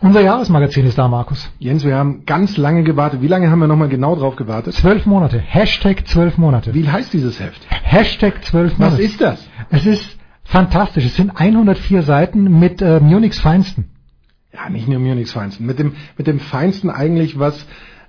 Unser 0.00 0.20
Jahresmagazin 0.20 0.84
ist 0.84 0.98
da, 0.98 1.08
Markus. 1.08 1.50
Jens, 1.58 1.84
wir 1.84 1.96
haben 1.96 2.26
ganz 2.26 2.56
lange 2.56 2.82
gewartet. 2.82 3.22
Wie 3.22 3.28
lange 3.28 3.50
haben 3.50 3.60
wir 3.60 3.66
nochmal 3.66 3.88
genau 3.88 4.14
drauf 4.14 4.36
gewartet? 4.36 4.74
Zwölf 4.74 5.06
Monate. 5.06 5.38
Hashtag 5.38 6.06
zwölf 6.06 6.36
Monate. 6.36 6.74
Wie 6.74 6.88
heißt 6.88 7.12
dieses 7.12 7.40
Heft? 7.40 7.66
Hashtag 7.70 8.44
zwölf 8.44 8.76
Monate. 8.78 8.98
Was 8.98 9.00
ist 9.00 9.20
das? 9.20 9.48
Es 9.70 9.86
ist 9.86 10.18
fantastisch. 10.44 11.06
Es 11.06 11.16
sind 11.16 11.30
104 11.30 12.02
Seiten 12.02 12.58
mit 12.58 12.82
äh, 12.82 13.00
Munichs 13.00 13.38
Feinsten. 13.38 13.90
Ja, 14.52 14.68
nicht 14.68 14.86
nur 14.86 14.98
Munichs 14.98 15.32
Feinsten. 15.32 15.64
Mit 15.64 15.78
dem, 15.78 15.94
mit 16.18 16.26
dem 16.26 16.40
Feinsten 16.40 16.90
eigentlich, 16.90 17.38
was 17.38 17.66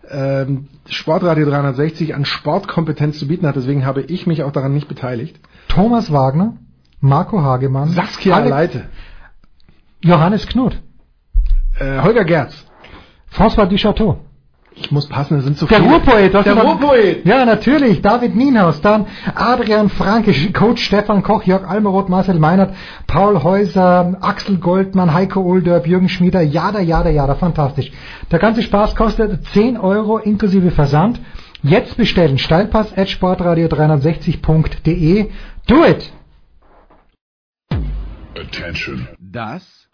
ähm, 0.09 0.67
Sportradio 0.87 1.45
360 1.45 2.15
an 2.15 2.25
Sportkompetenz 2.25 3.19
zu 3.19 3.27
bieten 3.27 3.47
hat. 3.47 3.55
Deswegen 3.55 3.85
habe 3.85 4.01
ich 4.01 4.27
mich 4.27 4.43
auch 4.43 4.51
daran 4.51 4.73
nicht 4.73 4.87
beteiligt. 4.87 5.39
Thomas 5.67 6.11
Wagner, 6.11 6.57
Marco 6.99 7.41
Hagemann, 7.41 7.89
Saskia 7.89 8.39
Leite, 8.39 8.89
Johannes 10.01 10.47
Knut, 10.47 10.81
äh, 11.79 12.01
Holger 12.01 12.25
Gerz. 12.25 12.65
François 13.31 13.65
Duchateau. 13.65 14.19
Ich 14.79 14.91
muss 14.91 15.07
passen, 15.07 15.39
es 15.39 15.43
sind 15.45 15.57
zu 15.57 15.65
Der 15.65 15.79
viele. 15.79 15.89
Ruhrpoet. 15.89 16.35
hast 16.35 16.45
Der 16.45 16.53
Ruhrpoet. 16.55 17.25
Ja, 17.25 17.43
natürlich. 17.45 17.99
David 18.03 18.35
Nienhaus, 18.35 18.79
dann 18.81 19.07
Adrian 19.33 19.89
Franke, 19.89 20.31
Coach 20.53 20.83
Stefan 20.83 21.23
Koch, 21.23 21.41
Jörg 21.43 21.67
Almeroth, 21.67 22.09
Marcel 22.09 22.37
Meinert, 22.37 22.75
Paul 23.07 23.41
Häuser, 23.41 24.15
Axel 24.21 24.57
Goldmann, 24.57 25.15
Heiko 25.15 25.41
Oldörp, 25.41 25.87
Jürgen 25.87 26.09
Schmieder, 26.09 26.41
jada, 26.41 26.79
jada, 26.79 27.09
jada, 27.09 27.33
fantastisch. 27.35 27.91
Der 28.31 28.37
ganze 28.37 28.61
Spaß 28.61 28.95
kostet 28.95 29.43
10 29.47 29.77
Euro 29.77 30.19
inklusive 30.19 30.69
Versand. 30.69 31.19
Jetzt 31.63 31.97
bestellen 31.97 32.37
steilpass 32.37 32.95
at 32.95 33.07
sportradio360.de. 33.07 35.31
Do 35.65 35.83
it! 35.85 36.13
Attention. 38.35 39.07
Das 39.19 39.87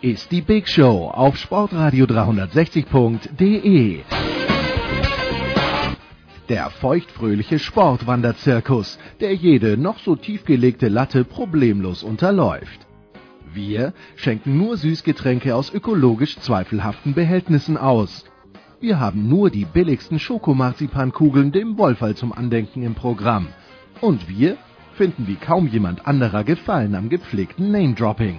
ist 0.00 0.30
die 0.30 0.42
Big 0.42 0.68
Show 0.68 1.10
auf 1.12 1.34
sportradio360.de. 1.36 4.02
Der 6.48 6.70
feuchtfröhliche 6.70 7.58
Sportwanderzirkus, 7.58 9.00
der 9.20 9.34
jede 9.34 9.76
noch 9.76 9.98
so 9.98 10.14
tiefgelegte 10.14 10.86
Latte 10.88 11.24
problemlos 11.24 12.04
unterläuft. 12.04 12.86
Wir 13.52 13.92
schenken 14.14 14.56
nur 14.56 14.76
Süßgetränke 14.76 15.56
aus 15.56 15.74
ökologisch 15.74 16.38
zweifelhaften 16.38 17.14
Behältnissen 17.14 17.76
aus. 17.76 18.24
Wir 18.80 19.00
haben 19.00 19.28
nur 19.28 19.50
die 19.50 19.64
billigsten 19.64 20.20
Schokomarzipankugeln 20.20 21.50
dem 21.50 21.76
Wollfall 21.76 22.14
zum 22.14 22.32
Andenken 22.32 22.84
im 22.84 22.94
Programm. 22.94 23.48
Und 24.00 24.28
wir 24.28 24.56
finden 24.92 25.26
wie 25.26 25.34
kaum 25.34 25.66
jemand 25.66 26.06
anderer 26.06 26.44
Gefallen 26.44 26.94
am 26.94 27.08
gepflegten 27.08 27.72
Name-Dropping. 27.72 28.38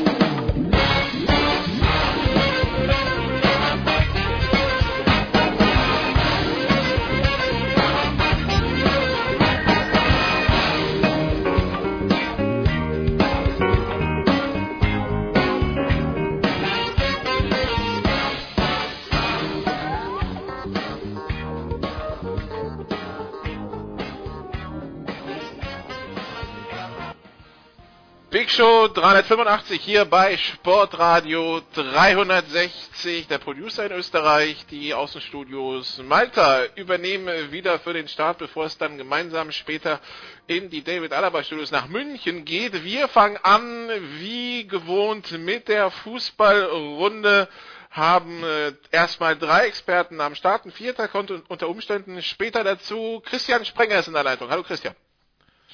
Show 28.51 28.87
385 28.89 29.79
hier 29.81 30.03
bei 30.05 30.35
Sportradio 30.35 31.61
360. 31.73 33.27
Der 33.27 33.37
Producer 33.37 33.85
in 33.85 33.93
Österreich, 33.93 34.65
die 34.69 34.93
Außenstudios 34.93 36.01
Malta 36.03 36.65
übernehmen 36.75 37.51
wieder 37.51 37.79
für 37.79 37.93
den 37.93 38.09
Start, 38.09 38.39
bevor 38.39 38.65
es 38.65 38.77
dann 38.77 38.97
gemeinsam 38.97 39.51
später 39.53 40.01
in 40.47 40.69
die 40.69 40.83
David 40.83 41.13
Alaba 41.13 41.43
Studios 41.43 41.71
nach 41.71 41.87
München 41.87 42.43
geht. 42.43 42.83
Wir 42.83 43.07
fangen 43.07 43.37
an, 43.41 43.89
wie 44.19 44.67
gewohnt, 44.67 45.31
mit 45.39 45.69
der 45.69 45.89
Fußballrunde 45.89 47.47
haben 47.89 48.43
äh, 48.43 48.73
erstmal 48.91 49.37
drei 49.37 49.67
Experten 49.67 50.19
am 50.19 50.35
Start. 50.35 50.65
Ein 50.65 50.71
vierter 50.71 51.07
kommt 51.07 51.31
un- 51.31 51.43
unter 51.47 51.69
Umständen 51.69 52.21
später 52.21 52.63
dazu. 52.65 53.21
Christian 53.25 53.63
Sprenger 53.65 53.99
ist 53.99 54.07
in 54.07 54.13
der 54.13 54.23
Leitung. 54.23 54.49
Hallo 54.49 54.63
Christian. 54.63 54.95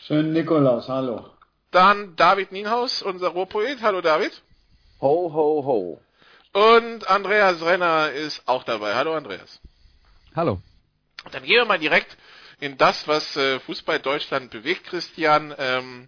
Schönen 0.05 0.33
Nikolaus, 0.33 0.87
hallo. 0.87 1.31
Dann 1.71 2.15
David 2.15 2.51
Nienhaus, 2.51 3.01
unser 3.01 3.29
Ruhrpoet. 3.29 3.81
Hallo 3.81 4.01
David. 4.01 4.41
Ho, 5.01 5.31
ho, 5.33 5.65
ho. 5.65 6.01
Und 6.53 7.07
Andreas 7.07 7.61
Renner 7.61 8.11
ist 8.11 8.47
auch 8.47 8.63
dabei. 8.63 8.95
Hallo 8.95 9.13
Andreas. 9.13 9.59
Hallo. 10.35 10.61
Dann 11.31 11.43
gehen 11.43 11.57
wir 11.57 11.65
mal 11.65 11.79
direkt 11.79 12.17
in 12.59 12.77
das, 12.77 13.07
was 13.07 13.35
äh, 13.35 13.59
Fußball 13.59 13.99
Deutschland 13.99 14.49
bewegt, 14.49 14.85
Christian. 14.85 15.53
Ähm, 15.57 16.07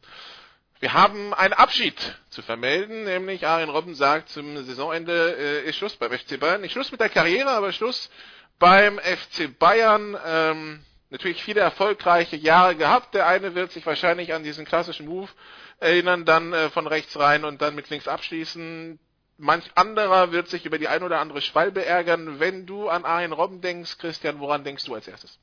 wir 0.79 0.93
haben 0.93 1.33
einen 1.33 1.53
Abschied 1.53 1.97
zu 2.29 2.41
vermelden, 2.41 3.03
nämlich 3.03 3.45
Arjen 3.45 3.69
Robben 3.69 3.95
sagt, 3.95 4.29
zum 4.29 4.63
Saisonende 4.65 5.35
äh, 5.37 5.69
ist 5.69 5.75
Schluss 5.75 5.97
beim 5.97 6.11
FC 6.11 6.39
Bayern. 6.39 6.61
Nicht 6.61 6.71
Schluss 6.71 6.91
mit 6.91 7.01
der 7.01 7.09
Karriere, 7.09 7.51
aber 7.51 7.73
Schluss 7.73 8.09
beim 8.59 8.97
FC 8.97 9.59
Bayern. 9.59 10.17
Ähm, 10.25 10.85
natürlich 11.09 11.43
viele 11.43 11.61
erfolgreiche 11.61 12.35
Jahre 12.35 12.75
gehabt. 12.75 13.13
Der 13.13 13.27
eine 13.27 13.55
wird 13.55 13.71
sich 13.71 13.85
wahrscheinlich 13.85 14.33
an 14.33 14.43
diesen 14.43 14.65
klassischen 14.65 15.07
Move 15.07 15.29
erinnern, 15.79 16.25
dann 16.25 16.53
äh, 16.53 16.69
von 16.69 16.87
rechts 16.87 17.17
rein 17.17 17.45
und 17.45 17.61
dann 17.61 17.75
mit 17.75 17.89
links 17.89 18.07
abschließen. 18.07 18.99
Manch 19.37 19.71
anderer 19.75 20.31
wird 20.31 20.49
sich 20.49 20.65
über 20.65 20.77
die 20.77 20.89
ein 20.89 21.03
oder 21.03 21.19
andere 21.19 21.41
Schwalbe 21.41 21.85
ärgern. 21.85 22.39
Wenn 22.39 22.65
du 22.65 22.89
an 22.89 23.05
Arjen 23.05 23.31
Robben 23.31 23.61
denkst, 23.61 23.97
Christian, 23.97 24.39
woran 24.39 24.63
denkst 24.63 24.83
du 24.85 24.95
als 24.95 25.07
erstes? 25.07 25.39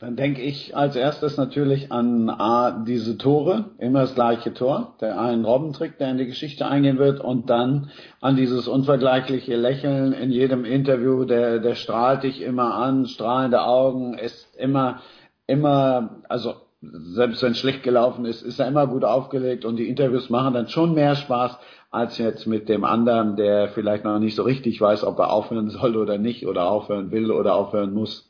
Dann 0.00 0.14
denke 0.14 0.42
ich 0.42 0.76
als 0.76 0.94
erstes 0.94 1.36
natürlich 1.36 1.90
an 1.90 2.30
A, 2.30 2.84
diese 2.86 3.18
Tore, 3.18 3.64
immer 3.78 4.02
das 4.02 4.14
gleiche 4.14 4.54
Tor, 4.54 4.94
der 5.00 5.20
einen 5.20 5.44
Robbentrick, 5.44 5.98
der 5.98 6.12
in 6.12 6.18
die 6.18 6.26
Geschichte 6.26 6.68
eingehen 6.68 6.98
wird, 6.98 7.20
und 7.20 7.50
dann 7.50 7.90
an 8.20 8.36
dieses 8.36 8.68
unvergleichliche 8.68 9.56
Lächeln 9.56 10.12
in 10.12 10.30
jedem 10.30 10.64
Interview, 10.64 11.24
der, 11.24 11.58
der 11.58 11.74
strahlt 11.74 12.22
dich 12.22 12.40
immer 12.42 12.76
an, 12.76 13.06
strahlende 13.06 13.62
Augen, 13.62 14.16
ist 14.16 14.54
immer, 14.56 15.00
immer, 15.48 16.20
also 16.28 16.54
selbst 16.80 17.42
wenn 17.42 17.52
es 17.52 17.58
schlecht 17.58 17.82
gelaufen 17.82 18.24
ist, 18.24 18.42
ist 18.42 18.60
er 18.60 18.68
immer 18.68 18.86
gut 18.86 19.02
aufgelegt 19.02 19.64
und 19.64 19.78
die 19.78 19.88
Interviews 19.88 20.30
machen 20.30 20.54
dann 20.54 20.68
schon 20.68 20.94
mehr 20.94 21.16
Spaß 21.16 21.58
als 21.90 22.18
jetzt 22.18 22.46
mit 22.46 22.68
dem 22.68 22.84
anderen, 22.84 23.34
der 23.34 23.68
vielleicht 23.70 24.04
noch 24.04 24.20
nicht 24.20 24.36
so 24.36 24.44
richtig 24.44 24.80
weiß, 24.80 25.02
ob 25.02 25.18
er 25.18 25.32
aufhören 25.32 25.70
soll 25.70 25.96
oder 25.96 26.18
nicht 26.18 26.46
oder 26.46 26.70
aufhören 26.70 27.10
will 27.10 27.32
oder 27.32 27.56
aufhören 27.56 27.92
muss. 27.92 28.27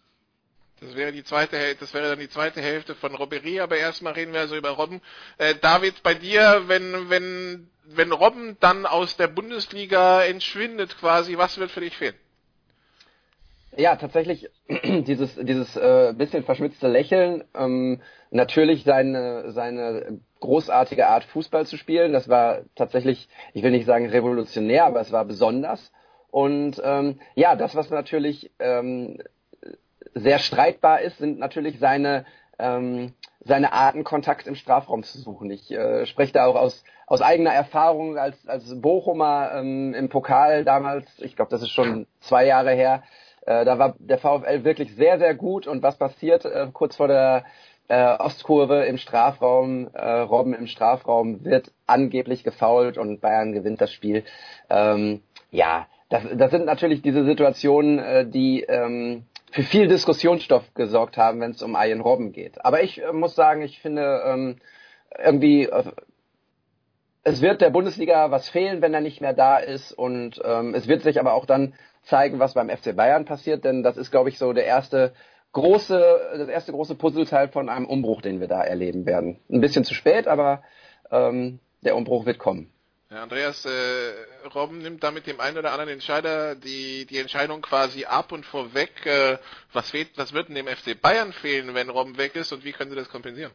Das 0.80 0.94
wäre 0.94 1.12
die 1.12 1.24
zweite 1.24 1.56
das 1.78 1.92
wäre 1.92 2.10
dann 2.10 2.18
die 2.18 2.28
zweite 2.28 2.60
Hälfte 2.60 2.94
von 2.94 3.14
Robberie, 3.14 3.60
aber 3.60 3.76
erstmal 3.76 4.12
reden 4.12 4.32
wir 4.32 4.40
also 4.40 4.56
über 4.56 4.70
Robben. 4.70 5.00
Äh, 5.38 5.54
David, 5.60 6.02
bei 6.02 6.14
dir, 6.14 6.64
wenn, 6.66 7.10
wenn, 7.10 7.68
wenn 7.84 8.12
Robben 8.12 8.56
dann 8.60 8.86
aus 8.86 9.16
der 9.16 9.26
Bundesliga 9.26 10.24
entschwindet 10.24 10.98
quasi, 10.98 11.36
was 11.36 11.58
wird 11.58 11.70
für 11.70 11.80
dich 11.80 11.96
fehlen? 11.96 12.14
Ja, 13.76 13.96
tatsächlich 13.96 14.48
dieses 14.68 15.34
dieses 15.36 15.76
äh, 15.76 16.14
bisschen 16.16 16.44
verschmitzte 16.44 16.88
Lächeln, 16.88 17.44
ähm, 17.54 18.00
natürlich 18.30 18.84
seine 18.84 19.50
seine 19.52 20.20
großartige 20.40 21.06
Art 21.08 21.24
Fußball 21.24 21.66
zu 21.66 21.76
spielen, 21.76 22.12
das 22.12 22.28
war 22.28 22.60
tatsächlich, 22.76 23.28
ich 23.54 23.62
will 23.62 23.72
nicht 23.72 23.86
sagen 23.86 24.08
revolutionär, 24.08 24.84
aber 24.84 25.00
es 25.00 25.12
war 25.12 25.24
besonders. 25.24 25.92
Und 26.30 26.80
ähm, 26.84 27.20
ja, 27.34 27.56
das 27.56 27.74
was 27.74 27.90
natürlich 27.90 28.50
ähm, 28.58 29.18
sehr 30.20 30.38
streitbar 30.38 31.00
ist, 31.00 31.18
sind 31.18 31.38
natürlich 31.38 31.78
seine 31.78 32.24
ähm, 32.58 33.12
seine 33.44 33.72
Arten, 33.72 34.04
Kontakt 34.04 34.46
im 34.46 34.54
Strafraum 34.56 35.02
zu 35.02 35.18
suchen. 35.18 35.50
Ich 35.50 35.70
äh, 35.70 36.06
spreche 36.06 36.32
da 36.32 36.46
auch 36.46 36.56
aus 36.56 36.84
aus 37.06 37.22
eigener 37.22 37.52
Erfahrung 37.52 38.18
als 38.18 38.36
als 38.48 38.80
Bochumer 38.80 39.52
ähm, 39.54 39.94
im 39.94 40.08
Pokal 40.08 40.64
damals. 40.64 41.06
Ich 41.18 41.36
glaube, 41.36 41.50
das 41.50 41.62
ist 41.62 41.70
schon 41.70 42.06
zwei 42.20 42.46
Jahre 42.46 42.72
her. 42.72 43.02
Äh, 43.46 43.64
da 43.64 43.78
war 43.78 43.94
der 43.98 44.18
VfL 44.18 44.64
wirklich 44.64 44.94
sehr 44.94 45.18
sehr 45.18 45.34
gut. 45.34 45.66
Und 45.66 45.82
was 45.82 45.96
passiert 45.96 46.44
äh, 46.44 46.68
kurz 46.72 46.96
vor 46.96 47.08
der 47.08 47.44
äh, 47.88 48.16
Ostkurve 48.18 48.84
im 48.84 48.98
Strafraum? 48.98 49.88
Äh, 49.94 50.20
Robben 50.20 50.54
im 50.54 50.66
Strafraum 50.66 51.44
wird 51.44 51.72
angeblich 51.86 52.44
gefoult 52.44 52.98
und 52.98 53.20
Bayern 53.20 53.52
gewinnt 53.52 53.80
das 53.80 53.92
Spiel. 53.92 54.24
Ähm, 54.68 55.22
ja, 55.50 55.86
das, 56.08 56.22
das 56.34 56.50
sind 56.50 56.66
natürlich 56.66 57.02
diese 57.02 57.24
Situationen, 57.24 57.98
äh, 57.98 58.26
die 58.26 58.62
ähm, 58.62 59.24
für 59.50 59.62
viel 59.62 59.88
Diskussionsstoff 59.88 60.74
gesorgt 60.74 61.16
haben, 61.16 61.40
wenn 61.40 61.52
es 61.52 61.62
um 61.62 61.76
Ian 61.78 62.00
Robben 62.00 62.32
geht. 62.32 62.64
Aber 62.64 62.82
ich 62.82 63.02
äh, 63.02 63.12
muss 63.12 63.34
sagen, 63.34 63.62
ich 63.62 63.80
finde 63.80 64.22
ähm, 64.26 64.56
irgendwie 65.18 65.64
äh, 65.64 65.84
es 67.24 67.42
wird 67.42 67.60
der 67.60 67.70
Bundesliga 67.70 68.30
was 68.30 68.48
fehlen, 68.48 68.80
wenn 68.80 68.94
er 68.94 69.00
nicht 69.00 69.20
mehr 69.20 69.34
da 69.34 69.58
ist 69.58 69.92
und 69.92 70.40
ähm, 70.44 70.74
es 70.74 70.88
wird 70.88 71.02
sich 71.02 71.20
aber 71.20 71.34
auch 71.34 71.44
dann 71.44 71.74
zeigen, 72.02 72.38
was 72.38 72.54
beim 72.54 72.70
FC 72.70 72.96
Bayern 72.96 73.24
passiert, 73.24 73.64
denn 73.64 73.82
das 73.82 73.96
ist, 73.96 74.10
glaube 74.10 74.30
ich, 74.30 74.38
so 74.38 74.52
der 74.52 74.64
erste 74.64 75.12
große, 75.52 76.20
das 76.38 76.48
erste 76.48 76.72
große 76.72 76.94
Puzzleteil 76.94 77.48
von 77.48 77.68
einem 77.68 77.86
Umbruch, 77.86 78.22
den 78.22 78.40
wir 78.40 78.48
da 78.48 78.62
erleben 78.62 79.06
werden. 79.06 79.38
Ein 79.50 79.60
bisschen 79.60 79.84
zu 79.84 79.94
spät, 79.94 80.26
aber 80.26 80.62
ähm, 81.10 81.60
der 81.82 81.96
Umbruch 81.96 82.26
wird 82.26 82.38
kommen. 82.38 82.70
Andreas 83.10 83.64
äh, 83.64 84.12
Robben 84.54 84.78
nimmt 84.78 85.02
damit 85.02 85.26
dem 85.26 85.40
einen 85.40 85.56
oder 85.56 85.72
anderen 85.72 85.90
Entscheider 85.90 86.54
die, 86.54 87.06
die 87.06 87.16
Entscheidung 87.18 87.62
quasi 87.62 88.04
ab 88.04 88.32
und 88.32 88.44
vorweg. 88.44 89.06
Äh, 89.06 89.38
was, 89.72 89.90
fehlt, 89.90 90.10
was 90.16 90.34
wird 90.34 90.48
denn 90.48 90.56
dem 90.56 90.66
FC 90.66 91.00
Bayern 91.00 91.32
fehlen, 91.32 91.74
wenn 91.74 91.88
Robben 91.88 92.18
weg 92.18 92.36
ist 92.36 92.52
und 92.52 92.64
wie 92.64 92.72
können 92.72 92.90
sie 92.90 92.96
das 92.96 93.08
kompensieren? 93.08 93.52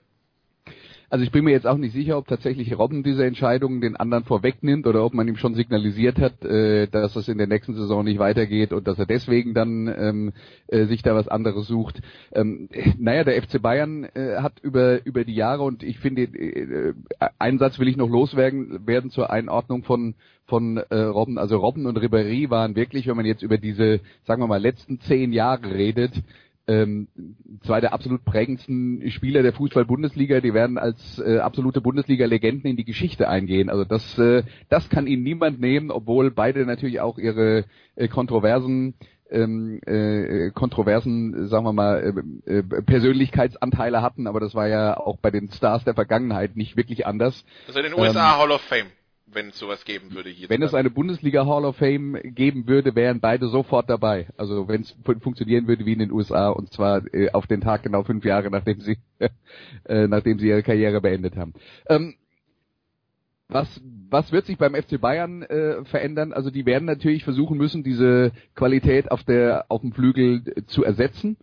Also 1.13 1.25
ich 1.25 1.31
bin 1.31 1.44
mir 1.44 1.51
jetzt 1.51 1.68
auch 1.68 1.77
nicht 1.77 1.94
sicher, 1.94 2.18
ob 2.18 2.27
tatsächlich 2.27 2.75
Robben 2.75 3.04
diese 3.04 3.24
Entscheidung 3.24 3.81
den 3.81 3.95
anderen 3.95 4.24
vorwegnimmt 4.24 4.88
oder 4.88 5.06
ob 5.06 5.13
man 5.13 5.27
ihm 5.27 5.36
schon 5.36 5.54
signalisiert 5.54 6.18
hat, 6.18 6.44
äh, 6.44 6.88
dass 6.88 7.15
es 7.15 7.27
in 7.27 7.38
der 7.38 7.45
nächsten 7.45 7.75
Saison 7.75 8.04
nicht 8.04 8.18
weitergeht 8.18 8.74
und 8.74 8.88
dass 8.88 8.98
er 8.98 9.06
deswegen 9.06 9.54
dann 9.54 9.88
ähm, 9.95 10.33
äh, 10.65 10.86
sich 10.86 11.04
da 11.04 11.13
was 11.13 11.27
anderes 11.27 11.68
sucht. 11.68 12.01
Ähm, 12.31 12.68
naja, 12.98 13.24
der 13.25 13.39
FC 13.44 13.62
Bayern 13.62 14.06
äh, 14.15 14.38
hat 14.38 14.54
über 14.63 15.06
über 15.06 15.24
die 15.24 15.36
Jahre 15.36 15.62
und 15.62 15.83
ich 15.83 16.00
finde, 16.00 16.24
äh, 16.24 16.95
einen 17.38 17.59
Satz 17.59 17.77
will 17.77 17.89
ich 17.89 17.95
noch 17.95 18.09
loswerden 18.09 18.88
werden 18.88 19.12
zur 19.12 19.30
Einordnung 19.30 19.83
von 19.83 20.16
von 20.45 20.77
äh, 20.77 20.95
Robben. 20.95 21.38
Also 21.38 21.57
Robben 21.57 21.86
und 21.86 21.98
Ribéry 21.98 22.50
waren 22.50 22.75
wirklich, 22.75 23.07
wenn 23.07 23.16
man 23.16 23.25
jetzt 23.25 23.44
über 23.44 23.57
diese, 23.57 24.01
sagen 24.24 24.42
wir 24.42 24.48
mal, 24.48 24.62
letzten 24.62 25.00
zehn 25.00 25.31
Jahre 25.31 25.74
redet, 25.74 26.12
ähm, 26.68 27.07
zwei 27.65 27.81
der 27.81 27.94
absolut 27.94 28.24
prägendsten 28.24 29.10
Spieler 29.12 29.44
der 29.44 29.54
Fußball-Bundesliga, 29.54 30.39
die 30.39 30.54
werden 30.54 30.77
als 30.77 31.19
äh, 31.19 31.39
absolute 31.39 31.81
Bundesliga-Legenden 31.81 32.69
in 32.69 32.77
die 32.77 32.86
Geschichte 32.86 33.27
eingehen. 33.27 33.69
Also 33.69 33.83
das, 33.83 34.18
äh, 34.18 34.44
das 34.69 34.89
kann 34.89 35.07
ihnen 35.07 35.24
niemand 35.24 35.60
nehmen, 35.60 35.92
obwohl 35.92 36.31
beide 36.31 36.65
natürlich 36.65 37.01
auch 37.01 37.18
ihre 37.18 37.65
äh, 37.95 38.07
kontroversen 38.07 38.94
ähm, 39.30 39.81
äh, 39.86 40.51
kontroversen, 40.51 41.48
sagen 41.48 41.65
wir 41.65 41.74
mal, 41.74 42.13
äh, 42.45 42.60
äh, 42.60 42.63
Persönlichkeitsanteile 42.83 44.01
hatten, 44.01 44.27
aber 44.27 44.39
das 44.39 44.54
war 44.54 44.68
ja 44.68 44.95
auch 44.95 45.18
bei 45.18 45.31
den 45.31 45.51
Stars 45.51 45.83
der 45.83 45.95
Vergangenheit 45.95 46.56
nicht 46.56 46.77
wirklich 46.77 47.07
anders. 47.07 47.44
Also 47.68 47.80
in 47.80 47.86
den 47.86 48.00
USA 48.00 48.33
ähm, 48.33 48.39
Hall 48.39 48.51
of 48.51 48.62
Fame 48.62 48.92
wenn 49.33 49.50
es 49.50 49.59
sowas 49.59 49.85
geben 49.85 50.13
würde 50.13 50.30
hier. 50.30 50.50
Wenn 50.50 50.62
es 50.62 50.74
eine 50.74 50.89
Bundesliga 50.89 51.45
Hall 51.45 51.65
of 51.65 51.77
Fame 51.77 52.18
geben 52.24 52.68
würde, 52.68 52.95
wären 52.95 53.19
beide 53.19 53.47
sofort 53.47 53.89
dabei. 53.89 54.27
Also 54.38 54.68
wenn 54.68 54.81
es 54.81 54.95
funktionieren 55.21 55.68
würde 55.68 55.85
wie 55.85 55.94
in 55.94 56.00
den 56.00 56.12
USA 56.12 56.50
und 56.50 56.71
zwar 56.71 57.01
äh, 57.13 57.31
auf 57.31 57.47
den 57.47 57.62
Tag 57.62 57.83
genau 57.83 58.03
fünf 58.03 58.25
Jahre 58.25 58.50
nachdem 58.50 58.80
sie 58.81 58.97
äh, 59.85 60.07
nachdem 60.07 60.39
sie 60.39 60.47
ihre 60.47 60.63
Karriere 60.63 61.01
beendet 61.01 61.35
haben. 61.35 61.53
Ähm, 61.88 62.15
was, 63.50 63.81
was 64.09 64.31
wird 64.31 64.45
sich 64.45 64.57
beim 64.57 64.74
FC 64.74 65.00
Bayern 65.00 65.44
äh, 65.44 65.83
verändern? 65.85 66.33
Also 66.33 66.50
die 66.50 66.65
werden 66.65 66.85
natürlich 66.85 67.24
versuchen 67.24 67.57
müssen, 67.57 67.83
diese 67.83 68.31
Qualität 68.56 69.12
auf 69.12 69.24
der 69.24 69.65
auf 69.69 69.81
dem 69.81 69.91
Flügel 69.91 70.65
zu 70.68 70.83
ersetzen 70.83 71.38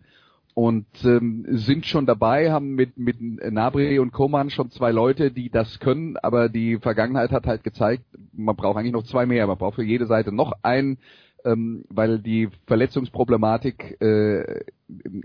und 0.53 0.85
ähm, 1.03 1.45
sind 1.49 1.85
schon 1.85 2.05
dabei, 2.05 2.51
haben 2.51 2.75
mit, 2.75 2.97
mit 2.97 3.17
Nabri 3.51 3.99
und 3.99 4.11
Koman 4.11 4.49
schon 4.49 4.69
zwei 4.69 4.91
Leute, 4.91 5.31
die 5.31 5.49
das 5.49 5.79
können, 5.79 6.17
aber 6.17 6.49
die 6.49 6.77
Vergangenheit 6.77 7.31
hat 7.31 7.45
halt 7.45 7.63
gezeigt, 7.63 8.03
man 8.33 8.55
braucht 8.55 8.77
eigentlich 8.77 8.93
noch 8.93 9.03
zwei 9.03 9.25
mehr, 9.25 9.47
man 9.47 9.57
braucht 9.57 9.75
für 9.75 9.83
jede 9.83 10.05
Seite 10.05 10.31
noch 10.31 10.53
einen, 10.63 10.97
ähm, 11.45 11.85
weil 11.89 12.19
die 12.19 12.49
Verletzungsproblematik 12.67 13.99
äh, 14.01 14.63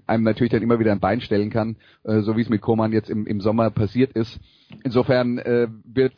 einem 0.06 0.24
natürlich 0.24 0.52
dann 0.52 0.62
immer 0.62 0.78
wieder 0.78 0.92
ein 0.92 1.00
Bein 1.00 1.20
stellen 1.20 1.50
kann, 1.50 1.76
äh, 2.04 2.20
so 2.20 2.36
wie 2.36 2.42
es 2.42 2.48
mit 2.48 2.60
Koman 2.60 2.92
jetzt 2.92 3.10
im, 3.10 3.26
im 3.26 3.40
Sommer 3.40 3.70
passiert 3.70 4.12
ist. 4.12 4.38
Insofern 4.84 5.38
äh, 5.38 5.68
wird 5.84 6.14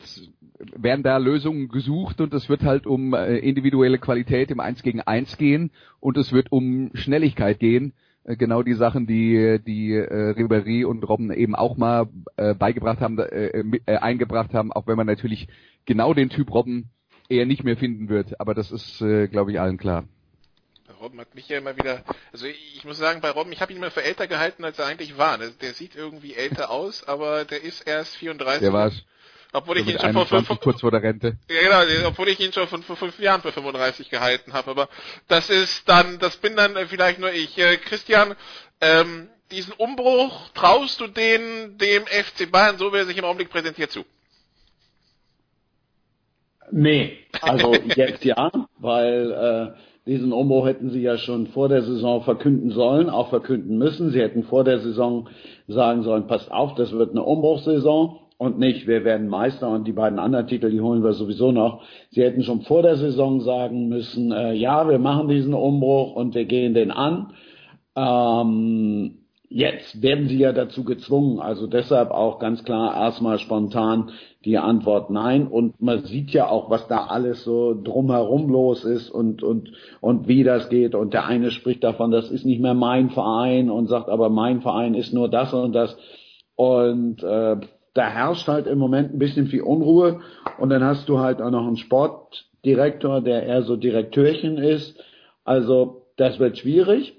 werden 0.75 1.03
da 1.03 1.17
Lösungen 1.17 1.69
gesucht 1.69 2.19
und 2.19 2.33
es 2.33 2.49
wird 2.49 2.63
halt 2.63 2.85
um 2.85 3.13
äh, 3.13 3.37
individuelle 3.37 3.97
Qualität 3.97 4.51
im 4.51 4.59
Eins 4.59 4.83
gegen 4.83 4.99
Eins 4.99 5.37
gehen 5.37 5.71
und 6.01 6.17
es 6.17 6.33
wird 6.33 6.51
um 6.51 6.91
Schnelligkeit 6.93 7.59
gehen 7.59 7.93
genau 8.25 8.63
die 8.63 8.73
Sachen, 8.73 9.07
die 9.07 9.59
die 9.65 9.93
äh, 9.93 10.33
Ribéry 10.33 10.85
und 10.85 11.03
Robben 11.03 11.31
eben 11.31 11.55
auch 11.55 11.77
mal 11.77 12.07
äh, 12.37 12.53
beigebracht 12.53 12.99
haben, 12.99 13.17
äh, 13.19 13.63
äh, 13.85 13.97
eingebracht 13.97 14.53
haben, 14.53 14.71
auch 14.71 14.87
wenn 14.87 14.97
man 14.97 15.07
natürlich 15.07 15.47
genau 15.85 16.13
den 16.13 16.29
Typ 16.29 16.53
Robben 16.53 16.89
eher 17.29 17.45
nicht 17.45 17.63
mehr 17.63 17.77
finden 17.77 18.09
wird. 18.09 18.39
Aber 18.39 18.53
das 18.53 18.71
ist, 18.71 19.01
äh, 19.01 19.27
glaube 19.27 19.51
ich, 19.51 19.59
allen 19.59 19.77
klar. 19.77 20.05
Robben 20.99 21.19
hat 21.19 21.33
mich 21.33 21.47
ja 21.47 21.59
immer 21.59 21.77
wieder, 21.77 22.03
also 22.33 22.45
ich 22.47 22.83
muss 22.83 22.97
sagen, 22.97 23.21
bei 23.21 23.29
Robben, 23.29 23.53
ich 23.53 23.61
habe 23.61 23.71
ihn 23.71 23.77
immer 23.77 23.91
für 23.91 24.03
älter 24.03 24.27
gehalten, 24.27 24.65
als 24.65 24.79
er 24.79 24.85
eigentlich 24.85 25.17
war. 25.17 25.37
Der, 25.37 25.51
der 25.51 25.73
sieht 25.73 25.95
irgendwie 25.95 26.33
älter 26.33 26.69
aus, 26.69 27.07
aber 27.07 27.45
der 27.45 27.63
ist 27.63 27.87
erst 27.87 28.17
34. 28.17 28.61
Der 28.61 28.73
war's. 28.73 29.05
Obwohl 29.51 29.79
ich 29.79 29.87
ihn 29.87 29.99
schon 29.99 30.13
vor 30.13 30.27
fünf, 30.27 30.47
kurz 30.59 30.81
vor 30.81 30.91
der 30.91 31.01
Rente. 31.01 31.37
Ja, 31.49 31.83
genau, 31.83 32.07
obwohl 32.09 32.27
ich 32.27 32.39
ihn 32.39 32.53
schon 32.53 32.67
vor, 32.67 32.79
vor 32.83 32.95
fünf 32.95 33.19
Jahren 33.19 33.41
für 33.41 33.51
35 33.51 34.09
gehalten 34.09 34.53
habe. 34.53 34.69
Aber 34.69 34.89
das 35.27 35.49
ist 35.49 35.89
dann, 35.89 36.19
das 36.19 36.37
bin 36.37 36.55
dann 36.55 36.75
vielleicht 36.87 37.19
nur 37.19 37.31
ich. 37.31 37.57
Äh, 37.57 37.77
Christian, 37.77 38.35
ähm, 38.79 39.27
diesen 39.51 39.73
Umbruch 39.73 40.49
traust 40.53 41.01
du 41.01 41.07
den 41.07 41.77
dem 41.79 42.03
FC 42.05 42.51
Bayern, 42.51 42.77
so 42.77 42.93
wie 42.93 42.97
er 42.97 43.05
sich 43.05 43.17
im 43.17 43.25
Augenblick 43.25 43.49
präsentiert, 43.49 43.89
zu? 43.91 44.05
Nee, 46.71 47.17
also 47.41 47.73
jetzt 47.73 48.23
ja, 48.23 48.51
weil 48.77 49.31
äh, 49.31 49.79
diesen 50.07 50.31
Umbruch 50.31 50.67
hätten 50.67 50.91
sie 50.91 51.01
ja 51.01 51.17
schon 51.17 51.47
vor 51.47 51.69
der 51.69 51.81
Saison 51.81 52.23
verkünden 52.23 52.69
sollen, 52.69 53.09
auch 53.09 53.29
verkünden 53.29 53.79
müssen. 53.79 54.11
Sie 54.11 54.21
hätten 54.21 54.43
vor 54.43 54.63
der 54.63 54.79
Saison 54.79 55.27
sagen 55.67 56.03
sollen, 56.03 56.27
passt 56.27 56.51
auf, 56.51 56.75
das 56.75 56.91
wird 56.91 57.11
eine 57.11 57.23
Umbruchssaison 57.23 58.19
und 58.39 58.57
nicht, 58.57 58.87
wir 58.87 59.03
werden 59.03 59.27
Meister 59.27 59.69
und 59.69 59.85
die 59.85 59.91
beiden 59.91 60.17
anderen 60.17 60.47
Titel, 60.47 60.71
die 60.71 60.79
holen 60.79 61.03
wir 61.03 61.11
sowieso 61.11 61.51
noch. 61.51 61.81
Sie 62.09 62.23
hätten 62.23 62.41
schon 62.41 62.61
vor 62.61 62.81
der 62.81 62.95
Saison 62.95 63.41
sagen 63.41 63.89
müssen, 63.89 64.31
äh, 64.31 64.53
ja, 64.53 64.87
wir 64.87 64.97
machen 64.97 65.27
diesen 65.27 65.53
Umbruch 65.53 66.15
und 66.15 66.35
wir 66.35 66.45
gehen 66.45 66.73
den 66.73 66.89
an. 66.89 67.33
Ähm, 67.97 69.25
jetzt 69.49 70.01
werden 70.01 70.29
sie 70.29 70.37
ja 70.37 70.53
dazu 70.53 70.85
gezwungen, 70.85 71.41
also 71.41 71.67
deshalb 71.67 72.11
auch 72.11 72.39
ganz 72.39 72.63
klar 72.63 72.95
erstmal 72.95 73.39
spontan 73.39 74.11
die 74.45 74.57
Antwort 74.57 75.09
nein. 75.09 75.45
Und 75.45 75.81
man 75.81 76.05
sieht 76.05 76.29
ja 76.31 76.47
auch, 76.47 76.69
was 76.69 76.87
da 76.87 77.07
alles 77.07 77.43
so 77.43 77.75
drumherum 77.83 78.47
los 78.49 78.85
ist 78.85 79.09
und, 79.09 79.43
und, 79.43 79.73
und 79.99 80.29
wie 80.29 80.45
das 80.45 80.69
geht. 80.69 80.95
Und 80.95 81.13
der 81.13 81.25
eine 81.25 81.51
spricht 81.51 81.83
davon, 81.83 82.11
das 82.11 82.31
ist 82.31 82.45
nicht 82.45 82.61
mehr 82.61 82.73
mein 82.73 83.09
Verein 83.09 83.69
und 83.69 83.87
sagt, 83.87 84.07
aber 84.07 84.29
mein 84.29 84.61
Verein 84.61 84.93
ist 84.93 85.13
nur 85.13 85.27
das 85.27 85.53
und 85.53 85.73
das. 85.73 85.97
Und 86.55 87.21
äh, 87.21 87.57
da 87.99 88.09
herrscht 88.09 88.47
halt 88.47 88.65
im 88.65 88.79
Moment 88.79 89.13
ein 89.13 89.19
bisschen 89.19 89.47
viel 89.47 89.61
Unruhe 89.61 90.21
und 90.57 90.69
dann 90.69 90.83
hast 90.83 91.09
du 91.09 91.19
halt 91.19 91.41
auch 91.41 91.51
noch 91.51 91.67
einen 91.67 91.75
Sportdirektor, 91.75 93.21
der 93.21 93.43
eher 93.43 93.63
so 93.63 93.75
Direktörchen 93.75 94.57
ist. 94.57 94.97
Also 95.43 96.05
das 96.15 96.39
wird 96.39 96.57
schwierig. 96.57 97.15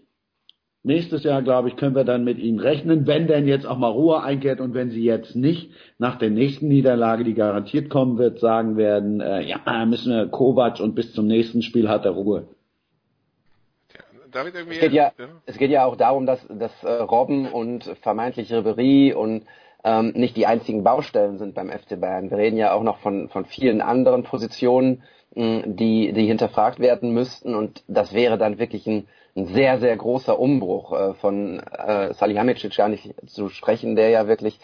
Nächstes 0.83 1.25
Jahr, 1.25 1.43
glaube 1.43 1.69
ich, 1.69 1.77
können 1.77 1.95
wir 1.95 2.05
dann 2.05 2.25
mit 2.25 2.39
ihnen 2.39 2.59
rechnen, 2.59 3.07
wenn 3.07 3.27
denn 3.27 3.47
jetzt 3.47 3.67
auch 3.67 3.77
mal 3.77 3.91
Ruhe 3.91 4.23
einkehrt 4.23 4.61
und 4.61 4.73
wenn 4.73 4.89
sie 4.89 5.05
jetzt 5.05 5.37
nicht 5.37 5.71
nach 5.99 6.17
der 6.17 6.31
nächsten 6.31 6.69
Niederlage, 6.69 7.23
die 7.25 7.35
garantiert 7.35 7.91
kommen 7.91 8.17
wird, 8.17 8.41
sagen 8.41 8.79
werden, 8.79 9.21
äh, 9.21 9.43
ja, 9.43 9.85
müssen 9.85 10.11
wir 10.11 10.29
Kovac 10.29 10.81
und 10.81 10.95
bis 10.95 11.13
zum 11.13 11.27
nächsten 11.27 11.61
Spiel 11.61 11.91
hat 11.91 12.07
er 12.07 12.13
Ruhe. 12.13 12.49
Es, 14.33 14.81
geht 14.81 14.93
ja, 14.93 15.13
ja, 15.19 15.29
es 15.45 15.59
geht 15.59 15.71
ja 15.71 15.85
auch 15.85 15.97
darum, 15.97 16.25
dass, 16.25 16.47
dass 16.49 16.73
äh, 16.83 16.91
Robben 16.91 17.47
und 17.53 17.85
vermeintlich 18.01 18.51
Ribery 18.51 19.13
und 19.13 19.45
ähm, 19.85 20.13
nicht 20.15 20.37
die 20.37 20.47
einzigen 20.47 20.85
Baustellen 20.85 21.39
sind 21.39 21.55
beim 21.55 21.71
FC 21.71 22.01
Bayern. 22.01 22.31
Wir 22.31 22.39
reden 22.39 22.57
ja 22.57 22.73
auch 22.73 22.83
noch 22.83 22.99
von, 22.99 23.29
von 23.29 23.45
vielen 23.45 23.81
anderen 23.81 24.23
Positionen, 24.23 25.03
mh, 25.35 25.63
die, 25.67 26.13
die 26.13 26.27
hinterfragt 26.27 26.81
werden 26.81 27.13
müssten 27.13 27.55
und 27.55 27.83
das 27.89 28.13
wäre 28.13 28.39
dann 28.39 28.59
wirklich 28.59 28.87
ein, 28.87 29.07
ein 29.37 29.47
sehr, 29.47 29.79
sehr 29.79 29.97
großer 29.97 30.39
Umbruch 30.39 30.93
äh, 30.93 31.15
von 31.15 31.61
äh, 31.61 32.13
Salihamidzic 32.15 32.77
gar 32.77 32.89
nicht 32.89 33.15
zu 33.27 33.49
sprechen, 33.49 33.97
der 33.97 34.11
ja 34.11 34.27
wirklich 34.27 34.59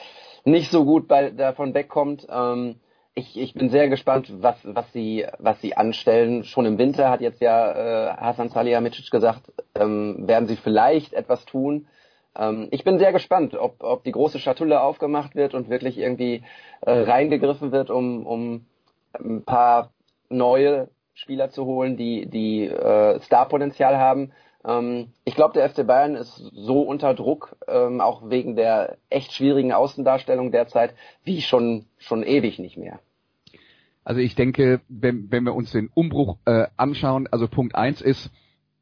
nicht 0.45 0.71
so 0.71 0.85
gut 0.85 1.09
bei, 1.09 1.31
davon 1.31 1.75
wegkommt. 1.75 2.27
Ähm, 2.31 2.77
ich, 3.15 3.39
ich 3.39 3.55
bin 3.55 3.71
sehr 3.71 3.89
gespannt, 3.89 4.31
was, 4.43 4.57
was, 4.63 4.93
sie, 4.93 5.27
was 5.39 5.61
sie 5.63 5.75
anstellen. 5.75 6.45
Schon 6.45 6.67
im 6.67 6.77
Winter 6.77 7.09
hat 7.09 7.23
jetzt 7.23 7.41
ja 7.41 7.73
äh, 7.73 8.17
Hasan 8.19 8.51
Salihamidzic 8.51 9.11
gesagt, 9.11 9.51
ähm, 9.75 10.29
werden 10.29 10.47
sie 10.47 10.57
vielleicht 10.57 11.15
etwas 11.15 11.47
tun. 11.47 11.87
Ähm, 12.39 12.69
ich 12.71 12.85
bin 12.85 12.99
sehr 12.99 13.13
gespannt, 13.13 13.55
ob, 13.55 13.83
ob 13.83 14.05
die 14.05 14.13
große 14.13 14.39
Schatulle 14.39 14.81
aufgemacht 14.81 15.35
wird 15.35 15.55
und 15.55 15.69
wirklich 15.69 15.99
irgendwie 15.99 16.43
äh, 16.83 16.91
reingegriffen 16.91 17.73
wird, 17.73 17.91
um, 17.91 18.27
um 18.27 18.67
ein 19.13 19.45
paar 19.45 19.93
neue 20.29 20.89
Spieler 21.15 21.51
zu 21.51 21.65
holen, 21.65 21.97
die, 21.97 22.27
die 22.27 22.67
äh, 22.67 23.21
Starpotenzial 23.21 23.97
haben. 23.99 24.33
Ähm, 24.67 25.09
ich 25.25 25.35
glaube, 25.35 25.55
der 25.55 25.69
FC 25.69 25.87
Bayern 25.87 26.15
ist 26.15 26.37
so 26.53 26.83
unter 26.83 27.15
Druck, 27.15 27.57
ähm, 27.69 28.01
auch 28.01 28.29
wegen 28.29 28.57
der 28.57 28.99
echt 29.09 29.33
schwierigen 29.33 29.73
Außendarstellung 29.73 30.53
derzeit, 30.53 30.95
wie 31.25 31.41
schon, 31.41 31.87
schon 31.99 32.23
ewig 32.23 32.59
nicht 32.59 32.77
mehr. 32.77 33.01
Also 34.05 34.21
ich 34.21 34.35
denke, 34.35 34.81
wenn, 34.89 35.33
wenn 35.33 35.45
wir 35.45 35.55
uns 35.55 35.73
den 35.73 35.91
Umbruch 35.93 36.37
äh, 36.45 36.67
anschauen, 36.77 37.29
also 37.31 37.49
Punkt 37.49 37.75
eins 37.75 38.01
ist, 38.01 38.31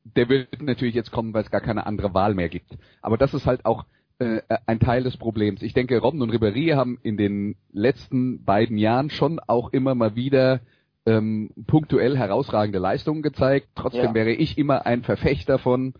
der 0.04 0.28
wird 0.28 0.62
natürlich 0.62 0.94
jetzt 0.94 1.10
kommen, 1.10 1.32
weil 1.34 1.42
es 1.42 1.50
gar 1.50 1.60
keine 1.60 1.86
andere 1.86 2.14
Wahl 2.14 2.34
mehr 2.34 2.48
gibt. 2.48 2.76
Aber 3.02 3.16
das 3.16 3.34
ist 3.34 3.46
halt 3.46 3.64
auch 3.64 3.84
äh, 4.18 4.40
ein 4.66 4.78
Teil 4.78 5.02
des 5.02 5.16
Problems. 5.16 5.62
Ich 5.62 5.72
denke, 5.72 5.98
Robben 5.98 6.22
und 6.22 6.30
Ribéry 6.30 6.74
haben 6.74 6.98
in 7.02 7.16
den 7.16 7.56
letzten 7.72 8.44
beiden 8.44 8.76
Jahren 8.78 9.10
schon 9.10 9.40
auch 9.40 9.72
immer 9.72 9.94
mal 9.94 10.14
wieder 10.14 10.60
ähm, 11.06 11.50
punktuell 11.66 12.16
herausragende 12.16 12.78
Leistungen 12.78 13.22
gezeigt. 13.22 13.68
Trotzdem 13.74 14.04
Ja. 14.04 14.14
wäre 14.14 14.32
ich 14.32 14.56
immer 14.56 14.86
ein 14.86 15.02
Verfechter 15.02 15.58
von, 15.58 15.94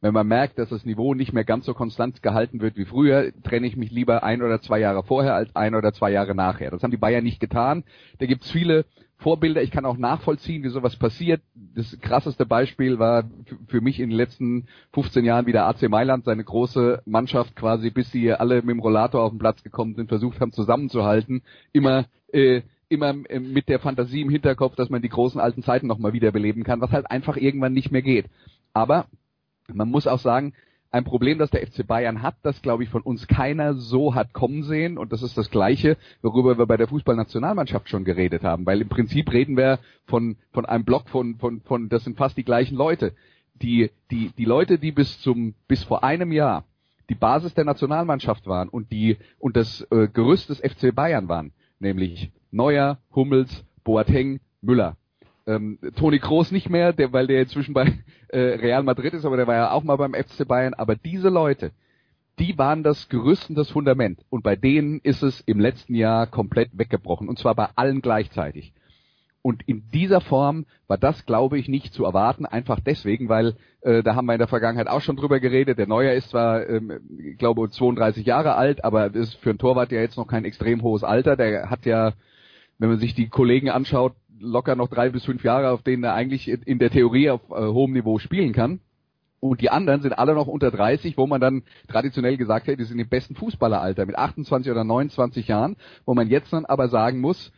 wenn 0.00 0.12
man 0.12 0.26
merkt, 0.26 0.58
dass 0.58 0.70
das 0.70 0.84
Niveau 0.84 1.14
nicht 1.14 1.32
mehr 1.32 1.44
ganz 1.44 1.64
so 1.64 1.74
konstant 1.74 2.22
gehalten 2.22 2.60
wird 2.60 2.76
wie 2.76 2.84
früher, 2.84 3.32
trenne 3.44 3.66
ich 3.66 3.76
mich 3.76 3.90
lieber 3.90 4.24
ein 4.24 4.42
oder 4.42 4.60
zwei 4.60 4.80
Jahre 4.80 5.04
vorher 5.04 5.34
als 5.34 5.54
ein 5.54 5.74
oder 5.74 5.92
zwei 5.92 6.10
Jahre 6.10 6.34
nachher. 6.34 6.70
Das 6.70 6.82
haben 6.82 6.90
die 6.90 6.96
Bayern 6.96 7.24
nicht 7.24 7.40
getan. 7.40 7.84
Da 8.18 8.26
gibt's 8.26 8.50
viele 8.50 8.84
Vorbilder. 9.22 9.62
Ich 9.62 9.70
kann 9.70 9.86
auch 9.86 9.96
nachvollziehen, 9.96 10.62
wie 10.62 10.68
sowas 10.68 10.96
passiert. 10.96 11.40
Das 11.54 11.98
krasseste 12.00 12.44
Beispiel 12.44 12.98
war 12.98 13.24
für 13.68 13.80
mich 13.80 13.98
in 14.00 14.10
den 14.10 14.16
letzten 14.16 14.66
15 14.92 15.24
Jahren 15.24 15.46
wieder 15.46 15.66
AC 15.66 15.88
Mailand, 15.88 16.24
seine 16.24 16.44
große 16.44 17.02
Mannschaft 17.06 17.56
quasi, 17.56 17.90
bis 17.90 18.10
sie 18.10 18.32
alle 18.32 18.56
mit 18.56 18.70
dem 18.70 18.80
Rollator 18.80 19.22
auf 19.22 19.32
den 19.32 19.38
Platz 19.38 19.62
gekommen 19.62 19.94
sind, 19.94 20.08
versucht 20.08 20.40
haben 20.40 20.52
zusammenzuhalten. 20.52 21.42
Immer 21.72 22.06
äh, 22.32 22.62
immer 22.88 23.14
äh, 23.28 23.40
mit 23.40 23.68
der 23.68 23.80
Fantasie 23.80 24.20
im 24.20 24.30
Hinterkopf, 24.30 24.76
dass 24.76 24.90
man 24.90 25.02
die 25.02 25.08
großen 25.08 25.40
alten 25.40 25.62
Zeiten 25.62 25.86
nochmal 25.86 26.12
wiederbeleben 26.12 26.62
kann, 26.62 26.80
was 26.80 26.92
halt 26.92 27.10
einfach 27.10 27.36
irgendwann 27.36 27.72
nicht 27.72 27.90
mehr 27.90 28.02
geht. 28.02 28.26
Aber 28.72 29.06
man 29.72 29.88
muss 29.88 30.06
auch 30.06 30.18
sagen, 30.18 30.52
ein 30.92 31.04
Problem, 31.04 31.38
das 31.38 31.50
der 31.50 31.66
FC 31.66 31.86
Bayern 31.86 32.22
hat, 32.22 32.36
das 32.42 32.60
glaube 32.60 32.84
ich 32.84 32.90
von 32.90 33.02
uns 33.02 33.26
keiner 33.26 33.74
so 33.74 34.14
hat 34.14 34.32
kommen 34.34 34.62
sehen 34.62 34.98
und 34.98 35.10
das 35.12 35.22
ist 35.22 35.38
das 35.38 35.50
gleiche, 35.50 35.96
worüber 36.20 36.58
wir 36.58 36.66
bei 36.66 36.76
der 36.76 36.86
Fußballnationalmannschaft 36.88 37.88
schon 37.88 38.04
geredet 38.04 38.44
haben, 38.44 38.66
weil 38.66 38.82
im 38.82 38.88
Prinzip 38.88 39.32
reden 39.32 39.56
wir 39.56 39.78
von 40.06 40.36
von 40.52 40.66
einem 40.66 40.84
Block 40.84 41.08
von 41.08 41.36
von 41.36 41.62
von 41.62 41.88
das 41.88 42.04
sind 42.04 42.18
fast 42.18 42.36
die 42.36 42.44
gleichen 42.44 42.76
Leute. 42.76 43.14
Die 43.54 43.90
die 44.10 44.30
die 44.36 44.44
Leute, 44.44 44.78
die 44.78 44.92
bis 44.92 45.20
zum 45.20 45.54
bis 45.66 45.82
vor 45.82 46.04
einem 46.04 46.30
Jahr 46.30 46.64
die 47.08 47.14
Basis 47.14 47.54
der 47.54 47.64
Nationalmannschaft 47.64 48.46
waren 48.46 48.68
und 48.68 48.92
die 48.92 49.16
und 49.38 49.56
das 49.56 49.86
äh, 49.90 50.08
Gerüst 50.08 50.50
des 50.50 50.60
FC 50.60 50.94
Bayern 50.94 51.28
waren, 51.28 51.52
nämlich 51.78 52.30
Neuer, 52.50 52.98
Hummels, 53.14 53.64
Boateng, 53.82 54.40
Müller. 54.60 54.96
Ähm, 55.46 55.78
Toni 55.96 56.18
Kroos 56.18 56.50
nicht 56.52 56.70
mehr, 56.70 56.92
der, 56.92 57.12
weil 57.12 57.26
der 57.26 57.42
inzwischen 57.42 57.74
bei 57.74 57.98
äh, 58.28 58.38
Real 58.38 58.82
Madrid 58.82 59.14
ist, 59.14 59.24
aber 59.24 59.36
der 59.36 59.46
war 59.46 59.56
ja 59.56 59.70
auch 59.72 59.82
mal 59.82 59.96
beim 59.96 60.14
FC 60.14 60.46
Bayern. 60.46 60.74
Aber 60.74 60.94
diese 60.96 61.28
Leute, 61.28 61.72
die 62.38 62.56
waren 62.58 62.82
das 62.82 63.08
Gerüst 63.08 63.50
und 63.50 63.56
das 63.56 63.70
Fundament. 63.70 64.24
Und 64.30 64.42
bei 64.42 64.56
denen 64.56 65.00
ist 65.02 65.22
es 65.22 65.40
im 65.42 65.60
letzten 65.60 65.94
Jahr 65.94 66.26
komplett 66.26 66.70
weggebrochen. 66.72 67.28
Und 67.28 67.38
zwar 67.38 67.54
bei 67.54 67.68
allen 67.74 68.00
gleichzeitig. 68.00 68.72
Und 69.42 69.62
in 69.66 69.90
dieser 69.92 70.20
Form 70.20 70.66
war 70.86 70.98
das, 70.98 71.26
glaube 71.26 71.58
ich, 71.58 71.68
nicht 71.68 71.92
zu 71.92 72.04
erwarten, 72.04 72.46
einfach 72.46 72.78
deswegen, 72.78 73.28
weil 73.28 73.56
äh, 73.80 74.04
da 74.04 74.14
haben 74.14 74.26
wir 74.26 74.34
in 74.34 74.38
der 74.38 74.46
Vergangenheit 74.46 74.86
auch 74.86 75.00
schon 75.00 75.16
drüber 75.16 75.40
geredet. 75.40 75.78
Der 75.78 75.88
Neuer 75.88 76.12
ist 76.12 76.30
zwar, 76.30 76.68
ähm, 76.68 77.00
ich 77.18 77.38
glaube, 77.38 77.68
32 77.68 78.24
Jahre 78.24 78.54
alt, 78.54 78.84
aber 78.84 79.12
ist 79.12 79.34
für 79.34 79.50
einen 79.50 79.58
Torwart 79.58 79.90
ja 79.90 80.00
jetzt 80.00 80.16
noch 80.16 80.28
kein 80.28 80.44
extrem 80.44 80.82
hohes 80.82 81.02
Alter. 81.02 81.36
Der 81.36 81.70
hat 81.70 81.84
ja, 81.86 82.12
wenn 82.78 82.90
man 82.90 82.98
sich 82.98 83.14
die 83.14 83.28
Kollegen 83.28 83.68
anschaut, 83.68 84.14
locker 84.42 84.76
noch 84.76 84.88
drei 84.88 85.10
bis 85.10 85.24
fünf 85.24 85.44
Jahre, 85.44 85.70
auf 85.70 85.82
denen 85.82 86.04
er 86.04 86.14
eigentlich 86.14 86.48
in 86.48 86.78
der 86.78 86.90
Theorie 86.90 87.30
auf 87.30 87.40
äh, 87.50 87.66
hohem 87.66 87.92
Niveau 87.92 88.18
spielen 88.18 88.52
kann. 88.52 88.80
Und 89.40 89.60
die 89.60 89.70
anderen 89.70 90.02
sind 90.02 90.12
alle 90.12 90.34
noch 90.34 90.46
unter 90.46 90.70
30, 90.70 91.16
wo 91.16 91.26
man 91.26 91.40
dann 91.40 91.62
traditionell 91.88 92.36
gesagt 92.36 92.66
hätte, 92.68 92.76
die 92.76 92.84
sind 92.84 93.00
im 93.00 93.08
besten 93.08 93.34
Fußballeralter 93.34 94.06
mit 94.06 94.16
28 94.16 94.70
oder 94.70 94.84
29 94.84 95.48
Jahren, 95.48 95.76
wo 96.04 96.14
man 96.14 96.28
jetzt 96.28 96.52
dann 96.52 96.64
aber 96.64 96.88
sagen 96.88 97.20
muss, 97.20 97.50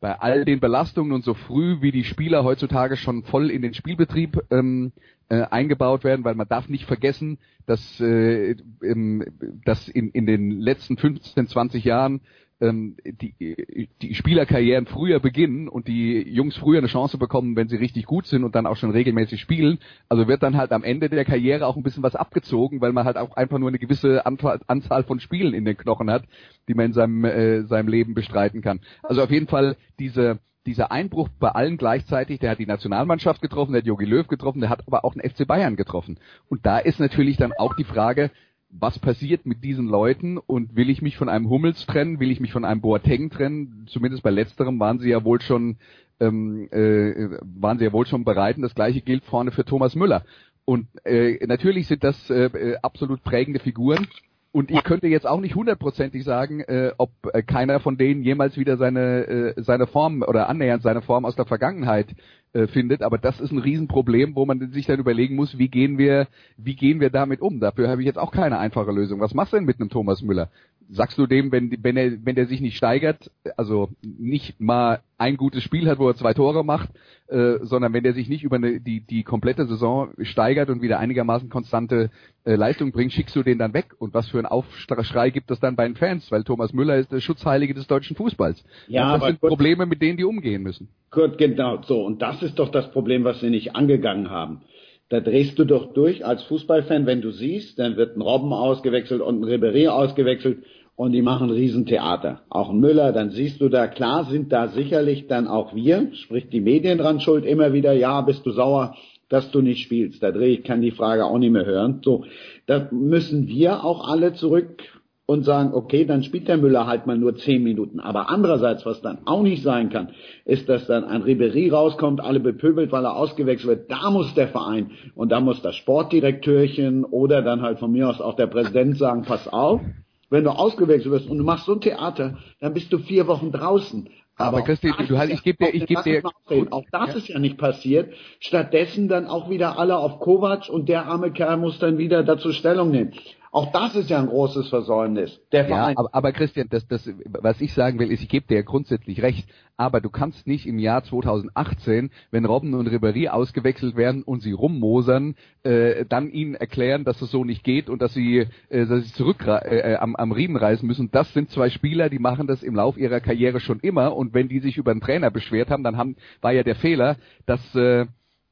bei 0.00 0.18
all 0.18 0.44
den 0.44 0.60
Belastungen 0.60 1.12
und 1.12 1.24
so 1.24 1.34
früh, 1.34 1.80
wie 1.80 1.92
die 1.92 2.04
Spieler 2.04 2.44
heutzutage 2.44 2.96
schon 2.96 3.24
voll 3.24 3.50
in 3.50 3.62
den 3.62 3.74
Spielbetrieb 3.74 4.40
ähm, 4.50 4.92
äh, 5.28 5.42
eingebaut 5.42 6.04
werden, 6.04 6.24
weil 6.24 6.34
man 6.34 6.48
darf 6.48 6.68
nicht 6.68 6.86
vergessen, 6.86 7.38
dass, 7.66 8.00
äh, 8.00 8.56
ähm, 8.82 9.24
dass 9.64 9.88
in, 9.88 10.10
in 10.10 10.26
den 10.26 10.60
letzten 10.60 10.96
15, 10.96 11.48
20 11.48 11.84
Jahren 11.84 12.20
ähm, 12.60 12.96
die, 13.04 13.88
die 14.02 14.14
Spielerkarrieren 14.14 14.86
früher 14.86 15.20
beginnen 15.20 15.68
und 15.68 15.88
die 15.88 16.22
Jungs 16.28 16.56
früher 16.56 16.78
eine 16.78 16.88
Chance 16.88 17.18
bekommen, 17.18 17.56
wenn 17.56 17.68
sie 17.68 17.76
richtig 17.76 18.06
gut 18.06 18.26
sind 18.26 18.44
und 18.44 18.54
dann 18.54 18.66
auch 18.66 18.76
schon 18.76 18.90
regelmäßig 18.90 19.40
spielen. 19.40 19.78
Also 20.08 20.26
wird 20.28 20.42
dann 20.42 20.56
halt 20.56 20.72
am 20.72 20.84
Ende 20.84 21.08
der 21.08 21.24
Karriere 21.24 21.66
auch 21.66 21.76
ein 21.76 21.82
bisschen 21.82 22.02
was 22.02 22.16
abgezogen, 22.16 22.80
weil 22.80 22.92
man 22.92 23.04
halt 23.04 23.16
auch 23.16 23.36
einfach 23.36 23.58
nur 23.58 23.68
eine 23.68 23.78
gewisse 23.78 24.26
Anzahl 24.26 25.04
von 25.04 25.20
Spielen 25.20 25.54
in 25.54 25.64
den 25.64 25.76
Knochen 25.76 26.10
hat, 26.10 26.24
die 26.68 26.74
man 26.74 26.86
in 26.86 26.92
seinem, 26.92 27.24
äh, 27.24 27.62
seinem 27.62 27.88
Leben 27.88 28.14
bestreiten 28.14 28.60
kann. 28.60 28.80
Also 29.02 29.22
auf 29.22 29.30
jeden 29.30 29.46
Fall 29.46 29.76
diese 29.98 30.38
dieser 30.66 30.92
Einbruch 30.92 31.30
bei 31.40 31.48
allen 31.48 31.78
gleichzeitig, 31.78 32.40
der 32.40 32.50
hat 32.50 32.58
die 32.58 32.66
Nationalmannschaft 32.66 33.40
getroffen, 33.40 33.72
der 33.72 33.80
hat 33.80 33.86
Jogi 33.86 34.04
Löw 34.04 34.26
getroffen, 34.28 34.60
der 34.60 34.68
hat 34.68 34.86
aber 34.86 35.02
auch 35.04 35.14
den 35.14 35.28
FC 35.28 35.46
Bayern 35.46 35.76
getroffen. 35.76 36.18
Und 36.50 36.66
da 36.66 36.78
ist 36.78 37.00
natürlich 37.00 37.38
dann 37.38 37.54
auch 37.54 37.74
die 37.74 37.84
Frage, 37.84 38.30
was 38.70 38.98
passiert 38.98 39.46
mit 39.46 39.64
diesen 39.64 39.86
Leuten 39.86 40.38
und 40.38 40.76
will 40.76 40.90
ich 40.90 41.00
mich 41.02 41.16
von 41.16 41.28
einem 41.28 41.48
Hummels 41.48 41.86
trennen, 41.86 42.20
will 42.20 42.30
ich 42.30 42.40
mich 42.40 42.52
von 42.52 42.64
einem 42.64 42.80
Boateng 42.80 43.30
trennen? 43.30 43.86
Zumindest 43.88 44.22
bei 44.22 44.30
letzterem 44.30 44.78
waren 44.78 44.98
sie 44.98 45.10
ja 45.10 45.24
wohl 45.24 45.40
schon 45.40 45.78
ähm, 46.20 46.68
äh, 46.70 47.38
waren 47.42 47.78
sie 47.78 47.84
ja 47.84 47.92
wohl 47.92 48.06
schon 48.06 48.24
bereit 48.24 48.56
und 48.56 48.62
das 48.62 48.74
gleiche 48.74 49.00
gilt 49.00 49.24
vorne 49.24 49.52
für 49.52 49.64
Thomas 49.64 49.94
Müller. 49.94 50.24
Und 50.64 50.86
äh, 51.04 51.38
natürlich 51.46 51.86
sind 51.86 52.04
das 52.04 52.28
äh, 52.28 52.44
äh, 52.44 52.76
absolut 52.82 53.22
prägende 53.22 53.60
Figuren. 53.60 54.06
Und 54.50 54.70
ich 54.70 54.82
könnte 54.82 55.06
jetzt 55.06 55.26
auch 55.26 55.40
nicht 55.40 55.54
hundertprozentig 55.54 56.24
sagen, 56.24 56.60
äh, 56.60 56.92
ob 56.96 57.10
äh, 57.32 57.42
keiner 57.42 57.80
von 57.80 57.96
denen 57.96 58.22
jemals 58.22 58.56
wieder 58.56 58.76
seine 58.76 59.54
äh, 59.56 59.62
seine 59.62 59.86
Form 59.86 60.22
oder 60.22 60.48
annähernd 60.48 60.82
seine 60.82 61.02
Form 61.02 61.24
aus 61.24 61.36
der 61.36 61.44
Vergangenheit 61.44 62.08
äh, 62.52 62.66
findet. 62.66 63.02
Aber 63.02 63.18
das 63.18 63.40
ist 63.40 63.52
ein 63.52 63.58
Riesenproblem, 63.58 64.34
wo 64.34 64.46
man 64.46 64.70
sich 64.72 64.86
dann 64.86 65.00
überlegen 65.00 65.36
muss, 65.36 65.58
wie 65.58 65.68
gehen 65.68 65.98
wir 65.98 66.28
wie 66.56 66.74
gehen 66.74 67.00
wir 67.00 67.10
damit 67.10 67.40
um? 67.40 67.60
Dafür 67.60 67.88
habe 67.88 68.02
ich 68.02 68.06
jetzt 68.06 68.18
auch 68.18 68.32
keine 68.32 68.58
einfache 68.58 68.90
Lösung. 68.90 69.20
Was 69.20 69.34
machst 69.34 69.52
du 69.52 69.56
denn 69.56 69.66
mit 69.66 69.80
einem 69.80 69.90
Thomas 69.90 70.22
Müller? 70.22 70.50
Sagst 70.90 71.18
du 71.18 71.26
dem, 71.26 71.52
wenn 71.52 71.70
wenn 71.82 71.96
er 71.98 72.12
wenn 72.24 72.34
der 72.34 72.46
sich 72.46 72.60
nicht 72.62 72.76
steigert, 72.76 73.30
also 73.56 73.90
nicht 74.02 74.58
mal 74.58 75.00
ein 75.18 75.36
gutes 75.36 75.62
Spiel 75.62 75.86
hat, 75.88 75.98
wo 75.98 76.08
er 76.08 76.16
zwei 76.16 76.32
Tore 76.32 76.64
macht, 76.64 76.88
äh, 77.26 77.58
sondern 77.62 77.92
wenn 77.92 78.04
der 78.04 78.14
sich 78.14 78.28
nicht 78.28 78.42
über 78.42 78.56
eine, 78.56 78.80
die 78.80 79.00
die 79.00 79.22
komplette 79.22 79.66
Saison 79.66 80.12
steigert 80.22 80.70
und 80.70 80.80
wieder 80.80 80.98
einigermaßen 80.98 81.50
konstante 81.50 82.10
äh, 82.44 82.54
Leistung 82.54 82.92
bringt, 82.92 83.12
schickst 83.12 83.36
du 83.36 83.42
den 83.42 83.58
dann 83.58 83.74
weg. 83.74 83.88
Und 83.98 84.14
was 84.14 84.28
für 84.28 84.38
ein 84.38 84.46
Aufschrei 84.46 85.28
gibt 85.28 85.50
es 85.50 85.60
dann 85.60 85.76
bei 85.76 85.86
den 85.86 85.96
Fans? 85.96 86.30
Weil 86.32 86.44
Thomas 86.44 86.72
Müller 86.72 86.96
ist 86.96 87.12
der 87.12 87.20
Schutzheilige 87.20 87.74
des 87.74 87.86
deutschen 87.86 88.16
Fußballs. 88.16 88.64
Ja, 88.86 89.12
und 89.14 89.20
das 89.20 89.28
sind 89.28 89.40
kurz- 89.40 89.50
Probleme, 89.50 89.84
mit 89.84 90.00
denen 90.00 90.16
die 90.16 90.24
umgehen 90.24 90.62
müssen. 90.62 90.88
Gut, 91.10 91.36
genau 91.36 91.82
so. 91.82 92.02
Und 92.04 92.22
das 92.22 92.42
ist 92.42 92.58
doch 92.58 92.70
das 92.70 92.90
Problem, 92.92 93.24
was 93.24 93.40
sie 93.40 93.50
nicht 93.50 93.76
angegangen 93.76 94.30
haben. 94.30 94.62
Da 95.10 95.20
drehst 95.20 95.58
du 95.58 95.64
doch 95.64 95.94
durch 95.94 96.24
als 96.26 96.42
Fußballfan, 96.44 97.06
wenn 97.06 97.22
du 97.22 97.30
siehst, 97.30 97.78
dann 97.78 97.96
wird 97.96 98.16
ein 98.16 98.20
Robben 98.20 98.52
ausgewechselt 98.52 99.22
und 99.22 99.40
ein 99.40 99.44
Ribéry 99.44 99.88
ausgewechselt 99.88 100.64
und 100.98 101.12
die 101.12 101.22
machen 101.22 101.48
Riesentheater. 101.50 102.40
Auch 102.50 102.72
Müller, 102.72 103.12
dann 103.12 103.30
siehst 103.30 103.60
du 103.60 103.68
da, 103.68 103.86
klar 103.86 104.24
sind 104.24 104.50
da 104.50 104.66
sicherlich 104.66 105.28
dann 105.28 105.46
auch 105.46 105.72
wir, 105.72 106.08
sprich 106.14 106.48
die 106.48 106.60
Medien 106.60 106.98
dran 106.98 107.20
schuld, 107.20 107.44
immer 107.44 107.72
wieder, 107.72 107.92
ja, 107.92 108.20
bist 108.20 108.44
du 108.44 108.50
sauer, 108.50 108.96
dass 109.28 109.48
du 109.52 109.62
nicht 109.62 109.80
spielst. 109.80 110.24
Da 110.24 110.32
drehe 110.32 110.58
ich, 110.58 110.64
kann 110.64 110.80
die 110.80 110.90
Frage 110.90 111.24
auch 111.24 111.38
nicht 111.38 111.52
mehr 111.52 111.66
hören. 111.66 112.00
So, 112.04 112.24
da 112.66 112.88
müssen 112.90 113.46
wir 113.46 113.84
auch 113.84 114.08
alle 114.08 114.32
zurück 114.32 114.82
und 115.24 115.44
sagen, 115.44 115.72
okay, 115.72 116.04
dann 116.04 116.24
spielt 116.24 116.48
der 116.48 116.56
Müller 116.56 116.88
halt 116.88 117.06
mal 117.06 117.16
nur 117.16 117.36
zehn 117.36 117.62
Minuten. 117.62 118.00
Aber 118.00 118.28
andererseits, 118.28 118.84
was 118.84 119.00
dann 119.00 119.18
auch 119.24 119.42
nicht 119.44 119.62
sein 119.62 119.90
kann, 119.90 120.08
ist, 120.46 120.68
dass 120.68 120.88
dann 120.88 121.04
ein 121.04 121.22
Ribery 121.22 121.68
rauskommt, 121.68 122.20
alle 122.20 122.40
bepöbelt, 122.40 122.90
weil 122.90 123.04
er 123.04 123.14
ausgewechselt 123.14 123.68
wird. 123.68 123.90
Da 123.90 124.10
muss 124.10 124.34
der 124.34 124.48
Verein 124.48 124.90
und 125.14 125.30
da 125.30 125.38
muss 125.38 125.62
das 125.62 125.76
Sportdirektörchen 125.76 127.04
oder 127.04 127.42
dann 127.42 127.62
halt 127.62 127.78
von 127.78 127.92
mir 127.92 128.08
aus 128.08 128.20
auch 128.20 128.34
der 128.34 128.48
Präsident 128.48 128.98
sagen, 128.98 129.22
pass 129.22 129.46
auf, 129.46 129.80
wenn 130.30 130.44
du 130.44 130.50
ausgewechselt 130.50 131.10
wirst 131.12 131.28
und 131.28 131.38
du 131.38 131.44
machst 131.44 131.66
so 131.66 131.72
ein 131.72 131.80
Theater, 131.80 132.36
dann 132.60 132.74
bist 132.74 132.92
du 132.92 132.98
vier 132.98 133.26
Wochen 133.26 133.50
draußen. 133.52 134.08
Aber 134.40 134.62
Christi, 134.62 134.90
auch 134.92 134.96
das 134.98 135.08
du 135.08 135.18
hast- 135.18 135.30
ich 135.30 135.42
geb 135.42 135.58
dir- 135.58 135.74
ich 135.74 135.86
geb 135.86 136.00
dir- 136.04 136.22
ausreden. 136.24 136.70
auch 136.72 136.84
das 136.92 137.16
ist 137.16 137.28
ja 137.28 137.40
nicht 137.40 137.58
passiert. 137.58 138.12
Stattdessen 138.38 139.08
dann 139.08 139.26
auch 139.26 139.50
wieder 139.50 139.78
alle 139.78 139.96
auf 139.98 140.20
Kovac 140.20 140.68
und 140.68 140.88
der 140.88 141.06
arme 141.06 141.32
Kerl 141.32 141.56
muss 141.56 141.78
dann 141.80 141.98
wieder 141.98 142.22
dazu 142.22 142.52
Stellung 142.52 142.90
nehmen. 142.92 143.14
Auch 143.50 143.72
das 143.72 143.94
ist 143.94 144.10
ja 144.10 144.18
ein 144.18 144.26
großes 144.26 144.68
Versäumnis. 144.68 145.40
Der 145.52 145.62
Ja, 145.62 145.76
Verein. 145.76 145.96
aber, 145.96 146.10
aber 146.12 146.32
Christian, 146.32 146.68
das, 146.70 146.86
das, 146.86 147.08
was 147.26 147.60
ich 147.60 147.72
sagen 147.72 147.98
will, 147.98 148.10
ist, 148.10 148.22
ich 148.22 148.28
gebe 148.28 148.46
dir 148.46 148.56
ja 148.56 148.62
grundsätzlich 148.62 149.22
recht, 149.22 149.48
aber 149.76 150.00
du 150.00 150.10
kannst 150.10 150.46
nicht 150.46 150.66
im 150.66 150.78
Jahr 150.78 151.02
2018, 151.04 152.10
wenn 152.30 152.44
Robben 152.44 152.74
und 152.74 152.88
Ribéry 152.88 153.28
ausgewechselt 153.28 153.96
werden 153.96 154.22
und 154.22 154.40
sie 154.40 154.52
rummosern, 154.52 155.34
äh, 155.62 156.04
dann 156.06 156.30
ihnen 156.30 156.54
erklären, 156.54 157.04
dass 157.04 157.22
es 157.22 157.30
so 157.30 157.44
nicht 157.44 157.64
geht 157.64 157.88
und 157.88 158.02
dass 158.02 158.12
sie, 158.12 158.46
äh, 158.68 158.86
dass 158.86 159.04
sie 159.04 159.12
zurück 159.14 159.46
äh, 159.46 159.96
am, 159.96 160.14
am 160.16 160.32
Riemen 160.32 160.56
reißen 160.56 160.86
müssen. 160.86 161.10
Das 161.10 161.32
sind 161.32 161.50
zwei 161.50 161.70
Spieler, 161.70 162.10
die 162.10 162.18
machen 162.18 162.46
das 162.46 162.62
im 162.62 162.74
Lauf 162.74 162.98
ihrer 162.98 163.20
Karriere 163.20 163.60
schon 163.60 163.80
immer 163.80 164.14
und 164.14 164.34
wenn 164.34 164.48
die 164.48 164.60
sich 164.60 164.76
über 164.76 164.90
einen 164.90 165.00
Trainer 165.00 165.30
beschwert 165.30 165.70
haben, 165.70 165.84
dann 165.84 165.96
haben, 165.96 166.16
war 166.42 166.52
ja 166.52 166.62
der 166.62 166.76
Fehler, 166.76 167.16
dass 167.46 167.74
äh, 167.74 168.06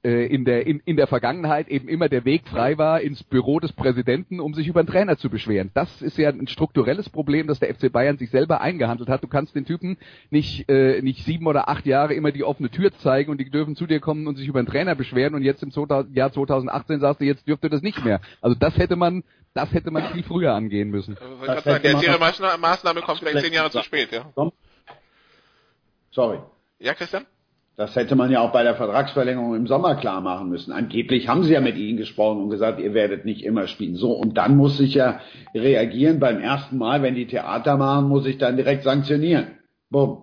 äh, 0.06 0.26
in 0.26 0.44
der 0.44 0.66
in, 0.66 0.80
in 0.84 0.96
der 0.96 1.08
Vergangenheit 1.08 1.66
eben 1.66 1.88
immer 1.88 2.08
der 2.08 2.25
Weg 2.25 2.46
frei 2.46 2.78
war 2.78 3.00
ins 3.00 3.25
Büro 3.25 3.58
des 3.58 3.72
Präsidenten, 3.72 4.38
um 4.38 4.54
sich 4.54 4.68
über 4.68 4.80
den 4.80 4.86
Trainer 4.86 5.18
zu 5.18 5.28
beschweren. 5.28 5.72
Das 5.75 6.00
ist 6.00 6.16
ja 6.16 6.28
ein 6.28 6.46
strukturelles 6.46 7.10
Problem, 7.10 7.48
das 7.48 7.58
der 7.58 7.75
FC 7.75 7.90
Bayern 7.90 8.16
sich 8.16 8.30
selber 8.30 8.60
eingehandelt 8.60 9.08
hat. 9.08 9.25
Du 9.25 9.26
kannst 9.26 9.56
den 9.56 9.64
Typen 9.64 9.98
nicht 10.30 10.68
äh, 10.68 11.02
nicht 11.02 11.25
sieben 11.25 11.48
oder 11.48 11.68
acht 11.68 11.86
Jahre 11.86 12.14
immer 12.14 12.30
die 12.30 12.44
offene 12.44 12.70
Tür 12.70 12.92
zeigen 12.98 13.32
und 13.32 13.38
die 13.38 13.50
dürfen 13.50 13.75
zu 13.75 13.86
dir 13.86 13.98
kommen 13.98 14.28
und 14.28 14.36
sich 14.36 14.46
über 14.46 14.62
den 14.62 14.68
Trainer 14.68 14.94
beschweren 14.94 15.34
und 15.34 15.42
jetzt 15.42 15.64
im 15.64 15.72
2000, 15.72 16.16
Jahr 16.16 16.32
2018 16.32 17.00
sagst 17.00 17.20
du, 17.20 17.25
jetzt 17.25 17.48
dürfte 17.48 17.68
das 17.68 17.82
nicht 17.82 18.04
mehr. 18.04 18.20
Also 18.40 18.56
das 18.56 18.78
hätte 18.78 18.94
man 18.94 19.25
das 19.54 19.72
hätte 19.72 19.90
man 19.90 20.12
viel 20.12 20.22
früher 20.22 20.52
angehen 20.52 20.90
müssen. 20.90 21.16
Ich 21.42 21.64
sagen, 21.64 21.82
der 21.82 22.00
ihre 22.00 22.18
Maßnahme 22.18 23.00
kommt 23.00 23.18
vielleicht 23.18 23.44
zehn 23.44 23.52
Jahre 23.52 23.70
zu 23.70 23.82
spät, 23.82 24.12
ja. 24.12 24.30
Sorry. 26.12 26.38
Ja, 26.78 26.94
Christian? 26.94 27.26
Das 27.76 27.95
hätte 27.95 28.16
man 28.16 28.30
ja 28.30 28.40
auch 28.40 28.52
bei 28.52 28.62
der 28.62 28.75
Vertragsverlängerung 28.75 29.54
im 29.54 29.66
Sommer 29.66 29.97
klar 29.97 30.23
machen 30.23 30.49
müssen. 30.49 30.73
Angeblich 30.73 31.28
haben 31.28 31.45
sie 31.45 31.52
ja 31.52 31.61
mit 31.61 31.76
ihnen 31.76 31.99
gesprochen 31.99 32.45
und 32.45 32.50
gesagt, 32.50 32.80
ihr 32.80 32.95
werdet 32.95 33.26
nicht 33.26 33.45
immer 33.45 33.66
spielen. 33.66 33.97
So, 33.97 34.12
und 34.12 34.38
dann 34.38 34.56
muss 34.56 34.80
ich 34.80 34.95
ja 34.95 35.21
reagieren. 35.54 36.18
Beim 36.18 36.40
ersten 36.40 36.78
Mal, 36.78 37.02
wenn 37.02 37.14
die 37.14 37.26
Theater 37.26 37.76
machen, 37.76 38.09
muss 38.09 38.25
ich 38.25 38.38
dann 38.38 38.56
direkt 38.56 38.83
sanktionieren. 38.83 39.59
Bumm. 39.90 40.23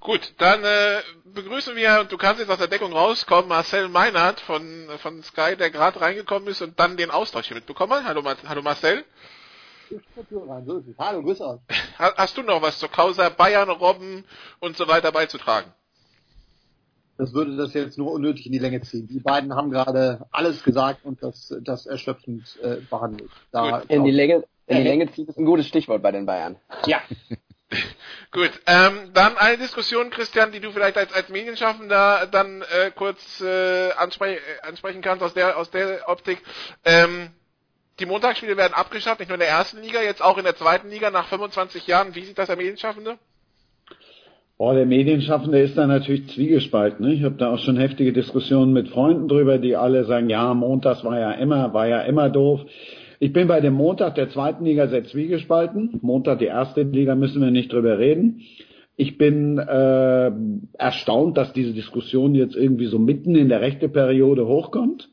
Gut, 0.00 0.34
dann 0.36 0.62
äh, 0.62 1.00
begrüßen 1.24 1.74
wir, 1.76 2.00
und 2.02 2.12
du 2.12 2.18
kannst 2.18 2.40
jetzt 2.40 2.50
aus 2.50 2.58
der 2.58 2.68
Deckung 2.68 2.92
rauskommen, 2.92 3.48
Marcel 3.48 3.88
Meinert 3.88 4.38
von, 4.40 4.86
von 4.98 5.22
Sky, 5.22 5.56
der 5.56 5.70
gerade 5.70 5.98
reingekommen 5.98 6.46
ist 6.48 6.60
und 6.60 6.78
dann 6.78 6.98
den 6.98 7.10
Austausch 7.10 7.46
hier 7.46 7.56
mitbekommen 7.56 7.94
hat. 7.94 8.04
Hallo, 8.04 8.22
hallo 8.46 8.60
Marcel. 8.60 9.02
Hallo, 10.98 11.22
grüß 11.22 11.40
euch. 11.40 11.60
Hast 11.98 12.36
du 12.36 12.42
noch 12.42 12.62
was 12.62 12.78
zur 12.78 12.88
Causa 12.88 13.28
Bayern, 13.28 13.70
Robben 13.70 14.24
und 14.60 14.76
so 14.76 14.88
weiter 14.88 15.12
beizutragen? 15.12 15.72
Das 17.16 17.32
würde 17.32 17.56
das 17.56 17.74
jetzt 17.74 17.96
nur 17.96 18.10
unnötig 18.10 18.46
in 18.46 18.52
die 18.52 18.58
Länge 18.58 18.80
ziehen. 18.80 19.06
Die 19.06 19.20
beiden 19.20 19.54
haben 19.54 19.70
gerade 19.70 20.26
alles 20.32 20.64
gesagt 20.64 21.04
und 21.04 21.22
das, 21.22 21.54
das 21.62 21.86
erschöpfend 21.86 22.58
äh, 22.60 22.78
behandelt. 22.90 23.30
Da 23.52 23.80
in 23.88 24.02
die 24.02 24.10
Länge, 24.10 24.44
in 24.66 24.78
die 24.78 24.82
Länge 24.82 25.12
ziehen 25.12 25.28
ist 25.28 25.38
ein 25.38 25.44
gutes 25.44 25.66
Stichwort 25.66 26.02
bei 26.02 26.10
den 26.10 26.26
Bayern. 26.26 26.56
Ja. 26.86 27.00
Gut, 28.32 28.50
ähm, 28.66 29.10
dann 29.14 29.36
eine 29.36 29.58
Diskussion, 29.58 30.10
Christian, 30.10 30.52
die 30.52 30.60
du 30.60 30.70
vielleicht 30.70 30.96
als, 30.96 31.12
als 31.12 31.28
Medienschaffender 31.28 32.26
dann 32.30 32.62
äh, 32.62 32.90
kurz 32.94 33.40
äh, 33.40 33.92
anspre 33.92 34.38
ansprechen 34.62 35.00
kannst 35.00 35.22
aus 35.22 35.34
der 35.34 35.56
aus 35.56 35.70
der 35.70 36.08
Optik. 36.08 36.42
Ähm, 36.84 37.30
die 38.00 38.06
Montagsspiele 38.06 38.56
werden 38.56 38.74
abgeschafft, 38.74 39.20
nicht 39.20 39.28
nur 39.28 39.36
in 39.36 39.40
der 39.40 39.48
ersten 39.48 39.80
Liga, 39.80 40.02
jetzt 40.02 40.22
auch 40.22 40.38
in 40.38 40.44
der 40.44 40.56
zweiten 40.56 40.88
Liga 40.88 41.10
nach 41.10 41.28
25 41.28 41.86
Jahren. 41.86 42.14
Wie 42.14 42.22
sieht 42.22 42.38
das 42.38 42.48
der 42.48 42.56
Medienschaffende? 42.56 43.18
Oh, 44.56 44.72
der 44.72 44.86
Medienschaffende 44.86 45.58
ist 45.60 45.76
da 45.76 45.86
natürlich 45.86 46.28
zwiegespalten. 46.28 47.06
Ne? 47.06 47.14
Ich 47.14 47.24
habe 47.24 47.34
da 47.36 47.52
auch 47.52 47.58
schon 47.58 47.76
heftige 47.76 48.12
Diskussionen 48.12 48.72
mit 48.72 48.88
Freunden 48.88 49.28
drüber, 49.28 49.58
die 49.58 49.76
alle 49.76 50.04
sagen, 50.04 50.30
ja, 50.30 50.54
Montags 50.54 51.04
war 51.04 51.18
ja 51.18 51.32
immer, 51.32 51.74
war 51.74 51.88
ja 51.88 52.02
immer 52.02 52.30
doof. 52.30 52.60
Ich 53.18 53.32
bin 53.32 53.48
bei 53.48 53.60
dem 53.60 53.74
Montag 53.74 54.14
der 54.14 54.28
zweiten 54.28 54.64
Liga 54.64 54.86
sehr 54.86 55.04
zwiegespalten. 55.04 55.98
Montag 56.02 56.38
die 56.38 56.46
erste 56.46 56.82
Liga 56.82 57.14
müssen 57.14 57.42
wir 57.42 57.50
nicht 57.50 57.72
drüber 57.72 57.98
reden. 57.98 58.42
Ich 58.96 59.18
bin 59.18 59.58
äh, 59.58 60.30
erstaunt, 60.78 61.36
dass 61.36 61.52
diese 61.52 61.72
Diskussion 61.72 62.34
jetzt 62.34 62.54
irgendwie 62.54 62.86
so 62.86 62.98
mitten 62.98 63.34
in 63.34 63.48
der 63.48 63.60
rechte 63.60 63.88
Periode 63.88 64.46
hochkommt. 64.46 65.08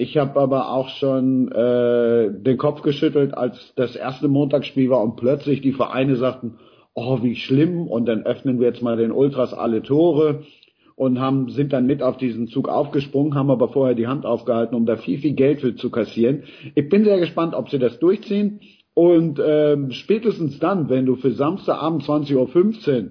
Ich 0.00 0.16
habe 0.16 0.40
aber 0.40 0.72
auch 0.72 0.88
schon 0.88 1.52
äh, 1.52 2.30
den 2.32 2.56
Kopf 2.56 2.80
geschüttelt, 2.80 3.34
als 3.34 3.74
das 3.76 3.94
erste 3.94 4.28
Montagsspiel 4.28 4.88
war 4.88 5.02
und 5.02 5.16
plötzlich 5.16 5.60
die 5.60 5.74
Vereine 5.74 6.16
sagten, 6.16 6.54
oh, 6.94 7.18
wie 7.20 7.36
schlimm, 7.36 7.86
und 7.86 8.06
dann 8.06 8.22
öffnen 8.22 8.60
wir 8.60 8.68
jetzt 8.68 8.80
mal 8.80 8.96
den 8.96 9.12
Ultras 9.12 9.52
alle 9.52 9.82
Tore 9.82 10.44
und 10.96 11.20
haben, 11.20 11.50
sind 11.50 11.74
dann 11.74 11.84
mit 11.84 12.02
auf 12.02 12.16
diesen 12.16 12.48
Zug 12.48 12.70
aufgesprungen, 12.70 13.34
haben 13.34 13.50
aber 13.50 13.68
vorher 13.68 13.94
die 13.94 14.06
Hand 14.06 14.24
aufgehalten, 14.24 14.74
um 14.74 14.86
da 14.86 14.96
viel, 14.96 15.18
viel 15.18 15.34
Geld 15.34 15.60
für 15.60 15.74
zu 15.74 15.90
kassieren. 15.90 16.44
Ich 16.74 16.88
bin 16.88 17.04
sehr 17.04 17.20
gespannt, 17.20 17.52
ob 17.52 17.68
sie 17.68 17.78
das 17.78 17.98
durchziehen. 17.98 18.60
Und 18.94 19.38
ähm, 19.44 19.90
spätestens 19.90 20.58
dann, 20.60 20.88
wenn 20.88 21.04
du 21.04 21.16
für 21.16 21.32
Samstagabend 21.32 22.04
20.15 22.04 22.36
Uhr 22.36 23.10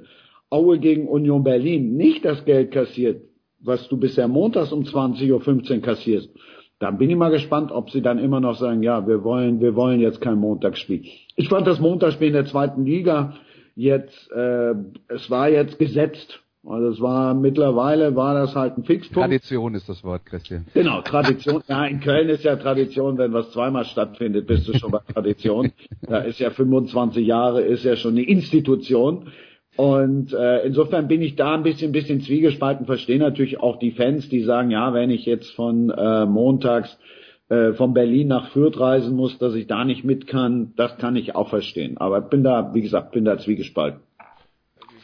Aue 0.50 0.79
gegen 0.79 1.08
Union 1.08 1.43
Berlin 1.43 1.98
nicht 1.98 2.25
das 2.25 2.46
Geld 2.46 2.72
kassiert, 2.72 3.22
was 3.60 3.88
du 3.89 3.98
bisher 3.98 4.27
montags 4.27 4.72
um 4.72 4.81
20.15 4.81 5.75
Uhr 5.75 5.81
kassierst, 5.81 6.31
dann 6.79 6.98
bin 6.98 7.09
ich 7.09 7.17
mal 7.17 7.29
gespannt, 7.29 7.71
ob 7.71 7.91
sie 7.91 8.01
dann 8.01 8.19
immer 8.19 8.39
noch 8.39 8.57
sagen, 8.57 8.81
ja, 8.83 9.05
wir 9.05 9.24
wollen, 9.24 9.59
wir 9.59 9.75
wollen 9.75 10.00
jetzt 10.00 10.21
kein 10.21 10.38
Montagsspiel. 10.38 11.03
Ich 11.36 11.50
fand 11.50 11.67
das 11.67 11.79
Montagsspiel 11.79 12.29
in 12.29 12.33
der 12.33 12.45
zweiten 12.45 12.86
Liga 12.86 13.33
jetzt, 13.75 14.31
äh, 14.31 14.74
es 15.09 15.29
war 15.29 15.50
jetzt 15.50 15.77
gesetzt. 15.77 16.42
Also 16.65 16.89
es 16.89 17.01
war 17.01 17.33
mittlerweile 17.33 18.15
war 18.18 18.33
das 18.33 18.53
halt 18.53 18.77
ein 18.77 18.83
Fixpunkt. 18.83 19.29
Tradition 19.29 19.75
ist 19.75 19.87
das 19.87 20.03
Wort, 20.03 20.25
Christian. 20.25 20.65
Genau, 20.74 21.01
Tradition. 21.01 21.63
ja, 21.68 21.85
in 21.85 22.01
Köln 22.01 22.27
ist 22.27 22.44
ja 22.44 22.57
Tradition, 22.57 23.18
wenn 23.18 23.31
was 23.31 23.51
zweimal 23.51 23.85
stattfindet, 23.85 24.46
bist 24.46 24.68
du 24.68 24.77
schon 24.77 24.92
bei 24.92 25.00
Tradition. 25.13 25.72
Da 26.01 26.20
ist 26.20 26.39
ja 26.39 26.50
25 26.50 27.25
Jahre, 27.25 27.61
ist 27.61 27.85
ja 27.85 27.96
schon 27.96 28.11
eine 28.11 28.24
Institution. 28.24 29.31
Und 29.79 30.33
äh, 30.33 30.65
insofern 30.65 31.07
bin 31.07 31.22
ich 31.22 31.37
da 31.37 31.53
ein 31.53 31.63
bisschen, 31.63 31.94
bisschen 31.94 32.20
zwiegespalten, 32.20 32.85
verstehe 32.85 33.18
natürlich 33.18 33.61
auch 33.61 33.79
die 33.79 33.92
Fans, 33.92 34.27
die 34.27 34.44
sagen, 34.44 34.72
ja, 34.72 34.94
wenn 34.94 35.09
ich 35.09 35.25
jetzt 35.25 35.55
von 35.55 35.89
äh, 35.89 36.25
montags 36.25 37.00
äh, 37.48 37.72
von 37.72 37.94
Berlin 37.94 38.27
nach 38.27 38.51
Fürth 38.51 38.77
reisen 38.77 39.15
muss, 39.15 39.37
dass 39.37 39.55
ich 39.55 39.68
da 39.68 39.85
nicht 39.85 40.03
mit 40.03 40.27
kann, 40.27 40.74
das 40.75 40.98
kann 40.98 41.15
ich 41.15 41.33
auch 41.33 41.48
verstehen. 41.48 41.98
Aber 41.98 42.20
bin 42.20 42.44
da, 42.44 42.74
wie 42.74 42.81
gesagt, 42.81 43.13
bin 43.13 43.24
da 43.24 43.37
zwiegespalten. 43.37 44.01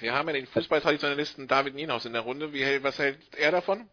Wir 0.01 0.13
haben 0.13 0.27
ja 0.27 0.33
den 0.33 0.45
Fußballtraditionalisten 0.45 1.47
David 1.47 1.75
Nienhaus 1.75 2.05
in 2.05 2.11
der 2.11 2.23
Runde. 2.23 2.51
Wie, 2.51 2.83
was 2.83 2.99
hält 2.99 3.19
er 3.39 3.51
davon? 3.51 3.83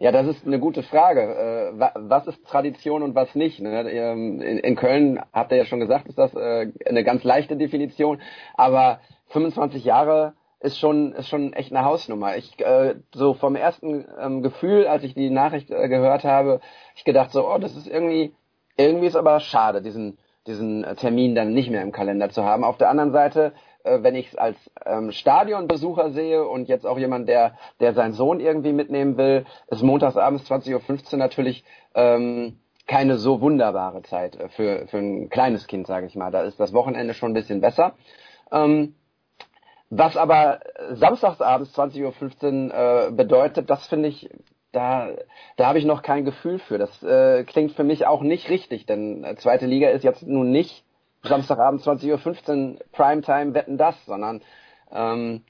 Ja, 0.00 0.12
das 0.12 0.26
ist 0.26 0.46
eine 0.46 0.58
gute 0.58 0.82
Frage. 0.82 1.22
Äh, 1.22 1.80
was 1.94 2.26
ist 2.26 2.44
Tradition 2.44 3.02
und 3.02 3.14
was 3.14 3.34
nicht? 3.34 3.58
Ne? 3.58 3.90
Ähm, 3.90 4.42
in 4.42 4.76
Köln 4.76 5.18
habt 5.32 5.50
ihr 5.50 5.56
ja 5.56 5.64
schon 5.64 5.80
gesagt, 5.80 6.08
ist 6.08 6.18
das 6.18 6.34
äh, 6.34 6.70
eine 6.84 7.04
ganz 7.04 7.24
leichte 7.24 7.56
Definition. 7.56 8.20
Aber 8.54 9.00
25 9.32 9.84
Jahre 9.84 10.34
ist 10.60 10.78
schon 10.78 11.12
ist 11.12 11.28
schon 11.28 11.52
echt 11.52 11.72
eine 11.72 11.84
Hausnummer. 11.84 12.36
Ich 12.36 12.58
äh, 12.60 12.94
so 13.12 13.34
vom 13.34 13.56
ersten 13.56 14.06
ähm, 14.20 14.42
Gefühl, 14.42 14.86
als 14.86 15.02
ich 15.02 15.14
die 15.14 15.30
Nachricht 15.30 15.70
äh, 15.70 15.88
gehört 15.88 16.24
habe, 16.24 16.60
ich 16.94 17.04
gedacht 17.04 17.32
so, 17.32 17.48
oh, 17.48 17.58
das 17.58 17.76
ist 17.76 17.88
irgendwie 17.88 18.32
irgendwie 18.76 19.06
ist 19.06 19.16
aber 19.16 19.40
schade, 19.40 19.82
diesen 19.82 20.18
diesen 20.46 20.84
Termin 20.96 21.34
dann 21.34 21.52
nicht 21.52 21.70
mehr 21.70 21.82
im 21.82 21.92
Kalender 21.92 22.28
zu 22.30 22.44
haben. 22.44 22.64
Auf 22.64 22.76
der 22.76 22.90
anderen 22.90 23.12
Seite, 23.12 23.52
äh, 23.84 24.02
wenn 24.02 24.14
ich 24.14 24.28
es 24.28 24.36
als 24.36 24.56
ähm, 24.84 25.10
Stadionbesucher 25.10 26.10
sehe 26.10 26.46
und 26.46 26.68
jetzt 26.68 26.86
auch 26.86 26.98
jemand, 26.98 27.28
der 27.28 27.56
der 27.80 27.94
seinen 27.94 28.12
Sohn 28.12 28.38
irgendwie 28.38 28.72
mitnehmen 28.72 29.16
will, 29.16 29.44
ist 29.68 29.82
montagsabends 29.82 30.48
20:15 30.50 31.12
Uhr 31.12 31.18
natürlich 31.18 31.64
ähm, 31.94 32.58
keine 32.86 33.16
so 33.16 33.40
wunderbare 33.40 34.02
Zeit 34.02 34.36
äh, 34.36 34.48
für 34.48 34.86
für 34.86 34.98
ein 34.98 35.28
kleines 35.28 35.66
Kind, 35.66 35.88
sage 35.88 36.06
ich 36.06 36.14
mal. 36.14 36.30
Da 36.30 36.42
ist 36.42 36.60
das 36.60 36.72
Wochenende 36.72 37.14
schon 37.14 37.32
ein 37.32 37.34
bisschen 37.34 37.60
besser. 37.60 37.94
Ähm, 38.52 38.94
was 39.94 40.16
aber 40.16 40.60
samstagsabends 40.92 41.78
20.15 41.78 42.70
Uhr 42.70 43.08
äh, 43.08 43.10
bedeutet, 43.12 43.68
das 43.68 43.86
finde 43.88 44.08
ich, 44.08 44.30
da, 44.72 45.10
da 45.58 45.66
habe 45.66 45.78
ich 45.78 45.84
noch 45.84 46.02
kein 46.02 46.24
Gefühl 46.24 46.58
für. 46.60 46.78
Das 46.78 47.02
äh, 47.02 47.44
klingt 47.44 47.72
für 47.72 47.84
mich 47.84 48.06
auch 48.06 48.22
nicht 48.22 48.48
richtig, 48.48 48.86
denn 48.86 49.22
äh, 49.22 49.36
zweite 49.36 49.66
Liga 49.66 49.90
ist 49.90 50.02
jetzt 50.02 50.26
nun 50.26 50.50
nicht 50.50 50.82
Samstagabend 51.24 51.82
20.15 51.82 52.72
Uhr 52.72 52.78
Primetime 52.92 53.52
wetten 53.52 53.76
das, 53.76 54.02
sondern 54.06 54.40
ähm, 54.90 55.42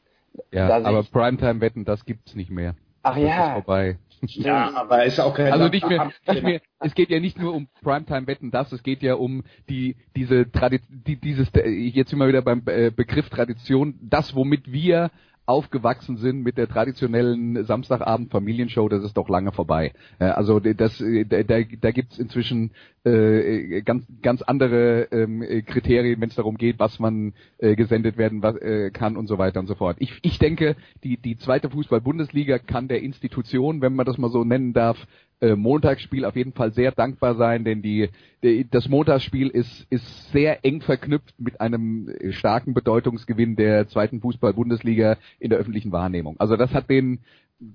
ja, 0.50 0.68
aber 0.68 1.04
Primetime 1.04 1.60
wetten 1.60 1.84
das 1.84 2.04
gibt's 2.04 2.34
nicht 2.34 2.50
mehr. 2.50 2.74
Ach 3.04 3.14
das 3.14 3.22
ja. 3.22 3.46
Ist 3.46 3.64
vorbei. 3.64 3.96
Ja, 4.24 4.72
aber 4.74 5.04
ist 5.04 5.18
auch 5.18 5.34
kein 5.34 5.52
Also 5.52 5.68
nicht 5.68 5.88
mehr, 5.88 6.12
nicht 6.28 6.42
mehr, 6.42 6.60
es 6.78 6.94
geht 6.94 7.10
ja 7.10 7.18
nicht 7.18 7.38
nur 7.38 7.54
um 7.54 7.68
Primetime-Wetten, 7.82 8.50
das, 8.52 8.70
es 8.72 8.82
geht 8.82 9.02
ja 9.02 9.14
um 9.14 9.42
die, 9.68 9.96
diese 10.14 10.50
Tradition, 10.50 11.02
die, 11.06 11.16
dieses, 11.16 11.48
jetzt 11.54 12.10
sind 12.10 12.18
wir 12.18 12.28
wieder 12.28 12.42
beim 12.42 12.62
äh, 12.66 12.90
Begriff 12.90 13.28
Tradition, 13.30 13.98
das, 14.00 14.34
womit 14.34 14.70
wir 14.70 15.10
aufgewachsen 15.46 16.16
sind 16.16 16.42
mit 16.42 16.56
der 16.56 16.68
traditionellen 16.68 17.64
Samstagabend 17.64 18.30
Familienshow, 18.30 18.88
das 18.88 19.02
ist 19.02 19.16
doch 19.16 19.28
lange 19.28 19.52
vorbei. 19.52 19.92
Also 20.18 20.60
das, 20.60 20.98
da, 20.98 21.42
da, 21.42 21.62
da 21.62 21.90
gibt 21.90 22.12
es 22.12 22.18
inzwischen 22.18 22.72
äh, 23.04 23.82
ganz 23.82 24.06
ganz 24.22 24.42
andere 24.42 25.08
ähm, 25.10 25.42
Kriterien, 25.66 26.20
wenn 26.20 26.28
es 26.28 26.36
darum 26.36 26.56
geht, 26.56 26.78
was 26.78 27.00
man 27.00 27.34
äh, 27.58 27.74
gesendet 27.74 28.16
werden 28.16 28.42
äh, 28.42 28.90
kann 28.92 29.16
und 29.16 29.26
so 29.26 29.38
weiter 29.38 29.58
und 29.60 29.66
so 29.66 29.74
fort. 29.74 29.96
Ich, 29.98 30.12
ich 30.22 30.38
denke, 30.38 30.76
die 31.02 31.16
die 31.16 31.36
zweite 31.36 31.70
Fußball-Bundesliga 31.70 32.58
kann 32.58 32.88
der 32.88 33.02
Institution, 33.02 33.80
wenn 33.80 33.94
man 33.94 34.06
das 34.06 34.18
mal 34.18 34.30
so 34.30 34.44
nennen 34.44 34.72
darf, 34.72 35.06
äh, 35.42 35.56
Montagsspiel 35.56 36.24
auf 36.24 36.36
jeden 36.36 36.52
Fall 36.52 36.72
sehr 36.72 36.92
dankbar 36.92 37.34
sein, 37.34 37.64
denn 37.64 37.82
die, 37.82 38.08
die 38.42 38.66
das 38.70 38.88
Montagsspiel 38.88 39.48
ist 39.48 39.86
ist 39.90 40.30
sehr 40.32 40.64
eng 40.64 40.80
verknüpft 40.80 41.34
mit 41.38 41.60
einem 41.60 42.08
starken 42.30 42.72
Bedeutungsgewinn 42.72 43.56
der 43.56 43.88
zweiten 43.88 44.20
Fußball-Bundesliga 44.20 45.18
in 45.40 45.50
der 45.50 45.58
öffentlichen 45.58 45.92
Wahrnehmung. 45.92 46.36
Also 46.38 46.56
das 46.56 46.72
hat 46.72 46.88
den 46.88 47.18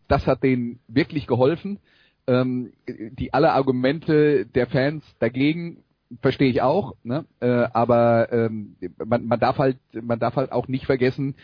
das 0.08 0.26
hat 0.26 0.44
denen 0.44 0.80
wirklich 0.88 1.28
geholfen 1.28 1.80
ähm, 2.28 2.74
die 2.88 3.34
alle 3.34 3.52
Argumente 3.52 4.46
der 4.46 4.68
Fans 4.68 5.04
dagegen 5.20 5.84
verstehe 6.22 6.50
ich 6.50 6.62
auch, 6.62 6.96
ne? 7.04 7.26
äh, 7.42 7.68
aber 7.74 8.32
ähm, 8.32 8.78
man, 9.04 9.26
man 9.26 9.40
darf 9.40 9.58
halt 9.58 9.78
man 9.92 10.20
darf 10.20 10.36
halt 10.38 10.52
auch 10.52 10.68
nicht 10.68 10.86
vergessen, 10.86 11.36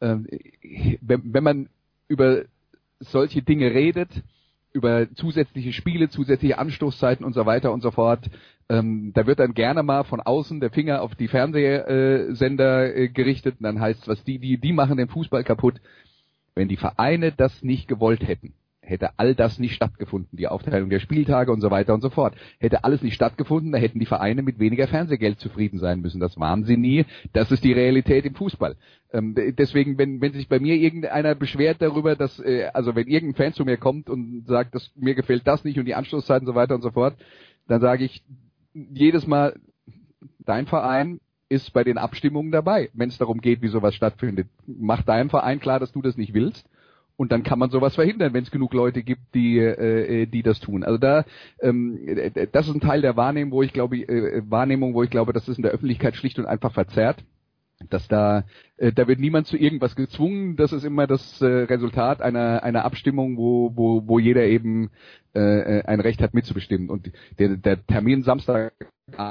äh, 0.00 0.16
wenn, 1.00 1.32
wenn 1.32 1.44
man 1.44 1.68
über 2.08 2.42
solche 2.98 3.42
Dinge 3.42 3.72
redet, 3.72 4.10
über 4.72 5.12
zusätzliche 5.14 5.72
Spiele, 5.72 6.08
zusätzliche 6.08 6.58
Anstoßzeiten 6.58 7.24
und 7.24 7.34
so 7.34 7.46
weiter 7.46 7.72
und 7.72 7.82
so 7.82 7.90
fort. 7.90 8.30
Ähm, 8.68 9.12
da 9.14 9.26
wird 9.26 9.40
dann 9.40 9.54
gerne 9.54 9.82
mal 9.82 10.04
von 10.04 10.20
außen 10.20 10.60
der 10.60 10.70
Finger 10.70 11.02
auf 11.02 11.14
die 11.16 11.28
Fernsehsender 11.28 12.96
äh, 12.96 13.08
gerichtet 13.08 13.56
und 13.58 13.64
dann 13.64 13.80
heißt 13.80 14.02
es, 14.02 14.08
was 14.08 14.22
die, 14.24 14.38
die, 14.38 14.58
die 14.58 14.72
machen 14.72 14.96
den 14.96 15.08
Fußball 15.08 15.42
kaputt. 15.42 15.80
Wenn 16.54 16.68
die 16.68 16.76
Vereine 16.76 17.32
das 17.32 17.62
nicht 17.62 17.88
gewollt 17.88 18.26
hätten, 18.26 18.54
hätte 18.82 19.18
all 19.18 19.34
das 19.34 19.58
nicht 19.58 19.74
stattgefunden, 19.74 20.36
die 20.36 20.48
Aufteilung 20.48 20.90
der 20.90 21.00
Spieltage 21.00 21.52
und 21.52 21.60
so 21.60 21.70
weiter 21.70 21.94
und 21.94 22.00
so 22.00 22.10
fort. 22.10 22.34
Hätte 22.58 22.84
alles 22.84 23.02
nicht 23.02 23.14
stattgefunden, 23.14 23.72
da 23.72 23.78
hätten 23.78 23.98
die 23.98 24.06
Vereine 24.06 24.42
mit 24.42 24.58
weniger 24.58 24.88
Fernsehgeld 24.88 25.38
zufrieden 25.38 25.78
sein 25.78 26.00
müssen. 26.00 26.20
Das 26.20 26.38
waren 26.38 26.64
sie 26.64 26.76
nie. 26.76 27.04
Das 27.32 27.50
ist 27.50 27.62
die 27.62 27.72
Realität 27.72 28.24
im 28.24 28.34
Fußball. 28.34 28.76
Ähm, 29.12 29.34
deswegen, 29.58 29.98
wenn, 29.98 30.20
wenn 30.20 30.32
sich 30.32 30.48
bei 30.48 30.58
mir 30.58 30.76
irgendeiner 30.76 31.34
beschwert 31.34 31.80
darüber, 31.80 32.16
dass, 32.16 32.38
äh, 32.40 32.70
also 32.72 32.94
wenn 32.94 33.06
irgendein 33.06 33.44
Fan 33.44 33.52
zu 33.52 33.64
mir 33.64 33.76
kommt 33.76 34.08
und 34.08 34.46
sagt, 34.46 34.74
dass 34.74 34.90
mir 34.96 35.14
gefällt 35.14 35.46
das 35.46 35.64
nicht 35.64 35.78
und 35.78 35.84
die 35.84 35.94
Anschlusszeiten 35.94 36.46
und 36.46 36.54
so 36.54 36.58
weiter 36.58 36.74
und 36.74 36.82
so 36.82 36.90
fort, 36.90 37.16
dann 37.68 37.80
sage 37.80 38.04
ich 38.04 38.22
jedes 38.72 39.26
Mal, 39.26 39.54
dein 40.40 40.66
Verein 40.66 41.20
ist 41.48 41.72
bei 41.72 41.84
den 41.84 41.98
Abstimmungen 41.98 42.52
dabei, 42.52 42.90
wenn 42.94 43.08
es 43.08 43.18
darum 43.18 43.40
geht, 43.40 43.60
wie 43.60 43.68
sowas 43.68 43.94
stattfindet. 43.94 44.48
Mach 44.66 45.02
deinem 45.02 45.30
Verein 45.30 45.60
klar, 45.60 45.80
dass 45.80 45.92
du 45.92 46.00
das 46.00 46.16
nicht 46.16 46.32
willst 46.32 46.66
und 47.20 47.32
dann 47.32 47.42
kann 47.42 47.58
man 47.58 47.68
sowas 47.68 47.96
verhindern, 47.96 48.32
wenn 48.32 48.44
es 48.44 48.50
genug 48.50 48.72
Leute 48.72 49.02
gibt, 49.02 49.34
die 49.34 49.58
äh, 49.58 50.24
die 50.24 50.42
das 50.42 50.58
tun. 50.58 50.84
Also 50.84 50.96
da 50.96 51.26
ähm, 51.60 51.98
das 52.50 52.66
ist 52.66 52.74
ein 52.74 52.80
Teil 52.80 53.02
der 53.02 53.14
Wahrnehmung, 53.14 53.52
wo 53.52 53.62
ich 53.62 53.74
glaube 53.74 53.98
äh, 53.98 54.40
Wahrnehmung, 54.48 54.94
wo 54.94 55.02
ich 55.02 55.10
glaube, 55.10 55.34
das 55.34 55.46
ist 55.46 55.58
in 55.58 55.62
der 55.62 55.72
Öffentlichkeit 55.72 56.16
schlicht 56.16 56.38
und 56.38 56.46
einfach 56.46 56.72
verzerrt 56.72 57.22
dass 57.90 58.08
da 58.08 58.44
äh, 58.78 58.92
da 58.92 59.06
wird 59.06 59.20
niemand 59.20 59.46
zu 59.46 59.58
irgendwas 59.58 59.96
gezwungen. 59.96 60.56
Das 60.56 60.72
ist 60.72 60.82
immer 60.84 61.06
das 61.06 61.42
äh, 61.42 61.44
Resultat 61.44 62.22
einer 62.22 62.62
einer 62.62 62.86
Abstimmung, 62.86 63.36
wo 63.36 63.70
wo 63.74 64.02
wo 64.06 64.18
jeder 64.18 64.44
eben 64.44 64.88
äh, 65.34 65.82
ein 65.82 66.00
Recht 66.00 66.22
hat 66.22 66.32
mitzubestimmen. 66.32 66.88
Und 66.88 67.12
der 67.38 67.58
der 67.58 67.86
Termin 67.86 68.22
Samstag 68.22 68.72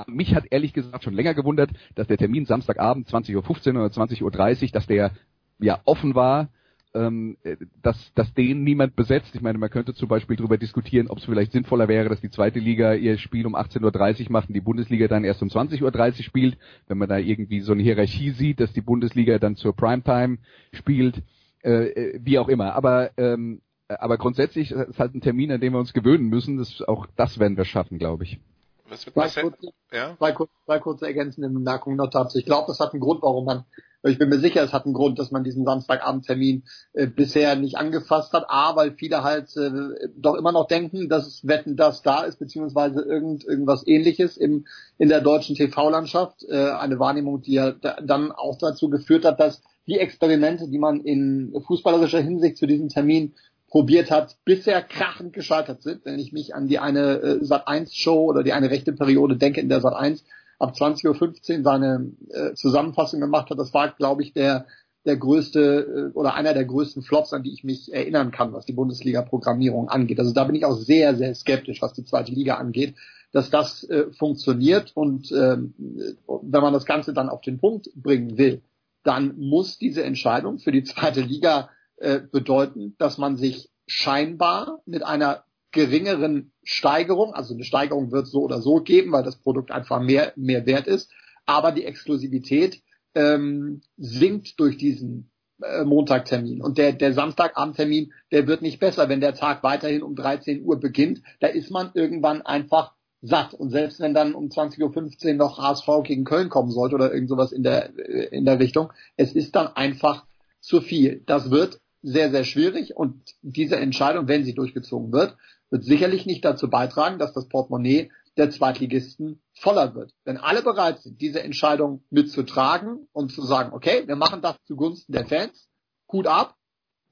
mich 0.05 0.35
hat 0.35 0.45
ehrlich 0.51 0.73
gesagt 0.73 1.03
schon 1.03 1.15
länger 1.15 1.33
gewundert, 1.33 1.71
dass 1.95 2.05
der 2.05 2.17
Termin 2.17 2.45
Samstagabend 2.45 3.07
20.15 3.07 3.73
Uhr 3.73 3.85
oder 3.85 3.93
20.30 3.93 4.21
Uhr, 4.63 4.69
dass 4.73 4.85
der 4.85 5.11
ja 5.59 5.79
offen 5.85 6.13
war 6.13 6.49
ähm, 6.93 7.37
dass, 7.81 8.13
dass 8.15 8.33
den 8.33 8.63
niemand 8.63 8.95
besetzt. 8.95 9.35
Ich 9.35 9.41
meine, 9.41 9.57
man 9.57 9.69
könnte 9.69 9.93
zum 9.93 10.07
Beispiel 10.07 10.35
darüber 10.35 10.57
diskutieren, 10.57 11.07
ob 11.07 11.19
es 11.19 11.25
vielleicht 11.25 11.51
sinnvoller 11.51 11.87
wäre, 11.87 12.09
dass 12.09 12.21
die 12.21 12.29
zweite 12.29 12.59
Liga 12.59 12.93
ihr 12.93 13.17
Spiel 13.17 13.45
um 13.45 13.55
18.30 13.55 14.25
Uhr 14.25 14.31
macht 14.31 14.49
und 14.49 14.55
die 14.55 14.61
Bundesliga 14.61 15.07
dann 15.07 15.23
erst 15.23 15.41
um 15.41 15.49
20.30 15.49 15.83
Uhr 15.83 16.23
spielt, 16.23 16.57
wenn 16.87 16.97
man 16.97 17.09
da 17.09 17.17
irgendwie 17.17 17.61
so 17.61 17.73
eine 17.73 17.83
Hierarchie 17.83 18.31
sieht, 18.31 18.59
dass 18.59 18.73
die 18.73 18.81
Bundesliga 18.81 19.37
dann 19.37 19.55
zur 19.55 19.75
Primetime 19.75 20.39
spielt, 20.73 21.21
äh, 21.63 21.89
äh 21.89 22.19
wie 22.23 22.39
auch 22.39 22.49
immer. 22.49 22.73
Aber 22.73 23.11
ähm, 23.17 23.61
aber 23.89 24.17
grundsätzlich 24.17 24.71
ist 24.71 24.89
es 24.89 24.99
halt 24.99 25.15
ein 25.15 25.21
Termin, 25.21 25.51
an 25.51 25.61
dem 25.61 25.73
wir 25.73 25.79
uns 25.79 25.93
gewöhnen 25.93 26.29
müssen. 26.29 26.57
Das, 26.57 26.81
auch 26.87 27.07
das 27.15 27.39
werden 27.39 27.57
wir 27.57 27.65
schaffen, 27.65 27.97
glaube 27.97 28.23
ich. 28.23 28.39
Was 28.87 29.05
wird 29.05 29.13
zwei, 29.15 29.41
kurze, 29.41 29.71
ja? 29.91 30.15
zwei, 30.17 30.31
kurze, 30.31 30.53
zwei 30.65 30.79
kurze 30.79 31.05
ergänzende 31.07 31.49
Bemerkungen 31.49 31.97
noch 31.97 32.09
dazu. 32.09 32.37
Ich 32.37 32.45
glaube, 32.45 32.65
das 32.67 32.79
hat 32.79 32.93
einen 32.93 33.01
Grund, 33.01 33.21
warum 33.21 33.45
man, 33.45 33.65
ich 34.03 34.17
bin 34.17 34.29
mir 34.29 34.39
sicher, 34.39 34.63
es 34.63 34.71
hat 34.71 34.85
einen 34.85 34.93
Grund, 34.93 35.19
dass 35.19 35.31
man 35.31 35.43
diesen 35.43 35.65
Samstagabendtermin 35.65 36.63
äh, 36.93 37.07
bisher 37.07 37.55
nicht 37.55 37.77
angefasst 37.77 38.31
hat. 38.33 38.45
A, 38.47 38.75
weil 38.75 38.93
viele 38.93 39.23
halt 39.23 39.55
äh, 39.57 40.09
doch 40.15 40.35
immer 40.35 40.51
noch 40.51 40.67
denken, 40.67 41.09
dass 41.09 41.45
Wetten 41.45 41.75
das 41.75 42.01
da 42.01 42.23
ist, 42.23 42.39
beziehungsweise 42.39 43.01
irgend, 43.01 43.43
irgendwas 43.43 43.85
ähnliches 43.85 44.37
im, 44.37 44.65
in 44.97 45.09
der 45.09 45.21
deutschen 45.21 45.55
TV-Landschaft. 45.55 46.45
Äh, 46.47 46.71
eine 46.71 46.99
Wahrnehmung, 46.99 47.41
die 47.41 47.53
ja 47.53 47.71
dann 47.71 48.31
auch 48.31 48.57
dazu 48.57 48.89
geführt 48.89 49.25
hat, 49.25 49.39
dass 49.39 49.61
die 49.87 49.97
Experimente, 49.97 50.69
die 50.69 50.79
man 50.79 51.01
in 51.01 51.53
fußballerischer 51.67 52.21
Hinsicht 52.21 52.57
zu 52.57 52.67
diesem 52.67 52.89
Termin 52.89 53.33
probiert 53.69 54.11
hat, 54.11 54.37
bisher 54.45 54.81
krachend 54.81 55.33
gescheitert 55.33 55.83
sind. 55.83 56.05
Wenn 56.05 56.19
ich 56.19 56.31
mich 56.31 56.55
an 56.55 56.67
die 56.67 56.79
eine 56.79 57.19
äh, 57.21 57.43
Sat1-Show 57.43 58.25
oder 58.25 58.43
die 58.43 58.53
eine 58.53 58.69
rechte 58.69 58.93
Periode 58.93 59.35
denke, 59.35 59.61
in 59.61 59.69
der 59.69 59.81
Sat1 59.81 60.23
ab 60.59 60.75
20.15 60.75 61.57
Uhr 61.57 61.63
seine 61.63 62.11
äh, 62.29 62.53
Zusammenfassung 62.53 63.19
gemacht 63.19 63.49
hat, 63.49 63.57
das 63.57 63.73
war, 63.73 63.89
glaube 63.89 64.21
ich, 64.21 64.33
der 64.33 64.65
der 65.05 65.17
größte 65.17 66.11
äh, 66.11 66.17
oder 66.17 66.33
einer 66.35 66.53
der 66.53 66.65
größten 66.65 67.03
Flops, 67.03 67.33
an 67.33 67.43
die 67.43 67.53
ich 67.53 67.63
mich 67.63 67.91
erinnern 67.91 68.31
kann, 68.31 68.53
was 68.53 68.65
die 68.65 68.73
Bundesliga-Programmierung 68.73 69.89
angeht. 69.89 70.19
Also 70.19 70.33
da 70.33 70.43
bin 70.43 70.55
ich 70.55 70.65
auch 70.65 70.75
sehr, 70.75 71.15
sehr 71.15 71.33
skeptisch, 71.35 71.81
was 71.81 71.93
die 71.93 72.03
zweite 72.03 72.31
Liga 72.31 72.55
angeht, 72.55 72.95
dass 73.31 73.49
das 73.49 73.83
äh, 73.85 74.11
funktioniert. 74.11 74.91
Und 74.95 75.31
äh, 75.31 75.57
wenn 75.57 76.61
man 76.61 76.73
das 76.73 76.85
Ganze 76.85 77.13
dann 77.13 77.29
auf 77.29 77.41
den 77.41 77.59
Punkt 77.59 77.89
bringen 77.95 78.37
will, 78.37 78.61
dann 79.03 79.37
muss 79.37 79.77
diese 79.77 80.03
Entscheidung 80.03 80.59
für 80.59 80.71
die 80.71 80.83
zweite 80.83 81.21
Liga 81.21 81.69
äh, 81.97 82.19
bedeuten, 82.19 82.95
dass 82.97 83.17
man 83.17 83.37
sich 83.37 83.69
scheinbar 83.87 84.81
mit 84.85 85.03
einer 85.03 85.43
geringeren 85.71 86.51
Steigerung, 86.63 87.33
also 87.33 87.53
eine 87.53 87.63
Steigerung 87.63 88.11
wird 88.11 88.27
so 88.27 88.41
oder 88.41 88.61
so 88.61 88.81
geben, 88.81 89.11
weil 89.11 89.23
das 89.23 89.37
Produkt 89.37 89.71
einfach 89.71 90.01
mehr, 90.01 90.33
mehr 90.35 90.65
wert 90.65 90.87
ist, 90.87 91.11
aber 91.45 91.71
die 91.71 91.85
Exklusivität 91.85 92.81
ähm, 93.15 93.81
sinkt 93.97 94.59
durch 94.59 94.77
diesen 94.77 95.31
äh, 95.61 95.83
Montagtermin. 95.83 96.61
Und 96.61 96.77
der, 96.77 96.93
der 96.93 97.13
Samstagabendtermin, 97.13 98.13
der 98.31 98.47
wird 98.47 98.61
nicht 98.61 98.79
besser, 98.79 99.09
wenn 99.09 99.21
der 99.21 99.33
Tag 99.33 99.63
weiterhin 99.63 100.03
um 100.03 100.15
13 100.15 100.63
Uhr 100.63 100.79
beginnt. 100.79 101.21
Da 101.39 101.47
ist 101.47 101.71
man 101.71 101.91
irgendwann 101.93 102.41
einfach 102.41 102.93
satt. 103.21 103.53
Und 103.53 103.71
selbst 103.71 103.99
wenn 103.99 104.13
dann 104.13 104.33
um 104.33 104.47
20.15 104.47 105.27
Uhr 105.27 105.33
noch 105.33 105.57
HSV 105.57 105.87
gegen 106.03 106.23
Köln 106.23 106.49
kommen 106.49 106.71
sollte 106.71 106.95
oder 106.95 107.13
irgend 107.13 107.29
sowas 107.29 107.51
in 107.51 107.63
der, 107.63 107.97
äh, 107.97 108.27
in 108.35 108.45
der 108.45 108.59
Richtung, 108.59 108.91
es 109.17 109.33
ist 109.33 109.55
dann 109.55 109.67
einfach 109.67 110.25
zu 110.61 110.81
viel. 110.81 111.23
Das 111.25 111.51
wird 111.51 111.79
sehr, 112.01 112.31
sehr 112.31 112.45
schwierig 112.45 112.95
und 112.95 113.35
diese 113.41 113.75
Entscheidung, 113.75 114.27
wenn 114.27 114.45
sie 114.45 114.53
durchgezogen 114.53 115.11
wird, 115.11 115.35
wird 115.69 115.83
sicherlich 115.83 116.25
nicht 116.25 116.43
dazu 116.43 116.69
beitragen, 116.69 117.19
dass 117.19 117.33
das 117.33 117.47
Portemonnaie 117.47 118.11
der 118.37 118.49
Zweitligisten 118.49 119.41
voller 119.53 119.95
wird. 119.95 120.13
Wenn 120.23 120.37
alle 120.37 120.61
bereit 120.61 121.01
sind, 121.01 121.21
diese 121.21 121.43
Entscheidung 121.43 122.03
mitzutragen 122.09 123.07
und 123.11 123.31
zu 123.31 123.41
sagen, 123.41 123.73
okay, 123.73 124.07
wir 124.07 124.15
machen 124.15 124.41
das 124.41 124.57
zugunsten 124.65 125.13
der 125.13 125.25
Fans, 125.25 125.69
gut 126.07 126.27
ab, 126.27 126.55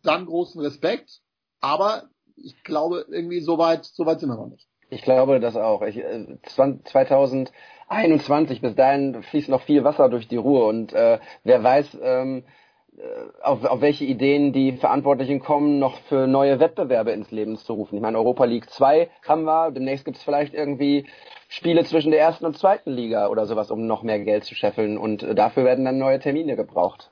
dann 0.03 0.25
großen 0.25 0.61
Respekt, 0.61 1.21
aber 1.59 2.09
ich 2.35 2.63
glaube, 2.63 3.05
irgendwie 3.09 3.41
so 3.41 3.57
weit, 3.57 3.85
so 3.85 4.05
weit 4.05 4.19
sind 4.19 4.29
wir 4.29 4.37
noch 4.37 4.47
nicht. 4.47 4.67
Ich 4.89 5.01
glaube 5.01 5.39
das 5.39 5.57
auch. 5.57 5.81
Ich, 5.81 6.01
2021, 6.43 8.57
äh, 8.57 8.61
bis 8.61 8.75
dahin 8.75 9.21
fließt 9.21 9.49
noch 9.49 9.63
viel 9.63 9.83
Wasser 9.83 10.07
durch 10.07 10.29
die 10.29 10.37
Ruhr 10.37 10.67
und 10.67 10.93
äh, 10.93 11.19
wer 11.43 11.63
weiß, 11.63 11.97
ähm, 12.01 12.37
äh, 12.37 12.43
auf, 13.41 13.63
auf 13.63 13.81
welche 13.81 14.05
Ideen 14.05 14.53
die 14.53 14.73
Verantwortlichen 14.73 15.39
kommen, 15.39 15.79
noch 15.79 15.99
für 16.09 16.27
neue 16.27 16.59
Wettbewerbe 16.59 17.11
ins 17.11 17.31
Leben 17.31 17.57
zu 17.57 17.73
rufen. 17.73 17.95
Ich 17.95 18.01
meine, 18.01 18.17
Europa 18.17 18.45
League 18.45 18.69
2 18.69 19.09
haben 19.27 19.43
wir, 19.43 19.71
demnächst 19.71 20.05
gibt 20.05 20.17
es 20.17 20.23
vielleicht 20.23 20.53
irgendwie 20.53 21.07
Spiele 21.47 21.83
zwischen 21.85 22.11
der 22.11 22.19
ersten 22.19 22.45
und 22.45 22.57
zweiten 22.57 22.91
Liga 22.91 23.27
oder 23.27 23.45
sowas, 23.45 23.71
um 23.71 23.85
noch 23.85 24.03
mehr 24.03 24.19
Geld 24.19 24.45
zu 24.45 24.55
scheffeln 24.55 24.97
und 24.97 25.23
äh, 25.23 25.35
dafür 25.35 25.63
werden 25.63 25.85
dann 25.85 25.99
neue 25.99 26.19
Termine 26.19 26.55
gebraucht. 26.55 27.11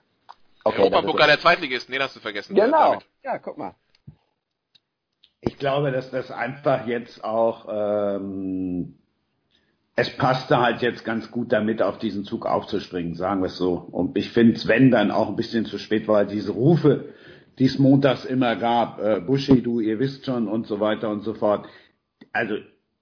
Okay, 0.64 0.82
Europapokal 0.82 1.28
der 1.28 1.40
Zweitligisten, 1.40 1.94
den 1.94 2.02
hast 2.02 2.16
du 2.16 2.20
vergessen. 2.20 2.56
Genau, 2.56 2.94
David. 2.94 3.06
ja, 3.24 3.38
guck 3.38 3.58
mal. 3.58 3.76
Ich 5.42 5.60
glaube, 5.60 5.92
dass 5.92 6.10
das 6.10 6.32
einfach 6.32 6.88
jetzt 6.88 7.24
auch 7.24 7.68
ähm, 7.70 8.98
es 9.96 10.10
passte 10.18 10.60
halt 10.60 10.82
jetzt 10.82 11.06
ganz 11.06 11.32
gut 11.32 11.54
damit, 11.54 11.82
auf 11.82 11.98
diesen 11.98 12.26
Zug 12.26 12.46
aufzuspringen, 12.46 13.16
sagen 13.16 13.42
wir 13.42 13.48
es 13.48 13.58
so. 13.58 13.74
Und 13.76 14.18
ich 14.18 14.30
finde 14.30 14.54
es, 14.54 14.68
wenn 14.68 14.92
dann 14.92 15.12
auch 15.12 15.30
ein 15.30 15.38
bisschen 15.38 15.66
zu 15.66 15.78
spät 15.78 16.08
war, 16.08 16.26
diese 16.26 16.52
Rufe, 16.52 17.14
die 17.60 17.66
es 17.66 17.80
montags 17.80 18.26
immer 18.26 18.58
gab, 18.58 19.00
äh, 19.02 19.22
Buschi, 19.22 19.62
du, 19.62 19.80
ihr 19.80 20.00
wisst 20.00 20.26
schon 20.26 20.50
und 20.50 20.68
so 20.68 20.82
weiter 20.82 21.10
und 21.10 21.22
so 21.22 21.34
fort. 21.34 21.68
Also 22.34 22.56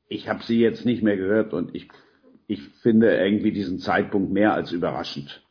ich 0.08 0.30
habe 0.30 0.44
sie 0.44 0.60
jetzt 0.60 0.86
nicht 0.86 1.02
mehr 1.02 1.18
gehört 1.18 1.54
und 1.54 1.74
ich, 1.74 1.88
ich 2.46 2.62
finde 2.84 3.16
irgendwie 3.18 3.52
diesen 3.52 3.80
Zeitpunkt 3.80 4.32
mehr 4.32 4.54
als 4.54 4.72
überraschend. 4.72 5.42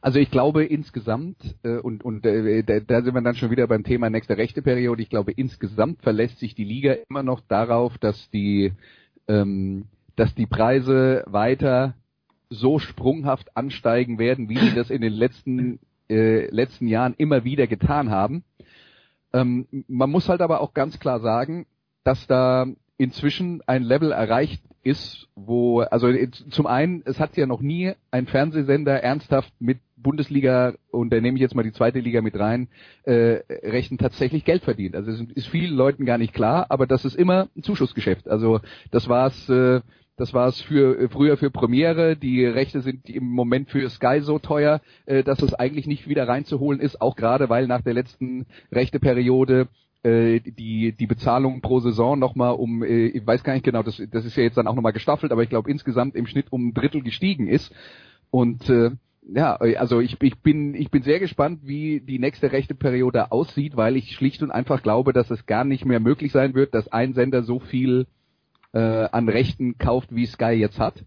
Also 0.00 0.20
ich 0.20 0.30
glaube 0.30 0.64
insgesamt, 0.64 1.56
äh, 1.64 1.78
und, 1.78 2.04
und 2.04 2.24
äh, 2.24 2.62
da, 2.62 3.02
sind 3.02 3.14
wir 3.14 3.20
dann 3.20 3.34
schon 3.34 3.50
wieder 3.50 3.66
beim 3.66 3.82
Thema 3.82 4.08
nächste 4.10 4.36
rechte 4.36 4.62
Periode, 4.62 5.02
ich 5.02 5.10
glaube 5.10 5.32
insgesamt 5.32 6.02
verlässt 6.02 6.38
sich 6.38 6.54
die 6.54 6.62
Liga 6.62 6.94
immer 7.08 7.24
noch 7.24 7.40
darauf, 7.40 7.98
dass 7.98 8.30
die 8.30 8.74
ähm, 9.26 9.86
dass 10.18 10.34
die 10.34 10.46
Preise 10.46 11.24
weiter 11.26 11.94
so 12.50 12.78
sprunghaft 12.78 13.56
ansteigen 13.56 14.18
werden, 14.18 14.48
wie 14.48 14.58
sie 14.58 14.74
das 14.74 14.90
in 14.90 15.00
den 15.02 15.12
letzten, 15.12 15.78
äh, 16.10 16.46
letzten 16.50 16.88
Jahren 16.88 17.14
immer 17.18 17.44
wieder 17.44 17.66
getan 17.66 18.10
haben. 18.10 18.42
Ähm, 19.32 19.66
man 19.86 20.10
muss 20.10 20.28
halt 20.28 20.40
aber 20.40 20.60
auch 20.60 20.74
ganz 20.74 20.98
klar 20.98 21.20
sagen, 21.20 21.66
dass 22.04 22.26
da 22.26 22.66
inzwischen 22.96 23.62
ein 23.66 23.82
Level 23.82 24.12
erreicht 24.12 24.62
ist, 24.82 25.28
wo, 25.34 25.80
also 25.80 26.08
zum 26.50 26.66
einen, 26.66 27.02
es 27.04 27.20
hat 27.20 27.36
ja 27.36 27.46
noch 27.46 27.60
nie 27.60 27.92
ein 28.10 28.26
Fernsehsender 28.26 29.02
ernsthaft 29.02 29.52
mit 29.60 29.78
Bundesliga, 29.96 30.74
und 30.90 31.12
da 31.12 31.20
nehme 31.20 31.36
ich 31.36 31.42
jetzt 31.42 31.54
mal 31.54 31.64
die 31.64 31.72
zweite 31.72 31.98
Liga 31.98 32.22
mit 32.22 32.38
rein, 32.38 32.68
äh, 33.02 33.40
Rechten 33.50 33.98
tatsächlich 33.98 34.44
Geld 34.44 34.62
verdient. 34.62 34.94
Also 34.94 35.10
es 35.10 35.20
ist 35.34 35.48
vielen 35.48 35.74
Leuten 35.74 36.06
gar 36.06 36.18
nicht 36.18 36.32
klar, 36.32 36.66
aber 36.70 36.86
das 36.86 37.04
ist 37.04 37.16
immer 37.16 37.48
ein 37.56 37.62
Zuschussgeschäft. 37.62 38.28
Also 38.28 38.60
das 38.90 39.08
war 39.08 39.26
es 39.26 39.48
äh, 39.48 39.80
Das 40.18 40.34
war 40.34 40.48
es 40.48 40.60
für 40.60 40.98
äh, 40.98 41.08
früher 41.08 41.36
für 41.36 41.50
Premiere. 41.50 42.16
Die 42.16 42.44
Rechte 42.44 42.80
sind 42.80 43.08
im 43.08 43.24
Moment 43.24 43.70
für 43.70 43.88
Sky 43.88 44.20
so 44.20 44.40
teuer, 44.40 44.80
äh, 45.06 45.22
dass 45.22 45.40
es 45.42 45.54
eigentlich 45.54 45.86
nicht 45.86 46.08
wieder 46.08 46.26
reinzuholen 46.26 46.80
ist, 46.80 47.00
auch 47.00 47.14
gerade 47.14 47.48
weil 47.48 47.68
nach 47.68 47.82
der 47.82 47.94
letzten 47.94 48.46
Rechteperiode 48.72 49.68
äh, 50.02 50.40
die 50.40 50.92
die 50.92 51.06
Bezahlung 51.06 51.60
pro 51.60 51.78
Saison 51.78 52.18
nochmal 52.18 52.54
um, 52.54 52.82
äh, 52.82 53.06
ich 53.06 53.24
weiß 53.24 53.44
gar 53.44 53.52
nicht 53.52 53.64
genau, 53.64 53.84
das, 53.84 54.02
das 54.10 54.24
ist 54.24 54.36
ja 54.36 54.42
jetzt 54.42 54.56
dann 54.56 54.66
auch 54.66 54.74
nochmal 54.74 54.92
gestaffelt, 54.92 55.30
aber 55.30 55.44
ich 55.44 55.50
glaube 55.50 55.70
insgesamt 55.70 56.16
im 56.16 56.26
Schnitt 56.26 56.46
um 56.50 56.68
ein 56.68 56.74
Drittel 56.74 57.02
gestiegen 57.02 57.46
ist. 57.46 57.72
Und 58.30 58.68
äh, 58.68 58.90
ja, 59.32 59.54
also 59.56 60.00
ich, 60.00 60.20
ich 60.20 60.40
bin 60.40 60.74
ich 60.74 60.90
bin 60.90 61.04
sehr 61.04 61.20
gespannt, 61.20 61.60
wie 61.62 62.00
die 62.00 62.18
nächste 62.18 62.50
rechte 62.50 62.74
Periode 62.74 63.30
aussieht, 63.30 63.76
weil 63.76 63.96
ich 63.96 64.16
schlicht 64.16 64.42
und 64.42 64.50
einfach 64.50 64.82
glaube, 64.82 65.12
dass 65.12 65.30
es 65.30 65.46
gar 65.46 65.64
nicht 65.64 65.84
mehr 65.84 66.00
möglich 66.00 66.32
sein 66.32 66.54
wird, 66.54 66.74
dass 66.74 66.88
ein 66.88 67.14
Sender 67.14 67.44
so 67.44 67.60
viel 67.60 68.06
äh, 68.72 68.78
an 68.78 69.28
Rechten 69.28 69.78
kauft, 69.78 70.14
wie 70.14 70.26
Sky 70.26 70.52
jetzt 70.52 70.78
hat. 70.78 71.04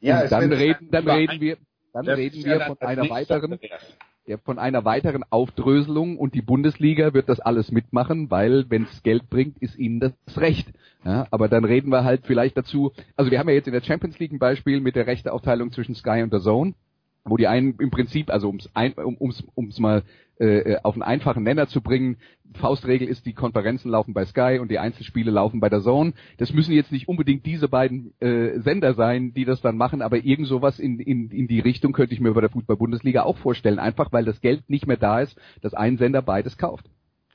Ja, 0.00 0.22
und 0.22 0.32
dann 0.32 0.52
reden 0.52 0.90
dann 0.90 1.08
reden 1.08 1.40
wir 1.40 1.56
dann 1.92 2.08
reden 2.08 2.44
wir 2.44 2.60
von 2.60 2.80
einer 2.80 3.08
weiteren 3.08 3.58
ja, 4.26 4.38
von 4.38 4.58
einer 4.58 4.84
weiteren 4.84 5.24
Aufdröselung 5.30 6.18
und 6.18 6.34
die 6.34 6.42
Bundesliga 6.42 7.14
wird 7.14 7.28
das 7.28 7.38
alles 7.38 7.70
mitmachen, 7.70 8.28
weil 8.30 8.68
wenn 8.68 8.82
es 8.82 9.02
Geld 9.04 9.30
bringt, 9.30 9.58
ist 9.58 9.78
ihnen 9.78 10.00
das 10.00 10.12
Recht. 10.36 10.68
Ja, 11.04 11.28
aber 11.30 11.48
dann 11.48 11.64
reden 11.64 11.90
wir 11.90 12.02
halt 12.02 12.26
vielleicht 12.26 12.56
dazu, 12.56 12.92
also 13.16 13.30
wir 13.30 13.38
haben 13.38 13.48
ja 13.48 13.54
jetzt 13.54 13.68
in 13.68 13.72
der 13.72 13.82
Champions 13.82 14.18
League 14.18 14.32
ein 14.32 14.40
Beispiel 14.40 14.80
mit 14.80 14.96
der 14.96 15.06
Rechteaufteilung 15.06 15.70
zwischen 15.70 15.94
Sky 15.94 16.22
und 16.22 16.32
der 16.32 16.40
Zone 16.40 16.74
wo 17.26 17.36
die 17.36 17.48
einen 17.48 17.74
im 17.78 17.90
Prinzip, 17.90 18.30
also 18.30 18.48
ums 18.48 18.70
ein, 18.74 18.92
um, 18.94 19.16
ums, 19.20 19.44
ums 19.56 19.78
mal 19.78 20.02
äh, 20.38 20.76
auf 20.82 20.94
einen 20.94 21.02
einfachen 21.02 21.42
Nenner 21.42 21.66
zu 21.66 21.80
bringen, 21.80 22.18
Faustregel 22.54 23.08
ist, 23.08 23.26
die 23.26 23.34
Konferenzen 23.34 23.90
laufen 23.90 24.14
bei 24.14 24.24
Sky 24.24 24.58
und 24.60 24.70
die 24.70 24.78
Einzelspiele 24.78 25.30
laufen 25.30 25.60
bei 25.60 25.68
der 25.68 25.80
Zone. 25.80 26.12
Das 26.38 26.52
müssen 26.52 26.72
jetzt 26.72 26.92
nicht 26.92 27.08
unbedingt 27.08 27.44
diese 27.44 27.68
beiden 27.68 28.14
äh, 28.20 28.60
Sender 28.60 28.94
sein, 28.94 29.34
die 29.34 29.44
das 29.44 29.60
dann 29.60 29.76
machen, 29.76 30.02
aber 30.02 30.24
irgend 30.24 30.46
sowas 30.46 30.78
in, 30.78 31.00
in, 31.00 31.30
in 31.30 31.48
die 31.48 31.60
Richtung 31.60 31.92
könnte 31.92 32.14
ich 32.14 32.20
mir 32.20 32.32
bei 32.32 32.40
der 32.40 32.50
Fußball-Bundesliga 32.50 33.24
auch 33.24 33.38
vorstellen, 33.38 33.78
einfach 33.78 34.12
weil 34.12 34.24
das 34.24 34.40
Geld 34.40 34.68
nicht 34.68 34.86
mehr 34.86 34.96
da 34.96 35.20
ist, 35.20 35.36
dass 35.62 35.74
ein 35.74 35.98
Sender 35.98 36.22
beides 36.22 36.56
kauft. 36.56 36.86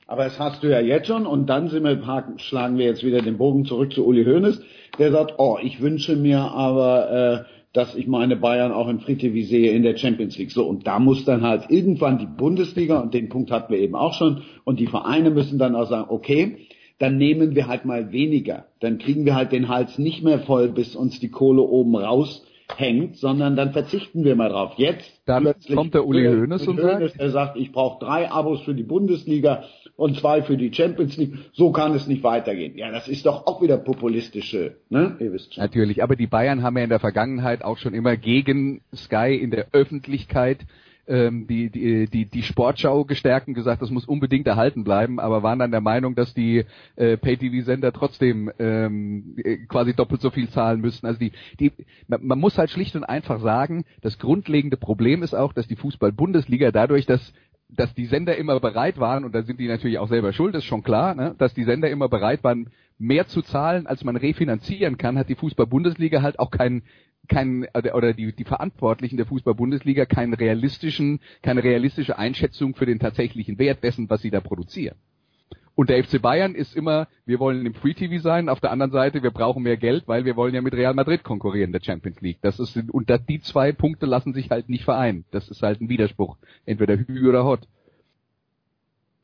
Aber 0.06 0.26
es 0.26 0.38
hast 0.38 0.62
du 0.62 0.68
ja 0.68 0.80
jetzt 0.80 1.06
schon 1.06 1.26
und 1.26 1.46
dann 1.46 1.68
sind 1.68 1.84
wir, 1.84 2.02
schlagen 2.36 2.76
wir 2.76 2.86
jetzt 2.86 3.04
wieder 3.04 3.22
den 3.22 3.38
Bogen 3.38 3.64
zurück 3.64 3.92
zu 3.92 4.04
Uli 4.06 4.24
Hoeneß, 4.24 4.62
der 4.98 5.12
sagt, 5.12 5.34
oh, 5.38 5.58
ich 5.62 5.80
wünsche 5.80 6.16
mir 6.16 6.40
aber 6.40 7.46
äh, 7.48 7.61
dass 7.72 7.94
ich 7.94 8.06
meine 8.06 8.36
Bayern 8.36 8.72
auch 8.72 8.88
in 8.88 9.00
TV 9.00 9.46
sehe 9.46 9.72
in 9.72 9.82
der 9.82 9.96
Champions 9.96 10.36
League. 10.38 10.50
So, 10.50 10.64
und 10.64 10.86
da 10.86 10.98
muss 10.98 11.24
dann 11.24 11.42
halt 11.42 11.70
irgendwann 11.70 12.18
die 12.18 12.26
Bundesliga, 12.26 13.00
und 13.00 13.14
den 13.14 13.28
Punkt 13.28 13.50
hatten 13.50 13.72
wir 13.72 13.80
eben 13.80 13.94
auch 13.94 14.14
schon, 14.14 14.42
und 14.64 14.78
die 14.78 14.86
Vereine 14.86 15.30
müssen 15.30 15.58
dann 15.58 15.74
auch 15.74 15.88
sagen, 15.88 16.06
okay, 16.10 16.58
dann 16.98 17.16
nehmen 17.16 17.56
wir 17.56 17.66
halt 17.66 17.84
mal 17.84 18.12
weniger. 18.12 18.66
Dann 18.80 18.98
kriegen 18.98 19.24
wir 19.24 19.34
halt 19.34 19.52
den 19.52 19.68
Hals 19.68 19.98
nicht 19.98 20.22
mehr 20.22 20.40
voll, 20.40 20.68
bis 20.68 20.94
uns 20.94 21.18
die 21.18 21.30
Kohle 21.30 21.62
oben 21.62 21.96
raushängt, 21.96 23.16
sondern 23.16 23.56
dann 23.56 23.72
verzichten 23.72 24.22
wir 24.22 24.36
mal 24.36 24.50
drauf. 24.50 24.74
Jetzt 24.76 25.10
dann 25.24 25.52
kommt 25.74 25.94
der 25.94 26.06
Uli 26.06 26.26
Hoeneß 26.26 26.68
und 26.68 26.78
sagt, 26.78 27.18
er 27.18 27.30
sagt, 27.30 27.56
ich 27.56 27.72
brauche 27.72 28.04
drei 28.04 28.30
Abos 28.30 28.60
für 28.62 28.74
die 28.74 28.84
Bundesliga 28.84 29.64
und 29.96 30.16
zwei 30.16 30.42
für 30.42 30.56
die 30.56 30.72
Champions 30.72 31.16
League. 31.16 31.34
So 31.52 31.72
kann 31.72 31.94
es 31.94 32.06
nicht 32.06 32.22
weitergehen. 32.22 32.76
Ja, 32.76 32.90
das 32.90 33.08
ist 33.08 33.26
doch 33.26 33.46
auch 33.46 33.62
wieder 33.62 33.76
populistische, 33.76 34.76
ne? 34.88 35.16
Ihr 35.20 35.32
wisst 35.32 35.54
schon. 35.54 35.62
Natürlich, 35.62 36.02
aber 36.02 36.16
die 36.16 36.26
Bayern 36.26 36.62
haben 36.62 36.76
ja 36.76 36.84
in 36.84 36.90
der 36.90 37.00
Vergangenheit 37.00 37.62
auch 37.62 37.78
schon 37.78 37.94
immer 37.94 38.16
gegen 38.16 38.82
Sky 38.94 39.36
in 39.40 39.50
der 39.50 39.66
Öffentlichkeit 39.72 40.66
ähm, 41.06 41.46
die, 41.46 41.70
die, 41.70 42.06
die, 42.06 42.26
die 42.26 42.42
Sportschau 42.42 43.04
gestärkt 43.04 43.48
und 43.48 43.54
gesagt, 43.54 43.82
das 43.82 43.90
muss 43.90 44.06
unbedingt 44.06 44.46
erhalten 44.46 44.84
bleiben, 44.84 45.18
aber 45.18 45.42
waren 45.42 45.58
dann 45.58 45.72
der 45.72 45.80
Meinung, 45.80 46.14
dass 46.14 46.32
die 46.32 46.64
äh, 46.96 47.16
Pay-TV-Sender 47.16 47.92
trotzdem 47.92 48.50
ähm, 48.58 49.36
quasi 49.68 49.94
doppelt 49.94 50.20
so 50.20 50.30
viel 50.30 50.48
zahlen 50.48 50.80
müssen. 50.80 51.06
Also 51.06 51.18
die, 51.18 51.32
die, 51.58 51.72
man 52.06 52.38
muss 52.38 52.56
halt 52.56 52.70
schlicht 52.70 52.94
und 52.94 53.04
einfach 53.04 53.40
sagen, 53.40 53.84
das 54.00 54.18
grundlegende 54.18 54.76
Problem 54.76 55.22
ist 55.22 55.34
auch, 55.34 55.52
dass 55.52 55.66
die 55.66 55.76
Fußball-Bundesliga 55.76 56.70
dadurch, 56.70 57.06
dass 57.06 57.32
dass 57.74 57.94
die 57.94 58.06
Sender 58.06 58.36
immer 58.36 58.60
bereit 58.60 58.98
waren, 58.98 59.24
und 59.24 59.34
da 59.34 59.42
sind 59.42 59.58
die 59.58 59.68
natürlich 59.68 59.98
auch 59.98 60.08
selber 60.08 60.32
schuld, 60.32 60.54
ist 60.54 60.64
schon 60.64 60.82
klar, 60.82 61.14
ne, 61.14 61.34
dass 61.38 61.54
die 61.54 61.64
Sender 61.64 61.90
immer 61.90 62.08
bereit 62.08 62.44
waren, 62.44 62.70
mehr 62.98 63.26
zu 63.26 63.42
zahlen, 63.42 63.86
als 63.86 64.04
man 64.04 64.16
refinanzieren 64.16 64.98
kann, 64.98 65.18
hat 65.18 65.28
die 65.28 65.34
Fußball-Bundesliga 65.34 66.22
halt 66.22 66.38
auch 66.38 66.50
keinen 66.50 66.82
kein 67.28 67.68
oder 67.72 68.12
die, 68.12 68.32
die 68.32 68.44
Verantwortlichen 68.44 69.16
der 69.16 69.26
Fußball-Bundesliga 69.26 70.06
keinen 70.06 70.34
realistischen, 70.34 71.20
keine 71.40 71.62
realistische 71.62 72.18
Einschätzung 72.18 72.74
für 72.74 72.86
den 72.86 72.98
tatsächlichen 72.98 73.58
Wert 73.58 73.84
dessen, 73.84 74.10
was 74.10 74.22
sie 74.22 74.30
da 74.30 74.40
produzieren. 74.40 74.96
Und 75.74 75.88
der 75.88 76.02
FC 76.04 76.20
Bayern 76.20 76.54
ist 76.54 76.76
immer, 76.76 77.08
wir 77.24 77.38
wollen 77.40 77.64
im 77.64 77.74
Free 77.74 77.94
TV 77.94 78.22
sein, 78.22 78.48
auf 78.48 78.60
der 78.60 78.70
anderen 78.70 78.92
Seite, 78.92 79.22
wir 79.22 79.30
brauchen 79.30 79.62
mehr 79.62 79.76
Geld, 79.76 80.06
weil 80.06 80.24
wir 80.24 80.36
wollen 80.36 80.54
ja 80.54 80.60
mit 80.60 80.74
Real 80.74 80.94
Madrid 80.94 81.22
konkurrieren 81.24 81.68
in 81.68 81.72
der 81.72 81.82
Champions 81.82 82.20
League. 82.20 82.38
Das 82.42 82.58
ist, 82.58 82.76
und 82.76 83.08
das, 83.08 83.24
die 83.26 83.40
zwei 83.40 83.72
Punkte 83.72 84.06
lassen 84.06 84.34
sich 84.34 84.50
halt 84.50 84.68
nicht 84.68 84.84
vereinen. 84.84 85.24
Das 85.30 85.48
ist 85.48 85.62
halt 85.62 85.80
ein 85.80 85.88
Widerspruch. 85.88 86.36
Entweder 86.66 86.96
Hü 86.96 87.28
oder 87.28 87.44
Hot. 87.44 87.60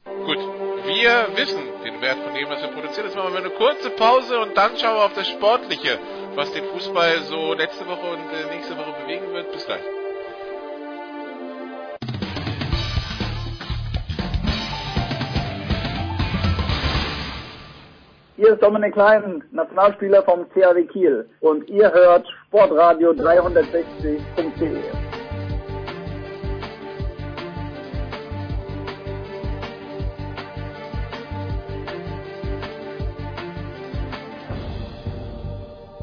Gut. 0.04 0.38
Wir 0.87 1.28
wissen 1.37 1.61
den 1.84 2.00
Wert 2.00 2.18
von 2.18 2.34
dem, 2.34 2.48
was 2.48 2.62
wir 2.62 2.68
produzieren. 2.68 3.06
Jetzt 3.06 3.16
machen 3.16 3.32
wir 3.34 3.40
eine 3.40 3.50
kurze 3.50 3.90
Pause 3.90 4.40
und 4.40 4.56
dann 4.56 4.70
schauen 4.78 4.96
wir 4.96 5.04
auf 5.04 5.14
das 5.14 5.28
Sportliche 5.28 5.98
was 6.38 6.52
den 6.52 6.64
Fußball 6.66 7.22
so 7.24 7.52
letzte 7.54 7.84
Woche 7.84 8.06
und 8.12 8.20
äh, 8.30 8.54
nächste 8.54 8.76
Woche 8.76 8.94
bewegen 9.02 9.32
wird. 9.32 9.50
Bis 9.50 9.66
gleich. 9.66 9.82
Hier 18.38 18.53
ist 18.53 18.62
Dominik 18.62 18.92
Klein, 18.92 19.42
Nationalspieler 19.51 20.22
vom 20.22 20.48
CAW 20.51 20.85
Kiel 20.85 21.29
und 21.40 21.68
ihr 21.68 21.92
hört 21.92 22.24
sportradio360.de. 22.53 25.17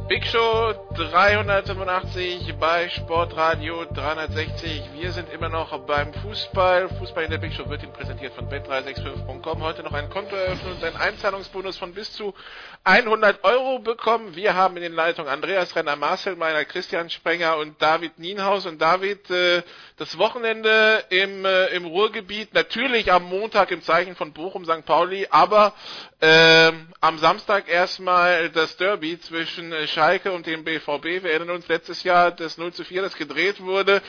Big 0.07 0.23
Show 0.27 0.75
385 0.95 2.53
bei 2.59 2.89
Sportradio 2.89 3.85
360. 3.85 4.83
Wir 4.93 5.11
sind 5.11 5.33
immer 5.33 5.49
noch 5.49 5.75
beim 5.87 6.13
Fußball. 6.13 6.89
Fußball 6.89 7.23
in 7.23 7.31
der 7.31 7.39
Big 7.39 7.53
Show 7.53 7.67
wird 7.67 7.81
Ihnen 7.81 7.91
präsentiert 7.91 8.35
von 8.35 8.47
bet365.com. 8.47 9.63
Heute 9.63 9.81
noch 9.81 9.93
ein 9.93 10.11
Konto 10.11 10.35
eröffnen 10.35 10.73
und 10.73 10.83
einen 10.83 10.95
Einzahlungsbonus 10.95 11.77
von 11.77 11.95
bis 11.95 12.13
zu 12.13 12.35
100 12.83 13.43
Euro 13.43 13.79
bekommen. 13.79 14.35
Wir 14.35 14.53
haben 14.53 14.77
in 14.77 14.83
den 14.83 14.93
Leitungen 14.93 15.27
Andreas 15.27 15.75
Renner, 15.75 15.95
Marcel 15.95 16.35
Meiner, 16.35 16.65
Christian 16.65 17.09
Sprenger 17.09 17.57
und 17.57 17.81
David 17.81 18.19
Nienhaus. 18.19 18.67
Und 18.67 18.79
David, 18.79 19.27
äh, 19.31 19.63
das 19.97 20.17
Wochenende 20.17 21.05
im, 21.09 21.45
äh, 21.45 21.67
im 21.67 21.85
Ruhrgebiet, 21.85 22.53
natürlich 22.53 23.13
am 23.13 23.23
Montag 23.23 23.71
im 23.71 23.81
Zeichen 23.81 24.15
von 24.15 24.33
Bochum, 24.33 24.65
St. 24.65 24.85
Pauli, 24.85 25.27
aber 25.29 25.73
äh, 26.19 26.71
am 26.99 27.17
Samstag 27.17 27.69
erstmal 27.69 28.49
das 28.49 28.75
Derby 28.75 29.17
zwischen 29.19 29.71
äh, 29.71 29.87
Schalke 29.87 30.33
und 30.33 30.47
dem 30.47 30.65
BVB. 30.65 31.23
Wir 31.23 31.31
erinnern 31.31 31.51
uns 31.51 31.67
letztes 31.69 32.03
Jahr 32.03 32.31
das 32.31 32.57
0 32.57 32.73
zu 32.73 32.83
4, 32.83 33.03
das 33.03 33.15
gedreht 33.15 33.61
wurde. 33.61 34.01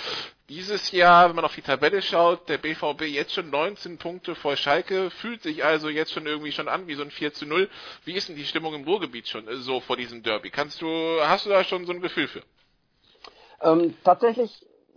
Dieses 0.48 0.90
Jahr, 0.90 1.28
wenn 1.28 1.36
man 1.36 1.44
auf 1.44 1.54
die 1.54 1.62
Tabelle 1.62 2.02
schaut, 2.02 2.48
der 2.48 2.58
BVB 2.58 3.02
jetzt 3.02 3.34
schon 3.34 3.50
19 3.50 3.98
Punkte 3.98 4.34
vor 4.34 4.56
Schalke, 4.56 5.10
fühlt 5.10 5.42
sich 5.42 5.64
also 5.64 5.88
jetzt 5.88 6.12
schon 6.12 6.26
irgendwie 6.26 6.52
schon 6.52 6.68
an 6.68 6.88
wie 6.88 6.94
so 6.94 7.02
ein 7.02 7.12
4 7.12 7.32
zu 7.32 7.46
0. 7.46 7.68
Wie 8.04 8.14
ist 8.14 8.28
denn 8.28 8.36
die 8.36 8.44
Stimmung 8.44 8.74
im 8.74 8.84
Ruhrgebiet 8.84 9.28
schon 9.28 9.46
äh, 9.46 9.56
so 9.56 9.78
vor 9.78 9.96
diesem 9.96 10.24
Derby? 10.24 10.50
Kannst 10.50 10.82
du, 10.82 11.20
hast 11.20 11.46
du 11.46 11.50
da 11.50 11.62
schon 11.62 11.86
so 11.86 11.92
ein 11.92 12.00
Gefühl 12.00 12.26
für? 12.26 12.42
Ähm, 13.62 13.96
tatsächlich 14.02 14.50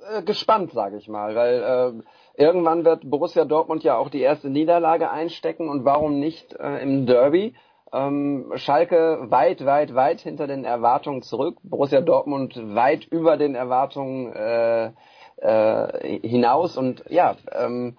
äh, 0.08 0.22
gespannt, 0.24 0.72
sage 0.72 0.98
ich 0.98 1.08
mal, 1.08 1.36
weil 1.36 2.04
äh, 2.36 2.42
irgendwann 2.42 2.86
wird 2.86 3.10
Borussia 3.10 3.46
Dortmund 3.46 3.84
ja 3.84 3.98
auch 3.98 4.10
die 4.10 4.22
erste 4.22 4.50
Niederlage 4.50 5.10
einstecken 5.10 5.70
und 5.70 5.86
warum 5.86 6.20
nicht 6.20 6.54
äh, 6.54 6.82
im 6.82 7.06
Derby? 7.06 7.56
Ähm, 7.92 8.52
Schalke 8.56 9.32
weit, 9.32 9.66
weit, 9.66 9.96
weit 9.96 10.20
hinter 10.22 10.48
den 10.48 10.64
Erwartungen 10.64 11.22
zurück. 11.24 11.58
Borussia 11.64 12.02
Dortmund 12.02 12.56
weit 12.76 13.06
über 13.06 13.36
den 13.36 13.56
Erwartungen 13.56 14.32
äh, 14.34 14.92
äh, 15.38 16.20
hinaus. 16.28 16.78
Und 16.78 17.04
ja, 17.10 17.36
ähm, 17.52 17.98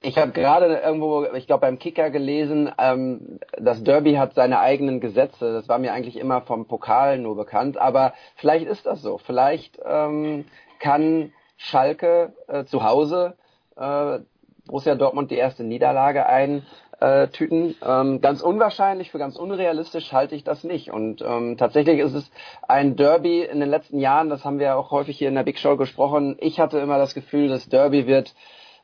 ich 0.00 0.16
habe 0.16 0.32
gerade 0.32 0.76
irgendwo, 0.76 1.24
ich 1.34 1.46
glaube 1.46 1.62
beim 1.62 1.78
Kicker 1.78 2.10
gelesen, 2.10 2.72
ähm, 2.78 3.40
das 3.58 3.82
Derby 3.82 4.14
hat 4.14 4.34
seine 4.34 4.60
eigenen 4.60 5.00
Gesetze. 5.00 5.52
Das 5.52 5.68
war 5.68 5.78
mir 5.78 5.92
eigentlich 5.92 6.16
immer 6.16 6.40
vom 6.42 6.66
Pokal 6.66 7.18
nur 7.18 7.36
bekannt. 7.36 7.76
Aber 7.76 8.14
vielleicht 8.36 8.66
ist 8.66 8.86
das 8.86 9.02
so. 9.02 9.18
Vielleicht 9.18 9.78
ähm, 9.84 10.44
kann 10.78 11.32
Schalke 11.56 12.32
äh, 12.46 12.64
zu 12.64 12.84
Hause 12.84 13.36
äh, 13.76 14.20
Borussia 14.66 14.94
Dortmund 14.94 15.30
die 15.30 15.36
erste 15.36 15.64
Niederlage 15.64 16.26
ein 16.26 16.64
äh, 17.00 17.28
Tüten. 17.28 17.74
Ähm, 17.84 18.20
ganz 18.20 18.42
unwahrscheinlich, 18.42 19.10
für 19.10 19.18
ganz 19.18 19.36
unrealistisch 19.36 20.12
halte 20.12 20.34
ich 20.34 20.44
das 20.44 20.62
nicht. 20.62 20.90
Und 20.92 21.22
ähm, 21.22 21.56
tatsächlich 21.56 21.98
ist 22.00 22.14
es 22.14 22.30
ein 22.66 22.96
Derby 22.96 23.42
in 23.42 23.60
den 23.60 23.70
letzten 23.70 23.98
Jahren, 23.98 24.28
das 24.28 24.44
haben 24.44 24.58
wir 24.58 24.76
auch 24.76 24.90
häufig 24.90 25.16
hier 25.16 25.28
in 25.28 25.34
der 25.34 25.42
Big 25.42 25.58
Show 25.58 25.76
gesprochen. 25.76 26.36
Ich 26.40 26.60
hatte 26.60 26.78
immer 26.78 26.98
das 26.98 27.14
Gefühl, 27.14 27.48
das 27.48 27.68
Derby 27.68 28.06
wird 28.06 28.34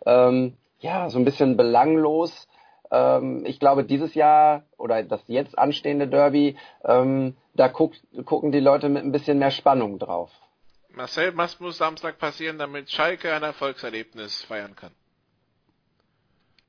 ähm, 0.07 0.57
ja 0.81 1.11
so 1.11 1.19
ein 1.19 1.25
bisschen 1.25 1.57
belanglos. 1.57 2.49
Ähm, 2.91 3.45
ich 3.45 3.61
glaube, 3.61 3.85
dieses 3.85 4.15
Jahr 4.15 4.63
oder 4.79 5.03
das 5.03 5.23
jetzt 5.27 5.59
anstehende 5.59 6.09
Derby 6.09 6.57
ähm, 6.85 7.37
da 7.55 7.69
guckt, 7.69 8.01
gucken 8.25 8.53
die 8.53 8.61
Leute 8.61 8.89
mit 8.89 9.05
ein 9.05 9.13
bisschen 9.13 9.39
mehr 9.39 9.51
Spannung 9.51 9.99
drauf. 9.99 10.31
Marcel, 10.97 11.37
was 11.37 11.59
muss 11.61 11.79
Samstag 11.79 12.19
passieren, 12.19 12.59
damit 12.59 12.91
Schalke 12.91 13.33
ein 13.33 13.43
Erfolgserlebnis 13.43 14.43
feiern 14.43 14.77
kann? 14.77 14.93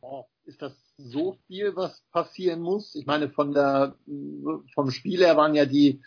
Oh, 0.01 0.25
ist 0.45 0.61
das 0.61 0.73
so 0.97 1.37
viel, 1.47 1.75
was 1.75 2.01
passieren 2.11 2.61
muss? 2.61 2.95
Ich 2.95 3.05
meine, 3.05 3.29
von 3.29 3.53
der, 3.53 3.95
vom 4.73 4.91
Spiel 4.91 5.19
her 5.19 5.37
waren 5.37 5.55
ja 5.55 5.65
die 5.65 6.01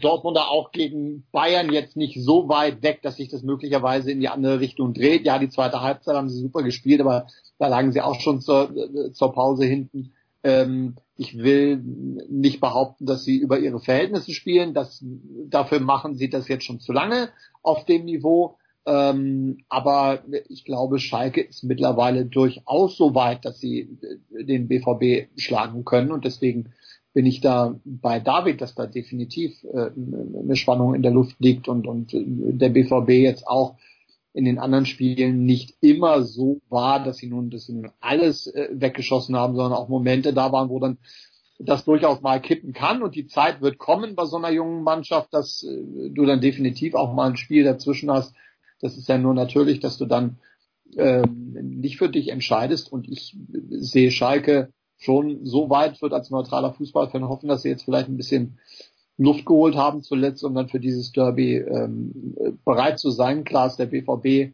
Dortmunder 0.00 0.48
auch 0.48 0.72
gegen 0.72 1.26
Bayern 1.32 1.72
jetzt 1.72 1.96
nicht 1.96 2.20
so 2.22 2.48
weit 2.48 2.82
weg, 2.82 3.02
dass 3.02 3.16
sich 3.16 3.28
das 3.28 3.42
möglicherweise 3.42 4.10
in 4.10 4.20
die 4.20 4.28
andere 4.28 4.60
Richtung 4.60 4.94
dreht. 4.94 5.24
Ja, 5.24 5.38
die 5.38 5.48
zweite 5.48 5.80
Halbzeit 5.80 6.16
haben 6.16 6.28
sie 6.28 6.40
super 6.40 6.62
gespielt, 6.62 7.00
aber 7.00 7.28
da 7.58 7.68
lagen 7.68 7.92
sie 7.92 8.00
auch 8.00 8.20
schon 8.20 8.40
zur, 8.40 9.12
zur 9.12 9.32
Pause 9.32 9.64
hinten. 9.64 10.12
Ähm, 10.42 10.96
ich 11.16 11.38
will 11.38 11.82
nicht 12.28 12.60
behaupten, 12.60 13.06
dass 13.06 13.24
sie 13.24 13.38
über 13.38 13.58
ihre 13.58 13.80
Verhältnisse 13.80 14.32
spielen. 14.32 14.74
Das, 14.74 15.04
dafür 15.48 15.80
machen 15.80 16.14
sie 16.14 16.28
das 16.28 16.48
jetzt 16.48 16.64
schon 16.64 16.80
zu 16.80 16.92
lange 16.92 17.30
auf 17.62 17.84
dem 17.86 18.04
Niveau. 18.04 18.56
Ähm, 18.84 19.58
aber 19.68 20.22
ich 20.48 20.64
glaube, 20.64 20.98
Schalke 20.98 21.40
ist 21.40 21.64
mittlerweile 21.64 22.26
durchaus 22.26 22.96
so 22.96 23.14
weit, 23.14 23.44
dass 23.44 23.58
sie 23.58 23.98
den 24.30 24.68
BVB 24.68 25.28
schlagen 25.36 25.84
können. 25.84 26.12
Und 26.12 26.24
deswegen 26.24 26.72
bin 27.12 27.24
ich 27.24 27.40
da 27.40 27.80
bei 27.84 28.20
David, 28.20 28.60
dass 28.60 28.74
da 28.74 28.86
definitiv 28.86 29.64
äh, 29.64 29.90
eine 30.42 30.54
Spannung 30.54 30.94
in 30.94 31.02
der 31.02 31.12
Luft 31.12 31.36
liegt 31.40 31.66
und, 31.66 31.86
und 31.86 32.10
der 32.12 32.68
BVB 32.68 33.08
jetzt 33.10 33.48
auch 33.48 33.76
in 34.36 34.44
den 34.44 34.58
anderen 34.58 34.84
Spielen 34.84 35.46
nicht 35.46 35.78
immer 35.80 36.22
so 36.22 36.60
war, 36.68 37.02
dass 37.02 37.16
sie 37.16 37.26
nun, 37.26 37.48
dass 37.48 37.64
sie 37.64 37.72
nun 37.72 37.90
alles 38.00 38.46
äh, 38.46 38.68
weggeschossen 38.70 39.34
haben, 39.34 39.56
sondern 39.56 39.72
auch 39.72 39.88
Momente 39.88 40.34
da 40.34 40.52
waren, 40.52 40.68
wo 40.68 40.78
dann 40.78 40.98
das 41.58 41.86
durchaus 41.86 42.20
mal 42.20 42.38
kippen 42.42 42.74
kann 42.74 43.02
und 43.02 43.14
die 43.14 43.28
Zeit 43.28 43.62
wird 43.62 43.78
kommen 43.78 44.14
bei 44.14 44.26
so 44.26 44.36
einer 44.36 44.50
jungen 44.50 44.82
Mannschaft, 44.82 45.32
dass 45.32 45.62
äh, 45.62 46.10
du 46.10 46.26
dann 46.26 46.42
definitiv 46.42 46.94
auch 46.94 47.14
mal 47.14 47.30
ein 47.30 47.38
Spiel 47.38 47.64
dazwischen 47.64 48.10
hast. 48.10 48.34
Das 48.82 48.98
ist 48.98 49.08
ja 49.08 49.16
nur 49.16 49.32
natürlich, 49.32 49.80
dass 49.80 49.96
du 49.96 50.04
dann 50.04 50.36
äh, 50.96 51.22
nicht 51.26 51.96
für 51.96 52.10
dich 52.10 52.28
entscheidest 52.28 52.92
und 52.92 53.08
ich 53.08 53.38
sehe 53.70 54.10
Schalke 54.10 54.70
schon 54.98 55.46
so 55.46 55.70
weit 55.70 56.02
wird 56.02 56.12
als 56.12 56.28
neutraler 56.28 56.74
Fußballfan 56.74 57.26
hoffen, 57.26 57.48
dass 57.48 57.62
sie 57.62 57.70
jetzt 57.70 57.84
vielleicht 57.84 58.10
ein 58.10 58.18
bisschen 58.18 58.58
Luft 59.18 59.46
geholt 59.46 59.76
haben 59.76 60.02
zuletzt, 60.02 60.44
um 60.44 60.54
dann 60.54 60.68
für 60.68 60.80
dieses 60.80 61.12
Derby 61.12 61.56
ähm, 61.56 62.36
bereit 62.64 62.98
zu 62.98 63.10
sein. 63.10 63.44
Klar 63.44 63.68
ist 63.68 63.76
der 63.76 63.86
BVB 63.86 64.52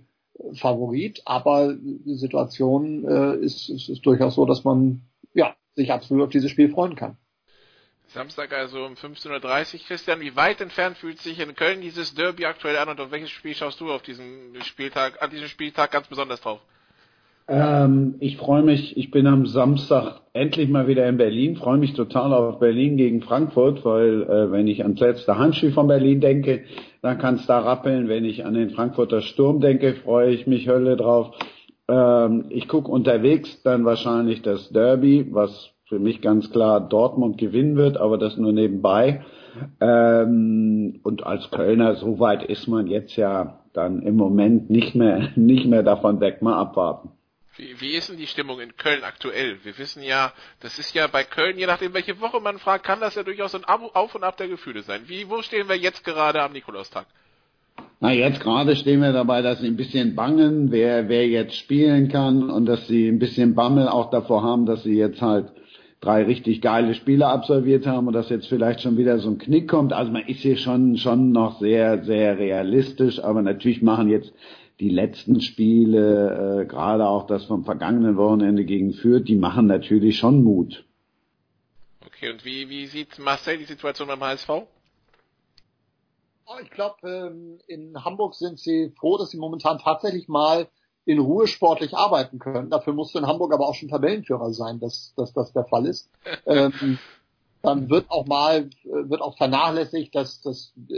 Favorit, 0.54 1.22
aber 1.24 1.74
die 1.74 2.14
Situation 2.14 3.04
äh, 3.04 3.36
ist, 3.36 3.68
ist, 3.68 3.88
ist 3.88 4.06
durchaus 4.06 4.34
so, 4.34 4.46
dass 4.46 4.64
man 4.64 5.02
ja 5.34 5.54
sich 5.74 5.92
absolut 5.92 6.24
auf 6.24 6.30
dieses 6.30 6.50
Spiel 6.50 6.70
freuen 6.70 6.96
kann. 6.96 7.16
Samstag 8.08 8.52
also 8.52 8.84
um 8.84 8.94
15.30 8.94 9.74
Uhr. 9.74 9.80
Christian, 9.86 10.20
wie 10.20 10.36
weit 10.36 10.60
entfernt 10.60 10.98
fühlt 10.98 11.18
sich 11.18 11.38
in 11.38 11.54
Köln 11.54 11.80
dieses 11.80 12.14
Derby 12.14 12.44
aktuell 12.44 12.76
an 12.76 12.90
und 12.90 13.00
auf 13.00 13.10
welches 13.10 13.30
Spiel 13.30 13.54
schaust 13.54 13.80
du 13.80 13.90
auf 13.90 14.02
diesem 14.02 14.54
Spieltag, 14.62 15.22
an 15.22 15.30
diesem 15.30 15.48
Spieltag 15.48 15.90
ganz 15.90 16.08
besonders 16.08 16.42
drauf? 16.42 16.60
Ähm, 17.48 18.14
ich 18.20 18.36
freue 18.36 18.62
mich, 18.62 18.96
ich 18.96 19.10
bin 19.10 19.26
am 19.26 19.46
Samstag 19.46 20.20
endlich 20.32 20.68
mal 20.68 20.86
wieder 20.86 21.06
in 21.08 21.16
Berlin, 21.16 21.56
freue 21.56 21.78
mich 21.78 21.92
total 21.94 22.32
auf 22.32 22.58
Berlin 22.58 22.96
gegen 22.96 23.20
Frankfurt, 23.20 23.84
weil 23.84 24.22
äh, 24.22 24.52
wenn 24.52 24.68
ich 24.68 24.82
ans 24.82 25.00
letzte 25.00 25.36
Handspiel 25.36 25.72
von 25.72 25.88
Berlin 25.88 26.20
denke, 26.20 26.62
dann 27.02 27.18
kann 27.18 27.34
es 27.34 27.46
da 27.46 27.58
rappeln. 27.58 28.08
Wenn 28.08 28.24
ich 28.24 28.44
an 28.44 28.54
den 28.54 28.70
Frankfurter 28.70 29.20
Sturm 29.20 29.60
denke, 29.60 29.94
freue 29.94 30.30
ich 30.30 30.46
mich 30.46 30.68
Hölle 30.68 30.96
drauf. 30.96 31.32
Ähm, 31.88 32.46
ich 32.48 32.68
gucke 32.68 32.90
unterwegs 32.90 33.62
dann 33.62 33.84
wahrscheinlich 33.84 34.42
das 34.42 34.70
Derby, 34.70 35.26
was 35.30 35.70
für 35.88 35.98
mich 35.98 36.22
ganz 36.22 36.50
klar 36.50 36.80
Dortmund 36.80 37.38
gewinnen 37.38 37.76
wird, 37.76 37.98
aber 37.98 38.18
das 38.18 38.36
nur 38.36 38.52
nebenbei. 38.52 39.22
Ähm, 39.80 41.00
und 41.02 41.26
als 41.26 41.50
Kölner, 41.50 41.96
so 41.96 42.18
weit 42.18 42.44
ist 42.44 42.66
man 42.68 42.86
jetzt 42.86 43.16
ja 43.16 43.58
dann 43.72 44.02
im 44.02 44.16
Moment 44.16 44.70
nicht 44.70 44.94
mehr, 44.94 45.28
nicht 45.36 45.66
mehr 45.66 45.82
davon 45.82 46.20
weg, 46.20 46.40
mal 46.40 46.56
abwarten. 46.56 47.10
Wie, 47.56 47.80
wie 47.80 47.92
ist 47.92 48.08
denn 48.08 48.16
die 48.16 48.26
Stimmung 48.26 48.60
in 48.60 48.76
Köln 48.76 49.04
aktuell? 49.04 49.58
Wir 49.62 49.76
wissen 49.76 50.02
ja, 50.02 50.32
das 50.60 50.78
ist 50.78 50.94
ja 50.94 51.06
bei 51.06 51.22
Köln, 51.22 51.58
je 51.58 51.66
nachdem 51.66 51.92
welche 51.92 52.18
Woche 52.20 52.40
man 52.40 52.58
fragt, 52.58 52.84
kann 52.84 53.00
das 53.00 53.14
ja 53.14 53.22
durchaus 53.22 53.54
ein 53.54 53.64
Auf 53.64 54.14
und 54.14 54.24
Ab 54.24 54.38
der 54.38 54.48
Gefühle 54.48 54.82
sein. 54.82 55.02
Wie, 55.06 55.28
wo 55.28 55.42
stehen 55.42 55.68
wir 55.68 55.76
jetzt 55.76 56.02
gerade 56.02 56.42
am 56.42 56.52
Nikolaustag? 56.52 57.06
Na, 58.00 58.10
jetzt 58.12 58.40
gerade 58.40 58.74
stehen 58.74 59.00
wir 59.00 59.12
dabei, 59.12 59.42
dass 59.42 59.60
sie 59.60 59.66
ein 59.66 59.76
bisschen 59.76 60.14
bangen, 60.14 60.72
wer, 60.72 61.08
wer 61.08 61.28
jetzt 61.28 61.54
spielen 61.56 62.08
kann 62.08 62.50
und 62.50 62.66
dass 62.66 62.86
sie 62.88 63.06
ein 63.08 63.18
bisschen 63.18 63.54
Bammel 63.54 63.86
auch 63.86 64.10
davor 64.10 64.42
haben, 64.42 64.66
dass 64.66 64.82
sie 64.82 64.96
jetzt 64.96 65.20
halt 65.20 65.52
drei 66.00 66.24
richtig 66.24 66.60
geile 66.62 66.94
Spiele 66.94 67.26
absolviert 67.26 67.86
haben 67.86 68.08
und 68.08 68.14
dass 68.14 68.28
jetzt 68.28 68.48
vielleicht 68.48 68.80
schon 68.80 68.96
wieder 68.98 69.18
so 69.18 69.30
ein 69.30 69.38
Knick 69.38 69.68
kommt. 69.68 69.92
Also 69.92 70.10
man 70.10 70.26
ist 70.26 70.40
hier 70.40 70.56
schon, 70.56 70.96
schon 70.96 71.30
noch 71.32 71.60
sehr, 71.60 72.02
sehr 72.02 72.38
realistisch, 72.38 73.22
aber 73.22 73.40
natürlich 73.40 73.82
machen 73.82 74.08
jetzt 74.08 74.32
die 74.80 74.90
letzten 74.90 75.40
Spiele, 75.40 76.62
äh, 76.62 76.66
gerade 76.66 77.06
auch 77.06 77.26
das 77.26 77.44
vom 77.44 77.64
vergangenen 77.64 78.16
Wochenende 78.16 78.64
gegen 78.64 78.92
Fürth, 78.92 79.28
die 79.28 79.36
machen 79.36 79.66
natürlich 79.66 80.18
schon 80.18 80.42
Mut. 80.42 80.84
Okay, 82.04 82.30
und 82.30 82.44
wie, 82.44 82.68
wie 82.68 82.86
sieht 82.86 83.18
Marcel 83.18 83.58
die 83.58 83.64
Situation 83.64 84.08
beim 84.08 84.20
HSV? 84.20 84.48
Oh, 84.48 84.66
ich 86.62 86.70
glaube, 86.70 87.08
ähm, 87.08 87.58
in 87.66 88.04
Hamburg 88.04 88.34
sind 88.34 88.58
sie 88.58 88.92
froh, 88.98 89.18
dass 89.18 89.30
sie 89.30 89.38
momentan 89.38 89.78
tatsächlich 89.78 90.28
mal 90.28 90.68
in 91.04 91.18
Ruhe 91.18 91.46
sportlich 91.46 91.96
arbeiten 91.96 92.38
können. 92.38 92.70
Dafür 92.70 92.92
musst 92.92 93.14
du 93.14 93.18
in 93.18 93.26
Hamburg 93.26 93.52
aber 93.52 93.68
auch 93.68 93.74
schon 93.74 93.88
Tabellenführer 93.88 94.52
sein, 94.52 94.78
dass, 94.78 95.14
dass 95.16 95.32
das 95.32 95.52
der 95.52 95.64
Fall 95.64 95.86
ist. 95.86 96.10
ähm, 96.46 96.98
dann 97.62 97.88
wird 97.88 98.10
auch 98.10 98.26
mal 98.26 98.70
wird 98.84 99.20
auch 99.20 99.36
vernachlässigt, 99.36 100.14
dass 100.14 100.40
das 100.40 100.74
äh, 100.90 100.94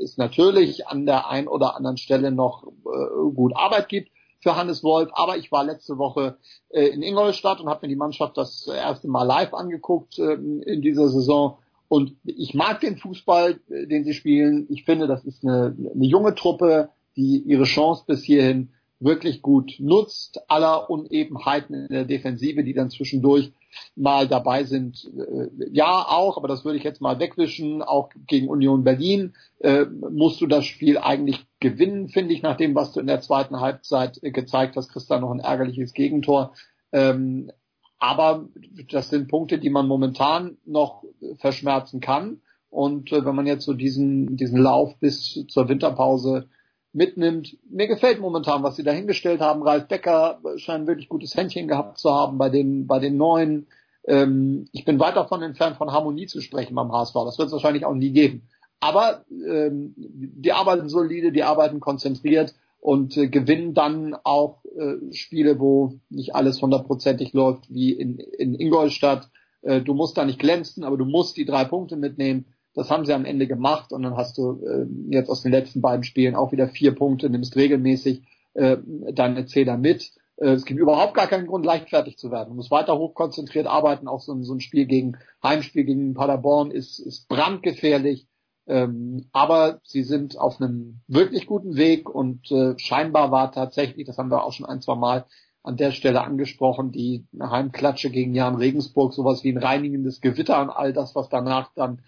es 0.00 0.16
natürlich 0.16 0.86
an 0.86 1.06
der 1.06 1.28
einen 1.28 1.48
oder 1.48 1.76
anderen 1.76 1.96
Stelle 1.96 2.30
noch 2.30 2.66
äh, 2.66 3.32
gut 3.34 3.54
Arbeit 3.56 3.88
gibt 3.88 4.10
für 4.42 4.56
Hannes 4.56 4.82
Wolf. 4.82 5.10
Aber 5.12 5.36
ich 5.36 5.50
war 5.50 5.64
letzte 5.64 5.98
Woche 5.98 6.36
äh, 6.70 6.86
in 6.86 7.02
Ingolstadt 7.02 7.60
und 7.60 7.68
habe 7.68 7.86
mir 7.86 7.88
die 7.88 7.96
Mannschaft 7.96 8.36
das 8.36 8.66
erste 8.66 9.08
Mal 9.08 9.24
live 9.24 9.54
angeguckt 9.54 10.18
äh, 10.18 10.34
in 10.34 10.82
dieser 10.82 11.08
Saison. 11.08 11.58
Und 11.88 12.16
ich 12.24 12.54
mag 12.54 12.80
den 12.80 12.96
Fußball, 12.96 13.60
äh, 13.68 13.86
den 13.86 14.04
sie 14.04 14.14
spielen. 14.14 14.66
Ich 14.70 14.84
finde, 14.84 15.06
das 15.06 15.24
ist 15.24 15.44
eine, 15.44 15.76
eine 15.94 16.06
junge 16.06 16.34
Truppe, 16.34 16.90
die 17.16 17.38
ihre 17.38 17.64
Chance 17.64 18.04
bis 18.06 18.22
hierhin 18.22 18.70
wirklich 18.98 19.42
gut 19.42 19.74
nutzt, 19.78 20.40
aller 20.48 20.88
Unebenheiten 20.88 21.74
in 21.74 21.88
der 21.88 22.04
Defensive, 22.04 22.62
die 22.62 22.72
dann 22.72 22.90
zwischendurch 22.90 23.52
mal 23.96 24.28
dabei 24.28 24.64
sind. 24.64 25.10
Äh, 25.16 25.48
ja, 25.70 26.04
auch, 26.08 26.36
aber 26.36 26.48
das 26.48 26.64
würde 26.64 26.78
ich 26.78 26.84
jetzt 26.84 27.00
mal 27.00 27.18
wegwischen. 27.18 27.82
Auch 27.82 28.10
gegen 28.26 28.48
Union 28.48 28.84
Berlin 28.84 29.34
äh, 29.60 29.84
musst 29.84 30.40
du 30.40 30.46
das 30.46 30.64
Spiel 30.64 30.98
eigentlich 30.98 31.44
gewinnen, 31.60 32.08
finde 32.08 32.34
ich, 32.34 32.42
nach 32.42 32.56
dem, 32.56 32.74
was 32.74 32.92
du 32.92 33.00
in 33.00 33.06
der 33.06 33.20
zweiten 33.20 33.60
Halbzeit 33.60 34.18
äh, 34.22 34.30
gezeigt 34.30 34.76
hast. 34.76 34.90
Kriegst 34.90 35.10
da 35.10 35.18
noch 35.18 35.30
ein 35.30 35.40
ärgerliches 35.40 35.92
Gegentor. 35.92 36.54
Ähm, 36.92 37.50
aber 37.98 38.48
das 38.90 39.10
sind 39.10 39.28
Punkte, 39.28 39.58
die 39.58 39.70
man 39.70 39.86
momentan 39.86 40.56
noch 40.66 41.04
verschmerzen 41.38 42.00
kann. 42.00 42.40
Und 42.68 43.12
äh, 43.12 43.24
wenn 43.24 43.36
man 43.36 43.46
jetzt 43.46 43.64
so 43.64 43.74
diesen, 43.74 44.36
diesen 44.36 44.58
Lauf 44.58 44.98
bis 44.98 45.46
zur 45.46 45.68
Winterpause 45.68 46.48
mitnimmt. 46.92 47.56
Mir 47.68 47.86
gefällt 47.86 48.20
momentan, 48.20 48.62
was 48.62 48.76
sie 48.76 48.82
dahingestellt 48.82 49.40
haben. 49.40 49.62
Ralf 49.62 49.88
Becker 49.88 50.40
scheint 50.56 50.86
wirklich 50.86 51.08
gutes 51.08 51.34
Händchen 51.36 51.68
gehabt 51.68 51.98
zu 51.98 52.10
haben 52.10 52.38
bei 52.38 52.50
den, 52.50 52.86
bei 52.86 52.98
den 52.98 53.16
Neuen. 53.16 53.66
Ähm, 54.04 54.68
ich 54.72 54.84
bin 54.84 54.98
weit 54.98 55.16
davon 55.16 55.42
entfernt, 55.42 55.76
von 55.76 55.92
Harmonie 55.92 56.26
zu 56.26 56.40
sprechen 56.40 56.74
beim 56.74 56.92
HSV. 56.92 57.14
Das 57.24 57.38
wird 57.38 57.46
es 57.46 57.52
wahrscheinlich 57.52 57.84
auch 57.84 57.94
nie 57.94 58.12
geben. 58.12 58.48
Aber 58.80 59.24
ähm, 59.30 59.94
die 59.96 60.52
arbeiten 60.52 60.88
solide, 60.88 61.30
die 61.30 61.44
arbeiten 61.44 61.78
konzentriert 61.80 62.54
und 62.80 63.16
äh, 63.16 63.28
gewinnen 63.28 63.74
dann 63.74 64.16
auch 64.24 64.64
äh, 64.64 65.14
Spiele, 65.14 65.60
wo 65.60 66.00
nicht 66.10 66.34
alles 66.34 66.60
hundertprozentig 66.60 67.32
läuft, 67.32 67.72
wie 67.72 67.92
in, 67.92 68.18
in 68.18 68.54
Ingolstadt. 68.54 69.30
Äh, 69.62 69.82
du 69.82 69.94
musst 69.94 70.18
da 70.18 70.24
nicht 70.24 70.40
glänzen, 70.40 70.82
aber 70.82 70.96
du 70.96 71.04
musst 71.04 71.36
die 71.36 71.44
drei 71.44 71.64
Punkte 71.64 71.96
mitnehmen. 71.96 72.46
Das 72.74 72.90
haben 72.90 73.04
sie 73.04 73.12
am 73.12 73.24
Ende 73.24 73.46
gemacht 73.46 73.92
und 73.92 74.02
dann 74.02 74.16
hast 74.16 74.38
du 74.38 74.64
äh, 74.64 74.86
jetzt 75.10 75.28
aus 75.28 75.42
den 75.42 75.52
letzten 75.52 75.80
beiden 75.80 76.04
Spielen 76.04 76.34
auch 76.34 76.52
wieder 76.52 76.68
vier 76.68 76.94
Punkte, 76.94 77.28
nimmst 77.28 77.56
regelmäßig 77.56 78.22
äh, 78.54 78.78
deine 79.12 79.46
Zähler 79.46 79.76
mit. 79.76 80.12
Äh, 80.36 80.50
es 80.50 80.64
gibt 80.64 80.80
überhaupt 80.80 81.14
gar 81.14 81.26
keinen 81.26 81.46
Grund, 81.46 81.64
leichtfertig 81.64 82.18
zu 82.18 82.30
werden. 82.30 82.50
Du 82.50 82.54
musst 82.54 82.70
weiter 82.70 82.98
hochkonzentriert 82.98 83.66
arbeiten. 83.66 84.08
Auch 84.08 84.20
so, 84.20 84.40
so 84.42 84.54
ein 84.54 84.60
Spiel 84.60 84.86
gegen 84.86 85.18
Heimspiel 85.42 85.84
gegen 85.84 86.14
Paderborn 86.14 86.70
ist, 86.70 86.98
ist 86.98 87.28
brandgefährlich. 87.28 88.26
Ähm, 88.66 89.28
aber 89.32 89.80
sie 89.82 90.04
sind 90.04 90.38
auf 90.38 90.60
einem 90.60 91.00
wirklich 91.08 91.46
guten 91.46 91.76
Weg 91.76 92.08
und 92.08 92.50
äh, 92.52 92.78
scheinbar 92.78 93.32
war 93.32 93.50
tatsächlich, 93.50 94.06
das 94.06 94.18
haben 94.18 94.30
wir 94.30 94.44
auch 94.44 94.52
schon 94.52 94.66
ein, 94.66 94.80
zwei 94.80 94.94
Mal 94.94 95.26
an 95.64 95.76
der 95.76 95.90
Stelle 95.92 96.22
angesprochen, 96.22 96.92
die 96.92 97.26
Heimklatsche 97.40 98.10
gegen 98.10 98.34
Jan 98.34 98.56
Regensburg, 98.56 99.14
sowas 99.14 99.44
wie 99.44 99.50
ein 99.50 99.58
reinigendes 99.58 100.20
Gewitter 100.20 100.60
und 100.60 100.70
all 100.70 100.92
das, 100.92 101.14
was 101.14 101.28
danach 101.28 101.72
dann 101.74 102.02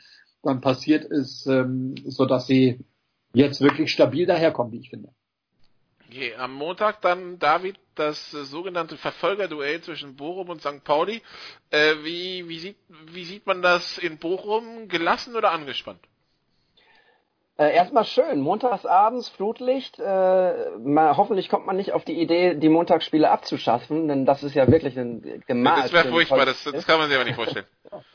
dann 0.45 0.61
passiert 0.61 1.05
ist, 1.05 1.47
ähm, 1.47 1.95
so 2.07 2.27
dass 2.27 2.47
sie 2.47 2.85
jetzt 3.33 3.61
wirklich 3.61 3.93
stabil 3.93 4.27
daherkommen, 4.27 4.73
wie 4.73 4.81
ich 4.81 4.91
finde. 4.91 5.11
Okay, 6.09 6.35
am 6.37 6.55
Montag 6.55 7.01
dann, 7.01 7.39
David, 7.39 7.77
das 7.95 8.33
äh, 8.35 8.45
sogenannte 8.45 8.97
Verfolgerduell 8.97 9.81
zwischen 9.81 10.17
Bochum 10.17 10.49
und 10.49 10.61
St. 10.61 10.85
Pauli. 10.85 11.23
Äh, 11.71 11.97
wie, 12.03 12.49
wie, 12.49 12.59
sieht, 12.59 12.77
wie 13.11 13.25
sieht 13.25 13.47
man 13.47 13.63
das 13.63 13.99
in 13.99 14.19
Bochum? 14.19 14.89
Gelassen 14.89 15.35
oder 15.35 15.51
angespannt? 15.51 16.01
Äh, 17.57 17.73
erstmal 17.73 18.05
schön, 18.05 18.41
montagsabends 18.41 19.29
Flutlicht. 19.29 20.01
Äh, 20.01 20.03
mal, 20.79 21.17
hoffentlich 21.17 21.49
kommt 21.49 21.67
man 21.67 21.77
nicht 21.77 21.93
auf 21.93 22.05
die 22.05 22.21
Idee, 22.21 22.57
die 22.57 22.69
Montagsspiele 22.69 23.31
abzuschaffen, 23.31 24.09
denn 24.09 24.27
das 24.27 24.43
ist 24.43 24.57
ja 24.57 24.67
wirklich 24.67 24.99
ein 24.99 25.45
gemalt. 25.47 25.85
Das 25.85 25.93
wäre 25.93 26.09
furchtbar, 26.09 26.47
das, 26.47 26.65
das, 26.65 26.85
kann 26.85 26.99
man 26.99 27.09
sich 27.09 27.17
aber 27.17 27.25
nicht 27.25 27.37
vorstellen. 27.37 27.67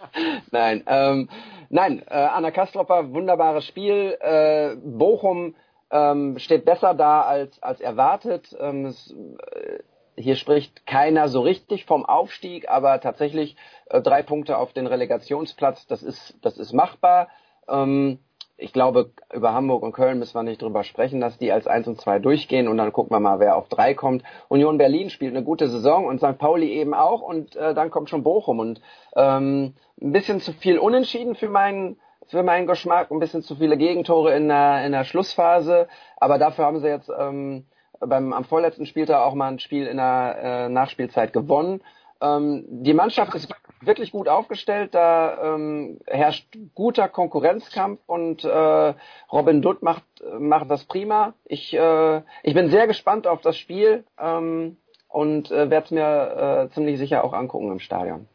nein, 0.52 0.84
ähm, 0.88 1.30
nein, 1.70 2.04
äh, 2.10 2.16
Anna 2.16 2.52
Kastropper, 2.52 3.14
wunderbares 3.14 3.66
Spiel. 3.66 4.18
Äh, 4.20 4.76
Bochum 4.76 5.56
ähm, 5.90 6.38
steht 6.38 6.66
besser 6.66 6.94
da 6.94 7.22
als, 7.22 7.64
als 7.64 7.80
erwartet. 7.80 8.54
Ähm, 8.60 8.88
es, 8.88 9.16
äh, 9.54 9.80
hier 10.22 10.36
spricht 10.36 10.86
keiner 10.86 11.30
so 11.30 11.40
richtig 11.40 11.86
vom 11.86 12.06
Aufstieg, 12.06 12.70
aber 12.70 13.00
tatsächlich 13.00 13.56
äh, 13.86 14.02
drei 14.02 14.22
Punkte 14.22 14.58
auf 14.58 14.74
den 14.74 14.86
Relegationsplatz, 14.86 15.88
das 15.88 16.04
ist, 16.04 16.38
das 16.42 16.58
ist 16.58 16.74
machbar. 16.74 17.30
Ähm, 17.70 18.20
ich 18.60 18.74
glaube, 18.74 19.12
über 19.34 19.54
Hamburg 19.54 19.84
und 19.84 19.94
Köln 19.94 20.20
müssen 20.20 20.36
wir 20.36 20.44
nicht 20.44 20.62
drüber 20.62 20.84
sprechen, 20.84 21.22
dass 21.22 21.38
die 21.38 21.52
als 21.52 21.68
1 21.68 21.88
und 21.88 22.00
2 22.00 22.20
durchgehen 22.20 22.68
und 22.68 22.78
dann 22.78 22.92
gucken 22.92 23.16
wir 23.16 23.20
mal, 23.20 23.40
wer 23.40 23.56
auf 23.56 23.70
3 23.70 23.94
kommt. 23.94 24.24
Union 24.50 24.78
Berlin 24.78 25.10
spielt 25.10 25.36
eine 25.36 25.44
gute 25.44 25.70
Saison 25.70 26.06
und 26.06 26.20
St. 26.20 26.38
Pauli 26.38 26.72
eben 26.74 26.94
auch 26.94 27.22
und 27.22 27.56
äh, 27.56 27.74
dann 27.74 27.90
kommt 27.90 28.10
schon 28.10 28.24
Bochum 28.24 28.60
und 28.60 28.82
ähm, 29.16 29.74
ein 30.02 30.12
bisschen 30.12 30.42
zu 30.42 30.54
viel 30.54 30.78
Unentschieden 30.78 31.36
für 31.36 31.50
meinen 31.50 31.98
für 32.28 32.44
meinen 32.44 32.68
Geschmack, 32.68 33.10
ein 33.10 33.20
bisschen 33.20 33.42
zu 33.42 33.56
viele 33.56 33.76
Gegentore 33.76 34.36
in 34.36 34.50
der, 34.50 34.86
in 34.86 34.92
der 34.92 35.04
Schlussphase, 35.04 35.88
aber 36.18 36.38
dafür 36.38 36.66
haben 36.66 36.80
sie 36.80 36.88
jetzt 36.88 37.10
ähm, 37.18 37.66
beim 38.00 38.34
am 38.34 38.44
vorletzten 38.44 38.86
Spieltag 38.86 39.22
auch 39.22 39.34
mal 39.34 39.48
ein 39.48 39.60
Spiel 39.60 39.88
in 39.88 39.98
der 39.98 40.38
äh, 40.42 40.70
Nachspielzeit 40.70 41.34
gewonnen. 41.34 41.82
Ähm, 42.22 42.66
die 42.70 42.94
Mannschaft 42.94 43.34
ist 43.34 43.52
wirklich 43.82 44.12
gut 44.12 44.28
aufgestellt, 44.28 44.94
da 44.94 45.56
ähm, 45.56 46.00
herrscht 46.08 46.48
guter 46.76 47.08
Konkurrenzkampf 47.08 48.00
und 48.08 48.44
äh, 48.44 48.94
Robin 49.32 49.62
Dutt 49.62 49.82
macht, 49.82 50.04
macht 50.40 50.70
das 50.70 50.86
prima. 50.86 51.34
Ich, 51.46 51.74
äh, 51.74 52.22
ich 52.44 52.54
bin 52.54 52.70
sehr 52.70 52.88
gespannt 52.88 53.28
auf 53.28 53.42
das 53.42 53.58
Spiel 53.58 54.04
ähm, 54.20 54.78
und 55.08 55.52
äh, 55.52 55.70
werde 55.70 55.86
es 55.86 55.92
mir 55.92 56.70
äh, 56.70 56.74
ziemlich 56.74 56.98
sicher 56.98 57.24
auch 57.24 57.34
angucken 57.34 57.72
im 57.72 57.80
Stadion. 57.80 58.28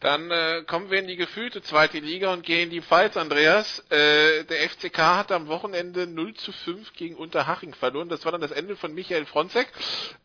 Dann 0.00 0.30
äh, 0.30 0.64
kommen 0.66 0.90
wir 0.90 0.98
in 0.98 1.06
die 1.06 1.16
gefühlte 1.16 1.60
zweite 1.60 1.98
Liga 1.98 2.32
und 2.32 2.42
gehen 2.42 2.64
in 2.64 2.70
die 2.70 2.80
Pfalz, 2.80 3.18
Andreas. 3.18 3.80
Äh, 3.90 4.44
der 4.44 4.70
FCK 4.70 4.96
hat 4.96 5.30
am 5.30 5.46
Wochenende 5.48 6.06
0 6.06 6.32
zu 6.34 6.52
5 6.52 6.94
gegen 6.94 7.16
Unterhaching 7.16 7.74
verloren. 7.74 8.08
Das 8.08 8.24
war 8.24 8.32
dann 8.32 8.40
das 8.40 8.50
Ende 8.50 8.76
von 8.76 8.94
Michael 8.94 9.26
Fronzek 9.26 9.68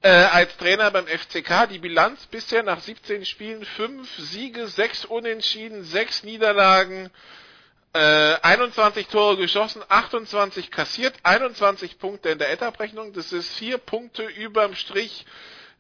äh, 0.02 0.10
als 0.10 0.56
Trainer 0.56 0.90
beim 0.92 1.08
FCK. 1.08 1.68
Die 1.70 1.80
Bilanz 1.80 2.26
bisher 2.28 2.64
nach 2.64 2.80
17 2.80 3.26
Spielen 3.26 3.66
5 3.66 4.10
Siege, 4.18 4.66
6 4.66 5.04
Unentschieden, 5.06 5.84
6 5.84 6.24
Niederlagen, 6.24 7.10
äh, 7.92 8.00
21 8.44 9.08
Tore 9.08 9.36
geschossen, 9.36 9.84
28 9.90 10.72
kassiert, 10.72 11.16
21 11.24 12.00
Punkte 12.00 12.30
in 12.30 12.38
der 12.38 12.50
Etaprechnung. 12.50 13.12
Das 13.12 13.34
ist 13.34 13.54
4 13.56 13.78
Punkte 13.80 14.24
überm 14.24 14.74
Strich 14.74 15.26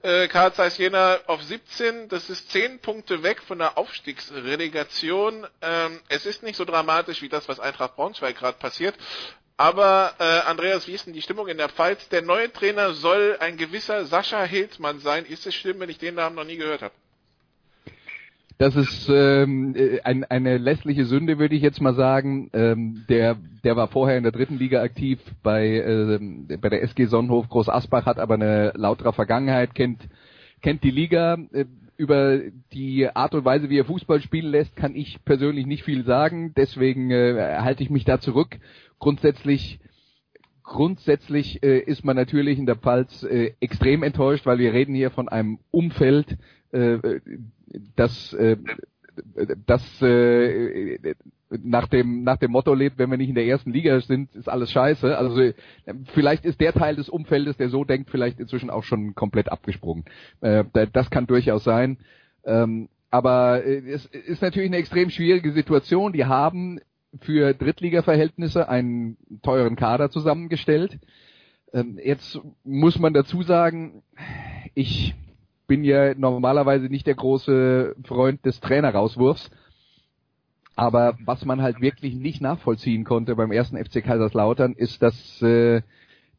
äh, 0.05 0.27
Karl 0.27 0.53
Zeiss 0.53 0.77
Jena 0.77 1.19
auf 1.25 1.41
17, 1.41 2.09
das 2.09 2.29
ist 2.29 2.51
10 2.51 2.79
Punkte 2.79 3.23
weg 3.23 3.41
von 3.41 3.57
der 3.57 3.77
Aufstiegsrelegation. 3.77 5.47
Ähm, 5.61 5.99
es 6.09 6.25
ist 6.25 6.43
nicht 6.43 6.55
so 6.55 6.63
dramatisch 6.63 7.21
wie 7.23 7.29
das, 7.29 7.49
was 7.49 7.59
Eintracht 7.59 7.95
Braunschweig 7.95 8.37
gerade 8.37 8.57
passiert. 8.59 8.95
Aber 9.57 10.13
äh, 10.19 10.23
Andreas, 10.23 10.87
wie 10.87 10.93
ist 10.93 11.07
denn 11.07 11.13
die 11.13 11.21
Stimmung 11.21 11.47
in 11.47 11.57
der 11.57 11.69
Pfalz? 11.69 12.07
Der 12.09 12.21
neue 12.21 12.51
Trainer 12.53 12.93
soll 12.93 13.37
ein 13.39 13.57
gewisser 13.57 14.05
Sascha 14.05 14.43
Hildmann 14.43 14.99
sein. 14.99 15.25
Ist 15.25 15.47
es 15.47 15.55
schlimm, 15.55 15.79
wenn 15.79 15.89
ich 15.89 15.97
den 15.97 16.15
Namen 16.15 16.35
noch 16.35 16.43
nie 16.43 16.57
gehört 16.57 16.81
habe? 16.81 16.93
Das 18.57 18.75
ist 18.75 19.09
ähm, 19.09 19.75
äh, 19.75 19.99
ein, 20.01 20.23
eine 20.23 20.57
lässliche 20.57 21.05
Sünde, 21.05 21.39
würde 21.39 21.55
ich 21.55 21.61
jetzt 21.61 21.81
mal 21.81 21.93
sagen. 21.93 22.49
Ähm, 22.53 23.03
der, 23.09 23.35
der 23.63 23.75
war 23.75 23.87
vorher 23.87 24.17
in 24.17 24.23
der 24.23 24.31
dritten 24.31 24.57
Liga 24.57 24.81
aktiv 24.81 25.19
bei, 25.43 25.67
ähm, 25.81 26.47
bei 26.47 26.69
der 26.69 26.81
SG 26.83 27.05
Sonnenhof 27.05 27.49
Groß 27.49 27.67
Asbach, 27.67 28.05
hat 28.05 28.17
aber 28.17 28.35
eine 28.35 28.71
lautere 28.75 29.11
Vergangenheit, 29.11 29.75
kennt, 29.75 30.07
kennt 30.61 30.83
die 30.83 30.91
Liga. 30.91 31.37
Äh, 31.51 31.65
über 31.97 32.39
die 32.73 33.09
Art 33.13 33.33
und 33.35 33.45
Weise, 33.45 33.69
wie 33.69 33.79
er 33.79 33.85
Fußball 33.85 34.21
spielen 34.21 34.51
lässt, 34.51 34.75
kann 34.75 34.95
ich 34.95 35.23
persönlich 35.23 35.65
nicht 35.65 35.83
viel 35.83 36.03
sagen. 36.03 36.53
Deswegen 36.55 37.09
äh, 37.09 37.57
halte 37.59 37.83
ich 37.83 37.89
mich 37.89 38.03
da 38.03 38.19
zurück. 38.19 38.57
Grundsätzlich 38.99 39.79
grundsätzlich 40.65 41.63
äh, 41.63 41.79
ist 41.79 42.03
man 42.03 42.15
natürlich 42.15 42.57
in 42.57 42.65
der 42.65 42.75
Pfalz 42.75 43.23
äh, 43.23 43.53
extrem 43.59 44.03
enttäuscht, 44.03 44.45
weil 44.45 44.57
wir 44.57 44.73
reden 44.73 44.95
hier 44.95 45.11
von 45.11 45.29
einem 45.29 45.59
Umfeld, 45.71 46.37
äh, 46.75 47.19
das, 47.95 48.33
äh, 48.33 48.57
das 49.65 50.01
äh, 50.01 51.15
nach 51.49 51.87
dem 51.87 52.23
nach 52.23 52.37
dem 52.37 52.51
Motto 52.51 52.73
lebt, 52.73 52.97
wenn 52.97 53.09
wir 53.09 53.17
nicht 53.17 53.29
in 53.29 53.35
der 53.35 53.45
ersten 53.45 53.71
Liga 53.71 53.99
sind, 54.01 54.35
ist 54.35 54.49
alles 54.49 54.71
scheiße. 54.71 55.17
Also 55.17 55.51
vielleicht 56.13 56.43
ist 56.43 56.59
der 56.59 56.73
Teil 56.73 56.95
des 56.95 57.07
Umfeldes, 57.07 57.55
der 57.57 57.69
so 57.69 57.83
denkt, 57.83 58.09
vielleicht 58.09 58.39
inzwischen 58.39 58.69
auch 58.69 58.83
schon 58.83 59.15
komplett 59.15 59.51
abgesprungen. 59.51 60.05
Äh, 60.41 60.65
das 60.91 61.09
kann 61.09 61.27
durchaus 61.27 61.63
sein. 61.63 61.97
Ähm, 62.43 62.89
aber 63.11 63.65
es 63.65 64.05
ist 64.07 64.41
natürlich 64.41 64.69
eine 64.69 64.77
extrem 64.77 65.09
schwierige 65.09 65.53
Situation. 65.53 66.11
Die 66.11 66.25
haben 66.25 66.81
für 67.21 67.53
Drittliga-Verhältnisse 67.53 68.67
einen 68.67 69.17
teuren 69.41 69.77
Kader 69.77 70.09
zusammengestellt. 70.09 70.99
Ähm, 71.71 71.99
jetzt 72.03 72.39
muss 72.63 72.99
man 72.99 73.13
dazu 73.13 73.41
sagen, 73.43 74.03
ich 74.73 75.15
bin 75.67 75.83
ja 75.83 76.13
normalerweise 76.13 76.85
nicht 76.85 77.07
der 77.07 77.15
große 77.15 77.95
Freund 78.03 78.45
des 78.45 78.59
Trainerauswurfs. 78.59 79.49
Aber 80.75 81.17
was 81.23 81.45
man 81.45 81.61
halt 81.61 81.79
wirklich 81.79 82.15
nicht 82.15 82.41
nachvollziehen 82.41 83.05
konnte 83.05 83.35
beim 83.35 83.51
ersten 83.51 83.77
FC 83.77 84.03
Kaiserslautern 84.03 84.73
ist, 84.73 85.01
dass, 85.01 85.41
äh, 85.41 85.81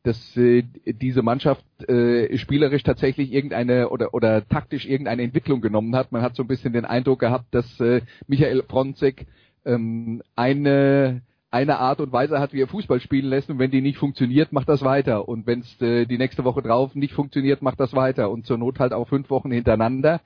dass 0.02 0.36
äh, 0.36 0.62
diese 0.84 1.22
Mannschaft 1.22 1.64
äh, 1.88 2.36
spielerisch 2.36 2.82
tatsächlich 2.82 3.32
irgendeine 3.32 3.88
oder, 3.88 4.12
oder 4.12 4.46
taktisch 4.46 4.86
irgendeine 4.86 5.22
Entwicklung 5.22 5.62
genommen 5.62 5.96
hat. 5.96 6.12
Man 6.12 6.20
hat 6.20 6.36
so 6.36 6.42
ein 6.42 6.48
bisschen 6.48 6.74
den 6.74 6.84
Eindruck 6.84 7.20
gehabt, 7.20 7.46
dass 7.52 7.80
äh, 7.80 8.02
Michael 8.26 8.62
Fronzek 8.62 9.26
ähm, 9.64 10.22
eine 10.36 11.22
eine 11.56 11.78
Art 11.78 12.00
und 12.00 12.12
Weise 12.12 12.38
hat, 12.38 12.52
wie 12.52 12.60
er 12.60 12.68
Fußball 12.68 13.00
spielen 13.00 13.30
lässt. 13.30 13.48
Und 13.48 13.58
wenn 13.58 13.70
die 13.70 13.80
nicht 13.80 13.96
funktioniert, 13.96 14.52
macht 14.52 14.68
das 14.68 14.82
weiter. 14.82 15.26
Und 15.26 15.46
wenn 15.46 15.60
es 15.60 15.80
äh, 15.80 16.04
die 16.04 16.18
nächste 16.18 16.44
Woche 16.44 16.60
drauf 16.60 16.94
nicht 16.94 17.14
funktioniert, 17.14 17.62
macht 17.62 17.80
das 17.80 17.94
weiter. 17.94 18.30
Und 18.30 18.46
zur 18.46 18.58
Not 18.58 18.78
halt 18.78 18.92
auch 18.92 19.08
fünf 19.08 19.30
Wochen 19.30 19.50
hintereinander. 19.50 20.20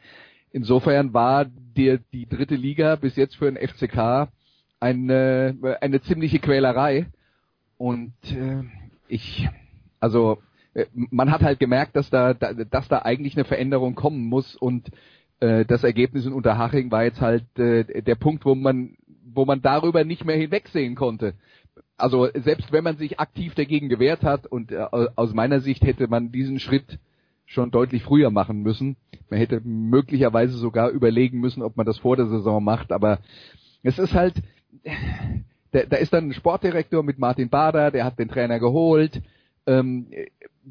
Insofern 0.52 1.14
war 1.14 1.44
die, 1.44 1.98
die 2.12 2.26
dritte 2.26 2.56
Liga 2.56 2.96
bis 2.96 3.14
jetzt 3.14 3.36
für 3.36 3.50
den 3.50 3.56
FCK 3.56 4.28
eine, 4.80 5.56
eine 5.80 6.00
ziemliche 6.02 6.40
Quälerei. 6.40 7.06
Und 7.78 8.12
äh, 8.32 8.64
ich, 9.06 9.48
also 10.00 10.38
äh, 10.74 10.86
man 10.92 11.30
hat 11.30 11.42
halt 11.42 11.60
gemerkt, 11.60 11.94
dass 11.94 12.10
da, 12.10 12.34
dass 12.34 12.88
da 12.88 13.02
eigentlich 13.02 13.36
eine 13.36 13.44
Veränderung 13.44 13.94
kommen 13.94 14.24
muss. 14.24 14.56
Und 14.56 14.90
äh, 15.38 15.64
das 15.64 15.84
Ergebnis 15.84 16.26
in 16.26 16.32
Unterhaching 16.32 16.90
war 16.90 17.04
jetzt 17.04 17.20
halt 17.20 17.44
äh, 17.56 18.02
der 18.02 18.16
Punkt, 18.16 18.44
wo 18.44 18.56
man 18.56 18.96
wo 19.34 19.44
man 19.44 19.62
darüber 19.62 20.04
nicht 20.04 20.24
mehr 20.24 20.36
hinwegsehen 20.36 20.94
konnte. 20.94 21.34
Also 21.96 22.28
selbst 22.34 22.72
wenn 22.72 22.84
man 22.84 22.96
sich 22.96 23.20
aktiv 23.20 23.54
dagegen 23.54 23.88
gewehrt 23.88 24.22
hat 24.22 24.46
und 24.46 24.72
äh, 24.72 24.86
aus 25.16 25.34
meiner 25.34 25.60
Sicht 25.60 25.82
hätte 25.82 26.08
man 26.08 26.32
diesen 26.32 26.58
Schritt 26.58 26.98
schon 27.50 27.70
deutlich 27.70 28.04
früher 28.04 28.30
machen 28.30 28.62
müssen. 28.62 28.96
Man 29.28 29.40
hätte 29.40 29.60
möglicherweise 29.60 30.56
sogar 30.56 30.90
überlegen 30.90 31.40
müssen, 31.40 31.62
ob 31.62 31.76
man 31.76 31.84
das 31.84 31.98
vor 31.98 32.16
der 32.16 32.26
Saison 32.26 32.62
macht, 32.62 32.92
aber 32.92 33.18
es 33.82 33.98
ist 33.98 34.14
halt, 34.14 34.34
da, 35.72 35.82
da 35.82 35.96
ist 35.96 36.12
dann 36.12 36.28
ein 36.28 36.32
Sportdirektor 36.32 37.02
mit 37.02 37.18
Martin 37.18 37.48
Bader, 37.48 37.90
der 37.90 38.04
hat 38.04 38.18
den 38.18 38.28
Trainer 38.28 38.60
geholt, 38.60 39.20
ähm, 39.66 40.06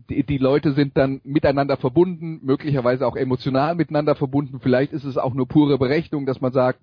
die, 0.09 0.23
die 0.23 0.37
Leute 0.37 0.71
sind 0.71 0.95
dann 0.95 1.19
miteinander 1.25 1.75
verbunden, 1.75 2.39
möglicherweise 2.43 3.05
auch 3.05 3.17
emotional 3.17 3.75
miteinander 3.75 4.15
verbunden, 4.15 4.59
vielleicht 4.61 4.93
ist 4.93 5.03
es 5.03 5.17
auch 5.17 5.33
nur 5.33 5.47
pure 5.47 5.77
Berechnung, 5.77 6.25
dass 6.25 6.39
man 6.39 6.53
sagt, 6.53 6.79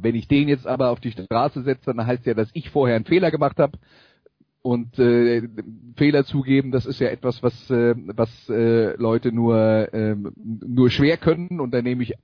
wenn 0.00 0.14
ich 0.14 0.28
den 0.28 0.48
jetzt 0.48 0.66
aber 0.66 0.90
auf 0.90 1.00
die 1.00 1.12
Straße 1.12 1.62
setze, 1.62 1.94
dann 1.94 2.06
heißt 2.06 2.26
ja, 2.26 2.34
dass 2.34 2.50
ich 2.52 2.70
vorher 2.70 2.96
einen 2.96 3.04
Fehler 3.04 3.30
gemacht 3.30 3.58
habe. 3.58 3.78
Und 4.62 4.98
äh, 4.98 5.48
Fehler 5.96 6.24
zugeben, 6.24 6.72
das 6.72 6.86
ist 6.86 6.98
ja 6.98 7.08
etwas, 7.08 7.40
was, 7.42 7.70
äh, 7.70 7.94
was 7.96 8.48
äh, 8.48 8.96
Leute 8.96 9.30
nur, 9.30 9.94
äh, 9.94 10.16
nur 10.34 10.90
schwer 10.90 11.16
können. 11.18 11.60
Und 11.60 11.72
da 11.72 11.82
nehme 11.82 12.02
ich 12.02 12.14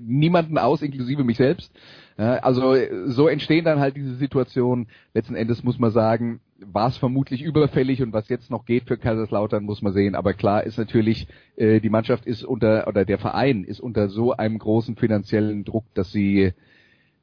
niemanden 0.00 0.58
aus, 0.58 0.82
inklusive 0.82 1.24
mich 1.24 1.36
selbst. 1.36 1.72
Ja, 2.18 2.34
also 2.38 2.74
so 3.06 3.28
entstehen 3.28 3.64
dann 3.64 3.80
halt 3.80 3.96
diese 3.96 4.16
Situationen. 4.16 4.88
Letzten 5.14 5.34
Endes 5.34 5.62
muss 5.62 5.78
man 5.78 5.90
sagen, 5.90 6.40
war 6.58 6.88
es 6.88 6.96
vermutlich 6.96 7.42
überfällig 7.42 8.02
und 8.02 8.12
was 8.12 8.28
jetzt 8.28 8.50
noch 8.50 8.64
geht 8.64 8.88
für 8.88 8.98
Kaiserslautern, 8.98 9.64
muss 9.64 9.82
man 9.82 9.92
sehen. 9.92 10.14
Aber 10.14 10.34
klar 10.34 10.64
ist 10.64 10.78
natürlich, 10.78 11.28
äh, 11.56 11.80
die 11.80 11.90
Mannschaft 11.90 12.26
ist 12.26 12.44
unter, 12.44 12.88
oder 12.88 13.04
der 13.04 13.18
Verein 13.18 13.64
ist 13.64 13.80
unter 13.80 14.08
so 14.08 14.32
einem 14.32 14.58
großen 14.58 14.96
finanziellen 14.96 15.64
Druck, 15.64 15.84
dass 15.94 16.10
sie 16.10 16.52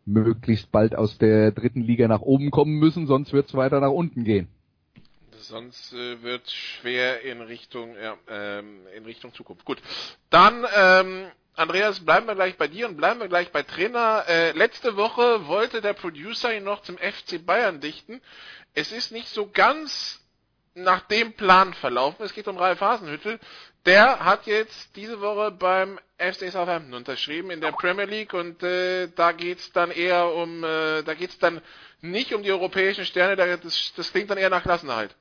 möglichst 0.05 0.71
bald 0.71 0.95
aus 0.95 1.17
der 1.17 1.51
dritten 1.51 1.81
Liga 1.81 2.07
nach 2.07 2.21
oben 2.21 2.51
kommen 2.51 2.77
müssen, 2.77 3.07
sonst 3.07 3.33
wird 3.33 3.47
es 3.47 3.55
weiter 3.55 3.79
nach 3.79 3.91
unten 3.91 4.23
gehen. 4.23 4.47
sonst 5.37 5.93
äh, 5.93 6.21
wird 6.23 6.49
schwer 6.49 7.21
in 7.21 7.41
Richtung 7.41 7.95
ja, 8.01 8.15
ähm, 8.29 8.81
in 8.95 9.05
Richtung 9.05 9.33
Zukunft. 9.33 9.65
Gut, 9.65 9.81
dann 10.29 10.65
ähm, 10.75 11.25
Andreas, 11.55 12.01
bleiben 12.01 12.27
wir 12.27 12.35
gleich 12.35 12.57
bei 12.57 12.67
dir 12.67 12.87
und 12.87 12.97
bleiben 12.97 13.21
wir 13.21 13.29
gleich 13.29 13.51
bei 13.51 13.63
Trainer. 13.63 14.25
Äh, 14.27 14.51
letzte 14.51 14.97
Woche 14.97 15.47
wollte 15.47 15.81
der 15.81 15.93
Producer 15.93 16.53
ihn 16.55 16.65
noch 16.65 16.81
zum 16.81 16.97
FC 16.97 17.45
Bayern 17.45 17.79
dichten. 17.79 18.21
Es 18.73 18.91
ist 18.91 19.13
nicht 19.13 19.29
so 19.29 19.49
ganz 19.49 20.21
nach 20.73 21.07
dem 21.07 21.31
Plan 21.33 21.73
verlaufen. 21.73 22.25
Es 22.25 22.33
geht 22.33 22.49
um 22.49 22.57
Ralf 22.57 22.81
Hasenhüttel. 22.81 23.39
Der 23.85 24.19
hat 24.19 24.47
jetzt 24.47 24.95
diese 24.95 25.21
Woche 25.21 25.51
beim 25.51 25.99
FC 26.17 26.51
Southampton 26.51 26.95
unterschrieben 26.95 27.51
in 27.51 27.61
der 27.61 27.71
Premier 27.71 28.05
League 28.05 28.33
und 28.33 28.63
äh, 28.63 29.07
da 29.15 29.31
geht's 29.31 29.71
dann 29.73 29.91
eher 29.91 30.33
um, 30.33 30.63
äh, 30.63 31.03
da 31.03 31.13
geht's 31.13 31.37
dann 31.37 31.61
nicht 32.01 32.33
um 32.33 32.41
die 32.41 32.51
europäischen 32.51 33.05
Sterne, 33.05 33.35
das, 33.35 33.93
das 33.95 34.11
klingt 34.11 34.31
dann 34.31 34.39
eher 34.39 34.49
nach 34.49 34.63
Klassenerhalt. 34.63 35.15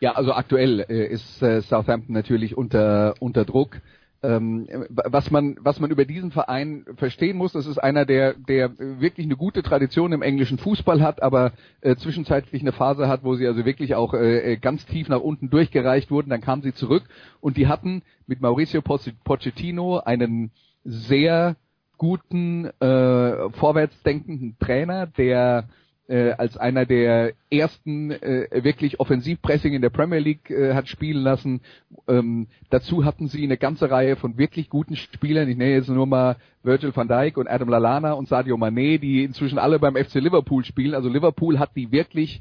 Ja, 0.00 0.12
also 0.12 0.32
aktuell 0.32 0.80
äh, 0.88 1.06
ist 1.06 1.42
äh, 1.42 1.62
Southampton 1.62 2.14
natürlich 2.14 2.56
unter 2.56 3.14
unter 3.18 3.44
Druck. 3.44 3.78
Ähm, 4.20 4.66
was 4.88 5.30
man 5.30 5.56
was 5.60 5.78
man 5.78 5.92
über 5.92 6.04
diesen 6.04 6.32
Verein 6.32 6.84
verstehen 6.96 7.36
muss, 7.36 7.52
das 7.52 7.66
ist 7.66 7.78
einer, 7.78 8.04
der 8.04 8.34
der 8.34 8.76
wirklich 8.76 9.26
eine 9.26 9.36
gute 9.36 9.62
Tradition 9.62 10.10
im 10.12 10.22
englischen 10.22 10.58
Fußball 10.58 11.00
hat, 11.02 11.22
aber 11.22 11.52
äh, 11.82 11.94
zwischenzeitlich 11.94 12.60
eine 12.62 12.72
Phase 12.72 13.06
hat, 13.06 13.22
wo 13.22 13.36
sie 13.36 13.46
also 13.46 13.64
wirklich 13.64 13.94
auch 13.94 14.14
äh, 14.14 14.56
ganz 14.56 14.84
tief 14.86 15.08
nach 15.08 15.20
unten 15.20 15.50
durchgereicht 15.50 16.10
wurden. 16.10 16.30
Dann 16.30 16.40
kamen 16.40 16.62
sie 16.62 16.74
zurück 16.74 17.04
und 17.40 17.56
die 17.56 17.68
hatten 17.68 18.02
mit 18.26 18.40
Mauricio 18.40 18.82
Pochettino 18.82 19.98
einen 19.98 20.50
sehr 20.82 21.54
guten 21.96 22.66
äh, 22.80 23.50
vorwärtsdenkenden 23.50 24.56
Trainer, 24.58 25.06
der 25.06 25.68
äh, 26.08 26.32
als 26.32 26.56
einer 26.56 26.86
der 26.86 27.34
ersten 27.50 28.10
äh, 28.10 28.64
wirklich 28.64 28.98
Offensivpressing 28.98 29.74
in 29.74 29.82
der 29.82 29.90
Premier 29.90 30.18
League 30.18 30.50
äh, 30.50 30.74
hat 30.74 30.88
spielen 30.88 31.22
lassen. 31.22 31.60
Ähm, 32.08 32.48
dazu 32.70 33.04
hatten 33.04 33.28
sie 33.28 33.44
eine 33.44 33.58
ganze 33.58 33.90
Reihe 33.90 34.16
von 34.16 34.38
wirklich 34.38 34.70
guten 34.70 34.96
Spielern. 34.96 35.48
Ich 35.48 35.56
nenne 35.56 35.74
jetzt 35.74 35.88
nur 35.88 36.06
mal 36.06 36.36
Virgil 36.62 36.94
van 36.94 37.08
Dijk 37.08 37.36
und 37.36 37.46
Adam 37.46 37.68
Lallana 37.68 38.12
und 38.12 38.28
Sadio 38.28 38.56
Mané, 38.56 38.98
die 38.98 39.22
inzwischen 39.22 39.58
alle 39.58 39.78
beim 39.78 39.96
FC 39.96 40.14
Liverpool 40.14 40.64
spielen. 40.64 40.94
Also 40.94 41.08
Liverpool 41.08 41.58
hat 41.58 41.76
die 41.76 41.92
wirklich 41.92 42.40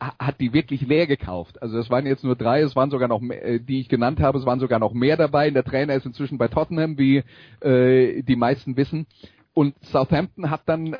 hat 0.00 0.40
die 0.40 0.52
wirklich 0.52 0.82
leer 0.82 1.06
gekauft. 1.06 1.62
Also 1.62 1.78
es 1.78 1.88
waren 1.88 2.04
jetzt 2.04 2.24
nur 2.24 2.36
drei, 2.36 2.60
es 2.60 2.74
waren 2.74 2.90
sogar 2.90 3.08
noch 3.08 3.20
mehr, 3.20 3.44
äh, 3.44 3.60
die 3.60 3.80
ich 3.80 3.88
genannt 3.88 4.20
habe, 4.20 4.38
es 4.38 4.46
waren 4.46 4.60
sogar 4.60 4.78
noch 4.78 4.92
mehr 4.92 5.16
dabei. 5.16 5.48
Der 5.50 5.64
Trainer 5.64 5.94
ist 5.94 6.06
inzwischen 6.06 6.36
bei 6.36 6.48
Tottenham, 6.48 6.98
wie 6.98 7.22
äh, 7.60 8.22
die 8.22 8.36
meisten 8.36 8.76
wissen. 8.76 9.06
Und 9.54 9.76
Southampton 9.84 10.50
hat 10.50 10.62
dann 10.66 10.94
äh, 10.94 10.98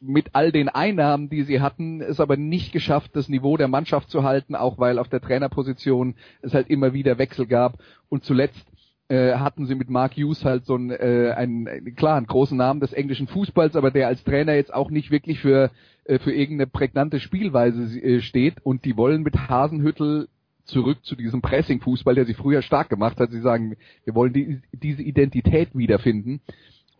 mit 0.00 0.30
all 0.32 0.50
den 0.50 0.68
Einnahmen, 0.68 1.30
die 1.30 1.44
sie 1.44 1.60
hatten, 1.60 2.00
es 2.00 2.18
aber 2.18 2.36
nicht 2.36 2.72
geschafft, 2.72 3.12
das 3.14 3.28
Niveau 3.28 3.56
der 3.56 3.68
Mannschaft 3.68 4.10
zu 4.10 4.24
halten, 4.24 4.56
auch 4.56 4.78
weil 4.78 4.98
auf 4.98 5.08
der 5.08 5.20
Trainerposition 5.20 6.16
es 6.42 6.52
halt 6.52 6.68
immer 6.68 6.92
wieder 6.92 7.18
Wechsel 7.18 7.46
gab. 7.46 7.78
Und 8.08 8.24
zuletzt 8.24 8.66
äh, 9.08 9.34
hatten 9.34 9.66
sie 9.66 9.76
mit 9.76 9.88
Mark 9.88 10.16
Hughes 10.16 10.44
halt 10.44 10.66
so 10.66 10.74
einen, 10.74 10.90
äh, 10.90 11.32
einen, 11.36 11.94
klar, 11.94 12.16
einen 12.16 12.26
großen 12.26 12.56
Namen 12.56 12.80
des 12.80 12.92
englischen 12.92 13.28
Fußballs, 13.28 13.76
aber 13.76 13.92
der 13.92 14.08
als 14.08 14.24
Trainer 14.24 14.54
jetzt 14.54 14.74
auch 14.74 14.90
nicht 14.90 15.12
wirklich 15.12 15.38
für, 15.38 15.70
äh, 16.04 16.18
für 16.18 16.32
irgendeine 16.32 16.66
prägnante 16.66 17.20
Spielweise 17.20 17.82
äh, 18.00 18.20
steht. 18.20 18.56
Und 18.64 18.84
die 18.84 18.96
wollen 18.96 19.22
mit 19.22 19.36
Hasenhüttel 19.48 20.28
zurück 20.64 20.98
zu 21.04 21.14
diesem 21.14 21.40
Pressing-Fußball, 21.40 22.14
der 22.14 22.24
sie 22.24 22.34
früher 22.34 22.62
stark 22.62 22.88
gemacht 22.88 23.20
hat. 23.20 23.30
Sie 23.30 23.40
sagen, 23.40 23.76
wir 24.04 24.14
wollen 24.14 24.32
die, 24.32 24.60
diese 24.72 25.02
Identität 25.02 25.70
wiederfinden. 25.74 26.40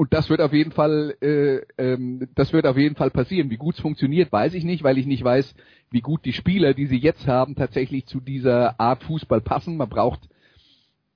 Und 0.02 0.12
das 0.12 0.28
wird 0.28 0.40
auf 0.40 0.52
jeden 0.52 0.72
Fall, 0.72 1.14
äh, 1.20 1.58
ähm, 1.78 2.26
das 2.34 2.52
wird 2.52 2.66
auf 2.66 2.76
jeden 2.76 2.96
Fall 2.96 3.12
passieren. 3.12 3.50
Wie 3.50 3.56
gut 3.56 3.76
es 3.76 3.80
funktioniert, 3.80 4.32
weiß 4.32 4.52
ich 4.54 4.64
nicht, 4.64 4.82
weil 4.82 4.98
ich 4.98 5.06
nicht 5.06 5.22
weiß, 5.22 5.54
wie 5.92 6.00
gut 6.00 6.24
die 6.24 6.32
Spieler, 6.32 6.74
die 6.74 6.86
sie 6.86 6.98
jetzt 6.98 7.28
haben, 7.28 7.54
tatsächlich 7.54 8.06
zu 8.06 8.18
dieser 8.18 8.80
Art 8.80 9.04
Fußball 9.04 9.40
passen. 9.40 9.76
Man 9.76 9.88
braucht 9.88 10.28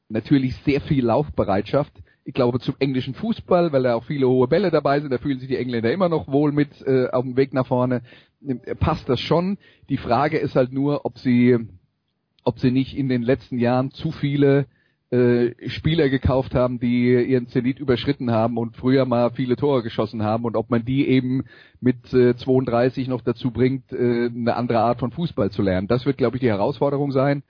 natürlich 0.08 0.54
sehr 0.58 0.80
viel 0.80 1.04
Laufbereitschaft. 1.04 1.92
Ich 2.24 2.32
glaube 2.32 2.60
zum 2.60 2.76
englischen 2.78 3.14
Fußball, 3.14 3.72
weil 3.72 3.82
da 3.82 3.96
auch 3.96 4.04
viele 4.04 4.28
hohe 4.28 4.46
Bälle 4.46 4.70
dabei 4.70 5.00
sind, 5.00 5.10
da 5.12 5.18
fühlen 5.18 5.40
sich 5.40 5.48
die 5.48 5.56
Engländer 5.56 5.90
immer 5.90 6.08
noch 6.08 6.28
wohl 6.28 6.52
mit 6.52 6.80
äh, 6.86 7.08
auf 7.08 7.24
dem 7.24 7.36
Weg 7.36 7.52
nach 7.54 7.66
vorne. 7.66 8.02
Äh, 8.46 8.76
passt 8.76 9.08
das 9.08 9.18
schon. 9.18 9.58
Die 9.88 9.96
Frage 9.96 10.38
ist 10.38 10.54
halt 10.54 10.72
nur, 10.72 11.04
ob 11.04 11.18
sie, 11.18 11.58
ob 12.44 12.60
sie 12.60 12.70
nicht 12.70 12.96
in 12.96 13.08
den 13.08 13.22
letzten 13.22 13.58
Jahren 13.58 13.90
zu 13.90 14.12
viele 14.12 14.66
äh, 15.16 15.68
Spieler 15.68 16.08
gekauft 16.08 16.54
haben, 16.54 16.78
die 16.78 17.12
ihren 17.12 17.48
Zenit 17.48 17.78
überschritten 17.78 18.30
haben 18.30 18.58
und 18.58 18.76
früher 18.76 19.04
mal 19.04 19.30
viele 19.30 19.56
Tore 19.56 19.82
geschossen 19.82 20.22
haben 20.22 20.44
und 20.44 20.56
ob 20.56 20.70
man 20.70 20.84
die 20.84 21.08
eben 21.08 21.44
mit 21.80 22.12
äh, 22.12 22.36
32 22.36 23.08
noch 23.08 23.22
dazu 23.22 23.50
bringt, 23.50 23.92
äh, 23.92 24.26
eine 24.26 24.56
andere 24.56 24.80
Art 24.80 25.00
von 25.00 25.12
Fußball 25.12 25.50
zu 25.50 25.62
lernen. 25.62 25.88
Das 25.88 26.06
wird, 26.06 26.18
glaube 26.18 26.36
ich, 26.36 26.40
die 26.40 26.48
Herausforderung 26.48 27.12
sein. 27.12 27.42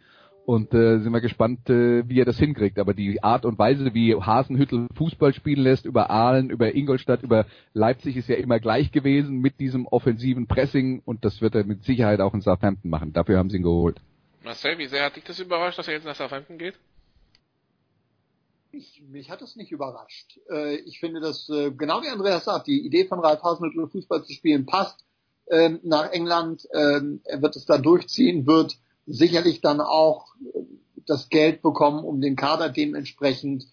Und 0.45 0.73
äh, 0.75 1.01
sind 1.01 1.13
wir 1.13 1.21
gespannt, 1.21 1.69
äh, 1.71 2.09
wie 2.09 2.21
er 2.21 2.25
das 2.25 2.39
hinkriegt. 2.39 2.79
Aber 2.79 2.95
die 2.95 3.21
Art 3.21 3.45
und 3.45 3.59
Weise, 3.59 3.95
wie 3.95 4.15
Hasenhüttel 4.15 4.87
Fußball 4.95 5.35
spielen 5.35 5.65
lässt, 5.65 5.87
über 5.87 6.09
Aalen, 6.09 6.51
über 6.51 6.73
Ingolstadt, 6.73 7.25
über 7.25 7.47
Leipzig, 7.75 8.17
ist 8.17 8.29
ja 8.29 8.37
immer 8.37 8.61
gleich 8.61 8.93
gewesen 8.93 9.41
mit 9.41 9.59
diesem 9.59 9.89
offensiven 9.89 10.47
Pressing. 10.47 11.03
Und 11.05 11.25
das 11.25 11.43
wird 11.43 11.57
er 11.57 11.65
mit 11.65 11.83
Sicherheit 11.83 12.21
auch 12.21 12.33
in 12.33 12.43
Southampton 12.43 12.91
machen. 12.91 13.13
Dafür 13.13 13.39
haben 13.39 13.51
sie 13.51 13.57
ihn 13.57 13.65
geholt. 13.65 14.01
Marcel, 14.45 14.79
wie 14.79 14.87
sehr 14.87 15.05
hat 15.05 15.17
dich 15.17 15.25
das 15.25 15.41
überrascht, 15.41 15.81
dass 15.81 15.89
er 15.89 15.95
jetzt 15.95 16.07
nach 16.07 16.15
Southampton 16.15 16.59
geht? 16.59 16.75
Ich, 18.77 19.03
mich 19.09 19.31
hat 19.31 19.41
es 19.41 19.57
nicht 19.57 19.73
überrascht. 19.73 20.39
Äh, 20.51 20.77
ich 20.77 21.01
finde, 21.01 21.21
dass 21.21 21.49
äh, 21.49 21.71
genau 21.71 22.03
wie 22.03 22.09
Andreas 22.09 22.45
sagt, 22.45 22.67
die 22.67 22.85
Idee 22.85 23.07
von 23.07 23.21
Ralf 23.21 23.43
Hasenhüttl 23.43 23.89
Fußball 23.89 24.23
zu 24.23 24.35
spielen 24.35 24.67
passt 24.67 25.03
ähm, 25.51 25.81
nach 25.83 26.13
England. 26.13 26.69
Ähm, 26.75 27.21
er 27.25 27.41
wird 27.41 27.57
es 27.57 27.65
da 27.65 27.79
durchziehen, 27.79 28.47
wird 28.47 28.77
sicherlich 29.07 29.63
dann 29.63 29.81
auch 29.81 30.27
äh, 30.53 30.61
das 31.07 31.31
Geld 31.31 31.63
bekommen, 31.63 32.05
um 32.05 32.21
den 32.21 32.37
Kader 32.37 32.69
dementsprechend 32.69 33.67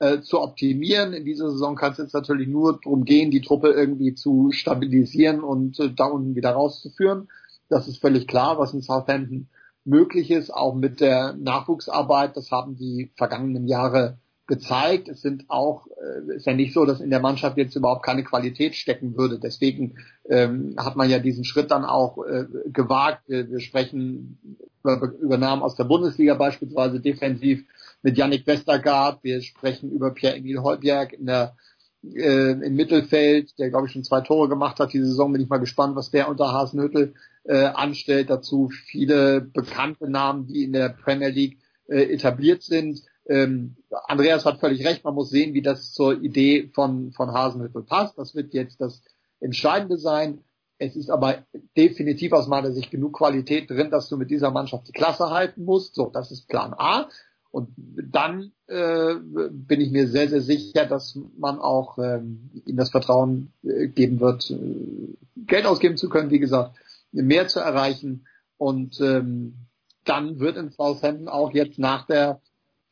äh, 0.00 0.22
zu 0.22 0.40
optimieren. 0.40 1.12
In 1.12 1.24
dieser 1.24 1.52
Saison 1.52 1.76
kann 1.76 1.92
es 1.92 1.98
jetzt 1.98 2.14
natürlich 2.14 2.48
nur 2.48 2.80
darum 2.82 3.04
gehen, 3.04 3.30
die 3.30 3.42
Truppe 3.42 3.68
irgendwie 3.68 4.14
zu 4.14 4.50
stabilisieren 4.50 5.40
und 5.40 5.78
äh, 5.78 5.94
da 5.94 6.06
unten 6.06 6.34
wieder 6.34 6.50
rauszuführen. 6.50 7.28
Das 7.68 7.86
ist 7.86 8.00
völlig 8.00 8.26
klar, 8.26 8.58
was 8.58 8.74
in 8.74 8.82
Southampton 8.82 9.48
möglich 9.84 10.32
ist, 10.32 10.52
auch 10.52 10.74
mit 10.74 10.98
der 11.00 11.34
Nachwuchsarbeit. 11.34 12.36
Das 12.36 12.50
haben 12.50 12.76
die 12.76 13.12
vergangenen 13.14 13.68
Jahre 13.68 14.18
gezeigt. 14.48 15.08
Es 15.08 15.20
sind 15.22 15.44
auch, 15.48 15.86
äh, 15.86 16.34
ist 16.34 16.46
ja 16.46 16.54
nicht 16.54 16.74
so, 16.74 16.84
dass 16.84 17.00
in 17.00 17.10
der 17.10 17.20
Mannschaft 17.20 17.56
jetzt 17.58 17.76
überhaupt 17.76 18.04
keine 18.04 18.24
Qualität 18.24 18.74
stecken 18.74 19.16
würde. 19.16 19.38
Deswegen 19.38 19.98
ähm, 20.28 20.74
hat 20.78 20.96
man 20.96 21.08
ja 21.08 21.20
diesen 21.20 21.44
Schritt 21.44 21.70
dann 21.70 21.84
auch 21.84 22.24
äh, 22.26 22.46
gewagt. 22.72 23.22
Wir, 23.28 23.48
wir 23.48 23.60
sprechen 23.60 24.58
über 24.82 25.12
Übernahmen 25.20 25.62
aus 25.62 25.76
der 25.76 25.84
Bundesliga 25.84 26.34
beispielsweise 26.34 26.98
defensiv 26.98 27.64
mit 28.02 28.16
Yannick 28.16 28.46
Westergaard. 28.46 29.22
Wir 29.22 29.42
sprechen 29.42 29.92
über 29.92 30.12
Pierre-Emil 30.12 30.60
Holberg 30.60 31.12
in 31.12 31.26
der 31.26 31.54
äh, 32.02 32.52
im 32.52 32.74
Mittelfeld, 32.74 33.58
der 33.58 33.68
glaube 33.68 33.86
ich 33.86 33.92
schon 33.92 34.04
zwei 34.04 34.22
Tore 34.22 34.48
gemacht 34.48 34.80
hat. 34.80 34.92
Diese 34.94 35.06
Saison 35.06 35.32
bin 35.32 35.42
ich 35.42 35.48
mal 35.48 35.58
gespannt, 35.58 35.94
was 35.94 36.10
der 36.10 36.28
unter 36.28 36.52
Hasenhüttel 36.52 37.12
äh, 37.44 37.66
anstellt. 37.66 38.30
Dazu 38.30 38.70
viele 38.70 39.42
bekannte 39.42 40.08
Namen, 40.08 40.46
die 40.46 40.64
in 40.64 40.72
der 40.72 40.88
Premier 40.88 41.28
League 41.28 41.58
äh, 41.86 42.02
etabliert 42.14 42.62
sind. 42.62 43.02
Ähm, 43.28 43.76
Andreas 43.90 44.44
hat 44.44 44.60
völlig 44.60 44.86
recht, 44.86 45.04
man 45.04 45.14
muss 45.14 45.30
sehen, 45.30 45.54
wie 45.54 45.62
das 45.62 45.92
zur 45.92 46.22
Idee 46.22 46.70
von, 46.74 47.12
von 47.12 47.32
Hasenhüttl 47.32 47.82
passt. 47.82 48.18
Das 48.18 48.34
wird 48.34 48.54
jetzt 48.54 48.80
das 48.80 49.02
Entscheidende 49.40 49.98
sein. 49.98 50.40
Es 50.78 50.96
ist 50.96 51.10
aber 51.10 51.44
definitiv 51.76 52.32
aus 52.32 52.46
meiner 52.46 52.72
Sicht 52.72 52.90
genug 52.90 53.16
Qualität 53.16 53.68
drin, 53.68 53.90
dass 53.90 54.08
du 54.08 54.16
mit 54.16 54.30
dieser 54.30 54.50
Mannschaft 54.50 54.88
die 54.88 54.92
Klasse 54.92 55.30
halten 55.30 55.64
musst. 55.64 55.94
So, 55.94 56.08
das 56.08 56.30
ist 56.30 56.48
Plan 56.48 56.72
A. 56.76 57.08
Und 57.50 57.70
dann 57.76 58.52
äh, 58.66 59.14
bin 59.50 59.80
ich 59.80 59.90
mir 59.90 60.06
sehr, 60.08 60.28
sehr 60.28 60.42
sicher, 60.42 60.86
dass 60.86 61.18
man 61.36 61.58
auch 61.58 61.98
ähm, 61.98 62.50
ihm 62.66 62.76
das 62.76 62.90
Vertrauen 62.90 63.52
äh, 63.62 63.88
geben 63.88 64.20
wird, 64.20 64.50
äh, 64.50 65.16
Geld 65.36 65.66
ausgeben 65.66 65.96
zu 65.96 66.08
können, 66.08 66.30
wie 66.30 66.38
gesagt, 66.38 66.76
mehr 67.10 67.48
zu 67.48 67.60
erreichen. 67.60 68.26
Und 68.58 69.00
ähm, 69.00 69.66
dann 70.04 70.38
wird 70.38 70.56
in 70.56 70.70
Southampton 70.70 71.28
auch 71.28 71.52
jetzt 71.52 71.78
nach 71.78 72.06
der 72.06 72.40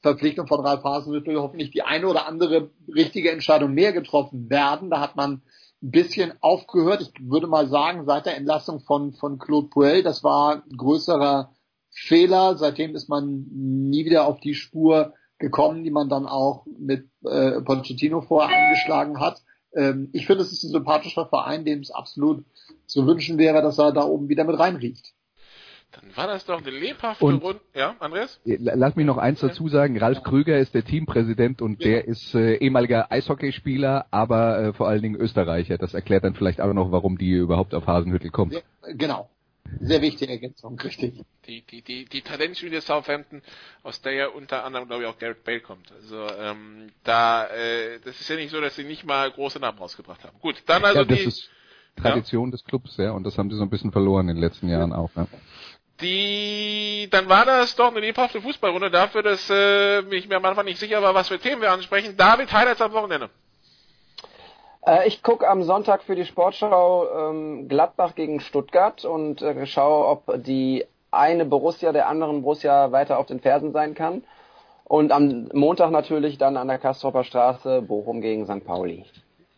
Verpflichtung 0.03 0.47
von 0.47 0.61
Ralf 0.61 0.85
Hasenhüttl 0.85 1.37
hoffentlich 1.37 1.71
die 1.71 1.83
eine 1.83 2.09
oder 2.09 2.27
andere 2.27 2.71
richtige 2.93 3.33
Entscheidung 3.33 3.73
mehr 3.73 3.93
getroffen 3.93 4.51
werden. 4.51 4.91
Da 4.91 5.01
hat 5.01 5.17
man 5.17 5.43
ein 5.83 5.91
bisschen 5.91 6.33
aufgehört. 6.41 7.03
Ich 7.03 7.29
würde 7.29 7.47
mal 7.47 7.69
sagen, 7.69 8.05
seit 8.07 8.27
der 8.27 8.37
Entlassung 8.37 8.81
von, 8.81 9.13
von 9.13 9.39
Claude 9.39 9.69
Puel, 9.69 10.03
das 10.03 10.23
war 10.23 10.63
ein 10.67 10.77
größerer 10.77 11.53
Fehler. 11.91 12.57
Seitdem 12.57 12.95
ist 12.95 13.09
man 13.09 13.47
nie 13.51 14.05
wieder 14.05 14.27
auf 14.27 14.41
die 14.41 14.55
Spur 14.55 15.15
gekommen, 15.39 15.85
die 15.85 15.91
man 15.91 16.09
dann 16.09 16.27
auch 16.27 16.67
mit 16.79 17.09
äh, 17.25 17.61
Pochettino 17.61 18.21
vorher 18.23 18.57
eingeschlagen 18.57 19.21
hat. 19.21 19.43
Ähm, 19.75 20.09
ich 20.13 20.27
finde, 20.27 20.43
es 20.43 20.53
ist 20.53 20.65
ein 20.65 20.71
sympathischer 20.71 21.27
Verein, 21.27 21.65
dem 21.65 21.81
es 21.81 21.91
absolut 21.91 22.45
zu 22.87 23.07
wünschen 23.07 23.39
wäre, 23.39 23.63
dass 23.63 23.79
er 23.79 23.93
da 23.93 24.05
oben 24.05 24.29
wieder 24.29 24.45
mit 24.45 24.59
reinriecht. 24.59 25.16
Dann 26.01 26.17
war 26.17 26.27
das 26.27 26.45
doch 26.45 26.61
eine 26.61 26.71
lebhafte 26.71 27.25
Runde. 27.25 27.61
Ja, 27.75 27.97
Andreas? 27.99 28.41
Lass 28.45 28.97
mich 28.97 29.07
noch 29.07 29.19
eins 29.19 29.41
dazu 29.41 29.69
sagen. 29.69 29.99
Ralf 29.99 30.23
Krüger 30.23 30.59
ist 30.59 30.75
der 30.75 30.85
Teampräsident 30.85 31.63
und 31.63 31.83
ja. 31.83 31.91
der 31.91 32.05
ist 32.07 32.35
äh, 32.35 32.57
ehemaliger 32.57 33.11
Eishockeyspieler, 33.11 34.07
aber 34.11 34.59
äh, 34.59 34.73
vor 34.73 34.89
allen 34.89 35.03
Dingen 35.03 35.17
Österreicher. 35.17 35.79
Das 35.79 35.95
erklärt 35.95 36.25
dann 36.25 36.35
vielleicht 36.35 36.61
auch 36.61 36.73
noch, 36.73 36.93
warum 36.93 37.19
die 37.19 37.33
überhaupt 37.33 37.75
auf 37.75 37.87
Hasenhüttel 37.87 38.31
kommen. 38.31 38.53
Ja, 38.53 38.61
genau. 38.93 39.29
Sehr 39.81 40.01
wichtige 40.01 40.33
Ergänzung, 40.33 40.79
richtig. 40.79 41.23
Die, 41.47 41.63
die, 41.63 41.83
die, 41.83 42.05
die 42.05 42.23
Talentschmiede 42.23 42.81
Southampton, 42.81 43.43
aus 43.83 44.01
der 44.01 44.13
ja 44.13 44.29
unter 44.29 44.65
anderem, 44.65 44.87
glaube 44.87 45.03
ich, 45.03 45.09
auch 45.09 45.19
Garrett 45.19 45.45
Bale 45.45 45.61
kommt. 45.61 45.93
Also 45.93 46.27
ähm, 46.39 46.89
da, 47.05 47.47
äh, 47.47 47.99
das 48.05 48.21
ist 48.21 48.29
ja 48.29 48.37
nicht 48.37 48.51
so, 48.51 48.61
dass 48.61 48.77
sie 48.77 48.85
nicht 48.85 49.05
mal 49.05 49.31
große 49.31 49.59
Namen 49.59 49.79
rausgebracht 49.79 50.25
haben. 50.25 50.39
Gut, 50.41 50.63
dann 50.67 50.85
also 50.85 51.01
ja, 51.01 51.05
das 51.05 51.19
die. 51.19 51.25
ist 51.25 51.51
Tradition 51.97 52.49
ja. 52.49 52.53
des 52.53 52.65
Clubs, 52.65 52.97
ja, 52.99 53.13
und 53.13 53.25
das 53.25 53.39
haben 53.39 53.51
sie 53.51 53.57
so 53.57 53.63
ein 53.63 53.71
bisschen 53.71 53.91
verloren 53.91 54.29
in 54.29 54.37
den 54.37 54.43
letzten 54.43 54.69
Jahren 54.69 54.93
auch. 54.93 55.11
Ja. 55.17 55.27
Die, 56.01 57.09
dann 57.11 57.29
war 57.29 57.47
das 57.47 57.75
doch 57.75 57.91
eine 57.91 58.01
lebhafte 58.01 58.43
Fußballrunde 58.43 58.91
dafür, 58.91 59.23
dass 59.23 59.49
äh, 59.49 60.01
ich 60.15 60.29
mir 60.29 60.37
am 60.37 60.45
Anfang 60.45 60.67
nicht 60.67 60.79
sicher 60.79 61.01
war, 61.01 61.15
was 61.15 61.29
für 61.29 61.39
Themen 61.39 61.63
wir 61.63 61.73
ansprechen. 61.73 62.17
David, 62.17 62.53
Highlights 62.53 62.83
am 62.83 62.93
Wochenende. 62.93 63.31
Äh, 64.87 65.09
ich 65.09 65.23
gucke 65.23 65.49
am 65.49 65.63
Sonntag 65.63 66.03
für 66.03 66.15
die 66.15 66.27
Sportschau 66.27 67.31
ähm, 67.31 67.69
Gladbach 67.69 68.15
gegen 68.15 68.41
Stuttgart 68.41 69.05
und 69.05 69.41
äh, 69.41 69.67
schaue, 69.67 70.07
ob 70.07 70.45
die 70.45 70.85
eine 71.11 71.47
Borussia 71.47 71.93
der 71.93 72.09
anderen 72.09 72.43
Borussia 72.43 72.93
weiter 72.93 73.19
auf 73.19 73.27
den 73.27 73.41
Fersen 73.41 73.73
sein 73.73 73.95
kann. 73.95 74.23
Und 74.85 75.11
am 75.11 75.49
Montag 75.53 75.91
natürlich 75.91 76.39
dann 76.39 76.57
an 76.57 76.69
der 76.69 76.79
Kastropper 76.79 77.25
Straße 77.25 77.83
Bochum 77.83 78.21
gegen 78.21 78.45
St. 78.45 78.65
Pauli. 78.65 79.05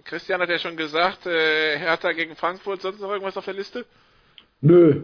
Christian 0.05 0.41
hat 0.41 0.49
ja 0.49 0.59
schon 0.59 0.76
gesagt, 0.76 1.26
äh, 1.26 1.78
Hertha 1.78 2.12
gegen 2.12 2.34
Frankfurt, 2.34 2.80
sonst 2.80 3.01
noch 3.01 3.11
irgendwas 3.11 3.36
auf 3.36 3.45
der 3.45 3.55
Liste? 3.55 3.84
Nö. 4.62 5.03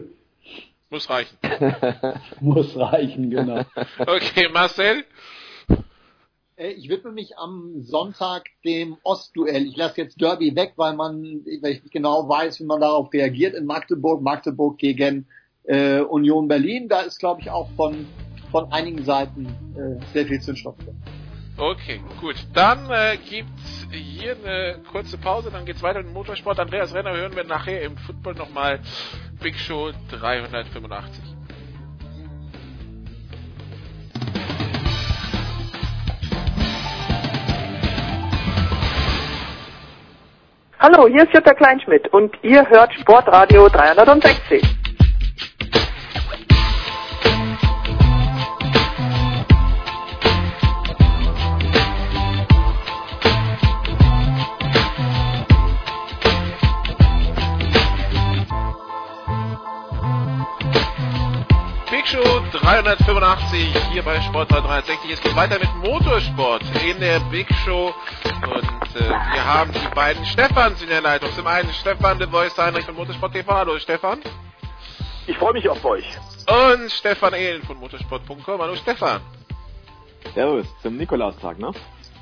Muss 0.89 1.09
reichen. 1.09 1.37
Muss 2.41 2.77
reichen, 2.77 3.29
genau. 3.29 3.63
okay, 3.99 4.49
Marcel? 4.49 5.03
Äh, 6.57 6.71
ich 6.71 6.89
widme 6.89 7.11
mich 7.11 7.37
am 7.37 7.81
Sonntag 7.83 8.45
dem 8.63 8.97
Ostduell. 9.03 9.65
Ich 9.65 9.75
lasse 9.75 10.01
jetzt 10.01 10.21
Derby 10.21 10.55
weg, 10.55 10.73
weil 10.75 10.95
man, 10.95 11.41
weil 11.61 11.73
ich 11.73 11.83
nicht 11.83 11.91
genau 11.91 12.29
weiß, 12.29 12.59
wie 12.59 12.65
man 12.65 12.81
darauf 12.81 13.11
reagiert 13.11 13.55
in 13.55 13.65
Magdeburg. 13.65 14.21
Magdeburg 14.21 14.77
gegen 14.77 15.27
äh, 15.63 15.99
Union 15.99 16.47
Berlin. 16.47 16.87
Da 16.87 17.01
ist, 17.01 17.19
glaube 17.19 17.41
ich, 17.41 17.49
auch 17.49 17.69
von, 17.75 18.05
von 18.51 18.71
einigen 18.71 19.03
Seiten 19.03 19.47
äh, 19.75 20.03
sehr 20.13 20.25
viel 20.25 20.39
Zündstoff 20.39 20.77
drin. 20.77 20.95
Okay, 21.57 22.01
gut. 22.19 22.35
Dann 22.53 22.89
äh, 22.91 23.17
gibt's 23.17 23.87
hier 23.89 24.35
eine 24.43 24.81
kurze 24.91 25.17
Pause, 25.17 25.51
dann 25.51 25.65
geht's 25.65 25.81
weiter 25.81 25.99
mit 25.99 26.07
dem 26.07 26.13
Motorsport. 26.13 26.59
Andreas 26.59 26.93
Renner 26.93 27.15
hören 27.15 27.33
wir 27.33 27.45
nachher 27.45 27.81
im 27.81 27.95
Football 27.95 28.33
nochmal 28.33 28.81
Big 29.41 29.57
Show 29.57 29.91
385. 30.11 31.23
Hallo, 40.77 41.07
hier 41.07 41.23
ist 41.23 41.33
Jutta 41.33 41.53
Kleinschmidt 41.53 42.09
und 42.09 42.35
ihr 42.43 42.67
hört 42.69 42.93
Sportradio 42.95 43.69
360. 43.69 44.84
385 62.65 63.77
hier 63.91 64.01
bei 64.01 64.19
Sport 64.21 64.49
360. 64.49 65.11
Es 65.11 65.21
geht 65.21 65.35
weiter 65.35 65.59
mit 65.59 65.69
Motorsport 65.75 66.63
in 66.83 66.99
der 66.99 67.19
Big 67.29 67.47
Show 67.63 67.93
und 68.23 68.95
äh, 68.95 69.07
wir 69.07 69.45
haben 69.45 69.71
die 69.71 69.87
beiden 69.93 70.25
Stefans 70.25 70.81
in 70.81 70.89
der 70.89 71.01
Leitung. 71.01 71.31
Zum 71.35 71.45
einen 71.45 71.71
Stefan 71.73 72.17
de 72.17 72.27
Voice 72.27 72.57
Heinrich 72.57 72.83
von 72.83 72.95
Motorsport 72.95 73.33
TV. 73.33 73.53
Hallo 73.53 73.77
Stefan. 73.77 74.19
Ich 75.27 75.37
freue 75.37 75.53
mich 75.53 75.69
auf 75.69 75.85
euch. 75.85 76.05
Und 76.47 76.91
Stefan 76.91 77.35
Ehlen 77.35 77.61
von 77.61 77.77
motorsport.com. 77.77 78.59
Hallo 78.59 78.75
Stefan. 78.77 79.21
Servus, 80.33 80.65
zum 80.81 80.97
Nikolaustag, 80.97 81.59
ne? 81.59 81.71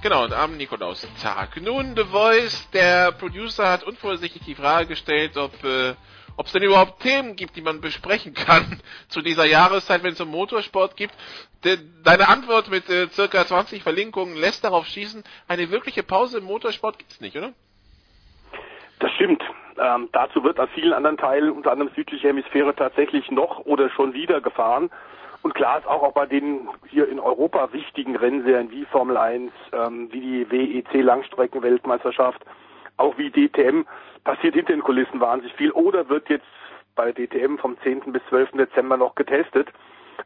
Genau, 0.01 0.25
am 0.25 0.57
Nikolaustag. 0.57 1.61
Nun, 1.61 1.95
The 1.95 2.03
Voice, 2.03 2.69
der 2.73 3.13
Producer 3.13 3.69
hat 3.69 3.83
unvorsichtig 3.83 4.41
die 4.45 4.55
Frage 4.55 4.87
gestellt, 4.87 5.37
ob 5.37 5.53
äh, 5.63 5.93
ob 6.37 6.47
es 6.47 6.51
denn 6.51 6.63
überhaupt 6.63 7.01
Themen 7.01 7.35
gibt, 7.35 7.55
die 7.55 7.61
man 7.61 7.81
besprechen 7.81 8.33
kann 8.33 8.81
zu 9.09 9.21
dieser 9.21 9.45
Jahreszeit, 9.45 10.03
wenn 10.03 10.13
es 10.13 10.21
um 10.21 10.29
Motorsport 10.29 10.95
gibt. 10.95 11.13
De, 11.63 11.77
deine 12.03 12.27
Antwort 12.27 12.69
mit 12.69 12.89
äh, 12.89 13.07
circa 13.09 13.45
20 13.45 13.83
Verlinkungen 13.83 14.35
lässt 14.35 14.63
darauf 14.63 14.85
schießen, 14.85 15.23
eine 15.47 15.69
wirkliche 15.71 16.03
Pause 16.03 16.39
im 16.39 16.45
Motorsport 16.45 16.97
gibt 16.97 17.11
es 17.11 17.21
nicht, 17.21 17.37
oder? 17.37 17.53
Das 18.99 19.11
stimmt. 19.13 19.43
Ähm, 19.77 20.09
dazu 20.11 20.43
wird 20.43 20.59
an 20.59 20.69
vielen 20.69 20.93
anderen 20.93 21.17
Teilen, 21.17 21.51
unter 21.51 21.71
anderem 21.71 21.91
südliche 21.95 22.27
Hemisphäre, 22.27 22.75
tatsächlich 22.75 23.29
noch 23.31 23.59
oder 23.65 23.89
schon 23.89 24.13
wieder 24.13 24.39
gefahren. 24.39 24.89
Und 25.41 25.55
klar 25.55 25.79
ist 25.79 25.87
auch, 25.87 26.03
auch 26.03 26.13
bei 26.13 26.25
den 26.25 26.69
hier 26.89 27.09
in 27.09 27.19
Europa 27.19 27.73
wichtigen 27.73 28.15
Rennserien 28.15 28.71
wie 28.71 28.85
Formel 28.85 29.17
1, 29.17 29.51
ähm, 29.73 30.09
wie 30.11 30.21
die 30.21 30.51
WEC 30.51 31.03
Langstreckenweltmeisterschaft, 31.03 32.41
auch 32.95 33.17
wie 33.17 33.29
DTM, 33.29 33.85
passiert 34.23 34.55
hinter 34.55 34.73
den 34.73 34.83
Kulissen 34.83 35.19
wahnsinnig 35.19 35.55
viel 35.55 35.71
oder 35.71 36.09
wird 36.09 36.29
jetzt 36.29 36.45
bei 36.95 37.11
DTM 37.11 37.57
vom 37.57 37.77
10. 37.81 38.11
bis 38.11 38.21
12. 38.29 38.51
Dezember 38.51 38.97
noch 38.97 39.15
getestet. 39.15 39.69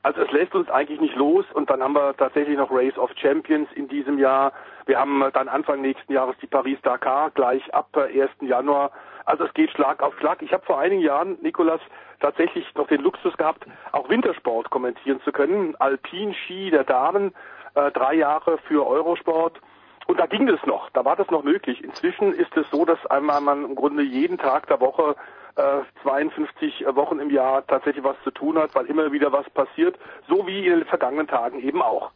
Also 0.04 0.22
es 0.22 0.32
lässt 0.32 0.54
uns 0.54 0.70
eigentlich 0.70 1.00
nicht 1.00 1.16
los 1.16 1.46
und 1.54 1.70
dann 1.70 1.82
haben 1.82 1.94
wir 1.94 2.16
tatsächlich 2.16 2.58
noch 2.58 2.72
Race 2.72 2.98
of 2.98 3.12
Champions 3.16 3.70
in 3.74 3.88
diesem 3.88 4.20
Jahr. 4.20 4.52
Wir 4.86 5.00
haben 5.00 5.24
dann 5.34 5.48
Anfang 5.48 5.82
nächsten 5.82 6.12
Jahres 6.14 6.36
die 6.42 6.48
Paris-Dakar 6.48 7.32
gleich 7.32 7.74
ab 7.74 7.96
1. 7.96 8.30
Januar. 8.42 8.92
Also 9.26 9.46
es 9.46 9.54
geht 9.54 9.72
Schlag 9.72 10.02
auf 10.02 10.18
Schlag. 10.20 10.42
Ich 10.42 10.54
habe 10.54 10.66
vor 10.66 10.80
einigen 10.80 11.02
Jahren, 11.02 11.38
Nikolas, 11.42 11.82
tatsächlich 12.20 12.66
noch 12.76 12.88
den 12.88 13.02
Luxus 13.02 13.36
gehabt, 13.38 13.66
auch 13.92 14.10
Wintersport 14.10 14.70
kommentieren 14.70 15.22
zu 15.22 15.32
können. 15.32 15.76
Alpin-Ski 15.78 16.72
der 16.72 16.84
Damen, 16.84 17.34
äh, 17.76 17.92
drei 17.92 18.16
Jahre 18.16 18.58
für 18.68 18.88
Eurosport. 18.88 19.60
Und 20.08 20.20
da 20.20 20.26
ging 20.26 20.48
das 20.48 20.66
noch, 20.66 20.90
da 20.92 21.04
war 21.04 21.18
das 21.18 21.30
noch 21.30 21.44
möglich. 21.44 21.84
Inzwischen 21.84 22.34
ist 22.34 22.56
es 22.56 22.70
so, 22.72 22.86
dass 22.86 23.06
einmal 23.08 23.42
man 23.42 23.66
im 23.66 23.76
Grunde 23.76 24.04
jeden 24.04 24.38
Tag 24.38 24.68
der 24.68 24.80
Woche 24.80 25.16
äh, 25.58 25.82
52 26.04 26.86
Wochen 26.96 27.20
im 27.20 27.30
Jahr 27.30 27.68
tatsächlich 27.68 28.04
was 28.06 28.16
zu 28.24 28.32
tun 28.32 28.58
hat, 28.58 28.74
weil 28.74 28.86
immer 28.86 29.12
wieder 29.12 29.34
was 29.34 29.50
passiert, 29.50 29.98
so 30.30 30.48
wie 30.48 30.66
in 30.66 30.80
den 30.80 30.86
vergangenen 30.86 31.28
Tagen 31.28 31.60
eben 31.60 31.82
auch. 31.82 32.12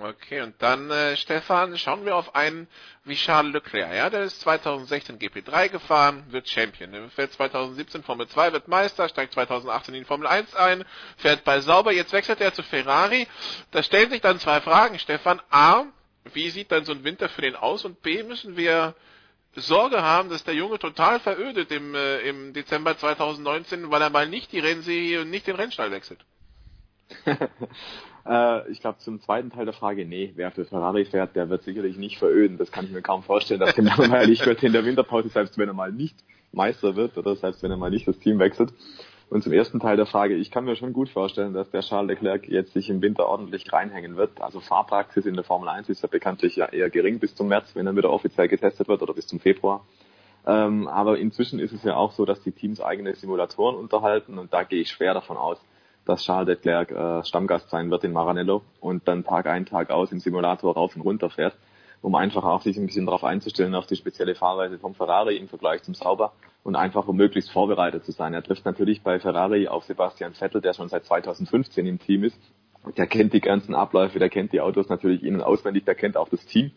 Okay, 0.00 0.40
und 0.40 0.54
dann, 0.62 0.90
äh, 0.90 1.16
Stefan, 1.16 1.76
schauen 1.76 2.04
wir 2.04 2.16
auf 2.16 2.34
einen 2.34 2.68
wie 3.04 3.16
Charles 3.16 3.52
Leclerc. 3.52 3.92
Ja, 3.92 4.08
der 4.08 4.22
ist 4.22 4.40
2016 4.40 5.18
GP3 5.18 5.68
gefahren, 5.68 6.24
wird 6.28 6.48
Champion. 6.48 7.10
Fährt 7.10 7.32
2017 7.32 8.02
Formel 8.02 8.28
2, 8.28 8.52
wird 8.52 8.68
Meister, 8.68 9.08
steigt 9.08 9.32
2018 9.32 9.94
in 9.94 10.04
Formel 10.04 10.28
1 10.28 10.54
ein, 10.54 10.84
fährt 11.16 11.44
bei 11.44 11.60
Sauber, 11.60 11.92
jetzt 11.92 12.12
wechselt 12.12 12.40
er 12.40 12.54
zu 12.54 12.62
Ferrari. 12.62 13.26
Da 13.72 13.82
stellen 13.82 14.10
sich 14.10 14.20
dann 14.20 14.38
zwei 14.38 14.60
Fragen, 14.60 14.98
Stefan. 14.98 15.42
A, 15.50 15.84
wie 16.32 16.50
sieht 16.50 16.70
dann 16.72 16.84
so 16.84 16.92
ein 16.92 17.04
Winter 17.04 17.28
für 17.28 17.42
den 17.42 17.56
aus? 17.56 17.84
Und 17.84 18.02
B, 18.02 18.22
müssen 18.22 18.56
wir 18.56 18.94
Sorge 19.54 20.02
haben, 20.02 20.30
dass 20.30 20.44
der 20.44 20.54
Junge 20.54 20.78
total 20.78 21.20
verödet 21.20 21.70
im, 21.72 21.94
äh, 21.94 22.20
im 22.20 22.52
Dezember 22.52 22.96
2019, 22.96 23.90
weil 23.90 24.00
er 24.00 24.10
mal 24.10 24.28
nicht 24.28 24.52
die 24.52 24.60
Rennserie 24.60 25.22
und 25.22 25.30
nicht 25.30 25.46
den 25.46 25.56
Rennstall 25.56 25.90
wechselt? 25.90 26.20
äh, 28.26 28.70
ich 28.70 28.80
glaube, 28.80 28.98
zum 28.98 29.20
zweiten 29.20 29.50
Teil 29.50 29.66
der 29.66 29.74
Frage, 29.74 30.06
nee, 30.06 30.32
wer 30.36 30.50
für 30.52 30.64
Ferrari 30.64 31.04
fährt, 31.04 31.36
der 31.36 31.50
wird 31.50 31.64
sicherlich 31.64 31.98
nicht 31.98 32.18
veröden. 32.18 32.56
Das 32.56 32.72
kann 32.72 32.86
ich 32.86 32.92
mir 32.92 33.02
kaum 33.02 33.22
vorstellen, 33.22 33.60
dass 33.60 33.74
genau 33.74 33.96
langweilig 33.98 34.44
wird 34.46 34.62
in 34.62 34.72
der 34.72 34.84
Winterpause, 34.86 35.28
selbst 35.28 35.58
wenn 35.58 35.68
er 35.68 35.74
mal 35.74 35.92
nicht 35.92 36.16
Meister 36.52 36.96
wird 36.96 37.18
oder 37.18 37.36
selbst 37.36 37.62
wenn 37.62 37.70
er 37.70 37.76
mal 37.76 37.90
nicht 37.90 38.08
das 38.08 38.18
Team 38.18 38.38
wechselt. 38.38 38.72
Und 39.32 39.42
zum 39.42 39.54
ersten 39.54 39.80
Teil 39.80 39.96
der 39.96 40.04
Frage, 40.04 40.34
ich 40.34 40.50
kann 40.50 40.66
mir 40.66 40.76
schon 40.76 40.92
gut 40.92 41.08
vorstellen, 41.08 41.54
dass 41.54 41.70
der 41.70 41.80
Charles 41.80 42.08
Leclerc 42.08 42.46
jetzt 42.50 42.74
sich 42.74 42.90
im 42.90 43.00
Winter 43.00 43.26
ordentlich 43.26 43.72
reinhängen 43.72 44.18
wird. 44.18 44.42
Also 44.42 44.60
Fahrpraxis 44.60 45.24
in 45.24 45.32
der 45.32 45.42
Formel 45.42 45.70
1 45.70 45.88
ist 45.88 46.02
ja 46.02 46.08
bekanntlich 46.10 46.56
ja 46.56 46.66
eher 46.66 46.90
gering 46.90 47.18
bis 47.18 47.34
zum 47.34 47.48
März, 47.48 47.74
wenn 47.74 47.86
er 47.86 47.96
wieder 47.96 48.10
offiziell 48.10 48.46
getestet 48.46 48.88
wird 48.88 49.00
oder 49.00 49.14
bis 49.14 49.26
zum 49.26 49.40
Februar. 49.40 49.86
Ähm, 50.46 50.86
aber 50.86 51.16
inzwischen 51.16 51.60
ist 51.60 51.72
es 51.72 51.82
ja 51.82 51.96
auch 51.96 52.12
so, 52.12 52.26
dass 52.26 52.42
die 52.42 52.52
Teams 52.52 52.82
eigene 52.82 53.14
Simulatoren 53.14 53.76
unterhalten 53.76 54.38
und 54.38 54.52
da 54.52 54.64
gehe 54.64 54.82
ich 54.82 54.90
schwer 54.90 55.14
davon 55.14 55.38
aus, 55.38 55.56
dass 56.04 56.22
Charles 56.24 56.48
Leclerc 56.48 56.90
äh, 56.90 57.24
Stammgast 57.24 57.70
sein 57.70 57.90
wird 57.90 58.04
in 58.04 58.12
Maranello 58.12 58.60
und 58.80 59.08
dann 59.08 59.24
Tag 59.24 59.46
ein, 59.46 59.64
Tag 59.64 59.90
aus 59.90 60.12
im 60.12 60.20
Simulator 60.20 60.74
rauf 60.74 60.94
und 60.94 61.00
runter 61.00 61.30
fährt, 61.30 61.56
um 62.02 62.14
einfach 62.16 62.44
auch 62.44 62.60
sich 62.60 62.76
ein 62.76 62.84
bisschen 62.84 63.06
darauf 63.06 63.24
einzustellen, 63.24 63.74
auf 63.76 63.86
die 63.86 63.96
spezielle 63.96 64.34
Fahrweise 64.34 64.78
vom 64.78 64.94
Ferrari 64.94 65.38
im 65.38 65.48
Vergleich 65.48 65.82
zum 65.84 65.94
Sauber 65.94 66.32
und 66.64 66.76
einfach 66.76 67.08
um 67.08 67.16
möglichst 67.16 67.50
vorbereitet 67.50 68.04
zu 68.04 68.12
sein. 68.12 68.34
Er 68.34 68.42
trifft 68.42 68.64
natürlich 68.64 69.02
bei 69.02 69.18
Ferrari 69.18 69.68
auf 69.68 69.84
Sebastian 69.84 70.34
Vettel, 70.34 70.60
der 70.60 70.74
schon 70.74 70.88
seit 70.88 71.04
2015 71.04 71.86
im 71.86 71.98
Team 71.98 72.24
ist. 72.24 72.40
Der 72.96 73.06
kennt 73.06 73.32
die 73.32 73.40
ganzen 73.40 73.74
Abläufe, 73.74 74.18
der 74.18 74.28
kennt 74.28 74.52
die 74.52 74.60
Autos 74.60 74.88
natürlich 74.88 75.22
innen 75.22 75.40
auswendig, 75.40 75.84
der 75.84 75.94
kennt 75.94 76.16
auch 76.16 76.28
das 76.28 76.44
Team. 76.46 76.72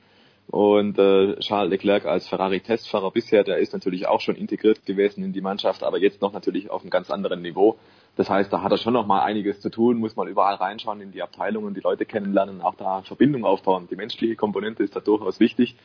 Und 0.47 0.99
äh, 0.99 1.39
Charles 1.39 1.71
Leclerc 1.71 2.05
als 2.05 2.27
Ferrari-Testfahrer 2.27 3.09
bisher, 3.09 3.43
der 3.43 3.57
ist 3.57 3.73
natürlich 3.73 4.07
auch 4.07 4.21
schon 4.21 4.35
integriert 4.35 4.85
gewesen 4.85 5.23
in 5.23 5.33
die 5.33 5.41
Mannschaft, 5.41 5.83
aber 5.83 5.97
jetzt 5.97 6.21
noch 6.21 6.33
natürlich 6.33 6.69
auf 6.69 6.81
einem 6.81 6.91
ganz 6.91 7.09
anderen 7.09 7.41
Niveau. 7.41 7.77
Das 8.15 8.29
heißt, 8.29 8.53
da 8.53 8.61
hat 8.61 8.71
er 8.71 8.77
schon 8.77 8.93
noch 8.93 9.07
mal 9.07 9.23
einiges 9.23 9.59
zu 9.59 9.69
tun, 9.69 9.97
muss 9.97 10.15
mal 10.15 10.29
überall 10.29 10.55
reinschauen 10.55 11.01
in 11.01 11.11
die 11.11 11.23
Abteilungen, 11.23 11.73
die 11.73 11.81
Leute 11.81 12.05
kennenlernen, 12.05 12.61
auch 12.61 12.75
da 12.75 13.01
Verbindung 13.01 13.43
aufbauen. 13.43 13.87
Die 13.89 13.95
menschliche 13.95 14.35
Komponente 14.35 14.83
ist 14.83 14.95
da 14.95 14.99
durchaus 14.99 15.39
wichtig. 15.39 15.75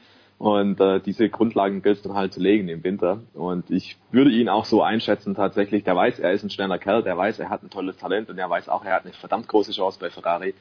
Und 0.41 0.81
äh, 0.81 1.01
diese 1.01 1.29
Grundlagen 1.29 1.83
gilt 1.83 1.99
es 1.99 2.03
dann 2.03 2.15
halt 2.15 2.33
zu 2.33 2.41
legen 2.41 2.67
im 2.71 2.83
Winter. 2.83 3.21
Und 3.35 3.71
ich 3.71 3.99
würde 4.11 4.31
ihn 4.31 4.49
auch 4.49 4.65
so 4.65 4.83
einschätzen 4.83 5.35
tatsächlich. 5.35 5.85
Der 5.85 5.95
weiß, 5.95 6.19
er 6.19 6.33
ist 6.33 6.43
ein 6.43 6.49
schneller 6.49 6.79
Kerl, 6.79 7.03
der 7.03 7.15
weiß, 7.19 7.41
er 7.41 7.51
hat 7.51 7.63
ein 7.63 7.69
tolles 7.69 7.99
Talent 7.99 8.31
und 8.31 8.39
er 8.39 8.49
weiß 8.49 8.71
auch, 8.71 8.83
er 8.83 8.95
hat 8.95 9.05
eine 9.05 9.13
verdammt 9.13 9.49
große 9.49 9.73
Chance 9.73 9.99
bei 10.01 10.09
Ferrari. 10.09 10.55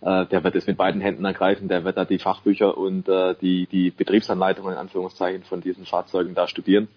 Äh, 0.00 0.24
der 0.24 0.42
wird 0.42 0.56
es 0.56 0.66
mit 0.66 0.78
beiden 0.78 1.02
Händen 1.02 1.22
ergreifen, 1.26 1.68
der 1.68 1.84
wird 1.84 1.98
da 1.98 2.06
die 2.06 2.18
Fachbücher 2.18 2.78
und 2.78 3.10
äh, 3.10 3.34
die, 3.38 3.66
die 3.66 3.90
Betriebsanleitungen 3.90 4.72
in 4.72 4.78
Anführungszeichen 4.78 5.42
von 5.42 5.60
diesen 5.60 5.84
Fahrzeugen 5.84 6.34
da 6.34 6.48
studieren 6.48 6.88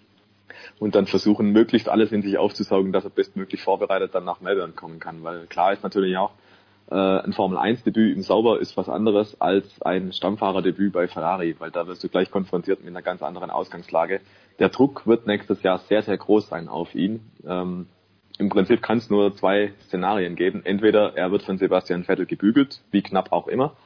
und 0.78 0.94
dann 0.94 1.06
versuchen, 1.06 1.50
möglichst 1.50 1.90
alles 1.90 2.10
in 2.10 2.22
sich 2.22 2.38
aufzusaugen, 2.38 2.90
dass 2.90 3.04
er 3.04 3.10
bestmöglich 3.10 3.60
vorbereitet 3.60 4.14
dann 4.14 4.24
nach 4.24 4.40
Melbourne 4.40 4.72
kommen 4.72 4.98
kann. 4.98 5.22
Weil 5.24 5.46
klar 5.46 5.74
ist 5.74 5.82
natürlich 5.82 6.16
auch, 6.16 6.30
äh, 6.90 6.94
ein 6.94 7.32
Formel-1-Debüt 7.32 8.16
im 8.16 8.22
Sauber 8.22 8.60
ist 8.60 8.76
was 8.76 8.88
anderes 8.88 9.40
als 9.40 9.80
ein 9.82 10.12
Stammfahrerdebüt 10.12 10.92
bei 10.92 11.06
Ferrari, 11.06 11.54
weil 11.58 11.70
da 11.70 11.86
wirst 11.86 12.02
du 12.02 12.08
gleich 12.08 12.30
konfrontiert 12.30 12.80
mit 12.80 12.88
einer 12.88 13.02
ganz 13.02 13.22
anderen 13.22 13.50
Ausgangslage. 13.50 14.20
Der 14.58 14.70
Druck 14.70 15.06
wird 15.06 15.26
nächstes 15.26 15.62
Jahr 15.62 15.78
sehr, 15.78 16.02
sehr 16.02 16.18
groß 16.18 16.48
sein 16.48 16.68
auf 16.68 16.94
ihn. 16.94 17.30
Ähm, 17.46 17.86
Im 18.38 18.48
Prinzip 18.48 18.82
kann 18.82 18.98
es 18.98 19.08
nur 19.08 19.34
zwei 19.36 19.72
Szenarien 19.86 20.34
geben. 20.34 20.62
Entweder 20.64 21.16
er 21.16 21.30
wird 21.30 21.42
von 21.42 21.58
Sebastian 21.58 22.04
Vettel 22.04 22.26
gebügelt, 22.26 22.80
wie 22.90 23.02
knapp 23.02 23.30
auch 23.32 23.46
immer, 23.46 23.76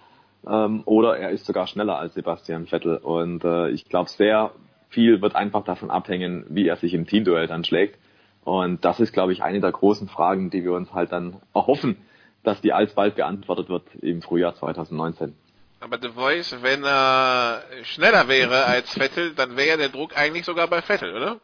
ähm, 0.46 0.82
oder 0.86 1.18
er 1.18 1.30
ist 1.30 1.44
sogar 1.44 1.66
schneller 1.66 1.98
als 1.98 2.14
Sebastian 2.14 2.66
Vettel. 2.66 2.96
Und 2.96 3.44
äh, 3.44 3.68
ich 3.68 3.84
glaube, 3.88 4.08
sehr 4.08 4.52
viel 4.88 5.20
wird 5.20 5.36
einfach 5.36 5.64
davon 5.64 5.90
abhängen, 5.90 6.46
wie 6.48 6.68
er 6.68 6.76
sich 6.76 6.94
im 6.94 7.06
Teamduell 7.06 7.48
dann 7.48 7.64
schlägt. 7.64 7.98
Und 8.44 8.84
das 8.84 9.00
ist, 9.00 9.12
glaube 9.12 9.32
ich, 9.32 9.42
eine 9.42 9.60
der 9.60 9.72
großen 9.72 10.08
Fragen, 10.08 10.50
die 10.50 10.64
wir 10.64 10.72
uns 10.72 10.92
halt 10.94 11.12
dann 11.12 11.36
erhoffen, 11.54 11.96
dass 12.44 12.60
die 12.60 12.72
alsbald 12.72 13.16
beantwortet 13.16 13.68
wird 13.68 13.82
im 14.00 14.22
Frühjahr 14.22 14.54
2019. 14.54 15.34
Aber 15.80 15.98
The 16.00 16.10
Voice, 16.10 16.62
wenn 16.62 16.84
er 16.84 17.62
schneller 17.82 18.28
wäre 18.28 18.64
als 18.64 18.94
Vettel, 18.94 19.34
dann 19.34 19.56
wäre 19.56 19.76
der 19.76 19.88
Druck 19.90 20.16
eigentlich 20.16 20.44
sogar 20.44 20.66
bei 20.68 20.80
Vettel, 20.80 21.14
oder? 21.14 21.40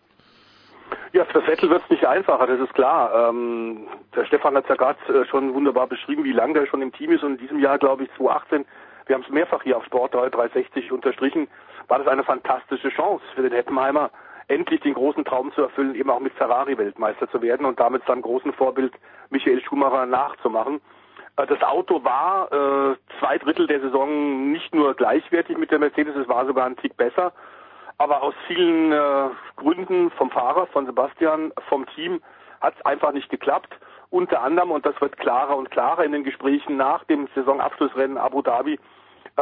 Ja, 1.13 1.25
für 1.25 1.43
Vettel 1.43 1.69
wird 1.71 1.83
es 1.83 1.91
nicht 1.91 2.07
einfacher, 2.07 2.47
das 2.47 2.61
ist 2.61 2.75
klar. 2.75 3.29
Ähm, 3.29 3.89
der 4.15 4.25
Stefan 4.27 4.57
hat 4.57 4.65
es 4.65 4.71
ja 4.71 4.77
gerade 4.77 4.99
äh, 5.13 5.27
schon 5.27 5.53
wunderbar 5.55 5.89
beschrieben, 5.89 6.25
wie 6.25 6.33
lange 6.33 6.55
der 6.55 6.67
schon 6.67 6.83
im 6.83 6.93
Team 6.93 7.13
ist 7.13 7.23
und 7.23 7.33
in 7.33 7.39
diesem 7.39 7.59
Jahr, 7.59 7.79
glaube 7.79 8.05
ich, 8.05 8.11
2018, 8.17 8.65
wir 9.07 9.15
haben 9.15 9.25
es 9.25 9.29
mehrfach 9.29 9.63
hier 9.63 9.77
auf 9.77 9.85
Sport 9.85 10.15
360 10.15 10.93
unterstrichen, 10.93 11.49
war 11.89 11.99
das 11.99 12.07
eine 12.07 12.23
fantastische 12.23 12.91
Chance 12.91 13.25
für 13.35 13.43
den 13.43 13.53
Heppenheimer, 13.53 14.11
endlich 14.51 14.81
den 14.81 14.95
großen 14.95 15.25
Traum 15.25 15.53
zu 15.53 15.63
erfüllen, 15.63 15.95
eben 15.95 16.11
auch 16.11 16.21
mit 16.21 16.33
Ferrari 16.35 16.77
Weltmeister 16.77 17.31
zu 17.31 17.41
werden 17.41 17.65
und 17.65 17.79
damit 17.79 18.05
seinem 18.07 18.23
großen 18.23 18.53
Vorbild 18.53 18.93
Michael 19.31 19.63
Schumacher 19.63 20.07
nachzumachen. 20.07 20.81
Äh, 21.37 21.47
das 21.47 21.63
Auto 21.63 22.03
war 22.05 22.53
äh, 22.53 22.97
zwei 23.19 23.39
Drittel 23.39 23.67
der 23.67 23.81
Saison 23.81 24.51
nicht 24.51 24.75
nur 24.75 24.95
gleichwertig 24.95 25.57
mit 25.57 25.71
der 25.71 25.79
Mercedes, 25.79 26.17
es 26.17 26.29
war 26.29 26.47
sogar 26.47 26.67
ein 26.67 26.77
Tick 26.77 26.97
besser. 26.97 27.33
Aber 27.99 28.23
aus 28.23 28.35
vielen 28.47 28.93
äh, 28.93 29.29
Gründen 29.57 30.11
vom 30.13 30.31
Fahrer, 30.31 30.67
von 30.69 30.87
Sebastian, 30.87 31.53
vom 31.69 31.87
Team 31.95 32.21
hat 32.61 32.75
es 32.79 32.85
einfach 32.85 33.13
nicht 33.13 33.29
geklappt. 33.29 33.79
Unter 34.11 34.43
anderem, 34.43 34.71
und 34.71 34.85
das 34.85 35.01
wird 35.01 35.19
klarer 35.19 35.57
und 35.57 35.71
klarer 35.71 36.05
in 36.05 36.13
den 36.13 36.25
Gesprächen 36.25 36.77
nach 36.77 37.05
dem 37.05 37.29
Saisonabschlussrennen 37.35 38.19
Abu 38.19 38.43
Dhabi, 38.43 38.79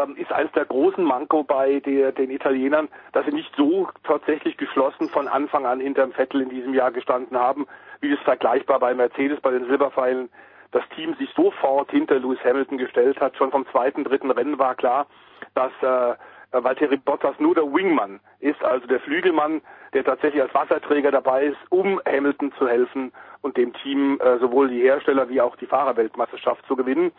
ähm, 0.02 0.16
ist 0.16 0.32
eines 0.32 0.52
der 0.52 0.64
großen 0.64 1.02
Manko 1.02 1.44
bei 1.44 1.80
der, 1.80 2.12
den 2.12 2.30
Italienern, 2.30 2.88
dass 3.12 3.26
sie 3.26 3.32
nicht 3.32 3.54
so 3.56 3.88
tatsächlich 4.04 4.56
geschlossen 4.56 5.08
von 5.08 5.28
Anfang 5.28 5.66
an 5.66 5.80
hinterm 5.80 6.12
Vettel 6.12 6.42
in 6.42 6.50
diesem 6.50 6.74
Jahr 6.74 6.90
gestanden 6.90 7.38
haben, 7.38 7.66
wie 8.00 8.12
es 8.12 8.20
vergleichbar 8.20 8.78
bei 8.78 8.94
Mercedes 8.94 9.40
bei 9.40 9.50
den 9.50 9.66
Silberpfeilen 9.66 10.28
das 10.70 10.82
Team 10.94 11.14
sich 11.14 11.30
sofort 11.34 11.90
hinter 11.90 12.18
Lewis 12.18 12.38
Hamilton 12.44 12.78
gestellt 12.78 13.20
hat. 13.20 13.36
Schon 13.36 13.50
vom 13.50 13.66
zweiten, 13.68 14.04
dritten 14.04 14.30
Rennen 14.30 14.58
war 14.58 14.74
klar, 14.74 15.06
dass 15.54 15.72
äh, 15.80 16.14
Valtteri 16.52 16.96
Bottas 16.96 17.38
nur 17.38 17.54
der 17.54 17.64
Wingman 17.64 18.20
ist, 18.40 18.62
also 18.62 18.86
der 18.86 19.00
Flügelmann, 19.00 19.60
der 19.92 20.04
tatsächlich 20.04 20.42
als 20.42 20.54
Wasserträger 20.54 21.10
dabei 21.10 21.46
ist, 21.46 21.58
um 21.70 22.00
Hamilton 22.06 22.52
zu 22.58 22.68
helfen 22.68 23.12
und 23.42 23.56
dem 23.56 23.72
Team 23.74 24.18
äh, 24.20 24.38
sowohl 24.38 24.68
die 24.68 24.80
Hersteller 24.80 25.28
wie 25.28 25.40
auch 25.40 25.56
die 25.56 25.66
Fahrerweltmeisterschaft 25.66 26.66
zu 26.66 26.76
gewinnen. 26.76 27.12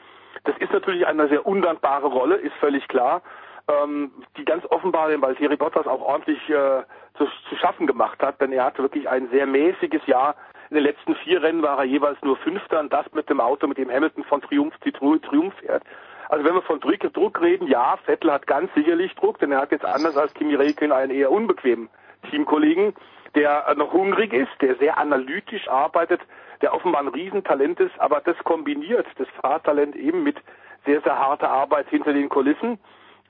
Das 0.44 0.58
ist 0.60 0.72
natürlich 0.72 1.06
eine 1.06 1.28
sehr 1.28 1.46
undankbare 1.46 2.08
Rolle, 2.08 2.36
ist 2.36 2.56
völlig 2.56 2.88
klar, 2.88 3.22
ähm, 3.68 4.12
die 4.38 4.46
ganz 4.46 4.66
offenbar 4.70 5.10
den 5.10 5.22
Valtteri 5.22 5.56
Bottas 5.56 5.88
auch 5.88 6.02
ordentlich 6.02 6.40
äh, 6.50 6.84
zu, 7.18 7.26
zu 7.50 7.56
schaffen 7.58 7.88
gemacht 7.88 8.22
hat, 8.22 8.42
denn 8.42 8.52
er 8.52 8.66
hatte 8.66 8.82
wirklich 8.82 9.10
ein 9.10 9.30
sehr 9.30 9.46
mäßiges 9.46 10.06
Jahr. 10.08 10.36
In 10.70 10.76
den 10.76 10.84
letzten 10.84 11.16
vier 11.16 11.42
Rennen 11.42 11.62
war 11.62 11.80
er 11.80 11.86
jeweils 11.86 12.22
nur 12.22 12.38
Fünfter 12.38 12.80
und 12.80 12.94
das 12.94 13.12
mit 13.14 13.30
dem 13.30 13.42
Auto, 13.42 13.68
mit 13.68 13.78
dem 13.78 13.90
Hamilton 13.90 14.24
von 14.24 14.42
Triumph 14.42 14.74
zu 14.82 14.92
Triumph 14.92 15.54
fährt. 15.56 15.84
Also 16.30 16.46
wenn 16.46 16.54
wir 16.54 16.62
von 16.62 16.80
Druck, 16.80 17.12
Druck 17.14 17.42
reden, 17.42 17.68
ja, 17.68 17.98
Vettel 18.06 18.32
hat 18.32 18.46
ganz 18.46 18.72
sicherlich 18.76 19.16
Druck, 19.16 19.40
denn 19.40 19.52
er 19.52 19.62
hat 19.62 19.72
jetzt 19.72 19.86
anders 19.86 20.16
als 20.16 20.34
Kimi 20.36 20.54
Räikkönen 20.54 20.96
einen 20.96 21.12
eher 21.12 21.32
unbequemen 21.32 21.90
Teamkollegen, 22.30 22.94
der 23.34 23.74
noch 23.76 23.94
hungrig 23.94 24.34
ist, 24.34 24.52
der 24.62 24.76
sehr 24.76 24.98
analytisch 24.98 25.68
arbeitet, 25.68 26.22
der 26.62 26.74
offenbar 26.74 27.02
ein 27.02 27.08
Riesentalent 27.08 27.80
ist, 27.80 27.98
aber 28.00 28.22
das 28.22 28.38
kombiniert, 28.44 29.08
das 29.18 29.28
Fahrtalent 29.42 29.96
eben 29.96 30.24
mit 30.24 30.38
sehr, 30.86 31.02
sehr 31.02 31.18
harter 31.18 31.50
Arbeit 31.50 31.90
hinter 31.90 32.14
den 32.14 32.30
Kulissen. 32.30 32.80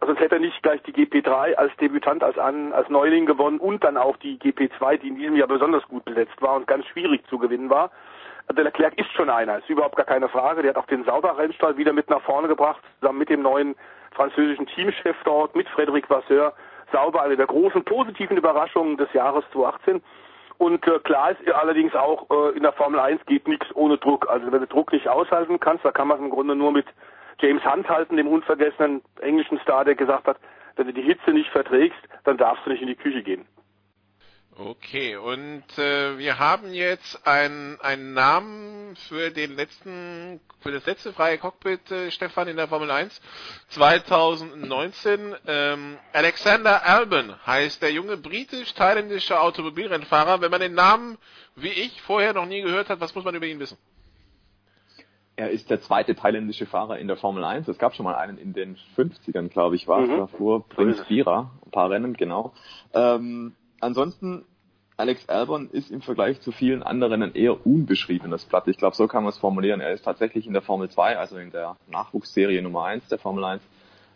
Sonst 0.01 0.19
hätte 0.19 0.35
er 0.35 0.41
nicht 0.41 0.63
gleich 0.63 0.81
die 0.83 0.93
GP3 0.93 1.55
als 1.55 1.75
Debütant, 1.77 2.23
als, 2.23 2.37
an, 2.37 2.71
als 2.71 2.89
Neuling 2.89 3.25
gewonnen 3.25 3.59
und 3.59 3.83
dann 3.83 3.97
auch 3.97 4.15
die 4.17 4.39
GP2, 4.39 4.97
die 4.97 5.09
in 5.09 5.15
diesem 5.15 5.35
Jahr 5.35 5.47
besonders 5.47 5.85
gut 5.87 6.05
besetzt 6.05 6.41
war 6.41 6.55
und 6.55 6.67
ganz 6.67 6.85
schwierig 6.87 7.27
zu 7.27 7.37
gewinnen 7.37 7.69
war. 7.69 7.91
Der 8.55 8.63
Leclerc 8.63 8.97
ist 8.97 9.11
schon 9.11 9.29
einer, 9.29 9.57
ist 9.57 9.69
überhaupt 9.69 9.97
gar 9.97 10.05
keine 10.05 10.29
Frage. 10.29 10.61
Der 10.61 10.69
hat 10.69 10.77
auch 10.77 10.87
den 10.87 11.03
Sauber-Rennstall 11.03 11.77
wieder 11.77 11.93
mit 11.93 12.09
nach 12.09 12.21
vorne 12.21 12.47
gebracht, 12.47 12.81
zusammen 12.99 13.19
mit 13.19 13.29
dem 13.29 13.41
neuen 13.41 13.75
französischen 14.11 14.65
Teamchef 14.67 15.17
dort, 15.23 15.55
mit 15.55 15.67
Frédéric 15.67 16.09
Vasseur. 16.09 16.53
Sauber 16.91 17.21
eine 17.21 17.37
der 17.37 17.45
großen 17.45 17.83
positiven 17.83 18.37
Überraschungen 18.37 18.97
des 18.97 19.11
Jahres 19.13 19.43
2018. 19.51 20.01
Und 20.59 20.85
äh, 20.87 20.99
klar 20.99 21.31
ist 21.31 21.51
allerdings 21.53 21.95
auch, 21.95 22.27
äh, 22.29 22.57
in 22.57 22.63
der 22.63 22.73
Formel 22.73 22.99
1 22.99 23.25
geht 23.25 23.47
nichts 23.47 23.65
ohne 23.75 23.97
Druck. 23.97 24.29
Also 24.29 24.51
wenn 24.51 24.59
du 24.59 24.67
Druck 24.67 24.91
nicht 24.91 25.07
aushalten 25.07 25.57
kannst, 25.59 25.85
da 25.85 25.91
kann 25.91 26.09
man 26.09 26.17
es 26.17 26.23
im 26.23 26.29
Grunde 26.29 26.53
nur 26.53 26.73
mit 26.73 26.85
James 27.39 27.63
Hunt 27.63 27.87
halten, 27.87 28.17
dem 28.17 28.27
unvergessenen 28.27 29.01
englischen 29.21 29.57
Star, 29.61 29.85
der 29.85 29.95
gesagt 29.95 30.27
hat, 30.27 30.37
wenn 30.75 30.87
du 30.87 30.93
die 30.93 31.01
Hitze 31.01 31.31
nicht 31.31 31.49
verträgst, 31.49 31.97
dann 32.25 32.37
darfst 32.37 32.65
du 32.65 32.71
nicht 32.71 32.81
in 32.81 32.89
die 32.89 32.95
Küche 32.95 33.23
gehen. 33.23 33.45
Okay, 34.61 35.15
und 35.15 35.63
äh, 35.77 36.17
wir 36.17 36.37
haben 36.37 36.73
jetzt 36.73 37.25
einen, 37.25 37.79
einen 37.79 38.13
Namen 38.13 38.93
für 39.07 39.29
den 39.29 39.55
letzten, 39.55 40.41
für 40.59 40.73
das 40.73 40.85
letzte 40.85 41.13
freie 41.13 41.37
Cockpit, 41.37 41.89
äh, 41.91 42.11
Stefan, 42.11 42.49
in 42.49 42.57
der 42.57 42.67
Formel 42.67 42.91
1 42.91 43.21
2019. 43.69 45.33
Ähm, 45.47 45.97
Alexander 46.11 46.85
Albon 46.85 47.33
heißt 47.47 47.81
der 47.81 47.93
junge 47.93 48.17
britisch-thailändische 48.17 49.39
Automobilrennfahrer. 49.39 50.41
Wenn 50.41 50.51
man 50.51 50.59
den 50.59 50.73
Namen, 50.73 51.17
wie 51.55 51.69
ich, 51.69 52.01
vorher 52.01 52.33
noch 52.33 52.45
nie 52.45 52.61
gehört 52.61 52.89
hat, 52.89 52.99
was 52.99 53.15
muss 53.15 53.23
man 53.23 53.35
über 53.35 53.45
ihn 53.45 53.61
wissen? 53.61 53.77
Er 55.37 55.51
ist 55.51 55.69
der 55.69 55.79
zweite 55.79 56.15
thailändische 56.15 56.65
Fahrer 56.65 56.99
in 56.99 57.07
der 57.07 57.15
Formel 57.15 57.45
1. 57.45 57.69
Es 57.69 57.77
gab 57.77 57.95
schon 57.95 58.03
mal 58.03 58.15
einen 58.15 58.37
in 58.37 58.51
den 58.51 58.75
50ern, 58.97 59.47
glaube 59.47 59.77
ich, 59.77 59.87
war 59.87 60.01
es 60.01 60.09
mhm. 60.09 60.17
davor. 60.17 60.67
Prinz 60.67 61.01
Bira, 61.05 61.51
ein 61.65 61.71
paar 61.71 61.89
Rennen, 61.89 62.11
genau. 62.11 62.51
Ähm, 62.93 63.55
ansonsten, 63.79 64.43
Alex 64.99 65.29
Albon 65.29 65.69
ist 65.71 65.91
im 65.91 66.01
Vergleich 66.01 66.41
zu 66.41 66.51
vielen 66.51 66.83
anderen 66.83 67.23
ein 67.23 67.33
eher 67.33 67.65
unbeschriebenes 67.65 68.43
Blatt. 68.43 68.67
Ich 68.67 68.77
glaube, 68.77 68.97
so 68.97 69.07
kann 69.07 69.23
man 69.23 69.29
es 69.29 69.37
formulieren. 69.37 69.79
Er 69.79 69.93
ist 69.93 70.03
tatsächlich 70.03 70.45
in 70.45 70.51
der 70.51 70.61
Formel 70.61 70.89
2, 70.89 71.17
also 71.17 71.37
in 71.37 71.51
der 71.51 71.77
Nachwuchsserie 71.89 72.61
Nummer 72.61 72.83
1 72.83 73.07
der 73.07 73.17
Formel 73.17 73.45
1, 73.45 73.63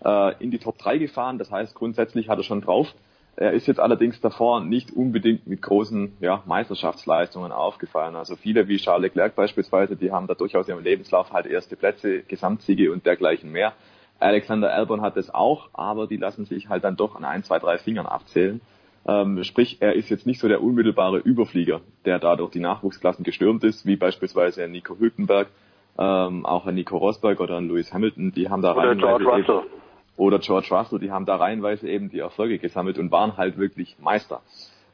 äh, 0.03 0.43
in 0.43 0.51
die 0.51 0.59
Top 0.59 0.77
3 0.77 0.97
gefahren. 0.97 1.37
Das 1.37 1.49
heißt, 1.49 1.73
grundsätzlich 1.73 2.27
hat 2.27 2.37
er 2.37 2.43
schon 2.43 2.59
drauf. 2.59 2.93
Er 3.37 3.53
ist 3.53 3.65
jetzt 3.65 3.79
allerdings 3.79 4.19
davor 4.19 4.59
nicht 4.59 4.91
unbedingt 4.91 5.47
mit 5.47 5.61
großen 5.61 6.17
ja, 6.19 6.43
Meisterschaftsleistungen 6.45 7.53
aufgefallen. 7.53 8.17
Also 8.17 8.35
viele 8.35 8.67
wie 8.67 8.75
Charles 8.75 9.03
Leclerc 9.03 9.35
beispielsweise, 9.35 9.95
die 9.95 10.11
haben 10.11 10.27
da 10.27 10.33
durchaus 10.33 10.67
im 10.67 10.83
Lebenslauf 10.83 11.31
halt 11.31 11.45
erste 11.45 11.77
Plätze, 11.77 12.23
Gesamtsiege 12.23 12.91
und 12.91 13.05
dergleichen 13.05 13.53
mehr. 13.53 13.71
Alexander 14.19 14.73
Albon 14.73 14.99
hat 14.99 15.15
es 15.15 15.33
auch, 15.33 15.69
aber 15.71 16.07
die 16.07 16.17
lassen 16.17 16.43
sich 16.43 16.67
halt 16.67 16.83
dann 16.83 16.97
doch 16.97 17.15
an 17.15 17.23
ein, 17.23 17.45
zwei, 17.45 17.59
drei 17.59 17.77
Fingern 17.77 18.05
abzählen. 18.05 18.59
Ähm, 19.05 19.43
sprich, 19.43 19.77
er 19.81 19.93
ist 19.93 20.09
jetzt 20.09 20.25
nicht 20.25 20.39
so 20.39 20.47
der 20.47 20.63
unmittelbare 20.63 21.17
Überflieger, 21.17 21.81
der 22.05 22.19
da 22.19 22.35
durch 22.35 22.51
die 22.51 22.59
Nachwuchsklassen 22.59 23.23
gestürmt 23.23 23.63
ist, 23.63 23.85
wie 23.85 23.97
beispielsweise 23.97 24.67
Nico 24.67 24.97
Hülkenberg, 24.97 25.49
ähm, 25.97 26.45
auch 26.45 26.65
ein 26.65 26.75
Nico 26.75 26.97
Rosberg 26.97 27.39
oder 27.39 27.57
ein 27.57 27.67
Lewis 27.67 27.93
Hamilton, 27.93 28.31
die 28.31 28.49
haben 28.49 28.61
da 28.61 28.75
oder 28.75 28.95
George 28.95 29.25
Russell. 29.25 29.55
Eben, 29.57 29.83
oder 30.15 30.39
George 30.39 30.67
Russell, 30.71 30.99
die 30.99 31.11
haben 31.11 31.25
da 31.25 31.35
reihenweise 31.35 31.89
eben 31.89 32.09
die 32.09 32.19
Erfolge 32.19 32.59
gesammelt 32.59 32.97
und 32.97 33.11
waren 33.11 33.35
halt 33.37 33.57
wirklich 33.57 33.97
Meister. 33.99 34.41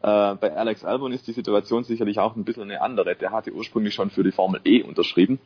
Äh, 0.01 0.35
bei 0.35 0.55
Alex 0.55 0.85
Albon 0.85 1.11
ist 1.11 1.27
die 1.27 1.33
Situation 1.33 1.83
sicherlich 1.83 2.19
auch 2.19 2.35
ein 2.35 2.45
bisschen 2.45 2.63
eine 2.63 2.81
andere. 2.81 3.15
Der 3.15 3.31
hatte 3.31 3.51
ursprünglich 3.51 3.93
schon 3.93 4.09
für 4.09 4.23
die 4.23 4.31
Formel 4.31 4.61
E 4.63 4.81
unterschrieben, 4.81 5.39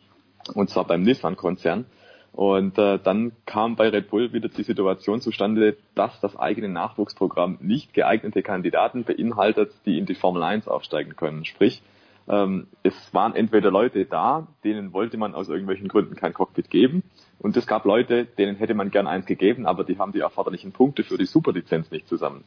und 0.54 0.70
zwar 0.70 0.86
beim 0.86 1.02
Nissan-Konzern. 1.02 1.86
Und 2.34 2.78
äh, 2.80 2.98
dann 2.98 3.32
kam 3.46 3.76
bei 3.76 3.90
Red 3.90 4.10
Bull 4.10 4.34
wieder 4.34 4.50
die 4.50 4.64
Situation 4.64 5.22
zustande, 5.22 5.78
dass 5.96 6.20
das 6.20 6.36
eigene 6.36 6.68
Nachwuchsprogramm 6.68 7.60
nicht 7.62 7.94
geeignete 7.94 8.42
Kandidaten 8.42 9.04
beinhaltet, 9.04 9.72
die 9.86 9.98
in 10.00 10.06
die 10.06 10.16
Formel 10.16 10.44
1 10.44 10.68
aufsteigen 10.68 11.16
können. 11.16 11.46
Sprich, 11.46 11.82
Ähm, 12.28 12.68
es 12.84 13.14
waren 13.14 13.36
entweder 13.36 13.70
Leute 13.70 14.06
da, 14.06 14.48
denen 14.64 14.94
wollte 14.94 15.18
man 15.18 15.36
aus 15.36 15.50
irgendwelchen 15.50 15.88
Gründen 15.88 16.16
kein 16.16 16.34
Cockpit 16.34 16.70
geben. 16.70 17.04
Und 17.40 17.58
es 17.58 17.68
gab 17.68 17.84
Leute, 17.86 18.26
denen 18.26 18.56
hätte 18.56 18.74
man 18.74 18.92
gern 18.92 19.08
eins 19.08 19.26
gegeben, 19.26 19.66
aber 19.66 19.84
die 19.84 19.98
haben 19.98 20.14
die 20.14 20.22
erforderlichen 20.22 20.72
Punkte 20.72 21.04
für 21.04 21.18
die 21.18 21.26
Superlizenz 21.26 21.92
nicht 21.92 22.08
zusammen. 22.08 22.46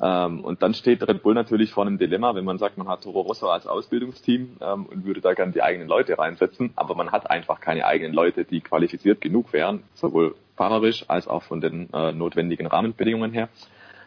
Ähm, 0.00 0.40
und 0.44 0.62
dann 0.62 0.74
steht 0.74 1.06
Red 1.06 1.22
Bull 1.22 1.34
natürlich 1.34 1.72
vor 1.72 1.84
einem 1.84 1.98
Dilemma, 1.98 2.34
wenn 2.34 2.44
man 2.44 2.58
sagt, 2.58 2.78
man 2.78 2.88
hat 2.88 3.02
Toro 3.02 3.22
Rosso 3.22 3.48
als 3.48 3.66
Ausbildungsteam 3.66 4.56
ähm, 4.60 4.86
und 4.86 5.04
würde 5.04 5.20
da 5.20 5.34
gern 5.34 5.52
die 5.52 5.62
eigenen 5.62 5.88
Leute 5.88 6.16
reinsetzen, 6.18 6.70
aber 6.76 6.94
man 6.94 7.10
hat 7.10 7.30
einfach 7.30 7.60
keine 7.60 7.84
eigenen 7.84 8.12
Leute, 8.12 8.44
die 8.44 8.60
qualifiziert 8.60 9.20
genug 9.20 9.52
wären, 9.52 9.82
sowohl 9.94 10.36
fahrerisch 10.56 11.04
als 11.08 11.26
auch 11.26 11.42
von 11.42 11.60
den 11.60 11.88
äh, 11.92 12.12
notwendigen 12.12 12.66
Rahmenbedingungen 12.66 13.32
her. 13.32 13.48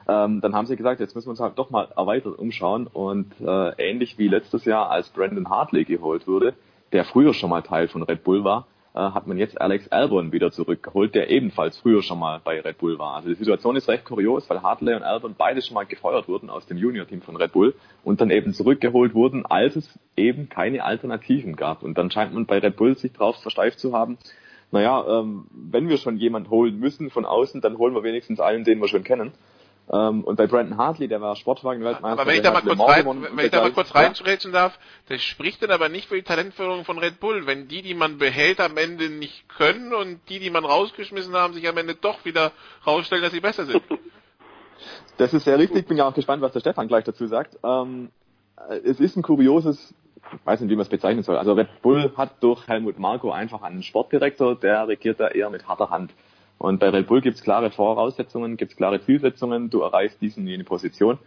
Ähm, 0.07 0.41
dann 0.41 0.55
haben 0.55 0.65
sie 0.65 0.75
gesagt, 0.75 0.99
jetzt 0.99 1.15
müssen 1.15 1.27
wir 1.27 1.31
uns 1.31 1.39
halt 1.39 1.57
doch 1.57 1.69
mal 1.69 1.89
erweitert 1.95 2.39
umschauen 2.39 2.87
und 2.87 3.33
äh, 3.39 3.71
ähnlich 3.77 4.17
wie 4.17 4.27
letztes 4.27 4.65
Jahr, 4.65 4.89
als 4.89 5.09
Brandon 5.09 5.49
Hartley 5.49 5.83
geholt 5.83 6.27
wurde, 6.27 6.53
der 6.91 7.05
früher 7.05 7.33
schon 7.33 7.49
mal 7.49 7.61
Teil 7.61 7.87
von 7.87 8.03
Red 8.03 8.23
Bull 8.23 8.43
war, 8.43 8.65
äh, 8.93 8.99
hat 8.99 9.27
man 9.27 9.37
jetzt 9.37 9.59
Alex 9.59 9.87
Albon 9.89 10.31
wieder 10.31 10.51
zurückgeholt, 10.51 11.15
der 11.15 11.29
ebenfalls 11.29 11.77
früher 11.77 12.03
schon 12.03 12.19
mal 12.19 12.41
bei 12.43 12.59
Red 12.59 12.77
Bull 12.77 12.99
war. 12.99 13.15
Also 13.15 13.29
die 13.29 13.35
Situation 13.35 13.75
ist 13.75 13.87
recht 13.87 14.05
kurios, 14.05 14.49
weil 14.49 14.61
Hartley 14.61 14.95
und 14.95 15.03
Albon 15.03 15.35
beide 15.37 15.61
schon 15.61 15.75
mal 15.75 15.85
gefeuert 15.85 16.27
wurden 16.27 16.49
aus 16.49 16.65
dem 16.65 16.77
Junior-Team 16.77 17.21
von 17.21 17.35
Red 17.35 17.53
Bull 17.53 17.73
und 18.03 18.21
dann 18.21 18.29
eben 18.29 18.53
zurückgeholt 18.53 19.13
wurden, 19.13 19.45
als 19.45 19.75
es 19.75 19.99
eben 20.17 20.49
keine 20.49 20.83
Alternativen 20.83 21.55
gab. 21.55 21.83
Und 21.83 21.97
dann 21.97 22.11
scheint 22.11 22.33
man 22.33 22.45
bei 22.45 22.59
Red 22.59 22.75
Bull 22.75 22.97
sich 22.97 23.13
drauf 23.13 23.41
versteift 23.41 23.79
zu 23.79 23.93
haben, 23.93 24.17
naja, 24.71 25.05
ähm, 25.19 25.45
wenn 25.51 25.89
wir 25.89 25.97
schon 25.97 26.17
jemand 26.17 26.49
holen 26.49 26.79
müssen 26.79 27.09
von 27.09 27.25
außen, 27.25 27.59
dann 27.59 27.77
holen 27.77 27.93
wir 27.93 28.03
wenigstens 28.03 28.39
einen, 28.39 28.63
den 28.63 28.79
wir 28.79 28.87
schon 28.87 29.03
kennen. 29.03 29.33
Ähm, 29.93 30.23
und 30.23 30.37
bei 30.37 30.47
Brandon 30.47 30.77
Hartley, 30.77 31.07
der 31.07 31.19
war 31.19 31.35
Sportwagen-Weltmeister. 31.35 32.21
Aber 32.21 32.29
wenn 32.29 32.37
ich 32.37 32.41
da 32.41 32.51
mal 32.51 32.61
kurz, 32.61 32.79
rein, 32.79 33.05
wenn 33.05 33.45
ich 33.45 33.51
da 33.51 33.61
mal 33.61 33.71
kurz 33.71 33.93
reinschrätschen 33.93 34.53
darf, 34.53 34.77
das 35.09 35.21
spricht 35.21 35.61
dann 35.63 35.71
aber 35.71 35.89
nicht 35.89 36.07
für 36.07 36.15
die 36.15 36.23
Talentförderung 36.23 36.85
von 36.85 36.97
Red 36.97 37.19
Bull, 37.19 37.45
wenn 37.45 37.67
die, 37.67 37.81
die 37.81 37.93
man 37.93 38.17
behält, 38.17 38.61
am 38.61 38.77
Ende 38.77 39.09
nicht 39.09 39.49
können 39.49 39.93
und 39.93 40.21
die, 40.29 40.39
die 40.39 40.49
man 40.49 40.63
rausgeschmissen 40.63 41.33
haben, 41.35 41.53
sich 41.53 41.67
am 41.67 41.77
Ende 41.77 41.95
doch 41.95 42.23
wieder 42.23 42.53
rausstellen, 42.87 43.23
dass 43.23 43.33
sie 43.33 43.41
besser 43.41 43.65
sind. 43.65 43.83
Das 45.17 45.31
ist 45.31 45.43
sehr 45.43 45.59
richtig. 45.59 45.87
Bin 45.87 45.97
ja 45.97 46.07
auch 46.07 46.13
gespannt, 46.15 46.41
was 46.41 46.53
der 46.53 46.61
Stefan 46.61 46.87
gleich 46.87 47.03
dazu 47.03 47.27
sagt. 47.27 47.55
Ähm, 47.63 48.09
es 48.83 48.99
ist 48.99 49.15
ein 49.15 49.21
kurioses 49.21 49.93
ich 50.33 50.45
weiß 50.45 50.61
nicht, 50.61 50.69
wie 50.69 50.75
man 50.75 50.83
es 50.83 50.89
bezeichnen 50.89 51.23
soll. 51.23 51.37
Also 51.37 51.53
Red 51.53 51.81
Bull 51.81 52.13
hat 52.15 52.41
durch 52.41 52.67
Helmut 52.67 52.99
Marko 52.99 53.31
einfach 53.31 53.61
einen 53.61 53.83
Sportdirektor, 53.83 54.55
der 54.55 54.87
regiert 54.87 55.19
da 55.19 55.27
eher 55.27 55.49
mit 55.49 55.67
harter 55.67 55.89
Hand. 55.89 56.13
Und 56.61 56.79
bei 56.79 56.89
Red 56.89 57.07
Bull 57.07 57.21
gibt 57.21 57.37
es 57.37 57.43
klare 57.43 57.71
Voraussetzungen, 57.71 58.55
gibt 58.55 58.73
es 58.73 58.77
klare 58.77 59.01
Zielsetzungen, 59.01 59.71
du 59.71 59.81
erreichst 59.81 60.21
diesen 60.21 60.45
jene 60.45 60.63
Position, 60.63 61.17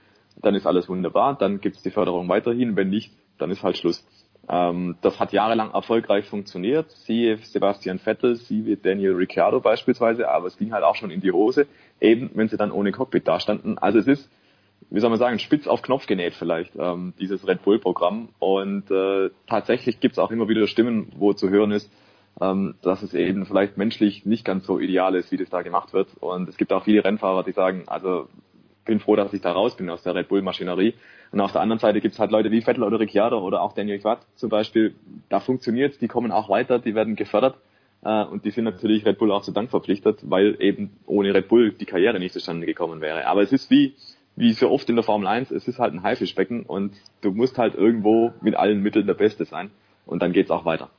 dann 0.41 0.55
ist 0.55 0.65
alles 0.65 0.89
wunderbar, 0.89 1.37
dann 1.37 1.61
gibt 1.61 1.75
es 1.75 1.83
die 1.83 1.91
Förderung 1.91 2.29
weiterhin, 2.29 2.77
wenn 2.77 2.89
nicht, 2.89 3.13
dann 3.39 3.51
ist 3.51 3.65
halt 3.65 3.77
Schluss. 3.77 4.07
Ähm, 4.49 4.95
das 5.01 5.19
hat 5.19 5.33
jahrelang 5.33 5.73
erfolgreich 5.73 6.27
funktioniert, 6.27 6.89
siehe 6.93 7.37
Sebastian 7.39 7.99
Vettel, 7.99 8.37
siehe 8.37 8.77
Daniel 8.77 9.15
Ricciardo 9.15 9.59
beispielsweise, 9.59 10.29
aber 10.29 10.47
es 10.47 10.57
ging 10.57 10.73
halt 10.73 10.85
auch 10.85 10.95
schon 10.95 11.11
in 11.11 11.21
die 11.21 11.33
Hose, 11.33 11.67
eben 12.01 12.31
wenn 12.35 12.47
sie 12.47 12.57
dann 12.57 12.71
ohne 12.71 12.93
Cockpit 12.93 13.27
dastanden. 13.27 13.77
Also 13.77 13.99
es 13.99 14.07
ist, 14.07 14.31
wie 14.91 15.01
soll 15.01 15.11
man 15.11 15.19
sagen, 15.19 15.41
spitz 15.41 15.67
auf 15.67 15.83
Knopf 15.83 16.07
genäht 16.07 16.35
vielleicht, 16.35 16.77
ähm, 16.79 17.13
dieses 17.19 17.45
Red 17.45 17.65
Bull-Programm. 17.65 18.29
Und 18.39 18.89
äh, 18.93 19.31
tatsächlich 19.49 19.99
gibt 19.99 20.13
es 20.13 20.21
auch 20.21 20.31
immer 20.31 20.49
wieder 20.49 20.69
Stimmen, 20.69 21.11
wo 21.17 21.33
zu 21.33 21.51
hören 21.51 21.73
ist, 21.73 21.91
ähm, 22.41 22.75
dass 22.83 23.03
es 23.03 23.15
eben 23.15 23.47
vielleicht 23.47 23.77
menschlich 23.77 24.27
nicht 24.27 24.45
ganz 24.45 24.67
so 24.67 24.79
ideal 24.79 25.15
ist, 25.15 25.31
wie 25.31 25.37
das 25.37 25.51
da 25.51 25.63
gemacht 25.63 25.93
wird. 25.93 26.09
Und 26.21 26.49
es 26.49 26.57
gibt 26.57 26.73
auch 26.73 26.85
viele 26.85 27.05
Rennfahrer, 27.05 27.45
die 27.45 27.53
sagen, 27.53 27.85
also 27.87 28.29
bin 28.85 29.01
froh, 29.01 29.17
dass 29.17 29.33
ich 29.33 29.41
da 29.41 29.53
raus 29.53 29.77
bin 29.77 29.89
aus 29.89 30.03
der 30.03 30.15
Red 30.15 30.29
Bull-Maschinerie. 30.29 30.95
Und 31.33 31.41
auf 31.41 31.53
der 31.53 31.63
anderen 31.63 31.79
Seite 31.81 32.01
gibt 32.01 32.15
es 32.15 32.21
halt 32.21 32.31
Leute 32.31 32.51
wie 32.51 32.61
Vettel 32.61 32.85
oder 32.85 33.01
Ricciardo 33.01 33.39
oder 33.39 33.63
auch 33.63 33.73
Daniel 33.73 33.99
Quatt 33.99 34.21
zum 34.35 34.51
Beispiel. 34.51 34.95
Da 35.29 35.41
funktioniert's, 35.41 35.99
die 35.99 36.09
kommen 36.09 36.33
auch 36.33 36.49
weiter, 36.49 36.79
die 36.79 36.95
werden 36.95 37.17
gefördert. 37.17 37.57
Äh, 38.05 38.25
und 38.25 38.45
die 38.45 38.51
sind 38.51 38.65
natürlich 38.65 39.05
Red 39.07 39.19
Bull 39.19 39.33
auch 39.33 39.43
zu 39.43 39.53
Dank 39.53 39.71
verpflichtet, 39.71 40.21
weil 40.23 40.57
eben 40.61 40.91
ohne 41.07 41.35
Red 41.35 41.49
Bull 41.49 41.73
die 41.73 41.87
Karriere 41.87 42.19
nicht 42.19 42.33
zustande 42.33 42.67
gekommen 42.67 43.01
wäre. 43.01 43.27
Aber 43.27 43.43
es 43.43 43.53
ist 43.53 43.71
wie, 43.71 43.95
wie 44.37 44.53
so 44.53 44.71
oft 44.71 44.89
in 44.89 44.97
der 44.97 45.05
Formel 45.05 45.27
1, 45.27 45.51
es 45.51 45.67
ist 45.67 45.79
halt 45.79 45.95
ein 45.95 46.03
Haifischbecken 46.03 46.65
und 46.65 46.95
du 47.23 47.31
musst 47.31 47.59
halt 47.59 47.75
irgendwo 47.75 48.33
mit 48.41 48.55
allen 48.55 48.83
Mitteln 48.83 49.07
der 49.07 49.15
Beste 49.15 49.45
sein. 49.45 49.71
Und 50.07 50.23
dann 50.23 50.33
geht's 50.33 50.51
auch 50.51 50.67
weiter. 50.67 50.91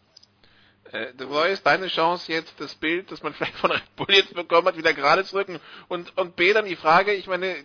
Äh, 0.95 1.13
The 1.17 1.25
Voice, 1.25 1.63
deine 1.63 1.87
Chance 1.87 2.31
jetzt, 2.31 2.59
das 2.59 2.75
Bild, 2.75 3.11
das 3.11 3.21
man 3.21 3.33
vielleicht 3.33 3.55
von 3.55 3.71
Red 3.71 3.95
Bull 3.95 4.07
jetzt 4.09 4.33
bekommen 4.33 4.67
hat, 4.67 4.77
wieder 4.77 4.93
gerade 4.93 5.23
zu 5.23 5.35
rücken. 5.35 5.59
Und, 5.87 6.17
und 6.17 6.35
B, 6.35 6.53
dann 6.53 6.65
die 6.65 6.75
Frage, 6.75 7.13
ich 7.13 7.27
meine, 7.27 7.55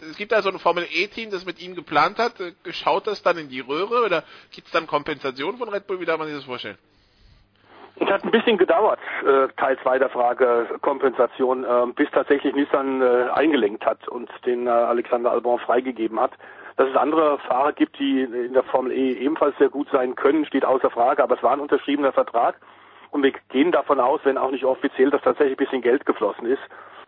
es 0.00 0.16
gibt 0.16 0.32
da 0.32 0.42
so 0.42 0.50
ein 0.50 0.58
Formel 0.58 0.86
E-Team, 0.90 1.30
das 1.30 1.46
mit 1.46 1.60
ihm 1.60 1.74
geplant 1.74 2.18
hat. 2.18 2.38
Äh, 2.40 2.52
schaut 2.72 3.06
das 3.06 3.22
dann 3.22 3.38
in 3.38 3.48
die 3.48 3.60
Röhre 3.60 4.04
oder 4.04 4.24
gibt 4.50 4.66
es 4.66 4.72
dann 4.72 4.86
Kompensation 4.86 5.56
von 5.56 5.68
Red 5.68 5.86
Bull? 5.86 6.00
Wie 6.00 6.04
darf 6.04 6.18
man 6.18 6.26
sich 6.26 6.36
das 6.36 6.44
vorstellen? 6.44 6.78
Es 7.96 8.08
hat 8.08 8.24
ein 8.24 8.32
bisschen 8.32 8.58
gedauert, 8.58 8.98
äh, 9.24 9.46
Teil 9.56 9.78
2 9.80 10.00
der 10.00 10.10
Frage 10.10 10.66
Kompensation, 10.80 11.62
äh, 11.64 11.86
bis 11.94 12.10
tatsächlich 12.10 12.52
Nissan 12.52 13.00
äh, 13.00 13.28
eingelenkt 13.32 13.86
hat 13.86 14.08
und 14.08 14.28
den 14.44 14.66
äh, 14.66 14.70
Alexander 14.70 15.30
Albon 15.30 15.60
freigegeben 15.60 16.18
hat. 16.18 16.32
Dass 16.76 16.88
es 16.88 16.96
andere 16.96 17.38
Fahrer 17.38 17.72
gibt, 17.72 17.98
die 17.98 18.22
in 18.22 18.52
der 18.52 18.64
Formel 18.64 18.92
E 18.92 19.12
ebenfalls 19.12 19.56
sehr 19.58 19.68
gut 19.68 19.88
sein 19.92 20.16
können, 20.16 20.44
steht 20.44 20.64
außer 20.64 20.90
Frage, 20.90 21.22
aber 21.22 21.36
es 21.36 21.42
war 21.42 21.52
ein 21.52 21.60
unterschriebener 21.60 22.12
Vertrag 22.12 22.56
und 23.10 23.22
wir 23.22 23.32
gehen 23.50 23.70
davon 23.70 24.00
aus, 24.00 24.20
wenn 24.24 24.36
auch 24.36 24.50
nicht 24.50 24.64
offiziell, 24.64 25.10
dass 25.10 25.22
tatsächlich 25.22 25.54
ein 25.54 25.64
bisschen 25.64 25.82
Geld 25.82 26.04
geflossen 26.04 26.46
ist, 26.46 26.62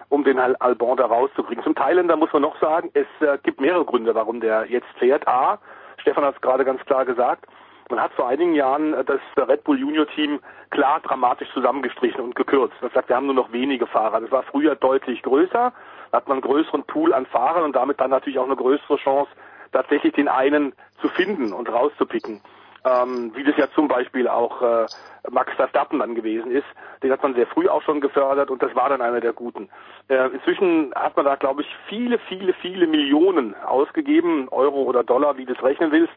um 0.08 0.22
den 0.22 0.38
Albon 0.38 0.96
da 0.96 1.06
rauszukriegen. 1.06 1.64
Zum 1.64 1.74
Thailänder 1.74 2.14
muss 2.14 2.32
man 2.32 2.42
noch 2.42 2.58
sagen, 2.60 2.90
es 2.94 3.08
äh, 3.20 3.38
gibt 3.42 3.60
mehrere 3.60 3.84
Gründe, 3.84 4.14
warum 4.14 4.40
der 4.40 4.66
jetzt 4.70 4.86
fährt. 4.98 5.26
A, 5.26 5.58
Stefan 5.98 6.24
hat 6.24 6.36
es 6.36 6.40
gerade 6.40 6.64
ganz 6.64 6.80
klar 6.84 7.04
gesagt, 7.04 7.46
man 7.88 8.00
hat 8.00 8.12
vor 8.14 8.28
einigen 8.28 8.54
Jahren 8.54 8.92
das 9.06 9.20
Red 9.36 9.64
Bull 9.64 9.78
Junior 9.78 10.06
Team 10.08 10.40
klar 10.70 11.00
dramatisch 11.00 11.48
zusammengestrichen 11.52 12.20
und 12.20 12.34
gekürzt. 12.34 12.74
Man 12.80 12.90
sagt, 12.90 13.08
wir 13.08 13.16
haben 13.16 13.26
nur 13.26 13.34
noch 13.34 13.52
wenige 13.52 13.86
Fahrer. 13.86 14.20
Das 14.20 14.30
war 14.30 14.42
früher 14.42 14.74
deutlich 14.74 15.22
größer. 15.22 15.72
Da 16.10 16.16
hat 16.16 16.28
man 16.28 16.36
einen 16.36 16.42
größeren 16.42 16.84
Pool 16.84 17.12
an 17.12 17.26
Fahrern 17.26 17.62
und 17.64 17.76
damit 17.76 18.00
dann 18.00 18.10
natürlich 18.10 18.38
auch 18.38 18.46
eine 18.46 18.56
größere 18.56 18.96
Chance, 18.96 19.30
tatsächlich 19.72 20.12
den 20.14 20.28
einen 20.28 20.72
zu 21.00 21.08
finden 21.08 21.52
und 21.52 21.70
rauszupicken. 21.70 22.40
Ähm, 22.84 23.32
wie 23.34 23.42
das 23.42 23.56
ja 23.56 23.68
zum 23.74 23.88
Beispiel 23.88 24.28
auch 24.28 24.62
äh, 24.62 24.86
Max 25.30 25.52
Verstappen 25.54 25.98
dann 25.98 26.14
gewesen 26.14 26.50
ist. 26.52 26.66
Den 27.02 27.10
hat 27.10 27.22
man 27.22 27.34
sehr 27.34 27.46
früh 27.48 27.68
auch 27.68 27.82
schon 27.82 28.00
gefördert 28.00 28.50
und 28.50 28.62
das 28.62 28.74
war 28.76 28.88
dann 28.88 29.02
einer 29.02 29.20
der 29.20 29.32
Guten. 29.32 29.68
Äh, 30.08 30.28
inzwischen 30.28 30.94
hat 30.94 31.16
man 31.16 31.24
da, 31.24 31.34
glaube 31.34 31.62
ich, 31.62 31.76
viele, 31.88 32.18
viele, 32.28 32.52
viele 32.54 32.86
Millionen 32.86 33.56
ausgegeben, 33.56 34.48
Euro 34.50 34.82
oder 34.82 35.02
Dollar, 35.02 35.36
wie 35.36 35.44
du 35.44 35.52
es 35.54 35.62
rechnen 35.64 35.90
willst, 35.90 36.14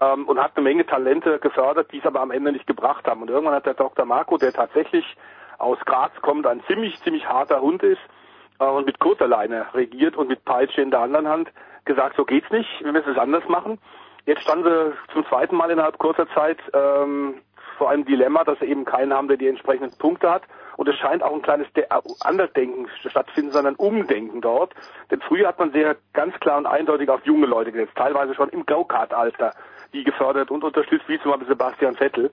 ähm, 0.00 0.26
und 0.26 0.42
hat 0.42 0.56
eine 0.56 0.64
Menge 0.64 0.84
Talente 0.84 1.38
gefördert, 1.38 1.92
die 1.92 1.98
es 1.98 2.06
aber 2.06 2.20
am 2.20 2.32
Ende 2.32 2.52
nicht 2.52 2.66
gebracht 2.66 3.06
haben. 3.06 3.22
Und 3.22 3.30
irgendwann 3.30 3.54
hat 3.54 3.66
der 3.66 3.74
Dr. 3.74 4.04
Marco, 4.04 4.36
der 4.36 4.52
tatsächlich 4.52 5.04
aus 5.58 5.78
Graz 5.84 6.12
kommt, 6.22 6.46
ein 6.46 6.62
ziemlich, 6.66 6.98
ziemlich 7.02 7.28
harter 7.28 7.60
Hund 7.60 7.82
ist 7.82 8.00
äh, 8.58 8.64
und 8.64 8.86
mit 8.86 8.98
kurzer 8.98 9.28
Leine 9.28 9.66
regiert 9.74 10.16
und 10.16 10.28
mit 10.28 10.44
Peitsche 10.44 10.80
in 10.82 10.90
der 10.90 11.00
anderen 11.00 11.28
Hand, 11.28 11.52
gesagt, 11.84 12.16
so 12.16 12.24
geht's 12.24 12.50
nicht, 12.50 12.68
wir 12.82 12.92
müssen 12.92 13.12
es 13.12 13.18
anders 13.18 13.46
machen. 13.48 13.78
Jetzt 14.26 14.42
standen 14.42 14.64
sie 14.64 15.12
zum 15.12 15.26
zweiten 15.26 15.56
Mal 15.56 15.70
innerhalb 15.70 15.98
kurzer 15.98 16.28
Zeit 16.30 16.58
ähm, 16.72 17.40
vor 17.78 17.90
einem 17.90 18.04
Dilemma, 18.04 18.44
dass 18.44 18.58
sie 18.58 18.66
eben 18.66 18.84
keinen 18.84 19.14
haben, 19.14 19.28
der 19.28 19.38
die 19.38 19.48
entsprechenden 19.48 19.96
Punkte 19.98 20.30
hat. 20.30 20.42
Und 20.76 20.88
es 20.88 20.96
scheint 20.96 21.22
auch 21.22 21.32
ein 21.34 21.42
kleines 21.42 21.72
De 21.72 21.84
Andersdenken 22.20 22.88
stattfinden, 23.08 23.52
sondern 23.52 23.74
Umdenken 23.76 24.40
dort. 24.40 24.74
Denn 25.10 25.20
früher 25.22 25.48
hat 25.48 25.58
man 25.58 25.72
sehr 25.72 25.96
ganz 26.12 26.38
klar 26.40 26.58
und 26.58 26.66
eindeutig 26.66 27.08
auf 27.08 27.24
junge 27.24 27.46
Leute 27.46 27.72
gesetzt, 27.72 27.96
teilweise 27.96 28.34
schon 28.34 28.50
im 28.50 28.66
Go-Kart-Alter, 28.66 29.54
die 29.92 30.04
gefördert 30.04 30.50
und 30.50 30.62
unterstützt, 30.62 31.08
wie 31.08 31.18
zum 31.20 31.32
Beispiel 31.32 31.48
Sebastian 31.48 31.96
Vettel 31.96 32.30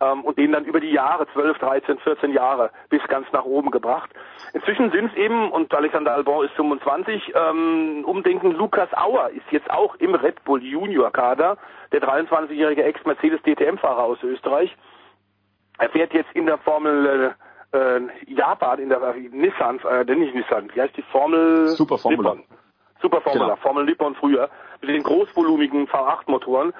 ähm, 0.00 0.22
und 0.22 0.38
den 0.38 0.52
dann 0.52 0.64
über 0.64 0.80
die 0.80 0.90
Jahre, 0.90 1.26
12, 1.32 1.58
13, 1.58 1.98
14 1.98 2.32
Jahre, 2.32 2.70
bis 2.88 3.02
ganz 3.08 3.26
nach 3.32 3.44
oben 3.44 3.70
gebracht. 3.70 4.10
Inzwischen 4.52 4.90
sind 4.90 5.12
es 5.12 5.16
eben, 5.16 5.50
und 5.50 5.72
Alexander 5.74 6.14
Albon 6.14 6.44
ist 6.44 6.54
25, 6.54 7.32
ähm, 7.34 8.04
Umdenken, 8.04 8.52
Lukas 8.52 8.88
Auer 8.94 9.30
ist 9.30 9.50
jetzt 9.50 9.70
auch 9.70 9.94
im 9.96 10.14
Red 10.14 10.42
Bull 10.44 10.62
Junior 10.62 11.10
Kader, 11.10 11.56
der 11.92 12.02
23-jährige 12.02 12.84
Ex-Mercedes 12.84 13.42
DTM-Fahrer 13.42 14.02
aus 14.02 14.22
Österreich. 14.22 14.76
Er 15.78 15.90
fährt 15.90 16.14
jetzt 16.14 16.30
in 16.34 16.46
der 16.46 16.58
Formel 16.58 17.34
äh, 17.72 17.76
äh 17.76 18.00
Japan, 18.26 18.78
in 18.78 18.88
der 18.88 19.02
äh, 19.02 19.28
Nissan, 19.30 19.80
äh, 19.80 20.04
nicht 20.14 20.34
Nissan, 20.34 20.70
wie 20.74 20.80
heißt 20.80 20.96
die 20.96 21.02
Formel? 21.02 21.68
Super 21.68 21.98
Formula. 21.98 22.34
Nippon. 22.34 22.56
Super 23.02 23.20
Formula, 23.20 23.44
genau. 23.44 23.56
Formel 23.56 23.84
Nippon 23.84 24.14
früher, 24.14 24.48
mit 24.80 24.90
den 24.90 25.02
großvolumigen 25.02 25.86
V8-Motoren. 25.86 26.72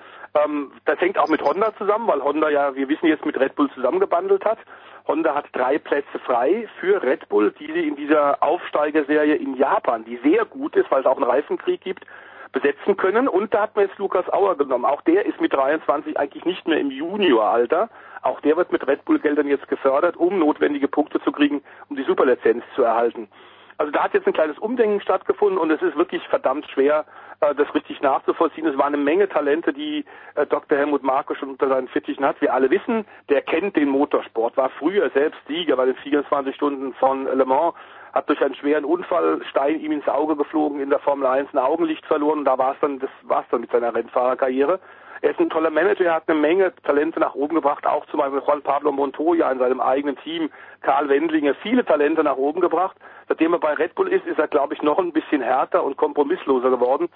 Ähm, 0.44 0.72
das 0.84 1.00
hängt 1.00 1.18
auch 1.18 1.28
mit 1.28 1.42
Honda 1.42 1.74
zusammen, 1.76 2.06
weil 2.08 2.22
Honda 2.22 2.50
ja, 2.50 2.74
wir 2.74 2.88
wissen 2.88 3.06
jetzt, 3.06 3.24
mit 3.24 3.38
Red 3.38 3.54
Bull 3.54 3.70
zusammengebandelt 3.70 4.44
hat. 4.44 4.58
Honda 5.06 5.34
hat 5.34 5.46
drei 5.52 5.78
Plätze 5.78 6.18
frei 6.24 6.68
für 6.80 7.02
Red 7.02 7.28
Bull, 7.28 7.54
die 7.58 7.72
sie 7.72 7.86
in 7.86 7.96
dieser 7.96 8.42
Aufsteigerserie 8.42 9.36
in 9.36 9.54
Japan, 9.54 10.04
die 10.04 10.18
sehr 10.24 10.44
gut 10.44 10.74
ist, 10.74 10.90
weil 10.90 11.00
es 11.00 11.06
auch 11.06 11.16
einen 11.16 11.30
Reifenkrieg 11.30 11.80
gibt, 11.80 12.04
besetzen 12.52 12.96
können. 12.96 13.28
Und 13.28 13.54
da 13.54 13.62
hat 13.62 13.76
man 13.76 13.86
jetzt 13.86 13.98
Lukas 13.98 14.28
Auer 14.32 14.56
genommen. 14.56 14.84
Auch 14.84 15.02
der 15.02 15.24
ist 15.26 15.40
mit 15.40 15.52
23 15.52 16.18
eigentlich 16.18 16.44
nicht 16.44 16.66
mehr 16.66 16.80
im 16.80 16.90
Junioralter. 16.90 17.88
Auch 18.22 18.40
der 18.40 18.56
wird 18.56 18.72
mit 18.72 18.86
Red 18.86 19.04
Bull 19.04 19.20
Geldern 19.20 19.46
jetzt 19.46 19.68
gefördert, 19.68 20.16
um 20.16 20.38
notwendige 20.38 20.88
Punkte 20.88 21.20
zu 21.22 21.30
kriegen, 21.30 21.62
um 21.88 21.96
die 21.96 22.02
Superlizenz 22.02 22.64
zu 22.74 22.82
erhalten. 22.82 23.28
Also 23.78 23.92
da 23.92 24.04
hat 24.04 24.14
jetzt 24.14 24.26
ein 24.26 24.32
kleines 24.32 24.58
Umdenken 24.58 25.00
stattgefunden 25.00 25.58
und 25.58 25.70
es 25.70 25.82
ist 25.82 25.96
wirklich 25.96 26.26
verdammt 26.28 26.66
schwer, 26.70 27.04
äh, 27.40 27.54
das 27.54 27.72
richtig 27.74 28.00
nachzuvollziehen. 28.00 28.66
Es 28.66 28.78
waren 28.78 28.94
eine 28.94 29.02
Menge 29.02 29.28
Talente, 29.28 29.72
die 29.72 30.04
äh, 30.34 30.46
Dr. 30.46 30.78
Helmut 30.78 31.02
Marko 31.02 31.34
schon 31.34 31.50
unter 31.50 31.68
seinen 31.68 31.88
Fittichen 31.88 32.24
hat. 32.24 32.40
Wir 32.40 32.54
alle 32.54 32.70
wissen, 32.70 33.04
der 33.28 33.42
kennt 33.42 33.76
den 33.76 33.88
Motorsport, 33.88 34.56
war 34.56 34.70
früher 34.70 35.10
selbst 35.10 35.40
Sieger 35.46 35.76
bei 35.76 35.86
den 35.86 35.96
24 35.96 36.54
Stunden 36.54 36.94
von 36.94 37.24
Le 37.24 37.44
Mans, 37.44 37.74
hat 38.14 38.28
durch 38.30 38.40
einen 38.40 38.54
schweren 38.54 38.86
Unfall 38.86 39.42
Stein 39.50 39.78
ihm 39.80 39.92
ins 39.92 40.08
Auge 40.08 40.36
geflogen, 40.36 40.80
in 40.80 40.88
der 40.88 41.00
Formel 41.00 41.26
1 41.26 41.52
ein 41.52 41.58
Augenlicht 41.58 42.06
verloren 42.06 42.38
und 42.38 42.44
da 42.46 42.56
war 42.56 42.72
es 42.72 42.80
dann, 42.80 42.98
das 42.98 43.10
war's 43.24 43.44
dann 43.50 43.60
mit 43.60 43.70
seiner 43.70 43.94
Rennfahrerkarriere. 43.94 44.80
Er 45.22 45.30
ist 45.30 45.40
ein 45.40 45.50
toller 45.50 45.70
Manager, 45.70 46.04
er 46.04 46.14
hat 46.14 46.28
eine 46.28 46.38
Menge 46.38 46.72
Talente 46.82 47.20
nach 47.20 47.34
oben 47.34 47.54
gebracht, 47.54 47.86
auch 47.86 48.06
zum 48.06 48.20
Beispiel 48.20 48.42
Juan 48.46 48.62
Pablo 48.62 48.92
Montoya 48.92 49.50
in 49.50 49.58
seinem 49.58 49.80
eigenen 49.80 50.16
Team, 50.18 50.50
Karl 50.82 51.08
Wendlinger, 51.08 51.54
viele 51.62 51.84
Talente 51.84 52.22
nach 52.22 52.36
oben 52.36 52.60
gebracht. 52.60 52.96
Seitdem 53.28 53.52
er 53.52 53.58
bei 53.58 53.74
Red 53.74 53.94
Bull 53.94 54.08
ist, 54.08 54.26
ist 54.26 54.38
er, 54.38 54.48
glaube 54.48 54.74
ich, 54.74 54.82
noch 54.82 54.98
ein 54.98 55.12
bisschen 55.12 55.42
härter 55.42 55.82
und 55.84 55.96
kompromissloser 55.96 56.70
geworden. 56.70 57.08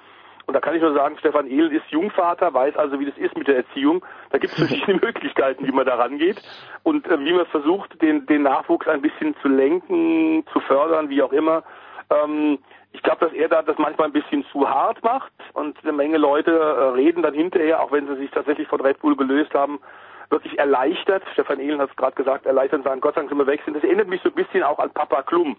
Und 0.47 0.55
da 0.55 0.61
kann 0.61 0.75
ich 0.75 0.83
nur 0.83 0.95
sagen, 0.95 1.17
Stefan 1.19 1.47
Ehlen 1.47 1.71
ist 1.71 1.87
Jungvater, 1.91 2.53
weiß 2.53 2.77
also, 2.77 2.99
wie 2.99 3.07
das 3.07 3.17
ist 3.17 3.37
mit 3.37 3.47
der 3.47 3.59
Erziehung. 3.59 4.05
Da 4.31 4.39
gibt 4.39 4.53
es 4.53 4.59
verschiedene 4.59 4.99
Möglichkeiten, 5.03 5.65
wie 5.67 5.71
man 5.71 5.87
da 5.87 5.95
rangeht 5.95 6.43
und 6.83 7.07
äh, 7.07 7.21
wie 7.21 7.33
man 7.33 7.47
versucht, 7.47 8.03
den, 8.03 8.27
den 8.27 8.43
Nachwuchs 8.43 8.89
ein 8.89 9.01
bisschen 9.01 9.37
zu 9.43 9.49
lenken, 9.49 10.45
zu 10.53 10.59
fördern, 10.61 11.09
wie 11.09 11.23
auch 11.23 11.33
immer. 11.33 11.63
Ähm, 12.11 12.59
ich 12.93 13.03
glaube, 13.03 13.27
dass 13.27 13.35
er 13.35 13.49
da 13.49 13.63
das 13.63 13.79
manchmal 13.79 14.09
ein 14.09 14.13
bisschen 14.13 14.45
zu 14.53 14.69
hart 14.69 15.03
macht 15.03 15.33
und 15.55 15.79
eine 15.83 15.93
Menge 15.93 16.19
Leute 16.19 16.51
äh, 16.51 16.85
reden 16.95 17.23
dann 17.23 17.35
hinterher, 17.35 17.83
auch 17.83 17.93
wenn 17.93 18.07
sie 18.09 18.17
sich 18.17 18.31
tatsächlich 18.31 18.69
von 18.69 18.81
Red 18.81 19.01
Bull 19.01 19.17
gelöst 19.17 19.55
haben, 19.55 19.81
wirklich 20.29 20.59
erleichtert. 20.59 21.23
Stefan 21.33 21.61
Ehlen 21.61 21.81
hat 21.81 21.91
es 21.91 21.97
gerade 21.97 22.17
gesagt, 22.17 22.47
erleichtert 22.47 22.85
sagen, 22.85 23.01
Gott 23.01 23.15
sei 23.15 23.21
Dank 23.21 23.31
sind 23.31 23.39
wir 23.39 23.47
weg. 23.47 23.63
Das 23.67 23.83
erinnert 23.83 24.09
mich 24.09 24.23
so 24.23 24.29
ein 24.29 24.35
bisschen 24.35 24.63
auch 24.63 24.79
an 24.79 24.91
Papa 24.91 25.23
Klum, 25.23 25.57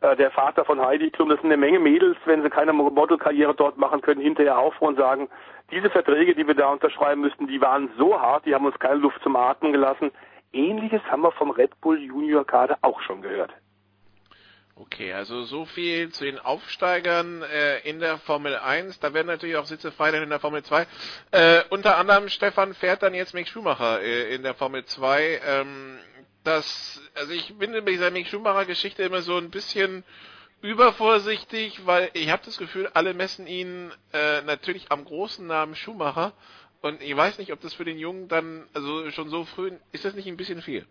äh, 0.00 0.16
der 0.16 0.30
Vater 0.30 0.64
von 0.64 0.80
Heidi 0.80 1.10
Klum. 1.10 1.30
Das 1.30 1.40
sind 1.40 1.50
eine 1.50 1.56
Menge 1.56 1.78
Mädels, 1.78 2.18
wenn 2.26 2.42
sie 2.42 2.50
keine 2.50 2.72
Modelkarriere 2.72 3.54
dort 3.54 3.78
machen 3.78 4.02
können, 4.02 4.20
hinterher 4.20 4.58
aufrufen 4.58 4.88
und 4.88 4.98
sagen, 4.98 5.28
diese 5.70 5.90
Verträge, 5.90 6.34
die 6.34 6.46
wir 6.46 6.54
da 6.54 6.68
unterschreiben 6.68 7.20
müssten, 7.22 7.46
die 7.46 7.60
waren 7.60 7.90
so 7.98 8.20
hart, 8.20 8.46
die 8.46 8.54
haben 8.54 8.66
uns 8.66 8.78
keine 8.78 8.96
Luft 8.96 9.22
zum 9.22 9.36
Atmen 9.36 9.72
gelassen. 9.72 10.10
Ähnliches 10.52 11.02
haben 11.10 11.22
wir 11.22 11.32
vom 11.32 11.50
Red 11.50 11.78
Bull 11.80 11.98
Junior 11.98 12.46
Kader 12.46 12.78
auch 12.80 13.00
schon 13.02 13.20
gehört. 13.20 13.52
Okay, 14.80 15.12
also 15.12 15.42
so 15.42 15.64
viel 15.64 16.10
zu 16.10 16.24
den 16.24 16.38
Aufsteigern 16.38 17.42
äh, 17.42 17.80
in 17.80 17.98
der 17.98 18.16
Formel 18.18 18.54
1. 18.56 19.00
Da 19.00 19.12
werden 19.12 19.26
natürlich 19.26 19.56
auch 19.56 19.66
Sitze 19.66 19.90
frei 19.90 20.10
in 20.10 20.30
der 20.30 20.38
Formel 20.38 20.62
2. 20.62 20.86
Äh, 21.32 21.64
unter 21.70 21.96
anderem 21.96 22.28
Stefan 22.28 22.74
fährt 22.74 23.02
dann 23.02 23.12
jetzt 23.12 23.34
Mick 23.34 23.48
Schumacher 23.48 24.00
äh, 24.00 24.32
in 24.32 24.44
der 24.44 24.54
Formel 24.54 24.84
2. 24.84 25.40
Ähm, 25.44 25.98
das, 26.44 27.02
also 27.16 27.32
ich 27.32 27.58
bin 27.58 27.72
mit 27.72 27.88
dieser 27.88 28.12
Mick 28.12 28.28
Schumacher 28.28 28.66
Geschichte 28.66 29.02
immer 29.02 29.22
so 29.22 29.36
ein 29.36 29.50
bisschen 29.50 30.04
übervorsichtig, 30.62 31.84
weil 31.84 32.10
ich 32.12 32.30
habe 32.30 32.44
das 32.44 32.56
Gefühl, 32.56 32.88
alle 32.94 33.14
messen 33.14 33.48
ihn 33.48 33.90
äh, 34.12 34.42
natürlich 34.42 34.92
am 34.92 35.04
großen 35.04 35.44
Namen 35.44 35.74
Schumacher. 35.74 36.34
Und 36.82 37.02
ich 37.02 37.16
weiß 37.16 37.38
nicht, 37.38 37.52
ob 37.52 37.60
das 37.62 37.74
für 37.74 37.84
den 37.84 37.98
Jungen 37.98 38.28
dann, 38.28 38.68
also 38.74 39.10
schon 39.10 39.28
so 39.28 39.44
früh, 39.44 39.72
ist 39.90 40.04
das 40.04 40.14
nicht 40.14 40.28
ein 40.28 40.36
bisschen 40.36 40.62
viel? 40.62 40.86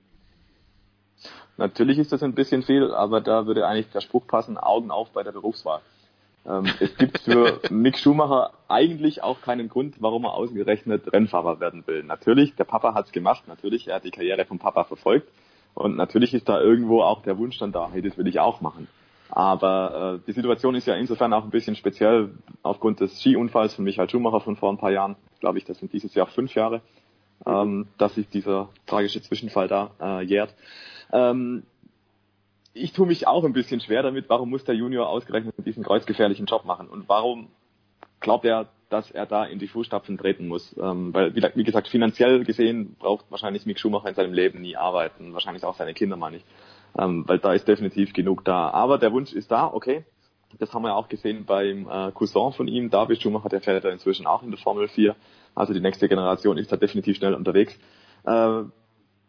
Natürlich 1.58 1.98
ist 1.98 2.12
das 2.12 2.24
ein 2.24 2.34
bisschen 2.34 2.64
viel, 2.64 2.92
aber 2.92 3.22
da 3.22 3.48
würde 3.48 3.68
eigentlich 3.68 3.90
der 3.90 4.02
Spruch 4.02 4.28
passen, 4.28 4.58
Augen 4.58 4.92
auf 4.92 5.10
bei 5.12 5.24
der 5.24 5.32
Berufswahl. 5.32 5.82
Ähm, 6.46 6.66
es 6.80 6.96
gibt 6.98 7.20
für 7.20 7.60
Mick 7.70 7.98
Schumacher 7.98 8.52
eigentlich 8.68 9.24
auch 9.24 9.42
keinen 9.42 9.68
Grund, 9.70 9.96
warum 10.00 10.26
er 10.26 10.34
ausgerechnet 10.34 11.12
Rennfahrer 11.12 11.60
werden 11.60 11.86
will. 11.88 12.04
Natürlich, 12.04 12.56
der 12.56 12.64
Papa 12.64 12.94
hat's 12.94 13.12
gemacht, 13.12 13.48
natürlich, 13.48 13.88
er 13.88 13.96
hat 13.96 14.06
die 14.06 14.12
Karriere 14.12 14.46
vom 14.46 14.60
Papa 14.60 14.84
verfolgt 14.84 15.28
und 15.74 15.96
natürlich 15.96 16.34
ist 16.34 16.48
da 16.48 16.62
irgendwo 16.62 17.02
auch 17.02 17.22
der 17.24 17.38
Wunsch 17.38 17.58
dann 17.58 17.72
da, 17.72 17.90
hey, 17.92 18.02
das 18.02 18.18
will 18.18 18.28
ich 18.28 18.40
auch 18.40 18.62
machen. 18.62 18.88
Aber 19.30 20.20
äh, 20.24 20.26
die 20.26 20.32
Situation 20.32 20.76
ist 20.76 20.88
ja 20.88 20.96
insofern 20.96 21.34
auch 21.34 21.44
ein 21.44 21.50
bisschen 21.50 21.76
speziell 21.76 22.32
aufgrund 22.64 23.02
des 23.02 23.20
Skiunfalls 23.20 23.76
von 23.76 23.84
Michael 23.84 24.10
Schumacher 24.10 24.40
von 24.40 24.56
vor 24.56 24.72
ein 24.72 24.78
paar 24.78 24.92
Jahren, 24.92 25.16
glaube 25.40 25.58
ich, 25.58 25.66
das 25.66 25.80
sind 25.80 25.92
dieses 25.92 26.14
Jahr 26.16 26.28
fünf 26.28 26.56
Jahre, 26.56 26.82
ähm, 27.46 27.88
dass 27.98 28.16
sich 28.16 28.30
dieser 28.30 28.70
tragische 28.86 29.22
Zwischenfall 29.22 29.68
da 29.68 29.92
äh, 30.00 30.24
jährt. 30.24 30.54
Ähm, 31.12 31.64
ich 32.74 32.94
tue 32.94 33.08
mich 33.08 33.28
auch 33.28 33.44
ein 33.44 33.54
bisschen 33.54 33.80
schwer 33.80 34.04
damit, 34.04 34.30
warum 34.30 34.50
muss 34.50 34.64
der 34.64 34.76
Junior 34.76 35.10
ausgerechnet 35.10 35.56
diesen 35.66 35.84
kreuzgefährlichen 35.84 36.46
Job 36.46 36.66
machen 36.66 36.88
und 36.88 37.10
warum 37.10 37.48
glaubt 38.20 38.46
er, 38.46 38.68
dass 38.90 39.12
er 39.12 39.26
da 39.26 39.44
in 39.44 39.60
die 39.60 39.68
Fußstapfen 39.68 40.18
treten 40.18 40.48
muss. 40.48 40.76
Ähm, 40.78 41.14
weil, 41.14 41.36
wie, 41.36 41.64
gesagt, 41.64 41.88
finanziell 41.88 42.44
gesehen 42.46 42.96
braucht 42.98 43.26
wahrscheinlich 43.30 43.66
Mick 43.66 43.80
Schumacher 43.80 44.10
in 44.10 44.16
seinem 44.16 44.34
Leben 44.34 44.62
nie 44.62 44.78
arbeiten, 44.78 45.34
wahrscheinlich 45.34 45.66
auch 45.66 45.76
seine 45.76 45.94
Kinder 45.94 46.16
mal 46.16 46.32
nicht, 46.32 46.46
ähm, 46.98 47.24
weil 47.28 47.40
da 47.40 47.54
ist 47.54 47.68
definitiv 47.68 48.14
genug 48.14 48.46
da. 48.46 48.70
Aber 48.70 48.98
der 48.98 49.12
Wunsch 49.12 49.34
ist 49.34 49.52
da, 49.52 49.68
okay. 49.68 50.06
Das 50.60 50.74
haben 50.74 50.84
wir 50.84 50.96
auch 50.96 51.10
gesehen 51.10 51.44
beim 51.46 51.90
äh, 51.90 52.12
Cousin 52.14 52.54
von 52.54 52.70
ihm, 52.70 52.90
David 52.90 53.22
Schumacher, 53.22 53.50
der 53.50 53.60
fährt 53.60 53.84
ja 53.84 53.90
inzwischen 53.90 54.26
auch 54.26 54.44
in 54.44 54.52
der 54.52 54.60
Formel 54.60 54.88
4. 54.88 55.14
Also 55.54 55.74
die 55.74 55.82
nächste 55.82 56.08
Generation 56.08 56.58
ist 56.58 56.72
da 56.72 56.78
definitiv 56.78 57.18
schnell 57.18 57.34
unterwegs. 57.34 57.78
Äh, 58.26 58.64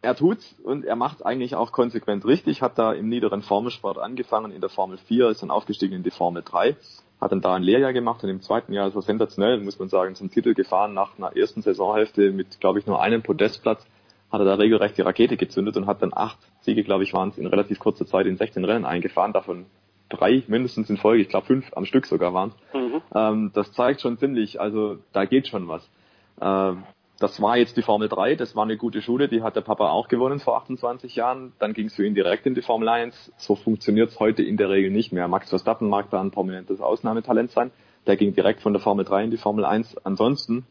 er 0.02 0.14
tut's 0.14 0.54
und 0.62 0.84
er 0.84 0.96
macht 0.96 1.24
eigentlich 1.24 1.54
auch 1.54 1.72
konsequent 1.72 2.24
richtig, 2.24 2.62
hat 2.62 2.78
da 2.78 2.92
im 2.92 3.08
niederen 3.08 3.42
Formelsport 3.42 3.98
angefangen, 3.98 4.52
in 4.52 4.60
der 4.60 4.70
Formel 4.70 4.98
4, 4.98 5.28
ist 5.30 5.42
dann 5.42 5.50
aufgestiegen 5.50 5.96
in 5.96 6.02
die 6.02 6.10
Formel 6.10 6.42
3, 6.42 6.76
hat 7.20 7.32
dann 7.32 7.40
da 7.40 7.54
ein 7.54 7.62
Lehrjahr 7.62 7.92
gemacht 7.92 8.22
und 8.22 8.30
im 8.30 8.40
zweiten 8.40 8.72
Jahr 8.72 8.88
ist 8.88 8.94
er 8.94 9.02
sensationell, 9.02 9.58
muss 9.60 9.78
man 9.78 9.88
sagen, 9.88 10.14
zum 10.14 10.30
Titel 10.30 10.54
gefahren 10.54 10.94
nach 10.94 11.18
einer 11.18 11.36
ersten 11.36 11.62
Saisonhälfte 11.62 12.30
mit, 12.30 12.60
glaube 12.60 12.78
ich, 12.78 12.86
nur 12.86 13.02
einem 13.02 13.22
Podestplatz, 13.22 13.84
hat 14.30 14.40
er 14.40 14.44
da 14.44 14.54
regelrecht 14.54 14.96
die 14.98 15.02
Rakete 15.02 15.36
gezündet 15.36 15.76
und 15.76 15.86
hat 15.86 16.02
dann 16.02 16.12
acht 16.14 16.38
Siege, 16.60 16.84
glaube 16.84 17.02
ich, 17.02 17.12
waren 17.12 17.30
es 17.30 17.38
in 17.38 17.46
relativ 17.46 17.78
kurzer 17.78 18.06
Zeit 18.06 18.26
in 18.26 18.36
16 18.36 18.64
Rennen 18.64 18.84
eingefahren, 18.84 19.32
davon 19.32 19.66
drei 20.10 20.42
mindestens 20.46 20.90
in 20.90 20.96
Folge, 20.96 21.22
ich 21.22 21.28
glaube 21.28 21.46
fünf 21.46 21.70
am 21.76 21.84
Stück 21.84 22.06
sogar 22.06 22.32
waren 22.34 22.50
es. 22.50 22.74
Mhm. 22.74 23.02
Ähm, 23.14 23.50
das 23.54 23.72
zeigt 23.72 24.00
schon 24.00 24.18
ziemlich, 24.18 24.60
also 24.60 24.98
da 25.12 25.24
geht 25.24 25.48
schon 25.48 25.68
was. 25.68 25.88
Ähm, 26.40 26.84
das 27.18 27.42
war 27.42 27.56
jetzt 27.56 27.76
die 27.76 27.82
Formel 27.82 28.08
3, 28.08 28.36
das 28.36 28.54
war 28.54 28.62
eine 28.62 28.76
gute 28.76 29.02
Schule, 29.02 29.28
die 29.28 29.42
hat 29.42 29.56
der 29.56 29.62
Papa 29.62 29.90
auch 29.90 30.06
gewonnen 30.06 30.38
vor 30.38 30.56
28 30.58 31.16
Jahren. 31.16 31.52
Dann 31.58 31.74
ging 31.74 31.86
es 31.86 31.94
für 31.94 32.06
ihn 32.06 32.14
direkt 32.14 32.46
in 32.46 32.54
die 32.54 32.62
Formel 32.62 32.88
1. 32.88 33.32
So 33.36 33.56
funktioniert 33.56 34.10
es 34.10 34.20
heute 34.20 34.44
in 34.44 34.56
der 34.56 34.70
Regel 34.70 34.92
nicht 34.92 35.12
mehr. 35.12 35.26
Max 35.26 35.48
Verstappen 35.48 35.88
mag 35.88 36.10
da 36.10 36.20
ein 36.20 36.30
prominentes 36.30 36.80
Ausnahmetalent 36.80 37.50
sein. 37.50 37.72
Der 38.06 38.16
ging 38.16 38.34
direkt 38.34 38.60
von 38.60 38.72
der 38.72 38.80
Formel 38.80 39.04
3 39.04 39.24
in 39.24 39.30
die 39.32 39.36
Formel 39.36 39.64
1. 39.64 39.96
Ansonsten 40.04 40.64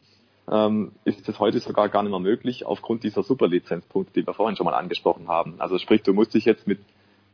ähm, 0.50 0.92
ist 1.04 1.28
es 1.28 1.38
heute 1.38 1.60
sogar 1.60 1.90
gar 1.90 2.02
nicht 2.02 2.12
mehr 2.12 2.20
möglich, 2.20 2.64
aufgrund 2.64 3.04
dieser 3.04 3.22
Superlizenzpunkte, 3.22 4.14
die 4.18 4.26
wir 4.26 4.32
vorhin 4.32 4.56
schon 4.56 4.64
mal 4.64 4.74
angesprochen 4.74 5.28
haben. 5.28 5.56
Also 5.58 5.76
sprich, 5.76 6.02
du 6.02 6.14
musst 6.14 6.32
dich 6.32 6.46
jetzt 6.46 6.66
mit 6.66 6.78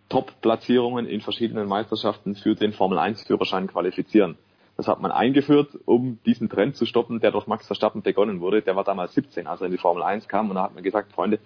Top-Platzierungen 0.08 1.06
in 1.06 1.20
verschiedenen 1.20 1.68
Meisterschaften 1.68 2.34
für 2.34 2.56
den 2.56 2.72
Formel 2.72 2.98
1-Führerschein 2.98 3.68
qualifizieren. 3.68 4.36
Das 4.76 4.88
hat 4.88 5.00
man 5.00 5.12
eingeführt, 5.12 5.78
um 5.84 6.18
diesen 6.26 6.48
Trend 6.48 6.76
zu 6.76 6.84
stoppen, 6.84 7.20
der 7.20 7.30
durch 7.30 7.46
Max 7.46 7.66
Verstappen 7.66 8.02
begonnen 8.02 8.40
wurde. 8.40 8.60
Der 8.62 8.74
war 8.74 8.82
damals 8.82 9.14
17, 9.14 9.46
als 9.46 9.60
er 9.60 9.66
in 9.66 9.72
die 9.72 9.78
Formel 9.78 10.02
1 10.02 10.26
kam. 10.26 10.48
Und 10.50 10.56
da 10.56 10.64
hat 10.64 10.74
man 10.74 10.82
gesagt, 10.82 11.12
Freunde, 11.12 11.38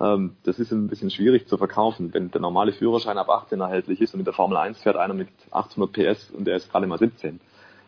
ähm, 0.00 0.36
das 0.44 0.60
ist 0.60 0.70
ein 0.70 0.86
bisschen 0.86 1.10
schwierig 1.10 1.48
zu 1.48 1.56
verkaufen, 1.56 2.14
wenn 2.14 2.30
der 2.30 2.40
normale 2.40 2.72
Führerschein 2.72 3.18
ab 3.18 3.28
18 3.28 3.60
erhältlich 3.60 4.00
ist 4.00 4.14
und 4.14 4.20
in 4.20 4.24
der 4.24 4.34
Formel 4.34 4.56
1 4.56 4.78
fährt 4.78 4.96
einer 4.96 5.14
mit 5.14 5.28
800 5.50 5.92
PS 5.92 6.30
und 6.30 6.46
der 6.46 6.56
ist 6.56 6.70
gerade 6.70 6.86
mal 6.86 6.98
17. 6.98 7.40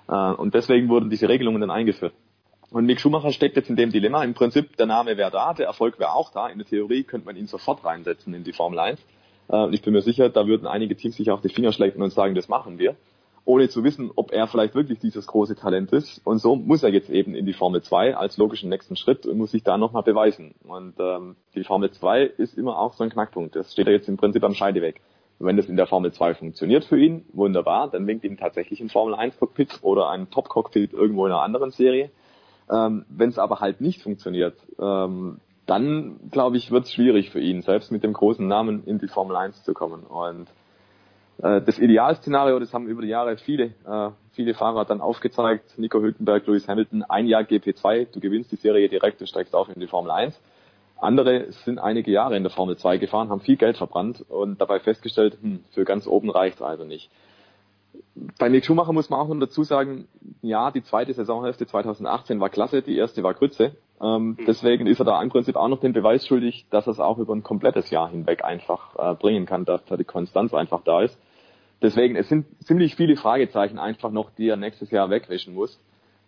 Äh, 0.09 0.13
und 0.13 0.55
deswegen 0.55 0.89
wurden 0.89 1.11
diese 1.11 1.29
Regelungen 1.29 1.61
dann 1.61 1.71
eingeführt. 1.71 2.15
Und 2.71 2.85
Mick 2.85 3.01
Schumacher 3.01 3.31
steckt 3.31 3.57
jetzt 3.57 3.71
in 3.71 3.77
dem 3.77 3.93
Dilemma. 3.93 4.25
Im 4.25 4.35
Prinzip, 4.35 4.77
der 4.77 4.87
Name 4.87 5.17
wäre 5.17 5.31
da, 5.31 5.55
der 5.55 5.67
Erfolg 5.67 5.99
wäre 6.01 6.13
auch 6.13 6.33
da. 6.33 6.49
In 6.49 6.59
der 6.59 6.67
Theorie 6.67 7.05
könnte 7.05 7.27
man 7.27 7.37
ihn 7.37 7.47
sofort 7.47 7.85
reinsetzen 7.85 8.35
in 8.35 8.43
die 8.43 8.53
Formel 8.53 8.81
1. 8.81 9.01
Äh, 9.51 9.75
ich 9.75 9.83
bin 9.83 9.93
mir 9.93 10.03
sicher, 10.03 10.29
da 10.29 10.49
würden 10.49 10.67
einige 10.67 10.97
Teams 10.97 11.17
sich 11.17 11.31
auf 11.31 11.41
die 11.41 11.51
Finger 11.51 11.73
schlecken 11.73 12.03
und 12.03 12.13
sagen, 12.13 12.35
das 12.35 12.49
machen 12.49 12.81
wir 12.81 12.97
ohne 13.45 13.68
zu 13.68 13.84
wissen, 13.84 14.11
ob 14.14 14.32
er 14.32 14.47
vielleicht 14.47 14.74
wirklich 14.74 14.99
dieses 14.99 15.26
große 15.26 15.57
Talent 15.57 15.93
ist. 15.93 16.20
Und 16.24 16.39
so 16.39 16.57
muss 16.57 16.82
er 16.82 16.91
jetzt 16.91 17.11
eben 17.11 17.34
in 17.34 17.47
die 17.47 17.53
Formel 17.53 17.82
2 17.82 18.16
als 18.16 18.36
logischen 18.36 18.68
nächsten 18.68 18.97
Schritt 18.97 19.26
und 19.26 19.39
muss 19.39 19.53
sich 19.53 19.62
da 19.62 19.78
nochmal 19.78 20.03
beweisen. 20.03 20.55
Und 20.66 20.95
ähm, 20.99 21.36
die 21.55 21.64
Formel 21.64 21.91
2 21.91 22.22
ist 22.22 22.57
immer 22.57 22.78
auch 22.78 22.95
so 22.95 23.05
ein 23.05 23.11
Knackpunkt. 23.11 23.57
Das 23.57 23.72
steht 23.72 23.86
er 23.86 23.93
jetzt 23.93 24.09
im 24.09 24.16
Prinzip 24.16 24.45
am 24.45 24.55
Scheideweg. 24.55 25.01
Wenn 25.39 25.57
das 25.57 25.66
in 25.66 25.76
der 25.76 25.86
Formel 25.86 26.12
2 26.12 26.34
funktioniert 26.34 26.84
für 26.84 26.99
ihn, 26.99 27.24
wunderbar, 27.32 27.89
dann 27.89 28.07
winkt 28.07 28.24
ihm 28.24 28.36
tatsächlich 28.36 28.80
ein 28.80 28.89
Formel 28.89 29.14
1 29.14 29.39
Cockpit 29.39 29.78
oder 29.82 30.09
ein 30.11 30.30
Top 30.30 30.49
Cockpit 30.49 30.93
irgendwo 30.93 31.26
in 31.26 31.32
einer 31.32 31.43
anderen 31.43 31.70
Serie. 31.70 32.11
Ähm, 32.70 33.05
Wenn 33.09 33.30
es 33.30 33.39
aber 33.39 33.61
halt 33.61 33.80
nicht 33.80 34.03
funktioniert, 34.03 34.57
ähm, 34.80 35.39
dann 35.66 36.18
glaube 36.30 36.57
ich, 36.57 36.70
wird 36.70 36.86
es 36.86 36.93
schwierig 36.93 37.30
für 37.30 37.41
ihn, 37.41 37.62
selbst 37.62 37.93
mit 37.93 38.03
dem 38.03 38.14
großen 38.14 38.47
Namen 38.47 38.84
in 38.84 38.99
die 38.99 39.07
Formel 39.07 39.36
1 39.36 39.62
zu 39.64 39.74
kommen. 39.74 40.03
Und 40.03 40.49
das 41.39 41.78
Idealszenario, 41.78 42.59
das 42.59 42.74
haben 42.74 42.89
über 42.89 43.03
die 43.03 43.09
Jahre 43.09 43.36
viele, 43.36 43.66
äh, 43.86 44.11
viele 44.32 44.55
Fahrer 44.55 44.84
dann 44.84 45.01
aufgezeigt. 45.01 45.78
Nico 45.78 46.01
Hülkenberg, 46.01 46.47
Lewis 46.47 46.66
Hamilton, 46.66 47.05
ein 47.05 47.26
Jahr 47.26 47.43
GP2, 47.43 48.09
du 48.12 48.20
gewinnst 48.20 48.51
die 48.51 48.57
Serie 48.57 48.89
direkt, 48.89 49.20
du 49.20 49.26
steigst 49.26 49.55
auf 49.55 49.68
in 49.68 49.80
die 49.80 49.86
Formel 49.86 50.11
1. 50.11 50.41
Andere 51.01 51.53
sind 51.53 51.78
einige 51.78 52.11
Jahre 52.11 52.36
in 52.36 52.43
der 52.43 52.51
Formel 52.51 52.76
2 52.76 52.99
gefahren, 52.99 53.28
haben 53.28 53.41
viel 53.41 53.57
Geld 53.57 53.76
verbrannt 53.76 54.24
und 54.28 54.61
dabei 54.61 54.80
festgestellt, 54.80 55.39
hm, 55.41 55.61
für 55.70 55.84
ganz 55.84 56.09
oben 56.09 56.28
reicht 56.28 56.61
also 56.61 56.84
nicht. 56.84 57.09
Bei 58.39 58.49
Mick 58.49 58.64
Schumacher 58.64 58.93
muss 58.93 59.09
man 59.09 59.20
auch 59.20 59.28
noch 59.28 59.39
dazu 59.39 59.62
sagen, 59.62 60.09
ja, 60.43 60.72
die 60.72 60.82
zweite 60.82 61.12
Saisonhälfte 61.14 61.66
2018 61.66 62.41
war 62.41 62.51
klasse, 62.51 62.82
die 62.82 62.97
erste 62.97 63.22
war 63.22 63.34
Grütze. 63.34 63.76
Ähm, 64.01 64.36
mhm. 64.39 64.45
Deswegen 64.45 64.86
ist 64.89 64.99
er 64.99 65.05
da 65.05 65.22
im 65.22 65.30
Prinzip 65.30 65.55
auch 65.55 65.68
noch 65.68 65.80
den 65.80 65.93
Beweis 65.93 66.26
schuldig, 66.26 66.66
dass 66.70 66.89
er 66.89 66.93
es 66.93 67.01
auch 67.01 67.18
über 67.18 67.34
ein 67.34 67.45
komplettes 67.45 67.91
Jahr 67.91 68.11
hinweg 68.11 68.45
einfach 68.45 68.97
äh, 68.97 69.14
bringen 69.14 69.47
kann, 69.47 69.64
dass 69.64 69.84
da 69.84 69.97
die 69.97 70.05
Konstanz 70.05 70.53
einfach 70.53 70.82
da 70.82 71.03
ist. 71.03 71.16
Deswegen, 71.83 72.16
es 72.16 72.29
sind 72.29 72.47
ziemlich 72.64 72.97
viele 72.97 73.16
Fragezeichen 73.16 73.79
einfach 73.79 74.11
noch, 74.11 74.31
die 74.31 74.49
er 74.49 74.57
nächstes 74.57 74.91
Jahr 74.91 75.11
wegwischen 75.11 75.55
muss. 75.55 75.79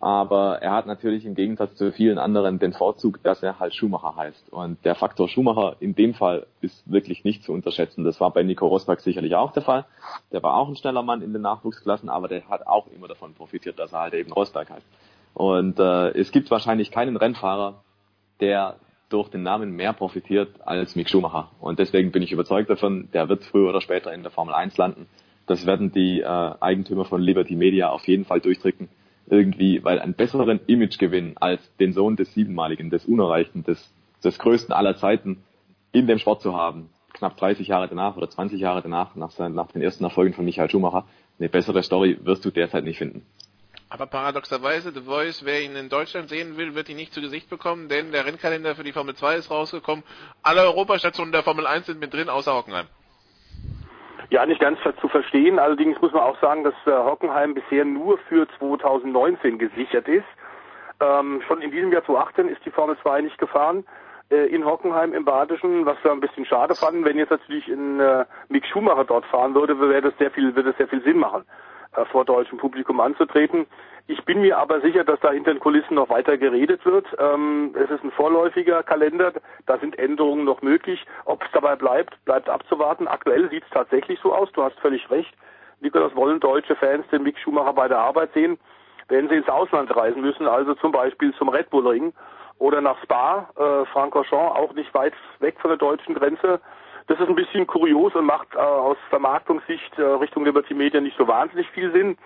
Aber 0.03 0.63
er 0.63 0.73
hat 0.73 0.87
natürlich 0.87 1.27
im 1.27 1.35
Gegensatz 1.35 1.77
zu 1.77 1.93
vielen 1.93 2.17
anderen 2.17 2.59
den 2.59 2.73
Vorzug, 2.73 3.23
dass 3.23 3.43
er 3.43 3.61
halt 3.61 3.75
Schumacher 3.75 4.17
heißt. 4.17 4.51
Und 4.51 4.83
der 4.87 4.95
Faktor 4.95 5.29
Schumacher 5.29 5.77
in 5.81 5.95
dem 5.95 6.15
Fall 6.15 6.47
ist 6.63 6.91
wirklich 6.91 7.23
nicht 7.23 7.45
zu 7.45 7.53
unterschätzen. 7.53 8.03
Das 8.03 8.19
war 8.19 8.31
bei 8.31 8.43
Nico 8.43 8.67
Rosberg 8.67 9.01
sicherlich 9.01 9.35
auch 9.35 9.53
der 9.53 9.63
Fall. 9.63 9.85
Der 10.33 10.43
war 10.43 10.55
auch 10.55 10.69
ein 10.69 10.77
schneller 10.77 11.03
Mann 11.03 11.21
in 11.21 11.35
den 11.35 11.43
Nachwuchsklassen, 11.43 12.09
aber 12.09 12.29
der 12.29 12.49
hat 12.49 12.67
auch 12.67 12.87
immer 12.87 13.09
davon 13.09 13.35
profitiert, 13.35 13.79
dass 13.79 13.93
er 13.93 14.01
halt 14.01 14.15
eben 14.15 14.33
Rosberg 14.33 14.71
heißt. 14.71 14.87
Und 15.35 15.79
äh, 15.79 16.19
es 16.19 16.33
gibt 16.33 16.51
wahrscheinlich 16.51 16.91
keinen 16.91 17.19
Rennfahrer, 17.19 17.83
der 18.41 18.77
durch 19.11 19.29
den 19.29 19.43
Namen 19.43 19.73
mehr 19.77 19.93
profitiert 19.93 20.49
als 20.65 20.97
Mick 20.97 21.11
Schumacher. 21.11 21.51
Und 21.61 21.79
deswegen 21.79 22.11
bin 22.11 22.23
ich 22.23 22.33
überzeugt 22.33 22.71
davon, 22.71 23.11
der 23.13 23.29
wird 23.29 23.45
früher 23.45 23.69
oder 23.69 23.83
später 23.83 24.15
in 24.15 24.23
der 24.23 24.31
Formel 24.31 24.55
1 24.55 24.79
landen. 24.79 25.09
Das 25.51 25.67
werden 25.67 25.91
die 25.91 26.21
äh, 26.21 26.25
Eigentümer 26.25 27.05
von 27.05 27.21
Liberty 27.21 27.57
Media 27.57 27.89
auf 27.89 28.07
jeden 28.07 28.25
Fall 28.25 28.41
durchdrücken. 28.41 28.89
Irgendwie, 29.29 29.83
weil 29.83 29.99
einen 29.99 30.15
besseren 30.15 30.61
Imagegewinn 30.69 31.37
als 31.39 31.61
den 31.79 31.93
Sohn 31.93 32.15
des 32.15 32.33
Siebenmaligen, 32.35 32.89
des 32.89 33.05
Unerreichten, 33.05 33.65
des, 33.65 33.93
des 34.23 34.39
Größten 34.39 34.73
aller 34.73 34.95
Zeiten 34.95 35.43
in 35.91 36.07
dem 36.07 36.19
Sport 36.19 36.41
zu 36.41 36.55
haben, 36.55 36.89
knapp 37.15 37.37
30 37.37 37.67
Jahre 37.67 37.89
danach 37.89 38.17
oder 38.17 38.31
20 38.31 38.61
Jahre 38.61 38.81
danach, 38.81 39.17
nach, 39.17 39.33
seinen, 39.33 39.57
nach 39.57 39.73
den 39.73 39.83
ersten 39.83 40.05
Erfolgen 40.05 40.35
von 40.35 40.45
Michael 40.45 40.71
Schumacher, 40.71 41.05
eine 41.41 41.49
bessere 41.49 41.83
Story 41.83 42.17
wirst 42.23 42.45
du 42.45 42.53
derzeit 42.53 42.85
nicht 42.85 42.99
finden. 42.99 43.27
Aber 43.89 44.07
paradoxerweise, 44.07 44.93
The 44.95 45.01
Voice, 45.01 45.45
wer 45.45 45.65
ihn 45.65 45.75
in 45.75 45.89
Deutschland 45.89 46.29
sehen 46.29 46.59
will, 46.59 46.77
wird 46.77 46.89
ihn 46.91 46.97
nicht 46.97 47.13
zu 47.13 47.21
Gesicht 47.21 47.51
bekommen, 47.51 47.89
denn 47.89 48.13
der 48.13 48.25
Rennkalender 48.25 48.77
für 48.77 48.85
die 48.85 48.93
Formel 48.93 49.17
2 49.17 49.35
ist 49.35 49.51
rausgekommen. 49.51 50.05
Alle 50.45 50.61
Europastationen 50.61 51.33
der 51.33 51.43
Formel 51.43 51.67
1 51.67 51.87
sind 51.87 51.99
mit 51.99 52.15
drin, 52.15 52.29
außer 52.29 52.55
Hockenheim. 52.55 52.87
Ja, 54.31 54.47
nicht 54.47 54.61
ganz 54.61 54.79
zu 55.01 55.09
verstehen. 55.09 55.59
Allerdings 55.59 56.01
muss 56.01 56.13
man 56.13 56.23
auch 56.23 56.41
sagen, 56.41 56.63
dass 56.63 56.75
äh, 56.87 56.91
Hockenheim 56.91 57.55
bisher 57.55 57.85
nur 57.85 58.17
für 58.29 58.47
2019 58.59 59.59
gesichert 59.59 60.07
ist. 60.07 60.25
Ähm, 61.01 61.43
schon 61.47 61.61
in 61.61 61.73
diesem 61.73 61.93
Jahr 61.93 62.05
2018 62.05 62.49
ist 62.49 62.65
die 62.65 62.71
Formel 62.71 62.97
2 63.03 63.23
nicht 63.23 63.39
gefahren 63.39 63.85
äh, 64.31 64.47
in 64.47 64.65
Hockenheim 64.65 65.15
im 65.15 65.25
Badischen, 65.25 65.85
was 65.85 65.97
wir 66.05 66.13
ein 66.13 66.21
bisschen 66.21 66.47
schade 66.47 66.77
fanden. 66.77 67.05
Wenn 67.05 67.19
jetzt 67.19 67.31
natürlich 67.31 67.69
in 67.69 67.99
äh, 67.99 68.25
Mick 68.49 68.67
Schumacher 68.67 69.05
dort 69.05 69.27
fahren 69.27 69.55
würde, 69.55 69.79
wäre 69.81 70.03
das 70.03 70.19
sehr 70.19 70.31
viel, 70.31 70.55
würde 70.55 70.71
das 70.71 70.79
sehr 70.79 70.89
viel 70.89 71.03
Sinn 71.03 71.19
machen 71.19 71.45
vor 72.13 72.25
deutschem 72.25 72.59
Publikum 72.59 73.01
anzutreten. 73.01 73.67
Ich 74.07 74.25
bin 74.25 74.41
mir 74.41 74.59
aber 74.59 74.81
sicher, 74.81 75.05
dass 75.05 75.21
da 75.21 75.31
hinter 75.31 75.53
den 75.53 75.61
Kulissen 75.61 75.95
noch 75.95 76.09
weiter 76.09 76.37
geredet 76.37 76.85
wird. 76.85 77.07
Ähm, 77.19 77.75
es 77.75 77.91
ist 77.91 78.03
ein 78.03 78.11
vorläufiger 78.11 78.83
Kalender, 78.83 79.33
da 79.67 79.79
sind 79.79 79.99
Änderungen 79.99 80.45
noch 80.45 80.63
möglich. 80.63 81.07
Ob 81.27 81.45
es 81.45 81.51
dabei 81.53 81.77
bleibt, 81.77 82.17
bleibt 82.25 82.49
abzuwarten. 82.49 83.07
Aktuell 83.07 83.49
sieht 83.51 83.63
es 83.63 83.71
tatsächlich 83.71 84.19
so 84.21 84.35
aus, 84.35 84.51
du 84.53 84.65
hast 84.65 84.79
völlig 84.81 85.09
recht. 85.11 85.33
Nikolaus, 85.81 86.15
wollen 86.17 86.41
deutsche 86.41 86.75
Fans 86.77 87.07
den 87.13 87.23
Mick 87.23 87.39
Schumacher 87.39 87.73
bei 87.73 87.89
der 87.89 87.99
Arbeit 87.99 88.33
sehen, 88.35 88.59
wenn 89.09 89.29
sie 89.29 89.37
ins 89.37 89.49
Ausland 89.49 89.95
reisen 89.95 90.21
müssen, 90.21 90.47
also 90.47 90.75
zum 90.75 90.93
Beispiel 90.93 91.33
zum 91.35 91.49
Red 91.49 91.71
Bull 91.71 91.87
Ring 91.87 92.13
oder 92.59 92.81
nach 92.81 93.01
Spa, 93.03 93.49
äh, 93.57 93.87
Francorchamps, 93.87 94.59
auch 94.59 94.73
nicht 94.75 94.93
weit 94.93 95.15
weg 95.39 95.57
von 95.61 95.71
der 95.71 95.79
deutschen 95.79 96.15
Grenze. 96.15 96.61
Das 97.11 97.19
ist 97.19 97.29
ein 97.29 97.35
bisschen 97.35 97.67
kurios 97.67 98.15
und 98.15 98.25
macht 98.25 98.55
äh, 98.55 98.59
aus 98.59 98.97
Vermarktungssicht 99.09 99.99
äh, 99.99 100.03
Richtung 100.03 100.45
Liberty 100.45 100.75
Media 100.75 101.01
nicht 101.01 101.19
so 101.19 101.27
wahnsinnig 101.27 101.69
viel 101.71 101.91
Sinn. 101.91 102.17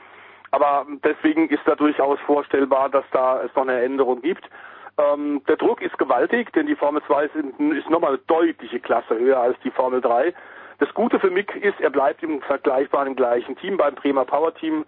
Aber 0.50 0.84
deswegen 1.02 1.48
ist 1.48 1.62
da 1.64 1.74
durchaus 1.74 2.20
vorstellbar, 2.26 2.90
dass 2.90 3.06
da 3.10 3.40
es 3.42 3.54
noch 3.54 3.62
eine 3.62 3.80
Änderung 3.80 4.20
gibt. 4.20 4.44
Ähm, 4.98 5.40
der 5.48 5.56
Druck 5.56 5.80
ist 5.80 5.96
gewaltig, 5.96 6.52
denn 6.52 6.66
die 6.66 6.76
Formel 6.76 7.02
2 7.06 7.24
ist, 7.24 7.34
ist 7.34 7.88
nochmal 7.88 8.10
eine 8.10 8.18
deutliche 8.26 8.78
Klasse 8.78 9.18
höher 9.18 9.40
als 9.40 9.58
die 9.64 9.70
Formel 9.70 10.02
3. 10.02 10.34
Das 10.80 10.92
Gute 10.92 11.18
für 11.18 11.30
Mick 11.30 11.56
ist, 11.56 11.80
er 11.80 11.88
bleibt 11.88 12.22
im 12.22 12.42
vergleichbaren 12.42 13.16
gleichen 13.16 13.56
Team 13.56 13.78
beim 13.78 13.94
Bremer 13.94 14.26
Power 14.26 14.54
Team 14.54 14.84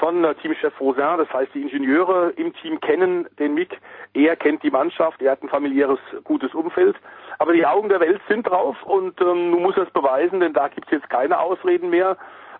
von 0.00 0.24
äh, 0.24 0.34
Teamchef 0.36 0.80
Rosin. 0.80 1.18
Das 1.18 1.32
heißt, 1.32 1.54
die 1.54 1.62
Ingenieure 1.62 2.30
im 2.30 2.52
Team 2.54 2.80
kennen 2.80 3.28
den 3.38 3.54
Mick. 3.54 3.78
Er 4.14 4.34
kennt 4.34 4.64
die 4.64 4.70
Mannschaft. 4.70 5.22
Er 5.22 5.32
hat 5.32 5.42
ein 5.42 5.48
familiäres, 5.48 6.00
gutes 6.24 6.52
Umfeld. 6.54 6.96
Aber 7.38 7.52
die 7.52 7.64
Augen 7.64 7.88
der 7.88 8.00
Welt 8.00 8.20
sind 8.28 8.48
drauf 8.48 8.76
und 8.82 9.20
ähm, 9.20 9.52
nun 9.52 9.62
muss 9.62 9.76
er 9.76 9.84
es 9.84 9.90
beweisen, 9.90 10.40
denn 10.40 10.52
da 10.52 10.68
gibt 10.68 10.86
es 10.88 10.98
jetzt 10.98 11.10
keine 11.10 11.38
Ausreden 11.38 11.90
mehr. 11.90 12.16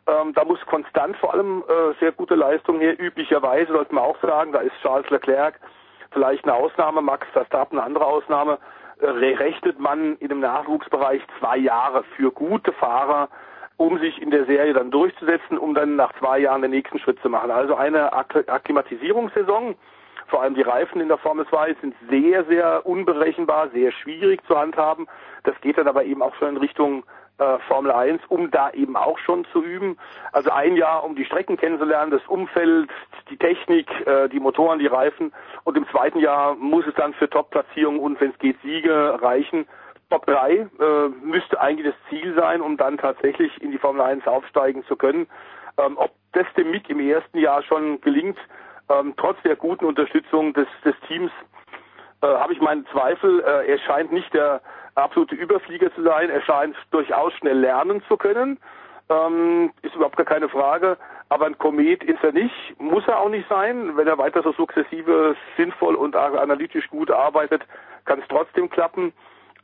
Ähm, 0.06 0.32
da 0.34 0.44
muss 0.44 0.64
konstant 0.66 1.16
vor 1.16 1.34
allem 1.34 1.64
äh, 1.68 1.94
sehr 1.98 2.12
gute 2.12 2.34
Leistung 2.34 2.78
her. 2.78 2.98
Üblicherweise 2.98 3.72
sollte 3.72 3.94
man 3.94 4.04
auch 4.04 4.20
sagen, 4.22 4.52
da 4.52 4.60
ist 4.60 4.72
Charles 4.82 5.10
Leclerc 5.10 5.58
vielleicht 6.12 6.44
eine 6.44 6.54
Ausnahme, 6.54 7.02
Max 7.02 7.26
Verstappen 7.32 7.78
eine 7.78 7.86
andere 7.86 8.06
Ausnahme. 8.06 8.58
Äh, 9.00 9.06
rechnet 9.06 9.78
man 9.78 10.16
in 10.16 10.28
dem 10.28 10.40
Nachwuchsbereich 10.40 11.22
zwei 11.38 11.56
Jahre 11.56 12.04
für 12.16 12.30
gute 12.30 12.72
Fahrer, 12.72 13.28
um 13.80 13.98
sich 13.98 14.20
in 14.20 14.30
der 14.30 14.44
Serie 14.44 14.74
dann 14.74 14.90
durchzusetzen, 14.90 15.56
um 15.56 15.72
dann 15.72 15.96
nach 15.96 16.12
zwei 16.18 16.38
Jahren 16.38 16.60
den 16.60 16.70
nächsten 16.70 16.98
Schritt 16.98 17.18
zu 17.22 17.30
machen. 17.30 17.50
Also 17.50 17.74
eine 17.74 18.12
Akklimatisierungssaison 18.12 19.74
vor 20.26 20.42
allem 20.42 20.54
die 20.54 20.62
Reifen 20.62 21.00
in 21.00 21.08
der 21.08 21.16
Formel 21.16 21.46
2 21.48 21.74
sind 21.80 21.94
sehr, 22.08 22.44
sehr 22.44 22.86
unberechenbar, 22.86 23.70
sehr 23.70 23.90
schwierig 23.90 24.46
zu 24.46 24.56
handhaben. 24.56 25.08
Das 25.42 25.60
geht 25.60 25.76
dann 25.76 25.88
aber 25.88 26.04
eben 26.04 26.22
auch 26.22 26.34
schon 26.36 26.50
in 26.50 26.56
Richtung 26.58 27.04
äh, 27.38 27.58
Formel 27.66 27.90
1, 27.90 28.22
um 28.28 28.50
da 28.50 28.70
eben 28.70 28.96
auch 28.96 29.18
schon 29.18 29.44
zu 29.46 29.64
üben. 29.64 29.96
Also 30.30 30.50
ein 30.50 30.76
Jahr, 30.76 31.02
um 31.02 31.16
die 31.16 31.24
Strecken 31.24 31.56
kennenzulernen, 31.56 32.12
das 32.12 32.24
Umfeld, 32.28 32.90
die 33.28 33.38
Technik, 33.38 33.88
äh, 34.06 34.28
die 34.28 34.38
Motoren, 34.38 34.78
die 34.78 34.86
Reifen. 34.86 35.32
Und 35.64 35.76
im 35.76 35.88
zweiten 35.88 36.20
Jahr 36.20 36.54
muss 36.54 36.86
es 36.86 36.94
dann 36.94 37.14
für 37.14 37.28
Top-Platzierungen 37.28 37.98
und 37.98 38.20
wenn 38.20 38.30
es 38.30 38.38
geht 38.38 38.60
Siege 38.62 39.18
reichen. 39.20 39.66
Top 40.10 40.26
3 40.26 40.52
äh, 40.52 40.66
müsste 41.22 41.60
eigentlich 41.60 41.86
das 41.86 42.08
Ziel 42.08 42.34
sein, 42.34 42.60
um 42.60 42.76
dann 42.76 42.98
tatsächlich 42.98 43.62
in 43.62 43.70
die 43.70 43.78
Formel 43.78 44.02
1 44.02 44.26
aufsteigen 44.26 44.84
zu 44.84 44.96
können. 44.96 45.26
Ähm, 45.78 45.96
ob 45.96 46.10
das 46.32 46.46
dem 46.56 46.70
Mick 46.70 46.90
im 46.90 47.00
ersten 47.00 47.38
Jahr 47.38 47.62
schon 47.62 48.00
gelingt, 48.00 48.38
ähm, 48.88 49.14
trotz 49.16 49.40
der 49.42 49.56
guten 49.56 49.84
Unterstützung 49.84 50.52
des, 50.52 50.66
des 50.84 50.94
Teams 51.06 51.30
äh, 52.22 52.26
habe 52.26 52.52
ich 52.52 52.60
meine 52.60 52.84
Zweifel. 52.86 53.40
Äh, 53.40 53.70
er 53.70 53.78
scheint 53.78 54.12
nicht 54.12 54.32
der 54.34 54.60
absolute 54.96 55.34
Überflieger 55.34 55.94
zu 55.94 56.02
sein. 56.02 56.28
Er 56.28 56.42
scheint 56.42 56.76
durchaus 56.90 57.32
schnell 57.34 57.58
lernen 57.58 58.02
zu 58.08 58.16
können. 58.16 58.58
Ähm, 59.08 59.72
ist 59.82 59.94
überhaupt 59.94 60.16
gar 60.16 60.26
keine 60.26 60.48
Frage. 60.48 60.96
Aber 61.28 61.46
ein 61.46 61.58
Komet 61.58 62.02
ist 62.02 62.22
er 62.24 62.32
nicht, 62.32 62.54
muss 62.78 63.06
er 63.06 63.20
auch 63.20 63.28
nicht 63.28 63.48
sein. 63.48 63.96
Wenn 63.96 64.08
er 64.08 64.18
weiter 64.18 64.42
so 64.42 64.52
sukzessive, 64.52 65.36
sinnvoll 65.56 65.94
und 65.94 66.16
analytisch 66.16 66.88
gut 66.88 67.10
arbeitet, 67.10 67.62
kann 68.04 68.18
es 68.20 68.28
trotzdem 68.28 68.68
klappen. 68.68 69.12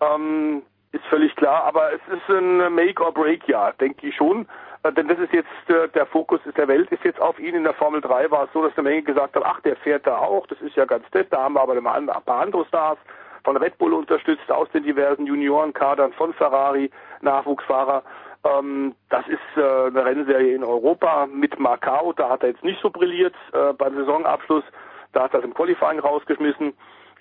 Ähm, 0.01 0.63
ist 0.93 1.05
völlig 1.07 1.35
klar. 1.37 1.65
Aber 1.65 1.93
es 1.93 2.01
ist 2.13 2.29
ein 2.29 2.75
Make-or-Break-Jahr, 2.75 3.75
denke 3.75 4.09
ich 4.09 4.17
schon. 4.17 4.47
Äh, 4.83 4.93
denn 4.93 5.09
das 5.09 5.19
ist 5.19 5.33
jetzt, 5.33 5.49
äh, 5.69 5.89
der 5.89 6.07
Fokus 6.07 6.41
ist 6.45 6.57
der 6.57 6.69
Welt 6.69 6.91
ist 6.91 7.05
jetzt 7.05 7.21
auf 7.21 7.39
ihn. 7.39 7.55
In 7.55 7.65
der 7.65 7.75
Formel 7.75 8.01
3 8.01 8.31
war 8.31 8.45
es 8.45 8.53
so, 8.53 8.63
dass 8.63 8.77
eine 8.77 8.89
Menge 8.89 9.03
gesagt 9.03 9.37
hat, 9.37 9.43
ach, 9.45 9.61
der 9.61 9.77
fährt 9.77 10.07
da 10.07 10.19
auch, 10.19 10.47
das 10.47 10.61
ist 10.61 10.77
ja 10.77 10.85
ganz 10.85 11.05
nett. 11.13 11.29
Da 11.31 11.43
haben 11.43 11.55
wir 11.55 11.63
aber 11.63 11.75
ein 11.75 12.07
paar 12.07 12.41
andere 12.41 12.65
Stars 12.67 12.99
von 13.45 13.57
Red 13.57 13.79
Bull 13.79 13.93
unterstützt, 13.93 14.51
aus 14.51 14.69
den 14.71 14.83
diversen 14.83 15.27
Juniorenkadern 15.27 16.13
von 16.15 16.33
Ferrari, 16.35 16.91
Nachwuchsfahrer. 17.21 18.03
Ähm, 18.45 18.95
das 19.09 19.27
ist 19.29 19.39
äh, 19.57 19.87
eine 19.87 20.05
Rennserie 20.05 20.55
in 20.55 20.65
Europa 20.65 21.27
mit 21.27 21.59
Macau. 21.59 22.13
Da 22.13 22.29
hat 22.29 22.43
er 22.43 22.51
jetzt 22.51 22.65
nicht 22.65 22.81
so 22.81 22.91
brilliert 22.91 23.35
beim 23.79 23.97
Saisonabschluss. 23.97 24.65
Da 25.13 25.25
hat 25.25 25.35
er 25.35 25.41
das 25.41 25.45
im 25.45 25.55
Qualifying 25.55 25.99
rausgeschmissen. 25.99 26.75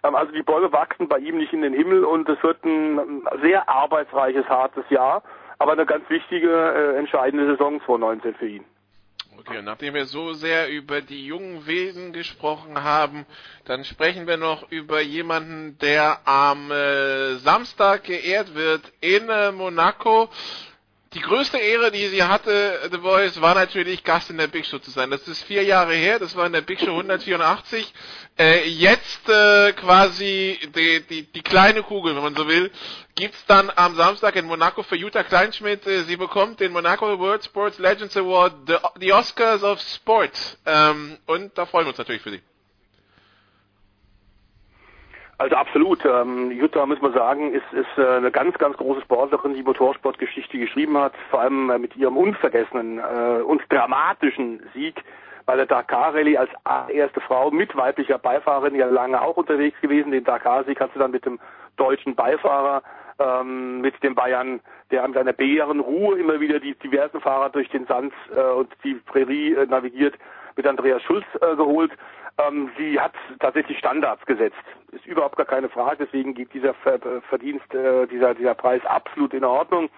Ähm, 0.06 0.16
also 0.16 0.32
die 0.32 0.44
Bäume 0.44 0.72
wachsen 0.72 1.08
bei 1.08 1.20
ihm 1.20 1.38
nicht 1.38 1.54
in 1.54 1.62
den 1.62 1.74
Himmel 1.74 2.04
und 2.04 2.28
es 2.30 2.42
wird 2.44 2.64
ein 2.64 3.24
sehr 3.42 3.68
arbeitsreiches, 3.68 4.48
hartes 4.48 4.90
Jahr 4.90 5.24
aber 5.60 5.74
eine 5.74 5.86
ganz 5.86 6.10
wichtige, 6.10 6.50
äh, 6.50 6.98
entscheidende 6.98 7.48
Saison 7.48 7.80
2019 7.86 8.36
für 8.36 8.48
ihn. 8.48 8.66
Okay, 9.38 9.62
nachdem 9.62 9.94
wir 9.94 10.06
so 10.06 10.34
sehr 10.34 10.72
über 10.72 11.02
die 11.02 11.26
jungen 11.26 11.68
Wilden 11.68 12.14
gesprochen 12.14 12.84
haben, 12.84 13.26
dann 13.66 13.84
sprechen 13.84 14.28
wir 14.28 14.38
noch 14.38 14.72
über 14.72 15.02
jemanden, 15.02 15.78
der 15.80 16.20
am 16.26 16.72
äh, 16.72 17.36
Samstag 17.36 18.06
geehrt 18.06 18.56
wird 18.56 18.82
in 19.02 19.30
äh, 19.30 19.52
Monaco 19.52 20.30
die 21.16 21.22
größte 21.22 21.58
Ehre, 21.58 21.92
die 21.92 22.10
sie 22.10 22.24
hatte, 22.24 22.90
The 22.92 22.98
Voice, 23.00 23.40
war 23.40 23.56
natürlich 23.56 24.04
Gast 24.04 24.30
in 24.30 24.38
der 24.38 24.48
Big 24.48 24.66
Show 24.66 24.80
zu 24.80 24.92
sein. 24.92 25.10
Das 25.10 25.26
ist 25.30 25.44
vier 25.44 25.64
Jahre 25.64 25.94
her, 25.94 26.20
das 26.20 26.36
war 26.36 26.46
in 26.46 26.52
der 26.52 26.62
Big 26.62 26.80
Show 26.80 26.92
184. 26.92 27.94
Äh, 28.38 28.68
jetzt 28.68 29.30
äh, 29.30 29.72
quasi 29.72 30.60
die, 30.76 31.02
die, 31.08 31.24
die 31.32 31.42
kleine 31.42 31.84
Kugel, 31.84 32.16
wenn 32.16 32.24
man 32.24 32.36
so 32.36 32.50
will, 32.50 32.70
gibt's 33.16 33.46
dann 33.48 33.72
am 33.74 33.96
Samstag 33.96 34.36
in 34.36 34.46
Monaco 34.46 34.84
für 34.84 34.98
Jutta 34.98 35.24
Kleinschmidt. 35.24 35.88
Äh, 35.88 36.04
sie 36.04 36.18
bekommt 36.18 36.60
den 36.60 36.74
Monaco 36.74 37.18
World 37.18 37.46
Sports 37.46 37.80
Legends 37.80 38.18
Award, 38.18 38.54
the, 38.68 38.76
the 39.00 39.14
Oscars 39.14 39.64
of 39.64 39.80
Sport. 39.80 40.58
Ähm, 40.66 41.18
und 41.28 41.58
da 41.58 41.66
freuen 41.66 41.86
wir 41.86 41.92
uns 41.92 41.98
natürlich 41.98 42.24
für 42.24 42.32
sie. 42.32 42.42
Also 45.38 45.56
absolut. 45.56 46.06
Ähm, 46.06 46.52
Jutta, 46.52 46.86
muss 46.86 47.02
man 47.02 47.14
sagen, 47.14 47.54
ist, 47.54 47.66
ist 47.74 47.98
äh, 47.98 48.18
eine 48.18 48.32
ganz, 48.32 48.58
ganz 48.58 48.78
große 48.78 49.02
Sportlerin, 49.02 49.54
die 49.54 49.64
Motorsportgeschichte 49.64 50.58
geschrieben 50.58 50.98
hat, 50.98 51.14
vor 51.30 51.42
allem 51.42 51.70
äh, 51.70 51.78
mit 51.78 51.96
ihrem 51.96 52.16
unvergessenen 52.16 53.00
äh, 53.00 53.42
und 53.42 53.62
dramatischen 53.70 54.62
Sieg 54.74 55.04
bei 55.46 55.56
der 55.56 55.66
Dakar 55.66 56.16
Rallye 56.16 56.38
als 56.38 56.50
erste 56.90 57.22
Frau 57.22 57.52
mit 57.52 57.76
weiblicher 57.76 58.18
Beifahrerin, 58.18 58.76
ja 58.76 58.88
lange 58.88 59.22
auch 59.22 59.38
unterwegs 59.38 59.80
gewesen. 59.82 60.12
Den 60.12 60.24
Dakar-Sieg 60.24 60.80
hat 60.80 60.92
sie 60.94 61.00
dann 61.00 61.12
mit 61.12 61.26
dem 61.26 61.40
deutschen 61.78 62.16
Beifahrer 62.16 62.82
ähm, 63.20 63.82
mit 63.82 64.02
dem 64.04 64.16
Bayern, 64.16 64.60
der 64.92 65.08
mit 65.08 65.16
seiner 65.16 65.34
bären 65.34 65.80
Ruhe 65.80 66.18
immer 66.18 66.40
wieder 66.40 66.60
die 66.60 66.76
diversen 66.76 67.22
Fahrer 67.22 67.50
durch 67.50 67.70
den 67.70 67.86
Sand 67.86 68.14
äh, 68.36 68.42
und 68.42 68.70
die 68.84 68.96
Prärie 68.96 69.54
äh, 69.54 69.66
navigiert, 69.66 70.16
mit 70.56 70.66
Andreas 70.68 71.02
Schulz 71.04 71.26
äh, 71.42 71.56
geholt. 71.56 71.92
Ähm, 72.38 72.70
sie 72.78 73.00
hat 73.00 73.14
tatsächlich 73.40 73.78
Standards 73.80 74.26
gesetzt. 74.26 74.56
Ist 74.92 75.06
überhaupt 75.06 75.38
gar 75.38 75.46
keine 75.46 75.70
Frage, 75.70 76.06
deswegen 76.06 76.34
geht 76.34 76.54
dieser 76.54 76.74
Verdienst, 77.30 77.74
äh, 77.74 78.08
dieser, 78.08 78.34
dieser 78.34 78.56
Preis 78.56 78.86
absolut 78.86 79.34
in 79.34 79.44
Ordnung. 79.44 79.90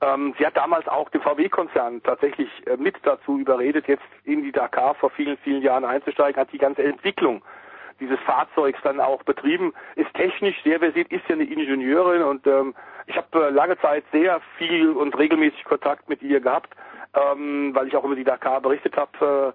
Ähm, 0.00 0.34
sie 0.38 0.44
hat 0.44 0.56
damals 0.56 0.86
auch 0.88 1.08
den 1.10 1.22
VW-Konzern 1.22 2.02
tatsächlich 2.02 2.48
äh, 2.66 2.76
mit 2.76 2.96
dazu 3.04 3.38
überredet, 3.38 3.86
jetzt 3.86 4.04
in 4.24 4.42
die 4.42 4.52
Dakar 4.52 4.94
vor 4.96 5.10
vielen, 5.10 5.36
vielen 5.38 5.62
Jahren 5.62 5.84
einzusteigen, 5.84 6.40
hat 6.40 6.52
die 6.52 6.58
ganze 6.58 6.82
Entwicklung 6.82 7.42
dieses 8.00 8.18
Fahrzeugs 8.20 8.78
dann 8.82 9.00
auch 9.00 9.22
betrieben, 9.22 9.72
ist 9.94 10.12
technisch 10.12 10.62
sehr 10.64 10.78
versiert, 10.80 11.10
ist 11.10 11.26
ja 11.28 11.34
eine 11.34 11.44
Ingenieurin 11.44 12.22
und 12.22 12.46
ähm, 12.46 12.74
ich 13.06 13.16
habe 13.16 13.46
äh, 13.46 13.50
lange 13.50 13.78
Zeit 13.78 14.04
sehr 14.12 14.40
viel 14.58 14.90
und 14.90 15.16
regelmäßig 15.16 15.64
Kontakt 15.64 16.08
mit 16.08 16.20
ihr 16.22 16.40
gehabt, 16.40 16.74
ähm, 17.14 17.74
weil 17.74 17.86
ich 17.88 17.96
auch 17.96 18.04
über 18.04 18.16
die 18.16 18.24
Dakar 18.24 18.60
berichtet 18.60 18.96
habe. 18.96 19.12
Äh, 19.20 19.48
äh, 19.48 19.52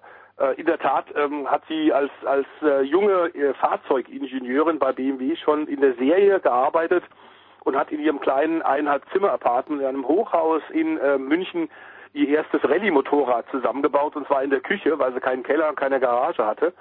in 0.56 0.66
der 0.66 0.78
Tat 0.78 1.06
ähm, 1.14 1.48
hat 1.48 1.62
sie 1.68 1.92
als, 1.92 2.10
als 2.24 2.46
äh, 2.62 2.82
junge 2.82 3.28
äh, 3.34 3.54
Fahrzeugingenieurin 3.54 4.78
bei 4.78 4.92
BMW 4.92 5.36
schon 5.36 5.68
in 5.68 5.80
der 5.80 5.94
Serie 5.94 6.40
gearbeitet 6.40 7.04
und 7.64 7.76
hat 7.76 7.92
in 7.92 8.00
ihrem 8.00 8.20
kleinen 8.20 8.60
eineinhalb 8.62 9.04
Zimmer 9.12 9.30
Apartment 9.30 9.82
in 9.82 9.86
einem 9.86 10.06
Hochhaus 10.06 10.62
in 10.70 10.98
äh, 10.98 11.16
München 11.18 11.70
ihr 12.12 12.28
erstes 12.28 12.62
Rallye-Motorrad 12.64 13.46
zusammengebaut 13.50 14.16
und 14.16 14.26
zwar 14.26 14.42
in 14.42 14.50
der 14.50 14.60
Küche, 14.60 14.98
weil 14.98 15.14
sie 15.14 15.20
keinen 15.20 15.44
Keller 15.44 15.68
und 15.68 15.76
keine 15.76 16.00
Garage 16.00 16.44
hatte. 16.44 16.72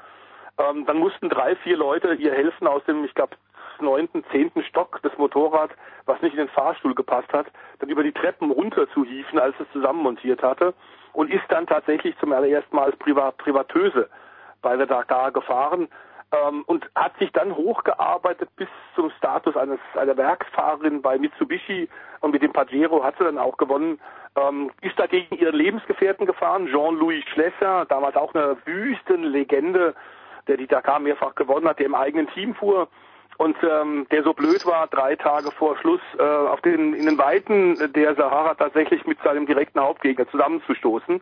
Ähm, 0.58 0.86
dann 0.86 0.98
mussten 0.98 1.30
drei, 1.30 1.56
vier 1.58 1.78
Leute 1.78 2.14
ihr 2.16 2.34
helfen 2.34 2.68
aus 2.68 2.84
dem, 2.86 3.06
ich 3.06 3.14
glaube, 3.14 3.36
neunten, 3.80 4.24
zehnten 4.32 4.64
Stock 4.64 5.02
des 5.02 5.16
Motorrad, 5.18 5.72
was 6.06 6.22
nicht 6.22 6.34
in 6.34 6.40
den 6.40 6.50
Fahrstuhl 6.50 6.94
gepasst 6.96 7.32
hat, 7.32 7.48
dann 7.80 7.90
über 7.90 8.04
die 8.04 8.12
Treppen 8.12 8.52
runter 8.52 8.88
zu 8.90 9.06
hieven, 9.06 9.40
als 9.40 9.56
es 9.60 9.72
zusammenmontiert 9.72 10.42
hatte 10.44 10.74
und 11.14 11.32
ist 11.32 11.44
dann 11.50 11.68
tatsächlich 11.68 12.18
zum 12.20 12.32
allerersten 12.34 12.76
Mal 12.76 12.86
als 12.86 12.98
Privat 12.98 13.38
Privatöse 13.38 14.10
bei 14.62 14.76
der 14.76 14.86
Dakar 14.86 15.32
gefahren 15.32 15.88
ähm, 16.32 16.64
und 16.68 16.90
hat 16.96 17.18
sich 17.18 17.32
dann 17.32 17.56
hochgearbeitet 17.56 18.50
bis 18.56 18.68
zum 18.96 19.12
Status 19.18 19.56
eines 19.56 19.80
einer 19.96 20.16
Werksfahrerin 20.18 21.02
bei 21.02 21.18
Mitsubishi 21.18 21.90
und 22.22 22.32
mit 22.32 22.42
dem 22.42 22.54
Pajero 22.54 23.04
hat 23.04 23.18
sie 23.18 23.26
dann 23.26 23.38
auch 23.38 23.58
gewonnen. 23.58 24.00
Ähm, 24.36 24.72
ist 24.82 24.98
dagegen 24.98 25.36
ihren 25.36 25.56
Lebensgefährten 25.56 26.26
gefahren, 26.26 26.68
Jean-Louis 26.68 27.26
Schlesser, 27.34 27.86
damals 27.90 28.16
auch 28.16 28.34
eine 28.34 28.56
Wüstenlegende, 28.64 29.94
der 30.48 30.56
die 30.56 30.68
Dakar 30.68 31.00
mehrfach 31.00 31.36
gewonnen 31.36 31.68
hat, 31.68 31.80
der 31.80 31.88
im 31.88 31.96
eigenen 31.96 32.28
Team 32.28 32.56
fuhr 32.56 32.88
und 33.38 33.56
ähm, 33.64 34.06
der 34.12 34.24
so 34.24 34.34
blöd 34.34 34.66
war, 34.66 34.88
drei 34.88 35.16
Tage 35.16 35.52
vor 35.52 35.78
Schluss 35.78 36.02
äh, 36.18 36.22
auf 36.22 36.62
den 36.62 36.94
in 36.94 37.06
den 37.06 37.18
Weiten 37.18 37.92
der 37.94 38.16
Sahara 38.16 38.54
tatsächlich 38.54 39.06
mit 39.06 39.18
seinem 39.24 39.46
direkten 39.46 39.80
Hauptgegner 39.80 40.30
zusammenzustoßen. 40.30 41.22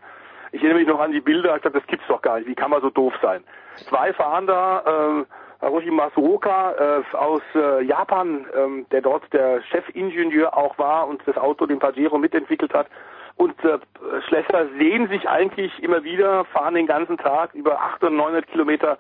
Ich 0.52 0.62
erinnere 0.64 0.80
mich 0.80 0.88
noch 0.88 1.00
an 1.00 1.12
die 1.12 1.22
Bilder, 1.22 1.56
ich 1.56 1.62
dachte, 1.62 1.80
das 1.80 1.88
gibt's 1.88 2.08
doch 2.08 2.22
gar 2.22 2.38
nicht, 2.40 2.48
wie 2.48 2.56
kann 2.56 2.72
man 2.72 2.82
so 2.82 2.90
doof 2.90 3.14
sein? 3.22 3.44
Zwei 3.88 4.12
fahren 4.14 4.48
da, 4.48 5.22
äh, 5.22 5.26
Haruhi 5.62 5.92
Masuoka 5.92 6.72
äh, 6.72 7.16
aus 7.16 7.42
äh, 7.54 7.84
Japan, 7.84 8.46
ähm, 8.56 8.86
der 8.92 9.02
dort 9.02 9.32
der 9.34 9.62
Chefingenieur 9.64 10.56
auch 10.56 10.78
war 10.78 11.08
und 11.08 11.22
das 11.26 11.38
Auto, 11.38 11.66
den 11.66 11.80
Pajero, 11.80 12.18
mitentwickelt 12.18 12.74
hat. 12.74 12.88
Und 13.36 13.56
äh, 13.64 13.80
Schlesser 14.28 14.68
sehen 14.78 15.08
sich 15.10 15.28
eigentlich 15.28 15.72
immer 15.84 16.04
wieder, 16.04 16.46
fahren 16.46 16.76
den 16.76 16.88
ganzen 16.88 17.18
Tag 17.18 17.54
über 17.54 17.80
800, 17.82 18.12
900 18.14 18.48
Kilometer 18.48 18.98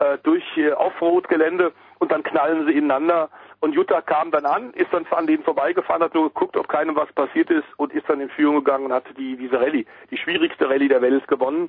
äh, 0.00 0.18
durch 0.22 0.44
äh, 0.56 0.72
Offroad-Gelände 0.72 1.72
und 2.00 2.10
dann 2.10 2.24
knallen 2.24 2.66
sie 2.66 2.72
ineinander. 2.72 3.30
Und 3.60 3.74
Jutta 3.74 4.00
kam 4.00 4.30
dann 4.30 4.46
an, 4.46 4.72
ist 4.72 4.92
dann 4.92 5.06
an 5.10 5.26
denen 5.26 5.44
vorbeigefahren, 5.44 6.02
hat 6.02 6.14
nur 6.14 6.24
geguckt, 6.24 6.56
ob 6.56 6.66
keinem 6.68 6.96
was 6.96 7.12
passiert 7.12 7.50
ist 7.50 7.66
und 7.76 7.92
ist 7.92 8.08
dann 8.08 8.20
in 8.20 8.30
Führung 8.30 8.56
gegangen 8.56 8.86
und 8.86 8.92
hat 8.92 9.04
die, 9.16 9.36
diese 9.36 9.60
Rallye, 9.60 9.86
die 10.10 10.16
schwierigste 10.16 10.68
Rallye 10.68 10.88
der 10.88 11.02
Welt 11.02 11.28
gewonnen. 11.28 11.68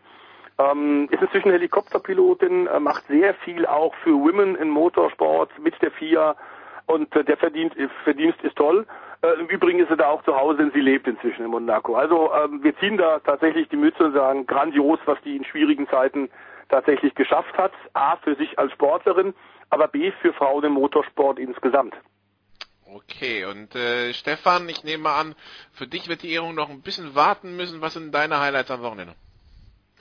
Ähm, 0.57 1.07
ist 1.11 1.21
inzwischen 1.21 1.51
Helikopterpilotin, 1.51 2.67
äh, 2.67 2.79
macht 2.79 3.05
sehr 3.07 3.33
viel 3.35 3.65
auch 3.65 3.93
für 4.03 4.13
Women 4.13 4.55
in 4.55 4.69
Motorsport 4.69 5.51
mit 5.59 5.79
der 5.81 5.91
FIA 5.91 6.35
und 6.85 7.13
äh, 7.15 7.23
der 7.23 7.37
Verdienst, 7.37 7.75
Verdienst 8.03 8.41
ist 8.41 8.55
toll. 8.55 8.85
Äh, 9.21 9.39
Im 9.39 9.47
Übrigen 9.47 9.79
ist 9.79 9.89
sie 9.89 9.97
da 9.97 10.07
auch 10.07 10.23
zu 10.23 10.35
Hause, 10.35 10.59
denn 10.59 10.71
sie 10.71 10.81
lebt 10.81 11.07
inzwischen 11.07 11.45
in 11.45 11.51
Monaco. 11.51 11.95
Also 11.95 12.31
ähm, 12.33 12.63
wir 12.63 12.75
ziehen 12.77 12.97
da 12.97 13.19
tatsächlich 13.19 13.67
die 13.69 13.77
Mütze 13.77 14.05
und 14.05 14.13
sagen, 14.13 14.47
grandios, 14.47 14.99
was 15.05 15.19
die 15.23 15.35
in 15.35 15.43
schwierigen 15.43 15.87
Zeiten 15.89 16.29
tatsächlich 16.69 17.13
geschafft 17.15 17.57
hat. 17.57 17.73
A, 17.93 18.15
für 18.17 18.35
sich 18.35 18.57
als 18.57 18.71
Sportlerin, 18.71 19.33
aber 19.71 19.87
B, 19.87 20.11
für 20.21 20.33
Frauen 20.33 20.63
im 20.65 20.73
Motorsport 20.73 21.39
insgesamt. 21.39 21.95
Okay, 22.93 23.45
und 23.45 23.73
äh, 23.73 24.13
Stefan, 24.13 24.67
ich 24.69 24.83
nehme 24.83 25.09
an, 25.09 25.33
für 25.71 25.87
dich 25.87 26.07
wird 26.09 26.23
die 26.23 26.31
Ehrung 26.33 26.53
noch 26.55 26.69
ein 26.69 26.81
bisschen 26.81 27.15
warten 27.15 27.55
müssen. 27.55 27.81
Was 27.81 27.93
sind 27.93 28.11
deine 28.13 28.39
Highlights 28.39 28.69
am 28.69 28.81
Wochenende? 28.81 29.15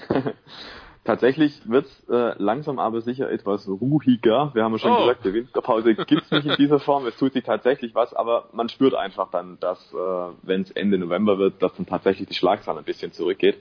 Tatsächlich 1.05 1.63
wird's 1.65 2.05
äh, 2.11 2.35
langsam 2.43 2.79
aber 2.79 3.01
sicher 3.01 3.31
etwas 3.31 3.67
ruhiger. 3.67 4.51
Wir 4.55 4.65
haben 4.65 4.73
ja 4.73 4.79
schon 4.79 4.93
Oh. 4.93 5.01
gesagt, 5.07 5.25
die 5.25 5.33
Winterpause 5.33 5.95
gibt's 6.07 6.31
nicht 6.31 6.47
in 6.47 6.57
dieser 6.57 6.79
Form. 6.79 7.07
Es 7.07 7.17
tut 7.17 7.33
sich 7.33 7.45
tatsächlich 7.45 7.95
was, 7.95 8.13
aber 8.13 8.49
man 8.53 8.69
spürt 8.69 8.95
einfach 8.95 9.31
dann, 9.31 9.59
dass 9.61 9.93
äh, 9.95 9.97
wenn 10.43 10.63
es 10.63 10.71
Ende 10.73 10.99
November 10.99 11.39
wird, 11.39 11.63
dass 11.63 11.73
dann 11.75 11.87
tatsächlich 11.87 12.29
die 12.29 12.35
Schlagzahl 12.35 12.77
ein 12.77 12.85
bisschen 12.85 13.13
zurückgeht. 13.13 13.57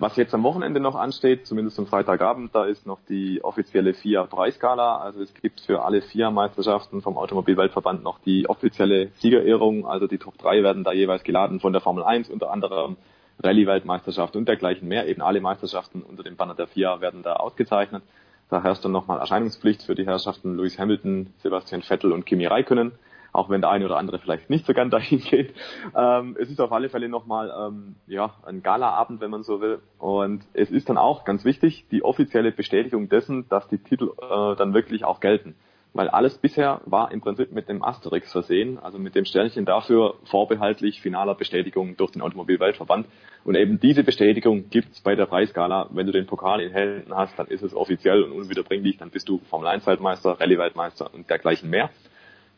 Was 0.00 0.16
jetzt 0.16 0.32
am 0.32 0.44
Wochenende 0.44 0.80
noch 0.80 0.94
ansteht, 0.94 1.46
zumindest 1.46 1.78
am 1.78 1.86
Freitagabend, 1.86 2.54
da 2.54 2.64
ist 2.64 2.86
noch 2.86 3.00
die 3.06 3.44
offizielle 3.44 3.92
FIA 3.92 4.24
Preisskala. 4.24 4.96
Also 4.96 5.20
es 5.20 5.34
gibt 5.34 5.60
für 5.60 5.84
alle 5.84 6.00
FIA 6.00 6.30
Meisterschaften 6.30 7.02
vom 7.02 7.18
Automobilweltverband 7.18 8.02
noch 8.02 8.18
die 8.20 8.48
offizielle 8.48 9.08
Siegerehrung. 9.18 9.86
Also 9.86 10.06
die 10.06 10.16
Top 10.16 10.38
3 10.38 10.62
werden 10.62 10.84
da 10.84 10.92
jeweils 10.92 11.22
geladen 11.22 11.60
von 11.60 11.74
der 11.74 11.82
Formel 11.82 12.02
1, 12.02 12.30
unter 12.30 12.50
anderem 12.50 12.96
Rallye-Weltmeisterschaft 13.42 14.36
und 14.36 14.48
dergleichen 14.48 14.88
mehr. 14.88 15.06
Eben 15.06 15.20
alle 15.20 15.42
Meisterschaften 15.42 16.00
unter 16.00 16.22
dem 16.22 16.36
Banner 16.36 16.54
der 16.54 16.68
FIA 16.68 17.02
werden 17.02 17.22
da 17.22 17.34
ausgezeichnet. 17.34 18.02
Da 18.48 18.62
herrscht 18.62 18.82
dann 18.82 18.92
nochmal 18.92 19.18
Erscheinungspflicht 19.18 19.82
für 19.82 19.94
die 19.94 20.06
Herrschaften 20.06 20.56
Lewis 20.56 20.78
Hamilton, 20.78 21.34
Sebastian 21.42 21.82
Vettel 21.82 22.12
und 22.12 22.24
Kimi 22.24 22.46
Räikkönen, 22.46 22.92
auch 23.32 23.50
wenn 23.50 23.60
der 23.60 23.70
eine 23.70 23.84
oder 23.84 23.96
andere 23.96 24.18
vielleicht 24.18 24.50
nicht 24.50 24.66
so 24.66 24.74
gern 24.74 24.90
dahin 24.90 25.20
geht. 25.20 25.54
Ähm, 25.94 26.36
es 26.38 26.50
ist 26.50 26.60
auf 26.60 26.72
alle 26.72 26.88
Fälle 26.88 27.08
nochmal 27.08 27.52
ähm, 27.56 27.96
ja, 28.06 28.34
ein 28.44 28.62
Galaabend, 28.62 29.20
wenn 29.20 29.30
man 29.30 29.42
so 29.42 29.60
will. 29.60 29.80
Und 29.98 30.44
es 30.52 30.70
ist 30.70 30.88
dann 30.88 30.98
auch 30.98 31.24
ganz 31.24 31.44
wichtig, 31.44 31.86
die 31.90 32.02
offizielle 32.02 32.52
Bestätigung 32.52 33.08
dessen, 33.08 33.48
dass 33.48 33.68
die 33.68 33.78
Titel 33.78 34.12
äh, 34.20 34.56
dann 34.56 34.74
wirklich 34.74 35.04
auch 35.04 35.20
gelten. 35.20 35.54
Weil 35.92 36.08
alles 36.08 36.38
bisher 36.38 36.82
war 36.84 37.10
im 37.10 37.20
Prinzip 37.20 37.50
mit 37.50 37.68
dem 37.68 37.82
Asterix 37.82 38.30
versehen, 38.30 38.78
also 38.78 39.00
mit 39.00 39.16
dem 39.16 39.24
Sternchen 39.24 39.64
dafür 39.64 40.14
vorbehaltlich 40.24 41.00
finaler 41.00 41.34
Bestätigung 41.34 41.96
durch 41.96 42.12
den 42.12 42.22
Automobilweltverband. 42.22 43.06
Und 43.42 43.56
eben 43.56 43.80
diese 43.80 44.04
Bestätigung 44.04 44.70
gibt's 44.70 45.00
bei 45.00 45.16
der 45.16 45.26
Preisskala. 45.26 45.88
Wenn 45.90 46.06
du 46.06 46.12
den 46.12 46.26
Pokal 46.26 46.60
in 46.60 46.70
Händen 46.70 47.14
hast, 47.16 47.36
dann 47.38 47.48
ist 47.48 47.62
es 47.62 47.74
offiziell 47.74 48.22
und 48.22 48.32
unwiederbringlich, 48.32 48.98
dann 48.98 49.10
bist 49.10 49.28
du 49.28 49.38
Formel 49.50 49.66
1 49.66 49.84
Weltmeister, 49.86 50.38
Rallye 50.38 50.58
Weltmeister 50.58 51.12
und 51.12 51.28
dergleichen 51.28 51.68
mehr. 51.68 51.90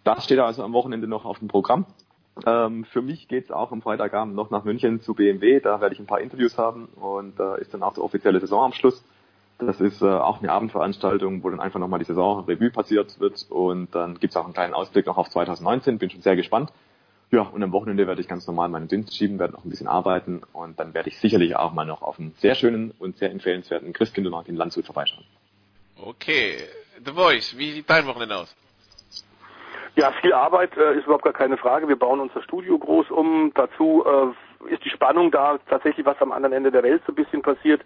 Das 0.05 0.25
steht 0.25 0.39
also 0.39 0.63
am 0.63 0.73
Wochenende 0.73 1.07
noch 1.07 1.25
auf 1.25 1.39
dem 1.39 1.49
Programm. 1.49 1.87
Ähm, 2.47 2.85
für 2.85 3.03
mich 3.03 3.29
geht's 3.29 3.51
auch 3.51 3.73
am 3.73 3.83
Freitagabend 3.83 4.35
noch 4.35 4.51
nach 4.51 4.65
München 4.65 5.01
zu 5.01 5.15
BMW. 5.15 5.61
Da 5.61 5.81
werde 5.81 5.95
ich 5.95 6.01
ein 6.01 6.07
paar 6.07 6.21
Interviews 6.21 6.57
haben 6.59 6.87
und 6.97 7.39
da 7.39 7.57
ist 7.57 7.75
dann 7.75 7.83
auch 7.83 7.95
der 7.95 8.05
offizielle 8.05 8.41
Saisonabschluss. 8.41 9.05
Das 9.59 9.81
ist 9.81 10.03
äh, 10.03 10.07
auch 10.07 10.41
eine 10.41 10.51
Abendveranstaltung, 10.51 11.45
wo 11.45 11.51
dann 11.51 11.61
einfach 11.61 11.79
nochmal 11.79 11.99
die 12.01 12.07
Saison 12.07 12.45
Revue 12.47 12.71
passiert 12.71 13.21
wird 13.21 13.47
und 13.51 13.95
dann 13.95 14.19
gibt's 14.19 14.37
auch 14.37 14.45
einen 14.45 14.55
kleinen 14.55 14.75
Ausblick 14.75 15.07
noch 15.07 15.19
auf 15.19 15.29
2019. 15.29 15.99
Bin 15.99 16.11
schon 16.11 16.23
sehr 16.23 16.37
gespannt. 16.37 16.73
Ja, 17.31 17.43
und 17.43 17.63
am 17.63 17.73
Wochenende 17.73 18.07
werde 18.07 18.21
ich 18.21 18.29
ganz 18.29 18.47
normal 18.47 18.69
meinen 18.69 18.89
Dienst 18.89 19.17
schieben, 19.17 19.39
werde 19.39 19.55
noch 19.55 19.65
ein 19.65 19.71
bisschen 19.71 19.89
arbeiten 19.89 20.43
und 20.53 20.79
dann 20.81 20.93
werde 20.95 21.09
ich 21.09 21.19
sicherlich 21.19 21.57
auch 21.57 21.73
mal 21.73 21.87
noch 21.87 22.03
auf 22.03 22.19
einen 22.19 22.35
sehr 22.39 22.55
schönen 22.55 22.91
und 22.99 23.17
sehr 23.17 23.31
empfehlenswerten 23.31 23.93
Christkindlmarkt 23.93 24.49
in 24.49 24.57
Landshut 24.57 24.85
vorbeischauen. 24.85 25.25
Okay, 25.97 26.57
The 27.05 27.13
Voice, 27.13 27.57
wie 27.57 27.73
sieht 27.73 27.89
dein 27.89 28.07
Wochenende 28.07 28.37
aus? 28.37 28.55
Ja, 29.95 30.11
viel 30.23 30.33
Arbeit 30.33 30.77
äh, 30.77 30.95
ist 30.95 31.05
überhaupt 31.05 31.25
gar 31.25 31.35
keine 31.35 31.59
Frage. 31.59 31.87
Wir 31.87 31.99
bauen 31.99 32.21
unser 32.21 32.43
Studio 32.43 32.79
groß 32.79 33.11
um. 33.11 33.53
Dazu 33.55 34.05
äh, 34.07 34.73
ist 34.73 34.85
die 34.85 34.91
Spannung 34.91 35.31
da, 35.31 35.59
tatsächlich 35.69 36.07
was 36.07 36.21
am 36.23 36.33
anderen 36.33 36.55
Ende 36.55 36.71
der 36.71 36.83
Welt 36.83 37.03
so 37.07 37.13
ein 37.13 37.17
bisschen 37.17 37.43
passiert. 37.43 37.83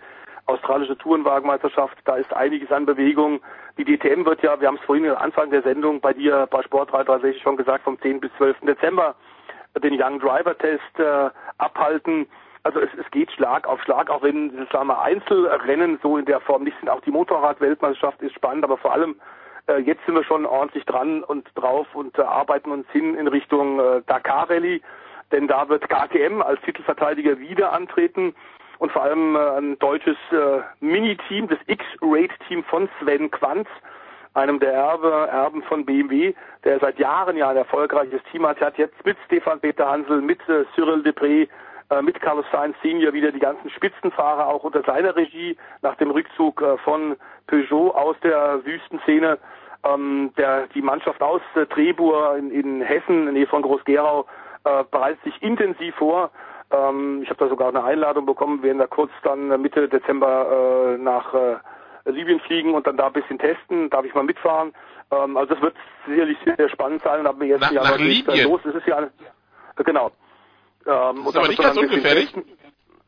Australische 0.47 0.97
Tourenwagenmeisterschaft, 0.97 1.99
da 2.05 2.15
ist 2.15 2.33
einiges 2.33 2.70
an 2.70 2.87
Bewegung. 2.87 3.41
Die 3.77 3.85
DTM 3.85 4.24
wird 4.24 4.43
ja, 4.43 4.61
wir 4.61 4.69
haben 4.69 4.77
es 4.77 4.85
vorhin 4.85 5.11
am 5.11 5.16
Anfang 5.16 5.51
der 5.51 5.62
Sendung 5.62 6.01
bei 6.01 6.12
dir 6.12 6.47
bei 6.49 6.62
Sport 6.62 6.93
360 6.93 7.43
schon 7.43 7.57
gesagt, 7.57 7.83
vom 7.83 8.01
10 8.01 8.20
bis 8.20 8.31
12. 8.37 8.61
Dezember 8.61 9.16
den 9.83 10.01
Young 10.01 10.20
Driver 10.20 10.57
Test 10.57 10.99
äh, 10.99 11.31
abhalten. 11.59 12.28
Also 12.62 12.78
es, 12.78 12.91
es 12.99 13.11
geht 13.11 13.33
Schlag 13.33 13.66
auf 13.66 13.83
Schlag, 13.83 14.11
auch 14.11 14.23
wenn 14.23 14.66
sagen 14.70 14.87
wir, 14.87 15.03
Einzelrennen 15.03 15.99
so 16.03 16.16
in 16.16 16.24
der 16.24 16.41
Form 16.41 16.62
nicht 16.62 16.78
sind. 16.78 16.89
Auch 16.89 17.01
die 17.01 17.11
Motorrad-Weltmeisterschaft 17.11 18.23
ist 18.23 18.35
spannend, 18.35 18.62
aber 18.62 18.77
vor 18.77 18.93
allem 18.93 19.16
äh, 19.69 19.79
jetzt 19.79 20.05
sind 20.07 20.15
wir 20.15 20.25
schon 20.25 20.47
ordentlich 20.47 20.85
dran 20.85 21.23
und 21.23 21.49
drauf 21.55 21.87
und 21.95 22.19
äh, 22.19 22.23
arbeiten 22.23 22.71
uns 22.71 22.87
hin 22.91 23.15
in 23.15 23.29
Richtung 23.29 23.81
äh, 23.81 24.03
Dakar 24.07 24.49
Rallye, 24.51 24.81
denn 25.33 25.49
da 25.49 25.69
wird 25.69 25.89
KTM 25.89 26.43
als 26.43 26.61
Titelverteidiger 26.63 27.39
wieder 27.39 27.73
antreten 27.73 28.35
und 28.79 28.93
vor 28.93 29.03
allem 29.03 29.37
äh, 29.37 29.59
ein 29.59 29.79
deutsches 29.79 30.17
äh, 30.31 30.61
Mini-Team, 30.81 31.49
das 31.49 31.59
X-Rate-Team 31.67 32.65
von 32.65 32.89
Sven 33.01 33.31
Quanz, 33.31 33.69
einem 34.35 34.61
der 34.61 34.73
Erbe, 34.73 35.29
Erben 35.31 35.63
von 35.63 35.85
BMW, 35.85 36.35
der 36.65 36.79
seit 36.79 36.99
Jahren 36.99 37.37
ja 37.37 37.49
ein 37.49 37.57
erfolgreiches 37.57 38.21
Team 38.31 38.47
hat. 38.47 38.61
Hat 38.61 38.77
jetzt 38.77 39.05
mit 39.05 39.17
Stefan 39.25 39.61
Peter 39.61 39.91
Hansel, 39.91 40.21
mit 40.21 40.41
äh, 40.49 40.65
Cyril 40.75 41.03
Depré, 41.03 41.49
äh, 41.91 42.03
mit 42.03 42.21
Carlos 42.21 42.47
Sainz 42.51 42.77
Senior 42.83 43.13
wieder 43.13 43.33
die 43.33 43.39
ganzen 43.39 43.71
Spitzenfahrer 43.71 44.49
auch 44.49 44.65
unter 44.65 44.83
seiner 44.83 45.15
Regie 45.15 45.57
nach 45.83 45.97
dem 45.97 46.11
Rückzug 46.11 46.61
äh, 46.63 46.77
von 46.79 47.17
Peugeot 47.47 47.91
aus 47.91 48.17
der 48.23 48.65
Wüstenszene. 48.65 49.39
Ähm, 49.85 50.33
der, 50.37 50.67
die 50.69 50.83
Mannschaft 50.83 51.23
aus 51.23 51.43
äh, 51.55 51.67
Trebur 51.67 52.37
in, 52.37 52.51
in 52.51 52.81
Hessen, 52.83 53.29
in 53.29 53.35
Nähe 53.35 53.47
von 53.47 53.63
Groß-Gerau, 53.63 54.27
äh, 54.65 54.85
bereitet 54.91 55.23
sich 55.23 55.41
intensiv 55.43 55.95
vor. 55.95 56.31
Ähm, 56.71 57.21
ich 57.23 57.31
habe 57.31 57.39
da 57.39 57.49
sogar 57.49 57.69
eine 57.69 57.85
Einladung 57.85 58.27
bekommen, 58.27 58.63
werden 58.63 58.79
da 58.79 58.87
kurz 58.87 59.13
dann 59.23 59.49
Mitte 59.61 59.89
Dezember 59.89 60.95
äh, 60.97 60.99
nach 60.99 61.33
äh, 61.35 61.57
Libyen 62.07 62.41
fliegen 62.41 62.75
und 62.75 62.87
dann 62.87 62.97
da 62.97 63.07
ein 63.07 63.13
bisschen 63.13 63.39
testen. 63.39 63.91
Darf 63.91 64.05
ich 64.05 64.15
mal 64.15 64.25
mitfahren? 64.25 64.73
Ähm, 65.13 65.37
also 65.37 65.55
das 65.55 65.63
wird 65.63 65.77
sicherlich 66.07 66.39
sehr 66.57 66.69
spannend 66.69 67.03
sein. 67.03 67.21
Und 67.21 67.27
ab 67.27 67.37
mir 67.39 67.47
jetzt 67.47 67.61
nach, 67.61 67.71
Jahr 67.71 67.85
nach 67.85 67.99
Libyen. 67.99 68.49
los. 68.49 68.61
Es 68.65 68.75
ist 68.75 68.87
ja 68.87 69.03
äh, 69.03 69.85
genau. 69.85 70.11
Ähm, 70.87 71.27
ist 71.27 71.37
aber 71.37 71.49
nicht 71.49 71.63
ganz 71.63 71.77
ungefährlich. 71.77 72.33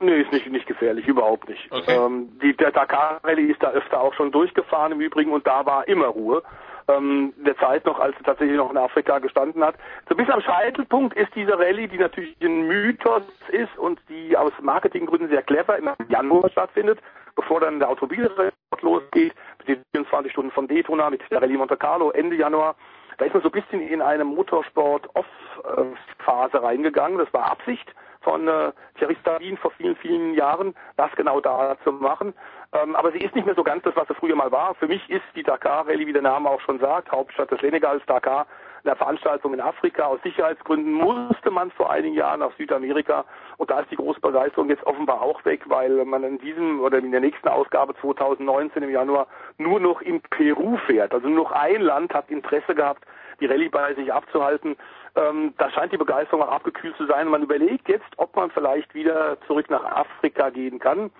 Nee, 0.00 0.20
ist 0.20 0.32
nicht, 0.32 0.48
nicht 0.48 0.66
gefährlich, 0.66 1.08
überhaupt 1.08 1.48
nicht. 1.48 1.70
Okay. 1.72 1.96
Ähm, 1.96 2.38
die, 2.40 2.56
der 2.56 2.70
Dakar 2.70 3.20
Rallye 3.24 3.50
ist 3.50 3.62
da 3.62 3.70
öfter 3.70 4.00
auch 4.00 4.14
schon 4.14 4.30
durchgefahren 4.30 4.92
im 4.92 5.00
Übrigen 5.00 5.32
und 5.32 5.46
da 5.46 5.66
war 5.66 5.88
immer 5.88 6.06
Ruhe. 6.06 6.42
Ähm, 6.86 7.34
der 7.36 7.56
Zeit 7.58 7.84
noch, 7.84 7.98
als 7.98 8.16
er 8.16 8.22
tatsächlich 8.22 8.56
noch 8.56 8.70
in 8.70 8.78
Afrika 8.78 9.18
gestanden 9.18 9.62
hat. 9.62 9.74
So 10.08 10.14
bis 10.14 10.28
am 10.30 10.40
Scheitelpunkt 10.40 11.16
ist 11.16 11.34
diese 11.34 11.58
Rallye, 11.58 11.88
die 11.88 11.98
natürlich 11.98 12.34
ein 12.40 12.66
Mythos 12.66 13.22
ist 13.50 13.76
und 13.76 14.00
die 14.08 14.36
aus 14.36 14.52
Marketinggründen 14.62 15.28
sehr 15.28 15.42
clever 15.42 15.76
im 15.76 15.90
Januar 16.08 16.48
stattfindet, 16.48 17.00
bevor 17.34 17.60
dann 17.60 17.80
der 17.80 17.90
Automobilrekord 17.90 18.82
losgeht, 18.82 19.34
mit 19.58 19.68
den 19.68 19.82
24 19.92 20.32
Stunden 20.32 20.50
von 20.52 20.68
Daytona, 20.68 21.10
mit 21.10 21.20
der 21.30 21.42
Rallye 21.42 21.56
Monte 21.56 21.76
Carlo 21.76 22.10
Ende 22.10 22.36
Januar. 22.36 22.76
Da 23.18 23.26
ist 23.26 23.34
man 23.34 23.42
so 23.42 23.48
ein 23.48 23.52
bisschen 23.52 23.80
in 23.80 24.00
eine 24.00 24.24
Motorsport-Off-Phase 24.24 26.62
reingegangen. 26.62 27.18
Das 27.18 27.34
war 27.34 27.50
Absicht 27.50 27.92
von 28.20 28.46
äh, 28.48 28.72
Thierry 28.98 29.16
Stabin 29.20 29.56
vor 29.56 29.70
vielen, 29.72 29.96
vielen 29.96 30.34
Jahren, 30.34 30.76
das 30.96 31.10
genau 31.16 31.40
da 31.40 31.76
zu 31.84 31.92
machen. 31.92 32.34
Ähm, 32.72 32.96
aber 32.96 33.12
sie 33.12 33.18
ist 33.18 33.34
nicht 33.34 33.46
mehr 33.46 33.54
so 33.54 33.64
ganz 33.64 33.82
das, 33.82 33.96
was 33.96 34.08
sie 34.08 34.14
früher 34.14 34.36
mal 34.36 34.52
war. 34.52 34.74
Für 34.74 34.86
mich 34.86 35.08
ist 35.10 35.24
die 35.34 35.42
Dakar 35.42 35.86
Rallye, 35.86 36.06
wie 36.06 36.12
der 36.12 36.22
Name 36.22 36.48
auch 36.48 36.60
schon 36.60 36.78
sagt, 36.78 37.10
Hauptstadt 37.10 37.50
des 37.50 37.60
Senegals, 37.60 38.02
Dakar, 38.06 38.46
eine 38.88 38.96
Veranstaltung 38.96 39.54
in 39.54 39.60
Afrika. 39.60 40.04
Aus 40.04 40.20
Sicherheitsgründen 40.22 40.92
musste 40.92 41.50
man 41.50 41.70
vor 41.72 41.90
einigen 41.90 42.14
Jahren 42.14 42.40
nach 42.40 42.52
Südamerika 42.56 43.24
und 43.56 43.70
da 43.70 43.80
ist 43.80 43.90
die 43.90 43.96
große 43.96 44.20
Begeisterung 44.20 44.68
jetzt 44.68 44.84
offenbar 44.86 45.20
auch 45.20 45.44
weg, 45.44 45.62
weil 45.66 46.04
man 46.04 46.24
in 46.24 46.38
diesem 46.38 46.80
oder 46.80 46.98
in 46.98 47.10
der 47.10 47.20
nächsten 47.20 47.48
Ausgabe 47.48 47.94
2019 48.00 48.82
im 48.82 48.90
Januar 48.90 49.26
nur 49.58 49.80
noch 49.80 50.00
in 50.00 50.20
Peru 50.20 50.76
fährt. 50.86 51.12
Also 51.12 51.28
nur 51.28 51.44
noch 51.44 51.52
ein 51.52 51.82
Land 51.82 52.14
hat 52.14 52.30
Interesse 52.30 52.74
gehabt, 52.74 53.04
die 53.40 53.46
Rallye 53.46 53.68
bei 53.68 53.94
sich 53.94 54.12
abzuhalten. 54.12 54.76
Ähm, 55.16 55.54
da 55.58 55.70
scheint 55.70 55.92
die 55.92 55.98
Begeisterung 55.98 56.42
auch 56.42 56.52
abgekühlt 56.52 56.96
zu 56.96 57.06
sein. 57.06 57.28
Man 57.28 57.42
überlegt 57.42 57.88
jetzt, 57.88 58.08
ob 58.16 58.34
man 58.36 58.50
vielleicht 58.50 58.94
wieder 58.94 59.40
zurück 59.46 59.70
nach 59.70 59.84
Afrika 59.84 60.50
gehen 60.50 60.78
kann 60.78 61.10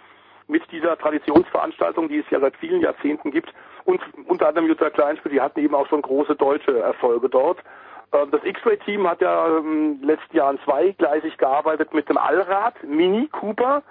mit 0.48 0.62
dieser 0.72 0.96
Traditionsveranstaltung, 0.96 2.08
die 2.08 2.18
es 2.18 2.30
ja 2.30 2.40
seit 2.40 2.56
vielen 2.56 2.80
Jahrzehnten 2.80 3.30
gibt. 3.30 3.52
Und 3.88 4.02
unter 4.26 4.48
anderem 4.48 4.68
Jutta 4.68 4.90
Kleinspiel, 4.90 5.32
die 5.32 5.40
hatten 5.40 5.60
eben 5.60 5.74
auch 5.74 5.86
schon 5.86 6.02
große 6.02 6.36
deutsche 6.36 6.78
Erfolge 6.78 7.30
dort. 7.30 7.56
Ähm, 8.12 8.30
das 8.30 8.44
X-Ray-Team 8.44 9.08
hat 9.08 9.22
ja 9.22 9.46
im 9.56 10.02
letzten 10.02 10.36
Jahr 10.36 10.54
zweigleisig 10.62 11.38
gearbeitet 11.38 11.94
mit 11.94 12.06
dem 12.06 12.18
Allrad 12.18 12.74
Mini 12.84 13.28
Cooper 13.28 13.82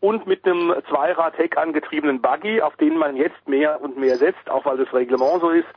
und 0.00 0.26
mit 0.26 0.44
einem 0.44 0.74
Zweirad-Heck 0.88 1.56
angetriebenen 1.58 2.20
Buggy, 2.20 2.60
auf 2.60 2.74
den 2.78 2.98
man 2.98 3.14
jetzt 3.14 3.46
mehr 3.46 3.80
und 3.80 3.96
mehr 3.96 4.16
setzt, 4.16 4.50
auch 4.50 4.64
weil 4.64 4.78
das 4.78 4.92
Reglement 4.92 5.40
so 5.40 5.50
ist. 5.50 5.68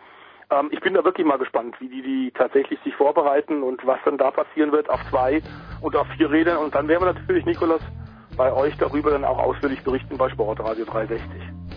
Ähm, 0.49 0.69
ich 0.71 0.79
bin 0.79 0.95
da 0.95 1.03
wirklich 1.03 1.27
mal 1.27 1.37
gespannt, 1.37 1.75
wie 1.79 1.89
die, 1.89 2.01
die 2.01 2.31
tatsächlich 2.31 2.79
sich 2.83 2.95
vorbereiten 2.95 3.61
und 3.61 3.85
was 3.85 3.99
dann 4.03 4.17
da 4.17 4.31
passieren 4.31 4.71
wird 4.71 4.89
auf 4.89 4.99
zwei 5.11 5.43
und 5.81 5.95
auf 5.95 6.07
vier 6.17 6.31
Rädern. 6.31 6.57
Und 6.57 6.73
dann 6.73 6.87
werden 6.87 7.03
wir 7.03 7.13
natürlich, 7.13 7.45
Nikolas, 7.45 7.81
bei 8.35 8.51
euch 8.51 8.75
darüber 8.77 9.11
dann 9.11 9.25
auch 9.25 9.37
ausführlich 9.37 9.83
berichten 9.83 10.17
bei 10.17 10.27
Sportradio 10.27 10.85
360. 10.85 11.68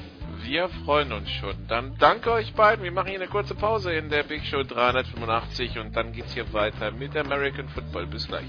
Wir 0.44 0.68
freuen 0.84 1.12
uns 1.12 1.30
schon. 1.30 1.54
Dann 1.68 1.92
danke 1.98 2.32
euch 2.32 2.52
beiden. 2.54 2.84
Wir 2.84 2.92
machen 2.92 3.08
hier 3.08 3.20
eine 3.20 3.28
kurze 3.28 3.54
Pause 3.54 3.92
in 3.92 4.10
der 4.10 4.24
Big 4.24 4.44
Show 4.44 4.62
385 4.62 5.78
und 5.78 5.94
dann 5.96 6.12
geht's 6.12 6.34
hier 6.34 6.52
weiter 6.52 6.90
mit 6.90 7.16
American 7.16 7.68
Football. 7.68 8.06
Bis 8.06 8.26
gleich. 8.26 8.44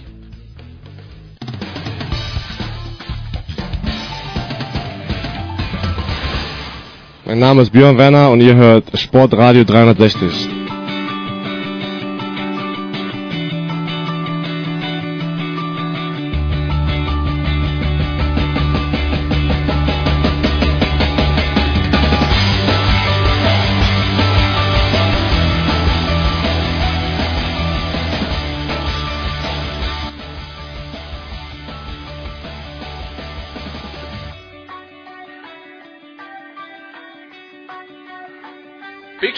Mein 7.25 7.39
Name 7.39 7.61
ist 7.61 7.71
Björn 7.71 7.97
Werner 7.97 8.31
und 8.31 8.41
ihr 8.41 8.55
hört 8.55 8.97
Sportradio 8.97 9.63
360. 9.63 10.62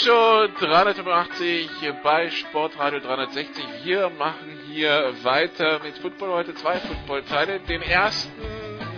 Show 0.06 0.48
385 0.60 1.68
bei 2.04 2.30
Sportradio 2.30 3.00
360. 3.00 3.66
Wir 3.86 4.12
machen 4.12 4.60
hier 4.72 5.16
weiter 5.24 5.80
mit 5.84 5.98
Football. 5.98 6.30
Heute 6.30 6.54
zwei 6.54 6.78
Footballteile. 6.78 7.60
Den 7.62 7.82
ersten 7.82 8.32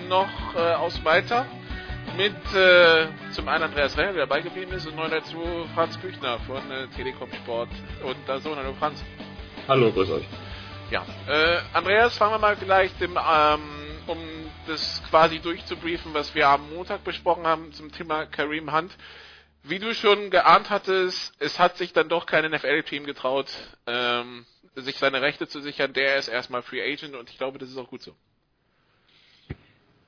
noch 0.09 0.27
äh, 0.53 0.73
aus 0.73 1.01
Malta 1.03 1.45
mit 2.17 2.35
äh, 2.53 3.07
zum 3.31 3.47
einen 3.47 3.63
Andreas 3.63 3.97
Renner, 3.97 4.11
der 4.11 4.27
dabei 4.27 4.41
geblieben 4.41 4.73
ist, 4.73 4.85
und 4.85 4.97
neu 4.97 5.07
dazu 5.07 5.39
Franz 5.73 5.95
Büchner 5.95 6.39
von 6.39 6.69
äh, 6.69 6.87
Telekom 6.93 7.31
Sport 7.31 7.69
und 8.03 8.17
da 8.25 8.41
so. 8.41 8.53
Hallo 8.53 8.73
Franz. 8.77 9.01
Hallo, 9.69 9.89
grüß 9.93 10.11
euch. 10.11 10.25
Ja, 10.91 11.05
äh, 11.29 11.59
Andreas, 11.71 12.17
fangen 12.17 12.33
wir 12.33 12.39
mal 12.39 12.57
vielleicht 12.57 13.01
im, 13.01 13.11
ähm, 13.17 13.61
um 14.07 14.17
das 14.67 15.01
quasi 15.09 15.39
durchzubriefen, 15.39 16.13
was 16.13 16.35
wir 16.35 16.49
am 16.49 16.69
Montag 16.75 17.05
besprochen 17.05 17.47
haben 17.47 17.71
zum 17.71 17.93
Thema 17.93 18.25
Kareem 18.25 18.75
Hunt 18.75 18.91
wie 19.69 19.79
du 19.79 19.93
schon 19.93 20.29
geahnt 20.29 20.69
hattest, 20.69 21.33
es 21.39 21.59
hat 21.59 21.77
sich 21.77 21.93
dann 21.93 22.09
doch 22.09 22.25
kein 22.25 22.49
NFL-Team 22.49 23.05
getraut, 23.05 23.47
ähm, 23.85 24.45
sich 24.75 24.97
seine 24.97 25.21
Rechte 25.21 25.47
zu 25.47 25.61
sichern. 25.61 25.93
Der 25.93 26.17
ist 26.17 26.27
erstmal 26.27 26.61
Free 26.61 26.81
Agent 26.81 27.15
und 27.15 27.29
ich 27.29 27.37
glaube, 27.37 27.57
das 27.57 27.69
ist 27.69 27.77
auch 27.77 27.89
gut 27.89 28.01
so. 28.01 28.13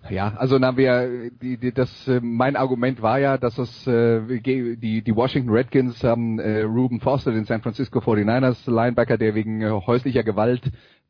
Ja, 0.10 0.34
also 0.38 0.58
na 0.58 0.78
wir 0.78 1.30
die, 1.42 1.58
die, 1.58 1.74
das 1.74 2.08
äh, 2.08 2.22
mein 2.22 2.56
Argument 2.56 3.02
war 3.02 3.20
ja, 3.20 3.38
dass 3.38 3.58
es 3.58 3.86
äh, 3.86 4.22
die 4.40 5.02
die 5.02 5.16
Washington 5.16 5.50
Redskins 5.50 6.02
haben 6.04 6.40
äh, 6.40 6.62
Ruben 6.62 7.02
Foster, 7.02 7.32
den 7.32 7.44
San 7.44 7.62
Francisco 7.62 8.00
49ers 8.00 8.72
Linebacker, 8.72 9.18
der 9.18 9.36
wegen 9.36 9.62
äh, 9.62 9.70
häuslicher 9.70 10.24
Gewalt 10.24 10.62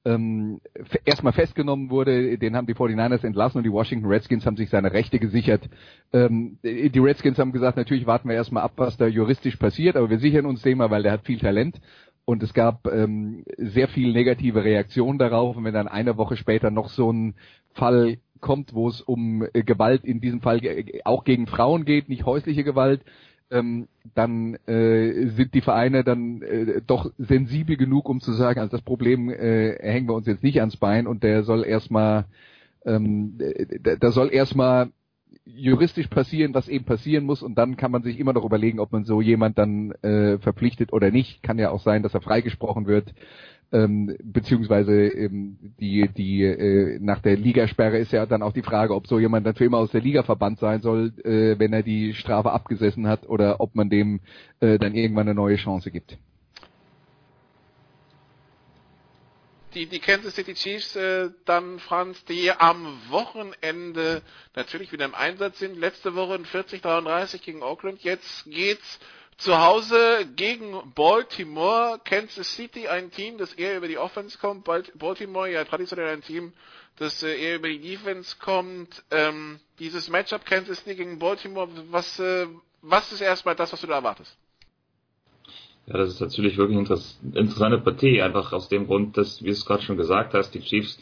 ähm, 0.05 0.61
erstmal 1.05 1.33
festgenommen 1.33 1.89
wurde, 1.89 2.37
den 2.37 2.55
haben 2.55 2.67
die 2.67 2.73
49ers 2.73 3.25
entlassen 3.25 3.57
und 3.57 3.63
die 3.63 3.71
Washington 3.71 4.07
Redskins 4.07 4.45
haben 4.45 4.55
sich 4.55 4.69
seine 4.69 4.93
Rechte 4.93 5.19
gesichert. 5.19 5.69
Ähm, 6.13 6.57
die 6.63 6.99
Redskins 6.99 7.37
haben 7.37 7.51
gesagt, 7.51 7.77
natürlich 7.77 8.05
warten 8.05 8.29
wir 8.29 8.35
erstmal 8.35 8.63
ab, 8.63 8.73
was 8.77 8.97
da 8.97 9.07
juristisch 9.07 9.57
passiert, 9.57 9.95
aber 9.95 10.09
wir 10.09 10.19
sichern 10.19 10.45
uns 10.45 10.61
den 10.61 10.77
mal, 10.77 10.89
weil 10.89 11.03
der 11.03 11.11
hat 11.11 11.25
viel 11.25 11.39
Talent. 11.39 11.79
Und 12.25 12.43
es 12.43 12.53
gab 12.53 12.85
ähm, 12.85 13.43
sehr 13.57 13.87
viel 13.87 14.13
negative 14.13 14.63
Reaktionen 14.63 15.17
darauf. 15.17 15.57
Und 15.57 15.63
wenn 15.63 15.73
dann 15.73 15.87
eine 15.87 16.15
Woche 16.15 16.37
später 16.37 16.69
noch 16.69 16.89
so 16.89 17.11
ein 17.11 17.33
Fall 17.73 18.19
kommt, 18.39 18.75
wo 18.75 18.87
es 18.87 19.01
um 19.01 19.47
äh, 19.53 19.63
Gewalt 19.63 20.05
in 20.05 20.21
diesem 20.21 20.39
Fall 20.39 20.61
auch 21.05 21.23
gegen 21.23 21.47
Frauen 21.47 21.85
geht, 21.85 22.07
nicht 22.07 22.25
häusliche 22.25 22.63
Gewalt, 22.63 23.01
ähm, 23.51 23.87
dann 24.15 24.55
äh, 24.67 25.27
sind 25.29 25.53
die 25.53 25.61
Vereine 25.61 26.03
dann 26.03 26.41
äh, 26.41 26.81
doch 26.85 27.11
sensibel 27.17 27.77
genug, 27.77 28.09
um 28.09 28.21
zu 28.21 28.33
sagen, 28.33 28.59
also 28.59 28.71
das 28.71 28.81
Problem 28.81 29.29
äh, 29.29 29.75
hängen 29.81 30.07
wir 30.07 30.15
uns 30.15 30.27
jetzt 30.27 30.43
nicht 30.43 30.59
ans 30.59 30.77
Bein 30.77 31.07
und 31.07 31.23
der 31.23 31.43
soll 31.43 31.65
erstmal, 31.65 32.25
ähm, 32.85 33.37
da 33.99 34.11
soll 34.11 34.31
erstmal 34.31 34.91
juristisch 35.45 36.07
passieren, 36.07 36.53
was 36.53 36.67
eben 36.67 36.85
passieren 36.85 37.25
muss 37.25 37.41
und 37.41 37.55
dann 37.55 37.75
kann 37.75 37.91
man 37.91 38.03
sich 38.03 38.19
immer 38.19 38.33
noch 38.33 38.45
überlegen, 38.45 38.79
ob 38.79 38.91
man 38.91 39.05
so 39.05 39.21
jemand 39.21 39.57
dann 39.57 39.91
äh, 40.03 40.37
verpflichtet 40.37 40.93
oder 40.93 41.11
nicht. 41.11 41.41
Kann 41.43 41.59
ja 41.59 41.71
auch 41.71 41.81
sein, 41.81 42.03
dass 42.03 42.13
er 42.13 42.21
freigesprochen 42.21 42.85
wird 42.85 43.13
ähm, 43.71 44.15
beziehungsweise 44.23 44.93
ähm, 44.93 45.57
die 45.79 46.07
die 46.09 46.43
äh, 46.43 46.99
nach 46.99 47.19
der 47.19 47.37
Ligasperre 47.37 47.97
ist 47.97 48.11
ja 48.11 48.25
dann 48.25 48.41
auch 48.41 48.53
die 48.53 48.63
Frage, 48.63 48.95
ob 48.95 49.07
so 49.07 49.19
jemand 49.19 49.45
dann 49.45 49.55
für 49.55 49.65
immer 49.65 49.77
aus 49.77 49.91
der 49.91 50.01
Liga 50.01 50.23
verbannt 50.23 50.59
sein 50.59 50.81
soll, 50.81 51.13
äh, 51.23 51.57
wenn 51.59 51.73
er 51.73 51.83
die 51.83 52.13
Strafe 52.13 52.51
abgesessen 52.51 53.07
hat, 53.07 53.29
oder 53.29 53.61
ob 53.61 53.75
man 53.75 53.89
dem 53.89 54.21
äh, 54.59 54.79
dann 54.79 54.95
irgendwann 54.95 55.27
eine 55.27 55.35
neue 55.35 55.57
Chance 55.57 55.91
gibt. 55.91 56.17
Die, 59.75 59.85
die 59.85 59.99
Kansas 59.99 60.33
City 60.33 60.55
Chiefs 60.55 60.95
äh, 60.95 61.29
dann, 61.45 61.77
Franz, 61.77 62.25
die 62.25 62.51
am 62.51 62.99
Wochenende 63.09 64.23
natürlich 64.55 64.91
wieder 64.91 65.05
im 65.05 65.13
Einsatz 65.13 65.59
sind. 65.59 65.77
Letzte 65.77 66.15
Woche 66.15 66.35
in 66.35 66.45
40-33 66.45 67.43
gegen 67.43 67.61
Oakland. 67.61 68.01
Jetzt 68.01 68.49
geht's 68.49 68.99
zu 69.39 69.57
Hause 69.57 70.27
gegen 70.35 70.75
Baltimore. 70.93 71.99
Kansas 72.03 72.55
City 72.55 72.87
ein 72.87 73.09
Team, 73.09 73.37
das 73.37 73.53
eher 73.53 73.77
über 73.77 73.87
die 73.87 73.97
Offense 73.97 74.37
kommt. 74.37 74.65
Baltimore 74.65 75.51
ja 75.51 75.63
traditionell 75.63 76.09
ein 76.09 76.21
Team, 76.21 76.53
das 76.97 77.23
äh, 77.23 77.35
eher 77.35 77.55
über 77.55 77.69
die 77.69 77.79
Defense 77.79 78.35
kommt. 78.39 79.03
Ähm, 79.11 79.59
dieses 79.79 80.09
Matchup 80.09 80.45
Kansas 80.45 80.79
City 80.79 80.95
gegen 80.95 81.19
Baltimore, 81.19 81.69
was, 81.89 82.19
äh, 82.19 82.47
was 82.81 83.11
ist 83.11 83.21
erstmal 83.21 83.55
das, 83.55 83.71
was 83.71 83.81
du 83.81 83.87
da 83.87 83.95
erwartest? 83.95 84.37
Ja, 85.87 85.97
das 85.97 86.09
ist 86.09 86.19
natürlich 86.21 86.57
wirklich 86.57 86.77
eine 86.77 87.39
interessante 87.39 87.79
Partie, 87.79 88.21
einfach 88.21 88.51
aus 88.51 88.69
dem 88.69 88.85
Grund, 88.87 89.17
dass, 89.17 89.41
wie 89.41 89.47
du 89.47 89.53
es 89.53 89.65
gerade 89.65 89.81
schon 89.81 89.97
gesagt 89.97 90.33
hast, 90.33 90.51
die 90.51 90.59
Chiefs 90.59 90.99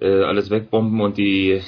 äh, 0.00 0.22
alles 0.22 0.50
wegbomben 0.50 1.00
und 1.00 1.18
die 1.18 1.62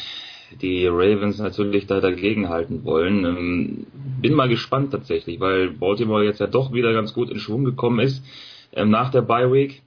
die 0.57 0.87
Ravens 0.87 1.39
natürlich 1.39 1.87
da 1.87 2.01
dagegen 2.01 2.49
halten 2.49 2.85
wollen. 2.85 3.25
Ähm, 3.25 3.87
bin 4.21 4.35
mal 4.35 4.49
gespannt 4.49 4.93
tatsächlich, 4.93 5.41
weil 5.41 5.71
Baltimore 5.71 6.25
jetzt 6.25 6.41
ja 6.41 6.47
doch 6.47 6.73
wieder 6.73 6.93
ganz 6.93 7.15
gut 7.15 7.31
in 7.31 7.39
Schwung 7.39 7.65
gekommen 7.65 8.01
ist 8.01 8.25
ähm, 8.73 8.91
nach 8.91 9.11
der 9.11 9.23
Bye 9.23 9.53
Week. 9.53 9.83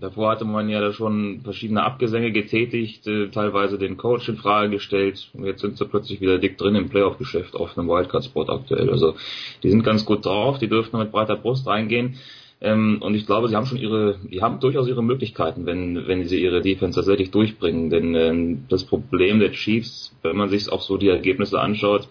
Davor 0.00 0.30
hatte 0.30 0.46
man 0.46 0.70
ja 0.70 0.80
da 0.80 0.92
schon 0.92 1.42
verschiedene 1.44 1.82
Abgesänge 1.82 2.32
getätigt, 2.32 3.06
äh, 3.06 3.28
teilweise 3.28 3.78
den 3.78 3.98
Coach 3.98 4.28
in 4.28 4.36
Frage 4.36 4.70
gestellt 4.70 5.30
und 5.34 5.44
jetzt 5.44 5.60
sind 5.60 5.76
sie 5.76 5.84
plötzlich 5.84 6.20
wieder 6.20 6.38
dick 6.38 6.56
drin 6.56 6.74
im 6.74 6.88
Playoff-Geschäft 6.88 7.54
auf 7.54 7.76
einem 7.76 7.88
Wildcard-Spot 7.88 8.48
aktuell. 8.48 8.88
Also 8.88 9.16
die 9.62 9.70
sind 9.70 9.84
ganz 9.84 10.06
gut 10.06 10.24
drauf, 10.24 10.58
die 10.58 10.68
dürften 10.68 10.98
mit 10.98 11.12
breiter 11.12 11.36
Brust 11.36 11.66
reingehen. 11.66 12.16
Ähm, 12.62 12.98
und 13.02 13.16
ich 13.16 13.26
glaube, 13.26 13.48
sie 13.48 13.56
haben 13.56 13.66
schon 13.66 13.78
ihre, 13.78 14.18
die 14.22 14.40
haben 14.40 14.60
durchaus 14.60 14.86
ihre 14.86 15.02
Möglichkeiten, 15.02 15.66
wenn, 15.66 16.06
wenn 16.06 16.24
sie 16.26 16.40
ihre 16.40 16.62
Defense 16.62 16.94
tatsächlich 16.94 17.32
durchbringen. 17.32 17.90
Denn 17.90 18.14
ähm, 18.14 18.64
das 18.68 18.84
Problem 18.84 19.40
der 19.40 19.50
Chiefs, 19.50 20.14
wenn 20.22 20.36
man 20.36 20.48
sich 20.48 20.70
auch 20.70 20.80
so 20.80 20.96
die 20.96 21.08
Ergebnisse 21.08 21.60
anschaut, 21.60 22.08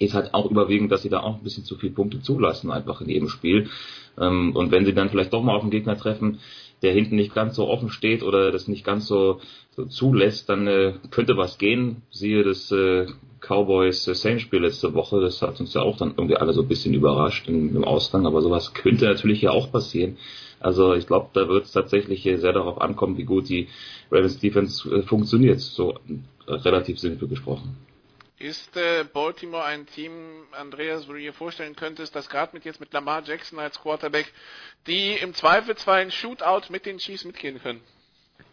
ist 0.00 0.14
halt 0.14 0.34
auch 0.34 0.50
überwiegend, 0.50 0.90
dass 0.90 1.02
sie 1.02 1.08
da 1.08 1.20
auch 1.20 1.36
ein 1.36 1.44
bisschen 1.44 1.64
zu 1.64 1.76
viele 1.76 1.92
Punkte 1.92 2.20
zulassen, 2.20 2.72
einfach 2.72 3.00
in 3.00 3.08
jedem 3.08 3.28
Spiel. 3.28 3.68
Ähm, 4.20 4.54
und 4.56 4.72
wenn 4.72 4.84
sie 4.84 4.94
dann 4.94 5.10
vielleicht 5.10 5.32
doch 5.32 5.42
mal 5.44 5.54
auf 5.54 5.62
einen 5.62 5.70
Gegner 5.70 5.96
treffen, 5.96 6.40
der 6.82 6.92
hinten 6.92 7.16
nicht 7.16 7.34
ganz 7.34 7.56
so 7.56 7.68
offen 7.68 7.90
steht 7.90 8.22
oder 8.22 8.52
das 8.52 8.68
nicht 8.68 8.84
ganz 8.84 9.06
so, 9.06 9.40
so 9.76 9.84
zulässt, 9.86 10.48
dann 10.48 10.66
äh, 10.66 10.94
könnte 11.10 11.36
was 11.36 11.58
gehen. 11.58 12.02
Siehe 12.10 12.44
das 12.44 12.70
äh, 12.70 13.06
Cowboys 13.40 14.06
äh, 14.08 14.58
letzte 14.58 14.94
Woche, 14.94 15.20
das 15.20 15.42
hat 15.42 15.60
uns 15.60 15.74
ja 15.74 15.82
auch 15.82 15.96
dann 15.96 16.14
irgendwie 16.16 16.36
alle 16.36 16.52
so 16.52 16.62
ein 16.62 16.68
bisschen 16.68 16.94
überrascht 16.94 17.48
im, 17.48 17.76
im 17.76 17.84
Ausgang, 17.84 18.26
aber 18.26 18.42
sowas 18.42 18.74
könnte 18.74 19.06
natürlich 19.06 19.42
ja 19.42 19.50
auch 19.50 19.70
passieren. 19.70 20.16
Also 20.60 20.94
ich 20.94 21.06
glaube, 21.06 21.28
da 21.34 21.48
wird 21.48 21.66
es 21.66 21.72
tatsächlich 21.72 22.22
sehr 22.22 22.52
darauf 22.52 22.80
ankommen, 22.80 23.16
wie 23.16 23.24
gut 23.24 23.48
die 23.48 23.68
Ravens 24.10 24.40
Defense 24.40 24.88
äh, 24.92 25.02
funktioniert, 25.02 25.60
so 25.60 25.92
äh, 25.92 26.52
relativ 26.52 26.98
simpel 26.98 27.28
gesprochen. 27.28 27.76
Ist 28.38 28.76
äh, 28.76 29.04
Baltimore 29.12 29.64
ein 29.64 29.86
Team, 29.86 30.12
Andreas, 30.52 31.08
wo 31.08 31.12
du 31.12 31.18
dir 31.18 31.32
vorstellen 31.32 31.74
könntest, 31.74 32.14
dass 32.14 32.28
gerade 32.28 32.54
mit 32.54 32.64
jetzt 32.64 32.78
mit 32.78 32.92
Lamar 32.92 33.24
Jackson 33.24 33.58
als 33.58 33.80
Quarterback, 33.80 34.32
die 34.86 35.14
im 35.14 35.34
Zweifelsfall 35.34 36.02
ein 36.02 36.12
Shootout 36.12 36.70
mit 36.70 36.86
den 36.86 36.98
Chiefs 36.98 37.24
mitgehen 37.24 37.60
können? 37.60 37.80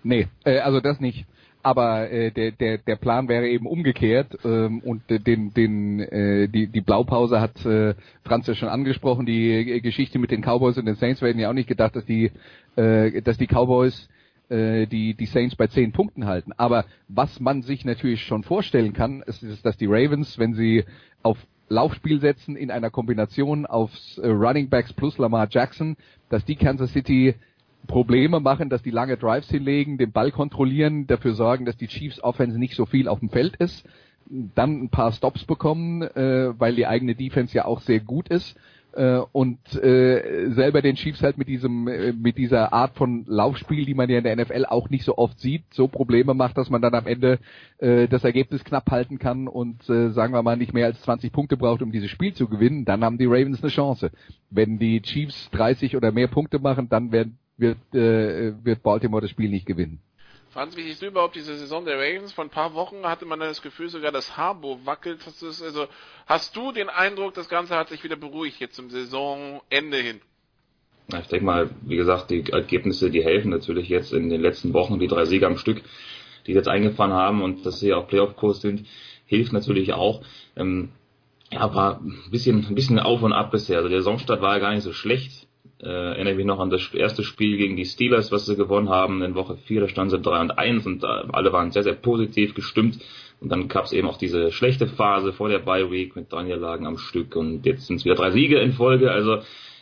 Nee, 0.02 0.28
äh, 0.44 0.58
also 0.58 0.80
das 0.80 1.00
nicht. 1.00 1.26
Aber 1.62 2.12
äh, 2.12 2.32
der, 2.32 2.52
der, 2.52 2.80
der 2.80 2.96
Plan 2.96 3.28
wäre 3.28 3.48
eben 3.48 3.68
umgekehrt 3.68 4.38
ähm, 4.44 4.80
und 4.80 5.04
den, 5.10 5.54
den, 5.54 6.00
äh, 6.00 6.48
die, 6.48 6.66
die 6.66 6.82
Blaupause 6.82 7.40
hat 7.40 7.64
äh, 7.66 7.94
Franz 8.24 8.48
ja 8.48 8.56
schon 8.56 8.70
angesprochen. 8.70 9.28
Die 9.28 9.82
Geschichte 9.82 10.18
mit 10.18 10.32
den 10.32 10.42
Cowboys 10.42 10.78
und 10.78 10.86
den 10.86 10.96
Saints 10.96 11.22
werden 11.22 11.40
ja 11.40 11.50
auch 11.50 11.54
nicht 11.54 11.70
gedacht, 11.70 11.96
dass 11.96 12.06
die, 12.06 12.32
äh, 12.76 13.22
dass 13.22 13.38
die 13.38 13.48
Cowboys 13.48 14.10
äh, 14.50 14.88
die, 14.88 15.14
die 15.14 15.26
Saints 15.26 15.56
bei 15.56 15.68
zehn 15.68 15.92
Punkten 15.92 16.26
halten. 16.26 16.52
Aber 16.58 16.86
was 17.08 17.40
man 17.40 17.62
sich 17.62 17.86
natürlich 17.86 18.24
schon 18.24 18.44
vorstellen 18.44 18.94
kann, 18.94 19.22
ist, 19.22 19.44
ist 19.44 19.66
dass 19.66 19.78
die 19.78 19.88
Ravens, 19.88 20.38
wenn 20.38 20.54
sie 20.54 20.86
auf 21.24 21.38
Laufspiel 21.68 22.22
setzen 22.22 22.56
in 22.56 22.70
einer 22.70 22.92
Kombination 22.92 23.66
aufs 23.66 24.18
äh, 24.20 24.28
Running 24.28 24.70
Backs 24.70 24.94
plus 24.94 25.18
Lamar 25.18 25.48
Jackson, 25.50 25.98
dass 26.30 26.46
die 26.46 26.56
Kansas 26.56 26.92
City 26.92 27.36
Probleme 27.88 28.40
machen, 28.40 28.70
dass 28.70 28.82
die 28.82 28.92
lange 28.92 29.18
Drives 29.18 29.50
hinlegen, 29.50 29.98
den 29.98 30.12
Ball 30.12 30.32
kontrollieren, 30.32 31.08
dafür 31.08 31.34
sorgen, 31.34 31.66
dass 31.66 31.78
die 31.78 31.88
Chiefs 31.88 32.22
Offense 32.24 32.58
nicht 32.58 32.76
so 32.76 32.86
viel 32.86 33.08
auf 33.08 33.20
dem 33.20 33.30
Feld 33.30 33.56
ist, 33.58 33.88
dann 34.28 34.84
ein 34.84 34.90
paar 34.90 35.12
Stops 35.12 35.46
bekommen, 35.46 36.02
äh, 36.02 36.60
weil 36.60 36.76
die 36.76 36.88
eigene 36.88 37.16
Defense 37.16 37.56
ja 37.56 37.66
auch 37.66 37.82
sehr 37.82 38.00
gut 38.00 38.30
ist 38.30 38.58
äh, 38.96 39.20
und 39.32 39.60
äh, 39.76 40.50
selber 40.52 40.82
den 40.82 40.96
Chiefs 40.96 41.22
halt 41.22 41.38
mit 41.38 41.48
diesem 41.48 41.88
äh, 41.88 42.14
mit 42.14 42.38
dieser 42.38 42.74
Art 42.74 42.96
von 42.96 43.26
Laufspiel, 43.28 43.86
die 43.86 43.94
man 43.94 44.10
ja 44.10 44.18
in 44.18 44.24
der 44.24 44.36
NFL 44.36 44.66
auch 44.66 44.90
nicht 44.90 45.04
so 45.04 45.18
oft 45.18 45.40
sieht, 45.40 45.64
so 45.72 45.88
Probleme 45.88 46.34
macht, 46.34 46.58
dass 46.58 46.70
man 46.70 46.82
dann 46.82 46.96
am 46.96 47.06
Ende 47.06 47.40
äh, 47.78 48.08
das 48.08 48.24
Ergebnis 48.24 48.64
knapp 48.64 48.90
halten 48.90 49.20
kann 49.20 49.48
und 49.48 49.88
äh, 49.90 50.12
sagen 50.12 50.34
wir 50.34 50.42
mal 50.44 50.58
nicht 50.58 50.74
mehr 50.74 50.86
als 50.86 51.02
20 51.02 51.32
Punkte 51.32 51.58
braucht, 51.58 51.82
um 51.82 51.92
dieses 51.92 52.10
Spiel 52.10 52.34
zu 52.34 52.48
gewinnen, 52.48 52.86
dann 52.86 53.04
haben 53.04 53.18
die 53.18 53.26
Ravens 53.26 53.62
eine 53.62 53.72
Chance. 53.72 54.12
Wenn 54.50 54.80
die 54.80 55.02
Chiefs 55.02 55.50
30 55.52 55.96
oder 55.96 56.12
mehr 56.12 56.28
Punkte 56.28 56.60
machen, 56.60 56.88
dann 56.90 57.12
werden, 57.12 57.38
wird 57.58 57.78
äh, 57.94 58.54
wird 58.64 58.84
Baltimore 58.84 59.22
das 59.22 59.32
Spiel 59.32 59.50
nicht 59.50 59.66
gewinnen. 59.66 60.00
Franz, 60.56 60.78
wie 60.78 60.84
siehst 60.84 61.02
du 61.02 61.08
überhaupt 61.08 61.36
diese 61.36 61.58
Saison 61.58 61.84
der 61.84 61.98
Ravens? 61.98 62.32
Vor 62.32 62.46
ein 62.46 62.50
paar 62.50 62.74
Wochen 62.76 63.04
hatte 63.04 63.26
man 63.26 63.42
das 63.42 63.62
Gefühl, 63.62 63.90
sogar 63.90 64.14
das 64.14 64.38
Harbo 64.38 64.80
wackelt. 64.86 65.20
Hast, 65.26 65.44
also, 65.44 65.88
hast 66.28 66.56
du 66.56 66.72
den 66.72 66.88
Eindruck, 66.88 67.34
das 67.34 67.50
Ganze 67.50 67.76
hat 67.76 67.90
sich 67.90 68.06
wieder 68.06 68.16
beruhigt 68.16 68.62
jetzt 68.62 68.78
zum 68.78 68.90
Saisonende 68.90 69.98
hin? 69.98 70.22
Ich 71.10 71.28
denke 71.28 71.46
mal, 71.46 71.70
wie 71.82 71.98
gesagt, 71.98 72.32
die 72.32 72.50
Ergebnisse, 72.50 73.12
die 73.12 73.22
helfen 73.22 73.52
natürlich 73.52 73.90
jetzt 73.90 74.14
in 74.14 74.30
den 74.30 74.40
letzten 74.40 74.72
Wochen, 74.72 74.98
die 74.98 75.08
drei 75.08 75.26
Siege 75.26 75.46
am 75.46 75.58
Stück, 75.58 75.82
die 76.48 76.54
jetzt 76.54 76.70
eingefahren 76.70 77.12
haben 77.12 77.42
und 77.42 77.66
dass 77.66 77.82
sie 77.82 77.92
auf 77.92 78.08
Playoff-Kurs 78.08 78.62
sind, 78.62 78.88
hilft 79.26 79.52
natürlich 79.52 79.92
auch. 79.92 80.22
Ähm, 80.56 80.94
ja, 81.52 81.76
war 81.76 82.00
ein 82.00 82.32
bisschen, 82.32 82.66
ein 82.66 82.76
bisschen 82.76 83.00
auf 83.00 83.22
und 83.24 83.34
ab 83.34 83.52
bisher. 83.52 83.80
Also 83.80 83.90
der 83.90 84.00
Saisonstart 84.00 84.42
war 84.42 84.54
ja 84.54 84.60
gar 84.60 84.74
nicht 84.74 84.84
so 84.84 84.94
schlecht. 84.94 85.45
Äh, 85.82 85.88
erinnere 85.88 86.36
mich 86.36 86.46
noch 86.46 86.60
an 86.60 86.70
das 86.70 86.94
erste 86.94 87.24
Spiel 87.24 87.58
gegen 87.58 87.76
die 87.76 87.86
Steelers, 87.86 88.32
was 88.32 88.46
sie 88.46 88.56
gewonnen 88.56 88.90
haben 88.90 89.22
in 89.22 89.36
Woche 89.36 89.58
4, 89.58 89.82
da 89.82 89.88
standen 89.90 90.12
sie 90.12 90.22
3 90.22 90.42
und 90.42 90.58
1 90.58 90.86
und 90.86 91.04
alle 91.04 91.52
waren 91.52 91.72
sehr, 91.72 91.84
sehr 91.84 91.96
positiv 91.96 92.54
gestimmt. 92.54 93.00
Und 93.42 93.50
dann 93.50 93.68
gab 93.68 93.86
es 93.86 93.92
eben 93.92 94.08
auch 94.08 94.18
diese 94.18 94.52
schlechte 94.52 94.88
Phase 94.88 95.34
vor 95.34 95.50
der 95.50 95.60
Bye 95.60 95.92
Week 95.92 96.16
mit 96.16 96.32
drei 96.32 96.44
Niederlagen 96.44 96.88
am 96.88 96.98
Stück 96.98 97.36
und 97.36 97.66
jetzt 97.66 97.88
sind 97.88 97.98
es 97.98 98.06
wieder 98.06 98.16
drei 98.16 98.32
Siege 98.32 98.60
in 98.60 98.72
Folge. 98.72 99.12
Also 99.12 99.40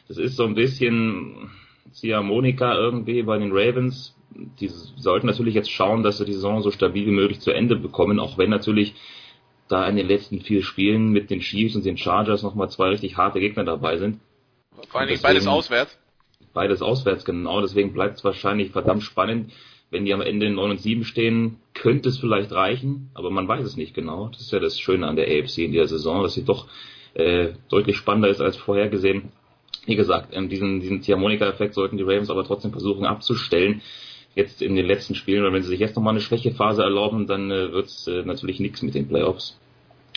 das 0.08 0.18
ist 0.18 0.36
so 0.36 0.44
ein 0.44 0.56
bisschen 0.56 1.52
Ziehharmonika 1.92 2.76
irgendwie 2.76 3.22
bei 3.24 3.38
den 3.38 3.52
Ravens. 3.52 4.16
Die 4.60 4.68
sollten 4.68 5.28
natürlich 5.28 5.54
jetzt 5.54 5.70
schauen, 5.70 6.02
dass 6.02 6.18
sie 6.18 6.26
die 6.26 6.34
Saison 6.34 6.62
so 6.64 6.72
stabil 6.72 7.06
wie 7.06 7.12
möglich 7.12 7.40
zu 7.40 7.52
Ende 7.52 7.76
bekommen, 7.76 8.20
auch 8.20 8.38
wenn 8.38 8.50
natürlich 8.50 8.96
da 9.68 9.88
in 9.88 9.96
den 9.96 10.08
letzten 10.08 10.42
vier 10.42 10.64
Spielen 10.64 11.12
mit 11.12 11.30
den 11.30 11.40
Chiefs 11.40 11.76
und 11.76 11.86
den 11.86 11.98
Chargers 11.98 12.44
nochmal 12.44 12.70
zwei 12.70 12.90
richtig 12.90 13.18
harte 13.18 13.40
Gegner 13.40 13.64
dabei 13.64 13.98
sind. 13.98 14.20
Vor 14.90 15.02
allem 15.02 15.20
beides 15.22 15.48
auswärts. 15.48 15.98
Beides 16.54 16.82
auswärts, 16.82 17.26
genau. 17.26 17.62
Deswegen 17.62 17.94
bleibt 17.94 18.18
es 18.18 18.24
wahrscheinlich 18.24 18.72
verdammt 18.72 19.04
spannend. 19.04 19.52
Wenn 19.90 20.06
die 20.06 20.14
am 20.14 20.22
Ende 20.22 20.48
in 20.48 20.56
9 20.56 20.72
und 20.72 20.82
7 20.82 21.04
stehen, 21.04 21.58
könnte 21.76 22.10
es 22.10 22.18
vielleicht 22.18 22.52
reichen, 22.52 23.12
aber 23.14 23.30
man 23.30 23.48
weiß 23.48 23.64
es 23.64 23.78
nicht 23.78 23.94
genau. 23.94 24.30
Das 24.30 24.42
ist 24.42 24.52
ja 24.52 24.60
das 24.60 24.80
Schöne 24.80 25.08
an 25.08 25.16
der 25.16 25.28
AFC 25.28 25.60
in 25.60 25.72
der 25.72 25.88
Saison, 25.88 26.24
dass 26.24 26.34
sie 26.34 26.44
doch 26.44 26.68
äh, 27.14 27.50
deutlich 27.70 27.98
spannender 27.98 28.30
ist 28.30 28.42
als 28.42 28.58
vorhergesehen. 28.58 29.32
Wie 29.86 29.96
gesagt, 29.96 30.30
ähm, 30.32 30.50
diesen, 30.50 30.80
diesen 30.80 31.02
Tiamonika-Effekt 31.02 31.76
sollten 31.76 31.98
die 31.98 32.04
Ravens 32.04 32.30
aber 32.30 32.44
trotzdem 32.44 32.72
versuchen 32.72 33.06
abzustellen. 33.06 33.82
Jetzt 34.36 34.64
in 34.64 34.76
den 34.76 34.88
letzten 34.88 35.14
Spielen, 35.14 35.44
weil 35.44 35.54
wenn 35.54 35.62
sie 35.62 35.70
sich 35.70 35.80
jetzt 35.80 35.96
nochmal 35.96 36.14
eine 36.14 36.22
Schwächephase 36.22 36.82
erlauben, 36.82 37.28
dann 37.28 37.52
äh, 37.52 37.72
wird 37.72 37.86
es 37.86 38.08
äh, 38.08 38.24
natürlich 38.24 38.60
nichts 38.60 38.82
mit 38.82 38.96
den 38.96 39.08
Playoffs. 39.08 39.60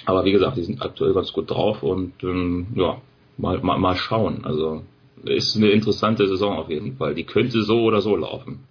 Aber 0.07 0.25
wie 0.25 0.33
gesagt, 0.33 0.57
die 0.57 0.63
sind 0.63 0.81
aktuell 0.81 1.13
ganz 1.13 1.33
gut 1.33 1.51
drauf 1.51 1.83
und 1.83 2.15
ähm, 2.23 2.69
ja, 2.77 3.03
mal, 3.37 3.59
mal, 3.61 3.79
mal 3.79 3.97
schauen. 3.97 4.45
Also 4.45 4.85
ist 5.25 5.57
eine 5.57 5.71
interessante 5.71 6.27
Saison 6.29 6.59
auf 6.59 6.69
jeden 6.69 6.97
Fall. 6.97 7.15
Die 7.15 7.25
könnte 7.25 7.63
so 7.63 7.83
oder 7.83 8.01
so 8.01 8.17
laufen. 8.17 8.67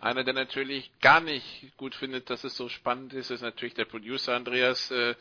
Einer, 0.00 0.24
der 0.24 0.34
natürlich 0.34 0.90
gar 1.00 1.20
nicht 1.20 1.76
gut 1.76 1.94
findet, 1.94 2.28
dass 2.28 2.44
es 2.44 2.56
so 2.56 2.68
spannend 2.68 3.12
ist, 3.12 3.30
ist 3.30 3.42
natürlich 3.42 3.74
der 3.74 3.84
Producer 3.84 4.34
Andreas, 4.34 4.90
äh, 4.90 5.14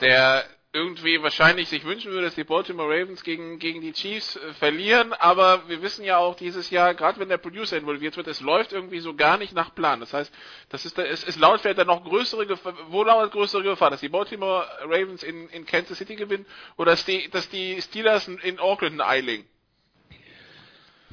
der 0.00 0.44
irgendwie 0.78 1.20
wahrscheinlich 1.22 1.68
sich 1.68 1.84
wünschen 1.84 2.12
würde, 2.12 2.26
dass 2.26 2.36
die 2.36 2.44
Baltimore 2.44 2.88
Ravens 2.88 3.24
gegen, 3.24 3.58
gegen 3.58 3.80
die 3.80 3.92
Chiefs 3.92 4.36
äh, 4.36 4.52
verlieren, 4.54 5.12
aber 5.12 5.68
wir 5.68 5.82
wissen 5.82 6.04
ja 6.04 6.18
auch 6.18 6.36
dieses 6.36 6.70
Jahr, 6.70 6.94
gerade 6.94 7.18
wenn 7.18 7.28
der 7.28 7.38
Producer 7.38 7.76
involviert 7.76 8.16
wird, 8.16 8.28
es 8.28 8.40
läuft 8.40 8.72
irgendwie 8.72 9.00
so 9.00 9.14
gar 9.14 9.38
nicht 9.38 9.54
nach 9.54 9.74
Plan. 9.74 10.00
Das 10.00 10.14
heißt, 10.14 10.32
das 10.68 10.86
ist, 10.86 10.98
es, 10.98 11.24
es 11.24 11.38
laut 11.38 11.60
fährt 11.60 11.78
da 11.78 11.84
noch 11.84 12.04
größere 12.04 12.46
Gefahr, 12.46 12.74
wo 12.90 13.02
lauert 13.02 13.32
größere 13.32 13.62
Gefahr, 13.62 13.90
dass 13.90 14.00
die 14.00 14.08
Baltimore 14.08 14.64
Ravens 14.84 15.22
in, 15.22 15.48
in 15.48 15.66
Kansas 15.66 15.98
City 15.98 16.14
gewinnen 16.14 16.46
oder 16.76 16.92
dass 16.92 17.04
die, 17.04 17.28
dass 17.30 17.48
die 17.48 17.82
Steelers 17.82 18.28
in 18.28 18.60
Auckland 18.60 19.00
ein 19.00 19.00
Eiling? 19.00 19.44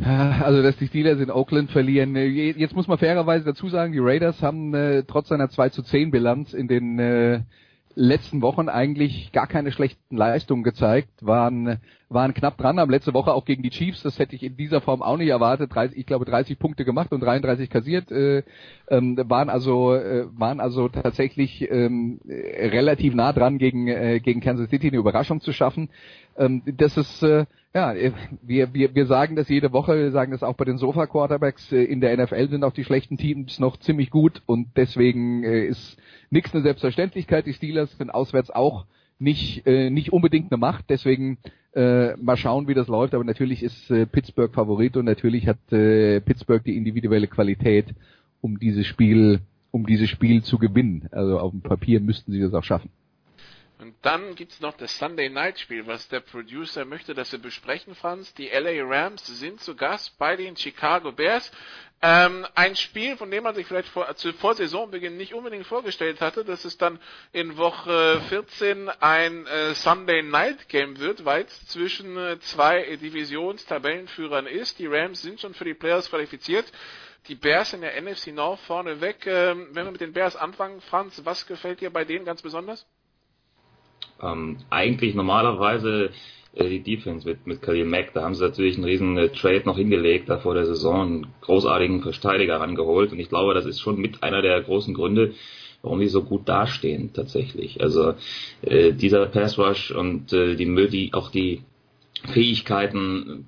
Also, 0.03 0.61
dass 0.61 0.75
die 0.75 0.87
Steelers 0.87 1.21
in 1.21 1.31
Oakland 1.31 1.71
verlieren. 1.71 2.15
Äh, 2.15 2.27
jetzt 2.27 2.75
muss 2.75 2.87
man 2.87 2.97
fairerweise 2.97 3.45
dazu 3.45 3.69
sagen, 3.69 3.93
die 3.93 3.99
Raiders 3.99 4.41
haben 4.41 4.73
äh, 4.73 5.03
trotz 5.03 5.29
seiner 5.29 5.49
2 5.49 5.69
zu 5.69 5.83
10 5.83 6.11
Bilanz 6.11 6.53
in 6.53 6.67
den 6.67 6.99
äh, 6.99 7.41
letzten 7.95 8.41
Wochen 8.41 8.69
eigentlich 8.69 9.31
gar 9.31 9.47
keine 9.47 9.71
schlechten 9.71 10.15
Leistungen 10.15 10.63
gezeigt, 10.63 11.09
waren, 11.21 11.79
waren 12.09 12.33
knapp 12.33 12.57
dran, 12.57 12.79
haben 12.79 12.91
letzte 12.91 13.13
Woche 13.13 13.33
auch 13.33 13.45
gegen 13.45 13.63
die 13.63 13.69
Chiefs, 13.69 14.03
das 14.03 14.19
hätte 14.19 14.35
ich 14.35 14.43
in 14.43 14.57
dieser 14.57 14.81
Form 14.81 15.01
auch 15.01 15.17
nicht 15.17 15.29
erwartet, 15.29 15.73
30, 15.73 15.97
ich 15.97 16.05
glaube 16.05 16.25
30 16.25 16.59
Punkte 16.59 16.83
gemacht 16.83 17.11
und 17.13 17.21
33 17.21 17.69
kassiert, 17.69 18.11
äh, 18.11 18.43
ähm, 18.89 19.17
waren 19.29 19.49
also, 19.49 19.95
äh, 19.95 20.27
waren 20.37 20.59
also 20.59 20.89
tatsächlich 20.89 21.69
ähm, 21.71 22.19
relativ 22.27 23.15
nah 23.15 23.31
dran 23.31 23.57
gegen, 23.57 23.87
äh, 23.87 24.19
gegen 24.19 24.41
Kansas 24.41 24.69
City 24.69 24.89
eine 24.89 24.97
Überraschung 24.97 25.39
zu 25.39 25.53
schaffen. 25.53 25.89
Ähm, 26.37 26.63
das 26.65 26.97
ist, 26.97 27.23
äh, 27.23 27.45
Ja, 27.75 27.91
äh, 27.93 28.13
wir, 28.41 28.73
wir, 28.73 28.95
wir 28.95 29.05
sagen 29.05 29.35
das 29.35 29.49
jede 29.49 29.73
Woche, 29.73 29.97
wir 29.97 30.11
sagen 30.11 30.31
das 30.31 30.43
auch 30.43 30.55
bei 30.55 30.63
den 30.63 30.77
Sofa-Quarterbacks. 30.77 31.73
Äh, 31.73 31.83
in 31.83 31.99
der 31.99 32.15
NFL 32.15 32.47
sind 32.47 32.63
auch 32.63 32.71
die 32.71 32.85
schlechten 32.85 33.17
Teams 33.17 33.59
noch 33.59 33.75
ziemlich 33.75 34.11
gut 34.11 34.41
und 34.45 34.69
deswegen 34.77 35.43
äh, 35.43 35.65
ist 35.65 35.97
nichts 36.29 36.53
eine 36.53 36.63
Selbstverständlichkeit. 36.63 37.45
Die 37.45 37.53
Steelers 37.53 37.97
sind 37.97 38.11
auswärts 38.11 38.49
auch 38.49 38.85
nicht, 39.17 39.65
nicht 39.65 40.11
unbedingt 40.11 40.51
eine 40.51 40.59
Macht, 40.59 40.89
deswegen 40.89 41.37
äh, 41.73 42.17
mal 42.17 42.35
schauen, 42.35 42.67
wie 42.67 42.73
das 42.73 42.89
läuft. 42.89 43.13
Aber 43.13 43.23
natürlich 43.23 43.63
ist 43.63 43.89
äh, 43.89 44.05
Pittsburgh 44.05 44.53
Favorit 44.53 44.97
und 44.97 45.05
natürlich 45.05 45.47
hat 45.47 45.57
äh, 45.71 46.19
Pittsburgh 46.19 46.61
die 46.61 46.75
individuelle 46.75 47.27
Qualität, 47.27 47.95
um 48.41 48.59
dieses 48.59 48.85
Spiel, 48.85 49.39
um 49.71 49.85
dieses 49.85 50.09
Spiel 50.09 50.43
zu 50.43 50.57
gewinnen. 50.57 51.07
Also 51.11 51.39
auf 51.39 51.51
dem 51.51 51.61
Papier 51.61 52.01
müssten 52.01 52.33
sie 52.33 52.41
das 52.41 52.53
auch 52.53 52.63
schaffen. 52.63 52.89
Und 53.77 53.93
dann 54.03 54.35
gibt's 54.35 54.61
noch 54.61 54.77
das 54.77 54.97
Sunday 54.97 55.27
Night 55.29 55.59
Spiel, 55.59 55.85
was 55.85 56.07
der 56.07 56.21
Producer 56.21 56.85
möchte, 56.85 57.13
dass 57.13 57.33
wir 57.33 57.39
besprechen, 57.39 57.93
Franz. 57.93 58.33
Die 58.35 58.47
LA 58.47 58.83
Rams 58.83 59.25
sind 59.25 59.59
zu 59.59 59.75
Gast 59.75 60.17
bei 60.17 60.37
den 60.37 60.55
Chicago 60.55 61.11
Bears. 61.11 61.51
Ähm, 62.01 62.47
ein 62.55 62.75
Spiel, 62.77 63.17
von 63.17 63.29
dem 63.31 63.43
man 63.43 63.53
sich 63.53 63.67
vielleicht 63.67 63.89
vor, 63.89 64.15
zu, 64.15 64.31
vor 64.33 64.53
Saisonbeginn 64.53 65.17
nicht 65.17 65.33
unbedingt 65.33 65.65
vorgestellt 65.65 66.21
hatte, 66.21 66.45
dass 66.45 66.63
es 66.63 66.77
dann 66.77 66.99
in 67.33 67.57
Woche 67.57 68.21
14 68.29 68.89
ein 69.01 69.45
äh, 69.45 69.73
Sunday 69.75 70.21
Night 70.21 70.69
Game 70.69 70.97
wird, 70.99 71.25
weil 71.25 71.43
es 71.43 71.67
zwischen 71.67 72.17
äh, 72.17 72.39
zwei 72.39 72.95
Divisionstabellenführern 72.95 74.47
ist. 74.47 74.79
Die 74.79 74.87
Rams 74.87 75.21
sind 75.21 75.41
schon 75.41 75.53
für 75.53 75.65
die 75.65 75.73
Playoffs 75.73 76.09
qualifiziert. 76.09 76.71
Die 77.27 77.35
Bears 77.35 77.73
in 77.73 77.81
der 77.81 77.99
NFC 78.01 78.27
North 78.27 78.61
vorneweg. 78.61 79.25
Ähm, 79.25 79.67
wenn 79.71 79.85
wir 79.85 79.91
mit 79.91 80.01
den 80.01 80.13
Bears 80.13 80.37
anfangen, 80.37 80.79
Franz, 80.79 81.21
was 81.25 81.45
gefällt 81.45 81.81
dir 81.81 81.89
bei 81.89 82.05
denen 82.05 82.23
ganz 82.23 82.41
besonders? 82.41 82.85
Ähm, 84.21 84.57
eigentlich 84.69 85.15
normalerweise 85.15 86.11
äh, 86.55 86.69
die 86.69 86.81
Defense 86.81 87.27
mit, 87.27 87.45
mit 87.45 87.61
Khalil 87.61 87.85
Mack, 87.85 88.13
da 88.13 88.23
haben 88.23 88.35
sie 88.35 88.43
natürlich 88.43 88.75
einen 88.75 88.85
riesen 88.85 89.17
äh, 89.17 89.29
Trade 89.29 89.63
noch 89.65 89.77
hingelegt, 89.77 90.29
da 90.29 90.37
vor 90.37 90.53
der 90.53 90.65
Saison 90.65 91.01
einen 91.01 91.27
großartigen 91.41 92.01
Verteidiger 92.01 92.59
rangeholt 92.59 93.11
und 93.11 93.19
ich 93.19 93.29
glaube, 93.29 93.53
das 93.53 93.65
ist 93.65 93.79
schon 93.79 93.99
mit 93.99 94.23
einer 94.23 94.41
der 94.41 94.61
großen 94.61 94.93
Gründe, 94.93 95.33
warum 95.81 95.99
die 95.99 96.07
so 96.07 96.23
gut 96.23 96.47
dastehen 96.47 97.13
tatsächlich. 97.13 97.81
Also 97.81 98.13
äh, 98.61 98.93
dieser 98.93 99.25
Pass 99.27 99.57
Rush 99.57 99.91
und 99.91 100.33
äh, 100.33 100.55
die, 100.55 100.87
die 100.87 101.13
auch 101.13 101.29
die 101.29 101.61
Fähigkeiten, 102.33 103.47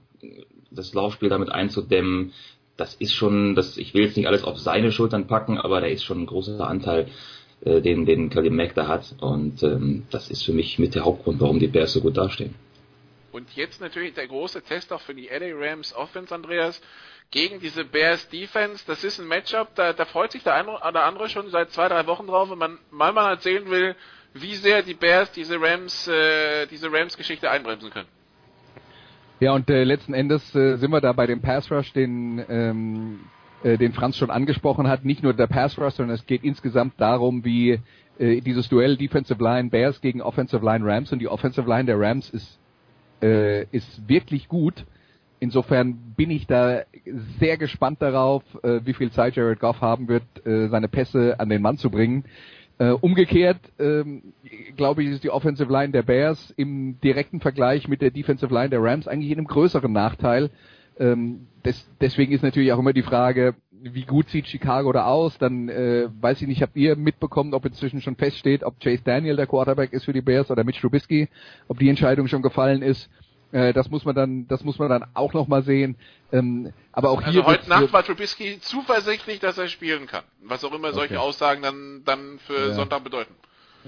das 0.69 0.93
Laufspiel 0.93 1.29
damit 1.29 1.49
einzudämmen, 1.49 2.33
das 2.75 2.93
ist 2.93 3.13
schon, 3.13 3.55
das 3.55 3.77
ich 3.77 3.93
will 3.93 4.03
jetzt 4.03 4.17
nicht 4.17 4.27
alles 4.27 4.43
auf 4.43 4.59
seine 4.59 4.91
Schultern 4.91 5.27
packen, 5.27 5.57
aber 5.57 5.81
da 5.81 5.87
ist 5.87 6.03
schon 6.03 6.21
ein 6.21 6.25
großer 6.27 6.67
Anteil 6.67 7.07
äh, 7.65 7.81
den, 7.81 8.05
den 8.05 8.29
Khalil 8.29 8.51
Mack 8.51 8.75
da 8.75 8.87
hat. 8.87 9.15
Und 9.19 9.63
ähm, 9.63 10.03
das 10.11 10.29
ist 10.29 10.43
für 10.43 10.53
mich 10.53 10.79
mit 10.79 10.95
der 10.95 11.05
Hauptgrund, 11.05 11.39
warum 11.39 11.59
die 11.59 11.67
Bears 11.67 11.93
so 11.93 12.01
gut 12.01 12.17
dastehen. 12.17 12.55
Und 13.31 13.55
jetzt 13.55 13.81
natürlich 13.81 14.13
der 14.13 14.27
große 14.27 14.61
Test 14.63 14.91
auch 14.91 15.01
für 15.01 15.13
die 15.13 15.27
LA 15.27 15.53
Rams 15.53 15.95
Offense, 15.95 16.33
Andreas, 16.33 16.81
gegen 17.31 17.59
diese 17.59 17.83
Bears 17.83 18.27
Defense. 18.29 18.83
Das 18.87 19.03
ist 19.03 19.19
ein 19.19 19.27
Matchup, 19.27 19.75
da, 19.75 19.93
da 19.93 20.05
freut 20.05 20.31
sich 20.31 20.43
der 20.43 20.55
eine 20.55 20.71
oder 20.71 21.03
andere 21.03 21.29
schon 21.29 21.49
seit 21.49 21.71
zwei, 21.71 21.87
drei 21.87 22.07
Wochen 22.07 22.27
drauf, 22.27 22.49
wenn 22.49 22.57
man 22.57 22.79
mal 22.89 23.13
mal 23.13 23.29
erzählen 23.31 23.69
will, 23.69 23.95
wie 24.33 24.55
sehr 24.55 24.81
die 24.81 24.93
Bears 24.93 25.31
diese 25.31 25.59
Rams, 25.59 26.07
äh, 26.07 26.67
diese 26.67 26.91
Rams-Geschichte 26.91 27.49
einbremsen 27.49 27.89
können. 27.89 28.07
Ja, 29.39 29.51
und 29.51 29.69
äh, 29.69 29.83
letzten 29.83 30.13
Endes 30.13 30.55
äh, 30.55 30.77
sind 30.77 30.89
wir 30.89 31.01
da 31.01 31.11
bei 31.13 31.27
dem 31.27 31.41
Pass 31.41 31.69
Rush, 31.71 31.93
den 31.93 32.43
ähm, 32.49 33.19
äh, 33.63 33.77
den 33.77 33.93
Franz 33.93 34.17
schon 34.17 34.29
angesprochen 34.29 34.87
hat, 34.87 35.05
nicht 35.05 35.23
nur 35.23 35.33
der 35.33 35.47
Pass 35.47 35.77
Rush, 35.77 35.95
sondern 35.95 36.15
es 36.15 36.25
geht 36.25 36.43
insgesamt 36.43 36.93
darum, 36.97 37.43
wie 37.43 37.79
äh, 38.19 38.41
dieses 38.41 38.69
Duell 38.69 38.97
Defensive 38.97 39.43
Line 39.43 39.69
Bears 39.69 40.01
gegen 40.01 40.21
Offensive 40.21 40.65
Line 40.65 40.85
Rams 40.85 41.11
und 41.11 41.19
die 41.19 41.27
Offensive 41.27 41.67
Line 41.67 41.85
der 41.85 41.99
Rams 41.99 42.29
ist 42.29 42.59
äh, 43.21 43.63
ist 43.71 44.07
wirklich 44.07 44.47
gut. 44.47 44.85
Insofern 45.39 46.13
bin 46.15 46.31
ich 46.31 46.47
da 46.47 46.81
sehr 47.39 47.57
gespannt 47.57 48.01
darauf, 48.01 48.43
äh, 48.63 48.81
wie 48.85 48.93
viel 48.93 49.11
Zeit 49.11 49.35
Jared 49.35 49.59
Goff 49.59 49.81
haben 49.81 50.07
wird, 50.07 50.23
äh, 50.45 50.67
seine 50.67 50.87
Pässe 50.87 51.39
an 51.39 51.49
den 51.49 51.61
Mann 51.61 51.77
zu 51.77 51.91
bringen. 51.91 52.25
Äh, 52.79 52.89
umgekehrt 52.89 53.59
ähm, 53.79 54.33
glaube 54.75 55.03
ich, 55.03 55.09
ist 55.09 55.23
die 55.23 55.29
Offensive 55.29 55.71
Line 55.71 55.91
der 55.91 56.03
Bears 56.03 56.53
im 56.57 56.99
direkten 57.01 57.39
Vergleich 57.39 57.87
mit 57.87 58.01
der 58.01 58.11
Defensive 58.11 58.53
Line 58.53 58.69
der 58.69 58.83
Rams 58.83 59.07
eigentlich 59.07 59.31
in 59.31 59.39
einem 59.39 59.47
größeren 59.47 59.91
Nachteil, 59.91 60.49
ähm, 60.99 61.47
des, 61.65 61.87
deswegen 62.01 62.31
ist 62.33 62.43
natürlich 62.43 62.71
auch 62.71 62.79
immer 62.79 62.93
die 62.93 63.03
Frage, 63.03 63.55
wie 63.71 64.05
gut 64.05 64.29
sieht 64.29 64.47
Chicago 64.47 64.91
da 64.91 65.05
aus? 65.05 65.37
Dann 65.37 65.69
äh, 65.69 66.07
weiß 66.19 66.41
ich 66.41 66.47
nicht, 66.47 66.61
habt 66.61 66.75
ihr 66.75 66.95
mitbekommen, 66.95 67.53
ob 67.53 67.65
inzwischen 67.65 68.01
schon 68.01 68.15
feststeht, 68.15 68.63
ob 68.63 68.79
Chase 68.79 69.03
Daniel 69.03 69.35
der 69.35 69.47
Quarterback 69.47 69.93
ist 69.93 70.05
für 70.05 70.13
die 70.13 70.21
Bears 70.21 70.49
oder 70.49 70.63
Mitch 70.63 70.81
Trubisky, 70.81 71.29
ob 71.67 71.79
die 71.79 71.89
Entscheidung 71.89 72.27
schon 72.27 72.41
gefallen 72.41 72.81
ist. 72.81 73.09
Äh, 73.51 73.73
das 73.73 73.89
muss 73.89 74.03
man 74.03 74.15
dann, 74.15 74.47
das 74.47 74.63
muss 74.63 74.79
man 74.79 74.89
dann 74.89 75.05
auch 75.13 75.33
noch 75.33 75.47
mal 75.47 75.63
sehen. 75.63 75.95
Ähm, 76.31 76.73
aber 76.91 77.11
auch 77.11 77.21
also 77.21 77.31
hier 77.31 77.45
heute 77.45 77.69
Nacht 77.69 77.93
war 77.93 78.03
Trubisky 78.03 78.59
zuversichtlich, 78.59 79.39
dass 79.39 79.57
er 79.57 79.67
spielen 79.67 80.07
kann. 80.07 80.23
Was 80.43 80.63
auch 80.63 80.73
immer 80.73 80.91
solche 80.93 81.15
okay. 81.15 81.23
Aussagen 81.23 81.61
dann 81.61 82.01
dann 82.03 82.39
für 82.39 82.69
ja. 82.69 82.73
Sonntag 82.73 83.03
bedeuten. 83.03 83.33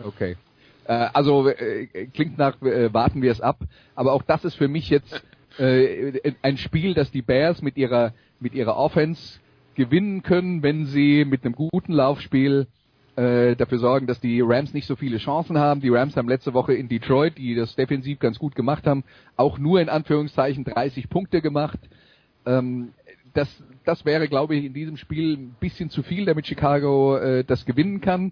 Okay. 0.04 0.38
Äh, 0.86 1.10
also 1.14 1.50
äh, 1.50 2.08
klingt 2.14 2.38
nach, 2.38 2.62
äh, 2.62 2.94
warten 2.94 3.22
wir 3.22 3.32
es 3.32 3.42
ab. 3.42 3.60
Aber 3.96 4.14
auch 4.14 4.24
das 4.24 4.46
ist 4.46 4.56
für 4.56 4.68
mich 4.68 4.90
jetzt 4.90 5.22
äh, 5.60 6.34
ein 6.42 6.58
Spiel, 6.58 6.94
das 6.94 7.12
die 7.12 7.22
Bears 7.22 7.62
mit 7.62 7.78
ihrer 7.78 8.14
mit 8.40 8.54
ihrer 8.54 8.78
Offense 8.78 9.40
gewinnen 9.76 10.24
können, 10.24 10.64
wenn 10.64 10.86
sie 10.86 11.26
mit 11.26 11.46
einem 11.46 11.56
guten 11.56 11.94
Laufspiel 11.94 12.68
äh, 13.16 13.56
dafür 13.56 13.80
sorgen, 13.80 14.08
dass 14.08 14.20
die 14.20 14.42
Rams 14.42 14.74
nicht 14.74 14.88
so 14.88 14.96
viele 14.96 15.18
Chancen 15.18 15.58
haben. 15.58 15.82
Die 15.82 15.90
Rams 15.90 16.16
haben 16.16 16.30
letzte 16.30 16.54
Woche 16.54 16.74
in 16.74 16.88
Detroit, 16.88 17.38
die 17.38 17.56
das 17.56 17.76
defensiv 17.76 18.20
ganz 18.20 18.40
gut 18.40 18.56
gemacht 18.56 18.88
haben, 18.88 19.04
auch 19.36 19.58
nur 19.58 19.82
in 19.82 19.90
Anführungszeichen 19.90 20.64
30 20.64 21.10
Punkte 21.10 21.42
gemacht. 21.42 21.80
Ähm, 22.46 22.90
das, 23.34 23.48
das 23.86 24.06
wäre, 24.06 24.28
glaube 24.28 24.56
ich, 24.56 24.66
in 24.66 24.74
diesem 24.74 24.98
Spiel 24.98 25.34
ein 25.34 25.56
bisschen 25.60 25.90
zu 25.90 26.04
viel, 26.04 26.26
damit 26.26 26.48
Chicago 26.48 27.18
äh, 27.18 27.44
das 27.44 27.66
gewinnen 27.66 28.02
kann. 28.02 28.32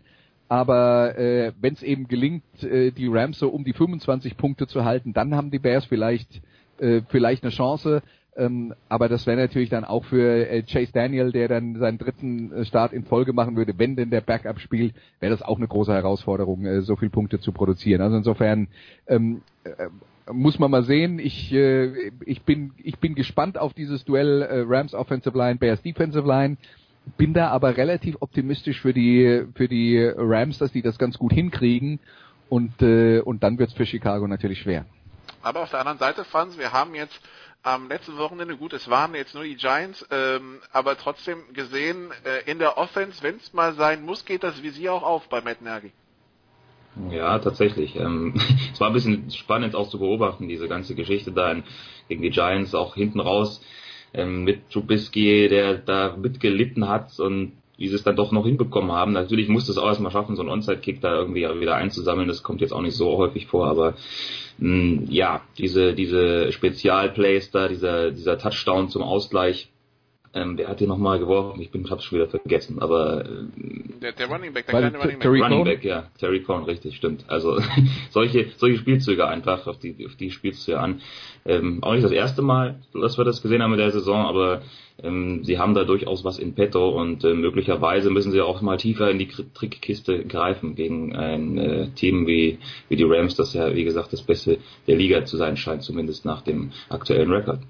Aber 0.50 1.18
äh, 1.18 1.52
wenn 1.60 1.74
es 1.74 1.84
eben 1.84 2.08
gelingt, 2.08 2.44
äh, 2.64 2.92
die 2.92 3.08
Rams 3.08 3.40
so 3.40 3.50
um 3.50 3.66
die 3.66 3.74
25 3.74 4.38
Punkte 4.38 4.68
zu 4.68 4.86
halten, 4.86 5.12
dann 5.14 5.36
haben 5.36 5.52
die 5.52 5.60
Bears 5.60 5.86
vielleicht 5.86 6.42
äh, 6.80 7.02
vielleicht 7.10 7.44
eine 7.44 7.52
Chance. 7.52 8.02
Ähm, 8.38 8.76
aber 8.88 9.10
das 9.10 9.26
wäre 9.26 9.38
natürlich 9.38 9.70
dann 9.70 9.84
auch 9.84 10.06
für 10.06 10.48
äh, 10.48 10.62
Chase 10.62 10.92
Daniel, 10.94 11.32
der 11.32 11.48
dann 11.48 11.76
seinen 11.78 11.98
dritten 11.98 12.54
äh, 12.54 12.66
Start 12.66 12.94
in 12.94 13.04
Folge 13.04 13.34
machen 13.34 13.56
würde, 13.56 13.74
wenn 13.78 13.96
denn 13.96 14.12
der 14.12 14.22
Backup 14.22 14.60
spielt, 14.60 14.94
wäre 15.20 15.32
das 15.32 15.42
auch 15.42 15.58
eine 15.58 15.68
große 15.68 15.92
Herausforderung, 15.92 16.64
äh, 16.66 16.82
so 16.82 16.96
viele 16.96 17.10
Punkte 17.10 17.40
zu 17.40 17.52
produzieren. 17.52 18.02
Also 18.02 18.18
insofern 18.18 18.68
ähm, 19.08 19.42
äh, 19.64 19.88
muss 20.32 20.60
man 20.60 20.70
mal 20.70 20.84
sehen. 20.84 21.18
Ich, 21.18 21.52
äh, 21.52 22.12
ich, 22.26 22.44
bin, 22.44 22.74
ich 22.78 23.00
bin 23.00 23.16
gespannt 23.16 23.58
auf 23.58 23.74
dieses 23.74 24.06
Duell 24.06 24.44
äh, 24.44 24.64
Rams 24.68 24.94
Offensive 24.94 25.36
Line, 25.36 25.56
Bears 25.56 25.82
Defensive 25.82 26.28
Line. 26.28 26.58
Bin 27.18 27.34
da 27.34 27.48
aber 27.48 27.76
relativ 27.76 28.18
optimistisch 28.20 28.82
für 28.82 28.94
die, 28.94 29.46
für 29.56 29.68
die 29.68 29.98
Rams, 29.98 30.60
dass 30.60 30.74
die 30.74 30.84
das 30.84 31.00
ganz 31.00 31.18
gut 31.18 31.32
hinkriegen. 31.34 32.00
Und, 32.50 32.82
und 32.82 33.44
dann 33.44 33.60
wird 33.60 33.70
es 33.70 33.76
für 33.76 33.86
Chicago 33.86 34.28
natürlich 34.28 34.60
schwer. 34.60 34.86
Aber 35.42 35.62
auf 35.62 35.70
der 35.70 35.80
anderen 35.80 36.00
Seite, 36.00 36.26
Franz, 36.26 36.58
wir 36.58 36.74
haben 36.74 36.96
jetzt 36.96 37.20
am 37.64 37.90
letzten 37.90 38.18
Wochenende, 38.18 38.56
gut, 38.56 38.74
es 38.74 38.90
waren 38.90 39.14
jetzt 39.16 39.34
nur 39.34 39.44
die 39.44 39.56
Giants, 39.56 40.06
ähm, 40.12 40.60
aber 40.72 40.98
trotzdem 40.98 41.40
gesehen, 41.54 42.12
äh, 42.24 42.50
in 42.50 42.60
der 42.60 42.78
Offense, 42.78 43.22
wenn 43.24 43.36
es 43.36 43.54
mal 43.54 43.74
sein 43.74 44.06
muss, 44.06 44.26
geht 44.26 44.44
das 44.44 44.64
Visier 44.64 44.94
auch 44.94 45.04
auf 45.04 45.28
bei 45.30 45.42
Matt 45.42 45.62
Nagy. 45.62 45.92
Ja, 47.12 47.40
tatsächlich. 47.40 47.96
Ähm, 47.96 48.34
es 48.74 48.80
war 48.80 48.88
ein 48.88 48.94
bisschen 48.94 49.32
spannend 49.32 49.76
auch 49.76 49.90
zu 49.90 50.00
beobachten, 50.00 50.48
diese 50.48 50.68
ganze 50.68 50.96
Geschichte 50.96 51.32
da 51.32 51.52
in, 51.52 51.64
gegen 52.08 52.22
die 52.22 52.30
Giants, 52.30 52.74
auch 52.74 52.96
hinten 52.96 53.20
raus 53.20 53.62
ähm, 54.14 54.44
mit 54.44 54.70
Trubisky, 54.70 55.48
der 55.50 55.76
da 55.76 56.16
mitgelitten 56.18 56.88
hat 56.88 57.20
und 57.20 57.57
sie 57.78 57.96
es 57.96 58.04
dann 58.04 58.16
doch 58.16 58.32
noch 58.32 58.46
hinbekommen 58.46 58.92
haben. 58.92 59.12
Natürlich 59.14 59.50
musste 59.50 59.72
es 59.72 59.78
auch 59.78 59.88
erstmal 59.88 60.12
schaffen, 60.12 60.36
so 60.36 60.42
einen 60.42 60.50
Onside-Kick 60.50 61.02
da 61.02 61.16
irgendwie 61.16 61.48
wieder 61.60 61.76
einzusammeln. 61.76 62.28
Das 62.28 62.42
kommt 62.42 62.62
jetzt 62.62 62.74
auch 62.74 62.82
nicht 62.82 62.96
so 62.96 63.18
häufig 63.18 63.46
vor, 63.46 63.68
aber 63.68 63.94
mh, 64.58 64.74
mm, 64.74 65.06
ja, 65.10 65.42
diese, 65.58 65.94
diese 65.94 66.52
Spezialplays 66.52 67.52
da, 67.52 67.68
dieser, 67.68 68.12
dieser 68.12 68.40
Touchdown 68.40 68.90
zum 68.90 69.04
Ausgleich, 69.04 69.70
ähm, 70.38 70.58
wer 70.58 70.68
hat 70.68 70.80
den 70.80 70.90
nochmal 70.90 71.18
geworfen? 71.18 71.60
Ich 71.62 71.72
bin, 71.72 71.90
hab's 71.90 72.04
schon 72.04 72.20
wieder 72.20 72.30
vergessen, 72.30 72.80
aber 72.80 73.26
äh, 73.26 73.28
der, 74.02 74.12
der 74.12 74.28
Running 74.28 74.54
Back, 74.54 74.68
der 74.68 74.80
kleine 74.80 74.98
Running 74.98 75.20
Back. 75.20 75.22
Terry 75.22 75.42
Running 75.42 75.64
Back, 75.64 75.84
ja, 75.84 76.04
Terry 76.20 76.44
Cohn, 76.44 76.64
richtig, 76.64 76.96
stimmt. 76.96 77.26
Also 77.28 77.60
solche 78.12 78.48
solche 78.58 78.78
Spielzüge 78.78 79.28
einfach, 79.28 79.66
auf 79.66 79.80
die 79.80 80.06
auf 80.06 80.16
die 80.16 80.30
spielst 80.30 80.68
du 80.68 80.74
ja 80.74 80.80
an. 80.80 81.02
Ähm, 81.46 81.80
auch 81.82 81.94
nicht 81.94 82.04
das 82.04 82.12
erste 82.12 82.42
Mal, 82.42 82.80
dass 82.94 83.18
wir 83.18 83.26
das 83.26 83.42
gesehen 83.42 83.64
haben 83.64 83.74
in 83.74 83.80
der 83.80 83.92
Saison, 83.92 84.26
aber 84.26 84.62
ähm, 85.02 85.44
sie 85.44 85.58
haben 85.58 85.74
da 85.74 85.84
durchaus 85.84 86.24
was 86.24 86.38
in 86.38 86.54
petto 86.54 86.90
und 86.90 87.24
äh, 87.24 87.34
möglicherweise 87.34 88.12
müssen 88.12 88.32
sie 88.32 88.42
auch 88.42 88.62
mal 88.62 88.78
tiefer 88.78 89.10
in 89.10 89.18
die 89.18 89.28
Trickkiste 89.28 90.26
greifen 90.26 90.76
gegen 90.76 91.16
ein 91.16 91.58
äh, 91.58 91.90
Team 91.96 92.28
wie 92.28 92.60
wie 92.90 92.96
die 92.96 93.06
Rams, 93.06 93.36
das 93.36 93.54
ja 93.54 93.74
wie 93.74 93.84
gesagt 93.84 94.14
das 94.14 94.22
Beste 94.22 94.60
der 94.86 94.98
Liga 94.98 95.26
zu 95.26 95.38
sein 95.38 95.58
scheint, 95.58 95.84
zumindest 95.84 96.26
nach 96.26 96.42
dem 96.42 96.72
aktuellen 96.90 97.32
Rekord 97.32 97.62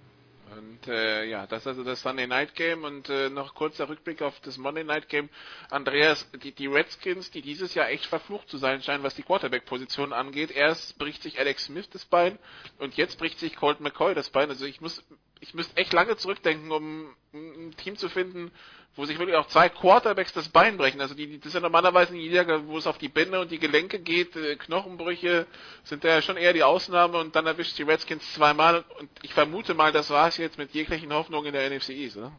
Und 0.87 0.93
äh, 0.93 1.25
ja, 1.25 1.45
das 1.47 1.63
ist 1.63 1.67
also 1.67 1.83
das 1.83 2.01
Sunday 2.01 2.27
Night 2.27 2.55
Game 2.55 2.83
und 2.83 3.09
äh, 3.09 3.29
noch 3.29 3.53
kurzer 3.55 3.89
Rückblick 3.89 4.21
auf 4.21 4.39
das 4.41 4.57
Monday 4.57 4.83
Night 4.83 5.09
Game. 5.09 5.29
Andreas, 5.69 6.29
die, 6.43 6.51
die 6.51 6.67
Redskins, 6.67 7.29
die 7.31 7.41
dieses 7.41 7.73
Jahr 7.73 7.89
echt 7.89 8.05
verflucht 8.05 8.49
zu 8.49 8.57
sein 8.57 8.81
scheinen, 8.81 9.03
was 9.03 9.15
die 9.15 9.23
Quarterback-Position 9.23 10.13
angeht. 10.13 10.51
Erst 10.51 10.97
bricht 10.97 11.23
sich 11.23 11.39
Alex 11.39 11.65
Smith 11.65 11.89
das 11.89 12.05
Bein 12.05 12.39
und 12.79 12.95
jetzt 12.95 13.17
bricht 13.17 13.39
sich 13.39 13.55
Colt 13.55 13.81
McCoy 13.81 14.15
das 14.15 14.29
Bein. 14.29 14.49
Also 14.49 14.65
ich 14.65 14.79
muss, 14.79 15.03
ich 15.39 15.53
müsste 15.53 15.77
echt 15.77 15.93
lange 15.93 16.17
zurückdenken, 16.17 16.71
um 16.71 17.05
ein 17.33 17.73
Team 17.77 17.95
zu 17.95 18.09
finden, 18.09 18.51
wo 18.95 19.05
sich 19.05 19.19
wirklich 19.19 19.37
auch 19.37 19.47
zwei 19.47 19.69
Quarterbacks 19.69 20.33
das 20.33 20.49
Bein 20.49 20.77
brechen. 20.77 20.99
Also 21.01 21.13
die, 21.13 21.37
das 21.37 21.47
ist 21.47 21.53
ja 21.53 21.59
normalerweise 21.59 22.13
ein 22.13 22.17
Niedergang, 22.17 22.67
wo 22.67 22.77
es 22.77 22.87
auf 22.87 22.97
die 22.97 23.09
Bänder 23.09 23.41
und 23.41 23.51
die 23.51 23.59
Gelenke 23.59 23.99
geht. 23.99 24.35
Äh, 24.35 24.55
Knochenbrüche 24.55 25.45
sind 25.83 26.03
ja 26.03 26.21
schon 26.21 26.37
eher 26.37 26.53
die 26.53 26.63
Ausnahme 26.63 27.19
und 27.19 27.35
dann 27.35 27.45
erwischt 27.45 27.77
die 27.77 27.83
Redskins 27.83 28.33
zweimal. 28.33 28.83
Und 28.99 29.09
ich 29.21 29.33
vermute 29.33 29.75
mal, 29.75 29.91
das 29.91 30.09
war 30.09 30.27
es 30.27 30.37
jetzt 30.37 30.57
mit 30.57 30.71
jeglichen 30.71 31.13
Hoffnungen 31.13 31.47
in 31.47 31.53
der 31.53 31.69
NFC 31.69 31.89
East, 31.89 32.17
oder? 32.17 32.31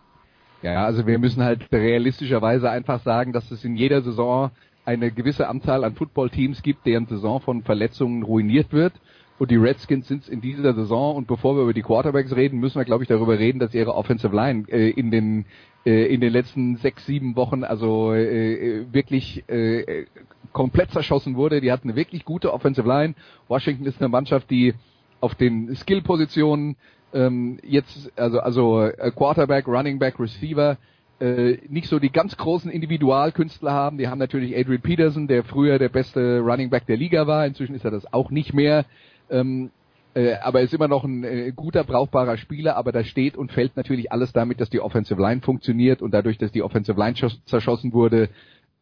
Ja, 0.63 0.85
also 0.85 1.07
wir 1.07 1.21
müssen 1.21 1.45
halt 1.45 1.71
realistischerweise 1.71 2.69
einfach 2.69 3.03
sagen, 3.05 3.33
dass 3.33 3.51
es 3.53 3.65
in 3.65 3.77
jeder 3.77 4.03
Saison 4.03 4.51
eine 4.85 5.13
gewisse 5.13 5.47
Anzahl 5.47 5.85
an 5.85 5.95
Footballteams 5.95 6.63
gibt, 6.63 6.87
deren 6.87 7.07
Saison 7.07 7.41
von 7.41 7.63
Verletzungen 7.63 8.25
ruiniert 8.25 8.73
wird. 8.73 8.95
Und 9.39 9.51
die 9.51 9.57
Redskins 9.57 10.09
sind 10.09 10.25
es 10.25 10.29
in 10.29 10.41
dieser 10.41 10.75
Saison. 10.75 11.17
Und 11.17 11.27
bevor 11.27 11.57
wir 11.57 11.63
über 11.63 11.73
die 11.73 11.83
Quarterbacks 11.83 12.35
reden, 12.35 12.59
müssen 12.59 12.79
wir, 12.79 12.85
glaube 12.85 13.05
ich, 13.05 13.09
darüber 13.09 13.39
reden, 13.39 13.59
dass 13.59 13.75
ihre 13.75 13.95
Offensive 13.95 14.35
Line 14.35 14.65
äh, 14.69 14.91
in 14.91 15.11
den 15.11 15.45
äh, 15.87 16.13
in 16.13 16.21
den 16.21 16.33
letzten 16.33 16.77
sechs, 16.77 17.07
sieben 17.07 17.37
Wochen 17.37 17.65
also 17.65 18.13
äh, 18.13 18.85
wirklich 18.93 19.49
äh, 19.49 20.07
komplett 20.53 20.91
zerschossen 20.91 21.37
wurde. 21.37 21.61
Die 21.61 21.71
hatten 21.71 21.89
eine 21.89 21.97
wirklich 21.97 22.25
gute 22.25 22.53
Offensive 22.53 22.87
Line. 22.87 23.15
Washington 23.47 23.87
ist 23.87 24.01
eine 24.01 24.09
Mannschaft, 24.09 24.51
die 24.51 24.75
auf 25.21 25.35
den 25.35 25.75
Skill-Positionen 25.75 26.77
ähm, 27.13 27.59
jetzt, 27.63 28.13
also, 28.19 28.41
also 28.41 28.83
äh, 28.83 29.11
Quarterback, 29.13 29.67
Running 29.67 29.99
Back, 29.99 30.21
Receiver, 30.21 30.77
äh, 31.21 31.59
nicht 31.69 31.89
so 31.89 31.99
die 31.99 32.11
ganz 32.11 32.37
großen 32.37 32.71
Individualkünstler 32.71 33.73
haben. 33.73 33.99
Die 33.99 34.09
haben 34.09 34.19
natürlich 34.19 34.57
Adrian 34.57 34.83
Peterson, 34.83 35.27
der 35.27 35.43
früher 35.43 35.79
der 35.79 35.89
beste 35.89 36.41
Running 36.41 36.71
Back 36.71 36.87
der 36.87 36.97
Liga 36.97 37.27
war. 37.27 37.47
Inzwischen 37.47 37.75
ist 37.75 37.85
er 37.85 37.91
das 37.91 38.13
auch 38.13 38.31
nicht 38.31 38.53
mehr. 38.53 38.85
Ähm, 39.31 39.71
äh, 40.15 40.35
aber 40.35 40.61
er 40.61 40.65
ist 40.65 40.75
immer 40.75 40.89
noch 40.89 41.05
ein 41.05 41.23
äh, 41.25 41.53
guter, 41.55 41.85
brauchbarer 41.85 42.37
Spieler, 42.39 42.77
aber 42.77 42.93
da 42.93 43.05
steht 43.05 43.37
und 43.37 43.53
fällt 43.53 43.77
natürlich 43.77 44.11
alles 44.11 44.33
damit, 44.33 44.61
dass 44.61 44.71
die 44.71 44.81
Offensive 44.81 45.21
Line 45.21 45.43
funktioniert 45.43 46.03
und 46.03 46.13
dadurch, 46.13 46.39
dass 46.39 46.51
die 46.51 46.63
Offensive 46.63 46.99
Line 46.99 47.15
zerschossen 47.45 47.93
wurde 47.93 48.31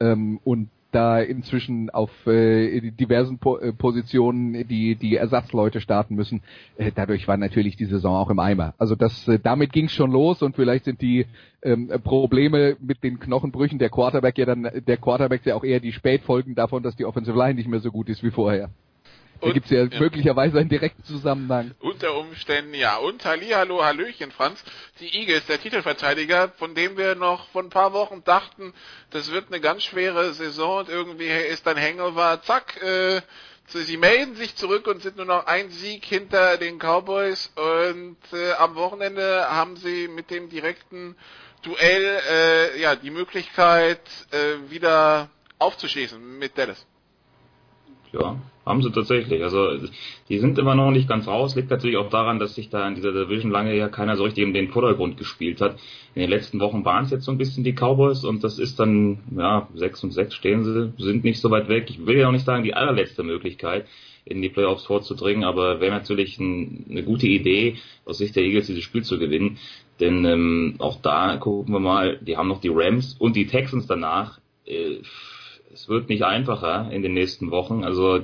ähm, 0.01 0.41
und 0.45 0.69
da 0.93 1.21
inzwischen 1.21 1.91
auf 1.91 2.11
äh, 2.27 2.91
diversen 2.93 3.39
po 3.39 3.59
äh, 3.59 3.73
Positionen 3.73 4.67
die 4.67 4.95
die 4.95 5.17
Ersatzleute 5.17 5.81
starten 5.81 6.15
müssen. 6.15 6.43
Äh, 6.79 6.91
dadurch 6.95 7.29
war 7.29 7.37
natürlich 7.37 7.77
die 7.77 7.85
Saison 7.85 8.15
auch 8.17 8.31
im 8.31 8.39
Eimer. 8.39 8.73
Also 8.79 8.95
das 8.95 9.29
äh, 9.29 9.39
damit 9.39 9.73
ging 9.73 9.87
es 9.87 9.93
schon 9.93 10.11
los 10.11 10.41
und 10.43 10.57
vielleicht 10.57 10.85
sind 10.85 11.03
die 11.03 11.27
ähm, 11.63 11.91
Probleme 12.03 12.77
mit 12.81 13.03
den 13.03 13.19
Knochenbrüchen 13.19 13.79
der 13.79 13.91
Quarterback 13.91 14.39
ja 14.39 14.47
dann 14.47 14.71
der 14.87 14.97
Quarterback 14.97 15.45
ja 15.45 15.55
auch 15.55 15.65
eher 15.65 15.81
die 15.81 15.93
Spätfolgen 15.93 16.55
davon, 16.55 16.83
dass 16.83 16.97
die 16.97 17.05
Offensive 17.05 17.37
Line 17.37 17.57
nicht 17.57 17.69
mehr 17.69 17.81
so 17.81 17.91
gut 17.91 18.09
ist 18.09 18.23
wie 18.23 18.31
vorher. 18.31 18.71
Da 19.41 19.51
gibt 19.51 19.67
es 19.67 19.71
ja, 19.71 19.85
ja, 19.85 20.01
möglicherweise 20.01 20.59
einen 20.59 20.69
direkten 20.69 21.05
Zusammenhang. 21.05 21.75
Unter 21.81 22.17
Umständen, 22.17 22.75
ja. 22.75 22.97
Und 22.97 23.25
Hallihallo, 23.25 23.85
Hallöchen, 23.85 24.31
Franz. 24.31 24.63
Die 25.01 25.15
Eagles, 25.15 25.47
der 25.47 25.61
Titelverteidiger, 25.61 26.51
von 26.57 26.75
dem 26.75 26.97
wir 26.97 27.15
noch 27.15 27.49
vor 27.49 27.63
ein 27.63 27.71
paar 27.71 27.93
Wochen 27.93 28.25
dachten, 28.25 28.73
das 29.11 29.31
wird 29.31 29.49
eine 29.49 29.61
ganz 29.61 29.83
schwere 29.85 30.33
Saison 30.33 30.81
und 30.81 30.89
irgendwie 30.89 31.29
ist 31.29 31.67
ein 31.69 31.77
Hangover, 31.77 32.41
zack, 32.43 32.83
äh, 32.83 33.21
sie 33.67 33.97
melden 33.97 34.37
sich 34.37 34.55
zurück 34.57 34.87
und 34.87 35.03
sind 35.03 35.17
nur 35.17 35.27
noch 35.27 35.47
ein 35.47 35.71
Sieg 35.71 36.05
hinter 36.05 36.57
den 36.57 36.79
Cowboys 36.79 37.53
und 37.57 38.17
äh, 38.33 38.53
am 38.53 38.75
Wochenende 38.75 39.47
haben 39.51 39.77
sie 39.77 40.09
mit 40.09 40.31
dem 40.31 40.49
direkten 40.49 41.17
Duell 41.63 42.21
äh, 42.31 42.81
ja 42.81 42.95
die 42.95 43.11
Möglichkeit 43.11 44.01
äh, 44.31 44.71
wieder 44.71 45.31
aufzuschießen 45.59 46.39
mit 46.39 46.57
Dallas. 46.57 46.87
Ja, 48.13 48.37
haben 48.67 48.83
sie 48.83 48.91
tatsächlich. 48.91 49.43
Also 49.45 49.79
die 50.29 50.39
sind 50.39 50.59
immer 50.59 50.75
noch 50.75 50.91
nicht 50.91 51.09
ganz 51.09 51.29
raus. 51.29 51.55
Liegt 51.55 51.71
natürlich 51.71 51.97
auch 51.97 52.11
daran, 52.11 52.41
dass 52.41 52.57
sich 52.57 52.69
da 52.69 52.87
in 52.89 52.97
dieser 52.97 53.13
Division 53.13 53.53
lange 53.53 53.77
ja 53.77 53.89
keiner 53.89 54.17
so 54.17 54.25
richtig 54.25 54.45
in 54.45 54.53
den 54.53 54.69
Vordergrund 54.69 55.17
gespielt 55.17 55.61
hat. 55.61 55.79
In 56.15 56.21
den 56.21 56.31
letzten 56.31 56.59
Wochen 56.59 56.85
waren 56.85 57.05
es 57.05 57.13
jetzt 57.13 57.25
so 57.25 57.31
ein 57.31 57.39
bisschen 57.39 57.63
die 57.63 57.75
Cowboys 57.75 58.25
und 58.25 58.43
das 58.43 58.59
ist 58.59 58.81
dann, 58.81 59.19
ja, 59.37 59.69
6 59.75 60.05
und 60.05 60.11
6 60.11 60.35
stehen 60.35 60.65
sie, 60.65 60.93
sind 60.99 61.23
nicht 61.23 61.41
so 61.41 61.51
weit 61.51 61.69
weg. 61.69 61.87
Ich 61.89 62.05
will 62.05 62.19
ja 62.19 62.29
auch 62.29 62.33
nicht 62.33 62.45
sagen, 62.45 62.65
die 62.65 62.75
allerletzte 62.75 63.23
Möglichkeit 63.23 63.87
in 64.25 64.43
die 64.43 64.49
Playoffs 64.49 64.85
vorzudringen, 64.85 65.45
aber 65.45 65.81
wäre 65.81 65.93
natürlich 65.93 66.39
ein, 66.41 66.87
eine 66.91 67.05
gute 67.05 67.29
Idee, 67.29 67.77
aus 68.05 68.19
Sicht 68.19 68.35
der 68.35 68.43
Eagles 68.43 68.67
dieses 68.67 68.83
Spiel 68.83 69.05
zu 69.05 69.21
gewinnen. 69.21 69.59
Denn 70.01 70.25
ähm, 70.25 70.75
auch 70.79 71.01
da 71.01 71.37
gucken 71.37 71.73
wir 71.73 71.79
mal, 71.79 72.19
die 72.21 72.37
haben 72.37 72.49
noch 72.49 72.61
die 72.61 72.73
Rams 72.73 73.15
und 73.19 73.37
die 73.37 73.47
Texans 73.47 73.87
danach. 73.87 74.41
Äh, 74.67 74.97
es 75.73 75.89
wird 75.89 76.09
nicht 76.09 76.25
einfacher 76.25 76.91
in 76.91 77.03
den 77.03 77.15
nächsten 77.15 77.51
Wochen. 77.51 77.85
Also 77.85 78.21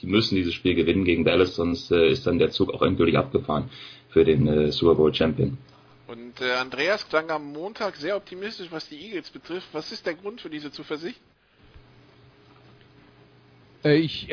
die 0.00 0.06
müssen 0.06 0.36
dieses 0.36 0.54
Spiel 0.54 0.74
gewinnen 0.74 1.04
gegen 1.04 1.24
Dallas, 1.24 1.56
sonst 1.56 1.90
äh, 1.90 2.08
ist 2.08 2.26
dann 2.26 2.38
der 2.38 2.50
Zug 2.50 2.72
auch 2.72 2.82
endgültig 2.82 3.16
abgefahren 3.16 3.70
für 4.08 4.24
den 4.24 4.46
äh, 4.46 4.72
Super 4.72 4.94
Bowl 4.94 5.14
Champion. 5.14 5.58
Und 6.06 6.40
äh, 6.40 6.52
Andreas 6.52 7.06
klang 7.08 7.30
am 7.30 7.52
Montag 7.52 7.96
sehr 7.96 8.16
optimistisch, 8.16 8.68
was 8.70 8.88
die 8.88 8.96
Eagles 8.96 9.30
betrifft. 9.30 9.68
Was 9.72 9.92
ist 9.92 10.06
der 10.06 10.14
Grund 10.14 10.40
für 10.40 10.48
diese 10.48 10.70
Zuversicht? 10.70 11.20
Äh, 13.84 13.98
ich, 13.98 14.28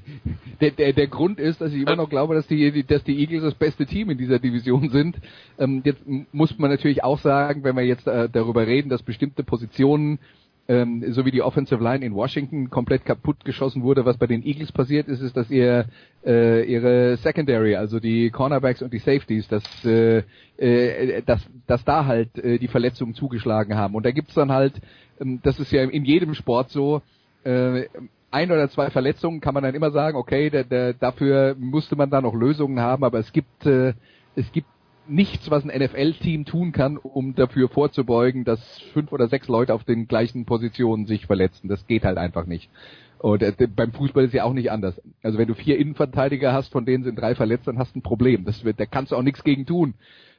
der, 0.60 0.70
der, 0.70 0.92
der 0.92 1.06
Grund 1.08 1.40
ist, 1.40 1.60
dass 1.60 1.72
ich 1.72 1.82
immer 1.82 1.96
noch 1.96 2.08
glaube, 2.08 2.34
dass 2.34 2.46
die, 2.46 2.84
dass 2.84 3.02
die 3.02 3.18
Eagles 3.18 3.42
das 3.42 3.54
beste 3.54 3.86
Team 3.86 4.10
in 4.10 4.18
dieser 4.18 4.38
Division 4.38 4.90
sind. 4.90 5.16
Ähm, 5.58 5.82
jetzt 5.84 6.02
muss 6.32 6.56
man 6.58 6.70
natürlich 6.70 7.02
auch 7.02 7.18
sagen, 7.18 7.64
wenn 7.64 7.76
wir 7.76 7.84
jetzt 7.84 8.06
äh, 8.06 8.28
darüber 8.28 8.66
reden, 8.66 8.88
dass 8.88 9.02
bestimmte 9.02 9.42
Positionen 9.42 10.20
ähm, 10.68 11.02
so 11.12 11.24
wie 11.24 11.30
die 11.30 11.42
Offensive 11.42 11.82
Line 11.82 12.04
in 12.04 12.14
Washington 12.14 12.68
komplett 12.68 13.04
kaputt 13.06 13.44
geschossen 13.44 13.82
wurde. 13.82 14.04
Was 14.04 14.18
bei 14.18 14.26
den 14.26 14.44
Eagles 14.44 14.70
passiert 14.70 15.08
ist, 15.08 15.20
ist, 15.20 15.36
dass 15.36 15.50
ihr 15.50 15.86
äh, 16.24 16.62
ihre 16.64 17.16
Secondary, 17.16 17.74
also 17.74 17.98
die 17.98 18.30
Cornerbacks 18.30 18.82
und 18.82 18.92
die 18.92 18.98
Safeties, 18.98 19.48
dass, 19.48 19.64
äh, 19.84 20.22
äh, 20.58 21.22
dass, 21.22 21.40
dass 21.66 21.84
da 21.84 22.04
halt 22.04 22.36
äh, 22.38 22.58
die 22.58 22.68
Verletzungen 22.68 23.14
zugeschlagen 23.14 23.76
haben. 23.76 23.94
Und 23.94 24.04
da 24.04 24.10
gibt's 24.10 24.34
dann 24.34 24.52
halt, 24.52 24.74
ähm, 25.20 25.40
das 25.42 25.58
ist 25.58 25.72
ja 25.72 25.82
in 25.84 26.04
jedem 26.04 26.34
Sport 26.34 26.70
so, 26.70 27.00
äh, 27.44 27.86
ein 28.30 28.52
oder 28.52 28.68
zwei 28.68 28.90
Verletzungen 28.90 29.40
kann 29.40 29.54
man 29.54 29.62
dann 29.62 29.74
immer 29.74 29.90
sagen, 29.90 30.18
okay, 30.18 30.50
der, 30.50 30.64
der, 30.64 30.92
dafür 30.92 31.56
musste 31.58 31.96
man 31.96 32.10
da 32.10 32.20
noch 32.20 32.34
Lösungen 32.34 32.78
haben, 32.80 33.04
aber 33.04 33.18
es 33.18 33.32
gibt 33.32 33.64
äh, 33.64 33.94
es 34.38 34.52
gibt 34.52 34.68
nichts, 35.08 35.50
was 35.50 35.64
ein 35.64 35.82
NFL-Team 35.82 36.44
tun 36.44 36.72
kann, 36.72 36.96
um 36.96 37.34
dafür 37.34 37.68
vorzubeugen, 37.68 38.44
dass 38.44 38.60
fünf 38.92 39.12
oder 39.12 39.28
sechs 39.28 39.48
Leute 39.48 39.74
auf 39.74 39.84
den 39.84 40.06
gleichen 40.08 40.44
Positionen 40.44 41.06
sich 41.06 41.26
verletzen. 41.26 41.68
Das 41.68 41.86
geht 41.86 42.04
halt 42.04 42.18
einfach 42.18 42.46
nicht. 42.46 42.70
Und 43.18 43.42
äh, 43.42 43.52
beim 43.66 43.92
Fußball 43.92 44.24
ist 44.24 44.34
ja 44.34 44.44
auch 44.44 44.52
nicht 44.52 44.70
anders. 44.70 45.00
Also 45.22 45.38
wenn 45.38 45.48
du 45.48 45.54
vier 45.54 45.78
Innenverteidiger 45.78 46.52
hast, 46.52 46.70
von 46.70 46.86
denen 46.86 47.04
sind 47.04 47.16
drei 47.16 47.34
verletzt, 47.34 47.66
dann 47.66 47.78
hast 47.78 47.94
du 47.94 47.98
ein 47.98 48.02
Problem. 48.02 48.44
Das 48.44 48.64
wird, 48.64 48.78
da 48.78 48.86
kannst 48.86 49.12
du 49.12 49.16
auch 49.16 49.22
nichts 49.22 49.42
gegen 49.42 49.66
tun. 49.66 49.94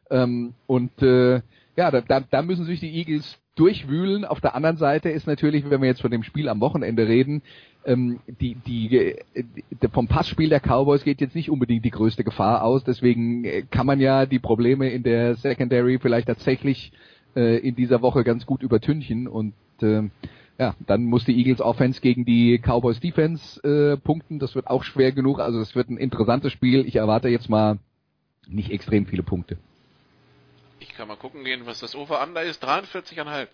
Ähm, 0.10 0.54
und 0.66 1.02
äh, 1.02 1.42
ja, 1.76 1.92
da, 1.92 2.02
da, 2.02 2.22
da 2.22 2.42
müssen 2.42 2.66
sich 2.66 2.80
die 2.80 2.96
Eagles 2.96 3.38
durchwühlen. 3.60 4.26
Auf 4.26 4.42
der 4.42 4.56
anderen 4.56 4.78
Seite 4.78 5.10
ist 5.10 5.28
natürlich, 5.28 5.70
wenn 5.70 5.82
wir 5.82 5.90
jetzt 5.90 6.02
von 6.02 6.12
dem 6.12 6.24
Spiel 6.24 6.48
am 6.48 6.62
Wochenende 6.62 7.08
reden, 7.08 7.42
ähm, 7.86 8.20
die, 8.28 8.56
die, 8.56 9.16
die, 9.36 9.88
vom 9.92 10.08
Passspiel 10.08 10.50
der 10.50 10.60
Cowboys 10.62 11.04
geht 11.04 11.22
jetzt 11.22 11.36
nicht 11.36 11.50
unbedingt 11.50 11.84
die 11.86 11.92
größte 11.92 12.24
Gefahr 12.24 12.64
aus. 12.64 12.84
Deswegen 12.84 13.44
äh, 13.44 13.64
kann 13.70 13.86
man 13.86 14.00
ja 14.00 14.26
die 14.26 14.40
Probleme 14.40 14.90
in 14.90 15.04
der 15.04 15.36
Secondary 15.36 16.00
vielleicht 16.00 16.28
tatsächlich 16.28 16.92
äh, 17.36 17.58
in 17.58 17.76
dieser 17.76 18.02
Woche 18.02 18.24
ganz 18.24 18.46
gut 18.46 18.64
übertünchen 18.64 19.28
und 19.28 19.54
äh, 19.82 20.04
ja, 20.58 20.76
dann 20.86 21.06
muss 21.06 21.24
die 21.24 21.38
Eagles 21.38 21.62
Offense 21.62 22.02
gegen 22.02 22.26
die 22.26 22.60
Cowboys 22.60 23.00
Defense 23.00 23.62
äh, 23.64 23.96
punkten. 23.98 24.40
Das 24.40 24.56
wird 24.56 24.68
auch 24.68 24.84
schwer 24.84 25.14
genug. 25.14 25.40
Also 25.40 25.62
es 25.62 25.74
wird 25.74 25.90
ein 25.90 25.98
interessantes 25.98 26.52
Spiel. 26.52 26.86
Ich 26.86 26.98
erwarte 26.98 27.30
jetzt 27.30 27.50
mal 27.50 27.80
nicht 28.46 28.70
extrem 28.70 29.06
viele 29.06 29.24
Punkte. 29.24 29.58
Ich 30.80 30.94
kann 30.96 31.08
mal 31.08 31.18
gucken 31.18 31.44
gehen, 31.44 31.66
was 31.66 31.80
das 31.80 31.96
Over-Under 31.96 32.44
ist. 32.44 32.64
43,5. 32.64 33.48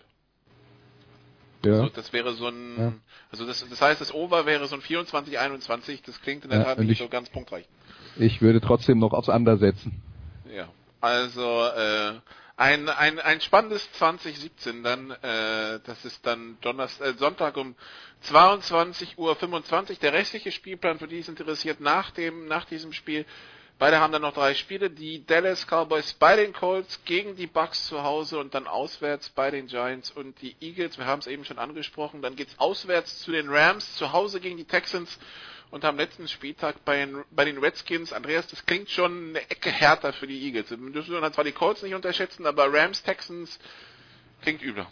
Ja. 1.64 1.72
Also 1.72 1.88
das 1.88 2.12
wäre 2.12 2.34
so 2.34 2.48
ein, 2.48 2.78
ja. 2.78 2.92
also 3.32 3.46
das, 3.46 3.66
das 3.68 3.80
heißt, 3.80 4.00
das 4.00 4.14
Over 4.14 4.46
wäre 4.46 4.66
so 4.66 4.76
ein 4.76 4.82
24, 4.82 5.38
21. 5.38 6.02
Das 6.02 6.20
klingt 6.20 6.44
in 6.44 6.50
der 6.50 6.60
ja, 6.60 6.64
Tat 6.66 6.78
nicht 6.78 6.90
ich, 6.90 6.98
so 6.98 7.08
ganz 7.08 7.28
punktreich. 7.30 7.66
Ich 8.16 8.40
würde 8.40 8.60
trotzdem 8.60 8.98
noch 8.98 9.12
aufs 9.12 9.28
Under 9.28 9.56
setzen. 9.56 10.02
Ja, 10.54 10.68
also 11.00 11.64
äh, 11.66 12.14
ein, 12.56 12.88
ein, 12.88 13.18
ein 13.18 13.40
spannendes 13.40 13.90
2017 13.92 14.82
dann, 14.82 15.10
äh, 15.10 15.80
das 15.84 16.04
ist 16.04 16.24
dann 16.24 16.56
Donnerstag, 16.60 17.08
äh, 17.08 17.18
Sonntag 17.18 17.56
um 17.56 17.74
22.25 18.24 19.18
Uhr. 19.18 19.96
Der 20.00 20.12
restliche 20.12 20.52
Spielplan, 20.52 20.98
für 20.98 21.08
die 21.08 21.18
es 21.18 21.28
interessiert, 21.28 21.80
nach 21.80 22.10
dem, 22.12 22.46
nach 22.46 22.64
diesem 22.64 22.92
Spiel 22.92 23.26
Beide 23.78 24.00
haben 24.00 24.12
dann 24.12 24.22
noch 24.22 24.32
drei 24.32 24.54
Spiele. 24.54 24.88
Die 24.88 25.26
Dallas 25.26 25.66
Cowboys 25.66 26.14
bei 26.14 26.34
den 26.36 26.54
Colts 26.54 27.04
gegen 27.04 27.36
die 27.36 27.46
Bucks 27.46 27.86
zu 27.88 28.02
Hause 28.02 28.38
und 28.38 28.54
dann 28.54 28.66
auswärts 28.66 29.28
bei 29.28 29.50
den 29.50 29.66
Giants 29.66 30.10
und 30.10 30.40
die 30.40 30.56
Eagles. 30.60 30.96
Wir 30.96 31.04
haben 31.04 31.18
es 31.18 31.26
eben 31.26 31.44
schon 31.44 31.58
angesprochen. 31.58 32.22
Dann 32.22 32.36
geht's 32.36 32.58
auswärts 32.58 33.20
zu 33.20 33.32
den 33.32 33.50
Rams, 33.50 33.96
zu 33.96 34.12
Hause 34.12 34.40
gegen 34.40 34.56
die 34.56 34.64
Texans 34.64 35.18
und 35.70 35.84
am 35.84 35.98
letzten 35.98 36.26
Spieltag 36.26 36.84
bei 36.86 37.04
den, 37.04 37.22
bei 37.30 37.44
den 37.44 37.58
Redskins. 37.58 38.14
Andreas, 38.14 38.46
das 38.46 38.64
klingt 38.64 38.88
schon 38.88 39.30
eine 39.30 39.50
Ecke 39.50 39.70
härter 39.70 40.14
für 40.14 40.26
die 40.26 40.42
Eagles. 40.46 40.70
Wir 40.70 40.78
dürfen 40.78 41.32
zwar 41.34 41.44
die 41.44 41.52
Colts 41.52 41.82
nicht 41.82 41.94
unterschätzen, 41.94 42.46
aber 42.46 42.72
Rams, 42.72 43.02
Texans 43.02 43.58
klingt 44.40 44.62
übler. 44.62 44.90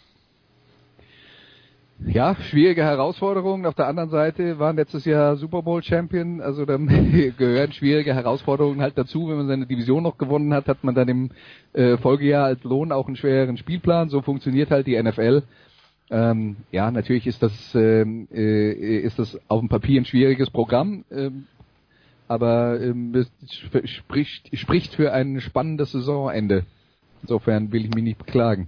Ja, 1.99 2.35
schwierige 2.35 2.83
Herausforderungen. 2.83 3.65
Auf 3.65 3.75
der 3.75 3.87
anderen 3.87 4.09
Seite 4.09 4.59
waren 4.59 4.75
letztes 4.75 5.05
Jahr 5.05 5.37
Super 5.37 5.61
Bowl 5.61 5.81
Champion, 5.81 6.41
also 6.41 6.65
dann 6.65 6.87
gehören 7.37 7.71
schwierige 7.71 8.13
Herausforderungen 8.13 8.81
halt 8.81 8.97
dazu. 8.97 9.29
Wenn 9.29 9.37
man 9.37 9.47
seine 9.47 9.65
Division 9.65 10.03
noch 10.03 10.17
gewonnen 10.17 10.53
hat, 10.53 10.67
hat 10.67 10.83
man 10.83 10.93
dann 10.93 11.07
im 11.07 11.31
äh, 11.73 11.97
Folgejahr 11.97 12.45
als 12.45 12.63
Lohn 12.63 12.91
auch 12.91 13.07
einen 13.07 13.15
schwereren 13.15 13.57
Spielplan. 13.57 14.09
So 14.09 14.21
funktioniert 14.21 14.71
halt 14.71 14.87
die 14.87 15.01
NFL. 15.01 15.43
Ähm, 16.11 16.57
ja, 16.71 16.91
natürlich 16.91 17.27
ist 17.27 17.41
das 17.41 17.73
ähm, 17.73 18.27
äh, 18.31 18.99
ist 18.99 19.17
das 19.17 19.39
auf 19.47 19.61
dem 19.61 19.69
Papier 19.69 19.99
ein 19.99 20.05
schwieriges 20.05 20.51
Programm, 20.51 21.05
ähm, 21.09 21.47
aber 22.27 22.79
ähm, 22.79 23.25
spricht 23.85 24.55
spricht 24.55 24.93
für 24.95 25.13
ein 25.13 25.39
spannendes 25.39 25.93
Saisonende. 25.93 26.65
Insofern 27.21 27.71
will 27.71 27.85
ich 27.85 27.95
mich 27.95 28.03
nicht 28.03 28.17
beklagen. 28.19 28.67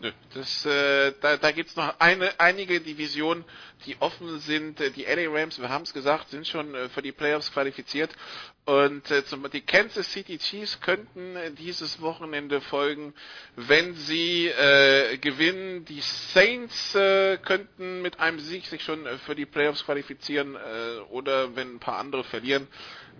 Nö, 0.00 0.12
das, 0.32 0.64
äh, 0.64 1.12
da, 1.20 1.36
da 1.38 1.50
gibt 1.50 1.70
es 1.70 1.76
noch 1.76 1.98
eine, 1.98 2.38
einige 2.38 2.80
Divisionen, 2.80 3.44
die 3.84 3.96
offen 4.00 4.38
sind. 4.38 4.78
Die 4.94 5.04
LA 5.04 5.28
Rams, 5.28 5.60
wir 5.60 5.70
haben 5.70 5.82
es 5.82 5.92
gesagt, 5.92 6.30
sind 6.30 6.46
schon 6.46 6.72
äh, 6.74 6.88
für 6.88 7.02
die 7.02 7.10
Playoffs 7.10 7.52
qualifiziert. 7.52 8.14
Und 8.64 9.10
äh, 9.10 9.24
zum, 9.24 9.50
die 9.50 9.62
Kansas 9.62 10.12
City 10.12 10.38
Chiefs 10.38 10.80
könnten 10.80 11.36
dieses 11.56 12.00
Wochenende 12.00 12.60
folgen, 12.60 13.12
wenn 13.56 13.94
sie 13.94 14.46
äh, 14.46 15.16
gewinnen. 15.18 15.84
Die 15.86 16.00
Saints 16.00 16.94
äh, 16.94 17.38
könnten 17.38 18.00
mit 18.00 18.20
einem 18.20 18.38
Sieg 18.38 18.66
sich 18.66 18.84
schon 18.84 19.04
äh, 19.04 19.18
für 19.18 19.34
die 19.34 19.46
Playoffs 19.46 19.84
qualifizieren 19.84 20.54
äh, 20.54 20.98
oder 21.10 21.56
wenn 21.56 21.74
ein 21.74 21.80
paar 21.80 21.98
andere 21.98 22.22
verlieren. 22.22 22.68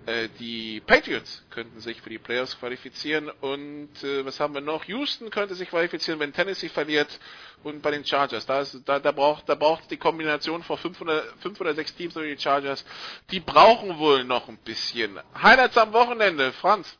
Äh, 0.06 0.28
die 0.38 0.80
Patriots 0.86 1.44
könnten 1.50 1.80
sich 1.80 2.00
für 2.00 2.10
die 2.10 2.18
Playoffs 2.18 2.58
qualifizieren 2.58 3.30
und 3.40 3.90
äh, 4.02 4.24
was 4.24 4.40
haben 4.40 4.54
wir 4.54 4.60
noch? 4.60 4.84
Houston 4.84 5.30
könnte 5.30 5.54
sich 5.54 5.68
qualifizieren, 5.68 6.20
wenn 6.20 6.32
Tennessee 6.32 6.68
verliert 6.68 7.18
und 7.62 7.82
bei 7.82 7.90
den 7.90 8.04
Chargers. 8.04 8.46
Da, 8.46 8.60
ist, 8.60 8.80
da, 8.86 8.98
da 8.98 9.12
braucht 9.12 9.48
da 9.48 9.54
braucht 9.54 9.90
die 9.90 9.96
Kombination 9.96 10.62
vor 10.62 10.78
500, 10.78 11.24
5 11.40 11.60
oder 11.60 11.74
6 11.74 11.94
Teams 11.94 12.16
oder 12.16 12.26
die 12.26 12.38
Chargers. 12.38 12.84
Die 13.30 13.40
brauchen 13.40 13.98
wohl 13.98 14.24
noch 14.24 14.48
ein 14.48 14.58
bisschen. 14.64 15.18
Highlights 15.40 15.76
am 15.76 15.92
Wochenende, 15.92 16.52
Franz. 16.52 16.98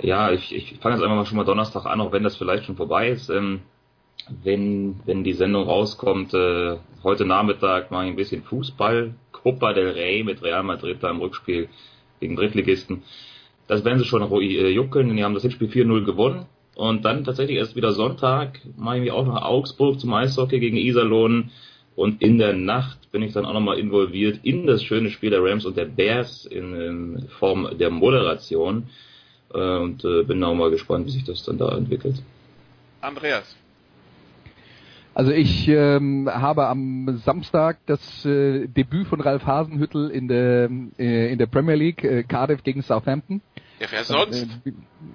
Ja, 0.00 0.30
ich, 0.30 0.54
ich 0.54 0.78
fange 0.80 0.94
jetzt 0.94 1.02
einfach 1.04 1.16
mal 1.16 1.26
schon 1.26 1.36
mal 1.36 1.44
Donnerstag 1.44 1.86
an, 1.86 2.00
auch 2.00 2.12
wenn 2.12 2.22
das 2.22 2.36
vielleicht 2.36 2.64
schon 2.64 2.76
vorbei 2.76 3.08
ist. 3.08 3.30
Ähm, 3.30 3.62
wenn, 4.42 5.00
wenn 5.06 5.24
die 5.24 5.32
Sendung 5.32 5.64
rauskommt, 5.64 6.34
äh, 6.34 6.78
heute 7.02 7.24
Nachmittag 7.24 7.90
mache 7.90 8.04
ich 8.04 8.10
ein 8.10 8.16
bisschen 8.16 8.42
Fußball, 8.42 9.14
Copa 9.42 9.72
del 9.72 9.90
Rey 9.90 10.22
mit 10.24 10.42
Real 10.42 10.62
Madrid 10.62 10.98
da 11.00 11.10
im 11.10 11.20
Rückspiel 11.20 11.68
gegen 12.20 12.36
Drittligisten. 12.36 13.02
Das 13.66 13.84
werden 13.84 13.98
sie 13.98 14.04
schon 14.04 14.22
äh, 14.22 14.68
juckeln, 14.68 15.14
die 15.16 15.24
haben 15.24 15.34
das 15.34 15.42
Hinspiel 15.42 15.68
4-0 15.68 16.04
gewonnen. 16.04 16.46
Und 16.74 17.04
dann 17.04 17.24
tatsächlich 17.24 17.58
erst 17.58 17.76
wieder 17.76 17.92
Sonntag 17.92 18.60
mache 18.76 18.96
ich 18.96 19.02
mich 19.02 19.10
auch 19.10 19.26
nach 19.26 19.42
Augsburg 19.42 19.98
zum 19.98 20.14
Eishockey 20.14 20.60
gegen 20.60 20.76
Iserlohn. 20.76 21.50
Und 21.96 22.22
in 22.22 22.38
der 22.38 22.52
Nacht 22.52 23.10
bin 23.10 23.22
ich 23.22 23.32
dann 23.32 23.44
auch 23.44 23.52
nochmal 23.52 23.78
involviert 23.78 24.40
in 24.44 24.66
das 24.66 24.84
schöne 24.84 25.10
Spiel 25.10 25.30
der 25.30 25.42
Rams 25.42 25.66
und 25.66 25.76
der 25.76 25.86
Bears 25.86 26.46
in, 26.46 26.74
in 26.74 27.28
Form 27.40 27.68
der 27.76 27.90
Moderation. 27.90 28.88
Äh, 29.52 29.58
und 29.58 30.04
äh, 30.04 30.22
bin 30.22 30.42
auch 30.44 30.54
mal 30.54 30.70
gespannt, 30.70 31.06
wie 31.06 31.10
sich 31.10 31.24
das 31.24 31.44
dann 31.44 31.58
da 31.58 31.76
entwickelt. 31.76 32.22
Andreas. 33.00 33.56
Also 35.18 35.32
ich 35.32 35.66
ähm, 35.66 36.30
habe 36.32 36.68
am 36.68 37.18
Samstag 37.24 37.78
das 37.86 38.24
äh, 38.24 38.68
Debüt 38.68 39.08
von 39.08 39.20
Ralf 39.20 39.44
Hasenhüttel 39.44 40.10
in 40.10 40.28
der 40.28 40.70
äh, 40.96 41.32
in 41.32 41.38
der 41.38 41.46
Premier 41.46 41.74
League 41.74 42.04
äh, 42.04 42.22
Cardiff 42.22 42.62
gegen 42.62 42.82
Southampton. 42.82 43.42
Ja, 43.80 43.88
wer 43.90 44.04
sonst? 44.04 44.46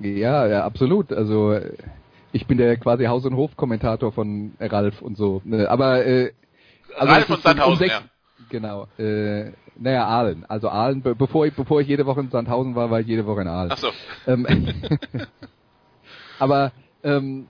Äh, 0.01 0.19
ja, 0.19 0.45
ja, 0.45 0.65
absolut. 0.65 1.13
Also 1.13 1.57
ich 2.33 2.45
bin 2.47 2.57
der 2.57 2.75
quasi 2.75 3.05
Haus- 3.05 3.25
und 3.25 3.37
Hof-Kommentator 3.37 4.11
von 4.11 4.51
Ralf 4.59 5.01
und 5.01 5.15
so. 5.15 5.41
Aber 5.69 6.05
äh, 6.05 6.33
also 6.97 7.13
Ralf 7.13 7.29
und 7.29 7.41
Sandhausen, 7.41 7.85
um 7.85 7.89
ja. 7.89 8.01
Genau. 8.49 8.87
Äh, 8.97 9.53
naja, 9.77 10.05
Aalen. 10.05 10.43
Also 10.49 10.67
Aalen, 10.67 11.01
be 11.01 11.15
bevor 11.15 11.45
ich 11.45 11.53
bevor 11.53 11.79
ich 11.79 11.87
jede 11.87 12.05
Woche 12.05 12.19
in 12.19 12.29
Sandhausen 12.29 12.75
war, 12.75 12.91
war 12.91 12.99
ich 12.99 13.07
jede 13.07 13.25
Woche 13.25 13.43
in 13.43 13.47
Aalen. 13.47 13.71
Ach 13.71 13.77
so. 13.77 13.87
Ähm, 14.27 14.45
aber 16.39 16.73
ähm, 17.05 17.47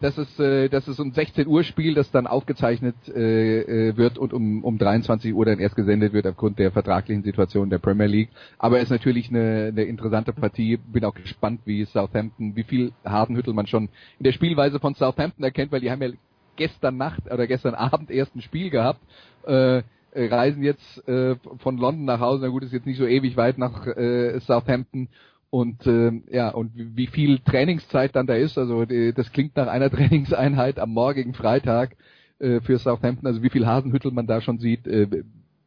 das 0.00 0.16
ist, 0.16 0.40
äh, 0.40 0.68
das 0.68 0.88
ist 0.88 0.98
um 0.98 1.12
16 1.12 1.46
Uhr 1.46 1.62
Spiel, 1.62 1.94
das 1.94 2.10
dann 2.10 2.26
aufgezeichnet 2.26 2.96
äh, 3.08 3.88
äh, 3.88 3.96
wird 3.96 4.18
und 4.18 4.32
um, 4.32 4.64
um 4.64 4.78
23 4.78 5.34
Uhr 5.34 5.44
dann 5.44 5.58
erst 5.58 5.76
gesendet 5.76 6.12
wird 6.12 6.26
aufgrund 6.26 6.58
der 6.58 6.72
vertraglichen 6.72 7.22
Situation 7.22 7.70
der 7.70 7.78
Premier 7.78 8.06
League. 8.06 8.30
Aber 8.58 8.80
ist 8.80 8.90
natürlich 8.90 9.28
eine, 9.28 9.68
eine 9.68 9.82
interessante 9.84 10.32
Partie. 10.32 10.78
Bin 10.78 11.04
auch 11.04 11.14
gespannt, 11.14 11.60
wie 11.66 11.84
Southampton, 11.84 12.56
wie 12.56 12.64
viel 12.64 12.92
Hardenhüttel 13.04 13.52
man 13.52 13.66
schon 13.66 13.90
in 14.18 14.24
der 14.24 14.32
Spielweise 14.32 14.80
von 14.80 14.94
Southampton 14.94 15.44
erkennt, 15.44 15.70
weil 15.70 15.80
die 15.80 15.90
haben 15.90 16.02
ja 16.02 16.10
gestern 16.56 16.96
Nacht 16.96 17.30
oder 17.30 17.46
gestern 17.46 17.74
Abend 17.74 18.10
erst 18.10 18.34
ein 18.34 18.40
Spiel 18.42 18.70
gehabt. 18.70 19.00
Äh, 19.44 19.82
reisen 20.12 20.62
jetzt 20.62 21.06
äh, 21.08 21.36
von 21.58 21.76
London 21.76 22.04
nach 22.04 22.20
Hause. 22.20 22.42
Na 22.42 22.48
gut, 22.48 22.62
ist 22.62 22.72
jetzt 22.72 22.86
nicht 22.86 22.98
so 22.98 23.06
ewig 23.06 23.36
weit 23.36 23.58
nach 23.58 23.86
äh, 23.86 24.40
Southampton 24.40 25.08
und 25.50 25.86
äh, 25.86 26.12
ja, 26.30 26.50
und 26.50 26.70
wie 26.74 27.08
viel 27.08 27.40
Trainingszeit 27.40 28.14
dann 28.14 28.26
da 28.26 28.34
ist, 28.34 28.56
also 28.56 28.84
die, 28.84 29.12
das 29.12 29.32
klingt 29.32 29.56
nach 29.56 29.66
einer 29.66 29.90
Trainingseinheit 29.90 30.78
am 30.78 30.90
morgigen 30.90 31.34
Freitag 31.34 31.96
äh, 32.38 32.60
für 32.60 32.78
Southampton, 32.78 33.26
also 33.26 33.42
wie 33.42 33.50
viel 33.50 33.66
Hasenhüttel 33.66 34.12
man 34.12 34.26
da 34.26 34.40
schon 34.40 34.58
sieht, 34.58 34.86
äh, 34.86 35.08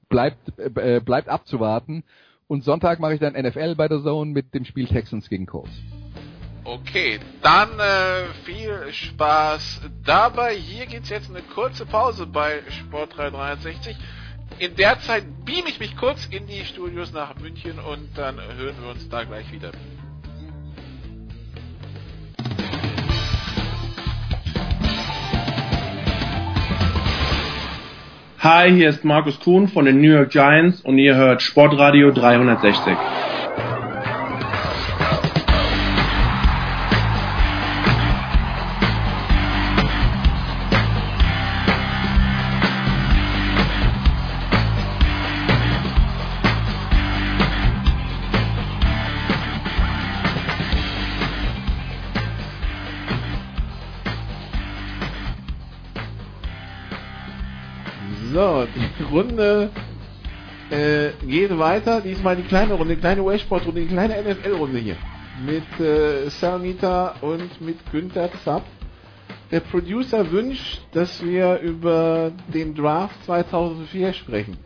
bleibt 0.09 0.57
äh, 0.57 1.01
bleibt 1.01 1.27
abzuwarten. 1.27 2.03
Und 2.47 2.63
Sonntag 2.63 2.99
mache 2.99 3.15
ich 3.15 3.19
dann 3.19 3.33
NFL 3.33 3.75
bei 3.75 3.87
der 3.87 4.01
Zone 4.01 4.31
mit 4.31 4.53
dem 4.53 4.65
Spiel 4.65 4.87
Texans 4.87 5.29
gegen 5.29 5.45
Colts. 5.45 5.71
Okay, 6.65 7.19
dann 7.41 7.69
äh, 7.77 8.25
viel 8.45 8.93
Spaß 8.93 9.81
dabei. 10.05 10.55
Hier 10.55 10.85
geht's 10.85 11.09
jetzt 11.09 11.29
eine 11.29 11.41
kurze 11.41 11.85
Pause 11.85 12.25
bei 12.25 12.61
Sport 12.69 13.17
360. 13.17 13.97
In 14.59 14.75
der 14.75 14.99
Zeit 14.99 15.23
beam 15.45 15.65
ich 15.67 15.79
mich 15.79 15.95
kurz 15.97 16.27
in 16.27 16.45
die 16.47 16.63
Studios 16.65 17.11
nach 17.11 17.35
München 17.39 17.79
und 17.79 18.09
dann 18.15 18.35
hören 18.35 18.75
wir 18.81 18.89
uns 18.91 19.09
da 19.09 19.23
gleich 19.23 19.51
wieder. 19.51 19.71
Hi, 28.39 28.71
hier 28.71 28.89
ist 28.89 29.03
Markus 29.05 29.39
Kuhn 29.39 29.69
von 29.69 29.85
den 29.85 30.01
New 30.01 30.11
York 30.11 30.31
Giants 30.31 30.81
und 30.81 30.97
ihr 30.97 31.15
hört 31.15 31.41
Sportradio 31.41 32.11
360. 32.11 32.97
Runde 59.13 59.69
äh, 60.69 61.09
geht 61.25 61.57
weiter. 61.57 62.01
Diesmal 62.01 62.35
die 62.35 62.43
kleine 62.43 62.73
Runde, 62.73 62.95
die 62.95 62.99
kleine 62.99 63.21
US-Sport-Runde, 63.21 63.81
die 63.81 63.87
kleine 63.87 64.15
NFL-Runde 64.21 64.79
hier. 64.79 64.97
Mit 65.45 65.79
äh, 65.79 66.29
Salmita 66.29 67.15
und 67.21 67.61
mit 67.61 67.77
Günther 67.91 68.29
Zapp. 68.43 68.63
Der 69.51 69.59
Producer 69.59 70.31
wünscht, 70.31 70.81
dass 70.93 71.23
wir 71.23 71.59
über 71.59 72.31
den 72.51 72.73
Draft 72.73 73.23
2004 73.25 74.13
sprechen. 74.13 74.57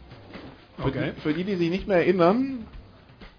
Für, 0.77 0.87
okay. 0.87 1.11
die, 1.15 1.21
für 1.21 1.33
die, 1.33 1.43
die 1.43 1.55
sich 1.55 1.69
nicht 1.69 1.87
mehr 1.87 1.97
erinnern, 1.97 2.65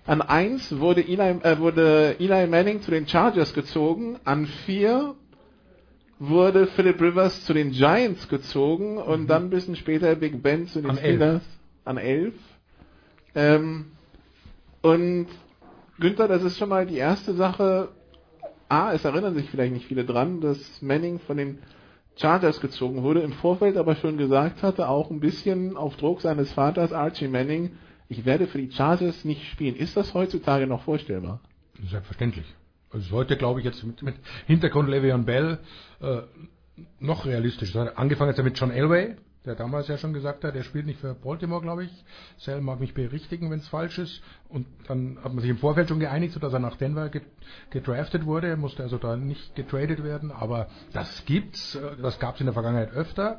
an 0.07 0.21
1 0.21 0.79
wurde 0.79 1.03
Eli, 1.03 1.39
äh, 1.43 1.59
wurde 1.59 2.17
Eli 2.19 2.47
Manning 2.47 2.83
zu 2.83 2.91
den 2.91 3.07
Chargers 3.07 3.55
gezogen, 3.55 4.19
an 4.25 4.47
4 4.67 5.15
wurde 6.19 6.67
Philip 6.69 7.01
Rivers 7.01 7.45
zu 7.45 7.55
den 7.55 7.71
Giants 7.71 8.29
gezogen 8.29 8.99
und 8.99 9.23
mhm. 9.23 9.27
dann 9.27 9.45
ein 9.45 9.51
bisschen 9.51 9.77
später 9.77 10.15
Big 10.17 10.43
Ben 10.43 10.67
zu 10.67 10.81
den 10.81 10.91
an 10.91 10.97
Steelers 10.99 11.35
elf. 11.35 11.43
an 11.85 11.97
11. 11.97 12.35
Ähm, 13.35 13.85
und 14.83 15.27
Günther, 16.01 16.29
das 16.29 16.43
ist 16.43 16.59
schon 16.59 16.69
mal 16.69 16.87
die 16.87 16.97
erste 16.97 17.35
Sache. 17.35 17.89
A, 18.69 18.93
es 18.93 19.05
erinnern 19.05 19.35
sich 19.35 19.49
vielleicht 19.51 19.73
nicht 19.73 19.87
viele 19.87 20.05
dran, 20.05 20.41
dass 20.41 20.83
Manning 20.83 21.19
von 21.21 21.37
den 21.37 21.59
Chargers 22.17 22.61
gezogen 22.61 23.03
wurde, 23.03 23.21
im 23.21 23.33
Vorfeld 23.33 23.77
aber 23.77 23.95
schon 23.95 24.19
gesagt 24.19 24.63
hatte, 24.63 24.89
auch 24.89 25.11
ein 25.11 25.21
bisschen 25.21 25.77
auf 25.77 25.97
Druck 25.97 26.21
seines 26.21 26.53
Vaters 26.53 26.93
Archie 26.93 27.29
Manning, 27.29 27.73
ich 28.09 28.25
werde 28.25 28.47
für 28.47 28.59
die 28.59 28.71
Chargers 28.73 29.25
nicht 29.25 29.47
spielen. 29.47 29.77
Ist 29.77 29.97
das 29.97 30.15
heutzutage 30.15 30.67
noch 30.67 30.83
vorstellbar? 30.83 31.41
Selbstverständlich. 31.89 32.47
Also 32.91 33.11
heute 33.13 33.37
glaube 33.37 33.61
ich 33.61 33.67
jetzt 33.67 33.85
mit, 33.85 34.03
mit 34.03 34.17
Hintergrund 34.47 34.89
Le'Veon 34.89 35.25
Bell 35.25 35.59
äh, 36.01 36.23
noch 37.01 37.27
realistisch. 37.27 37.75
Angefangen 37.77 38.31
jetzt 38.31 38.43
mit 38.43 38.59
John 38.59 38.71
Elway, 38.71 39.17
der 39.45 39.55
damals 39.55 39.89
ja 39.89 39.97
schon 39.97 40.13
gesagt 40.13 40.45
hat, 40.45 40.55
er 40.55 40.63
spielt 40.63 40.87
nicht 40.87 41.01
für 41.01 41.15
Baltimore, 41.15 41.63
glaube 41.63 41.85
ich. 41.85 42.05
Sal 42.37 42.61
mag 42.61 42.81
mich 42.81 42.95
berichtigen, 42.95 43.51
wenn 43.51 43.61
es 43.61 43.69
falsch 43.69 43.99
ist. 43.99 44.23
Und 44.49 44.67
dann 44.87 45.19
hat 45.23 45.33
man 45.33 45.41
sich 45.41 45.51
im 45.51 45.59
Vorfeld 45.59 45.89
schon 45.89 46.01
geeinigt, 46.01 46.35
sodass 46.35 46.53
er 46.53 46.59
nach 46.59 46.77
Denver 46.77 47.11
gedraftet 47.71 48.27
wurde. 48.27 48.49
Er 48.49 48.57
musste 48.57 48.83
also 48.83 48.99
da 48.99 49.17
nicht 49.17 49.55
getradet 49.55 50.05
werden. 50.05 50.33
Aber 50.33 50.69
das 50.93 51.25
gibt's, 51.25 51.77
äh, 51.77 51.97
das 52.03 52.19
gab 52.19 52.35
es 52.35 52.41
in 52.41 52.47
der 52.47 52.53
Vergangenheit 52.53 52.93
öfter. 52.93 53.39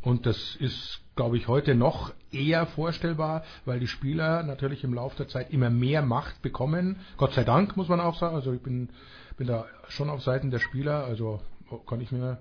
Und 0.00 0.26
das 0.26 0.56
ist, 0.56 1.00
glaube 1.14 1.36
ich, 1.36 1.46
heute 1.46 1.74
noch 1.76 2.12
eher 2.32 2.66
vorstellbar, 2.66 3.44
weil 3.64 3.78
die 3.78 3.86
Spieler 3.86 4.42
natürlich 4.42 4.82
im 4.82 4.94
Laufe 4.94 5.16
der 5.16 5.28
Zeit 5.28 5.50
immer 5.52 5.70
mehr 5.70 6.02
Macht 6.02 6.42
bekommen. 6.42 6.96
Gott 7.16 7.34
sei 7.34 7.44
Dank, 7.44 7.76
muss 7.76 7.88
man 7.88 8.00
auch 8.00 8.18
sagen. 8.18 8.34
Also 8.34 8.52
ich 8.52 8.62
bin, 8.62 8.88
bin 9.36 9.46
da 9.46 9.66
schon 9.88 10.10
auf 10.10 10.22
Seiten 10.22 10.50
der 10.50 10.58
Spieler. 10.58 11.04
Also 11.04 11.40
kann 11.78 12.00
ich 12.00 12.12
mir 12.12 12.38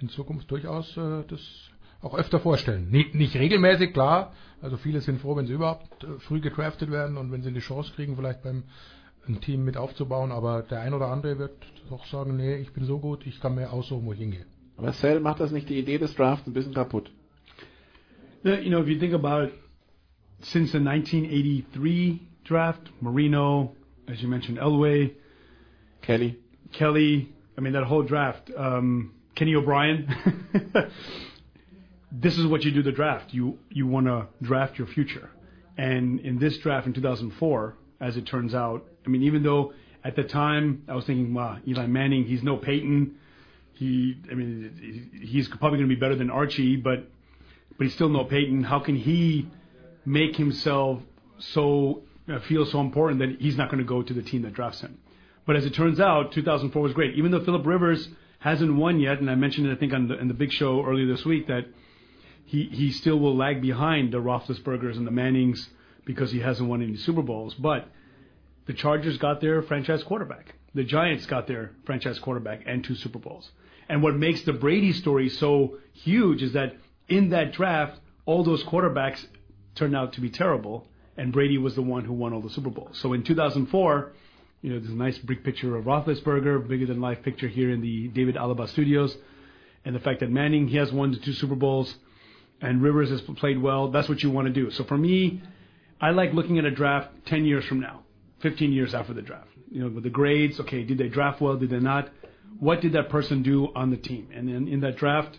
in 0.00 0.08
Zukunft 0.08 0.50
durchaus 0.50 0.96
äh, 0.96 1.24
das 1.28 1.40
auch 2.00 2.14
öfter 2.14 2.40
vorstellen. 2.40 2.90
Nicht, 2.90 3.14
nicht 3.14 3.34
regelmäßig, 3.34 3.92
klar. 3.92 4.32
Also 4.60 4.76
viele 4.76 5.00
sind 5.00 5.20
froh, 5.20 5.36
wenn 5.36 5.46
sie 5.46 5.54
überhaupt 5.54 6.04
äh, 6.04 6.18
früh 6.20 6.40
gedraftet 6.40 6.90
werden 6.90 7.16
und 7.16 7.32
wenn 7.32 7.42
sie 7.42 7.52
die 7.52 7.60
Chance 7.60 7.92
kriegen, 7.94 8.16
vielleicht 8.16 8.42
beim 8.42 8.64
ein 9.26 9.40
Team 9.40 9.64
mit 9.64 9.76
aufzubauen. 9.76 10.32
Aber 10.32 10.62
der 10.62 10.80
ein 10.80 10.94
oder 10.94 11.08
andere 11.08 11.38
wird 11.38 11.56
doch 11.90 12.06
sagen, 12.06 12.36
nee, 12.36 12.56
ich 12.56 12.72
bin 12.72 12.84
so 12.84 12.98
gut, 12.98 13.26
ich 13.26 13.40
kann 13.40 13.54
mir 13.54 13.72
aussuchen, 13.72 14.06
wo 14.06 14.12
ich 14.12 14.18
hingehe. 14.18 14.46
Aber 14.76 14.92
Sell 14.92 15.20
macht 15.20 15.40
das 15.40 15.50
nicht 15.50 15.68
die 15.68 15.78
Idee 15.78 15.98
des 15.98 16.14
Drafts 16.14 16.46
ein 16.46 16.52
bisschen 16.52 16.74
kaputt? 16.74 17.10
You 18.44 18.70
know, 18.70 18.80
if 18.80 18.88
you 18.88 18.98
think 18.98 19.12
about 19.12 19.50
since 20.40 20.70
the 20.70 20.78
1983 20.78 22.20
draft, 22.44 22.80
Marino, 23.00 23.74
as 24.06 24.22
you 24.22 24.28
mentioned, 24.28 24.58
Elway, 24.58 25.16
Kelly, 26.02 26.38
Kelly. 26.72 27.28
I 27.58 27.60
mean, 27.60 27.72
that 27.72 27.82
whole 27.82 28.04
draft. 28.04 28.52
Um, 28.56 29.14
Kenny 29.34 29.56
O'Brien. 29.56 30.06
this 32.12 32.38
is 32.38 32.46
what 32.46 32.62
you 32.62 32.70
do 32.70 32.84
the 32.84 32.92
draft. 32.92 33.34
You 33.34 33.58
you 33.68 33.88
want 33.88 34.06
to 34.06 34.28
draft 34.40 34.78
your 34.78 34.86
future. 34.86 35.28
And 35.76 36.20
in 36.20 36.38
this 36.38 36.56
draft 36.58 36.86
in 36.86 36.92
2004, 36.92 37.74
as 38.00 38.16
it 38.16 38.26
turns 38.26 38.54
out, 38.54 38.86
I 39.04 39.08
mean, 39.08 39.24
even 39.24 39.42
though 39.42 39.72
at 40.04 40.14
the 40.14 40.22
time 40.22 40.84
I 40.88 40.94
was 40.94 41.04
thinking, 41.04 41.34
wow, 41.34 41.58
Eli 41.66 41.86
Manning, 41.86 42.24
he's 42.24 42.44
no 42.44 42.56
Peyton. 42.56 43.16
He, 43.72 44.16
I 44.30 44.34
mean, 44.34 45.10
he's 45.20 45.48
probably 45.48 45.78
going 45.78 45.88
to 45.88 45.94
be 45.94 46.00
better 46.00 46.16
than 46.16 46.30
Archie, 46.30 46.76
but 46.76 47.08
but 47.76 47.84
he's 47.86 47.94
still 47.94 48.08
no 48.08 48.24
Peyton. 48.24 48.62
How 48.62 48.78
can 48.78 48.94
he 48.94 49.48
make 50.04 50.36
himself 50.36 51.00
so 51.40 52.02
uh, 52.32 52.38
feel 52.38 52.66
so 52.66 52.80
important 52.80 53.18
that 53.18 53.40
he's 53.40 53.56
not 53.56 53.68
going 53.68 53.78
to 53.78 53.88
go 53.88 54.02
to 54.02 54.14
the 54.14 54.22
team 54.22 54.42
that 54.42 54.52
drafts 54.52 54.80
him? 54.80 54.98
But 55.48 55.56
as 55.56 55.64
it 55.64 55.72
turns 55.72 55.98
out, 55.98 56.32
2004 56.32 56.82
was 56.82 56.92
great. 56.92 57.14
Even 57.14 57.30
though 57.30 57.42
Philip 57.42 57.64
Rivers 57.64 58.06
hasn't 58.38 58.76
won 58.76 59.00
yet, 59.00 59.18
and 59.18 59.30
I 59.30 59.34
mentioned 59.34 59.66
it 59.66 59.72
I 59.72 59.76
think 59.76 59.94
on 59.94 60.06
the, 60.06 60.18
in 60.18 60.28
the 60.28 60.34
big 60.34 60.52
show 60.52 60.84
earlier 60.84 61.06
this 61.06 61.24
week 61.24 61.46
that 61.46 61.64
he 62.44 62.64
he 62.64 62.92
still 62.92 63.18
will 63.18 63.34
lag 63.34 63.62
behind 63.62 64.12
the 64.12 64.18
Roethlisbergers 64.18 64.98
and 64.98 65.06
the 65.06 65.10
Mannings 65.10 65.70
because 66.04 66.30
he 66.30 66.40
hasn't 66.40 66.68
won 66.68 66.82
any 66.82 66.96
Super 66.96 67.22
Bowls. 67.22 67.54
But 67.54 67.88
the 68.66 68.74
Chargers 68.74 69.16
got 69.16 69.40
their 69.40 69.62
franchise 69.62 70.02
quarterback. 70.02 70.54
The 70.74 70.84
Giants 70.84 71.24
got 71.24 71.46
their 71.46 71.70
franchise 71.86 72.18
quarterback 72.18 72.64
and 72.66 72.84
two 72.84 72.94
Super 72.94 73.18
Bowls. 73.18 73.50
And 73.88 74.02
what 74.02 74.16
makes 74.16 74.42
the 74.42 74.52
Brady 74.52 74.92
story 74.92 75.30
so 75.30 75.78
huge 75.94 76.42
is 76.42 76.52
that 76.52 76.76
in 77.08 77.30
that 77.30 77.52
draft, 77.52 77.98
all 78.26 78.44
those 78.44 78.62
quarterbacks 78.64 79.24
turned 79.76 79.96
out 79.96 80.12
to 80.12 80.20
be 80.20 80.28
terrible, 80.28 80.86
and 81.16 81.32
Brady 81.32 81.56
was 81.56 81.74
the 81.74 81.80
one 81.80 82.04
who 82.04 82.12
won 82.12 82.34
all 82.34 82.42
the 82.42 82.50
Super 82.50 82.68
Bowls. 82.68 82.98
So 82.98 83.14
in 83.14 83.22
2004, 83.22 84.12
you 84.62 84.70
know, 84.70 84.78
there's 84.78 84.92
a 84.92 84.96
nice 84.96 85.18
big 85.18 85.44
picture 85.44 85.76
of 85.76 85.84
Roethlisberger, 85.84 86.66
bigger 86.66 86.86
than 86.86 87.00
life 87.00 87.22
picture 87.22 87.48
here 87.48 87.70
in 87.70 87.80
the 87.80 88.08
David 88.08 88.36
Alaba 88.36 88.68
studios, 88.68 89.16
and 89.84 89.94
the 89.94 90.00
fact 90.00 90.20
that 90.20 90.30
Manning 90.30 90.68
he 90.68 90.76
has 90.76 90.92
won 90.92 91.12
the 91.12 91.18
two 91.18 91.32
Super 91.32 91.54
Bowls, 91.54 91.94
and 92.60 92.82
Rivers 92.82 93.10
has 93.10 93.20
played 93.20 93.62
well. 93.62 93.88
That's 93.88 94.08
what 94.08 94.22
you 94.22 94.30
want 94.30 94.48
to 94.48 94.52
do. 94.52 94.70
So 94.70 94.84
for 94.84 94.98
me, 94.98 95.42
I 96.00 96.10
like 96.10 96.32
looking 96.32 96.58
at 96.58 96.64
a 96.64 96.70
draft 96.70 97.08
10 97.26 97.44
years 97.44 97.64
from 97.64 97.80
now, 97.80 98.02
15 98.40 98.72
years 98.72 98.94
after 98.94 99.14
the 99.14 99.22
draft. 99.22 99.48
You 99.70 99.82
know, 99.82 99.90
with 99.90 100.04
the 100.04 100.10
grades. 100.10 100.58
Okay, 100.60 100.82
did 100.82 100.98
they 100.98 101.08
draft 101.08 101.40
well? 101.40 101.56
Did 101.56 101.70
they 101.70 101.78
not? 101.78 102.08
What 102.58 102.80
did 102.80 102.94
that 102.94 103.10
person 103.10 103.42
do 103.42 103.68
on 103.74 103.90
the 103.90 103.96
team? 103.96 104.28
And 104.34 104.48
then 104.48 104.66
in 104.66 104.80
that 104.80 104.96
draft, 104.96 105.38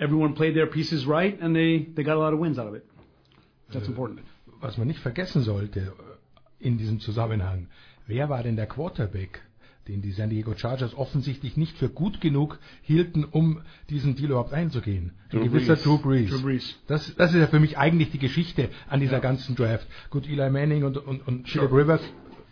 everyone 0.00 0.34
played 0.34 0.56
their 0.56 0.66
pieces 0.66 1.04
right, 1.04 1.38
and 1.40 1.54
they 1.54 1.78
they 1.94 2.02
got 2.02 2.16
a 2.16 2.20
lot 2.20 2.32
of 2.32 2.38
wins 2.38 2.58
out 2.58 2.68
of 2.68 2.74
it. 2.74 2.86
That's 3.72 3.88
important. 3.88 4.20
Was 4.62 4.78
man 4.78 4.86
nicht 4.86 5.00
vergessen 5.00 5.42
sollte 5.42 5.92
in 6.60 6.78
diesem 6.78 7.00
Zusammenhang, 7.00 7.66
wer 8.06 8.28
war 8.28 8.42
denn 8.42 8.56
der 8.56 8.66
Quarterback, 8.66 9.42
den 9.88 10.00
die 10.00 10.12
San 10.12 10.30
Diego 10.30 10.54
Chargers 10.54 10.94
offensichtlich 10.96 11.56
nicht 11.56 11.76
für 11.76 11.88
gut 11.88 12.20
genug 12.20 12.58
hielten, 12.82 13.24
um 13.24 13.60
diesen 13.90 14.16
Deal 14.16 14.30
überhaupt 14.30 14.52
einzugehen? 14.52 15.12
Ein 15.30 15.44
gewisser. 15.44 15.76
Drew 15.76 15.98
Brees. 15.98 16.30
Drew 16.30 16.42
Brees. 16.42 16.78
Das, 16.86 17.14
das 17.16 17.34
ist 17.34 17.40
ja 17.40 17.46
für 17.46 17.60
mich 17.60 17.76
eigentlich 17.76 18.10
die 18.10 18.18
Geschichte 18.18 18.70
an 18.88 19.00
dieser 19.00 19.20
ganzen 19.20 19.56
Draft. 19.56 19.86
Gut, 20.10 20.26
Eli 20.28 20.50
Manning 20.50 20.84
und, 20.84 20.96
und, 20.98 21.26
und 21.26 21.48
Philip 21.48 21.72
Rivers, 21.72 22.00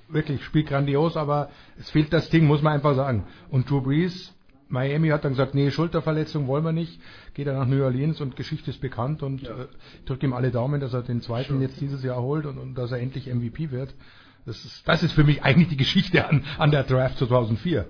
wirklich 0.09 0.45
spielt 0.45 0.69
grandios, 0.69 1.17
aber 1.17 1.51
es 1.79 1.91
fehlt 1.91 2.13
das 2.13 2.29
Ding, 2.29 2.47
muss 2.47 2.63
man 2.63 2.75
einfach 2.75 2.95
sagen. 2.95 3.25
Und 3.51 3.71
Drew 3.71 3.81
Brees, 3.81 4.35
Miami 4.73 5.09
hat 5.09 5.25
dann 5.25 5.33
gesagt, 5.33 5.55
nee, 5.55 5.71
Schulterverletzung 5.71 6.47
wollen 6.47 6.65
wir 6.65 6.73
nicht, 6.73 6.99
geht 7.35 7.47
er 7.47 7.55
nach 7.55 7.67
New 7.67 7.83
Orleans 7.83 8.21
und 8.21 8.37
Geschichte 8.37 8.71
ist 8.71 8.81
bekannt 8.81 9.23
und 9.23 9.45
äh, 9.45 9.67
drückt 10.07 10.23
ihm 10.23 10.33
alle 10.33 10.51
Daumen, 10.51 10.81
dass 10.81 10.95
er 10.95 11.03
den 11.03 11.21
zweiten 11.21 11.61
jetzt 11.61 11.81
dieses 11.81 12.03
Jahr 12.03 12.23
holt 12.23 12.47
und, 12.47 12.59
und 12.59 12.75
dass 12.75 12.91
er 12.91 12.99
endlich 12.99 13.27
MVP 13.27 13.71
wird. 13.71 13.95
Das 14.45 14.65
ist, 14.65 14.87
das 14.87 15.03
ist 15.03 15.13
für 15.13 15.25
mich 15.25 15.43
eigentlich 15.43 15.69
die 15.69 15.77
Geschichte 15.77 16.27
an, 16.27 16.45
an 16.59 16.71
der 16.71 16.83
Draft 16.83 17.19
2004. 17.19 17.87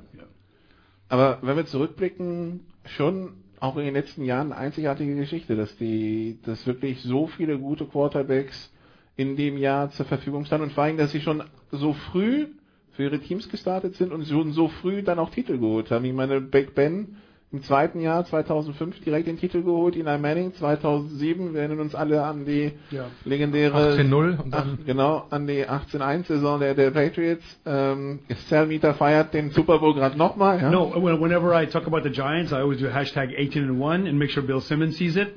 Aber 1.08 1.38
wenn 1.42 1.56
wir 1.56 1.66
zurückblicken, 1.66 2.60
schon 2.84 3.34
auch 3.60 3.76
in 3.76 3.84
den 3.84 3.94
letzten 3.94 4.24
Jahren 4.24 4.52
eine 4.52 4.60
einzigartige 4.60 5.14
Geschichte, 5.14 5.56
dass 5.56 5.76
die, 5.76 6.38
dass 6.44 6.66
wirklich 6.66 7.00
so 7.02 7.26
viele 7.26 7.58
gute 7.58 7.86
Quarterbacks 7.86 8.72
in 9.16 9.36
dem 9.36 9.56
Jahr 9.56 9.90
zur 9.90 10.06
Verfügung 10.06 10.44
standen 10.44 10.64
und 10.64 10.72
vor 10.72 10.84
allem, 10.84 10.96
dass 10.96 11.12
sie 11.12 11.20
schon 11.20 11.42
so 11.70 11.92
früh 11.92 12.48
für 12.92 13.04
ihre 13.04 13.20
Teams 13.20 13.48
gestartet 13.48 13.94
sind 13.96 14.12
und 14.12 14.26
schon 14.26 14.52
so 14.52 14.68
früh 14.68 15.02
dann 15.02 15.18
auch 15.18 15.30
Titel 15.30 15.58
geholt 15.58 15.90
haben. 15.90 16.04
Ich 16.04 16.12
meine, 16.12 16.40
Big 16.40 16.74
Ben 16.74 17.16
im 17.52 17.62
zweiten 17.62 18.00
Jahr 18.00 18.24
2005 18.24 19.00
direkt 19.04 19.26
den 19.26 19.38
Titel 19.38 19.62
geholt, 19.62 19.94
Eli 19.94 20.18
Manning 20.18 20.54
2007, 20.54 21.52
wir 21.52 21.60
erinnern 21.60 21.80
uns 21.80 21.94
alle 21.94 22.22
an 22.24 22.44
die 22.46 22.72
Ja. 22.90 23.06
legendäre 23.24 23.94
18-0 23.98 24.42
und 24.42 24.54
Ach, 24.54 24.64
dann 24.64 24.78
genau 24.86 25.26
an 25.30 25.46
die 25.46 25.66
18-1-Saison 25.68 26.60
der, 26.60 26.74
der 26.74 26.90
Patriots. 26.90 27.44
Ähm, 27.66 28.20
Sal 28.48 28.66
Meter 28.66 28.94
feiert 28.94 29.34
den 29.34 29.50
Super 29.50 29.78
Bowl 29.80 29.94
gerade 29.94 30.16
nochmal. 30.16 30.60
Ja? 30.62 30.70
No, 30.70 30.92
whenever 30.94 31.52
I 31.60 31.66
talk 31.66 31.86
about 31.86 32.02
the 32.02 32.10
Giants, 32.10 32.52
I 32.52 32.56
always 32.56 32.80
do 32.80 32.86
hashtag 32.88 33.30
18 33.36 33.64
and 33.68 33.78
1 33.80 34.06
and 34.06 34.18
make 34.18 34.30
sure 34.30 34.42
Bill 34.42 34.60
Simmons 34.60 34.96
sees 34.96 35.16
it. 35.16 35.34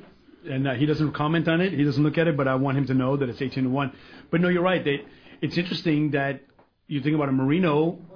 And 0.48 0.66
uh, 0.66 0.70
he 0.74 0.86
doesn't 0.86 1.12
comment 1.12 1.48
on 1.48 1.60
it. 1.60 1.72
He 1.72 1.84
doesn't 1.84 2.02
look 2.02 2.18
at 2.18 2.28
it, 2.28 2.36
but 2.36 2.46
I 2.46 2.54
want 2.54 2.78
him 2.78 2.86
to 2.86 2.94
know 2.94 3.16
that 3.16 3.28
it's 3.28 3.42
18 3.42 3.64
and 3.64 3.74
1. 3.74 3.92
But 4.30 4.40
no, 4.40 4.48
you're 4.48 4.62
right. 4.62 4.82
They, 4.82 5.02
it's 5.42 5.58
interesting 5.58 6.12
that 6.12 6.40
you 6.86 7.00
think 7.02 7.16
about 7.16 7.28
a 7.28 7.32
Marino, 7.32 7.98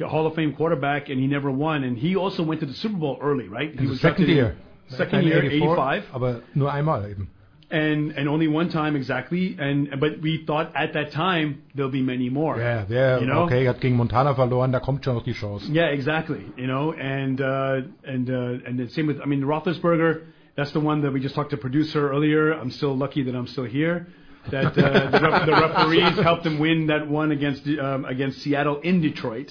Hall 0.00 0.26
of 0.26 0.34
Fame 0.34 0.54
quarterback, 0.54 1.08
and 1.08 1.20
he 1.20 1.26
never 1.26 1.50
won. 1.50 1.84
And 1.84 1.96
he 1.98 2.16
also 2.16 2.42
went 2.42 2.60
to 2.60 2.66
the 2.66 2.74
Super 2.74 2.96
Bowl 2.96 3.18
early, 3.20 3.48
right? 3.48 3.78
He 3.78 3.86
was 3.86 4.00
second 4.00 4.28
year. 4.28 4.56
Second 4.88 5.24
year, 5.24 5.42
85. 5.44 6.04
Aber 6.12 6.42
nur 6.54 6.70
einmal 6.72 7.04
eben. 7.04 7.28
And, 7.70 8.12
and 8.12 8.28
only 8.28 8.48
one 8.48 8.68
time 8.68 8.96
exactly. 8.96 9.56
And, 9.58 9.98
but 9.98 10.20
we 10.20 10.44
thought 10.46 10.76
at 10.76 10.92
that 10.92 11.12
time 11.12 11.62
there'll 11.74 11.90
be 11.90 12.02
many 12.02 12.28
more. 12.28 12.58
Ja, 12.60 12.84
der, 12.84 13.20
You 13.20 13.26
know? 13.26 13.44
okay, 13.44 13.64
hat 13.64 13.80
gegen 13.80 13.96
Montana 13.96 14.34
verloren, 14.34 14.72
da 14.72 14.80
kommt 14.80 15.04
schon 15.04 15.14
noch 15.14 15.24
die 15.24 15.32
Chance. 15.32 15.68
Yeah, 15.70 15.86
exactly. 15.86 16.44
You 16.58 16.66
know, 16.66 16.92
and 16.92 17.40
uh, 17.40 17.80
and 18.04 18.28
uh, 18.28 18.66
and 18.68 18.78
the 18.78 18.88
same 18.90 19.06
with 19.06 19.20
I 19.22 19.24
mean 19.26 19.40
Roethlisberger. 19.42 20.22
That's 20.54 20.72
the 20.72 20.80
one 20.80 21.00
that 21.00 21.12
we 21.14 21.20
just 21.20 21.34
talked 21.34 21.50
to 21.52 21.56
producer 21.56 22.10
earlier. 22.10 22.52
I'm 22.52 22.70
still 22.70 22.94
lucky 22.94 23.22
that 23.22 23.34
I'm 23.34 23.46
still 23.46 23.64
here. 23.64 24.06
That 24.50 24.76
uh, 24.76 25.10
the, 25.10 25.20
ref- 25.22 25.46
the 25.46 25.52
referees 25.52 26.18
helped 26.22 26.44
him 26.44 26.58
win 26.58 26.88
that 26.88 27.08
one 27.08 27.30
against 27.32 27.66
um, 27.80 28.04
against 28.04 28.42
Seattle 28.42 28.80
in 28.80 29.00
Detroit, 29.00 29.50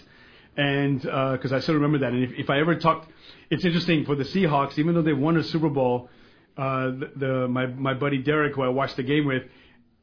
and 0.57 1.01
because 1.01 1.53
I 1.53 1.59
still 1.59 1.75
remember 1.75 1.99
that. 1.99 2.13
And 2.13 2.23
if, 2.23 2.31
if 2.37 2.49
I 2.49 2.59
ever 2.59 2.75
talked, 2.75 3.09
it's 3.49 3.65
interesting 3.65 4.05
for 4.05 4.15
the 4.15 4.23
Seahawks, 4.23 4.77
even 4.77 4.95
though 4.95 5.01
they 5.01 5.13
won 5.13 5.37
a 5.37 5.43
Super 5.43 5.69
Bowl. 5.69 6.09
Uh, 6.57 6.87
the, 6.87 7.11
the 7.15 7.47
my 7.47 7.65
my 7.65 7.93
buddy 7.93 8.17
Derek, 8.17 8.55
who 8.55 8.61
I 8.61 8.67
watched 8.67 8.97
the 8.97 9.03
game 9.03 9.25
with, 9.25 9.43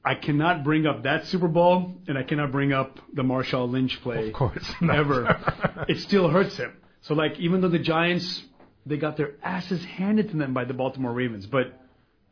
I 0.04 0.14
cannot 0.14 0.64
bring 0.64 0.86
up 0.86 1.02
that 1.02 1.26
Super 1.26 1.48
Bowl, 1.48 1.94
and 2.06 2.16
I 2.16 2.22
cannot 2.22 2.52
bring 2.52 2.72
up 2.72 2.98
the 3.12 3.22
Marshall 3.22 3.68
Lynch 3.68 4.00
play. 4.02 4.28
Of 4.28 4.32
course 4.32 4.66
ever. 4.82 5.84
it 5.88 5.98
still 6.00 6.28
hurts 6.28 6.56
him. 6.56 6.74
So 7.02 7.14
like, 7.14 7.38
even 7.38 7.60
though 7.60 7.68
the 7.68 7.78
Giants 7.78 8.44
they 8.88 8.96
got 8.96 9.16
their 9.16 9.34
asses 9.42 9.84
handed 9.84 10.30
to 10.30 10.36
them 10.36 10.54
by 10.54 10.64
the 10.64 10.74
Baltimore 10.74 11.12
Ravens, 11.12 11.46
but 11.46 11.78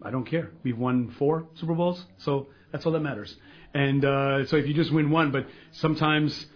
I 0.03 0.11
don't 0.11 0.25
care. 0.25 0.51
We've 0.63 0.79
won 0.79 1.11
four 1.19 1.49
Super 1.55 1.75
Bowls, 1.75 2.03
so 2.19 2.49
that's 2.73 2.87
all 2.87 2.93
that 2.93 3.01
matters. 3.01 3.37
And 3.75 4.05
uh, 4.05 4.47
so 4.47 4.57
if 4.57 4.67
you 4.67 4.75
just 4.75 4.93
win 4.93 5.11
one, 5.11 5.33
but 5.33 5.47
sometimes 5.73 6.47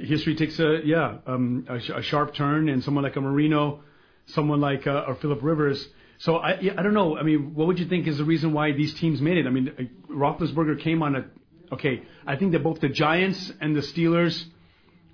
history 0.00 0.34
takes 0.34 0.58
a 0.60 0.80
yeah 0.84 1.18
um, 1.26 1.66
a, 1.68 1.76
a 1.98 2.02
sharp 2.02 2.34
turn, 2.34 2.68
and 2.68 2.82
someone 2.84 3.04
like 3.04 3.16
a 3.16 3.20
Marino, 3.20 3.80
someone 4.26 4.60
like 4.60 4.86
uh, 4.86 5.04
or 5.06 5.14
Philip 5.16 5.42
Rivers, 5.42 5.88
So 6.20 6.36
I, 6.36 6.50
I 6.50 6.82
don't 6.82 6.92
know. 6.92 7.16
I 7.16 7.22
mean, 7.22 7.54
what 7.54 7.66
would 7.66 7.78
you 7.78 7.86
think 7.86 8.06
is 8.06 8.18
the 8.18 8.24
reason 8.24 8.52
why 8.52 8.72
these 8.72 8.92
teams 8.92 9.22
made 9.22 9.38
it? 9.38 9.46
I 9.46 9.50
mean, 9.50 9.90
Roethlisberger 10.10 10.78
came 10.78 11.02
on 11.02 11.16
a. 11.16 11.24
Okay, 11.72 12.02
I 12.26 12.36
think 12.36 12.52
that 12.52 12.62
both 12.62 12.80
the 12.80 12.90
Giants 12.90 13.50
and 13.58 13.74
the 13.74 13.80
Steelers 13.80 14.44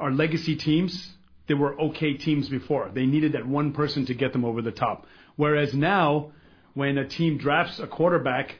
are 0.00 0.10
legacy 0.10 0.56
teams. 0.56 1.12
They 1.46 1.54
were 1.54 1.80
okay 1.80 2.14
teams 2.14 2.48
before. 2.48 2.90
They 2.92 3.06
needed 3.06 3.32
that 3.32 3.46
one 3.46 3.72
person 3.72 4.04
to 4.06 4.14
get 4.14 4.32
them 4.32 4.44
over 4.44 4.62
the 4.62 4.72
top. 4.72 5.06
Whereas 5.36 5.72
now, 5.74 6.32
when 6.74 6.98
a 6.98 7.06
team 7.06 7.38
drafts 7.38 7.78
a 7.78 7.86
quarterback 7.86 8.58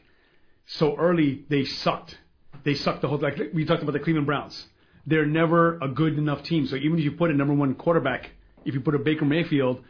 so 0.67 0.97
early, 0.97 1.45
they 1.49 1.65
sucked. 1.65 2.17
They 2.63 2.75
sucked 2.75 3.03
the 3.03 3.09
whole. 3.09 3.19
Like 3.19 3.41
we 3.53 3.65
talked 3.65 3.83
about 3.83 3.93
the 3.93 4.01
Cleveland 4.01 4.27
Browns. 4.27 4.67
They're 5.07 5.27
never 5.27 5.79
a 5.79 5.89
good 5.89 6.19
enough 6.19 6.43
team. 6.43 6.67
So 6.67 6.77
even 6.77 6.99
if 6.99 7.05
you 7.05 7.13
put 7.13 7.31
a 7.31 7.35
number 7.35 7.55
one 7.55 7.75
quarterback, 7.75 8.31
if 8.65 8.75
you 8.75 8.81
put 8.81 8.95
a 8.95 8.99
Baker 8.99 9.25
Mayfield, 9.25 9.83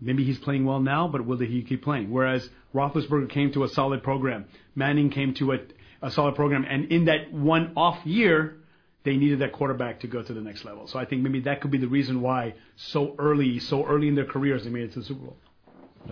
maybe 0.00 0.24
he's 0.24 0.38
playing 0.38 0.64
well 0.64 0.80
now, 0.80 1.08
but 1.08 1.24
will 1.24 1.38
he 1.38 1.62
keep 1.62 1.82
playing? 1.82 2.10
Whereas 2.10 2.48
Roethlisberger 2.74 3.30
came 3.30 3.52
to 3.52 3.64
a 3.64 3.68
solid 3.68 4.02
program. 4.02 4.46
Manning 4.74 5.10
came 5.10 5.34
to 5.34 5.52
a, 5.52 5.58
a 6.02 6.10
solid 6.10 6.34
program, 6.34 6.66
and 6.68 6.86
in 6.92 7.06
that 7.06 7.32
one 7.32 7.72
off 7.76 8.04
year, 8.04 8.56
they 9.04 9.16
needed 9.16 9.40
that 9.40 9.52
quarterback 9.52 10.00
to 10.00 10.06
go 10.06 10.22
to 10.22 10.34
the 10.34 10.40
next 10.40 10.64
level. 10.64 10.86
So 10.86 10.98
I 10.98 11.06
think 11.06 11.22
maybe 11.22 11.40
that 11.40 11.62
could 11.62 11.70
be 11.70 11.78
the 11.78 11.88
reason 11.88 12.20
why 12.20 12.54
so 12.76 13.14
early, 13.18 13.58
so 13.58 13.86
early 13.86 14.08
in 14.08 14.14
their 14.14 14.26
careers, 14.26 14.64
they 14.64 14.70
made 14.70 14.84
it 14.84 14.92
to 14.92 15.00
the 15.00 15.06
Super 15.06 15.26
Bowl. 15.26 15.36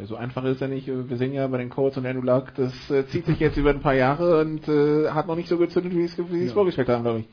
So 0.04 0.16
einfach 0.16 0.44
ist 0.44 0.60
er 0.60 0.68
nicht. 0.68 0.86
Wir 0.86 1.16
sehen 1.16 1.32
ja 1.32 1.46
bei 1.46 1.58
den 1.58 1.70
Colts 1.70 1.96
und 1.96 2.06
Andrew 2.06 2.22
Luck, 2.22 2.54
das 2.54 2.90
äh, 2.90 3.06
zieht 3.06 3.24
sich 3.24 3.40
jetzt 3.40 3.56
über 3.56 3.70
ein 3.70 3.80
paar 3.80 3.94
Jahre 3.94 4.40
und 4.40 4.68
äh, 4.68 5.08
hat 5.08 5.26
noch 5.26 5.36
nicht 5.36 5.48
so 5.48 5.56
gezündet, 5.56 5.94
wie 5.94 6.06
sie 6.06 6.22
es 6.22 6.48
ja. 6.48 6.52
vorgestellt 6.52 6.88
haben, 6.88 7.02
glaube 7.02 7.20
ich. 7.20 7.28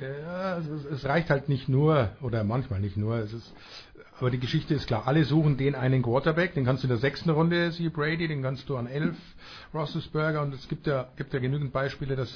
Ja, 0.00 0.58
es, 0.58 0.66
es, 0.66 1.04
reicht 1.04 1.30
halt 1.30 1.48
nicht 1.48 1.68
nur, 1.68 2.10
oder 2.20 2.42
manchmal 2.42 2.80
nicht 2.80 2.96
nur, 2.96 3.16
es 3.18 3.32
ist, 3.32 3.54
aber 4.18 4.30
die 4.30 4.40
Geschichte 4.40 4.74
ist 4.74 4.88
klar, 4.88 5.06
alle 5.06 5.24
suchen 5.24 5.56
den 5.56 5.74
einen 5.74 6.02
Quarterback, 6.02 6.54
den 6.54 6.64
kannst 6.64 6.82
du 6.82 6.86
in 6.86 6.90
der 6.90 6.98
sechsten 6.98 7.30
Runde, 7.30 7.70
sie 7.70 7.88
Brady, 7.90 8.26
den 8.26 8.42
kannst 8.42 8.68
du 8.68 8.76
an 8.76 8.88
elf, 8.88 9.16
Roethlisberger, 9.72 10.42
und 10.42 10.52
es 10.52 10.68
gibt 10.68 10.86
ja, 10.88 11.08
gibt 11.16 11.32
ja 11.32 11.38
genügend 11.38 11.72
Beispiele, 11.72 12.16
dass 12.16 12.28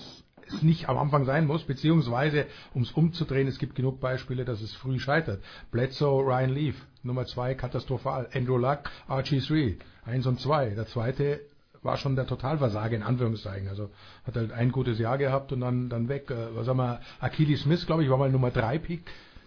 es 0.46 0.62
nicht 0.62 0.88
am 0.88 0.98
Anfang 0.98 1.24
sein 1.24 1.46
muss, 1.46 1.64
beziehungsweise, 1.64 2.46
um 2.74 2.82
es 2.82 2.92
umzudrehen, 2.92 3.48
es 3.48 3.58
gibt 3.58 3.74
genug 3.74 4.00
Beispiele, 4.00 4.44
dass 4.44 4.62
es 4.62 4.74
früh 4.74 4.98
scheitert. 4.98 5.42
Bledsoe, 5.70 6.22
Ryan 6.22 6.50
Leaf, 6.50 6.76
Nummer 7.02 7.26
zwei, 7.26 7.54
katastrophal. 7.54 8.28
Andrew 8.32 8.56
Luck, 8.56 8.90
RG3, 9.08 9.76
eins 10.04 10.26
und 10.26 10.40
zwei. 10.40 10.70
Der 10.70 10.86
zweite 10.86 11.40
war 11.82 11.96
schon 11.96 12.16
der 12.16 12.26
Totalversager 12.26 12.96
in 12.96 13.02
Anführungszeichen. 13.02 13.68
Also 13.68 13.90
hat 14.26 14.36
halt 14.36 14.52
ein 14.52 14.72
gutes 14.72 14.98
Jahr 14.98 15.18
gehabt 15.18 15.52
und 15.52 15.60
dann, 15.60 15.88
dann 15.88 16.08
weg. 16.08 16.30
Äh, 16.30 16.56
was 16.56 16.68
haben 16.68 16.78
wir? 16.78 17.00
Achilles 17.20 17.62
Smith, 17.62 17.86
glaube 17.86 18.04
ich, 18.04 18.10
war 18.10 18.18
mal 18.18 18.30
Nummer 18.30 18.50
drei 18.50 18.78
Pick. 18.78 19.02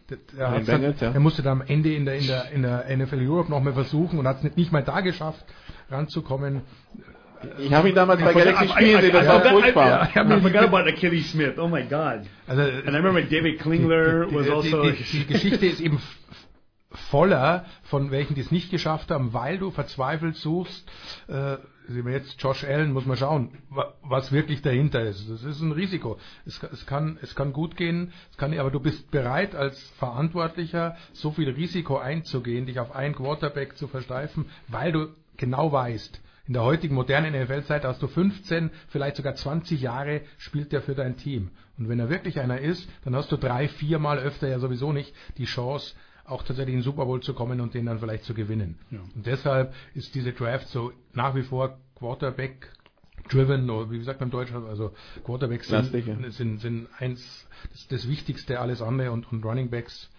Der, 0.10 0.18
der, 0.38 0.60
Bengals, 0.60 1.00
ja. 1.00 1.12
er 1.12 1.20
musste 1.22 1.42
dann 1.42 1.62
am 1.62 1.68
Ende 1.68 1.94
in 1.94 2.04
der, 2.04 2.16
in 2.16 2.28
der, 2.28 2.52
in 2.52 2.62
der 2.64 2.98
NFL 2.98 3.26
Europe 3.26 3.50
nochmal 3.50 3.74
versuchen 3.74 4.20
und 4.20 4.28
hat 4.28 4.38
es 4.38 4.44
nicht, 4.44 4.58
nicht 4.58 4.72
mal 4.74 4.84
da 4.84 5.00
geschafft, 5.00 5.46
ranzukommen. 5.90 6.64
Ich 7.58 7.74
habe 7.74 7.90
ihn 7.90 7.96
damals 7.96 8.22
bei 8.22 8.34
Galaxy 8.34 8.68
spielen 8.68 9.02
sehen, 9.02 9.14
das 9.14 9.28
war 9.28 9.42
furchtbar. 9.42 10.10
I, 10.14 10.20
I, 10.20 10.38
I 10.38 10.42
forgot 10.42 10.64
about 10.64 10.90
Achilles 10.90 11.32
Smith. 11.32 11.58
Oh 11.58 11.68
my 11.68 11.84
God. 11.84 12.28
Also, 12.46 12.62
And 12.62 12.90
I 12.90 12.98
remember 12.98 13.22
David 13.22 13.60
Klingler 13.60 14.26
die, 14.26 14.36
was 14.36 14.50
also. 14.50 14.84
Die, 14.84 14.92
die, 14.92 15.20
die 15.20 15.26
Geschichte 15.28 15.66
ist 15.66 15.80
eben 15.80 16.00
voller 17.10 17.66
von 17.84 18.12
welchen, 18.12 18.36
die 18.36 18.42
es 18.42 18.52
nicht 18.52 18.70
geschafft 18.70 19.12
haben, 19.12 19.34
weil 19.34 19.58
du 19.58 19.72
verzweifelt 19.72 20.36
suchst. 20.36 20.88
Äh, 21.28 21.58
sehen 21.88 22.06
wir 22.06 22.14
jetzt 22.14 22.42
Josh 22.42 22.64
Allen, 22.64 22.94
muss 22.94 23.06
man 23.06 23.18
schauen, 23.18 23.50
was 24.02 24.32
wirklich 24.32 24.62
dahinter 24.62 25.02
ist. 25.02 25.30
Das 25.30 25.44
ist 25.44 25.62
ein 25.62 25.72
Risiko. 25.72 26.18
Es, 26.46 26.62
es, 26.64 26.86
kann, 26.86 27.18
es 27.22 27.36
kann 27.36 27.54
gut 27.54 27.76
gehen, 27.76 28.14
es 28.32 28.38
kann, 28.38 28.58
aber 28.58 28.72
du 28.72 28.80
bist 28.80 29.12
bereit 29.12 29.56
als 29.56 29.80
Verantwortlicher 29.92 30.96
so 31.14 31.32
viel 31.32 31.50
Risiko 31.50 31.98
einzugehen, 31.98 32.66
dich 32.66 32.80
auf 32.80 32.96
einen 32.96 33.16
Quarterback 33.16 33.78
zu 33.78 33.88
versteifen, 33.88 34.46
weil 34.68 34.92
du 34.92 35.08
genau 35.38 35.72
weißt, 35.72 36.22
in 36.48 36.54
der 36.54 36.64
heutigen 36.64 36.96
modernen 36.96 37.42
NFL-Zeit 37.42 37.86
hast 37.86 38.02
du 38.02 38.08
15, 38.08 38.72
vielleicht 38.90 39.16
sogar 39.16 39.36
20 39.36 39.80
Jahre, 39.82 40.22
spielt 40.38 40.72
der 40.72 40.82
für 40.82 40.96
dein 40.96 41.16
Team. 41.16 41.52
Und 41.78 41.88
wenn 41.88 42.00
er 42.00 42.10
wirklich 42.10 42.40
einer 42.40 42.60
ist, 42.60 42.90
dann 43.04 43.16
hast 43.16 43.32
du 43.32 43.38
drei, 43.38 43.68
viermal 43.68 44.20
öfter 44.20 44.48
ja 44.48 44.60
sowieso 44.60 44.92
nicht 44.92 45.14
die 45.38 45.46
Chance, 45.46 45.96
auch 46.32 46.44
tatsächlich 46.44 46.74
in 46.74 46.80
den 46.80 46.84
Super 46.84 47.06
Bowl 47.06 47.22
zu 47.22 47.34
kommen 47.34 47.62
und 47.62 47.74
den 47.74 47.86
dann 47.86 48.00
vielleicht 48.00 48.24
zu 48.24 48.34
gewinnen. 48.34 48.78
Ja. 48.90 49.00
Und 49.16 49.26
deshalb 49.26 49.74
ist 49.94 50.16
diese 50.16 50.34
Draft 50.34 50.68
so 50.68 50.92
nach 51.14 51.36
wie 51.36 51.44
vor 51.44 51.78
Quarterback 51.96 52.72
driven, 53.30 53.70
oder 53.70 53.92
wie 53.92 54.04
sagt 54.04 54.20
man 54.20 54.28
im 54.28 54.32
Deutschen, 54.32 54.66
also 54.66 54.94
Quarterbacks 55.24 55.68
sind, 55.68 56.34
sind, 56.34 56.60
sind 56.60 56.88
eins, 56.98 57.48
das, 57.72 57.88
das 57.88 58.08
Wichtigste, 58.08 58.60
alles 58.60 58.82
andere 58.82 59.12
und, 59.12 59.32
und 59.32 59.44
Running 59.46 59.70
Backs 59.70 60.10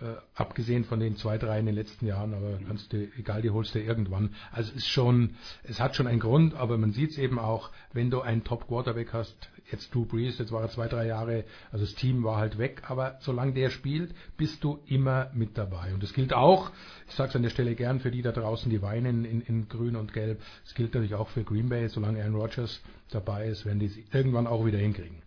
äh, 0.00 0.16
abgesehen 0.34 0.84
von 0.84 1.00
den 1.00 1.16
zwei, 1.16 1.38
drei 1.38 1.58
in 1.58 1.66
den 1.66 1.74
letzten 1.74 2.06
Jahren, 2.06 2.34
aber 2.34 2.58
kannst 2.66 2.92
du, 2.92 3.08
egal, 3.18 3.42
die 3.42 3.50
holst 3.50 3.74
du 3.74 3.80
irgendwann. 3.80 4.34
Also 4.52 4.70
es 4.70 4.78
ist 4.78 4.88
schon, 4.88 5.36
es 5.62 5.80
hat 5.80 5.96
schon 5.96 6.06
einen 6.06 6.20
Grund, 6.20 6.54
aber 6.54 6.78
man 6.78 6.92
sieht 6.92 7.10
es 7.10 7.18
eben 7.18 7.38
auch, 7.38 7.70
wenn 7.92 8.10
du 8.10 8.20
einen 8.20 8.44
Top 8.44 8.66
Quarterback 8.68 9.12
hast, 9.12 9.36
jetzt 9.70 9.94
Drew 9.94 10.04
Brees, 10.04 10.38
jetzt 10.38 10.52
war 10.52 10.62
er 10.62 10.70
zwei, 10.70 10.88
drei 10.88 11.06
Jahre, 11.06 11.44
also 11.70 11.84
das 11.84 11.94
Team 11.94 12.24
war 12.24 12.38
halt 12.38 12.58
weg, 12.58 12.82
aber 12.88 13.18
solange 13.20 13.52
der 13.52 13.70
spielt, 13.70 14.14
bist 14.36 14.64
du 14.64 14.80
immer 14.86 15.30
mit 15.34 15.58
dabei. 15.58 15.92
Und 15.94 16.02
das 16.02 16.12
gilt 16.12 16.32
auch, 16.32 16.70
ich 17.08 17.14
sage 17.14 17.30
es 17.30 17.36
an 17.36 17.42
der 17.42 17.50
Stelle 17.50 17.74
gern 17.74 18.00
für 18.00 18.10
die 18.10 18.22
da 18.22 18.32
draußen, 18.32 18.70
die 18.70 18.82
weinen 18.82 19.24
in, 19.24 19.40
in 19.42 19.68
Grün 19.68 19.96
und 19.96 20.12
Gelb, 20.12 20.40
es 20.64 20.74
gilt 20.74 20.94
natürlich 20.94 21.14
auch 21.14 21.28
für 21.28 21.44
Green 21.44 21.68
Bay, 21.68 21.88
solange 21.88 22.20
Aaron 22.20 22.36
Rodgers 22.36 22.80
dabei 23.10 23.46
ist, 23.46 23.66
werden 23.66 23.80
die 23.80 23.86
es 23.86 23.98
irgendwann 24.12 24.46
auch 24.46 24.64
wieder 24.64 24.78
hinkriegen. 24.78 25.22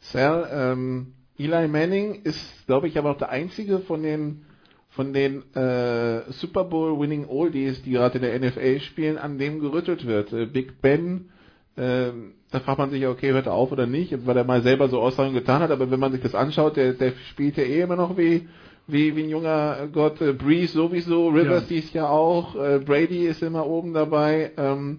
Sal, 0.00 0.48
ähm, 0.52 1.14
Eli 1.38 1.68
Manning 1.68 2.22
ist, 2.24 2.66
glaube 2.66 2.88
ich, 2.88 2.98
aber 2.98 3.10
auch 3.10 3.18
der 3.18 3.30
einzige 3.30 3.80
von 3.80 4.02
den 4.02 4.42
von 4.90 5.14
den 5.14 5.42
äh, 5.54 6.30
Super 6.32 6.64
Bowl 6.64 7.00
Winning 7.00 7.26
Oldies, 7.26 7.82
die 7.82 7.92
gerade 7.92 8.18
in 8.18 8.22
der 8.22 8.38
NFL 8.38 8.80
spielen, 8.80 9.16
an 9.16 9.38
dem 9.38 9.58
gerüttelt 9.58 10.06
wird. 10.06 10.32
Äh, 10.34 10.44
Big 10.44 10.82
Ben, 10.82 11.30
äh, 11.76 12.10
da 12.50 12.60
fragt 12.60 12.78
man 12.78 12.90
sich, 12.90 13.06
okay, 13.06 13.32
hört 13.32 13.46
er 13.46 13.54
auf 13.54 13.72
oder 13.72 13.86
nicht, 13.86 14.26
weil 14.26 14.36
er 14.36 14.44
mal 14.44 14.62
selber 14.62 14.88
so 14.88 15.00
Aussagen 15.00 15.32
getan 15.32 15.62
hat, 15.62 15.70
aber 15.70 15.90
wenn 15.90 15.98
man 15.98 16.12
sich 16.12 16.20
das 16.20 16.34
anschaut, 16.34 16.76
der, 16.76 16.92
der 16.92 17.14
spielt 17.30 17.56
ja 17.56 17.64
eh 17.64 17.80
immer 17.80 17.96
noch 17.96 18.18
wie, 18.18 18.46
wie, 18.86 19.16
wie 19.16 19.22
ein 19.22 19.30
junger 19.30 19.88
Gott, 19.90 20.20
äh, 20.20 20.34
Breeze 20.34 20.74
sowieso, 20.74 21.28
Rivers 21.28 21.62
ja. 21.62 21.68
dies 21.70 21.92
Jahr 21.94 22.10
auch, 22.10 22.54
äh, 22.54 22.78
Brady 22.78 23.26
ist 23.26 23.42
immer 23.42 23.66
oben 23.66 23.94
dabei. 23.94 24.50
Ähm, 24.58 24.98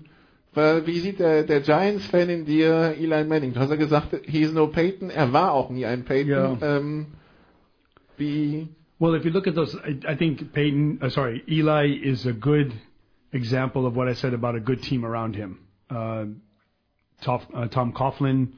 wie 0.55 0.99
sieht 0.99 1.19
der, 1.19 1.43
der 1.43 1.61
Giants-Fan 1.61 2.29
in 2.29 2.45
dir 2.45 2.95
Eli 2.97 3.23
Manning? 3.23 3.53
Du 3.53 3.59
hast 3.59 3.69
ja 3.69 3.75
gesagt, 3.75 4.21
he's 4.25 4.51
no 4.51 4.67
Peyton. 4.67 5.09
Er 5.09 5.33
war 5.33 5.51
auch 5.51 5.69
nie 5.69 5.85
ein 5.85 6.03
Peyton. 6.03 6.29
Yeah. 6.29 6.57
Ähm, 6.61 7.07
wie 8.17 8.67
well, 8.99 9.15
if 9.15 9.25
you 9.25 9.31
look 9.31 9.47
at 9.47 9.55
those, 9.55 9.75
I, 9.83 10.11
I 10.13 10.15
think 10.15 10.53
Peyton, 10.53 10.99
uh, 11.01 11.09
sorry, 11.09 11.43
Eli 11.49 11.87
is 12.03 12.25
a 12.25 12.31
good 12.31 12.73
example 13.33 13.85
of 13.85 13.95
what 13.95 14.07
I 14.07 14.13
said 14.13 14.33
about 14.33 14.55
a 14.55 14.59
good 14.59 14.81
team 14.81 15.03
around 15.03 15.35
him. 15.35 15.59
Uh, 15.89 16.25
Tom, 17.21 17.41
uh, 17.53 17.67
Tom 17.67 17.91
Coughlin, 17.91 18.53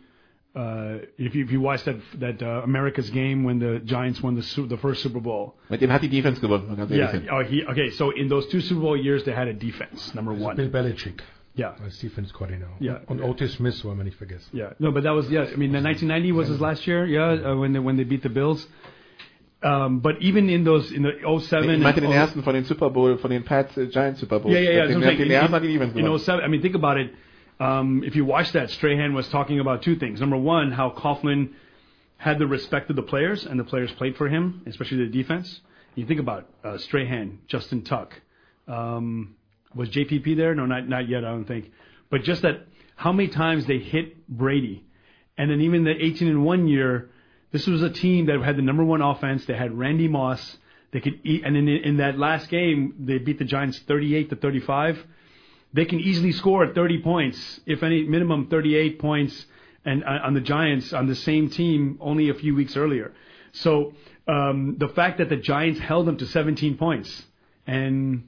uh, 0.56 1.06
if 1.18 1.34
you 1.36 1.44
if 1.44 1.52
you 1.52 1.62
watch 1.62 1.84
that 1.86 1.96
that 2.20 2.44
uh, 2.44 2.62
America's 2.64 3.10
game 3.10 3.44
when 3.44 3.60
the 3.60 3.80
Giants 3.86 4.22
won 4.22 4.36
the 4.36 4.68
the 4.70 4.78
first 4.78 5.02
Super 5.02 5.20
Bowl. 5.20 5.56
Mit 5.70 5.80
dem 5.80 5.90
hat 5.90 6.02
die 6.02 6.10
Defense 6.10 6.40
gewonnen. 6.40 6.90
Yeah. 6.90 7.20
Oh, 7.32 7.44
he, 7.44 7.66
okay. 7.66 7.90
So 7.92 8.12
in 8.12 8.30
those 8.30 8.48
two 8.48 8.62
Super 8.62 8.82
Bowl 8.82 8.98
years, 8.98 9.24
they 9.24 9.34
had 9.34 9.48
a 9.48 9.54
defense. 9.54 10.14
Number 10.14 10.34
one. 10.34 10.56
Bill 10.56 10.70
Belichick. 10.70 11.22
Yeah. 11.58 11.76
Als 11.82 12.00
Defense 12.00 12.34
Coordinator. 12.34 12.70
Yeah. 12.82 13.02
Und 13.08 13.22
Otis 13.22 13.54
Smith 13.54 13.84
wollen 13.86 13.98
wir 13.98 14.04
nicht 14.04 14.18
vergessen. 14.18 14.50
Yeah. 14.54 14.76
No, 14.80 14.92
but 14.92 15.04
that 15.04 15.16
was, 15.16 15.30
yeah, 15.30 15.44
I 15.44 15.56
mean, 15.56 15.72
the 15.72 15.82
1990 15.82 16.32
was 16.34 16.50
his 16.50 16.60
last 16.60 16.86
year, 16.86 17.06
yeah, 17.06 17.52
uh, 17.52 17.56
when, 17.56 17.74
they, 17.74 17.80
when 17.80 17.96
they 17.96 18.04
beat 18.04 18.24
the 18.24 18.30
Bills. 18.30 18.68
Um, 19.64 20.00
but 20.00 20.22
even 20.22 20.50
in 20.50 20.64
those, 20.64 20.92
in 20.92 21.04
the 21.04 21.14
07. 21.24 21.70
Ich 21.70 21.80
meinte 21.80 22.02
den 22.02 22.12
ersten 22.12 22.44
von 22.44 22.54
den 22.54 22.66
Super 22.66 22.90
Bowl, 22.90 23.18
von 23.18 23.32
den 23.32 23.44
Pats 23.44 23.76
uh, 23.78 23.86
Giants 23.86 24.20
Super 24.20 24.40
Bowl. 24.40 24.52
Yeah, 24.52 24.60
yeah, 24.60 24.72
yeah. 24.72 24.88
Den, 24.88 25.02
so 25.02 25.08
den, 25.08 25.18
den 25.18 25.32
ersten 25.32 25.54
hat 25.54 25.64
die 25.64 25.74
Defense 25.74 25.98
In 25.98 26.20
07, 26.20 26.44
I 26.44 26.48
mean, 26.50 26.62
think 26.62 26.76
about 26.76 26.98
it. 26.98 27.12
Um, 27.60 28.04
if 28.04 28.16
you 28.16 28.26
watch 28.26 28.52
that, 28.52 28.70
Strahan 28.70 29.14
was 29.14 29.30
talking 29.30 29.60
about 29.62 29.82
two 29.82 29.96
things. 29.96 30.20
Number 30.20 30.38
one, 30.38 30.74
how 30.74 30.90
Coughlin 30.92 31.54
had 32.18 32.38
the 32.38 32.48
respect 32.48 32.90
of 32.90 32.98
the 32.98 33.02
players, 33.02 33.46
and 33.46 33.58
the 33.58 33.64
players 33.64 33.92
played 33.94 34.18
for 34.18 34.28
him, 34.28 34.62
especially 34.68 34.98
the 34.98 35.12
defense. 35.12 35.62
You 35.96 36.06
think 36.06 36.20
about 36.20 36.50
uh, 36.64 36.78
Strahan, 36.78 37.40
Justin 37.48 37.84
Tuck. 37.84 38.14
Um, 38.68 39.36
was 39.76 39.90
JPP 39.90 40.38
there? 40.38 40.56
No, 40.56 40.66
not 40.66 40.88
not 40.88 41.10
yet. 41.10 41.26
I 41.26 41.30
don't 41.30 41.46
think. 41.46 41.72
But 42.10 42.24
just 42.24 42.42
that 42.44 42.68
how 42.96 43.12
many 43.12 43.30
times 43.30 43.66
they 43.66 43.80
hit 43.80 44.28
Brady, 44.28 44.86
and 45.38 45.52
then 45.52 45.62
even 45.62 45.84
the 45.84 45.92
18 45.92 46.28
and 46.28 46.46
one 46.46 46.68
year, 46.68 47.10
this 47.52 47.68
was 47.68 47.84
a 47.84 47.90
team 47.90 48.28
that 48.28 48.42
had 48.42 48.58
the 48.58 48.62
number 48.62 48.84
one 48.84 49.02
offense. 49.02 49.46
They 49.46 49.56
had 49.56 49.78
Randy 49.78 50.08
Moss. 50.08 50.58
They 50.92 51.02
could 51.02 51.20
eat, 51.24 51.44
and 51.44 51.58
in 51.58 51.68
in 51.68 51.98
that 51.98 52.18
last 52.18 52.50
game 52.50 52.96
they 53.00 53.18
beat 53.18 53.38
the 53.38 53.46
Giants 53.46 53.80
38 53.80 54.30
to 54.30 54.36
35. 54.36 55.06
They 55.74 55.84
can 55.84 56.00
easily 56.00 56.32
score 56.32 56.66
30 56.74 57.02
points, 57.02 57.60
if 57.66 57.84
any 57.84 58.04
minimum 58.04 58.48
38 58.48 58.98
points, 58.98 59.46
and 59.84 60.06
uh, 60.06 60.20
on 60.24 60.34
the 60.34 60.40
Giants 60.40 60.94
on 60.94 61.08
the 61.08 61.16
same 61.16 61.50
team 61.50 61.98
only 62.00 62.30
a 62.30 62.34
few 62.34 62.56
weeks 62.56 62.78
earlier. 62.78 63.12
So 63.52 63.94
um, 64.28 64.76
the 64.78 64.88
fact 64.90 65.18
that 65.18 65.30
the 65.30 65.36
Giants 65.36 65.80
held 65.80 66.08
them 66.08 66.18
to 66.18 66.26
17 66.26 66.78
points 66.78 67.26
and 67.68 68.28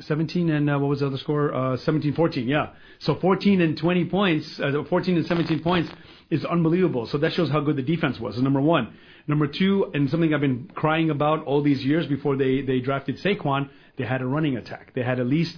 17 0.00 0.50
and 0.50 0.70
uh, 0.70 0.78
what 0.78 0.88
was 0.88 1.00
the 1.00 1.06
other 1.06 1.18
score? 1.18 1.54
Uh, 1.54 1.76
17 1.76 2.14
14, 2.14 2.48
yeah. 2.48 2.70
So 2.98 3.14
14 3.14 3.60
and 3.60 3.76
20 3.76 4.04
points, 4.06 4.60
uh, 4.60 4.82
14 4.88 5.16
and 5.16 5.26
17 5.26 5.60
points 5.60 5.90
is 6.30 6.44
unbelievable. 6.44 7.06
So 7.06 7.18
that 7.18 7.32
shows 7.32 7.50
how 7.50 7.60
good 7.60 7.76
the 7.76 7.82
defense 7.82 8.18
was. 8.18 8.40
Number 8.40 8.60
one. 8.60 8.94
Number 9.26 9.46
two, 9.46 9.90
and 9.94 10.10
something 10.10 10.32
I've 10.34 10.40
been 10.40 10.70
crying 10.74 11.10
about 11.10 11.44
all 11.44 11.62
these 11.62 11.84
years 11.84 12.06
before 12.06 12.36
they, 12.36 12.62
they 12.62 12.80
drafted 12.80 13.18
Saquon, 13.18 13.68
they 13.96 14.04
had 14.04 14.22
a 14.22 14.26
running 14.26 14.56
attack. 14.56 14.92
They 14.94 15.02
had 15.02 15.20
at 15.20 15.26
least 15.26 15.56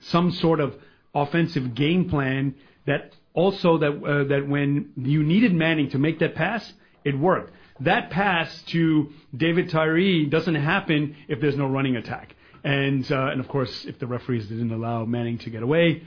some 0.00 0.30
sort 0.32 0.60
of 0.60 0.74
offensive 1.14 1.74
game 1.74 2.10
plan 2.10 2.54
that 2.86 3.12
also 3.32 3.78
that 3.78 3.88
uh, 3.88 4.24
that 4.24 4.48
when 4.48 4.90
you 4.96 5.22
needed 5.22 5.54
Manning 5.54 5.90
to 5.90 5.98
make 5.98 6.18
that 6.18 6.34
pass, 6.34 6.72
it 7.04 7.18
worked. 7.18 7.52
That 7.80 8.10
pass 8.10 8.62
to 8.68 9.10
David 9.36 9.70
Tyree 9.70 10.26
doesn't 10.26 10.54
happen 10.54 11.16
if 11.28 11.40
there's 11.40 11.56
no 11.56 11.66
running 11.66 11.96
attack. 11.96 12.34
And 12.64 13.10
uh, 13.12 13.26
and 13.26 13.40
of 13.40 13.48
course, 13.48 13.84
if 13.84 13.98
the 13.98 14.06
referees 14.06 14.46
didn't 14.48 14.72
allow 14.72 15.04
Manning 15.04 15.38
to 15.38 15.50
get 15.50 15.62
away, 15.62 16.02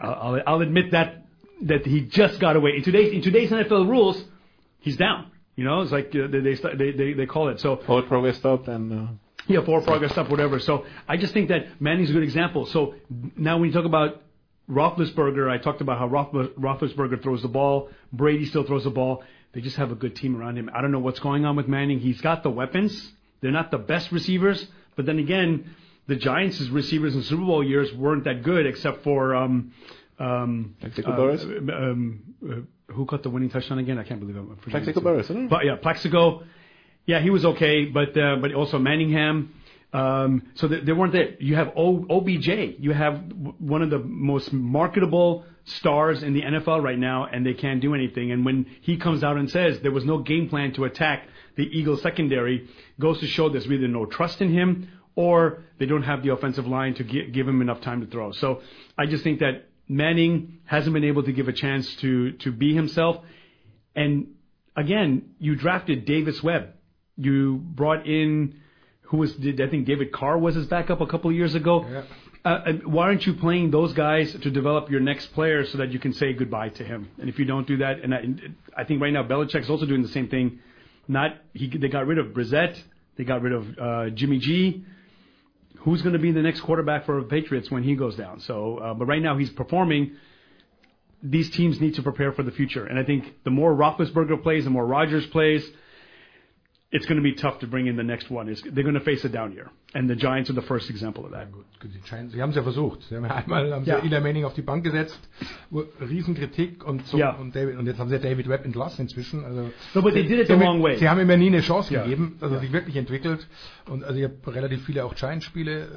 uh, 0.00 0.06
I'll, 0.06 0.42
I'll 0.46 0.60
admit 0.60 0.90
that 0.90 1.24
that 1.62 1.86
he 1.86 2.02
just 2.02 2.38
got 2.38 2.54
away. 2.54 2.76
In 2.76 2.82
today's 2.82 3.14
in 3.14 3.22
today's 3.22 3.50
NFL 3.50 3.88
rules, 3.88 4.22
he's 4.80 4.98
down. 4.98 5.30
You 5.56 5.64
know, 5.64 5.80
it's 5.80 5.90
like 5.90 6.14
uh, 6.14 6.26
they, 6.28 6.40
they 6.40 6.54
they 6.54 6.92
they 6.92 7.12
they 7.14 7.26
call 7.26 7.48
it 7.48 7.60
so. 7.60 7.76
Forward 7.76 8.06
progress 8.08 8.36
stop 8.36 8.68
and. 8.68 8.92
Uh... 8.92 9.12
Yeah, 9.48 9.64
forward 9.64 9.84
progress 9.84 10.12
stop, 10.12 10.28
whatever. 10.28 10.60
So 10.60 10.84
I 11.08 11.16
just 11.16 11.32
think 11.32 11.48
that 11.48 11.80
Manning's 11.80 12.10
a 12.10 12.12
good 12.12 12.22
example. 12.22 12.66
So 12.66 12.94
now 13.36 13.58
when 13.58 13.68
you 13.68 13.72
talk 13.72 13.86
about 13.86 14.22
Roethlisberger, 14.70 15.50
I 15.50 15.58
talked 15.58 15.80
about 15.80 15.98
how 15.98 16.08
Roethlisberger 16.08 17.22
throws 17.22 17.42
the 17.42 17.48
ball. 17.48 17.88
Brady 18.12 18.44
still 18.44 18.62
throws 18.62 18.84
the 18.84 18.90
ball. 18.90 19.24
They 19.52 19.60
just 19.60 19.76
have 19.76 19.90
a 19.90 19.96
good 19.96 20.14
team 20.14 20.36
around 20.36 20.58
him. 20.58 20.70
I 20.72 20.80
don't 20.80 20.92
know 20.92 21.00
what's 21.00 21.18
going 21.18 21.44
on 21.44 21.56
with 21.56 21.66
Manning. 21.66 21.98
He's 21.98 22.20
got 22.20 22.42
the 22.42 22.50
weapons. 22.50 23.12
They're 23.40 23.50
not 23.50 23.70
the 23.72 23.78
best 23.78 24.12
receivers, 24.12 24.64
but 24.94 25.06
then 25.06 25.18
again, 25.18 25.74
the 26.06 26.16
Giants' 26.16 26.68
receivers 26.68 27.14
in 27.14 27.22
Super 27.22 27.44
Bowl 27.44 27.64
years 27.64 27.92
weren't 27.92 28.24
that 28.24 28.42
good, 28.42 28.66
except 28.66 29.04
for 29.04 29.34
um, 29.34 29.72
um, 30.18 30.74
Plaxico. 30.80 31.12
Uh, 31.12 31.72
um, 31.72 32.22
uh, 32.44 32.92
who 32.92 33.06
caught 33.06 33.22
the 33.22 33.30
winning 33.30 33.50
touchdown 33.50 33.78
again? 33.78 33.98
I 33.98 34.04
can't 34.04 34.20
believe 34.20 34.36
I'm 34.36 34.56
Plaxico 34.56 35.00
Burress, 35.00 35.26
isn't 35.30 35.44
it? 35.44 35.50
But 35.50 35.64
yeah, 35.64 35.76
Plaxico. 35.76 36.42
Yeah, 37.06 37.20
he 37.20 37.30
was 37.30 37.44
okay, 37.44 37.86
but 37.86 38.16
uh, 38.16 38.36
but 38.36 38.52
also 38.54 38.78
Manningham. 38.78 39.54
Um, 39.92 40.50
so 40.54 40.68
they, 40.68 40.80
they 40.80 40.92
weren't 40.92 41.12
there. 41.12 41.34
You 41.38 41.56
have 41.56 41.72
o, 41.76 42.06
OBJ. 42.08 42.78
You 42.78 42.92
have 42.92 43.20
one 43.58 43.82
of 43.82 43.90
the 43.90 43.98
most 43.98 44.52
marketable 44.52 45.44
stars 45.64 46.22
in 46.22 46.32
the 46.32 46.42
NFL 46.42 46.82
right 46.82 46.98
now, 46.98 47.26
and 47.26 47.44
they 47.44 47.54
can't 47.54 47.80
do 47.80 47.94
anything. 47.94 48.32
And 48.32 48.44
when 48.44 48.66
he 48.80 48.96
comes 48.96 49.22
out 49.22 49.36
and 49.36 49.50
says 49.50 49.80
there 49.80 49.90
was 49.90 50.04
no 50.04 50.18
game 50.18 50.48
plan 50.48 50.72
to 50.74 50.84
attack 50.84 51.28
the 51.56 51.64
Eagles 51.64 52.02
secondary, 52.02 52.68
goes 52.98 53.20
to 53.20 53.26
show 53.26 53.48
there's 53.48 53.66
either 53.66 53.88
no 53.88 54.06
trust 54.06 54.40
in 54.40 54.52
him 54.52 54.88
or 55.14 55.64
they 55.78 55.86
don't 55.86 56.02
have 56.02 56.22
the 56.22 56.32
offensive 56.32 56.66
line 56.66 56.94
to 56.94 57.04
give, 57.04 57.32
give 57.32 57.48
him 57.48 57.60
enough 57.60 57.80
time 57.80 58.00
to 58.00 58.06
throw. 58.06 58.32
So 58.32 58.62
I 58.96 59.06
just 59.06 59.22
think 59.24 59.40
that 59.40 59.68
Manning 59.88 60.60
hasn't 60.64 60.94
been 60.94 61.04
able 61.04 61.22
to 61.24 61.32
give 61.32 61.48
a 61.48 61.52
chance 61.52 61.94
to 61.96 62.32
to 62.32 62.52
be 62.52 62.74
himself. 62.74 63.22
And 63.94 64.34
again, 64.76 65.34
you 65.38 65.54
drafted 65.56 66.04
Davis 66.04 66.42
Webb. 66.42 66.70
You 67.16 67.56
brought 67.62 68.06
in 68.06 68.60
who 69.02 69.18
was 69.18 69.34
I 69.36 69.68
think 69.68 69.86
David 69.86 70.12
Carr 70.12 70.38
was 70.38 70.54
his 70.54 70.66
backup 70.66 71.00
a 71.00 71.06
couple 71.06 71.30
of 71.30 71.36
years 71.36 71.54
ago. 71.54 71.86
Yeah. 71.86 72.02
Uh, 72.44 72.72
why 72.86 73.04
aren't 73.04 73.24
you 73.24 73.34
playing 73.34 73.70
those 73.70 73.92
guys 73.92 74.32
to 74.32 74.50
develop 74.50 74.90
your 74.90 74.98
next 74.98 75.26
player 75.26 75.64
so 75.64 75.78
that 75.78 75.92
you 75.92 76.00
can 76.00 76.12
say 76.12 76.32
goodbye 76.32 76.70
to 76.70 76.82
him? 76.82 77.08
And 77.18 77.28
if 77.28 77.38
you 77.38 77.44
don't 77.44 77.66
do 77.66 77.76
that, 77.76 78.00
and 78.00 78.12
I, 78.12 78.24
I 78.76 78.84
think 78.84 79.00
right 79.00 79.12
now 79.12 79.22
Belichick's 79.22 79.70
also 79.70 79.86
doing 79.86 80.02
the 80.02 80.08
same 80.08 80.28
thing. 80.28 80.58
Not 81.06 81.36
he, 81.52 81.68
they 81.68 81.88
got 81.88 82.06
rid 82.06 82.18
of 82.18 82.28
Brissett, 82.28 82.76
they 83.16 83.24
got 83.24 83.42
rid 83.42 83.52
of 83.52 83.78
uh, 83.78 84.10
Jimmy 84.10 84.38
G. 84.38 84.84
Who's 85.84 86.02
going 86.02 86.12
to 86.12 86.18
be 86.18 86.30
the 86.30 86.42
next 86.42 86.60
quarterback 86.60 87.06
for 87.06 87.20
the 87.20 87.26
Patriots 87.26 87.70
when 87.70 87.82
he 87.82 87.94
goes 87.94 88.16
down? 88.16 88.40
So, 88.40 88.78
uh, 88.78 88.94
but 88.94 89.06
right 89.06 89.22
now 89.22 89.36
he's 89.36 89.50
performing. 89.50 90.12
These 91.22 91.50
teams 91.50 91.80
need 91.80 91.94
to 91.94 92.02
prepare 92.02 92.32
for 92.32 92.42
the 92.42 92.50
future, 92.50 92.84
and 92.86 92.98
I 92.98 93.04
think 93.04 93.44
the 93.44 93.50
more 93.50 93.74
Roethlisberger 93.74 94.42
plays, 94.42 94.64
the 94.64 94.70
more 94.70 94.86
Rodgers 94.86 95.26
plays, 95.26 95.64
it's 96.94 97.06
going 97.06 97.16
to 97.16 97.22
be 97.22 97.34
tough 97.34 97.58
to 97.60 97.66
bring 97.66 97.86
in 97.86 97.96
the 97.96 98.02
next 98.02 98.30
one. 98.30 98.48
It's, 98.50 98.60
they're 98.62 98.84
going 98.84 98.94
to 98.98 99.00
face 99.00 99.24
a 99.24 99.28
down 99.30 99.52
year. 99.52 99.70
And 99.94 100.08
the 100.10 100.14
Giants 100.14 100.50
are 100.50 100.54
the 100.54 100.60
first 100.66 100.90
example 100.90 101.24
of 101.24 101.30
that. 101.32 101.48
Ja, 101.50 101.88
die 101.88 102.00
Giants, 102.00 102.34
sie 102.34 102.42
haben 102.42 102.50
es 102.50 102.56
ja 102.56 102.62
versucht. 102.62 103.02
Sie 103.08 103.16
haben 103.16 103.24
ja 103.24 103.34
einmal 103.36 103.72
haben 103.72 103.84
Ja. 103.86 103.98
Eli 104.00 104.20
Manning 104.20 104.44
auf 104.44 104.52
die 104.54 104.60
Bank 104.62 104.84
gesetzt, 104.84 105.18
Riesenkritik 106.00 106.84
und 106.84 107.06
so, 107.06 107.16
Ja. 107.18 107.32
und, 107.36 107.56
David, 107.56 107.78
und 107.78 107.86
jetzt 107.86 107.98
haben 107.98 108.10
sie 108.10 108.18
David 108.18 108.46
Webb 108.48 108.64
entlassen 108.66 109.02
inzwischen. 109.02 109.44
Also, 109.44 109.70
No, 109.94 110.02
but 110.02 110.12
they 110.12 110.22
did 110.22 110.32
it 110.40 110.46
sie 110.46 110.52
the 110.52 110.52
haben, 110.52 110.60
wrong 110.66 110.82
way. 110.82 110.96
Sie 110.98 111.08
haben 111.08 111.20
ihm 111.20 111.30
ja 111.30 111.36
nie 111.36 111.46
eine 111.48 111.60
Chance 111.62 111.94
Ja. 111.94 112.02
gegeben, 112.04 112.36
Ja. 112.40 112.58
sich 112.60 112.72
wirklich 112.72 112.96
entwickelt. 112.96 113.48
Und 113.88 114.04
also 114.04 114.18
ich 114.18 114.24
habe 114.24 114.54
relativ 114.54 114.84
viele 114.84 115.04
auch 115.04 115.14
Giants-Spiele 115.14 115.84
äh, 115.84 115.88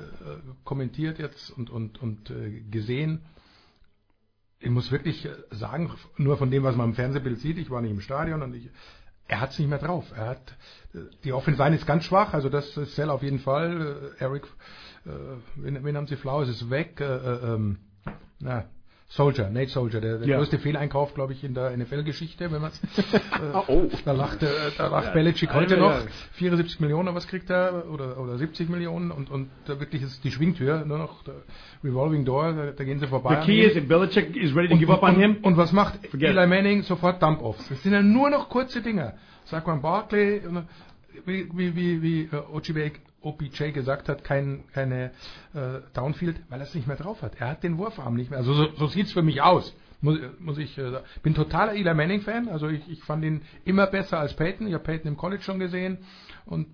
kommentiert 0.63 1.19
jetzt 1.19 1.49
und, 1.51 1.69
und, 1.69 2.01
und 2.01 2.30
äh, 2.30 2.61
gesehen. 2.72 3.22
Ich 4.59 4.69
muss 4.69 4.91
wirklich 4.91 5.26
äh, 5.26 5.30
sagen, 5.51 5.91
nur 6.17 6.38
von 6.38 6.49
dem, 6.51 6.63
was 6.63 6.76
man 6.76 6.89
im 6.89 6.95
Fernsehbild 6.95 7.39
sieht, 7.39 7.57
ich 7.57 7.69
war 7.69 7.81
nicht 7.81 7.91
im 7.91 8.01
Stadion 8.01 8.41
und 8.41 8.55
ich, 8.55 8.69
er 9.27 9.41
hat 9.41 9.51
es 9.51 9.59
nicht 9.59 9.69
mehr 9.69 9.80
drauf. 9.80 10.05
Er 10.15 10.27
hat 10.27 10.55
die 11.23 11.34
Offensive 11.34 11.63
Line 11.63 11.76
ist 11.76 11.85
ganz 11.85 12.03
schwach, 12.05 12.34
also 12.34 12.49
das 12.49 12.76
ist 12.77 12.95
Sell 12.95 13.09
auf 13.09 13.23
jeden 13.23 13.39
Fall. 13.39 14.11
Äh, 14.19 14.23
Eric, 14.23 14.43
äh, 15.05 15.09
wen, 15.55 15.84
wen 15.84 15.97
haben 15.97 16.07
sie 16.07 16.15
flau? 16.15 16.41
Es 16.41 16.49
ist 16.49 16.69
weg. 16.69 16.99
Äh, 16.99 17.03
äh, 17.05 17.53
ähm, 17.53 17.77
na, 18.39 18.65
Soldier, 19.07 19.49
Nate 19.51 19.69
Soldier, 19.69 20.01
der, 20.01 20.17
der 20.17 20.27
Ja. 20.27 20.38
größte 20.38 20.57
Fehleinkauf, 20.57 21.13
glaube 21.13 21.34
ich, 21.34 21.43
in 21.43 21.53
der 21.53 21.77
NFL-Geschichte, 21.77 22.51
wenn 22.51 22.59
man 22.61 22.72
es. 22.72 22.81
Äh, 23.13 23.17
Oh. 23.67 23.88
Da 24.03 24.11
lacht, 24.13 24.41
äh, 24.41 24.47
da 24.77 24.88
lacht 24.88 25.07
Ja. 25.07 25.11
Belichick 25.13 25.53
heute 25.53 25.77
noch. 25.77 25.91
ja. 25.91 26.01
74 26.34 26.80
Millionen, 26.80 27.13
was 27.13 27.27
kriegt 27.27 27.49
er? 27.51 27.85
Oder, 27.91 28.17
oder 28.19 28.38
70 28.38 28.67
Millionen 28.67 29.11
und, 29.11 29.30
und 29.30 29.49
da 29.67 29.80
wirklich 29.80 30.01
ist 30.01 30.23
die 30.23 30.31
Schwingtür 30.31 30.85
nur 30.85 30.97
noch 30.97 31.23
der 31.23 31.35
Revolving 31.84 32.26
Door, 32.26 32.53
da, 32.53 32.72
da 32.72 32.84
gehen 32.84 32.99
sie 32.99 33.07
vorbei. 33.07 33.41
The 33.41 33.45
key 33.45 33.61
is 33.61 33.76
if 33.76 33.88
Belichick 33.88 34.35
is 34.35 34.55
ready 34.55 34.69
to 34.69 34.73
Und, 34.73 34.80
give 34.80 34.91
up 34.91 35.03
on 35.03 35.15
und, 35.15 35.22
him. 35.22 35.38
und 35.43 35.55
was 35.55 35.72
macht 35.72 36.07
Forget 36.07 36.30
Eli. 36.31 36.47
Manning? 36.47 36.81
Sofort 36.81 37.22
Dump-Offs. 37.22 37.69
Das 37.69 37.84
sind 37.84 37.93
ja 37.93 38.01
nur 38.01 38.31
noch 38.31 38.49
kurze 38.49 38.81
Dinger. 38.81 39.13
Saquon 39.45 39.81
Barkley, 39.81 40.38
äh, 40.38 40.63
wie, 41.26 41.49
wie, 41.53 41.76
wie, 41.76 42.01
wie 42.01 42.22
äh, 42.23 42.89
OPJ 43.22 43.72
gesagt 43.72 44.09
hat, 44.09 44.23
kein, 44.23 44.63
keine 44.73 45.11
äh, 45.53 45.80
Downfield, 45.93 46.41
weil 46.49 46.59
er 46.59 46.67
es 46.67 46.76
nicht 46.76 46.88
mehr 46.88 46.97
drauf 46.97 47.22
hat. 47.22 47.35
Er 47.39 47.49
hat 47.49 47.63
den 47.63 47.77
Wurfarm 47.77 48.15
nicht 48.15 48.30
mehr. 48.30 48.39
Also 48.39 48.53
so, 48.53 48.72
so 48.76 48.88
sieht's 48.88 49.13
für 49.13 49.23
mich 49.23 49.41
aus. 49.41 49.76
Muss, 50.01 50.19
muss 50.39 50.57
ich 50.57 50.77
äh, 50.77 51.01
bin 51.23 51.34
totaler 51.34 51.73
Eli 51.73 51.93
Manning 51.93 52.22
Fan. 52.22 52.49
Also 52.49 52.67
ich, 52.67 52.88
ich 52.89 53.03
fand 53.03 53.23
ihn 53.23 53.41
immer 53.63 53.88
besser 53.88 54.19
als 54.19 54.35
Peyton. 54.35 54.67
Ich 54.67 54.73
habe 54.73 54.84
Peyton 54.84 55.07
im 55.07 55.17
College 55.17 55.41
schon 55.41 55.59
gesehen 55.59 55.99
und 56.45 56.67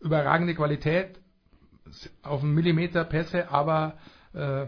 überragende 0.00 0.54
Qualität 0.54 1.20
auf 2.22 2.42
einen 2.42 2.54
Millimeter 2.54 3.04
Pässe, 3.04 3.50
aber 3.50 3.98
äh, 4.32 4.66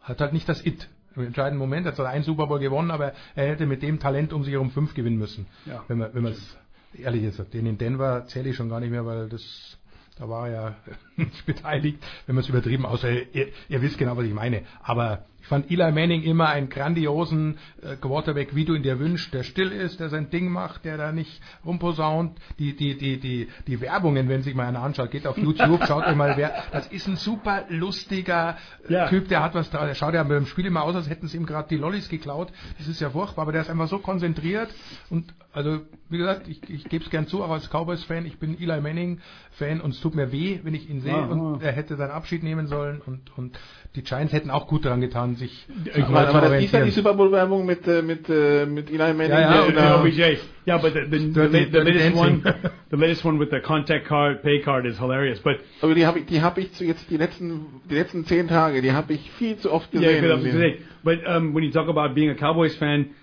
hat 0.00 0.20
halt 0.20 0.32
nicht 0.32 0.48
das 0.48 0.64
It. 0.64 0.88
Im 1.16 1.26
entscheidenden 1.26 1.58
Moment 1.58 1.86
hat 1.86 1.98
er 1.98 2.08
einen 2.08 2.24
Super 2.24 2.46
Bowl 2.46 2.58
gewonnen, 2.58 2.90
aber 2.90 3.12
er 3.34 3.48
hätte 3.48 3.66
mit 3.66 3.82
dem 3.82 3.98
Talent 3.98 4.32
um 4.32 4.44
sich 4.44 4.52
herum 4.52 4.70
fünf 4.70 4.94
gewinnen 4.94 5.18
müssen. 5.18 5.46
Ja. 5.66 5.84
Wenn 5.88 5.98
man, 5.98 6.14
wenn 6.14 6.22
man 6.22 6.32
es 6.32 6.56
ehrlich 6.94 7.24
ist. 7.24 7.42
Den 7.52 7.66
in 7.66 7.78
Denver 7.78 8.26
zähle 8.26 8.50
ich 8.50 8.56
schon 8.56 8.68
gar 8.68 8.80
nicht 8.80 8.90
mehr, 8.90 9.04
weil 9.04 9.28
das, 9.28 9.78
da 10.16 10.28
war 10.28 10.48
er 10.48 10.54
ja 10.54 10.76
nicht 11.16 11.46
beteiligt, 11.46 12.04
wenn 12.26 12.34
man 12.34 12.44
es 12.44 12.48
übertrieben, 12.48 12.86
außer 12.86 13.10
ihr, 13.10 13.48
ihr 13.68 13.82
wisst 13.82 13.98
genau, 13.98 14.16
was 14.16 14.24
ich 14.24 14.34
meine. 14.34 14.62
Aber 14.82 15.24
ich 15.48 15.50
fand 15.50 15.70
Eli 15.70 15.92
Manning 15.92 16.24
immer 16.24 16.50
einen 16.50 16.68
grandiosen 16.68 17.56
äh, 17.80 17.96
Quarterback, 17.96 18.54
wie 18.54 18.66
du 18.66 18.74
ihn 18.74 18.82
dir 18.82 18.98
wünschst, 18.98 19.32
der 19.32 19.44
still 19.44 19.72
ist, 19.72 19.98
der 19.98 20.10
sein 20.10 20.28
Ding 20.28 20.50
macht, 20.52 20.84
der 20.84 20.98
da 20.98 21.10
nicht 21.10 21.40
rumposaunt. 21.64 22.38
Die, 22.58 22.76
die, 22.76 22.98
die, 22.98 23.18
die, 23.18 23.48
die 23.66 23.80
Werbungen, 23.80 24.28
wenn 24.28 24.42
sich 24.42 24.54
mal 24.54 24.66
einer 24.66 24.82
anschaut, 24.82 25.10
geht 25.10 25.26
auf 25.26 25.38
YouTube, 25.38 25.86
schaut 25.86 26.04
euch 26.04 26.16
mal 26.16 26.36
wer. 26.36 26.52
Das 26.70 26.88
ist 26.88 27.08
ein 27.08 27.16
super 27.16 27.64
lustiger 27.70 28.58
äh, 28.86 28.92
Ja. 28.92 29.08
Typ, 29.08 29.28
der 29.28 29.42
hat 29.42 29.54
was 29.54 29.70
da, 29.70 29.86
der 29.86 29.94
schaut 29.94 30.12
ja 30.12 30.22
beim 30.22 30.44
Spiel 30.44 30.66
immer 30.66 30.82
aus, 30.82 30.94
als 30.94 31.08
hätten 31.08 31.28
sie 31.28 31.38
ihm 31.38 31.46
gerade 31.46 31.66
die 31.66 31.78
Lollis 31.78 32.10
geklaut. 32.10 32.52
Das 32.76 32.86
ist 32.86 33.00
ja 33.00 33.08
furchtbar, 33.08 33.40
aber 33.40 33.52
der 33.52 33.62
ist 33.62 33.70
einfach 33.70 33.88
so 33.88 34.00
konzentriert 34.00 34.68
und 35.08 35.32
also 35.52 35.80
wie 36.10 36.18
gesagt, 36.18 36.46
ich, 36.46 36.68
ich 36.68 36.84
gebe 36.84 37.02
es 37.04 37.10
gern 37.10 37.26
zu, 37.26 37.42
auch 37.42 37.50
als 37.50 37.68
Cowboys-Fan, 37.70 38.26
ich 38.26 38.38
bin 38.38 38.60
Eli 38.60 38.80
Manning-Fan 38.80 39.80
und 39.80 39.90
es 39.90 40.00
tut 40.00 40.14
mir 40.14 40.30
weh, 40.30 40.60
wenn 40.62 40.74
ich 40.74 40.88
ihn 40.88 41.00
sehe 41.00 41.26
und 41.26 41.62
er 41.62 41.72
hätte 41.72 41.96
seinen 41.96 42.10
Abschied 42.10 42.42
nehmen 42.42 42.66
sollen 42.66 43.00
und, 43.00 43.36
und 43.36 43.58
die 43.96 44.02
Giants 44.02 44.32
hätten 44.32 44.50
auch 44.50 44.68
gut 44.68 44.84
daran 44.84 45.00
getan, 45.00 45.34
sich 45.38 45.66
Ich 45.94 46.04
Aber, 46.04 46.28
aber 46.28 46.40
das 46.42 46.62
ist 46.64 46.72
ja 46.72 46.84
die. 46.84 46.90
Super 46.90 47.14
Bowl 47.14 47.32
Werbung 47.32 47.64
mit 47.64 47.86
äh, 47.88 48.02
mit 48.02 48.28
äh, 48.28 48.66
mit 48.66 48.90
Eli 48.90 48.98
Manning. 48.98 49.30
Ja, 49.30 49.40
ja, 49.40 49.52
der- 49.52 49.66
und, 49.66 49.74
der- 49.76 49.94
äh, 49.94 50.00
OBJ. 50.00 50.38
Yeah, 50.66 50.76
but 50.78 50.92
the, 50.92 51.00
the, 51.10 51.32
the, 51.32 51.64
the 51.72 51.78
latest 51.78 52.14
one, 52.16 52.42
the 52.90 52.96
latest 52.96 53.24
one 53.24 53.38
with 53.40 53.48
the 53.50 53.60
contact 53.60 54.06
card, 54.06 54.42
pay 54.42 54.60
card 54.60 54.84
is 54.84 54.98
hilarious. 54.98 55.40
But 55.40 55.60
aber 55.80 55.94
die 55.94 56.04
habe 56.04 56.18
ich 56.18 56.26
die 56.26 56.42
habe 56.42 56.60
ich 56.60 56.72
zu 56.72 56.84
jetzt 56.84 57.08
die 57.10 57.16
letzten 57.16 57.80
die 57.88 57.94
letzten 57.94 58.26
zehn 58.26 58.48
Tage, 58.48 58.82
die 58.82 58.92
habe 58.92 59.14
ich 59.14 59.30
viel 59.38 59.56
zu 59.56 59.72
oft 59.72 59.94
yeah, 59.94 60.20
gesehen. 60.20 60.52
to 60.52 60.58
date. 60.58 60.80
But 61.02 61.20
um, 61.26 61.54
when 61.54 61.64
you 61.64 61.70
talk 61.70 61.88
about 61.88 62.14
being 62.14 62.28
a 62.30 62.34
Cowboys 62.34 62.76
fan, 62.76 63.14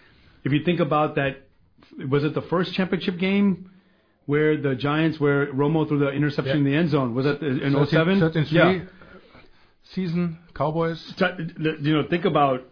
if 0.43 0.51
you 0.51 0.61
think 0.63 0.79
about 0.79 1.15
that, 1.15 1.35
was 2.09 2.23
it 2.23 2.33
the 2.33 2.41
first 2.41 2.73
championship 2.73 3.19
game 3.19 3.69
where 4.25 4.57
the 4.57 4.75
Giants, 4.75 5.19
where 5.19 5.53
Romo 5.53 5.87
threw 5.87 5.99
the 5.99 6.09
interception 6.09 6.57
in 6.57 6.63
the 6.63 6.75
end 6.75 6.89
zone? 6.89 7.13
Was 7.13 7.25
that 7.25 7.41
in 7.41 7.73
07? 7.85 8.19
13 8.19 8.45
yeah. 8.49 8.79
Season, 9.93 10.39
Cowboys. 10.53 11.13
You 11.19 11.93
know, 11.93 12.03
think 12.09 12.25
about 12.25 12.63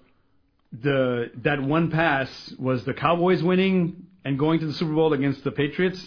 the 0.71 1.31
that 1.43 1.61
one 1.61 1.91
pass 1.91 2.53
was 2.57 2.83
the 2.85 2.93
Cowboys 2.93 3.43
winning 3.43 4.07
and 4.25 4.39
going 4.39 4.59
to 4.61 4.65
the 4.65 4.73
Super 4.73 4.93
Bowl 4.93 5.13
against 5.13 5.43
the 5.43 5.51
Patriots. 5.51 6.03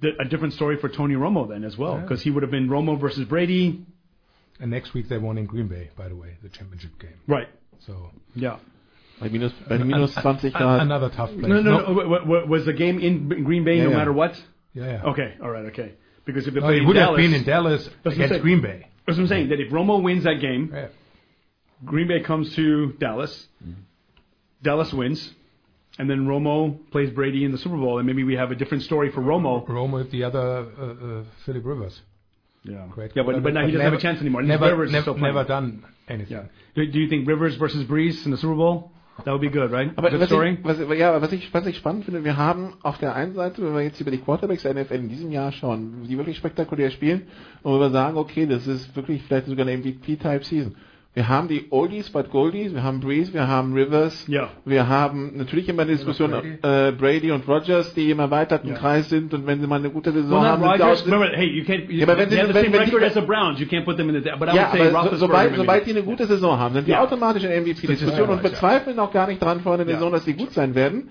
The, 0.00 0.10
a 0.20 0.24
different 0.24 0.54
story 0.54 0.76
for 0.78 0.88
Tony 0.88 1.14
Romo 1.14 1.48
then 1.48 1.62
as 1.64 1.78
well, 1.78 1.94
Yeah. 1.94 2.00
because 2.02 2.22
he 2.22 2.30
would 2.30 2.42
have 2.42 2.50
been 2.50 2.68
Romo 2.68 3.00
versus 3.00 3.26
Brady. 3.28 3.86
And 4.60 4.70
next 4.70 4.92
week 4.92 5.08
they 5.08 5.18
won 5.18 5.38
in 5.38 5.46
Green 5.46 5.68
Bay, 5.68 5.90
by 5.96 6.08
the 6.08 6.16
way, 6.16 6.36
the 6.42 6.48
championship 6.48 6.98
game. 6.98 7.14
Right. 7.26 7.48
So 7.86 8.10
Yeah. 8.34 8.58
Bei 9.20 9.28
minus 9.28 9.52
bei 9.68 9.78
minus 9.78 10.12
20 10.14 10.48
An- 10.48 10.52
Grad. 10.52 10.80
Another 10.80 11.08
tough 11.10 11.30
place. 11.30 11.46
No, 11.46 11.60
no, 11.62 11.78
no. 11.78 11.80
w- 11.86 12.18
w- 12.18 12.46
Was 12.48 12.64
the 12.64 12.72
game 12.72 12.98
in 12.98 13.28
Green 13.44 13.62
Bay 13.64 13.76
Yeah, 13.76 13.84
no 13.84 13.90
yeah. 13.90 13.96
matter 13.96 14.12
what? 14.12 14.34
Yeah, 14.74 14.84
yeah. 14.86 15.10
Okay, 15.10 15.34
all 15.40 15.50
right, 15.50 15.66
okay. 15.66 15.92
Because 16.24 16.48
if 16.48 16.54
they 16.54 16.60
No, 16.60 16.66
played 16.66 16.78
it 16.78 16.80
in 16.82 16.86
would 16.88 16.96
have 16.96 17.16
been 17.16 17.32
in 17.34 17.44
Dallas 17.44 17.84
That's 17.84 17.94
what 18.04 18.06
I'm 18.06 18.12
against 18.14 18.32
saying. 18.32 18.42
Green 18.42 18.60
Bay. 18.60 18.86
That's 19.06 19.18
what 19.18 19.24
I'm 19.24 19.28
saying. 19.28 19.48
That 19.50 19.60
if 19.60 19.70
Romo 19.70 20.02
wins 20.02 20.24
that 20.24 20.40
game, 20.40 20.70
Yeah. 20.72 20.88
Green 21.84 22.08
Bay 22.08 22.20
comes 22.20 22.54
to 22.54 22.92
Dallas. 22.98 23.48
Dallas 24.62 24.92
wins. 24.92 25.32
And 25.98 26.10
then 26.10 26.26
Romo 26.26 26.78
plays 26.90 27.10
Brady 27.10 27.44
in 27.44 27.52
the 27.52 27.58
Super 27.58 27.76
Bowl, 27.76 27.98
and 27.98 28.06
maybe 28.06 28.24
we 28.24 28.34
have 28.34 28.50
a 28.50 28.56
different 28.56 28.82
story 28.82 29.12
for 29.12 29.20
Romo. 29.20 29.64
Romo 29.68 29.94
with 29.94 30.10
the 30.10 30.24
other 30.24 30.40
uh, 30.40 31.20
uh, 31.20 31.24
Philip 31.44 31.64
Rivers. 31.64 32.00
Yeah. 32.64 32.86
Great. 32.90 33.12
Yeah, 33.14 33.22
but, 33.24 33.42
but 33.42 33.52
now 33.52 33.60
he 33.60 33.66
doesn't 33.72 33.78
never, 33.78 33.90
have 33.90 33.98
a 33.98 34.02
chance 34.02 34.20
anymore. 34.20 34.42
Never, 34.42 34.70
Rivers 34.70 34.90
never, 34.90 35.14
never 35.14 35.44
done 35.44 35.84
anything. 36.08 36.32
Yeah. 36.32 36.44
Do, 36.74 36.90
do 36.90 36.98
you 36.98 37.08
think 37.08 37.28
Rivers 37.28 37.56
versus 37.56 37.84
Breeze 37.84 38.24
in 38.24 38.32
the 38.32 38.38
Super 38.38 38.54
Bowl? 38.54 38.90
That 39.18 39.32
would 39.32 39.40
be 39.40 39.48
good, 39.48 39.70
right? 39.70 39.92
Aber 39.96 40.10
good 40.10 40.20
was 40.20 40.28
story. 40.28 40.58
ich, 40.58 40.64
was, 40.64 40.78
ja, 40.98 41.20
was 41.22 41.32
ich, 41.32 41.54
was 41.54 41.66
ich 41.66 41.76
spannend 41.76 42.04
finde, 42.04 42.24
wir 42.24 42.36
haben 42.36 42.74
auf 42.82 42.98
der 42.98 43.14
einen 43.14 43.34
Seite, 43.34 43.62
wenn 43.62 43.74
wir 43.74 43.82
jetzt 43.82 44.00
über 44.00 44.10
die 44.10 44.18
Quarterbacks 44.18 44.62
der 44.62 44.74
NFL 44.74 44.94
in 44.94 45.08
diesem 45.08 45.30
Jahr 45.30 45.52
schauen, 45.52 46.04
die 46.08 46.18
wirklich 46.18 46.36
spektakulär 46.36 46.90
spielen, 46.90 47.22
und 47.62 47.78
wir 47.78 47.90
sagen, 47.90 48.16
okay, 48.16 48.46
das 48.46 48.66
ist 48.66 48.94
wirklich 48.96 49.22
vielleicht 49.22 49.46
sogar 49.46 49.66
eine 49.66 49.78
MVP-Type-Season. 49.78 50.74
Wir 51.14 51.28
haben 51.28 51.46
die 51.46 51.66
Oldies 51.70 52.10
but 52.10 52.28
Goldies, 52.30 52.74
wir 52.74 52.82
haben 52.82 52.98
Breeze, 52.98 53.32
wir 53.32 53.46
haben 53.46 53.72
Rivers, 53.72 54.26
Ja. 54.26 54.48
wir 54.64 54.88
haben 54.88 55.36
natürlich 55.36 55.68
immer 55.68 55.84
die 55.84 55.92
Diskussion 55.92 56.32
Brady. 56.32 56.56
Brady. 56.60 56.88
Äh, 56.88 56.92
Brady 56.92 57.30
und 57.30 57.46
Rogers, 57.46 57.94
die 57.94 58.10
immer 58.10 58.32
weiter 58.32 58.60
im 58.64 58.70
Ja. 58.70 58.74
Kreis 58.74 59.08
sind 59.10 59.32
und 59.32 59.46
wenn 59.46 59.60
sie 59.60 59.68
mal 59.68 59.78
eine 59.78 59.90
gute 59.90 60.10
Saison 60.10 60.42
Well, 60.42 60.48
haben, 60.48 60.62
sie 60.76 60.82
auch- 60.82 61.06
Remember, 61.06 61.28
hey, 61.28 61.46
you 61.46 61.62
can't. 61.64 61.88
You, 61.88 61.98
Ja, 62.00 62.06
aber 62.08 62.18
wenn 62.18 62.30
sie- 62.30 62.36
wenn- 62.38 62.52
wenn 62.52 62.90
die- 62.90 63.04
as 63.04 63.14
the 63.14 63.20
Browns. 63.20 63.60
You 63.60 63.66
can't 63.66 63.84
put 63.84 63.96
them 63.96 64.08
in 64.10 64.20
the. 64.24 64.30
But 64.36 64.52
I 64.52 64.56
ja, 64.56 64.72
would 64.72 64.80
say 64.82 64.88
aber 64.92 65.10
so, 65.10 65.16
sobald, 65.16 65.54
sobald 65.54 65.86
die 65.86 65.90
eine 65.92 66.02
gute 66.02 66.26
Saison 66.26 66.58
haben, 66.58 66.74
sind 66.74 66.88
die 66.88 66.92
Ja. 66.92 67.02
automatisch 67.04 67.44
in 67.44 67.50
der 67.50 67.58
MVP-Diskussion 67.58 68.28
und 68.30 68.42
bezweifeln 68.42 68.98
auch 68.98 69.12
gar 69.12 69.28
nicht 69.28 69.40
dran 69.40 69.60
vor 69.60 69.76
der 69.76 69.86
Ja. 69.86 69.92
Saison, 69.94 70.10
dass 70.10 70.24
die 70.24 70.34
gut 70.34 70.50
sein 70.52 70.74
werden. 70.74 71.10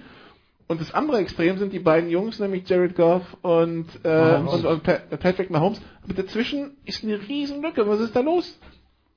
Und 0.67 0.81
das 0.81 0.93
andere 0.93 1.17
Extrem 1.19 1.57
sind 1.57 1.71
die 1.71 1.80
beiden 1.80 2.09
Jungs, 2.09 2.39
nämlich 2.39 2.67
Jared 2.67 2.95
Goff 2.95 3.21
und, 3.41 3.85
äh, 4.03 4.07
Mahomes. 4.41 4.53
und, 4.53 4.65
und 4.65 4.84
Pa- 4.84 4.99
Patrick 5.17 5.49
Mahomes. 5.49 5.81
Aber 6.03 6.13
dazwischen 6.13 6.71
ist 6.85 7.03
eine 7.05 7.19
Riesenlücke. 7.25 7.88
Was 7.88 8.01
ist 8.01 8.15
da 8.15 8.21
los? 8.21 8.59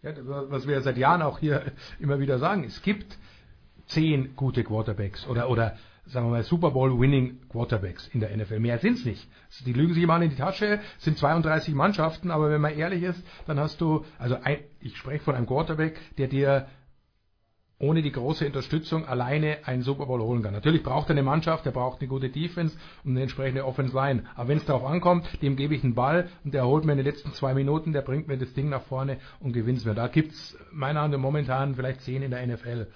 Ja, 0.07 0.13
was 0.51 0.69
wir 0.69 0.81
seit 0.83 0.99
Jahren 0.99 1.21
auch 1.21 1.41
hier 1.41 1.73
immer 1.99 2.21
wieder 2.21 2.39
sagen, 2.39 2.63
es 2.63 2.81
gibt 2.83 3.19
zehn 3.87 4.37
gute 4.37 4.63
Quarterbacks 4.63 5.27
oder, 5.27 5.51
oder 5.51 5.77
sagen 6.05 6.27
wir 6.27 6.31
mal 6.31 6.43
Super 6.45 6.71
Bowl 6.71 7.01
Winning 7.01 7.41
Quarterbacks 7.49 8.07
in 8.09 8.21
der 8.21 8.37
NFL. 8.37 8.61
Mehr 8.61 8.79
sind's 8.79 9.05
nicht. 9.05 9.29
Die 9.65 9.73
lügen 9.73 9.95
sich 9.95 10.07
mal 10.07 10.23
in 10.23 10.31
die 10.31 10.37
Tasche, 10.37 10.81
es 10.99 11.05
sind 11.05 11.19
32 11.19 11.75
Mannschaften, 11.75 12.31
aber 12.31 12.51
wenn 12.51 12.61
man 12.61 12.79
ehrlich 12.79 13.03
ist, 13.03 13.21
dann 13.49 13.59
hast 13.59 13.81
du, 13.81 14.05
also 14.19 14.37
ein, 14.41 14.59
ich 14.81 14.97
spreche 14.97 15.25
von 15.25 15.35
einem 15.35 15.47
Quarterback, 15.47 15.99
der 16.19 16.29
dir 16.29 16.69
ohne 17.79 18.01
die 18.01 18.13
große 18.13 18.47
Unterstützung 18.47 19.07
alleine 19.07 19.59
einen 19.65 19.83
Super 19.83 20.07
Bowl 20.07 20.21
holen 20.21 20.43
kann. 20.43 20.55
Natürlich 20.55 20.83
braucht 20.83 21.09
er 21.09 21.11
eine 21.11 21.23
Mannschaft, 21.23 21.67
er 21.67 21.73
braucht 21.73 22.01
eine 22.01 22.09
gute 22.09 22.31
Defense 22.31 22.77
und 23.05 23.11
eine 23.11 23.23
entsprechende 23.23 23.67
Offense 23.67 23.95
Line. 23.95 24.25
Aber 24.35 24.49
wenn 24.49 24.59
es 24.59 24.65
darauf 24.65 24.85
ankommt, 24.85 25.43
dem 25.43 25.57
gebe 25.57 25.75
ich 25.75 25.85
einen 25.85 25.95
Ball 25.95 26.29
und 26.45 26.55
der 26.55 26.67
holt 26.67 26.87
mir 26.87 26.93
in 26.93 26.99
den 26.99 27.07
letzten 27.07 27.33
zwei 27.33 27.53
Minuten, 27.53 27.93
der 27.93 28.03
bringt 28.03 28.29
mir 28.29 28.39
das 28.39 28.55
Ding 28.55 28.71
nach 28.71 28.83
vorne 28.83 29.19
und 29.41 29.53
gewinnt 29.53 29.85
mir. 29.85 29.95
Da 29.95 30.09
gibt's 30.09 30.57
meiner 30.73 31.01
Meinung 31.01 31.21
nach 31.21 31.23
momentan 31.23 31.75
vielleicht 31.75 32.01
zehn 32.01 32.23
in 32.23 32.31
der 32.31 32.47
NFL. 32.47 32.87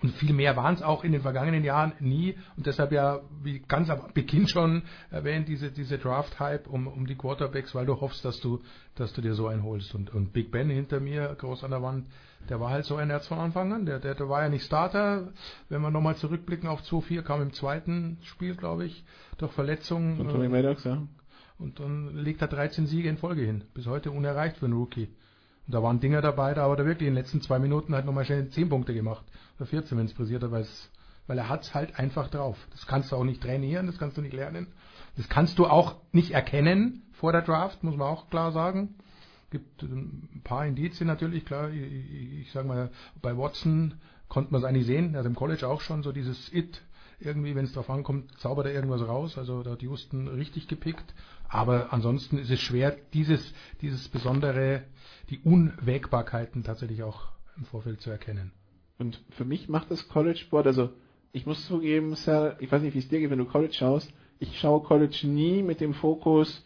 Und 0.00 0.12
viel 0.12 0.32
mehr 0.32 0.56
waren 0.56 0.74
es 0.74 0.82
auch 0.82 1.02
in 1.02 1.12
den 1.12 1.22
vergangenen 1.22 1.64
Jahren 1.64 1.92
nie. 2.00 2.36
Und 2.56 2.66
deshalb 2.66 2.92
ja, 2.92 3.20
wie 3.42 3.60
ganz 3.60 3.90
am 3.90 4.12
Beginn 4.14 4.46
schon 4.46 4.82
erwähnt, 5.10 5.48
diese, 5.48 5.72
diese 5.72 5.98
Draft-Hype 5.98 6.68
um, 6.68 6.86
um 6.86 7.06
die 7.06 7.16
Quarterbacks, 7.16 7.74
weil 7.74 7.86
du 7.86 8.00
hoffst, 8.00 8.24
dass 8.24 8.40
du, 8.40 8.60
dass 8.94 9.12
du 9.12 9.20
dir 9.20 9.34
so 9.34 9.48
einen 9.48 9.62
holst. 9.62 9.94
Und, 9.94 10.14
und 10.14 10.32
Big 10.32 10.50
Ben 10.52 10.70
hinter 10.70 11.00
mir, 11.00 11.34
groß 11.38 11.64
an 11.64 11.72
der 11.72 11.82
Wand, 11.82 12.06
der 12.48 12.60
war 12.60 12.70
halt 12.70 12.84
so 12.84 12.96
ein 12.96 13.10
Herz 13.10 13.26
von 13.26 13.38
Anfang 13.38 13.72
an. 13.72 13.86
Der, 13.86 13.98
der, 13.98 14.14
der 14.14 14.28
war 14.28 14.42
ja 14.42 14.48
nicht 14.48 14.64
Starter. 14.64 15.32
Wenn 15.68 15.82
wir 15.82 15.90
nochmal 15.90 16.16
zurückblicken 16.16 16.68
auf 16.68 16.82
2-4, 16.82 17.22
kam 17.22 17.42
im 17.42 17.52
zweiten 17.52 18.18
Spiel, 18.22 18.54
glaube 18.54 18.86
ich, 18.86 19.04
durch 19.36 19.52
Verletzungen. 19.52 20.20
Und 20.20 20.30
Tony 20.30 20.46
äh, 20.46 20.48
Maddox, 20.48 20.84
ja. 20.84 21.02
und 21.58 21.80
dann 21.80 22.14
legt 22.14 22.40
er 22.42 22.48
13 22.48 22.86
Siege 22.86 23.08
in 23.08 23.18
Folge 23.18 23.42
hin. 23.42 23.64
Bis 23.74 23.86
heute 23.86 24.10
unerreicht 24.10 24.56
für 24.56 24.66
einen 24.66 24.74
Rookie. 24.74 25.08
Und 25.66 25.74
da 25.74 25.82
waren 25.82 26.00
Dinger 26.00 26.22
dabei, 26.22 26.54
da 26.54 26.70
hat 26.70 26.78
er 26.78 26.86
wirklich 26.86 27.06
in 27.08 27.14
den 27.14 27.22
letzten 27.22 27.42
zwei 27.42 27.58
Minuten 27.58 27.94
halt 27.94 28.06
nochmal 28.06 28.24
schnell 28.24 28.48
10 28.48 28.70
Punkte 28.70 28.94
gemacht. 28.94 29.24
Oder 29.58 29.66
14, 29.66 29.98
wenn 29.98 30.06
es 30.06 30.14
passiert 30.14 30.42
hat, 30.42 30.50
weil 30.50 31.38
er 31.38 31.48
hat's 31.50 31.74
halt 31.74 31.98
einfach 31.98 32.28
drauf. 32.28 32.56
Das 32.70 32.86
kannst 32.86 33.12
du 33.12 33.16
auch 33.16 33.24
nicht 33.24 33.42
trainieren, 33.42 33.86
das 33.86 33.98
kannst 33.98 34.16
du 34.16 34.22
nicht 34.22 34.32
lernen. 34.32 34.68
Das 35.16 35.28
kannst 35.28 35.58
du 35.58 35.66
auch 35.66 35.96
nicht 36.12 36.30
erkennen 36.30 37.02
vor 37.12 37.32
der 37.32 37.42
Draft, 37.42 37.84
muss 37.84 37.96
man 37.96 38.08
auch 38.08 38.30
klar 38.30 38.52
sagen. 38.52 38.94
Gibt 39.50 39.82
ein 39.82 40.42
paar 40.44 40.66
Indizien 40.66 41.06
natürlich, 41.06 41.44
klar. 41.44 41.70
Ich, 41.70 41.80
ich, 41.80 42.40
ich 42.40 42.52
sag 42.52 42.66
mal, 42.66 42.90
bei 43.22 43.36
Watson 43.36 43.94
konnte 44.28 44.52
man 44.52 44.60
es 44.60 44.66
eigentlich 44.66 44.86
sehen, 44.86 45.16
also 45.16 45.28
im 45.28 45.34
College 45.34 45.66
auch 45.66 45.80
schon, 45.80 46.02
so 46.02 46.12
dieses 46.12 46.52
It, 46.52 46.82
irgendwie, 47.20 47.54
wenn 47.54 47.64
es 47.64 47.72
drauf 47.72 47.90
ankommt, 47.90 48.38
zaubert 48.38 48.66
er 48.66 48.74
irgendwas 48.74 49.06
raus. 49.06 49.38
Also 49.38 49.62
da 49.62 49.72
hat 49.72 49.82
Houston 49.82 50.28
richtig 50.28 50.68
gepickt. 50.68 51.14
Aber 51.48 51.92
ansonsten 51.92 52.38
ist 52.38 52.50
es 52.50 52.60
schwer, 52.60 52.96
dieses, 53.14 53.54
dieses 53.80 54.08
besondere, 54.08 54.84
die 55.30 55.38
Unwägbarkeiten 55.38 56.62
tatsächlich 56.62 57.02
auch 57.02 57.28
im 57.56 57.64
Vorfeld 57.64 58.00
zu 58.00 58.10
erkennen. 58.10 58.52
Und 58.98 59.20
für 59.30 59.44
mich 59.44 59.68
macht 59.68 59.90
das 59.90 60.08
College 60.08 60.38
Sport, 60.38 60.66
also 60.66 60.90
ich 61.32 61.46
muss 61.46 61.66
zugeben, 61.66 62.14
Sir, 62.16 62.56
ich 62.60 62.70
weiß 62.70 62.82
nicht, 62.82 62.94
wie 62.94 62.98
es 62.98 63.08
dir 63.08 63.20
geht, 63.20 63.30
wenn 63.30 63.38
du 63.38 63.44
College 63.44 63.72
schaust. 63.72 64.12
Ich 64.38 64.58
schaue 64.58 64.82
College 64.82 65.26
nie 65.26 65.62
mit 65.62 65.80
dem 65.80 65.94
Fokus, 65.94 66.64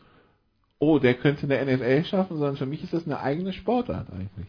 oh, 0.83 0.99
der 0.99 1.15
könnte 1.15 1.45
in 1.45 1.49
der 1.49 1.65
NFL 1.65 2.05
schaffen, 2.05 2.37
sondern 2.39 2.57
für 2.57 2.67
mich 2.67 2.83
ist 2.83 2.93
das 2.93 3.07
eine 3.07 3.21
eigene 3.21 3.53
Sportart 3.53 4.13
eigentlich. 4.13 4.49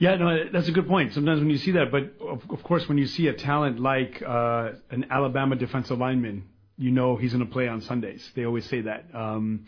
Yeah, 0.00 0.16
no, 0.16 0.50
that's 0.50 0.68
a 0.68 0.72
good 0.72 0.88
point. 0.88 1.12
Sometimes 1.12 1.40
when 1.40 1.50
you 1.50 1.58
see 1.58 1.72
that, 1.72 1.90
but 1.90 2.14
of, 2.20 2.42
of 2.50 2.62
course, 2.62 2.88
when 2.88 2.98
you 2.98 3.06
see 3.06 3.28
a 3.28 3.34
talent 3.34 3.78
like 3.78 4.22
uh, 4.22 4.70
an 4.90 5.06
Alabama 5.10 5.56
defensive 5.56 5.98
lineman, 5.98 6.44
you 6.78 6.90
know 6.90 7.16
he's 7.16 7.32
going 7.32 7.46
to 7.46 7.52
play 7.52 7.68
on 7.68 7.82
Sundays. 7.82 8.28
They 8.34 8.44
always 8.46 8.64
say 8.64 8.80
that. 8.80 9.04
Um, 9.14 9.66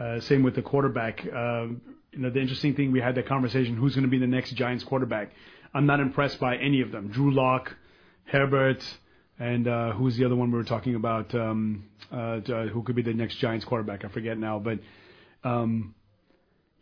uh, 0.00 0.20
same 0.20 0.44
with 0.44 0.54
the 0.54 0.62
quarterback. 0.62 1.20
Um, 1.26 1.82
you 2.12 2.20
know, 2.20 2.30
the 2.30 2.40
interesting 2.40 2.74
thing 2.74 2.92
we 2.92 3.00
had 3.00 3.16
that 3.16 3.26
conversation: 3.26 3.76
who's 3.76 3.94
going 3.94 4.04
to 4.04 4.10
be 4.10 4.18
the 4.18 4.28
next 4.28 4.52
Giants 4.52 4.84
quarterback? 4.84 5.32
I'm 5.74 5.86
not 5.86 6.00
impressed 6.00 6.38
by 6.38 6.56
any 6.56 6.80
of 6.80 6.92
them. 6.92 7.08
Drew 7.08 7.34
Lock, 7.34 7.76
Herbert, 8.26 8.78
uh, 8.78 9.02
who's 9.38 10.16
the 10.16 10.24
other 10.24 10.36
one 10.36 10.50
we 10.50 10.58
were 10.58 10.64
talking 10.64 10.94
about? 10.94 11.34
Um, 11.34 11.84
uh, 12.12 12.16
uh, 12.16 12.66
who 12.66 12.82
could 12.82 12.96
be 12.96 13.02
the 13.02 13.14
next 13.14 13.36
Giants 13.36 13.64
quarterback? 13.64 14.04
I 14.04 14.08
forget 14.08 14.38
now, 14.38 14.58
but. 14.58 14.80
Um, 15.42 15.94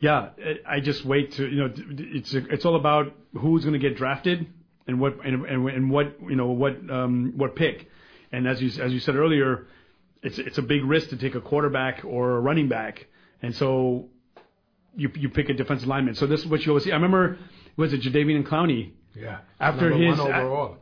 yeah, 0.02 0.30
I 0.68 0.80
just 0.80 1.04
wait 1.04 1.32
to 1.34 1.46
you 1.48 1.56
know 1.56 1.72
it's 1.76 2.34
it's 2.34 2.64
all 2.64 2.74
about 2.74 3.14
who's 3.38 3.62
going 3.62 3.74
to 3.74 3.78
get 3.78 3.96
drafted 3.96 4.46
and 4.88 5.00
what 5.00 5.24
and, 5.24 5.46
and, 5.46 5.68
and 5.68 5.90
what 5.90 6.16
you 6.28 6.34
know 6.34 6.48
what 6.48 6.76
um, 6.90 7.34
what 7.36 7.54
pick. 7.54 7.88
And 8.32 8.48
as 8.48 8.60
you 8.60 8.82
as 8.82 8.92
you 8.92 8.98
said 8.98 9.14
earlier, 9.14 9.68
it's 10.20 10.38
it's 10.38 10.58
a 10.58 10.62
big 10.62 10.84
risk 10.84 11.10
to 11.10 11.16
take 11.16 11.36
a 11.36 11.40
quarterback 11.40 12.04
or 12.04 12.36
a 12.36 12.40
running 12.40 12.68
back, 12.68 13.06
and 13.42 13.54
so 13.54 14.08
you 14.96 15.08
you 15.14 15.28
pick 15.28 15.48
a 15.50 15.54
defensive 15.54 15.86
lineman. 15.86 16.16
So 16.16 16.26
this 16.26 16.40
is 16.40 16.46
what 16.46 16.66
you 16.66 16.72
always 16.72 16.82
see. 16.82 16.90
I 16.90 16.96
remember 16.96 17.38
was 17.76 17.92
it 17.92 18.02
Jadavian 18.02 18.34
and 18.36 18.46
Clowney 18.46 18.90
Yeah. 19.14 19.38
after 19.60 19.90
Number 19.90 20.04
his 20.04 20.18
one 20.18 20.32
overall. 20.32 20.76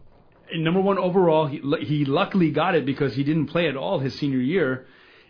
Number 0.55 0.81
one 0.81 0.99
overall. 0.99 1.47
He 1.47 1.61
he 1.85 2.05
luckily 2.05 2.51
got 2.51 2.75
it 2.75 2.85
because 2.87 3.15
he 3.15 3.25
didn't 3.25 3.47
play 3.47 3.69
at 3.69 3.77
all 3.77 3.99
his 3.99 4.19
senior 4.19 4.39
year, 4.39 4.87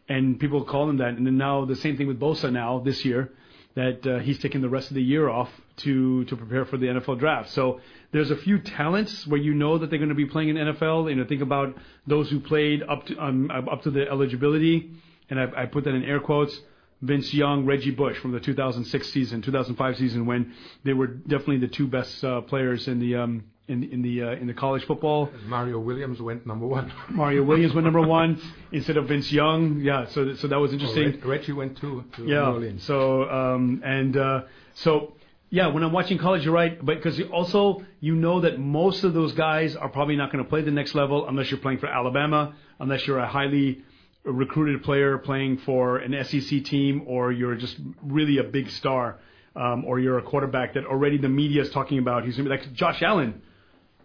and 0.09 0.39
people 0.39 0.65
call 0.65 0.89
him 0.89 0.99
that. 0.99 1.15
And 1.15 1.27
then 1.27 1.37
now 1.37 1.65
the 1.65 1.77
same 1.77 1.97
thing 1.97 2.07
with 2.07 2.19
Bosa 2.19 2.53
now 2.53 2.81
this 2.81 3.05
year, 3.05 3.33
that 3.75 4.07
uh, 4.07 4.19
he's 4.19 4.39
taking 4.39 4.61
the 4.61 4.69
rest 4.69 4.89
of 4.89 4.95
the 4.95 5.03
year 5.03 5.29
off 5.29 5.51
to 5.79 6.25
to 6.27 6.37
prepare 6.37 6.65
for 6.65 6.77
the 6.77 6.87
NFL 6.87 7.19
draft. 7.19 7.51
So 7.51 7.81
there's 8.13 8.31
a 8.31 8.37
few 8.37 8.59
talents 8.59 9.27
where 9.27 9.41
you 9.41 9.55
know 9.55 9.79
that 9.79 9.91
they're 9.91 9.99
going 9.99 10.09
to 10.09 10.15
be 10.15 10.27
playing 10.27 10.51
in 10.51 10.57
NFL. 10.57 11.09
You 11.09 11.17
know, 11.17 11.25
think 11.25 11.43
about 11.43 11.77
those 12.07 12.29
who 12.31 12.41
played 12.41 12.83
up 12.83 13.07
to 13.07 13.19
um, 13.19 13.51
up 13.51 13.83
to 13.83 13.91
the 13.91 14.09
eligibility, 14.09 14.91
and 15.29 15.41
I, 15.41 15.63
I 15.63 15.67
put 15.67 15.85
that 15.85 15.95
in 15.95 16.05
air 16.05 16.21
quotes. 16.21 16.59
Vince 17.03 17.33
Young, 17.33 17.65
Reggie 17.65 17.93
Bush 17.93 18.19
from 18.19 18.33
the 18.33 18.41
2006 18.41 19.11
season, 19.11 19.41
2005 19.41 19.97
season, 19.97 20.27
when 20.27 20.53
they 20.85 20.93
were 20.93 21.07
definitely 21.07 21.59
the 21.59 21.69
two 21.69 21.87
best 21.87 22.23
uh, 22.23 22.43
players 22.43 22.89
in 22.89 22.99
the 22.99 23.17
um, 23.17 23.45
in 23.71 23.85
in 23.85 24.03
the 24.03 24.23
uh, 24.23 24.31
in 24.33 24.47
the 24.47 24.55
college 24.55 24.85
football. 24.85 25.31
Mario 25.47 25.79
Williams 25.79 26.21
went 26.21 26.47
number 26.47 26.67
one. 26.67 26.93
Mario 27.11 27.43
Williams 27.43 27.73
went 27.73 27.85
number 27.85 28.03
one 28.03 28.41
instead 28.73 28.97
of 28.97 29.09
Vince 29.09 29.31
Young. 29.33 29.81
Yeah, 29.81 30.07
so 30.07 30.35
so 30.35 30.49
that 30.49 30.59
was 30.59 30.73
interesting. 30.73 31.05
Oh, 31.09 31.11
Reg- 31.13 31.25
Reggie 31.27 31.53
went 31.53 31.79
to, 31.79 32.05
to 32.17 32.23
New 32.23 32.33
yeah. 32.33 32.51
Orleans. 32.51 32.83
So 32.85 33.29
um, 33.31 33.83
and 33.85 34.17
uh, 34.17 34.43
so 34.75 35.15
yeah, 35.51 35.67
when 35.69 35.83
I'm 35.83 35.93
watching 35.93 36.19
college, 36.19 36.45
you're 36.45 36.55
right, 36.55 36.85
but 36.85 36.97
because 36.97 37.21
also 37.33 37.85
you 38.01 38.15
know 38.15 38.41
that 38.41 38.59
most 38.59 39.05
of 39.05 39.15
those 39.15 39.33
guys 39.33 39.75
are 39.75 39.89
probably 39.89 40.17
not 40.17 40.31
going 40.31 40.45
to 40.45 40.49
play 40.49 40.63
the 40.63 40.71
next 40.71 40.95
level 40.95 41.29
unless 41.29 41.51
you're 41.51 41.61
playing 41.61 41.79
for 41.79 41.89
Alabama, 41.89 42.55
unless 42.79 43.07
you're 43.07 43.19
a 43.19 43.27
highly 43.29 43.83
recruited 44.25 44.83
player 44.83 45.19
playing 45.19 45.59
for 45.59 45.99
an 45.99 46.13
SEC 46.25 46.65
team, 46.65 47.03
or 47.07 47.33
you're 47.33 47.57
just 47.57 47.77
really 48.03 48.39
a 48.39 48.45
big 48.45 48.71
star, 48.71 49.19
um, 49.57 49.85
or 49.85 49.99
you're 49.99 50.19
a 50.19 50.23
quarterback 50.23 50.75
that 50.75 50.85
already 50.85 51.19
the 51.19 51.29
media 51.29 51.63
is 51.63 51.71
talking 51.71 51.99
about. 51.99 52.25
He's 52.25 52.37
going 52.37 52.49
to 52.49 52.57
be 52.57 52.63
like 52.63 52.73
Josh 52.73 53.03
Allen, 53.03 53.43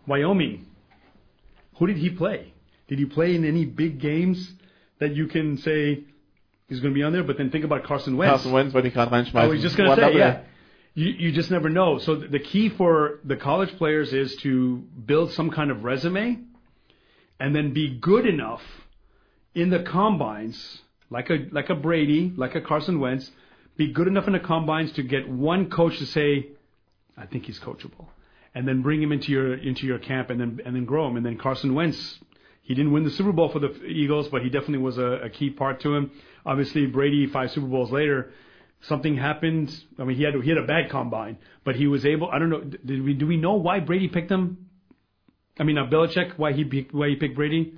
Wyoming. 0.07 0.65
Who 1.77 1.87
did 1.87 1.97
he 1.97 2.09
play? 2.09 2.53
Did 2.87 2.99
he 2.99 3.05
play 3.05 3.35
in 3.35 3.45
any 3.45 3.65
big 3.65 3.99
games 3.99 4.53
that 4.99 5.15
you 5.15 5.27
can 5.27 5.57
say 5.57 6.03
he's 6.67 6.79
going 6.79 6.93
to 6.93 6.95
be 6.97 7.03
on 7.03 7.11
there? 7.13 7.23
But 7.23 7.37
then 7.37 7.49
think 7.49 7.65
about 7.65 7.83
Carson 7.83 8.15
Wentz. 8.15 8.43
Carson 8.43 8.51
Wentz 8.51 8.73
wollte 8.73 8.87
ich 8.87 8.93
gerade 8.93 9.11
reinschmeißen. 9.11 9.35
I 9.35 9.47
was 9.47 9.61
just 9.61 9.75
going 9.75 9.89
to 9.89 9.95
say, 9.95 10.17
yeah. 10.17 10.41
You, 10.93 11.07
you 11.09 11.31
just 11.33 11.51
never 11.51 11.69
know. 11.69 11.97
So 11.99 12.15
th- 12.15 12.31
the 12.31 12.39
key 12.39 12.69
for 12.69 13.19
the 13.25 13.35
college 13.35 13.75
players 13.77 14.13
is 14.13 14.35
to 14.37 14.77
build 15.05 15.33
some 15.33 15.51
kind 15.51 15.69
of 15.69 15.83
resume 15.83 16.39
and 17.37 17.53
then 17.53 17.73
be 17.73 17.97
good 17.99 18.25
enough 18.25 18.61
in 19.53 19.69
the 19.69 19.83
combines, 19.83 20.81
like 21.09 21.29
a, 21.29 21.47
like 21.51 21.69
a 21.69 21.75
Brady, 21.75 22.31
like 22.37 22.55
a 22.55 22.61
Carson 22.61 23.01
Wentz, 23.01 23.29
be 23.75 23.91
good 23.91 24.07
enough 24.07 24.27
in 24.27 24.33
the 24.33 24.39
combines 24.39 24.93
to 24.93 25.03
get 25.03 25.27
one 25.27 25.69
coach 25.69 25.97
to 25.97 26.05
say, 26.05 26.47
I 27.17 27.25
think 27.25 27.45
he's 27.45 27.59
coachable. 27.59 28.07
And 28.55 28.67
then 28.67 28.81
bring 28.81 29.01
him 29.01 29.11
into 29.11 29.31
your 29.31 29.53
into 29.53 29.85
your 29.85 29.99
camp 29.99 30.29
and 30.29 30.39
then 30.39 30.61
and 30.65 30.75
then 30.75 30.85
grow 30.85 31.07
him. 31.07 31.17
And 31.17 31.25
then 31.25 31.37
Carson 31.37 31.75
Wentz, 31.75 32.19
he 32.61 32.73
didn't 32.73 32.93
win 32.93 33.03
the 33.03 33.11
Super 33.11 33.33
Bowl 33.33 33.49
for 33.49 33.59
the 33.59 33.83
Eagles, 33.83 34.29
but 34.29 34.41
he 34.41 34.49
definitely 34.49 34.79
was 34.79 34.97
a, 34.97 35.25
a 35.25 35.29
key 35.29 35.49
part 35.49 35.81
to 35.81 35.93
him. 35.93 36.11
Obviously, 36.45 36.85
Brady 36.85 37.27
five 37.27 37.51
Super 37.51 37.67
Bowls 37.67 37.91
later, 37.91 38.31
something 38.81 39.17
happened. 39.17 39.77
I 39.99 40.05
mean, 40.05 40.15
he 40.15 40.23
had 40.23 40.35
he 40.35 40.49
had 40.49 40.57
a 40.57 40.65
bad 40.65 40.89
combine, 40.89 41.37
but 41.65 41.75
he 41.75 41.85
was 41.87 42.05
able. 42.05 42.29
I 42.31 42.39
don't 42.39 42.49
know. 42.49 42.61
Did 42.61 43.03
we 43.03 43.13
do 43.13 43.27
we 43.27 43.37
know 43.37 43.55
why 43.55 43.81
Brady 43.81 44.07
picked 44.07 44.31
him? 44.31 44.69
I 45.59 45.63
mean, 45.63 45.77
uh, 45.77 45.85
Belichick, 45.85 46.37
why 46.37 46.53
he 46.53 46.87
why 46.91 47.09
he 47.09 47.15
picked 47.17 47.35
Brady? 47.35 47.73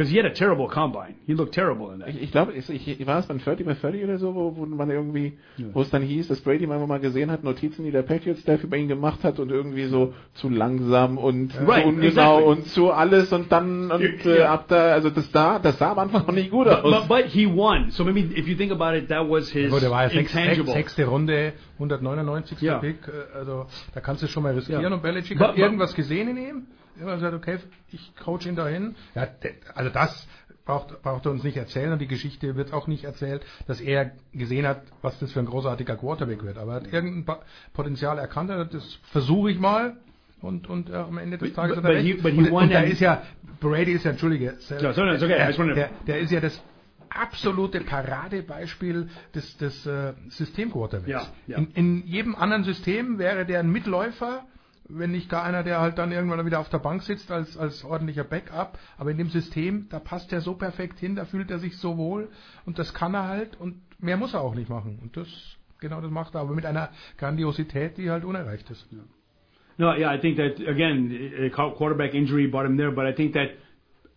Because 0.00 0.10
he 0.14 0.18
had 0.18 0.24
a 0.24 0.32
terrible 0.32 0.66
combine. 0.66 1.14
He 1.26 1.34
looked 1.34 1.52
terrible 1.52 1.92
in 1.92 1.98
that. 2.00 2.08
Ich, 2.08 2.22
ich 2.22 2.32
glaube, 2.32 2.54
ich, 2.54 2.70
ich, 2.70 3.06
war 3.06 3.18
es 3.18 3.26
beim 3.26 3.38
30 3.38 3.66
by 3.66 3.74
30 3.74 4.02
oder 4.04 4.16
so, 4.16 4.34
wo, 4.34 4.56
wo 4.56 4.64
man 4.64 4.88
irgendwie, 4.88 5.34
Ja. 5.58 5.66
wo 5.74 5.82
es 5.82 5.90
dann 5.90 6.00
hieß, 6.00 6.28
dass 6.28 6.40
Brady 6.40 6.66
mal, 6.66 6.78
mal 6.86 7.00
gesehen 7.00 7.30
hat, 7.30 7.44
Notizen, 7.44 7.84
die 7.84 7.90
der 7.90 8.00
Patriots-Staff 8.00 8.64
über 8.64 8.78
ihn 8.78 8.88
gemacht 8.88 9.22
hat 9.24 9.38
und 9.38 9.50
irgendwie 9.50 9.84
so 9.84 10.14
zu 10.32 10.48
langsam 10.48 11.18
und 11.18 11.52
Right, 11.68 11.82
zu 11.82 11.88
ungenau 11.90 12.38
exactly. 12.38 12.44
und 12.46 12.66
zu 12.68 12.90
alles 12.92 13.30
und 13.34 13.52
dann 13.52 13.90
und 13.90 14.24
äh, 14.24 14.38
Ja. 14.38 14.54
ab 14.54 14.64
da, 14.68 14.92
also 14.92 15.10
das 15.10 15.30
sah, 15.32 15.58
das 15.58 15.78
sah 15.78 15.92
am 15.92 15.98
Anfang 15.98 16.24
noch 16.26 16.32
nicht 16.34 16.50
gut 16.50 16.64
But, 16.66 16.82
aus. 16.82 17.06
but, 17.06 17.08
but 17.08 17.24
he 17.26 17.46
won. 17.46 17.90
So 17.90 18.02
maybe 18.02 18.20
if 18.20 18.48
you 18.48 18.56
think 18.56 18.72
about 18.72 18.96
it, 18.96 19.08
that 19.08 19.28
was 19.28 19.50
his 19.50 19.70
der 19.70 19.90
war 19.90 20.04
ja 20.04 20.08
sechs, 20.08 20.32
sechs, 20.32 20.44
intangible. 20.44 20.72
sechste 20.72 21.04
Runde, 21.04 21.52
199. 21.78 22.58
Ja. 22.62 22.78
Pick, 22.78 23.06
äh, 23.06 23.36
also 23.38 23.66
da 23.92 24.00
kannst 24.00 24.22
du 24.22 24.26
es 24.26 24.32
schon 24.32 24.44
mal 24.44 24.54
riskieren. 24.54 24.82
Ja. 24.82 24.90
Und 24.90 25.02
Belichick 25.02 25.36
But- 25.36 25.48
hat 25.48 25.54
but- 25.56 25.62
irgendwas 25.62 25.94
gesehen 25.94 26.28
in 26.28 26.36
ihm. 26.38 26.66
Er 27.00 27.06
hat 27.06 27.14
gesagt, 27.16 27.34
okay, 27.34 27.58
ich 27.92 28.12
coach 28.16 28.46
ihn 28.46 28.56
dahin. 28.56 28.94
Ja, 29.14 29.26
also 29.74 29.90
das 29.90 30.28
braucht, 30.64 31.02
braucht 31.02 31.24
er 31.26 31.32
uns 31.32 31.42
nicht 31.42 31.56
erzählen 31.56 31.92
und 31.92 31.98
die 32.00 32.06
Geschichte 32.06 32.56
wird 32.56 32.72
auch 32.72 32.86
nicht 32.86 33.04
erzählt, 33.04 33.42
dass 33.66 33.80
er 33.80 34.12
gesehen 34.32 34.66
hat, 34.66 34.82
was 35.02 35.18
das 35.18 35.32
für 35.32 35.40
ein 35.40 35.46
großartiger 35.46 35.96
Quarterback 35.96 36.44
wird. 36.44 36.58
Aber 36.58 36.72
er 36.72 36.80
hat 36.82 36.92
irgendein 36.92 37.36
Potenzial 37.72 38.18
erkannt, 38.18 38.50
er 38.50 38.64
das 38.64 38.98
versuche 39.10 39.50
ich 39.50 39.58
mal. 39.58 39.96
Und, 40.42 40.68
und 40.70 40.88
äh, 40.88 40.94
am 40.94 41.18
Ende 41.18 41.36
des 41.36 41.50
But- 41.50 41.56
Tages 41.56 41.76
but- 41.76 41.84
hat 41.84 41.90
er 41.92 41.96
but 42.02 42.06
recht. 42.06 42.22
but 42.22 42.32
he 42.32 42.38
und, 42.38 42.50
und 42.50 42.72
da 42.72 42.80
ist 42.80 43.00
ja, 43.00 43.22
Brady 43.60 43.92
ist 43.92 44.04
ja, 44.04 44.12
entschuldige, 44.12 44.54
sorry, 44.58 45.14
okay. 45.16 45.74
Der, 45.74 45.90
der 46.06 46.18
ist 46.20 46.32
ja 46.32 46.40
das 46.40 46.62
absolute 47.10 47.80
Paradebeispiel 47.80 49.08
des, 49.34 49.56
des 49.58 49.84
äh, 49.84 50.14
Systemquarterbacks. 50.28 51.08
Ja, 51.10 51.26
ja. 51.46 51.58
In, 51.58 51.70
in 51.72 52.06
jedem 52.06 52.34
anderen 52.34 52.64
System 52.64 53.18
wäre 53.18 53.44
der 53.44 53.60
ein 53.60 53.70
Mitläufer, 53.70 54.44
wenn 54.92 55.10
nicht 55.12 55.28
gar 55.28 55.44
einer, 55.44 55.62
der 55.62 55.80
halt 55.80 55.98
dann 55.98 56.12
irgendwann 56.12 56.44
wieder 56.44 56.60
auf 56.60 56.68
der 56.68 56.78
Bank 56.78 57.02
sitzt 57.02 57.30
als, 57.30 57.56
als 57.56 57.84
ordentlicher 57.84 58.24
Backup. 58.24 58.78
Aber 58.98 59.10
in 59.10 59.18
dem 59.18 59.28
System, 59.28 59.86
da 59.90 59.98
passt 59.98 60.32
er 60.32 60.40
so 60.40 60.54
perfekt 60.54 60.98
hin, 60.98 61.16
da 61.16 61.24
fühlt 61.24 61.50
er 61.50 61.58
sich 61.58 61.76
so 61.78 61.96
wohl 61.96 62.28
und 62.66 62.78
das 62.78 62.94
kann 62.94 63.14
er 63.14 63.28
halt 63.28 63.58
und 63.60 63.80
mehr 64.00 64.16
muss 64.16 64.34
er 64.34 64.40
auch 64.40 64.54
nicht 64.54 64.68
machen. 64.68 64.98
Und 65.00 65.16
das, 65.16 65.28
genau 65.78 66.00
das 66.00 66.10
macht 66.10 66.34
er, 66.34 66.42
aber 66.42 66.54
mit 66.54 66.66
einer 66.66 66.90
Grandiosität, 67.18 67.98
die 67.98 68.10
halt 68.10 68.24
unerreicht 68.24 68.70
ist. 68.70 68.86
No, 69.78 69.94
yeah, 69.94 70.14
I 70.14 70.18
think 70.18 70.36
that 70.36 70.60
again, 70.68 71.50
quarterback 71.52 72.12
injury 72.12 72.46
brought 72.46 72.66
him 72.66 72.76
there, 72.76 72.92
but 72.92 73.06
I 73.06 73.14
think 73.14 73.32
that 73.32 73.50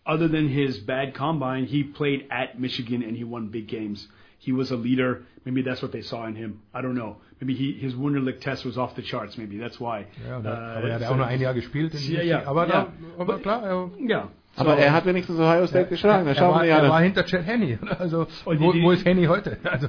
other 0.04 0.28
than 0.28 0.48
his 0.48 0.78
bad 0.84 1.14
combine, 1.14 1.64
he 1.64 1.82
played 1.84 2.26
at 2.30 2.58
Michigan 2.60 3.02
and 3.02 3.16
he 3.16 3.24
won 3.24 3.48
big 3.50 3.66
games. 3.66 4.08
He 4.38 4.52
was 4.52 4.70
a 4.70 4.76
leader. 4.76 5.22
Maybe 5.46 5.62
that's 5.62 5.80
what 5.80 5.92
they 5.92 6.02
saw 6.02 6.26
in 6.26 6.36
him. 6.36 6.60
I 6.74 6.82
don't 6.82 6.94
know. 6.94 7.16
Maybe 7.40 7.52
he, 7.54 7.72
his 7.72 7.96
Wunderlich 7.96 8.38
test 8.40 8.64
was 8.64 8.78
off 8.78 8.92
the 8.96 9.02
charts. 9.02 9.36
Maybe 9.36 9.58
that's 9.58 9.80
why. 9.80 10.06
Ja, 10.28 10.36
und 10.38 10.44
er- 10.46 10.52
Uh, 10.52 10.78
aber 10.78 10.88
er 10.88 10.94
hat 10.94 11.00
so- 11.02 11.06
auch 11.08 11.16
nur 11.16 11.26
ein 11.26 11.40
Jahr 11.40 11.54
gespielt. 11.54 11.94
In 11.94 12.12
Ja, 12.14 12.22
ja, 12.22 12.46
aber, 12.46 12.66
ja. 12.68 12.72
Da, 12.72 12.92
aber 13.22 13.38
klar, 13.38 13.62
er, 13.64 13.90
ja. 14.06 14.28
Aber 14.56 14.76
er 14.76 14.92
hat 14.92 15.04
wenigstens 15.04 15.36
Ohio 15.40 15.66
State 15.66 15.88
geschlagen, 15.88 16.26
das 16.26 16.36
er, 16.36 16.40
schauen 16.44 16.60
wir 16.60 16.68
ja 16.68 16.78
er 16.78 16.88
war 16.88 17.00
hinter 17.02 17.24
Chad 17.26 17.44
Henney. 17.44 17.76
Also, 17.98 18.28
Oh, 18.44 18.54
wo, 18.56 18.72
wo 18.72 18.92
ist 18.92 19.04
Henney 19.04 19.24
heute? 19.24 19.58
Also, 19.64 19.88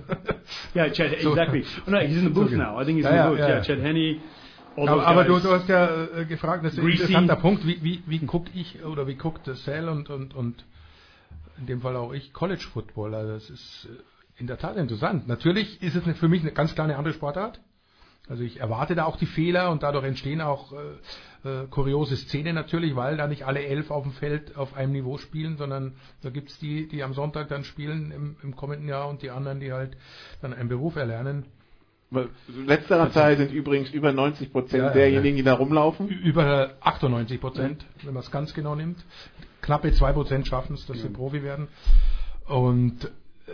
Yeah, 0.73 0.89
Chad, 0.91 1.11
So- 1.21 1.29
exactly. 1.29 1.63
Oh, 1.87 1.91
no, 1.91 1.99
he's 1.99 2.17
in 2.17 2.23
the 2.23 2.29
booth 2.29 2.49
So- 2.49 2.57
now. 2.57 2.81
I 2.81 2.83
think 2.85 2.97
he's 2.97 3.05
Ja, 3.05 3.11
in 3.11 3.15
the 3.15 3.17
ja, 3.17 3.29
booth. 3.29 3.39
ja, 3.39 3.47
Yeah, 3.47 3.57
ja. 3.57 3.63
Chad 3.63 3.79
Henney. 3.81 4.19
aber 4.75 5.05
aber 5.07 5.23
du, 5.23 5.37
du 5.39 5.51
hast 5.51 5.69
ja 5.69 5.87
äh, 6.17 6.25
gefragt, 6.25 6.65
das 6.65 6.73
ist 6.73 6.79
ein 6.79 6.89
interessanter 6.89 7.35
Punkt, 7.35 7.65
wie, 7.67 7.77
wie, 7.83 8.01
wie 8.07 8.19
gucke 8.25 8.49
ich 8.55 8.83
oder 8.83 9.05
wie 9.07 9.13
guckt 9.15 9.45
Sal 9.45 9.87
und, 9.87 10.09
und, 10.09 10.33
und 10.35 10.65
in 11.59 11.67
dem 11.67 11.79
Fall 11.81 11.95
auch 11.95 12.11
ich 12.11 12.33
College 12.33 12.65
Football. 12.73 13.13
Also 13.13 13.33
das 13.33 13.49
ist 13.51 13.85
äh, 13.89 13.89
in 14.37 14.47
der 14.47 14.57
Tat 14.57 14.77
interessant. 14.77 15.27
Natürlich 15.27 15.81
ist 15.81 15.95
es 15.95 16.17
für 16.17 16.27
mich 16.27 16.41
eine 16.41 16.51
ganz 16.51 16.75
kleine 16.75 16.97
andere 16.97 17.13
Sportart. 17.13 17.59
Also 18.27 18.43
ich 18.43 18.59
erwarte 18.59 18.95
da 18.95 19.05
auch 19.05 19.17
die 19.17 19.27
Fehler 19.27 19.69
und 19.69 19.83
dadurch 19.83 20.03
entstehen 20.03 20.41
auch 20.41 20.73
äh, 20.73 20.77
äh, 21.47 21.67
kuriose 21.67 22.17
Szenen 22.17 22.55
natürlich, 22.55 22.95
weil 22.95 23.17
da 23.17 23.27
nicht 23.27 23.45
alle 23.45 23.63
elf 23.63 23.91
auf 23.91 24.03
dem 24.03 24.13
Feld 24.13 24.57
auf 24.57 24.75
einem 24.75 24.93
Niveau 24.93 25.17
spielen, 25.19 25.57
sondern 25.57 25.93
da 26.23 26.31
gibt's 26.31 26.57
die, 26.57 26.87
die 26.87 27.03
am 27.03 27.13
Sonntag 27.13 27.49
dann 27.49 27.63
spielen 27.63 28.11
im, 28.11 28.35
im 28.41 28.55
kommenden 28.55 28.89
Jahr 28.89 29.09
und 29.09 29.21
die 29.21 29.29
anderen, 29.29 29.59
die 29.59 29.71
halt 29.71 29.95
dann 30.41 30.53
einen 30.53 30.69
Beruf 30.69 30.95
erlernen. 30.95 31.45
Letzterer 32.47 33.11
Zahl 33.11 33.37
sind 33.37 33.51
übrigens 33.51 33.91
über 33.91 34.11
90 34.11 34.51
Prozent 34.51 34.81
Ja, 34.81 34.87
ja, 34.87 34.93
derjenigen, 34.93 35.37
die 35.37 35.43
da 35.43 35.53
rumlaufen. 35.53 36.07
Über 36.07 36.75
98 36.81 37.41
Prozent, 37.41 37.85
wenn 38.03 38.13
man 38.13 38.23
es 38.23 38.31
ganz 38.31 38.53
genau 38.53 38.75
nimmt. 38.75 39.03
Knappe 39.61 39.91
2 39.91 40.13
Prozent 40.13 40.47
schaffen 40.47 40.75
es, 40.75 40.85
dass 40.85 41.01
sie 41.01 41.09
Profi 41.09 41.43
werden. 41.43 41.67
Und 42.47 43.05
äh, 43.05 43.51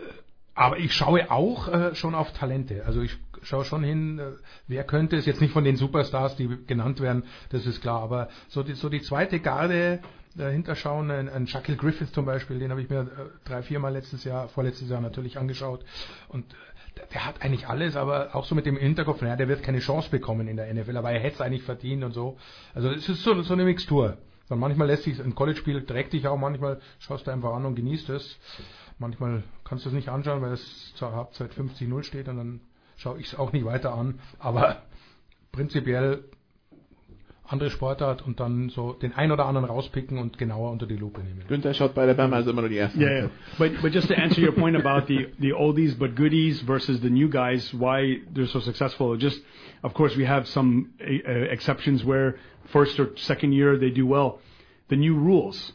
aber 0.61 0.77
ich 0.77 0.93
schaue 0.93 1.31
auch 1.31 1.67
äh, 1.67 1.95
schon 1.95 2.13
auf 2.13 2.33
Talente. 2.33 2.85
Also 2.85 3.01
ich 3.01 3.17
schaue 3.41 3.65
schon 3.65 3.83
hin, 3.83 4.19
äh, 4.19 4.33
wer 4.67 4.83
könnte 4.83 5.15
es 5.15 5.25
jetzt 5.25 5.41
nicht 5.41 5.53
von 5.53 5.63
den 5.63 5.75
Superstars, 5.75 6.35
die 6.35 6.47
genannt 6.67 6.99
werden, 6.99 7.23
das 7.49 7.65
ist 7.65 7.81
klar. 7.81 8.03
Aber 8.03 8.29
so 8.47 8.61
die, 8.61 8.73
so 8.73 8.87
die 8.87 9.01
zweite 9.01 9.39
Garde 9.39 10.01
dahinter 10.35 10.75
schauen, 10.75 11.09
ein, 11.09 11.29
ein 11.29 11.47
Shaquille 11.47 11.77
Griffith 11.77 12.13
zum 12.13 12.25
Beispiel, 12.25 12.59
den 12.59 12.69
habe 12.69 12.79
ich 12.79 12.91
mir 12.91 12.99
äh, 12.99 13.05
drei, 13.43 13.63
viermal 13.63 13.91
letztes 13.93 14.23
Jahr, 14.23 14.49
vorletztes 14.49 14.87
Jahr 14.87 15.01
natürlich 15.01 15.39
angeschaut. 15.39 15.83
Und 16.27 16.45
äh, 16.53 16.55
der, 16.97 17.05
der 17.07 17.25
hat 17.25 17.41
eigentlich 17.41 17.67
alles, 17.67 17.95
aber 17.95 18.35
auch 18.35 18.45
so 18.45 18.53
mit 18.53 18.67
dem 18.67 18.77
Hinterkopf, 18.77 19.23
naja, 19.23 19.37
der 19.37 19.47
wird 19.47 19.63
keine 19.63 19.79
Chance 19.79 20.11
bekommen 20.11 20.47
in 20.47 20.57
der 20.57 20.71
NFL, 20.71 20.95
aber 20.95 21.11
er 21.11 21.19
hätte 21.21 21.35
es 21.35 21.41
eigentlich 21.41 21.63
verdient 21.63 22.03
und 22.03 22.11
so. 22.11 22.37
Also 22.75 22.91
es 22.91 23.09
ist 23.09 23.23
so, 23.23 23.41
so 23.41 23.53
eine 23.53 23.63
Mixtur. 23.63 24.19
Und 24.49 24.59
manchmal 24.59 24.87
lässt 24.87 25.03
sich 25.03 25.19
ein 25.19 25.33
College-Spiel 25.33 25.85
trägt 25.85 26.13
dich 26.13 26.27
auch, 26.27 26.37
manchmal 26.37 26.81
schaust 26.99 27.25
du 27.25 27.31
einfach 27.31 27.53
an 27.53 27.65
und 27.65 27.75
genießt 27.75 28.09
es. 28.09 28.37
Manchmal 29.01 29.41
kannst 29.63 29.83
du 29.83 29.89
es 29.89 29.95
nicht 29.95 30.09
anschauen, 30.09 30.43
weil 30.43 30.53
es 30.53 30.93
zur 30.93 31.11
Halbzeit 31.11 31.51
50-0 31.53 32.03
steht 32.03 32.27
und 32.27 32.37
dann 32.37 32.61
schaue 32.97 33.19
ich 33.19 33.25
es 33.25 33.35
auch 33.35 33.51
nicht 33.51 33.65
weiter 33.65 33.95
an. 33.95 34.19
Aber 34.37 34.83
prinzipiell 35.51 36.23
andere 37.47 37.71
Sportart 37.71 38.21
und 38.21 38.39
dann 38.39 38.69
so 38.69 38.93
den 38.93 39.13
ein 39.13 39.31
oder 39.31 39.47
anderen 39.47 39.67
rauspicken 39.67 40.19
und 40.19 40.37
genauer 40.37 40.71
unter 40.71 40.85
die 40.85 40.97
Lupe 40.97 41.21
nehmen. 41.21 41.41
Günther 41.47 41.73
schaut 41.73 41.95
bei 41.95 42.05
der 42.05 42.13
Bama 42.13 42.35
also 42.35 42.51
immer 42.51 42.61
nur 42.61 42.69
die 42.69 42.77
ersten. 42.77 43.01
Yeah, 43.01 43.23
yeah. 43.23 43.29
But 43.57 43.81
but 43.81 43.91
just 43.91 44.07
to 44.09 44.13
answer 44.13 44.39
your 44.39 44.53
point 44.53 44.77
about 44.77 45.07
the 45.07 45.29
the 45.39 45.51
oldies 45.51 45.97
but 45.97 46.15
goodies 46.15 46.61
versus 46.61 47.01
the 47.01 47.09
new 47.09 47.27
guys, 47.27 47.73
why 47.73 48.21
they're 48.33 48.47
so 48.47 48.59
successful. 48.59 49.17
Just 49.17 49.43
of 49.81 49.95
course 49.95 50.15
we 50.15 50.27
have 50.27 50.47
some 50.47 50.91
uh, 51.01 51.51
exceptions 51.51 52.05
where 52.05 52.35
first 52.71 52.99
or 52.99 53.09
second 53.17 53.53
year 53.53 53.79
they 53.79 53.89
do 53.89 54.05
well. 54.05 54.39
The 54.89 54.95
new 54.95 55.15
rules. 55.15 55.73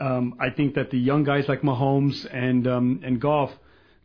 Um, 0.00 0.34
I 0.40 0.50
think 0.50 0.74
that 0.74 0.90
the 0.90 0.98
young 0.98 1.24
guys 1.24 1.48
like 1.48 1.62
Mahomes 1.62 2.26
and 2.32 2.66
um, 2.66 3.00
and 3.04 3.20
Goff, 3.20 3.50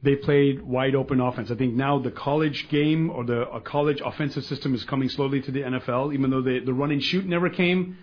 they 0.03 0.15
played 0.15 0.61
wide 0.61 0.95
open 0.95 1.19
offense. 1.19 1.49
I 1.51 1.55
think 1.55 1.73
now 1.73 1.99
the 1.99 2.11
college 2.11 2.67
game 2.69 3.09
or 3.09 3.23
the 3.23 3.45
college 3.65 4.01
offensive 4.03 4.45
system 4.45 4.75
is 4.75 4.83
coming 4.83 5.09
slowly 5.09 5.41
to 5.41 5.51
the 5.51 5.61
NFL. 5.61 6.13
Even 6.13 6.29
though 6.29 6.41
the 6.41 6.59
the 6.59 6.73
run 6.73 6.91
and 6.91 7.03
shoot 7.03 7.25
never 7.25 7.49
came, 7.49 7.97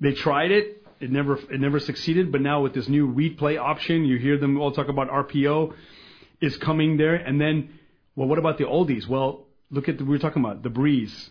they 0.00 0.12
tried 0.12 0.50
it. 0.50 0.86
It 1.00 1.10
never 1.10 1.36
it 1.36 1.60
never 1.60 1.78
succeeded. 1.78 2.32
But 2.32 2.40
now 2.40 2.62
with 2.62 2.74
this 2.74 2.88
new 2.88 3.06
read 3.06 3.38
play 3.38 3.56
option, 3.58 4.04
you 4.04 4.18
hear 4.18 4.38
them 4.38 4.58
all 4.58 4.72
talk 4.72 4.88
about 4.88 5.10
RPO 5.10 5.74
is 6.40 6.56
coming 6.56 6.96
there. 6.96 7.14
And 7.14 7.40
then, 7.40 7.78
well, 8.16 8.28
what 8.28 8.38
about 8.38 8.58
the 8.58 8.64
oldies? 8.64 9.06
Well, 9.06 9.46
look 9.70 9.88
at 9.88 9.98
the, 9.98 10.04
we 10.04 10.10
were 10.10 10.18
talking 10.18 10.42
about 10.42 10.62
the 10.62 10.70
Breeze, 10.70 11.30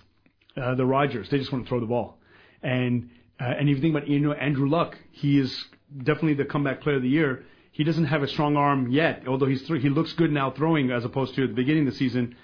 uh, 0.55 0.75
the 0.75 0.85
Rogers. 0.85 1.29
They 1.29 1.37
just 1.37 1.51
want 1.51 1.65
to 1.65 1.69
throw 1.69 1.79
the 1.79 1.85
ball. 1.85 2.17
And 2.61 3.09
uh, 3.39 3.45
and 3.45 3.69
if 3.69 3.75
you 3.75 3.81
think 3.81 3.95
about 3.95 4.07
you 4.07 4.19
know 4.19 4.33
Andrew 4.33 4.69
Luck, 4.69 4.97
he 5.11 5.39
is 5.39 5.65
definitely 5.95 6.35
the 6.35 6.45
comeback 6.45 6.81
player 6.81 6.97
of 6.97 7.01
the 7.01 7.09
year. 7.09 7.45
He 7.71 7.83
doesn't 7.83 8.05
have 8.05 8.23
a 8.23 8.27
strong 8.27 8.57
arm 8.57 8.91
yet, 8.91 9.23
although 9.27 9.45
he's 9.45 9.65
th- 9.67 9.81
he 9.81 9.89
looks 9.89 10.13
good 10.13 10.31
now 10.31 10.51
throwing 10.51 10.91
as 10.91 11.05
opposed 11.05 11.35
to 11.35 11.43
at 11.43 11.49
the 11.49 11.55
beginning 11.55 11.87
of 11.87 11.93
the 11.93 11.97
season. 11.97 12.35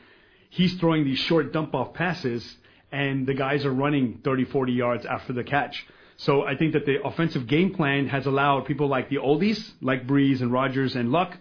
He's 0.49 0.75
throwing 0.75 1.03
these 1.03 1.19
short 1.19 1.51
dump 1.51 1.73
off 1.73 1.93
passes, 1.93 2.57
and 2.91 3.25
the 3.25 3.33
guys 3.33 3.65
are 3.65 3.73
running 3.73 4.19
30, 4.23 4.45
40 4.45 4.73
yards 4.73 5.05
after 5.05 5.33
the 5.33 5.43
catch. 5.43 5.85
So 6.17 6.43
I 6.43 6.55
think 6.55 6.73
that 6.73 6.85
the 6.85 7.03
offensive 7.03 7.47
game 7.47 7.73
plan 7.73 8.07
has 8.07 8.27
allowed 8.27 8.65
people 8.65 8.87
like 8.87 9.09
the 9.09 9.17
oldies, 9.17 9.71
like 9.81 10.05
Breeze 10.05 10.41
and 10.41 10.51
Rogers 10.51 10.95
and 10.95 11.11
Luck, 11.11 11.37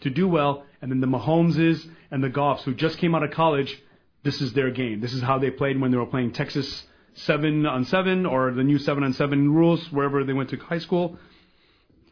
to 0.00 0.10
do 0.10 0.26
well, 0.26 0.64
and 0.80 0.90
then 0.90 1.00
the 1.00 1.06
Mahomeses 1.06 1.86
and 2.10 2.24
the 2.24 2.30
Goffs 2.30 2.62
who 2.62 2.74
just 2.74 2.98
came 2.98 3.14
out 3.14 3.22
of 3.22 3.30
college. 3.30 3.82
This 4.22 4.40
is 4.40 4.54
their 4.54 4.70
game. 4.70 5.00
This 5.00 5.12
is 5.12 5.20
how 5.20 5.38
they 5.38 5.50
played 5.50 5.78
when 5.78 5.90
they 5.90 5.98
were 5.98 6.06
playing 6.06 6.32
Texas 6.32 6.84
seven 7.14 7.66
on 7.66 7.84
seven 7.84 8.26
or 8.26 8.50
the 8.52 8.64
new 8.64 8.78
seven 8.78 9.04
on 9.04 9.12
seven 9.12 9.52
rules 9.52 9.92
wherever 9.92 10.24
they 10.24 10.32
went 10.32 10.50
to 10.50 10.56
high 10.56 10.78
school. 10.78 11.18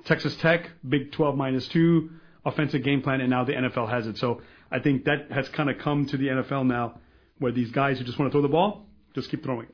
Texas 0.05 0.37
Tech, 0.37 0.71
Big 0.89 1.13
12 1.13 1.37
minus 1.37 1.69
two 1.69 2.11
offensive 2.45 2.83
game 2.83 3.03
plan, 3.03 3.21
and 3.21 3.31
now 3.31 3.45
the 3.45 3.53
NFL 3.53 3.89
has 3.89 4.07
it. 4.07 4.17
So 4.19 4.41
I 4.71 4.81
think 4.81 5.05
that 5.05 5.31
has 5.31 5.49
kind 5.51 5.71
of 5.71 5.79
come 5.79 6.07
to 6.07 6.17
the 6.17 6.29
NFL 6.29 6.67
now, 6.67 6.95
where 7.39 7.53
these 7.53 7.71
guys 7.71 7.99
who 7.99 8.05
just 8.05 8.19
want 8.19 8.31
to 8.33 8.35
throw 8.35 8.43
the 8.43 8.49
ball 8.53 8.87
just 9.15 9.31
keep 9.31 9.43
throwing. 9.45 9.69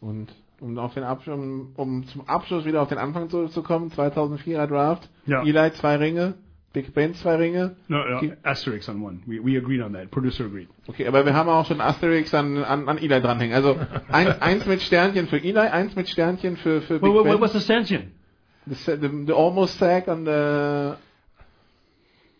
Und 0.00 0.32
um 0.60 0.76
auf 0.78 0.94
den 0.94 1.04
Abschluss, 1.04 1.34
um, 1.38 1.72
um 1.76 2.06
zum 2.08 2.22
Abschluss 2.28 2.64
wieder 2.64 2.82
auf 2.82 2.88
den 2.88 2.98
Anfang 2.98 3.28
zu, 3.30 3.46
zu 3.48 3.62
kommen, 3.62 3.90
2004er 3.90 4.66
Draft, 4.66 5.08
Ja. 5.26 5.42
Eli 5.44 5.72
zwei 5.72 5.96
Ringe, 5.96 6.34
Big 6.72 6.92
Ben 6.94 7.14
zwei 7.14 7.36
Ringe. 7.36 7.76
No, 7.88 7.98
no, 8.08 8.32
asterisk 8.42 8.88
on 8.88 9.02
one. 9.02 9.20
We, 9.26 9.38
we 9.44 9.56
agreed 9.56 9.80
on 9.82 9.92
that. 9.92 10.10
Producer 10.10 10.46
agreed. 10.46 10.68
Okay, 10.88 11.06
aber 11.06 11.24
wir 11.24 11.34
haben 11.34 11.48
auch 11.48 11.66
schon 11.66 11.80
Asterix 11.80 12.34
an, 12.34 12.58
an, 12.64 12.88
an 12.88 12.98
Eli 12.98 13.20
dranhängen. 13.20 13.54
Also 13.54 13.76
ein, 14.08 14.40
eins 14.42 14.66
mit 14.66 14.82
Sternchen 14.82 15.28
für 15.28 15.38
Eli, 15.38 15.58
eins 15.58 15.94
mit 15.94 16.08
Sternchen 16.08 16.56
für, 16.56 16.80
für 16.82 16.98
Big 16.98 17.02
Wait, 17.02 17.14
wait, 17.24 17.32
Ben. 17.32 17.40
what's 17.40 17.52
the 17.52 17.60
Sternchen? 17.60 18.12
The, 18.66 18.74
sa- 18.74 18.96
the, 18.96 19.08
the 19.26 19.32
almost 19.34 19.78
sack 19.78 20.08
on 20.08 20.24
the, 20.24 20.96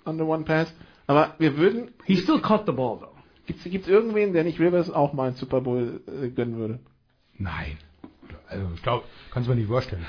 on 0.04 0.16
the 0.18 0.24
one 0.24 0.44
pass. 0.44 0.72
Aber 1.06 1.34
wir 1.38 1.56
würden... 1.56 1.88
He 2.04 2.16
still 2.16 2.40
caught 2.40 2.64
the 2.66 2.72
ball, 2.72 2.98
though. 3.00 3.08
Gibt's, 3.46 3.64
gibt's 3.64 3.88
irgendwen, 3.88 4.32
der 4.32 4.44
nicht 4.44 4.60
Rivers 4.60 4.88
auch 4.90 5.12
mal 5.12 5.26
einen 5.28 5.36
Super 5.36 5.60
Bowl 5.60 6.00
äh, 6.06 6.28
gönnen 6.28 6.56
würde? 6.56 6.78
Nein. 7.38 7.76
Also 8.48 8.66
ich 8.74 8.82
glaube, 8.82 9.04
kannst 9.32 9.48
du 9.48 9.52
mir 9.54 9.58
nicht 9.60 9.68
vorstellen. 9.68 10.06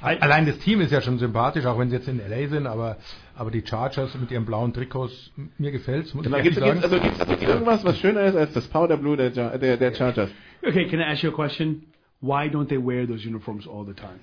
Allein 0.00 0.44
das 0.44 0.58
Team 0.58 0.80
ist 0.82 0.90
ja 0.90 1.00
schon 1.00 1.18
sympathisch, 1.18 1.64
auch 1.64 1.78
wenn 1.78 1.88
sie 1.88 1.96
jetzt 1.96 2.08
in 2.08 2.18
LA 2.18 2.48
sind, 2.48 2.66
aber, 2.66 2.98
aber 3.36 3.50
die 3.50 3.62
Chargers 3.64 4.14
mit 4.16 4.30
ihren 4.30 4.44
blauen 4.44 4.74
Trikots, 4.74 5.30
mir 5.56 5.70
gefällt's, 5.70 6.12
muss 6.12 6.24
Genau, 6.24 6.42
gibt's, 6.42 6.58
gibt's, 6.60 6.68
sagen. 6.68 6.82
also 6.82 7.00
gibt's 7.00 7.20
also 7.20 7.32
irgendwas, 7.32 7.84
was 7.84 7.98
schöner 7.98 8.22
ist 8.24 8.36
als 8.36 8.52
das 8.52 8.66
Powder 8.68 8.98
Blue 8.98 9.16
der, 9.16 9.30
der, 9.30 9.76
der 9.78 9.94
Chargers? 9.94 10.28
Okay, 10.66 10.86
can 10.88 11.00
I 11.00 11.04
ask 11.04 11.22
you 11.22 11.30
a 11.30 11.32
question? 11.32 11.84
Why 12.28 12.42
don't 12.54 12.68
they 12.68 12.78
wear 12.78 13.06
those 13.06 13.22
uniforms 13.24 13.64
all 13.66 13.84
the 13.84 13.94
time? 14.06 14.20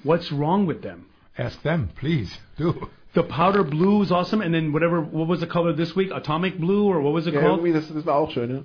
What's 0.10 0.28
wrong 0.32 0.66
with 0.66 0.80
them? 0.82 1.06
Ask 1.36 1.62
them, 1.62 1.90
please. 2.00 2.30
Do. 2.56 2.88
The 3.14 3.22
powder 3.22 3.62
blue 3.64 4.02
is 4.02 4.10
awesome, 4.10 4.40
and 4.40 4.52
then 4.54 4.72
whatever, 4.72 5.00
what 5.00 5.28
was 5.28 5.40
the 5.40 5.46
color 5.46 5.72
this 5.72 5.94
week? 5.94 6.10
Atomic 6.12 6.58
blue, 6.58 6.84
or 6.92 7.00
what 7.00 7.12
was 7.14 7.26
it 7.26 7.34
Ja, 7.34 7.40
called? 7.40 7.60
irgendwie, 7.60 7.72
das, 7.72 7.88
das 7.88 8.04
war 8.04 8.16
auch 8.16 8.30
schön, 8.34 8.48
ne? 8.48 8.64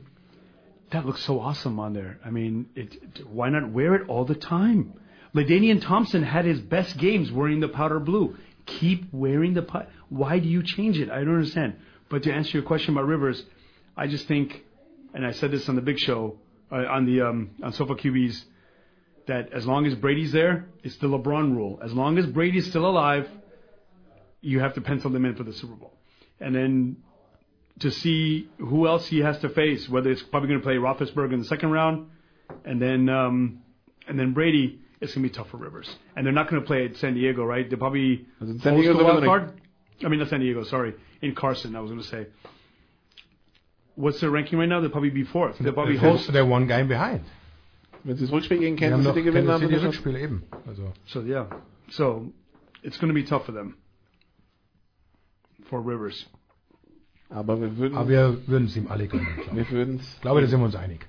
That 0.92 1.06
looks 1.06 1.24
so 1.24 1.40
awesome 1.40 1.80
on 1.80 1.94
there. 1.94 2.20
I 2.26 2.30
mean, 2.30 2.66
it, 2.76 2.96
it- 2.96 3.28
why 3.28 3.50
not 3.50 3.70
wear 3.72 3.96
it 3.96 4.10
all 4.10 4.26
the 4.26 4.36
time? 4.36 4.94
Ladainian 5.36 5.82
Thompson 5.82 6.24
had 6.24 6.46
his 6.46 6.60
best 6.60 6.98
games 6.98 7.32
wearing 7.32 7.60
the 7.62 7.68
powder 7.70 8.00
blue. 8.00 8.36
Keep 8.66 9.12
wearing 9.12 9.54
the 9.56 9.64
pi- 9.64 9.88
Why 10.10 10.40
do 10.40 10.48
you 10.48 10.62
change 10.64 10.98
it? 11.00 11.10
I 11.10 11.20
don't 11.24 11.36
understand. 11.42 11.76
But 12.10 12.24
to 12.24 12.32
answer 12.32 12.52
your 12.58 12.64
question 12.66 12.94
about 12.96 13.08
Rivers, 13.08 13.44
I 13.98 14.08
just 14.08 14.28
think, 14.28 14.64
and 15.14 15.26
I 15.26 15.32
said 15.32 15.52
this 15.52 15.68
on 15.70 15.76
the 15.76 15.82
Big 15.82 15.98
Show, 16.00 16.38
uh, 16.72 16.76
on 16.96 17.06
the 17.06 17.22
um, 17.22 17.40
on 17.64 17.72
Sofa 17.74 17.96
QBs, 17.96 18.44
that 19.28 19.54
as 19.54 19.66
long 19.66 19.86
as 19.86 19.96
Brady's 19.96 20.32
there, 20.32 20.66
it's 20.84 20.98
the 20.98 21.08
LeBron 21.08 21.56
rule. 21.56 21.80
As 21.84 21.94
long 21.94 22.18
as 22.18 22.26
Brady's 22.26 22.68
still 22.70 22.86
alive, 22.86 23.30
you 24.42 24.60
have 24.60 24.74
to 24.74 24.82
pencil 24.82 25.10
them 25.12 25.26
in 25.26 25.36
for 25.36 25.44
the 25.44 25.54
Super 25.54 25.76
Bowl. 25.76 25.94
And 26.40 26.54
then 26.54 26.98
to 27.80 27.90
see 27.92 28.50
who 28.58 28.88
else 28.88 29.08
he 29.08 29.20
has 29.20 29.40
to 29.40 29.50
face, 29.50 29.88
whether 29.88 30.12
it's 30.12 30.22
probably 30.24 30.50
going 30.50 30.60
to 30.60 30.64
play 30.64 30.76
Roethlisberger 30.76 31.34
in 31.34 31.40
the 31.40 31.46
second 31.46 31.72
round, 31.72 32.10
and 32.66 32.82
then 32.82 33.08
um, 33.10 33.62
and 34.08 34.20
then 34.20 34.34
Brady, 34.34 34.80
it's 35.00 35.14
going 35.16 35.24
to 35.24 35.30
be 35.30 35.34
tough 35.36 35.50
for 35.50 35.58
Rivers. 35.58 35.90
And 36.16 36.26
they're 36.26 36.34
not 36.34 36.50
going 36.50 36.62
to 36.62 36.66
play 36.68 36.86
at 36.86 36.98
San 36.98 37.14
Diego, 37.14 37.44
right? 37.46 37.70
They'll 37.70 37.80
probably 37.80 38.26
San 38.40 38.76
Diego 38.76 38.98
the 38.98 39.04
wild 39.04 39.24
card. 39.24 39.62
I 40.04 40.10
mean, 40.10 40.20
not 40.20 40.30
San 40.30 40.42
Diego, 40.42 40.64
sorry, 40.66 40.96
in 41.22 41.34
Carson. 41.34 41.76
I 41.76 41.80
was 41.80 41.90
going 41.92 42.02
to 42.02 42.08
say. 42.08 42.28
What's 43.96 44.20
their 44.22 44.32
ranking 44.32 44.58
right 44.58 44.68
now? 44.68 44.82
They'll 44.82 44.90
probably 44.90 45.12
be 45.12 45.24
fourth. 45.24 45.58
They'll 45.60 45.72
probably 45.72 45.98
They're- 45.98 46.10
host. 46.10 46.32
they're 46.34 46.46
one 46.46 46.68
game 46.68 46.88
behind. 46.88 47.24
Wenn 48.04 48.18
sie 48.18 48.26
das 48.26 48.32
Rückspiel 48.34 48.60
gegen 48.60 48.76
Kansas 48.76 49.04
City 49.06 49.24
gewinnen, 49.24 49.48
Kansas 49.48 49.62
haben 49.62 49.68
sie 49.70 49.76
das. 49.76 49.84
Rückspiel 49.86 50.16
eben. 50.18 50.44
Also. 50.68 50.92
So 51.06 51.22
yeah, 51.22 51.48
so 51.90 52.32
it's 52.82 53.00
going 53.00 53.14
to 53.14 53.14
be 53.14 53.24
tough 53.26 53.46
for 53.46 53.54
them. 53.54 53.76
For 55.70 55.80
Rivers. 55.80 56.30
Aber 57.30 57.60
wir 57.60 57.78
würden, 57.78 57.96
Aber 57.98 58.10
wir 58.10 58.48
würden 58.48 58.66
es 58.66 58.76
ihm 58.76 58.88
alle 58.90 59.08
gönnen. 59.08 59.28
wir 59.52 59.64
ich. 59.64 59.72
würden 59.72 60.00
Ich 60.00 60.22
glaube, 60.22 60.42
da 60.42 60.48
sind 60.48 60.60
wir 60.60 60.66
uns 60.66 60.76
einig. 60.76 61.06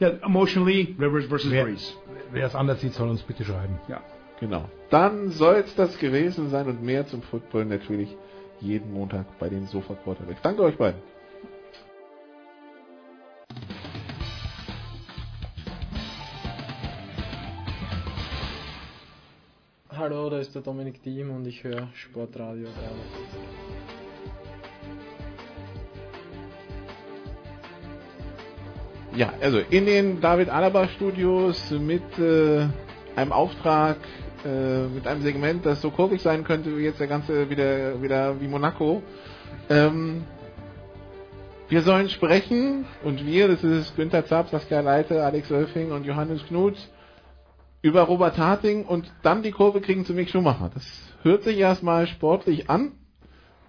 Yeah, 0.00 0.18
emotionally, 0.24 0.94
Rivers 0.98 1.26
versus 1.26 1.50
Wer, 1.50 1.64
Breeze. 1.64 1.92
wer 2.32 2.46
es 2.46 2.54
anders 2.54 2.80
sieht, 2.80 2.92
soll 2.92 3.08
uns 3.08 3.22
bitte 3.22 3.44
schreiben. 3.44 3.78
Ja. 3.88 4.02
Genau. 4.40 4.68
Dann 4.90 5.30
soll 5.30 5.56
es 5.56 5.74
das 5.74 5.98
gewesen 5.98 6.50
sein 6.50 6.66
und 6.66 6.82
mehr 6.82 7.06
zum 7.06 7.22
Football 7.22 7.64
natürlich 7.64 8.14
jeden 8.60 8.92
Montag 8.92 9.38
bei 9.38 9.48
den 9.48 9.66
Sofa 9.66 9.94
Quarterbacks. 9.94 10.42
Danke 10.42 10.62
euch 10.62 10.76
beiden. 10.76 11.00
Hallo, 19.98 20.28
da 20.28 20.40
ist 20.40 20.54
der 20.54 20.60
Dominik 20.60 21.02
Diem 21.02 21.30
und 21.30 21.46
ich 21.46 21.64
höre 21.64 21.88
Sportradio 21.94 22.66
360. 22.66 22.76
Ja, 29.16 29.32
also 29.40 29.58
in 29.70 29.86
den 29.86 30.20
David 30.20 30.50
Alaba 30.50 30.86
Studios 30.88 31.70
mit 31.70 32.02
äh, 32.18 32.66
einem 33.14 33.32
Auftrag, 33.32 33.96
äh, 34.44 34.86
mit 34.88 35.06
einem 35.06 35.22
Segment, 35.22 35.64
das 35.64 35.80
so 35.80 35.90
kurvig 35.90 36.20
sein 36.20 36.44
könnte 36.44 36.76
wie 36.76 36.82
jetzt 36.82 37.00
der 37.00 37.06
ganze 37.06 37.48
wieder 37.48 38.02
wieder 38.02 38.38
wie 38.38 38.48
Monaco. 38.48 39.02
Ähm, 39.70 40.24
wir 41.70 41.80
sollen 41.80 42.10
sprechen 42.10 42.84
und 43.02 43.24
wir, 43.24 43.48
das 43.48 43.64
ist 43.64 43.96
Günther 43.96 44.26
Zapp, 44.26 44.50
Saskia 44.50 44.80
Leite, 44.80 45.24
Alex 45.24 45.48
Wölfing 45.50 45.90
und 45.92 46.04
Johannes 46.04 46.44
Knut 46.48 46.76
über 47.86 48.02
Robert 48.02 48.36
Harting 48.36 48.84
und 48.84 49.12
dann 49.22 49.44
die 49.44 49.52
Kurve 49.52 49.80
kriegen 49.80 50.04
zu 50.04 50.12
Mick 50.12 50.28
Schumacher. 50.28 50.72
Das 50.74 50.84
hört 51.22 51.44
sich 51.44 51.56
erstmal 51.56 52.08
sportlich 52.08 52.68
an. 52.68 52.92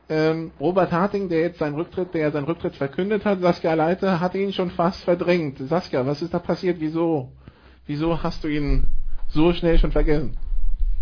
Ähm, 0.10 0.52
Robert 0.60 0.91
Harting, 0.91 1.30
der 1.30 1.41
jetzt 1.41 1.60
seinen 1.60 1.76
Rücktritt, 1.76 2.15
der 2.15 2.31
seinen 2.31 2.45
Rücktritt 2.45 2.76
verkündet 2.76 3.26
hat, 3.26 3.41
Saskia 3.41 3.76
Leite, 3.76 4.19
hat 4.19 4.34
ihn 4.34 4.53
schon 4.53 4.72
fast 4.72 5.03
verdrängt. 5.03 5.60
Saskia, 5.60 6.03
was 6.07 6.23
ist 6.23 6.34
da 6.34 6.39
passiert? 6.39 6.80
Wieso? 6.80 7.31
Wieso 7.85 8.23
hast 8.23 8.44
du 8.44 8.48
ihn 8.48 8.85
so 9.27 9.53
schnell 9.53 9.77
schon 9.77 9.91
vergessen? 9.91 10.35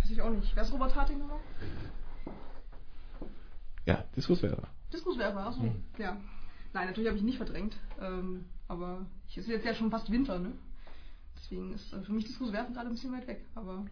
Weiß 0.02 0.12
ich 0.12 0.22
auch 0.22 0.32
nicht. 0.32 0.54
Wer 0.54 0.64
ist 0.64 0.74
Robert 0.74 0.94
Harting 0.94 1.20
nochmal? 1.20 1.40
Ja, 3.86 4.04
Diskuswerfer. 4.18 4.68
Diskuswerfer, 4.92 5.40
achso. 5.40 5.62
Hm. 5.62 5.84
Ja. 5.98 6.18
Nein, 6.74 6.88
natürlich 6.88 7.08
habe 7.08 7.16
ich 7.16 7.24
ihn 7.24 7.28
nicht 7.28 7.38
verdrängt. 7.38 7.78
Ähm, 8.02 8.44
aber 8.68 9.06
es 9.30 9.38
ist 9.38 9.48
jetzt 9.48 9.66
ja 9.66 9.74
schon 9.74 9.90
fast 9.90 10.12
Winter, 10.12 10.38
ne? 10.38 10.52
Deswegen 11.38 11.74
ist 11.74 11.94
äh, 11.94 12.02
für 12.02 12.14
mich 12.14 12.26
Diskuswerfen 12.26 12.74
gerade 12.74 12.88
ein 12.90 12.94
bisschen 12.94 13.14
weit 13.14 13.28
weg. 13.28 13.46
Aber 13.56 13.86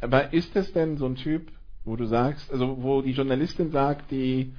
Aber 0.00 0.32
ist 0.32 0.54
es 0.56 0.72
denn 0.72 0.96
so 0.96 1.06
ein 1.06 1.16
Typ, 1.16 1.50
wo 1.84 1.96
du 1.96 2.06
sagst, 2.06 2.50
also 2.52 2.82
wo 2.82 3.02
die 3.02 3.12
Journalistin 3.12 3.70
sagt, 3.70 4.10
die 4.10 4.52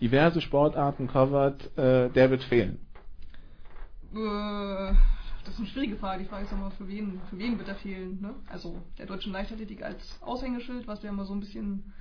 diverse 0.00 0.40
Sportarten 0.40 1.08
covert, 1.08 1.76
äh, 1.76 2.10
der 2.10 2.30
wird 2.30 2.42
fehlen? 2.44 2.78
äh, 4.14 4.94
das 5.44 5.54
ist 5.54 5.60
eine 5.60 5.68
schwierige 5.68 5.96
Frage. 5.96 6.22
Die 6.22 6.28
Frage 6.28 6.44
ist 6.44 6.52
nochmal, 6.52 6.70
für 6.72 6.88
wen, 6.88 7.20
für 7.30 7.38
wen 7.38 7.58
wird 7.58 7.68
er 7.68 7.76
fehlen? 7.76 8.20
Ne? 8.20 8.34
Also 8.48 8.82
der 8.98 9.06
deutschen 9.06 9.32
Leichtathletik 9.32 9.82
als 9.82 10.20
Aushängeschild, 10.22 10.86
was 10.86 11.02
ja 11.02 11.10
immer 11.10 11.24
so 11.24 11.34
ein 11.34 11.40
bisschen 11.40 11.92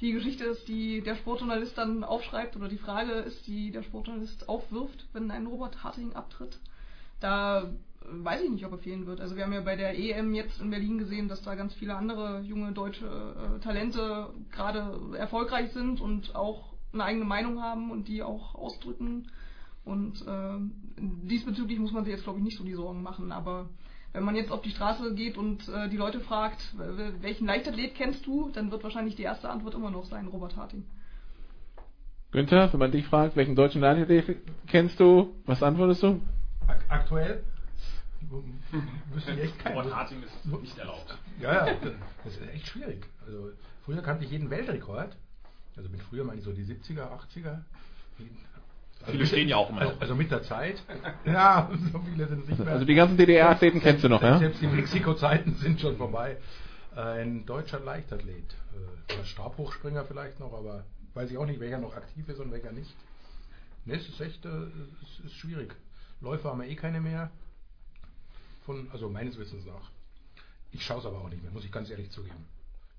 die 0.00 0.12
Geschichte 0.12 0.44
ist, 0.44 0.68
die 0.68 1.02
der 1.02 1.16
Sportjournalist 1.16 1.76
dann 1.78 2.04
aufschreibt 2.04 2.56
oder 2.56 2.68
die 2.68 2.78
Frage 2.78 3.12
ist, 3.12 3.46
die 3.46 3.70
der 3.70 3.82
Sportjournalist 3.82 4.48
aufwirft, 4.48 5.06
wenn 5.12 5.30
ein 5.30 5.46
Robert 5.46 5.82
Harting 5.84 6.12
abtritt. 6.14 6.60
Da 7.20 7.72
weiß 8.10 8.42
ich 8.42 8.50
nicht, 8.50 8.64
ob 8.64 8.72
er 8.72 8.78
fehlen 8.78 9.06
wird. 9.06 9.20
Also 9.20 9.36
wir 9.36 9.44
haben 9.44 9.52
ja 9.52 9.60
bei 9.60 9.76
der 9.76 9.98
EM 9.98 10.34
jetzt 10.34 10.60
in 10.60 10.70
Berlin 10.70 10.98
gesehen, 10.98 11.28
dass 11.28 11.42
da 11.42 11.54
ganz 11.54 11.74
viele 11.74 11.94
andere 11.94 12.40
junge 12.40 12.72
deutsche 12.72 13.06
äh, 13.06 13.60
Talente 13.60 14.30
gerade 14.52 15.16
erfolgreich 15.16 15.72
sind 15.72 16.00
und 16.00 16.34
auch 16.34 16.74
eine 16.92 17.04
eigene 17.04 17.24
Meinung 17.24 17.62
haben 17.62 17.90
und 17.90 18.08
die 18.08 18.22
auch 18.22 18.54
ausdrücken. 18.54 19.28
Und 19.84 20.26
äh, 20.26 20.58
diesbezüglich 20.98 21.78
muss 21.78 21.92
man 21.92 22.04
sich 22.04 22.12
jetzt, 22.12 22.24
glaube 22.24 22.38
ich, 22.38 22.44
nicht 22.44 22.58
so 22.58 22.64
die 22.64 22.74
Sorgen 22.74 23.02
machen. 23.02 23.30
Aber 23.30 23.68
wenn 24.12 24.24
man 24.24 24.34
jetzt 24.34 24.50
auf 24.50 24.62
die 24.62 24.70
Straße 24.70 25.14
geht 25.14 25.36
und 25.36 25.68
äh, 25.68 25.88
die 25.88 25.96
Leute 25.96 26.20
fragt, 26.20 26.74
welchen 27.20 27.46
Leichtathlet 27.46 27.94
kennst 27.94 28.26
du, 28.26 28.50
dann 28.52 28.70
wird 28.70 28.82
wahrscheinlich 28.82 29.14
die 29.14 29.22
erste 29.22 29.48
Antwort 29.48 29.74
immer 29.74 29.90
noch 29.90 30.06
sein, 30.06 30.26
Robert 30.26 30.56
Harting. 30.56 30.84
Günther, 32.32 32.72
wenn 32.72 32.80
man 32.80 32.90
dich 32.90 33.06
fragt, 33.06 33.36
welchen 33.36 33.54
deutschen 33.54 33.80
Leichtathlet 33.80 34.38
kennst 34.66 34.98
du, 34.98 35.34
was 35.44 35.62
antwortest 35.62 36.02
du? 36.02 36.20
Ak 36.66 36.84
aktuell? 36.88 37.44
Ich 39.16 39.28
echt 39.28 39.58
keinen. 39.58 39.76
Robert 39.76 39.94
Harting 39.94 40.22
ist 40.22 40.46
nicht 40.62 40.78
erlaubt. 40.78 41.18
Ja, 41.40 41.66
ja, 41.66 41.74
das 42.24 42.32
ist 42.32 42.42
echt 42.52 42.66
schwierig. 42.68 43.06
Also 43.26 43.50
früher 43.84 44.02
kannte 44.02 44.24
ich 44.24 44.30
jeden 44.30 44.50
Weltrekord. 44.50 45.16
Also 45.76 45.88
mit 45.90 46.02
früher 46.02 46.24
meine 46.24 46.38
ich 46.38 46.44
so 46.44 46.52
die 46.52 46.64
70er, 46.64 47.08
80er. 47.34 47.58
Viele 49.04 49.26
stehen 49.26 49.48
ja 49.48 49.56
auch 49.56 49.70
immer 49.70 49.82
also, 49.82 49.92
noch. 49.92 50.00
also 50.00 50.14
mit 50.14 50.30
der 50.30 50.42
Zeit. 50.42 50.82
Ja, 51.24 51.70
so 51.92 52.00
viele 52.00 52.26
sind 52.28 52.48
nicht 52.48 52.58
mehr. 52.58 52.72
Also 52.72 52.84
die 52.84 52.94
ganzen 52.94 53.16
DDR-Athleten 53.16 53.80
kennst 53.80 54.02
du 54.02 54.08
noch, 54.08 54.22
ja? 54.22 54.38
Selbst 54.38 54.60
die 54.60 54.66
Mexiko-Zeiten 54.66 55.54
sind 55.56 55.80
schon 55.80 55.96
vorbei. 55.96 56.38
Ein 56.94 57.44
deutscher 57.44 57.78
Leichtathlet. 57.78 58.54
Äh, 58.74 59.14
Oder 59.14 59.24
Stabhochspringer 59.24 60.04
vielleicht 60.06 60.40
noch, 60.40 60.54
aber 60.54 60.84
weiß 61.14 61.30
ich 61.30 61.36
auch 61.36 61.46
nicht, 61.46 61.60
welcher 61.60 61.78
noch 61.78 61.94
aktiv 61.94 62.26
ist 62.28 62.40
und 62.40 62.50
welcher 62.50 62.72
nicht. 62.72 62.96
Ne, 63.84 63.96
es 63.96 64.08
ist 64.08 64.20
echt, 64.20 64.44
äh, 64.46 64.48
es 64.48 65.26
ist 65.26 65.34
schwierig. 65.34 65.74
Läufer 66.20 66.50
haben 66.50 66.62
wir 66.62 66.68
eh 66.68 66.74
keine 66.74 67.00
mehr. 67.00 67.30
Von, 68.66 68.88
also 68.92 69.08
meines 69.08 69.38
Wissens 69.38 69.64
nach. 69.64 69.90
Ich 70.72 70.84
schaue 70.84 70.98
es 70.98 71.06
aber 71.06 71.20
auch 71.20 71.30
nicht 71.30 71.42
mehr, 71.42 71.52
muss 71.52 71.64
ich 71.64 71.72
ganz 71.72 71.88
ehrlich 71.88 72.10
zugeben. 72.10 72.44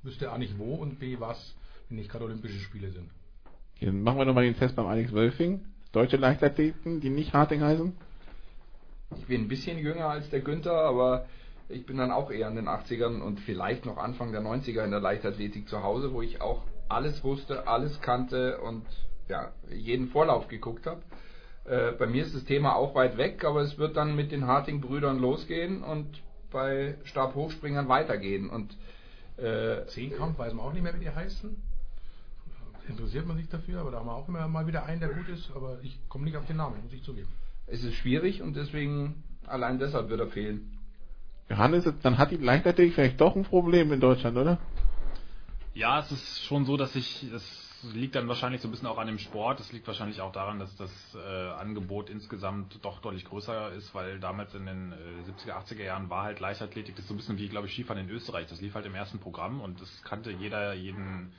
Wüsste 0.02 0.32
A 0.32 0.38
nicht 0.38 0.58
wo 0.58 0.76
und 0.76 1.00
B 1.00 1.20
was, 1.20 1.56
wenn 1.90 1.98
nicht 1.98 2.10
gerade 2.10 2.26
Olympische 2.26 2.60
Spiele 2.60 2.92
sind. 2.92 3.10
Dann 3.82 4.02
machen 4.02 4.18
wir 4.18 4.26
nochmal 4.26 4.46
den 4.46 4.58
Test 4.58 4.76
beim 4.76 4.88
Alex 4.88 5.12
Wölfing. 5.12 5.66
Deutsche 5.92 6.18
Leichtathleten, 6.18 7.02
die 7.02 7.10
nicht 7.10 7.34
Harting 7.34 7.62
heißen. 7.62 7.96
Ich 9.18 9.26
bin 9.26 9.42
ein 9.42 9.48
bisschen 9.48 9.78
jünger 9.78 10.08
als 10.08 10.30
der 10.30 10.42
Günther, 10.42 10.74
aber 10.74 11.28
ich 11.70 11.86
bin 11.86 11.98
dann 11.98 12.12
auch 12.12 12.32
eher 12.32 12.48
in 12.48 12.56
den 12.56 12.68
80ern 12.68 13.22
und 13.22 13.40
vielleicht 13.42 13.86
noch 13.86 13.98
Anfang 13.98 14.32
der 14.32 14.42
90er 14.42 14.84
in 14.84 14.92
der 14.92 15.00
Leichtathletik 15.00 15.68
zu 15.68 15.84
Hause, 15.84 16.14
wo 16.14 16.22
ich 16.22 16.42
auch 16.42 16.64
alles 16.90 17.24
wusste, 17.24 17.68
alles 17.68 18.00
kannte 18.02 18.60
und 18.62 18.86
ja, 19.28 19.52
jeden 19.70 20.08
Vorlauf 20.08 20.48
geguckt 20.48 20.86
habe. 20.86 21.02
Äh, 21.68 21.92
bei 22.00 22.08
mir 22.08 22.24
ist 22.24 22.34
das 22.34 22.46
Thema 22.46 22.76
auch 22.76 22.96
weit 22.96 23.18
weg, 23.18 23.44
aber 23.44 23.62
es 23.62 23.78
wird 23.78 23.98
dann 23.98 24.16
mit 24.16 24.32
den 24.32 24.48
Harting-Brüdern 24.48 25.20
losgehen 25.20 25.84
und 25.84 26.08
bei 26.50 26.96
Stabhochspringern 27.04 27.90
weitergehen. 27.90 28.50
Und 28.50 28.78
äh, 29.38 29.86
Zehnkampf 29.88 30.40
weiß 30.40 30.54
man 30.54 30.66
auch 30.66 30.74
nicht 30.74 30.84
mehr, 30.84 30.96
wie 30.96 31.04
die 31.04 31.10
heißen. 31.10 31.56
Interessiert 32.88 33.28
man 33.28 33.36
sich 33.36 33.50
dafür, 33.50 33.82
aber 33.82 33.92
da 33.92 34.00
haben 34.00 34.06
wir 34.06 34.14
auch 34.14 34.30
immer 34.30 34.48
mal 34.48 34.66
wieder 34.66 34.86
einen, 34.86 35.02
der 35.02 35.10
gut 35.10 35.28
ist, 35.28 35.52
aber 35.54 35.80
ich 35.84 36.00
komme 36.08 36.24
nicht 36.24 36.38
auf 36.38 36.46
den 36.46 36.56
Namen, 36.56 36.82
muss 36.84 36.94
ich 36.94 37.04
zugeben. 37.04 37.28
Es 37.66 37.84
ist 37.84 37.96
schwierig 37.96 38.42
und 38.42 38.56
deswegen, 38.56 39.24
allein 39.46 39.78
deshalb 39.78 40.08
wird 40.08 40.22
er 40.22 40.28
fehlen. 40.28 40.72
Johannes, 41.50 41.84
dann 42.02 42.18
hat 42.18 42.32
die 42.32 42.38
Leichtathletik 42.38 42.94
vielleicht 42.94 43.20
doch 43.20 43.36
ein 43.36 43.44
Problem 43.44 43.92
in 43.92 44.00
Deutschland, 44.00 44.38
oder? 44.38 44.58
Ja, 45.74 46.00
es 46.00 46.12
ist 46.12 46.46
schon 46.46 46.66
so, 46.66 46.78
dass 46.78 46.96
ich, 46.96 47.24
es 47.24 47.67
liegt 47.84 48.16
dann 48.16 48.28
wahrscheinlich 48.28 48.62
so 48.62 48.68
ein 48.68 48.72
bisschen 48.72 48.88
auch 48.88 48.98
an 48.98 49.08
dem 49.08 49.20
Sport. 49.20 49.60
Es 49.60 49.72
liegt 49.72 49.88
wahrscheinlich 49.88 50.22
auch 50.22 50.32
daran, 50.32 50.60
dass 50.60 50.76
das 50.78 50.92
äh, 51.16 51.50
Angebot 51.50 52.10
insgesamt 52.10 52.80
doch 52.84 53.02
deutlich 53.02 53.26
größer 53.26 53.72
ist, 53.74 53.94
weil 53.94 54.20
damals 54.20 54.54
in 54.56 54.66
den 54.66 54.92
äh, 54.92 55.50
70er, 55.50 55.54
80er 55.54 55.84
Jahren 55.84 56.10
war 56.10 56.24
halt 56.24 56.40
Leichtathletik, 56.40 56.96
das 56.96 57.04
ist 57.04 57.10
so 57.10 57.14
ein 57.14 57.18
bisschen 57.18 57.38
wie, 57.38 57.50
glaube 57.50 57.68
ich, 57.68 57.74
Skifahren 57.74 58.04
in 58.04 58.10
Österreich. 58.10 58.48
Das 58.48 58.62
lief 58.62 58.74
halt 58.76 58.86
im 58.86 58.96
ersten 58.96 59.20
Programm 59.20 59.62
und 59.62 59.82
das 59.82 60.04
kannte 60.04 60.32
jeder, 60.32 60.74
jeden 60.74 61.34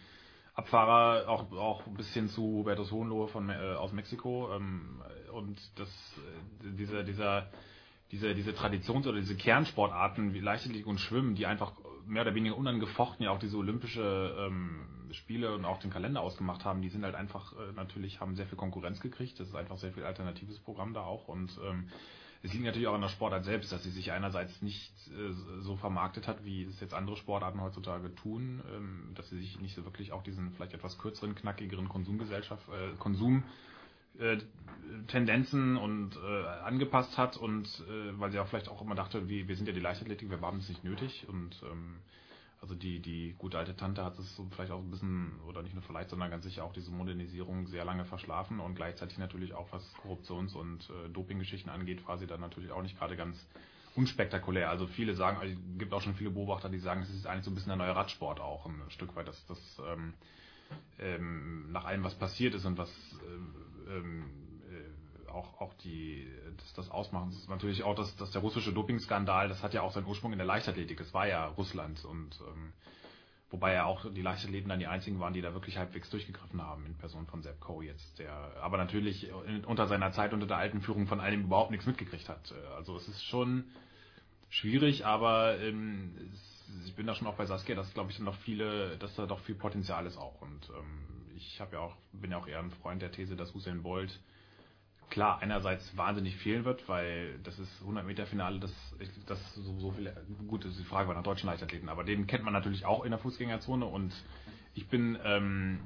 Abfahrer, 0.55 1.29
auch, 1.29 1.53
auch 1.53 1.83
bis 1.97 2.13
hin 2.13 2.29
zu 2.29 2.43
Hubertus 2.43 2.91
Hohenlohe 2.91 3.29
von, 3.29 3.49
äh, 3.49 3.55
aus 3.77 3.93
Mexiko. 3.93 4.55
Ähm, 4.55 5.01
und 5.33 5.61
das, 5.77 5.89
äh, 5.89 6.77
dieser, 6.77 7.05
dieser, 7.05 7.49
diese, 8.11 8.35
diese 8.35 8.53
Traditions- 8.53 9.07
oder 9.07 9.21
diese 9.21 9.37
Kernsportarten 9.37 10.35
wie 10.35 10.41
Leichtathletik 10.41 10.87
und 10.87 10.99
Schwimmen, 10.99 11.35
die 11.35 11.47
einfach 11.47 11.73
mehr 12.07 12.23
oder 12.23 12.35
weniger 12.35 12.57
unangefochten 12.57 13.25
ja 13.25 13.31
auch 13.31 13.39
diese 13.39 13.57
Olympische 13.57 14.35
ähm, 14.39 14.87
Spiele 15.13 15.55
und 15.55 15.65
auch 15.65 15.79
den 15.79 15.91
Kalender 15.91 16.21
ausgemacht 16.21 16.65
haben, 16.65 16.83
die 16.83 16.89
sind 16.89 17.05
halt 17.05 17.15
einfach 17.15 17.53
äh, 17.53 17.73
natürlich, 17.75 18.21
haben 18.21 18.37
sehr 18.37 18.47
viel 18.47 18.59
Konkurrenz 18.59 19.01
gekriegt. 19.01 19.39
Das 19.41 19.49
ist 19.49 19.55
einfach 19.55 19.79
sehr 19.79 19.93
viel 19.93 20.05
alternatives 20.05 20.59
Programm 20.61 20.95
da 20.95 21.03
auch 21.03 21.29
und 21.29 21.59
ähm, 21.65 21.89
es 22.43 22.53
liegt 22.53 22.65
natürlich 22.65 22.87
auch 22.87 22.95
an 22.95 23.01
der 23.01 23.09
Sportart 23.09 23.45
selbst, 23.45 23.73
dass 23.73 23.83
sie 23.83 23.91
sich 23.91 24.13
einerseits 24.13 24.63
nicht 24.63 24.93
äh, 25.09 25.33
so 25.61 25.77
vermarktet 25.77 26.29
hat, 26.29 26.45
wie 26.45 26.65
es 26.65 26.81
jetzt 26.81 26.95
andere 26.95 27.17
Sportarten 27.17 27.61
heutzutage 27.61 28.15
tun, 28.15 28.63
ähm, 28.73 29.13
dass 29.15 29.29
sie 29.29 29.39
sich 29.39 29.61
nicht 29.61 29.75
so 29.75 29.85
wirklich 29.85 30.13
auch 30.13 30.23
diesen 30.23 30.53
vielleicht 30.53 30.75
etwas 30.75 30.99
kürzeren, 30.99 31.35
knackigeren 31.35 31.89
Konsumgesellschaft, 31.89 32.63
äh, 32.69 32.97
Konsum 32.99 33.43
äh, 34.19 34.39
Tendenzen 35.09 35.77
und 35.77 36.17
äh, 36.17 36.47
angepasst 36.65 37.19
hat 37.19 37.37
und 37.37 37.67
äh, 37.89 38.19
weil 38.19 38.31
sie 38.31 38.39
auch 38.39 38.47
vielleicht 38.47 38.69
auch 38.69 38.83
immer 38.83 38.95
dachte, 38.95 39.29
wie, 39.29 39.49
wir 39.49 39.57
sind 39.57 39.67
ja 39.67 39.73
die 39.73 39.81
Leichtathletik, 39.81 40.31
wir 40.31 40.41
haben 40.41 40.59
es 40.59 40.69
nicht 40.69 40.85
nötig 40.85 41.27
und 41.29 41.61
ähm, 41.71 41.97
also 42.61 42.75
die, 42.75 43.01
die 43.01 43.35
gute 43.39 43.59
alte 43.59 43.77
Tante 43.77 44.05
hat 44.05 44.19
es 44.19 44.35
so 44.35 44.47
vielleicht 44.51 44.73
auch 44.73 44.81
ein 44.81 44.91
bisschen, 44.91 45.33
oder 45.47 45.63
nicht 45.63 45.75
nur 45.75 45.83
vielleicht, 45.83 46.11
sondern 46.11 46.31
ganz 46.31 46.45
sicher 46.45 46.65
auch 46.65 46.73
diese 46.73 46.91
Modernisierung 46.91 47.67
sehr 47.69 47.85
lange 47.85 48.05
verschlafen 48.05 48.59
und 48.59 48.75
gleichzeitig 48.75 49.19
natürlich 49.19 49.55
auch 49.55 49.71
was 49.73 49.85
Korruptions- 50.03 50.55
und 50.55 50.91
äh, 50.91 51.09
Dopinggeschichten 51.11 51.71
angeht, 51.71 52.03
sie 52.19 52.27
dann 52.27 52.41
natürlich 52.41 52.73
auch 52.73 52.83
nicht 52.83 52.99
gerade 52.99 53.17
ganz 53.17 53.47
unspektakulär. 53.95 54.71
Also 54.71 54.87
viele 54.87 55.15
sagen, 55.15 55.39
also 55.39 55.53
es 55.53 55.79
gibt 55.79 55.93
auch 55.93 56.03
schon 56.03 56.15
viele 56.15 56.31
Beobachter, 56.31 56.69
die 56.69 56.79
sagen, 56.79 57.03
es 57.03 57.11
ist 57.11 57.27
eigentlich 57.27 57.45
so 57.45 57.51
ein 57.51 57.55
bisschen 57.55 57.71
der 57.71 57.77
neue 57.77 57.95
Radsport 57.95 58.41
auch 58.41 58.67
ein 58.67 58.83
Stück 58.89 59.15
weit, 59.15 59.29
dass 59.29 59.47
das 59.47 59.59
ähm, 59.93 60.15
ähm, 60.99 61.71
nach 61.73 61.85
allem, 61.85 62.03
was 62.03 62.15
passiert 62.15 62.55
ist 62.55 62.65
und 62.65 62.77
was 62.77 62.91
ähm, 63.25 63.55
ähm 63.89 64.23
äh, 64.23 64.48
auch, 65.29 65.61
auch 65.61 65.75
die, 65.75 66.27
das, 66.57 66.73
das 66.75 66.91
Ausmachen. 66.91 67.31
Das 67.31 67.41
ist 67.41 67.49
natürlich 67.49 67.83
auch, 67.83 67.95
dass, 67.95 68.15
dass 68.17 68.31
der 68.31 68.41
russische 68.41 68.73
Dopingskandal, 68.73 69.49
das 69.49 69.63
hat 69.63 69.75
ja 69.75 69.83
auch 69.83 69.93
seinen 69.93 70.07
Ursprung 70.07 70.33
in 70.33 70.39
der 70.39 70.47
Leichtathletik. 70.47 70.99
Das 70.99 71.13
war 71.15 71.27
ja 71.27 71.47
Russland 71.47 72.05
und 72.05 72.39
ähm, 72.49 72.73
wobei 73.51 73.75
ja 73.75 73.85
auch 73.85 74.13
die 74.13 74.23
Leichtathleten 74.23 74.69
dann 74.69 74.79
die 74.79 74.87
einzigen 74.87 75.21
waren, 75.21 75.33
die 75.33 75.41
da 75.41 75.55
wirklich 75.55 75.79
halbwegs 75.79 76.11
durchgegriffen 76.11 76.63
haben 76.63 76.85
in 76.87 76.97
Person 76.97 77.27
von 77.27 77.43
Sepp 77.43 77.61
Coe 77.61 77.83
jetzt, 77.83 78.19
der 78.19 78.33
aber 78.61 78.77
natürlich 78.77 79.31
unter 79.67 79.87
seiner 79.87 80.13
Zeit 80.13 80.33
unter 80.33 80.47
der 80.47 80.59
alten 80.59 80.83
Führung 80.83 81.07
von 81.07 81.21
allem 81.21 81.45
überhaupt 81.45 81.71
nichts 81.71 81.87
mitgekriegt 81.87 82.29
hat. 82.29 82.53
Also 82.77 82.97
es 82.97 83.09
ist 83.09 83.25
schon 83.25 83.65
schwierig, 84.51 85.07
aber 85.07 85.59
ähm, 85.61 86.15
ich 86.85 86.95
bin 86.95 87.07
da 87.07 87.15
schon 87.15 87.27
auch 87.27 87.37
bei 87.37 87.47
Saskia, 87.47 87.75
dass 87.75 87.93
glaube 87.95 88.11
ich 88.11 88.19
noch 88.19 88.37
viele, 88.37 88.99
dass 88.99 89.15
da 89.15 89.27
doch 89.27 89.41
viel 89.41 89.55
Potenzial 89.55 90.07
ist 90.07 90.19
auch 90.19 90.43
und 90.43 90.69
ähm, 90.71 91.09
ich 91.37 91.61
habe 91.61 91.77
ja 91.77 91.81
auch 91.81 91.97
bin 92.13 92.31
ja 92.31 92.39
auch 92.39 92.47
eher 92.47 92.59
ein 92.59 92.71
Freund 92.71 93.01
der 93.01 93.13
These, 93.13 93.37
dass 93.37 93.55
Usain 93.55 93.83
Bolt 93.83 94.21
klar 95.11 95.41
einerseits 95.41 95.97
wahnsinnig 95.97 96.37
fehlen 96.37 96.65
wird, 96.65 96.89
weil 96.89 97.39
das 97.45 97.59
ist 97.59 97.81
100 97.81 98.07
Meter 98.07 98.27
Finale, 98.27 98.59
das, 98.59 98.73
das 99.27 99.55
so, 99.55 99.79
so 99.79 99.91
viel, 99.93 100.13
gut, 100.47 100.65
ist 100.65 100.79
die 100.79 100.85
Frage 100.85 101.09
bei 101.09 101.15
einer 101.15 101.23
deutschen 101.23 101.47
Leichtathleten, 101.47 101.89
aber 101.89 102.05
den 102.05 102.27
kennt 102.27 102.45
man 102.45 102.53
natürlich 102.53 102.85
auch 102.85 103.05
in 103.05 103.11
der 103.11 103.19
Fußgängerzone 103.19 103.85
und 103.85 104.13
ich 104.75 104.89
bin 104.89 105.19
ähm, 105.25 105.81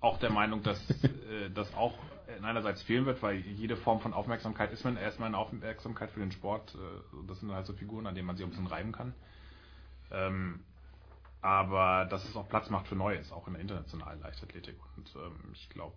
auch 0.00 0.18
der 0.18 0.30
Meinung, 0.30 0.62
dass 0.62 0.78
äh, 0.90 1.50
das 1.54 1.72
auch 1.74 1.94
einerseits 2.42 2.82
fehlen 2.82 3.06
wird, 3.06 3.22
weil 3.22 3.36
jede 3.36 3.76
Form 3.76 4.00
von 4.00 4.12
Aufmerksamkeit 4.12 4.72
ist 4.72 4.84
man 4.84 4.96
erstmal 4.96 5.28
eine 5.28 5.38
Aufmerksamkeit 5.38 6.10
für 6.10 6.20
den 6.20 6.32
Sport. 6.32 6.74
Äh, 6.74 7.26
das 7.26 7.40
sind 7.40 7.52
halt 7.52 7.66
so 7.66 7.72
Figuren, 7.72 8.06
an 8.06 8.14
denen 8.14 8.26
man 8.26 8.36
sich 8.36 8.44
ein 8.44 8.50
bisschen 8.50 8.66
reiben 8.66 8.92
kann. 8.92 9.14
Ähm, 10.10 10.60
aber 11.42 12.06
dass 12.06 12.24
es 12.24 12.36
auch 12.36 12.48
Platz 12.48 12.70
macht 12.70 12.88
für 12.88 12.96
Neues, 12.96 13.30
auch 13.32 13.46
in 13.46 13.54
der 13.54 13.62
internationalen 13.62 14.20
Leichtathletik. 14.20 14.76
Und 14.96 15.14
ähm, 15.16 15.52
ich 15.52 15.68
glaube, 15.68 15.94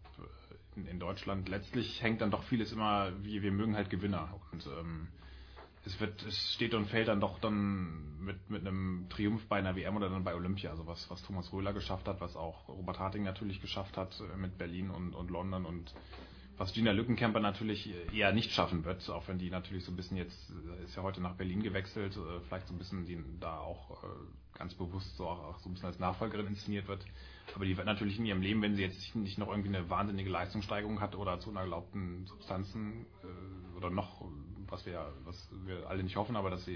in, 0.75 0.85
in, 0.85 0.99
Deutschland 0.99 1.49
letztlich 1.49 2.01
hängt 2.01 2.21
dann 2.21 2.31
doch 2.31 2.43
vieles 2.43 2.71
immer, 2.71 3.11
wie 3.23 3.41
wir 3.41 3.51
mögen 3.51 3.75
halt 3.75 3.89
Gewinner. 3.89 4.39
Und 4.51 4.65
ähm, 4.67 5.07
es 5.85 5.99
wird, 5.99 6.23
es 6.23 6.53
steht 6.53 6.73
und 6.73 6.87
fällt 6.87 7.07
dann 7.07 7.19
doch 7.19 7.39
dann 7.39 8.19
mit, 8.19 8.49
mit 8.49 8.65
einem 8.65 9.07
Triumph 9.09 9.45
bei 9.47 9.57
einer 9.57 9.75
WM 9.75 9.95
oder 9.95 10.09
dann 10.09 10.23
bei 10.23 10.35
Olympia. 10.35 10.71
Also 10.71 10.85
was, 10.87 11.09
was 11.09 11.23
Thomas 11.23 11.51
Röhler 11.53 11.73
geschafft 11.73 12.07
hat, 12.07 12.21
was 12.21 12.35
auch 12.35 12.67
Robert 12.67 12.99
Harting 12.99 13.23
natürlich 13.23 13.61
geschafft 13.61 13.97
hat 13.97 14.19
äh, 14.19 14.37
mit 14.37 14.57
Berlin 14.57 14.89
und, 14.89 15.15
und 15.15 15.31
London 15.31 15.65
und 15.65 15.93
was 16.57 16.73
Gina 16.73 16.91
Lückenkämper 16.91 17.39
natürlich 17.39 17.89
eher 18.13 18.33
nicht 18.33 18.51
schaffen 18.51 18.83
wird, 18.83 19.09
auch 19.09 19.29
wenn 19.29 19.39
die 19.39 19.49
natürlich 19.49 19.85
so 19.85 19.93
ein 19.93 19.95
bisschen 19.95 20.17
jetzt, 20.17 20.51
äh, 20.79 20.83
ist 20.83 20.95
ja 20.95 21.03
heute 21.03 21.21
nach 21.21 21.35
Berlin 21.35 21.63
gewechselt, 21.63 22.17
äh, 22.17 22.41
vielleicht 22.47 22.67
so 22.67 22.73
ein 22.73 22.77
bisschen 22.77 23.05
die 23.05 23.17
da 23.39 23.59
auch 23.59 24.03
ganz 24.59 24.73
bewusst 24.75 25.15
so 25.15 25.25
auch 25.25 25.57
so 25.59 25.69
ein 25.69 25.73
bisschen 25.73 25.87
als 25.87 25.99
Nachfolgerin 25.99 26.47
inszeniert 26.47 26.87
wird. 26.87 27.05
Aber 27.55 27.65
die 27.65 27.75
wird 27.75 27.85
natürlich 27.85 28.19
in 28.19 28.25
ihrem 28.25 28.41
Leben, 28.41 28.61
wenn 28.61 28.75
sie 28.75 28.83
jetzt 28.83 29.15
nicht 29.15 29.37
noch 29.37 29.47
irgendwie 29.47 29.69
eine 29.69 29.89
wahnsinnige 29.89 30.29
Leistungssteigerung 30.29 31.01
hat 31.01 31.15
oder 31.15 31.39
zu 31.39 31.49
unerlaubten 31.49 32.25
Substanzen 32.25 33.05
äh, 33.23 33.77
oder 33.77 33.89
noch, 33.89 34.25
was 34.67 34.85
wir 34.85 35.13
was 35.25 35.49
wir 35.65 35.87
alle 35.89 36.03
nicht 36.03 36.15
hoffen, 36.15 36.35
aber 36.35 36.49
dass 36.49 36.63
sie, 36.65 36.75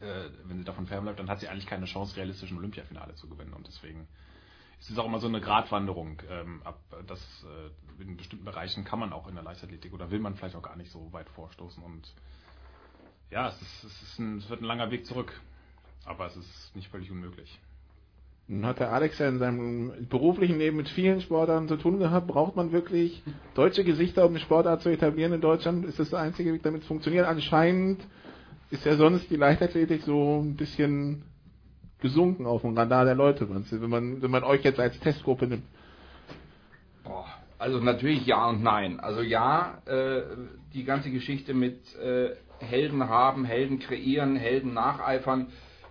äh, 0.00 0.30
wenn 0.44 0.58
sie 0.58 0.64
davon 0.64 0.86
fernbleibt, 0.86 1.18
dann 1.18 1.28
hat 1.28 1.40
sie 1.40 1.48
eigentlich 1.48 1.66
keine 1.66 1.86
Chance, 1.86 2.16
realistisch 2.16 2.50
ein 2.50 2.58
Olympiafinale 2.58 3.14
zu 3.14 3.28
gewinnen. 3.28 3.52
Und 3.52 3.66
deswegen 3.66 4.06
ist 4.78 4.90
es 4.90 4.98
auch 4.98 5.06
immer 5.06 5.18
so 5.18 5.28
eine 5.28 5.40
Gratwanderung. 5.40 6.20
Ähm, 6.28 6.62
ab, 6.62 6.78
das, 7.06 7.20
äh, 7.44 8.02
in 8.02 8.16
bestimmten 8.16 8.44
Bereichen 8.44 8.84
kann 8.84 8.98
man 8.98 9.12
auch 9.12 9.28
in 9.28 9.34
der 9.34 9.44
Leichtathletik 9.44 9.92
oder 9.92 10.10
will 10.10 10.20
man 10.20 10.34
vielleicht 10.34 10.56
auch 10.56 10.62
gar 10.62 10.76
nicht 10.76 10.90
so 10.90 11.12
weit 11.12 11.28
vorstoßen. 11.30 11.82
Und 11.82 12.12
ja, 13.30 13.48
es, 13.48 13.60
ist, 13.60 13.84
es, 13.84 14.02
ist 14.02 14.18
ein, 14.18 14.38
es 14.38 14.48
wird 14.48 14.60
ein 14.60 14.66
langer 14.66 14.90
Weg 14.90 15.06
zurück. 15.06 15.40
Aber 16.04 16.26
es 16.26 16.36
ist 16.36 16.76
nicht 16.76 16.88
völlig 16.88 17.10
unmöglich. 17.10 17.58
Nun 18.46 18.66
hat 18.66 18.78
der 18.78 18.92
Alex 18.92 19.18
ja 19.18 19.28
in 19.28 19.38
seinem 19.38 19.92
beruflichen 20.10 20.58
Leben 20.58 20.76
mit 20.76 20.88
vielen 20.88 21.22
Sportarten 21.22 21.66
zu 21.66 21.76
tun 21.76 21.98
gehabt. 21.98 22.26
Braucht 22.26 22.56
man 22.56 22.72
wirklich 22.72 23.22
deutsche 23.54 23.84
Gesichter, 23.84 24.24
um 24.26 24.32
eine 24.32 24.40
Sportart 24.40 24.82
zu 24.82 24.90
etablieren 24.90 25.32
in 25.32 25.40
Deutschland? 25.40 25.84
Ist 25.86 25.98
das 25.98 26.10
der 26.10 26.18
einzige 26.18 26.52
Weg, 26.52 26.62
damit 26.62 26.82
es 26.82 26.86
funktioniert? 26.86 27.26
Anscheinend 27.26 28.06
ist 28.70 28.84
ja 28.84 28.96
sonst 28.96 29.30
die 29.30 29.36
Leichtathletik 29.36 30.02
so 30.02 30.42
ein 30.42 30.56
bisschen 30.56 31.22
gesunken 32.00 32.44
auf 32.44 32.60
dem 32.60 32.76
Radar 32.76 33.06
der 33.06 33.14
Leute, 33.14 33.48
wenn 33.48 33.90
man, 33.90 34.20
wenn 34.20 34.30
man 34.30 34.44
euch 34.44 34.62
jetzt 34.62 34.78
als 34.78 34.98
Testgruppe 35.00 35.46
nimmt. 35.46 35.64
Also 37.58 37.80
natürlich 37.80 38.26
ja 38.26 38.50
und 38.50 38.62
nein. 38.62 39.00
Also 39.00 39.22
ja, 39.22 39.78
äh, 39.86 40.20
die 40.74 40.84
ganze 40.84 41.10
Geschichte 41.10 41.54
mit 41.54 41.78
äh, 41.96 42.34
Helden 42.58 43.08
haben, 43.08 43.46
Helden 43.46 43.78
kreieren, 43.78 44.36
Helden 44.36 44.74
nacheifern, 44.74 45.46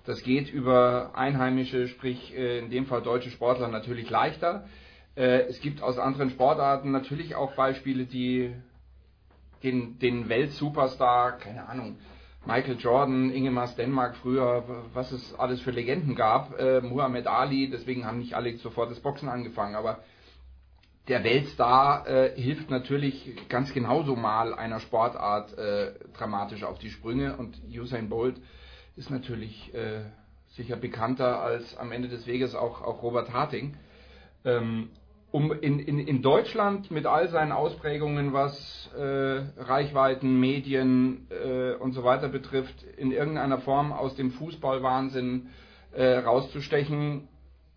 das 0.05 0.21
geht 0.23 0.51
über 0.51 1.11
Einheimische, 1.15 1.87
sprich 1.87 2.35
äh, 2.35 2.59
in 2.59 2.69
dem 2.69 2.85
Fall 2.85 3.01
deutsche 3.01 3.29
Sportler 3.29 3.67
natürlich 3.67 4.09
leichter. 4.09 4.65
Äh, 5.15 5.43
es 5.47 5.59
gibt 5.61 5.81
aus 5.81 5.97
anderen 5.97 6.29
Sportarten 6.29 6.91
natürlich 6.91 7.35
auch 7.35 7.55
Beispiele, 7.55 8.05
die 8.05 8.53
den, 9.63 9.97
den 9.99 10.27
Weltsuperstar, 10.27 11.37
keine 11.37 11.69
Ahnung, 11.69 11.97
Michael 12.45 12.77
Jordan, 12.77 13.31
Ingemar 13.31 13.67
Stenmark 13.67 14.17
früher, 14.17 14.65
was 14.93 15.13
es 15.13 15.33
alles 15.35 15.61
für 15.61 15.71
Legenden 15.71 16.15
gab, 16.15 16.59
äh, 16.59 16.81
Muhammad 16.81 17.25
Ali, 17.25 17.69
deswegen 17.69 18.05
haben 18.05 18.19
nicht 18.19 18.33
alle 18.33 18.57
sofort 18.57 18.91
das 18.91 18.99
Boxen 18.99 19.29
angefangen, 19.29 19.75
aber 19.75 19.99
der 21.07 21.23
Weltstar 21.23 22.07
äh, 22.07 22.41
hilft 22.41 22.69
natürlich 22.69 23.47
ganz 23.47 23.73
genauso 23.73 24.17
mal 24.17 24.53
einer 24.53 24.81
Sportart 24.81 25.57
äh, 25.57 25.93
dramatisch 26.17 26.63
auf 26.63 26.79
die 26.79 26.89
Sprünge 26.89 27.37
und 27.37 27.61
Usain 27.69 28.09
Bolt 28.09 28.35
ist 28.95 29.09
natürlich 29.09 29.73
äh, 29.73 30.01
sicher 30.49 30.75
bekannter 30.75 31.41
als 31.41 31.77
am 31.77 31.91
Ende 31.91 32.09
des 32.09 32.27
Weges 32.27 32.55
auch, 32.55 32.81
auch 32.81 33.01
Robert 33.01 33.33
Harting. 33.33 33.75
Ähm, 34.45 34.89
um 35.31 35.51
in, 35.51 35.79
in, 35.79 35.97
in 35.97 36.21
Deutschland 36.21 36.91
mit 36.91 37.07
all 37.07 37.27
seinen 37.29 37.51
Ausprägungen, 37.51 38.33
was 38.33 38.91
äh, 38.95 39.01
Reichweiten, 39.57 40.39
Medien 40.39 41.27
äh, 41.31 41.73
und 41.73 41.93
so 41.93 42.03
weiter 42.03 42.29
betrifft, 42.29 42.83
in 42.97 43.11
irgendeiner 43.11 43.57
Form 43.57 43.91
aus 43.91 44.15
dem 44.15 44.31
Fußballwahnsinn 44.31 45.49
äh, 45.91 46.17
rauszustechen, 46.17 47.27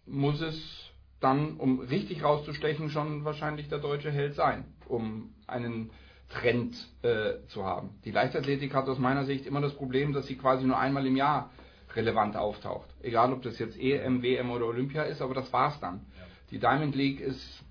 muss 0.05 0.43
es 0.43 0.93
dann, 1.21 1.57
um 1.57 1.81
richtig 1.81 2.23
rauszustechen, 2.23 2.91
schon 2.91 3.25
wahrscheinlich 3.25 3.69
der 3.71 3.79
deutsche 3.79 4.11
Held 4.11 4.35
sein, 4.35 4.67
um 4.87 5.35
einen 5.47 5.91
Trend 6.29 6.75
äh, 7.03 7.47
zu 7.49 7.65
haben. 7.65 7.91
Die 8.05 8.11
Leichtathletik 8.11 8.75
hat 8.75 8.89
aus 8.89 8.99
meiner 8.99 9.25
Sicht 9.25 9.47
immer 9.47 9.61
das 9.61 9.75
Problem, 9.75 10.13
dass 10.13 10.27
sie 10.27 10.37
quasi 10.37 10.67
nur 10.67 10.79
einmal 10.79 11.07
im 11.07 11.17
Jahr 11.17 11.51
relevant 11.95 12.37
auftaucht. 12.37 12.89
Egal, 13.03 13.33
ob 13.33 13.43
das 13.43 13.59
jetzt 13.59 13.79
EM, 13.79 14.23
WM 14.23 14.51
oder 14.51 14.67
Olympia 14.67 15.03
ist, 15.05 15.23
aber 15.23 15.35
das 15.35 15.53
war's 15.53 15.79
dann. 15.81 16.05
Die 16.51 16.59
Diamond 16.59 16.95
League 16.95 17.21
ist 17.21 17.63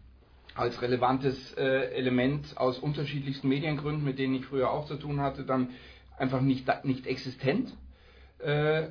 als 0.56 0.82
relevantes 0.82 1.54
äh, 1.58 1.92
Element 1.94 2.58
aus 2.58 2.80
unterschiedlichsten 2.80 3.50
Mediengründen, 3.50 4.04
mit 4.04 4.20
denen 4.20 4.36
ich 4.36 4.46
früher 4.46 4.72
auch 4.72 4.86
zu 4.86 4.96
tun 4.96 5.20
hatte, 5.20 5.44
dann 5.44 5.72
einfach 6.18 6.42
nicht, 6.42 6.66
nicht 6.86 7.08
existent. 7.08 7.76
Äh, 8.40 8.88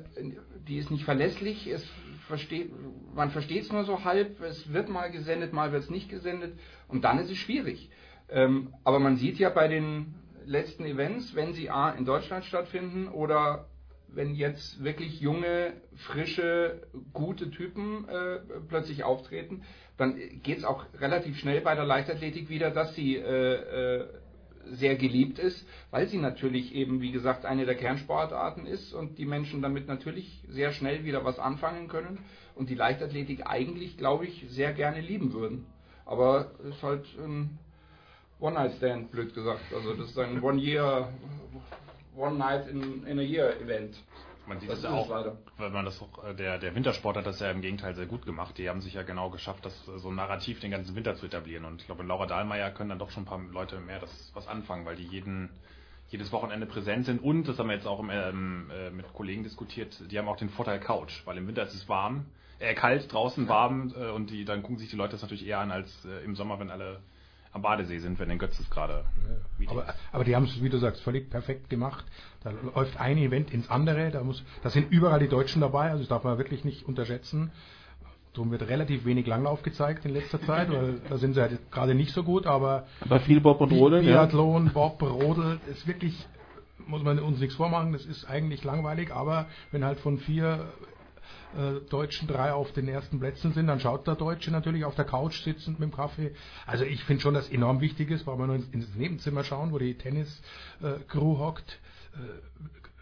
die 0.67 0.77
ist 0.77 0.91
nicht 0.91 1.05
verlässlich, 1.05 1.67
es 1.67 1.83
versteht, 2.27 2.71
man 3.13 3.31
versteht 3.31 3.63
es 3.63 3.71
nur 3.71 3.83
so 3.83 4.03
halb, 4.03 4.41
es 4.41 4.71
wird 4.71 4.89
mal 4.89 5.11
gesendet, 5.11 5.53
mal 5.53 5.71
wird 5.71 5.83
es 5.83 5.89
nicht 5.89 6.09
gesendet 6.09 6.57
und 6.87 7.03
dann 7.03 7.19
ist 7.19 7.29
es 7.29 7.37
schwierig. 7.37 7.89
Ähm, 8.29 8.73
aber 8.83 8.99
man 8.99 9.17
sieht 9.17 9.37
ja 9.37 9.49
bei 9.49 9.67
den 9.67 10.15
letzten 10.45 10.85
Events, 10.85 11.35
wenn 11.35 11.53
sie 11.53 11.69
A 11.69 11.91
in 11.91 12.05
Deutschland 12.05 12.45
stattfinden 12.45 13.07
oder 13.07 13.67
wenn 14.07 14.33
jetzt 14.33 14.83
wirklich 14.83 15.19
junge, 15.19 15.73
frische, 15.95 16.87
gute 17.13 17.51
Typen 17.51 18.07
äh, 18.07 18.39
plötzlich 18.69 19.03
auftreten, 19.03 19.63
dann 19.97 20.15
geht 20.41 20.59
es 20.59 20.63
auch 20.63 20.85
relativ 20.99 21.37
schnell 21.37 21.61
bei 21.61 21.75
der 21.75 21.85
Leichtathletik 21.85 22.49
wieder, 22.49 22.71
dass 22.71 22.95
sie 22.95 23.17
äh, 23.17 23.99
äh, 23.99 24.07
sehr 24.71 24.95
geliebt 24.95 25.37
ist, 25.37 25.67
weil 25.91 26.07
sie 26.07 26.17
natürlich 26.17 26.73
eben, 26.73 27.01
wie 27.01 27.11
gesagt, 27.11 27.45
eine 27.45 27.65
der 27.65 27.75
Kernsportarten 27.75 28.65
ist 28.65 28.93
und 28.93 29.17
die 29.17 29.25
Menschen 29.25 29.61
damit 29.61 29.87
natürlich 29.87 30.43
sehr 30.47 30.71
schnell 30.71 31.03
wieder 31.03 31.23
was 31.23 31.37
anfangen 31.37 31.87
können 31.87 32.19
und 32.55 32.69
die 32.69 32.75
Leichtathletik 32.75 33.45
eigentlich, 33.45 33.97
glaube 33.97 34.25
ich, 34.25 34.45
sehr 34.49 34.73
gerne 34.73 35.01
lieben 35.01 35.33
würden. 35.33 35.65
Aber 36.05 36.51
es 36.59 36.75
ist 36.75 36.83
halt 36.83 37.05
ein 37.19 37.59
One-Night-Stand, 38.45 39.11
blöd 39.11 39.33
gesagt. 39.33 39.73
Also 39.73 39.93
das 39.93 40.09
ist 40.09 40.19
ein 40.19 40.41
One-Year, 40.41 41.09
One-Night-in-a-Year-Event. 42.15 43.95
Man 44.47 44.59
sieht 44.59 44.69
es 44.69 44.83
ja 44.83 44.91
auch, 44.91 45.09
leider. 45.09 45.37
weil 45.57 45.71
man 45.71 45.85
das 45.85 45.99
auch, 45.99 46.23
äh, 46.23 46.35
der, 46.35 46.59
der 46.59 46.75
Wintersport 46.75 47.17
hat 47.17 47.25
das 47.25 47.39
ja 47.39 47.49
im 47.49 47.61
Gegenteil 47.61 47.95
sehr 47.95 48.05
gut 48.05 48.27
gemacht. 48.27 48.59
Die 48.59 48.69
haben 48.69 48.81
sich 48.81 48.93
ja 48.93 49.01
genau 49.01 49.31
geschafft, 49.31 49.65
das 49.65 49.73
äh, 49.87 49.97
so 49.97 50.09
ein 50.09 50.15
Narrativ 50.15 50.59
den 50.59 50.69
ganzen 50.69 50.95
Winter 50.95 51.15
zu 51.15 51.25
etablieren. 51.25 51.65
Und 51.65 51.81
ich 51.81 51.87
glaube, 51.87 52.03
in 52.03 52.07
Laura 52.07 52.27
Dahlmeier 52.27 52.69
können 52.69 52.89
dann 52.89 52.99
doch 52.99 53.09
schon 53.09 53.23
ein 53.23 53.25
paar 53.25 53.41
Leute 53.51 53.79
mehr 53.79 53.99
das 53.99 54.31
was 54.35 54.47
anfangen, 54.47 54.85
weil 54.85 54.95
die 54.95 55.07
jeden, 55.07 55.49
jedes 56.09 56.31
Wochenende 56.31 56.67
präsent 56.67 57.07
sind. 57.07 57.23
Und, 57.23 57.47
das 57.47 57.57
haben 57.57 57.69
wir 57.69 57.75
jetzt 57.75 57.87
auch 57.87 57.99
im, 57.99 58.11
ähm, 58.11 58.69
äh, 58.71 58.91
mit 58.91 59.11
Kollegen 59.13 59.41
diskutiert, 59.41 59.99
die 60.11 60.19
haben 60.19 60.27
auch 60.27 60.37
den 60.37 60.49
Vorteil 60.49 60.79
Couch, 60.79 61.25
weil 61.25 61.37
im 61.39 61.47
Winter 61.47 61.63
ist 61.63 61.73
es 61.73 61.89
warm, 61.89 62.27
äh, 62.59 62.75
kalt, 62.75 63.11
draußen 63.11 63.47
warm 63.47 63.95
äh, 63.97 64.11
und 64.11 64.29
die, 64.29 64.45
dann 64.45 64.61
gucken 64.61 64.77
sich 64.77 64.91
die 64.91 64.95
Leute 64.95 65.13
das 65.13 65.23
natürlich 65.23 65.47
eher 65.47 65.59
an 65.59 65.71
als 65.71 66.05
äh, 66.05 66.23
im 66.23 66.35
Sommer, 66.35 66.59
wenn 66.59 66.69
alle 66.69 66.99
am 67.55 67.61
Badesee 67.61 67.99
sind, 67.99 68.19
wenn 68.19 68.27
den 68.27 68.37
Götzes 68.37 68.69
gerade. 68.69 69.05
Ja. 69.59 69.71
Aber, 69.71 69.85
aber 70.11 70.23
die 70.25 70.35
haben 70.35 70.43
es, 70.43 70.61
wie 70.61 70.69
du 70.69 70.77
sagst, 70.77 71.01
völlig 71.01 71.29
perfekt 71.29 71.69
gemacht. 71.69 72.03
Da 72.43 72.51
läuft 72.75 72.99
ein 72.99 73.17
Event 73.17 73.51
ins 73.51 73.69
andere, 73.69 74.11
da, 74.11 74.23
muss, 74.23 74.43
da 74.61 74.69
sind 74.69 74.91
überall 74.91 75.19
die 75.19 75.29
Deutschen 75.29 75.61
dabei, 75.61 75.89
also 75.89 75.99
das 75.99 76.09
darf 76.09 76.25
man 76.25 76.37
wirklich 76.37 76.65
nicht 76.65 76.85
unterschätzen. 76.85 77.51
Darum 78.33 78.51
wird 78.51 78.67
relativ 78.67 79.05
wenig 79.05 79.25
Langlauf 79.25 79.63
gezeigt 79.63 80.03
in 80.03 80.11
letzter 80.11 80.41
Zeit, 80.41 80.69
weil 80.69 80.99
da 81.09 81.17
sind 81.17 81.33
sie 81.33 81.41
halt 81.41 81.71
gerade 81.71 81.95
nicht 81.95 82.11
so 82.11 82.23
gut, 82.23 82.45
aber. 82.45 82.87
Aber 82.99 83.21
viel 83.21 83.39
Bob 83.39 83.61
und 83.61 83.71
Rodel, 83.71 84.01
Biathlon, 84.01 84.65
ja. 84.65 84.71
Bob, 84.73 85.01
Rodel, 85.01 85.61
ist 85.71 85.87
wirklich, 85.87 86.27
muss 86.85 87.03
man 87.03 87.17
uns 87.19 87.39
nichts 87.39 87.55
vormachen, 87.55 87.93
das 87.93 88.05
ist 88.05 88.25
eigentlich 88.25 88.65
langweilig, 88.65 89.13
aber 89.13 89.47
wenn 89.71 89.85
halt 89.85 90.01
von 90.01 90.17
vier 90.17 90.65
Deutschen 91.89 92.27
drei 92.27 92.53
auf 92.53 92.71
den 92.73 92.87
ersten 92.87 93.19
Plätzen 93.19 93.53
sind, 93.53 93.67
dann 93.67 93.79
schaut 93.79 94.07
der 94.07 94.15
Deutsche 94.15 94.51
natürlich 94.51 94.83
auf 94.83 94.95
der 94.95 95.05
Couch 95.05 95.41
sitzend 95.43 95.79
mit 95.79 95.89
dem 95.89 95.95
Kaffee. 95.95 96.33
Also 96.65 96.83
ich 96.83 97.03
finde 97.03 97.21
schon, 97.21 97.33
dass 97.33 97.49
enorm 97.49 97.81
wichtig 97.81 98.11
ist, 98.11 98.27
weil 98.27 98.37
wir 98.37 98.47
nur 98.47 98.57
ins, 98.57 98.67
ins 98.69 98.95
Nebenzimmer 98.95 99.43
schauen, 99.43 99.71
wo 99.71 99.79
die 99.79 99.97
Tennis-Crew 99.97 101.37
hockt. 101.39 101.79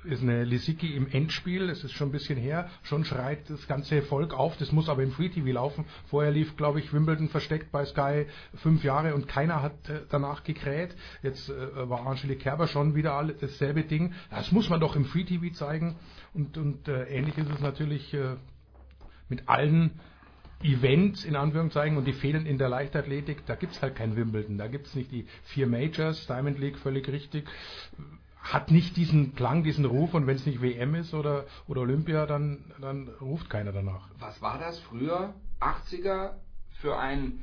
Ist 0.05 0.21
eine 0.21 0.43
Lisicki 0.43 0.95
im 0.95 1.07
Endspiel, 1.09 1.67
das 1.67 1.83
ist 1.83 1.93
schon 1.93 2.09
ein 2.09 2.11
bisschen 2.11 2.37
her, 2.37 2.69
schon 2.83 3.05
schreit 3.05 3.49
das 3.49 3.67
ganze 3.67 4.01
Volk 4.01 4.33
auf, 4.33 4.57
das 4.57 4.71
muss 4.71 4.89
aber 4.89 5.01
im 5.01 5.11
Free 5.11 5.29
TV 5.29 5.47
laufen. 5.47 5.85
Vorher 6.07 6.31
lief, 6.31 6.57
glaube 6.57 6.79
ich, 6.79 6.91
Wimbledon 6.91 7.29
versteckt 7.29 7.71
bei 7.71 7.85
Sky 7.85 8.25
fünf 8.55 8.83
Jahre 8.83 9.15
und 9.15 9.27
keiner 9.27 9.61
hat 9.61 9.89
äh, 9.89 10.01
danach 10.09 10.43
gekräht. 10.43 10.95
Jetzt 11.21 11.49
äh, 11.49 11.89
war 11.89 12.05
Angelique 12.05 12.39
Kerber 12.39 12.67
schon 12.67 12.95
wieder 12.95 13.13
alle, 13.13 13.33
dasselbe 13.33 13.83
Ding. 13.83 14.13
Das 14.29 14.51
muss 14.51 14.69
man 14.69 14.81
doch 14.81 14.95
im 14.95 15.05
Free 15.05 15.23
TV 15.23 15.53
zeigen. 15.53 15.95
Und, 16.33 16.57
und 16.57 16.87
äh, 16.87 17.05
ähnlich 17.05 17.37
ist 17.37 17.49
es 17.49 17.61
natürlich 17.61 18.13
äh, 18.13 18.35
mit 19.29 19.47
allen 19.47 19.99
Events 20.63 21.25
in 21.25 21.35
Anführungszeichen 21.35 21.97
und 21.97 22.05
die 22.05 22.13
fehlen 22.13 22.45
in 22.45 22.57
der 22.57 22.69
Leichtathletik. 22.69 23.45
Da 23.45 23.55
gibt 23.55 23.73
es 23.73 23.81
halt 23.81 23.95
kein 23.95 24.15
Wimbledon, 24.15 24.57
da 24.57 24.67
gibt 24.67 24.87
es 24.87 24.95
nicht 24.95 25.11
die 25.11 25.27
vier 25.43 25.67
Majors, 25.67 26.25
Diamond 26.27 26.59
League 26.59 26.77
völlig 26.77 27.07
richtig. 27.09 27.45
Hat 28.43 28.71
nicht 28.71 28.97
diesen 28.97 29.35
Klang, 29.35 29.63
diesen 29.63 29.85
Ruf 29.85 30.13
und 30.13 30.27
wenn 30.27 30.35
es 30.35 30.45
nicht 30.45 30.61
WM 30.61 30.95
ist 30.95 31.13
oder, 31.13 31.45
oder 31.67 31.81
Olympia, 31.81 32.25
dann, 32.25 32.59
dann 32.79 33.07
ruft 33.21 33.49
keiner 33.49 33.71
danach. 33.71 34.09
Was 34.19 34.41
war 34.41 34.59
das 34.59 34.79
früher, 34.79 35.33
80er, 35.61 36.33
für 36.81 36.99
ein 36.99 37.41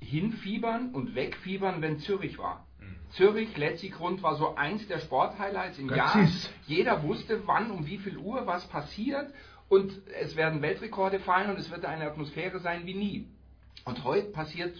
Hinfiebern 0.00 0.90
und 0.92 1.14
Wegfiebern, 1.14 1.80
wenn 1.80 1.98
Zürich 1.98 2.38
war? 2.38 2.66
Zürich, 3.10 3.56
Letzigrund 3.56 4.22
war 4.22 4.34
so 4.36 4.56
eins 4.56 4.86
der 4.88 4.98
Sporthighlights 4.98 5.78
im 5.78 5.88
Jahr. 5.88 6.28
Jeder 6.66 7.02
wusste, 7.04 7.46
wann, 7.46 7.70
um 7.70 7.86
wie 7.86 7.98
viel 7.98 8.18
Uhr 8.18 8.46
was 8.46 8.66
passiert 8.66 9.32
und 9.68 9.92
es 10.20 10.36
werden 10.36 10.62
Weltrekorde 10.62 11.20
fallen 11.20 11.50
und 11.50 11.58
es 11.58 11.70
wird 11.70 11.84
eine 11.84 12.06
Atmosphäre 12.06 12.58
sein 12.58 12.86
wie 12.86 12.94
nie. 12.94 13.28
Und 13.84 14.04
heute 14.04 14.30
passiert 14.30 14.76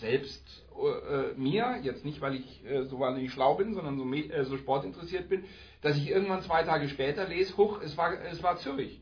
selbst 0.00 0.64
äh, 0.76 1.38
mir, 1.38 1.78
jetzt 1.82 2.04
nicht, 2.04 2.20
weil 2.20 2.34
ich 2.36 2.64
äh, 2.64 2.84
so 2.84 2.98
wahnsinnig 2.98 3.32
schlau 3.32 3.54
bin, 3.54 3.74
sondern 3.74 3.98
so, 3.98 4.12
äh, 4.12 4.44
so 4.44 4.56
sportinteressiert 4.56 5.28
bin, 5.28 5.44
dass 5.82 5.96
ich 5.96 6.08
irgendwann 6.08 6.42
zwei 6.42 6.62
Tage 6.62 6.88
später 6.88 7.26
lese, 7.28 7.56
huch, 7.56 7.80
es 7.82 7.96
war, 7.96 8.12
es 8.24 8.42
war 8.42 8.56
Zürich. 8.58 9.00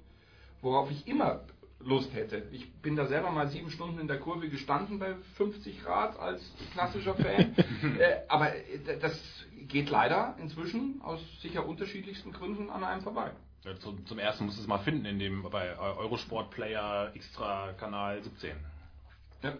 Worauf 0.60 0.90
ich 0.90 1.06
immer 1.06 1.44
Lust 1.80 2.12
hätte. 2.12 2.42
Ich 2.50 2.72
bin 2.82 2.96
da 2.96 3.06
selber 3.06 3.30
mal 3.30 3.48
sieben 3.48 3.70
Stunden 3.70 4.00
in 4.00 4.08
der 4.08 4.18
Kurve 4.18 4.48
gestanden 4.48 4.98
bei 4.98 5.14
50 5.36 5.84
Grad 5.84 6.18
als 6.18 6.42
klassischer 6.72 7.14
Fan. 7.14 7.54
äh, 7.98 8.16
aber 8.28 8.54
äh, 8.56 8.98
das 9.00 9.46
geht 9.68 9.88
leider 9.88 10.34
inzwischen 10.40 11.00
aus 11.02 11.20
sicher 11.40 11.66
unterschiedlichsten 11.66 12.32
Gründen 12.32 12.70
an 12.70 12.82
einem 12.82 13.02
vorbei. 13.02 13.30
Ja, 13.64 13.78
zum, 13.78 14.04
zum, 14.06 14.18
ersten 14.18 14.46
muss 14.46 14.58
es 14.58 14.66
mal 14.66 14.78
finden 14.78 15.04
in 15.04 15.18
dem 15.18 15.42
bei 15.42 15.76
Eurosport 15.78 16.50
Player 16.50 17.12
Extra 17.14 17.72
Kanal 17.74 18.22
17. 18.22 18.56
Ja. 19.42 19.56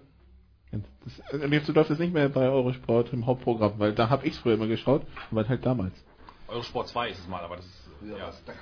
Das, 0.70 1.40
äh, 1.40 1.61
du 1.61 1.73
läuft 1.73 1.90
es 1.90 1.99
nicht 1.99 2.12
mehr 2.12 2.28
bei 2.28 2.49
Eurosport 2.49 3.12
im 3.12 3.27
Hauptprogramm, 3.27 3.74
weil 3.78 3.95
da 3.95 4.11
habe 4.11 4.27
ich 4.27 4.35
es 4.35 4.39
früher 4.39 4.55
immer 4.55 4.66
geschaut, 4.66 5.03
weil 5.31 5.49
halt 5.49 5.65
damals. 5.65 5.95
Eurosport 6.49 6.89
2 6.89 7.11
ist 7.11 7.19
es 7.20 7.28
mal, 7.28 7.43
aber 7.43 7.57
das 7.57 7.66
ist 7.66 7.86
ja. 8.03 8.19
das 8.19 8.45
3 8.45 8.55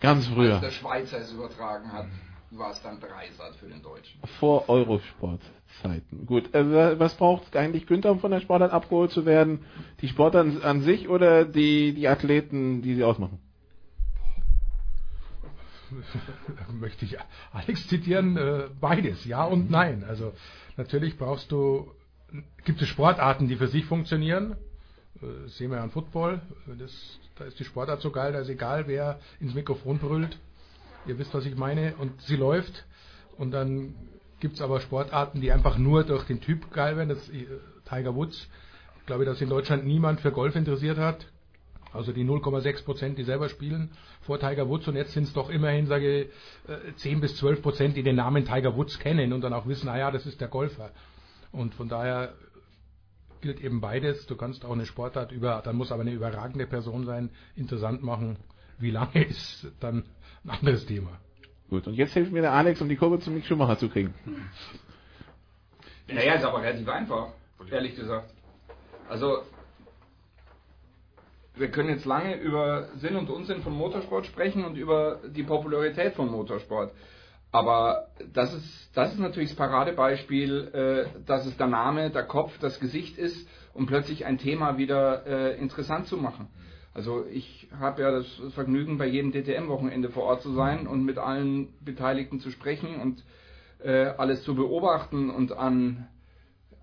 Ganz 0.00 0.26
früher. 0.26 0.54
Als 0.54 0.62
der 0.62 0.70
Schweizer 0.70 1.18
es 1.18 1.32
übertragen 1.32 1.92
hat, 1.92 2.06
war 2.50 2.70
es 2.70 2.82
dann 2.82 3.00
Dreisat 3.00 3.54
für 3.56 3.66
den 3.66 3.82
Deutschen. 3.82 4.20
Vor 4.40 4.68
Eurosport-Zeiten. 4.68 6.26
Gut, 6.26 6.54
äh, 6.54 6.98
was 6.98 7.14
braucht 7.14 7.56
eigentlich 7.56 7.86
Günther, 7.86 8.10
um 8.10 8.20
von 8.20 8.30
der 8.30 8.40
Sportart 8.40 8.72
abgeholt 8.72 9.10
zu 9.10 9.24
werden? 9.26 9.64
Die 10.00 10.08
Sportart 10.08 10.64
an 10.64 10.82
sich 10.82 11.08
oder 11.08 11.44
die, 11.44 11.94
die 11.94 12.08
Athleten, 12.08 12.82
die 12.82 12.94
sie 12.94 13.04
ausmachen? 13.04 13.38
möchte 16.72 17.04
ich 17.04 17.16
Alex 17.52 17.86
zitieren, 17.88 18.36
äh, 18.36 18.68
beides, 18.80 19.24
ja 19.24 19.44
und 19.44 19.70
nein. 19.70 20.04
Also 20.04 20.32
natürlich 20.76 21.18
brauchst 21.18 21.50
du, 21.52 21.90
gibt 22.64 22.80
es 22.82 22.88
Sportarten, 22.88 23.48
die 23.48 23.56
für 23.56 23.68
sich 23.68 23.84
funktionieren, 23.84 24.56
äh, 25.20 25.48
sehen 25.48 25.70
wir 25.70 25.78
ja 25.78 25.82
an 25.82 25.90
Football, 25.90 26.40
das, 26.78 27.18
da 27.36 27.44
ist 27.44 27.58
die 27.58 27.64
Sportart 27.64 28.00
so 28.00 28.10
geil, 28.10 28.32
da 28.32 28.40
ist 28.40 28.48
egal, 28.48 28.86
wer 28.86 29.18
ins 29.40 29.54
Mikrofon 29.54 29.98
brüllt. 29.98 30.38
Ihr 31.06 31.18
wisst, 31.18 31.34
was 31.34 31.46
ich 31.46 31.56
meine. 31.56 31.94
Und 31.96 32.20
sie 32.22 32.36
läuft. 32.36 32.84
Und 33.36 33.50
dann 33.50 33.94
gibt 34.40 34.54
es 34.54 34.60
aber 34.60 34.80
Sportarten, 34.80 35.40
die 35.40 35.50
einfach 35.52 35.78
nur 35.78 36.04
durch 36.04 36.24
den 36.24 36.40
Typ 36.40 36.72
geil 36.72 36.96
werden. 36.96 37.08
Das 37.08 37.28
äh, 37.30 37.46
Tiger 37.88 38.14
Woods. 38.14 38.48
Ich 39.00 39.06
glaube, 39.06 39.24
dass 39.24 39.40
in 39.40 39.48
Deutschland 39.48 39.84
niemand 39.84 40.20
für 40.20 40.30
Golf 40.30 40.54
interessiert 40.54 40.98
hat. 40.98 41.26
Also 41.92 42.12
die 42.12 42.24
0,6 42.24 42.84
Prozent, 42.84 43.18
die 43.18 43.24
selber 43.24 43.48
spielen 43.48 43.90
vor 44.22 44.38
Tiger 44.38 44.68
Woods. 44.68 44.88
Und 44.88 44.96
jetzt 44.96 45.12
sind 45.12 45.24
es 45.24 45.32
doch 45.32 45.50
immerhin, 45.50 45.86
sage 45.86 46.22
ich, 46.22 46.96
10 46.96 47.18
äh, 47.18 47.20
bis 47.20 47.36
12 47.36 47.62
Prozent, 47.62 47.96
die 47.96 48.02
den 48.02 48.16
Namen 48.16 48.44
Tiger 48.44 48.76
Woods 48.76 48.98
kennen 48.98 49.32
und 49.32 49.42
dann 49.42 49.52
auch 49.52 49.66
wissen, 49.66 49.86
naja, 49.86 50.10
das 50.10 50.26
ist 50.26 50.40
der 50.40 50.48
Golfer. 50.48 50.90
Und 51.52 51.74
von 51.74 51.88
daher 51.88 52.34
gilt 53.42 53.60
eben 53.60 53.80
beides. 53.80 54.26
Du 54.26 54.36
kannst 54.36 54.64
auch 54.64 54.72
eine 54.72 54.86
Sportart 54.86 55.32
über, 55.32 55.60
dann 55.62 55.76
muss 55.76 55.92
aber 55.92 56.02
eine 56.02 56.12
überragende 56.12 56.66
Person 56.66 57.04
sein, 57.04 57.30
interessant 57.56 58.02
machen. 58.02 58.36
Wie 58.78 58.90
lange 58.90 59.24
ist 59.28 59.66
dann 59.80 60.04
ein 60.44 60.50
anderes 60.50 60.86
Thema. 60.86 61.10
Gut, 61.68 61.86
und 61.86 61.94
jetzt 61.94 62.12
hilft 62.12 62.32
mir 62.32 62.42
der 62.42 62.52
Alex, 62.52 62.80
um 62.80 62.88
die 62.88 62.96
Kurve 62.96 63.18
zum 63.18 63.34
Mick 63.34 63.46
Schumacher 63.46 63.78
zu 63.78 63.88
kriegen. 63.88 64.14
Naja, 66.08 66.34
ist 66.34 66.44
aber 66.44 66.62
relativ 66.62 66.88
einfach, 66.88 67.28
ehrlich 67.70 67.96
gesagt. 67.96 68.30
Also, 69.08 69.42
wir 71.54 71.70
können 71.70 71.90
jetzt 71.90 72.04
lange 72.04 72.36
über 72.36 72.88
Sinn 72.96 73.16
und 73.16 73.28
Unsinn 73.30 73.62
von 73.62 73.74
Motorsport 73.74 74.26
sprechen 74.26 74.64
und 74.64 74.76
über 74.76 75.20
die 75.28 75.42
Popularität 75.42 76.14
von 76.14 76.30
Motorsport. 76.30 76.92
Aber 77.50 78.08
das 78.32 78.54
ist, 78.54 78.96
das 78.96 79.12
ist 79.12 79.20
natürlich 79.20 79.50
das 79.50 79.58
Paradebeispiel, 79.58 80.70
äh, 80.72 81.20
dass 81.26 81.44
es 81.44 81.56
der 81.58 81.66
Name, 81.66 82.10
der 82.10 82.22
Kopf, 82.22 82.58
das 82.58 82.80
Gesicht 82.80 83.18
ist, 83.18 83.46
um 83.74 83.86
plötzlich 83.86 84.24
ein 84.24 84.38
Thema 84.38 84.78
wieder 84.78 85.26
äh, 85.26 85.58
interessant 85.58 86.06
zu 86.06 86.16
machen. 86.16 86.48
Also 86.94 87.26
ich 87.30 87.68
habe 87.78 88.02
ja 88.02 88.10
das 88.10 88.26
Vergnügen, 88.54 88.96
bei 88.96 89.06
jedem 89.06 89.32
DTM-Wochenende 89.32 90.08
vor 90.10 90.24
Ort 90.24 90.42
zu 90.42 90.52
sein 90.52 90.86
und 90.86 91.04
mit 91.04 91.18
allen 91.18 91.74
Beteiligten 91.80 92.40
zu 92.40 92.50
sprechen 92.50 93.00
und 93.00 93.22
äh, 93.82 94.06
alles 94.16 94.42
zu 94.44 94.54
beobachten 94.54 95.30
und 95.30 95.52
an 95.52 96.08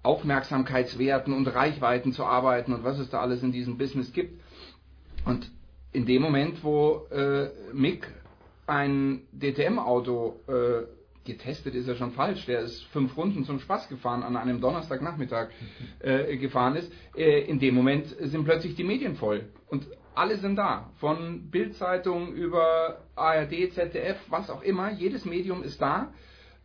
Aufmerksamkeitswerten 0.02 1.34
und 1.34 1.48
Reichweiten 1.48 2.14
zu 2.14 2.26
arbeiten 2.26 2.74
und 2.74 2.84
was 2.84 3.00
es 3.00 3.10
da 3.10 3.20
alles 3.20 3.44
in 3.44 3.52
diesem 3.52 3.78
Business 3.78 4.14
gibt. 4.14 4.39
Und 5.26 5.52
in 5.92 6.06
dem 6.06 6.22
Moment, 6.22 6.64
wo 6.64 7.08
äh, 7.12 7.50
Mick 7.74 8.08
ein 8.68 9.24
DTM-Auto 9.32 10.40
äh, 10.48 10.84
getestet 11.26 11.76
ist 11.76 11.88
ja 11.88 11.96
schon 11.96 12.12
falsch, 12.12 12.46
der 12.46 12.62
ist 12.62 12.84
fünf 12.86 13.16
Runden 13.18 13.44
zum 13.44 13.60
Spaß 13.60 13.90
gefahren 13.90 14.24
an 14.24 14.36
einem 14.36 14.62
Donnerstagnachmittag 14.62 15.50
äh, 16.00 16.38
gefahren 16.38 16.76
ist, 16.76 16.92
äh, 17.16 17.42
in 17.42 17.60
dem 17.60 17.76
Moment 17.76 18.08
sind 18.08 18.46
plötzlich 18.46 18.76
die 18.76 18.84
Medien 18.84 19.16
voll. 19.16 19.50
Und 19.68 19.88
alle 20.16 20.38
sind 20.38 20.56
da, 20.56 20.92
von 20.98 21.50
Bildzeitung 21.50 22.34
über 22.34 23.02
ARD, 23.16 23.72
ZDF, 23.72 24.18
was 24.30 24.50
auch 24.50 24.64
immer, 24.64 24.92
jedes 24.92 25.26
Medium 25.26 25.64
ist 25.64 25.82
da. 25.82 26.14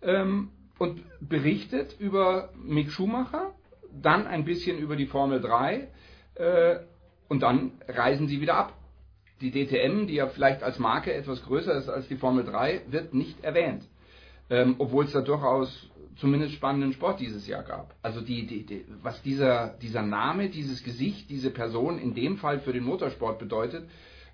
Ähm, 0.02 0.50
und 0.78 1.02
berichtet 1.20 1.96
über 2.00 2.50
Mick 2.56 2.90
Schumacher, 2.90 3.54
dann 3.92 4.26
ein 4.26 4.44
bisschen 4.44 4.78
über 4.78 4.96
die 4.96 5.06
Formel 5.06 5.40
3 5.40 5.88
äh, 6.34 6.76
und 7.34 7.40
dann 7.40 7.72
reisen 7.88 8.28
sie 8.28 8.40
wieder 8.40 8.54
ab. 8.54 8.74
Die 9.40 9.50
DTM, 9.50 10.06
die 10.06 10.14
ja 10.14 10.28
vielleicht 10.28 10.62
als 10.62 10.78
Marke 10.78 11.12
etwas 11.12 11.42
größer 11.42 11.74
ist 11.74 11.88
als 11.88 12.06
die 12.06 12.14
Formel 12.14 12.44
3, 12.44 12.82
wird 12.86 13.12
nicht 13.12 13.42
erwähnt. 13.42 13.82
Ähm, 14.48 14.76
obwohl 14.78 15.06
es 15.06 15.12
da 15.12 15.20
durchaus 15.20 15.90
zumindest 16.16 16.54
spannenden 16.54 16.92
Sport 16.92 17.18
dieses 17.18 17.48
Jahr 17.48 17.64
gab. 17.64 17.96
Also 18.02 18.20
die, 18.20 18.46
die, 18.46 18.64
die, 18.64 18.84
was 19.02 19.20
dieser, 19.22 19.76
dieser 19.82 20.02
Name, 20.02 20.48
dieses 20.48 20.84
Gesicht, 20.84 21.28
diese 21.28 21.50
Person 21.50 21.98
in 21.98 22.14
dem 22.14 22.36
Fall 22.36 22.60
für 22.60 22.72
den 22.72 22.84
Motorsport 22.84 23.40
bedeutet, 23.40 23.88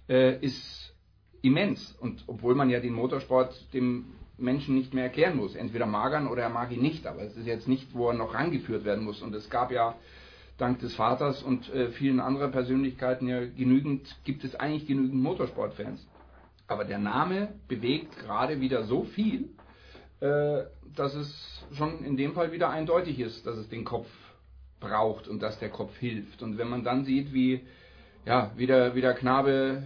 äh, 0.06 0.36
ist 0.44 0.94
immens. 1.40 1.96
Und 2.00 2.24
obwohl 2.26 2.54
man 2.54 2.68
ja 2.68 2.80
den 2.80 2.92
Motorsport 2.92 3.72
dem 3.72 4.12
Menschen 4.36 4.74
nicht 4.74 4.92
mehr 4.92 5.04
erklären 5.04 5.38
muss. 5.38 5.54
Entweder 5.54 5.86
magern 5.86 6.26
oder 6.26 6.42
er 6.42 6.50
mag 6.50 6.70
ihn 6.70 6.82
nicht, 6.82 7.06
aber 7.06 7.22
es 7.22 7.34
ist 7.34 7.46
jetzt 7.46 7.66
nicht, 7.66 7.94
wo 7.94 8.08
er 8.08 8.14
noch 8.14 8.34
rangeführt 8.34 8.84
werden 8.84 9.04
muss. 9.04 9.22
Und 9.22 9.34
es 9.34 9.48
gab 9.48 9.72
ja 9.72 9.94
dank 10.60 10.78
des 10.80 10.94
Vaters 10.94 11.42
und 11.42 11.72
äh, 11.72 11.90
vielen 11.90 12.20
anderen 12.20 12.52
Persönlichkeiten 12.52 13.28
ja 13.28 13.44
genügend, 13.44 14.16
gibt 14.24 14.44
es 14.44 14.54
eigentlich 14.54 14.86
genügend 14.86 15.22
Motorsportfans. 15.22 16.06
Aber 16.66 16.84
der 16.84 16.98
Name 16.98 17.54
bewegt 17.68 18.18
gerade 18.18 18.60
wieder 18.60 18.84
so 18.84 19.04
viel, 19.04 19.48
äh, 20.20 20.62
dass 20.94 21.14
es 21.14 21.66
schon 21.72 22.04
in 22.04 22.16
dem 22.16 22.34
Fall 22.34 22.52
wieder 22.52 22.70
eindeutig 22.70 23.18
ist, 23.18 23.46
dass 23.46 23.56
es 23.56 23.68
den 23.68 23.84
Kopf 23.84 24.08
braucht 24.78 25.28
und 25.28 25.42
dass 25.42 25.58
der 25.58 25.70
Kopf 25.70 25.96
hilft. 25.98 26.42
Und 26.42 26.58
wenn 26.58 26.68
man 26.68 26.84
dann 26.84 27.04
sieht, 27.04 27.32
wie, 27.32 27.60
ja, 28.24 28.52
wie, 28.56 28.66
der, 28.66 28.94
wie 28.94 29.00
der 29.00 29.14
Knabe 29.14 29.82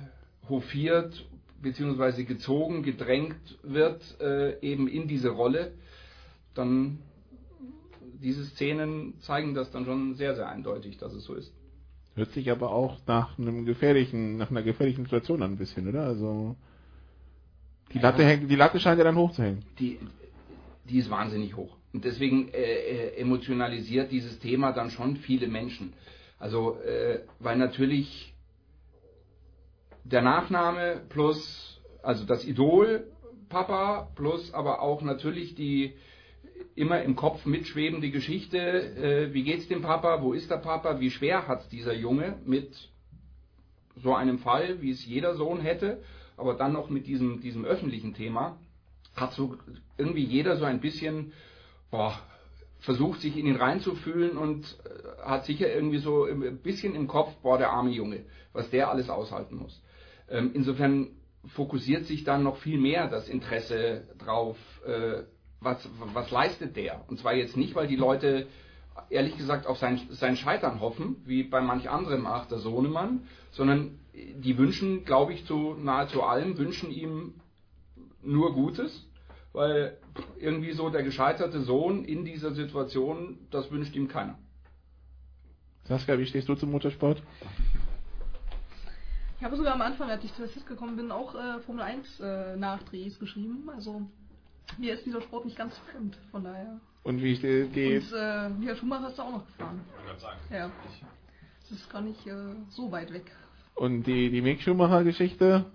hofiert 0.48 1.26
beziehungsweise 1.62 2.24
gezogen, 2.24 2.82
gedrängt 2.82 3.58
wird, 3.62 4.02
äh, 4.20 4.60
eben 4.60 4.86
in 4.86 5.08
diese 5.08 5.30
Rolle, 5.30 5.72
dann 6.54 6.98
diese 8.24 8.44
Szenen 8.46 9.20
zeigen 9.20 9.54
das 9.54 9.70
dann 9.70 9.84
schon 9.84 10.14
sehr, 10.14 10.34
sehr 10.34 10.48
eindeutig, 10.48 10.96
dass 10.96 11.12
es 11.12 11.24
so 11.24 11.34
ist. 11.34 11.52
Hört 12.14 12.32
sich 12.32 12.50
aber 12.50 12.72
auch 12.72 12.98
nach 13.06 13.38
einem 13.38 13.66
gefährlichen, 13.66 14.38
nach 14.38 14.50
einer 14.50 14.62
gefährlichen 14.62 15.04
Situation 15.04 15.42
an 15.42 15.52
ein 15.52 15.58
bisschen, 15.58 15.88
oder? 15.88 16.04
Also 16.04 16.56
die 17.92 17.98
Latte 17.98 18.22
ja, 18.22 18.28
hängt, 18.28 18.50
die 18.50 18.56
Latte 18.56 18.80
scheint 18.80 18.98
ja 18.98 19.04
dann 19.04 19.16
hoch 19.16 19.32
zu 19.32 19.42
hängen. 19.42 19.62
Die, 19.78 19.98
die 20.88 20.98
ist 20.98 21.10
wahnsinnig 21.10 21.54
hoch. 21.54 21.76
Und 21.92 22.04
deswegen 22.04 22.48
äh, 22.48 22.62
äh, 22.62 23.16
emotionalisiert 23.20 24.10
dieses 24.10 24.38
Thema 24.38 24.72
dann 24.72 24.90
schon 24.90 25.16
viele 25.16 25.46
Menschen. 25.46 25.92
Also, 26.38 26.78
äh, 26.80 27.20
weil 27.40 27.58
natürlich 27.58 28.34
der 30.04 30.22
Nachname 30.22 31.02
plus, 31.08 31.80
also 32.02 32.24
das 32.24 32.44
Idol 32.44 33.06
Papa 33.48 34.08
plus 34.16 34.52
aber 34.54 34.80
auch 34.82 35.02
natürlich 35.02 35.54
die 35.54 35.94
immer 36.76 37.02
im 37.02 37.16
Kopf 37.16 37.46
mitschwebende 37.46 38.10
Geschichte, 38.10 38.58
äh, 38.58 39.32
wie 39.32 39.44
geht's 39.44 39.68
dem 39.68 39.82
Papa, 39.82 40.22
wo 40.22 40.32
ist 40.32 40.50
der 40.50 40.56
Papa, 40.58 41.00
wie 41.00 41.10
schwer 41.10 41.46
hat 41.46 41.70
dieser 41.72 41.94
Junge 41.94 42.38
mit 42.44 42.74
so 43.96 44.14
einem 44.14 44.38
Fall, 44.38 44.82
wie 44.82 44.90
es 44.90 45.06
jeder 45.06 45.34
Sohn 45.36 45.60
hätte, 45.60 46.02
aber 46.36 46.54
dann 46.54 46.72
noch 46.72 46.90
mit 46.90 47.06
diesem, 47.06 47.40
diesem 47.40 47.64
öffentlichen 47.64 48.14
Thema, 48.14 48.58
hat 49.14 49.32
so 49.34 49.56
irgendwie 49.96 50.24
jeder 50.24 50.56
so 50.56 50.64
ein 50.64 50.80
bisschen 50.80 51.32
boah, 51.94 52.18
versucht, 52.80 53.20
sich 53.20 53.36
in 53.36 53.46
ihn 53.46 53.56
reinzufühlen 53.56 54.36
und 54.36 54.64
äh, 54.84 55.22
hat 55.22 55.44
sicher 55.44 55.72
irgendwie 55.72 55.98
so 55.98 56.24
ein 56.24 56.58
bisschen 56.58 56.96
im 56.96 57.06
Kopf, 57.06 57.32
boah, 57.40 57.56
der 57.56 57.70
arme 57.70 57.90
Junge, 57.90 58.24
was 58.52 58.68
der 58.70 58.90
alles 58.90 59.08
aushalten 59.08 59.56
muss. 59.56 59.80
Ähm, 60.28 60.50
insofern 60.54 61.10
fokussiert 61.54 62.06
sich 62.06 62.24
dann 62.24 62.42
noch 62.42 62.56
viel 62.56 62.78
mehr 62.78 63.08
das 63.08 63.28
Interesse 63.28 64.08
drauf, 64.18 64.56
äh, 64.84 65.22
was, 65.64 65.88
was 66.12 66.30
leistet 66.30 66.76
der? 66.76 67.04
Und 67.08 67.18
zwar 67.18 67.34
jetzt 67.34 67.56
nicht, 67.56 67.74
weil 67.74 67.86
die 67.86 67.96
Leute 67.96 68.46
ehrlich 69.10 69.36
gesagt 69.36 69.66
auf 69.66 69.78
sein, 69.78 70.00
sein 70.10 70.36
Scheitern 70.36 70.80
hoffen, 70.80 71.16
wie 71.24 71.42
bei 71.42 71.60
manch 71.60 71.90
anderem 71.90 72.26
Achter 72.26 72.58
Sohnemann, 72.58 73.26
sondern 73.50 73.98
die 74.14 74.56
wünschen, 74.56 75.04
glaube 75.04 75.32
ich, 75.32 75.44
zu 75.46 75.74
nahezu 75.74 76.22
allem, 76.22 76.56
wünschen 76.58 76.90
ihm 76.90 77.34
nur 78.22 78.54
Gutes, 78.54 79.06
weil 79.52 79.98
irgendwie 80.38 80.72
so 80.72 80.90
der 80.90 81.02
gescheiterte 81.02 81.60
Sohn 81.62 82.04
in 82.04 82.24
dieser 82.24 82.52
Situation, 82.52 83.38
das 83.50 83.70
wünscht 83.70 83.94
ihm 83.96 84.08
keiner. 84.08 84.38
Saskia, 85.84 86.18
wie 86.18 86.26
stehst 86.26 86.48
du 86.48 86.54
zum 86.54 86.70
Motorsport? 86.70 87.22
Ich 89.38 89.44
habe 89.44 89.56
sogar 89.56 89.74
am 89.74 89.82
Anfang, 89.82 90.08
als 90.08 90.24
ich 90.24 90.32
zu 90.34 90.44
Assist 90.44 90.66
gekommen 90.66 90.96
bin, 90.96 91.10
auch 91.10 91.34
äh, 91.34 91.60
Formel 91.60 91.82
1 91.82 92.20
äh, 92.20 92.56
Nachdrehs 92.56 93.18
geschrieben. 93.18 93.68
Also 93.68 94.02
mir 94.78 94.94
ist 94.94 95.06
dieser 95.06 95.20
Sport 95.20 95.44
nicht 95.44 95.56
ganz 95.56 95.76
fremd, 95.78 96.18
von 96.30 96.44
daher. 96.44 96.80
Und 97.02 97.22
wie 97.22 97.36
die, 97.36 97.68
die 97.68 97.96
Und 97.96 98.12
äh, 98.12 98.48
Michael 98.48 98.76
Schumacher 98.76 99.08
ist 99.08 99.18
da 99.18 99.22
auch 99.24 99.32
noch 99.32 99.46
gefahren. 99.46 99.80
Ja. 100.50 100.70
Das 101.60 101.78
ist 101.78 101.90
gar 101.90 102.00
nicht 102.00 102.26
äh, 102.26 102.54
so 102.70 102.90
weit 102.90 103.12
weg. 103.12 103.30
Und 103.74 104.04
die, 104.04 104.30
die 104.30 104.40
Mick 104.40 104.62
Schumacher-Geschichte, 104.62 105.66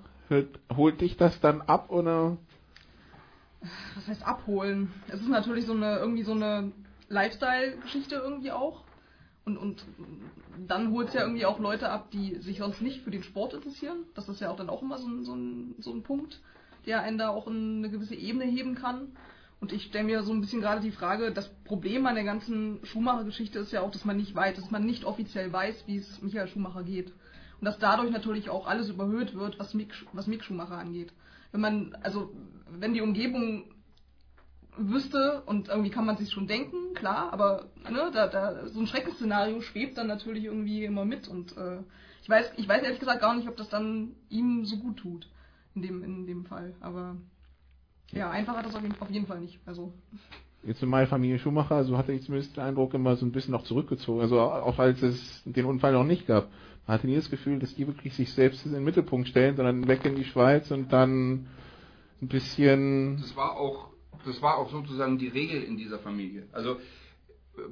holt 0.76 1.02
dich 1.02 1.18
das 1.18 1.40
dann 1.42 1.62
ab 1.62 1.90
oder? 1.90 2.38
Was 3.96 4.08
heißt 4.08 4.26
abholen? 4.26 4.92
Es 5.08 5.20
ist 5.20 5.28
natürlich 5.28 5.66
so 5.66 5.74
eine 5.74 5.98
irgendwie 5.98 6.24
so 6.24 6.32
eine 6.32 6.72
Lifestyle-Geschichte 7.10 8.16
irgendwie 8.16 8.52
auch. 8.52 8.84
Und, 9.46 9.58
und 9.58 9.84
dann 10.68 10.92
holt 10.92 11.10
es 11.10 11.14
ja 11.14 11.22
irgendwie 11.22 11.46
auch 11.46 11.60
Leute 11.60 11.90
ab, 11.90 12.12
die 12.12 12.36
sich 12.36 12.60
sonst 12.60 12.82
nicht 12.82 13.02
für 13.02 13.12
den 13.12 13.24
Sport 13.24 13.54
interessieren. 13.54 14.06
Das 14.14 14.30
ist 14.30 14.40
ja 14.40 14.50
auch 14.50 14.56
dann 14.56 14.70
auch 14.70 14.82
immer 14.82 14.98
so 14.98 15.08
ein, 15.08 15.26
so 15.26 15.36
ein, 15.36 15.76
so 15.80 15.92
ein 15.92 16.04
Punkt, 16.04 16.40
der 16.90 17.04
einen 17.04 17.18
da 17.20 17.30
auch 17.30 17.48
in 17.48 17.78
eine 17.78 17.90
gewisse 17.90 18.16
Ebene 18.16 18.46
heben 18.46 18.76
kann. 18.76 19.14
Und 19.62 19.74
ich 19.74 19.84
stelle 19.84 20.06
mir 20.06 20.24
so 20.24 20.34
ein 20.34 20.42
bisschen 20.42 20.62
gerade 20.62 20.82
die 20.82 20.92
Frage, 20.92 21.32
das 21.32 21.50
Problem 21.66 22.06
an 22.06 22.16
der 22.16 22.24
ganzen 22.24 22.80
Schumacher-Geschichte 22.84 23.60
ist 23.60 23.72
ja 23.72 23.82
auch, 23.82 23.92
dass 23.92 24.06
man 24.06 24.18
nicht 24.18 24.34
weiß, 24.34 24.56
dass 24.56 24.72
man 24.72 24.86
nicht 24.86 25.04
offiziell 25.04 25.52
weiß, 25.52 25.84
wie 25.86 25.98
es 25.98 26.22
Michael 26.22 26.48
Schumacher 26.48 26.84
geht. 26.84 27.12
Und 27.60 27.66
dass 27.66 27.78
dadurch 27.78 28.10
natürlich 28.10 28.50
auch 28.50 28.68
alles 28.68 28.90
überhöht 28.90 29.36
wird, 29.36 29.60
was 29.60 29.74
Mick, 29.74 29.94
was 30.14 30.28
Mick 30.28 30.44
Schumacher 30.44 30.78
angeht. 30.78 31.14
Wenn 31.52 31.62
man, 31.62 31.98
also, 32.02 32.34
wenn 32.70 32.94
die 32.94 33.02
Umgebung 33.02 33.66
wüsste 34.78 35.44
und 35.46 35.68
irgendwie 35.68 35.90
kann 35.90 36.06
man 36.06 36.16
sich 36.16 36.32
schon 36.32 36.48
denken, 36.48 36.94
klar, 36.94 37.34
aber 37.34 37.68
ne, 37.84 38.10
da, 38.14 38.28
da 38.28 38.68
so 38.68 38.80
ein 38.80 38.88
Schreckensszenario 38.88 39.60
schwebt 39.62 39.98
dann 39.98 40.08
natürlich 40.08 40.46
irgendwie 40.46 40.86
immer 40.86 41.04
mit 41.04 41.28
und 41.28 41.56
äh, 41.58 41.80
ich 42.22 42.30
weiß, 42.30 42.54
ich 42.56 42.68
weiß 42.68 42.82
ehrlich 42.84 43.00
gesagt 43.00 43.20
gar 43.20 43.36
nicht, 43.36 43.50
ob 43.50 43.58
das 43.58 43.68
dann 43.68 44.16
ihm 44.30 44.64
so 44.64 44.78
gut 44.78 44.98
tut 44.98 45.28
in 45.84 45.88
dem 45.88 46.04
in 46.04 46.28
dem 46.28 46.46
Fall, 46.46 46.74
aber 46.82 47.16
ja, 48.12 48.30
einfach 48.30 48.56
hat 48.56 48.66
das 48.66 48.76
auf 48.76 48.82
jeden, 48.82 49.00
auf 49.00 49.10
jeden 49.10 49.28
Fall 49.28 49.40
nicht. 49.40 49.60
Also 49.66 49.94
Jetzt 50.64 50.84
in 50.84 50.90
meiner 50.90 51.08
Familie 51.08 51.40
Schumacher, 51.40 51.86
so 51.86 51.98
hatte 51.98 52.12
ich 52.12 52.24
zumindest 52.24 52.58
den 52.58 52.64
Eindruck 52.64 52.94
immer 52.94 53.16
so 53.16 53.26
ein 53.26 53.32
bisschen 53.32 53.54
noch 53.54 53.64
zurückgezogen, 53.64 54.22
also 54.22 54.42
auch 54.42 54.78
als 54.78 55.02
es 55.02 55.42
den 55.46 55.66
Unfall 55.66 55.94
noch 55.94 56.04
nicht 56.04 56.28
gab. 56.28 56.50
Man 56.86 56.96
hatte 56.96 57.08
nie 57.08 57.16
das 57.16 57.30
Gefühl, 57.30 57.60
dass 57.60 57.76
die 57.76 57.88
wirklich 57.88 58.14
sich 58.16 58.34
selbst 58.34 58.66
in 58.66 58.74
den 58.74 58.84
Mittelpunkt 58.84 59.30
stellen, 59.30 59.56
sondern 59.56 59.88
weg 59.88 60.04
in 60.04 60.16
die 60.16 60.26
Schweiz 60.26 60.70
und 60.72 60.92
dann 60.92 61.48
ein 62.22 62.28
bisschen. 62.28 63.18
Das 63.22 63.36
war 63.38 63.56
auch 63.56 63.90
das 64.26 64.42
war 64.42 64.58
auch 64.58 64.70
sozusagen 64.70 65.18
die 65.18 65.28
Regel 65.28 65.64
in 65.64 65.78
dieser 65.78 66.00
Familie. 66.00 66.48
Also 66.52 66.78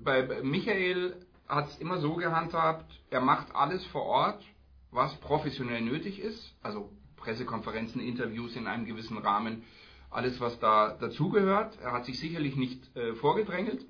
bei 0.04 0.42
Michael 0.44 1.16
hat 1.48 1.68
es 1.68 1.78
immer 1.80 1.98
so 2.00 2.16
gehandhabt, 2.16 2.92
er 3.10 3.22
macht 3.22 3.54
alles 3.56 3.86
vor 3.88 4.04
Ort, 4.04 4.44
was 4.92 5.16
professionell 5.16 5.82
nötig 5.82 6.20
ist, 6.20 6.56
also 6.62 6.90
Pressekonferenzen, 7.28 8.00
Interviews 8.00 8.56
in 8.56 8.68
einem 8.68 8.86
gewissen 8.86 9.18
Rahmen, 9.18 9.64
alles 10.10 10.40
was 10.40 10.58
da 10.60 10.96
dazugehört. 10.98 11.78
Er 11.82 11.92
hat 11.92 12.06
sich 12.06 12.18
sicherlich 12.18 12.56
nicht 12.56 12.96
äh, 12.96 13.16
vorgedrängelt 13.16 13.86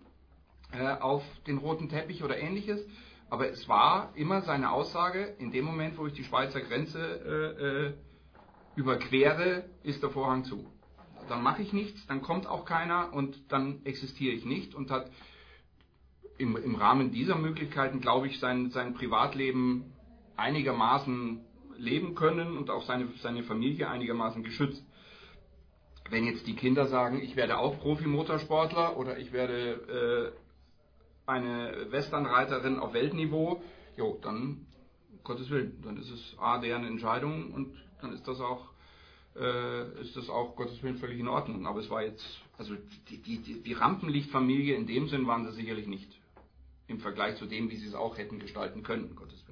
äh, 0.71 0.87
auf 0.99 1.23
den 1.45 1.59
roten 1.59 1.87
Teppich 1.87 2.23
oder 2.23 2.39
ähnliches, 2.39 2.83
aber 3.29 3.47
es 3.47 3.69
war 3.69 4.11
immer 4.15 4.41
seine 4.41 4.71
Aussage, 4.71 5.35
in 5.37 5.51
dem 5.51 5.65
Moment, 5.65 5.99
wo 5.99 6.07
ich 6.07 6.13
die 6.13 6.23
Schweizer 6.23 6.61
Grenze 6.61 6.99
äh, 6.99 7.63
äh 7.63 7.93
überquere, 8.75 9.65
ist 9.81 10.03
der 10.03 10.11
Vorhang 10.11 10.43
zu 10.43 10.65
dann 11.29 11.43
mache 11.43 11.61
ich 11.61 11.73
nichts, 11.73 12.05
dann 12.07 12.21
kommt 12.21 12.47
auch 12.47 12.63
keiner 12.63 13.11
und 13.11 13.51
dann 13.51 13.85
existiere 13.85 14.33
ich 14.33 14.45
nicht 14.45 14.75
und 14.75 14.91
hat 14.91 15.11
im, 16.37 16.55
im 16.55 16.75
Rahmen 16.75 17.11
dieser 17.11 17.35
Möglichkeiten, 17.35 17.99
glaube 17.99 18.27
ich, 18.27 18.39
sein, 18.39 18.69
sein 18.69 18.93
Privatleben 18.93 19.93
einigermaßen 20.35 21.41
leben 21.77 22.15
können 22.15 22.57
und 22.57 22.69
auch 22.69 22.83
seine, 22.83 23.07
seine 23.21 23.43
Familie 23.43 23.89
einigermaßen 23.89 24.43
geschützt. 24.43 24.83
Wenn 26.09 26.25
jetzt 26.25 26.47
die 26.47 26.55
Kinder 26.55 26.87
sagen, 26.87 27.21
ich 27.21 27.35
werde 27.35 27.57
auch 27.57 27.79
Profi-Motorsportler 27.79 28.97
oder 28.97 29.17
ich 29.17 29.33
werde 29.33 30.33
äh, 30.33 31.29
eine 31.29 31.91
Westernreiterin 31.91 32.79
auf 32.79 32.93
Weltniveau, 32.93 33.61
jo, 33.97 34.17
dann, 34.21 34.65
Gottes 35.23 35.49
Willen, 35.49 35.81
dann 35.83 35.97
ist 35.97 36.09
es 36.09 36.35
A, 36.39 36.59
deren 36.59 36.85
Entscheidung 36.85 37.51
und 37.51 37.75
dann 38.01 38.13
ist 38.13 38.25
das 38.27 38.39
auch, 38.39 38.69
äh, 39.35 40.01
ist 40.01 40.15
das 40.15 40.29
auch, 40.29 40.55
Gottes 40.55 40.81
Willen, 40.81 40.97
völlig 40.97 41.19
in 41.19 41.27
Ordnung. 41.27 41.67
Aber 41.67 41.81
es 41.81 41.89
war 41.89 42.03
jetzt, 42.03 42.25
also 42.57 42.75
die, 43.09 43.17
die, 43.17 43.61
die 43.61 43.73
Rampenlichtfamilie 43.73 44.75
in 44.75 44.87
dem 44.87 45.09
Sinn 45.09 45.27
waren 45.27 45.45
sie 45.45 45.51
sicherlich 45.51 45.87
nicht. 45.87 46.09
Im 46.87 46.99
Vergleich 46.99 47.35
zu 47.37 47.47
dem, 47.47 47.69
wie 47.69 47.75
sie 47.75 47.87
es 47.87 47.95
auch 47.95 48.17
hätten 48.17 48.39
gestalten 48.39 48.81
können, 48.81 49.13
Gottes 49.15 49.45
Willen. 49.45 49.46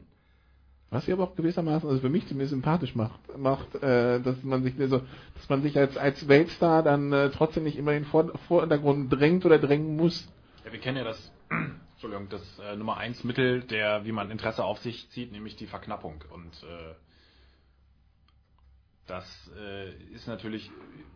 Was 0.96 1.06
sie 1.08 1.12
aber 1.12 1.26
auch 1.26 1.36
gewissermaßen, 1.36 1.90
also 1.90 2.00
für 2.00 2.08
mich 2.08 2.26
zumindest 2.26 2.52
sympathisch 2.52 2.96
macht, 2.96 3.20
macht 3.38 3.76
äh, 3.76 4.22
dass 4.22 4.42
man 4.44 4.64
sich 4.64 4.76
so, 4.78 5.02
dass 5.34 5.50
man 5.50 5.62
sich 5.62 5.78
als 5.78 5.98
als 5.98 6.30
Weltstar 6.30 6.84
dann 6.84 7.12
äh, 7.12 7.32
trotzdem 7.32 7.66
nicht 7.66 7.78
immer 7.78 7.92
in 7.92 8.04
den 8.04 8.10
Vor 8.10 8.32
Vordergrund 8.48 9.12
drängt 9.12 9.46
oder 9.46 9.60
drängen 9.60 9.98
muss. 9.98 10.26
Ja, 10.64 10.72
wir 10.72 10.80
kennen 10.80 10.98
ja 11.00 11.04
das, 11.04 11.34
Entschuldigung, 11.96 12.30
das 12.30 12.60
äh, 12.60 12.78
Nummer 12.78 12.96
eins 12.96 13.26
Mittel, 13.26 13.64
der, 13.64 14.06
wie 14.06 14.14
man 14.14 14.32
Interesse 14.32 14.64
auf 14.64 14.80
sich 14.80 15.10
zieht, 15.10 15.34
nämlich 15.34 15.58
die 15.58 15.68
Verknappung. 15.68 16.24
Und 16.34 16.64
äh, 16.64 16.94
das 19.06 19.52
äh, 19.60 19.92
ist 20.14 20.30
natürlich 20.30 20.72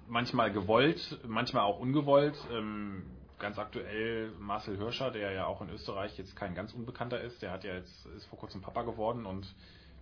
manchmal 0.10 0.52
gewollt, 0.52 1.20
manchmal 1.26 1.64
auch 1.64 1.80
ungewollt. 1.80 2.36
Ähm, 2.52 3.04
ganz 3.40 3.58
aktuell 3.58 4.32
Marcel 4.40 4.78
Hirscher, 4.78 5.12
der 5.12 5.32
ja 5.32 5.46
auch 5.46 5.62
in 5.62 5.70
Österreich 5.70 6.18
jetzt 6.18 6.36
kein 6.36 6.56
ganz 6.56 6.74
Unbekannter 6.74 7.22
ist, 7.22 7.42
der 7.42 7.52
hat 7.52 7.64
ja 7.64 7.74
jetzt, 7.74 8.06
ist 8.18 8.26
vor 8.26 8.40
kurzem 8.40 8.62
Papa 8.62 8.84
geworden 8.84 9.26
und 9.26 9.54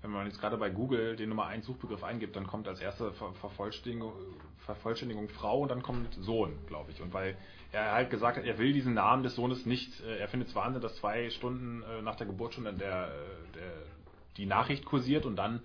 wenn 0.01 0.11
man 0.11 0.27
jetzt 0.27 0.39
gerade 0.39 0.57
bei 0.57 0.69
Google 0.69 1.15
den 1.15 1.29
Nummer 1.29 1.47
1 1.47 1.65
Suchbegriff 1.65 2.03
eingibt, 2.03 2.35
dann 2.35 2.45
kommt 2.45 2.67
als 2.67 2.79
erste 2.79 3.11
Ver 3.13 3.33
Vervollständigung, 3.33 4.13
Vervollständigung 4.65 5.27
Frau 5.29 5.61
und 5.61 5.69
dann 5.69 5.81
kommt 5.81 6.13
Sohn, 6.15 6.53
glaube 6.67 6.91
ich. 6.91 7.01
Und 7.01 7.13
weil 7.13 7.35
er 7.71 7.93
halt 7.93 8.09
gesagt 8.09 8.37
hat, 8.37 8.45
er 8.45 8.57
will 8.57 8.73
diesen 8.73 8.93
Namen 8.93 9.23
des 9.23 9.35
Sohnes 9.35 9.65
nicht, 9.65 9.99
äh, 10.01 10.17
er 10.19 10.27
findet 10.27 10.49
es 10.49 10.55
Wahnsinn, 10.55 10.81
dass 10.81 10.95
zwei 10.97 11.29
Stunden 11.29 11.83
äh, 11.83 12.01
nach 12.01 12.15
der 12.15 12.27
Geburt 12.27 12.53
schon 12.53 12.65
dann 12.65 12.77
der, 12.77 13.07
äh, 13.07 13.55
der, 13.55 13.73
die 14.37 14.45
Nachricht 14.45 14.85
kursiert 14.85 15.25
und 15.25 15.35
dann 15.35 15.61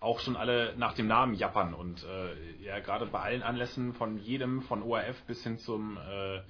auch 0.00 0.20
schon 0.20 0.36
alle 0.36 0.74
nach 0.76 0.94
dem 0.94 1.06
Namen 1.06 1.34
jappern 1.34 1.74
und 1.74 2.04
äh, 2.04 2.62
ja 2.64 2.78
gerade 2.80 3.06
bei 3.06 3.20
allen 3.20 3.42
Anlässen 3.42 3.94
von 3.94 4.18
jedem, 4.18 4.62
von 4.62 4.82
ORF 4.82 5.20
bis 5.26 5.42
hin 5.42 5.58
zum 5.58 5.96
äh, 5.96 6.40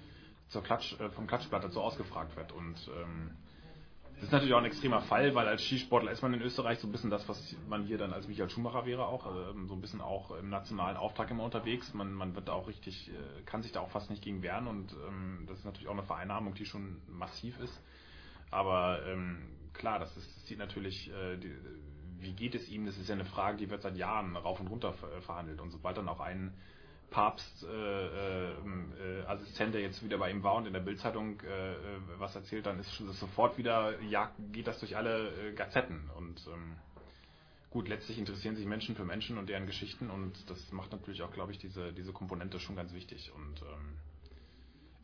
zur 0.55 0.63
Klatsch, 0.63 0.99
äh, 1.01 1.11
vom 1.11 1.27
Klatschblatt 1.27 1.65
dazu 1.65 1.83
ausgefragt 1.83 2.37
wird. 2.37 2.53
Und 2.53 2.77
ähm, 2.97 3.33
das 4.15 4.25
ist 4.25 4.33
natürlich 4.33 4.55
auch 4.55 4.59
ein 4.59 4.65
extremer 4.65 5.01
Fall, 5.03 5.35
weil 5.35 5.49
als 5.49 5.63
Skisportler 5.63 6.13
ist 6.13 6.23
man 6.23 6.33
in 6.33 6.41
Österreich 6.41 6.79
so 6.79 6.87
ein 6.87 6.93
bisschen 6.93 7.11
das, 7.11 7.29
was 7.29 7.57
man 7.69 7.83
hier 7.83 7.99
dann 7.99 8.13
als 8.13 8.29
Michael 8.29 8.49
Schumacher 8.49 8.87
wäre 8.87 9.07
auch, 9.07 9.27
ähm, 9.27 9.67
so 9.67 9.75
ein 9.75 9.81
bisschen 9.81 10.01
auch 10.01 10.31
im 10.31 10.49
nationalen 10.49 10.97
Auftrag 10.97 11.31
immer 11.33 11.43
unterwegs. 11.43 11.93
Man, 11.93 12.15
man 12.15 12.37
wird 12.37 12.49
auch 12.49 12.69
richtig, 12.69 13.11
äh, 13.11 13.43
kann 13.43 13.63
sich 13.63 13.73
da 13.73 13.81
auch 13.81 13.91
fast 13.91 14.11
nicht 14.11 14.23
gegen 14.23 14.43
wehren 14.43 14.69
und 14.69 14.93
ähm, 15.09 15.45
das 15.49 15.59
ist 15.59 15.65
natürlich 15.65 15.89
auch 15.89 15.93
eine 15.93 16.05
Vereinnahmung, 16.05 16.55
die 16.55 16.65
schon 16.65 17.03
massiv 17.09 17.59
ist. 17.59 17.83
Aber 18.53 19.05
ähm, 19.07 19.43
klar, 19.73 19.99
das, 19.99 20.17
ist, 20.17 20.37
das 20.37 20.47
sieht 20.47 20.59
natürlich, 20.59 21.11
äh, 21.11 21.37
die, 21.37 21.53
wie 22.21 22.33
geht 22.33 22.55
es 22.55 22.69
ihm, 22.69 22.87
das 22.87 22.97
ist 22.97 23.09
ja 23.09 23.17
eine 23.17 23.25
Frage, 23.25 23.59
die 23.59 23.69
wird 23.69 23.83
seit 23.83 23.97
Jahren 23.97 24.37
rauf 24.37 24.61
und 24.61 24.69
runter 24.69 24.95
verhandelt. 25.27 25.61
Und 25.61 25.73
sobald 25.73 25.97
dann 25.97 26.09
auch 26.09 26.21
ein 26.21 26.55
Papst 27.11 27.65
äh, 27.65 28.51
äh, 28.51 29.25
Assistent, 29.27 29.75
der 29.75 29.83
jetzt 29.83 30.03
wieder 30.05 30.19
bei 30.19 30.31
ihm 30.31 30.43
war 30.43 30.55
und 30.55 30.67
in 30.67 30.73
der 30.73 30.81
Bildzeitung 30.81 31.41
äh, 31.41 31.77
was 32.19 32.35
erzählt, 32.35 32.67
dann 32.67 32.81
ist 32.81 33.01
das 33.07 33.21
sofort 33.21 33.57
wieder, 33.57 34.01
ja, 34.03 34.33
geht 34.53 34.67
das 34.67 34.81
durch 34.81 34.97
alle 34.97 35.29
äh, 35.29 35.53
Gazetten. 35.53 36.11
Und 36.17 36.47
ähm, 36.53 36.77
gut, 37.71 37.89
letztlich 37.89 38.19
interessieren 38.19 38.57
sich 38.57 38.67
Menschen 38.67 38.97
für 38.97 39.05
Menschen 39.05 39.39
und 39.39 39.49
deren 39.49 39.67
Geschichten 39.67 40.11
und 40.11 40.49
das 40.51 40.73
macht 40.73 40.93
natürlich 40.93 41.23
auch, 41.23 41.33
glaube 41.33 41.53
ich, 41.53 41.59
diese, 41.59 41.93
diese 41.93 42.13
Komponente 42.13 42.59
schon 42.59 42.77
ganz 42.77 42.93
wichtig. 42.93 43.33
Und 43.35 43.63
ähm, 43.63 43.99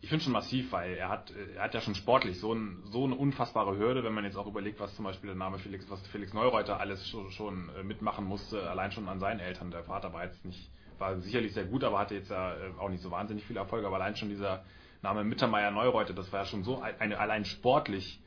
ich 0.03 0.09
finde 0.09 0.25
schon 0.25 0.33
massiv, 0.33 0.73
weil 0.73 0.95
er 0.95 1.11
hat, 1.11 1.31
er 1.55 1.63
hat 1.63 1.75
ja 1.75 1.81
schon 1.81 1.95
sportlich 1.95 2.41
so, 2.41 2.55
ein, 2.55 2.83
so 2.85 3.05
eine 3.05 3.15
unfassbare 3.15 3.77
Hürde, 3.77 4.03
wenn 4.03 4.15
man 4.15 4.25
jetzt 4.25 4.37
auch 4.37 4.47
überlegt, 4.47 4.81
was 4.81 4.95
zum 4.97 5.05
Beispiel 5.05 5.29
der 5.29 5.37
Name 5.37 5.59
Felix, 5.59 5.89
was 5.91 6.05
Felix 6.09 6.33
Neureuter 6.33 6.81
alles 6.81 7.07
schon, 7.09 7.31
schon 7.33 7.69
äh, 7.77 7.83
mitmachen 7.83 8.25
musste, 8.25 8.69
allein 8.71 8.93
schon 8.93 9.09
an 9.09 9.21
seinen 9.21 9.41
Eltern. 9.41 9.71
Der 9.71 9.85
Vater 9.85 10.13
war 10.13 10.25
jetzt 10.25 10.45
nicht 10.45 10.71
war 11.01 11.19
sicherlich 11.21 11.55
sehr 11.55 11.65
gut, 11.65 11.83
aber 11.83 11.99
hatte 11.99 12.15
jetzt 12.15 12.31
ja 12.31 12.55
äh, 12.55 12.73
auch 12.79 12.91
nicht 12.91 13.03
so 13.03 13.11
wahnsinnig 13.11 13.45
viel 13.45 13.57
Erfolg. 13.57 13.85
Aber 13.85 13.97
allein 13.97 14.17
schon 14.17 14.29
dieser 14.29 14.65
Name 15.03 15.25
Mittermeier 15.25 15.71
Neureute, 15.71 16.15
das 16.15 16.31
war 16.33 16.41
ja 16.41 16.47
schon 16.47 16.63
so 16.63 16.81
eine 16.81 17.19
allein 17.19 17.45
sportlich 17.45 18.21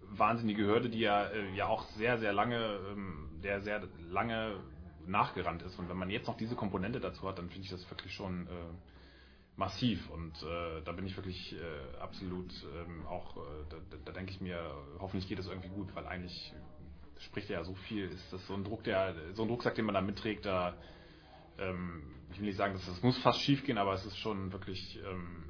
wahnsinnige 0.00 0.64
Hürde, 0.64 0.88
die 0.88 1.00
ja, 1.00 1.24
äh, 1.26 1.54
ja 1.54 1.66
auch 1.66 1.82
sehr, 1.96 2.18
sehr 2.18 2.32
lange, 2.32 2.78
ähm, 2.92 3.28
der 3.42 3.60
sehr 3.60 3.82
lange 4.08 4.60
nachgerannt 5.06 5.62
ist. 5.62 5.78
Und 5.78 5.88
wenn 5.88 5.96
man 5.96 6.10
jetzt 6.10 6.28
noch 6.28 6.36
diese 6.36 6.54
Komponente 6.54 7.00
dazu 7.00 7.28
hat, 7.28 7.38
dann 7.38 7.50
finde 7.50 7.64
ich 7.64 7.70
das 7.70 7.88
wirklich 7.90 8.12
schon 8.14 8.46
äh, 8.46 8.50
massiv. 9.56 10.08
Und 10.10 10.40
äh, 10.42 10.82
da 10.84 10.92
bin 10.92 11.06
ich 11.06 11.16
wirklich 11.16 11.54
äh, 11.54 11.98
absolut 12.00 12.52
ähm, 12.74 13.04
auch, 13.06 13.36
äh, 13.36 13.40
da, 13.68 13.96
da 14.04 14.12
denke 14.12 14.30
ich 14.30 14.40
mir, 14.40 14.60
hoffentlich 15.00 15.28
geht 15.28 15.40
es 15.40 15.48
irgendwie 15.48 15.70
gut, 15.70 15.94
weil 15.96 16.06
eigentlich 16.06 16.54
spricht 17.18 17.48
ja 17.48 17.64
so 17.64 17.74
viel, 17.74 18.04
ist 18.10 18.32
das 18.32 18.46
so 18.46 18.54
ein 18.54 18.62
Druck, 18.62 18.84
der, 18.84 19.14
so 19.34 19.42
ein 19.42 19.48
Rucksack, 19.48 19.74
den 19.74 19.86
man 19.86 19.94
da 19.94 20.00
mitträgt, 20.00 20.44
da 20.44 20.74
ich 22.30 22.38
will 22.40 22.46
nicht 22.46 22.56
sagen, 22.56 22.74
dass 22.74 22.84
das 22.86 23.02
muss 23.02 23.16
fast 23.18 23.40
schief 23.40 23.64
gehen, 23.64 23.78
aber 23.78 23.94
es 23.94 24.04
ist 24.04 24.18
schon 24.18 24.52
wirklich 24.52 25.00
ähm, 25.10 25.44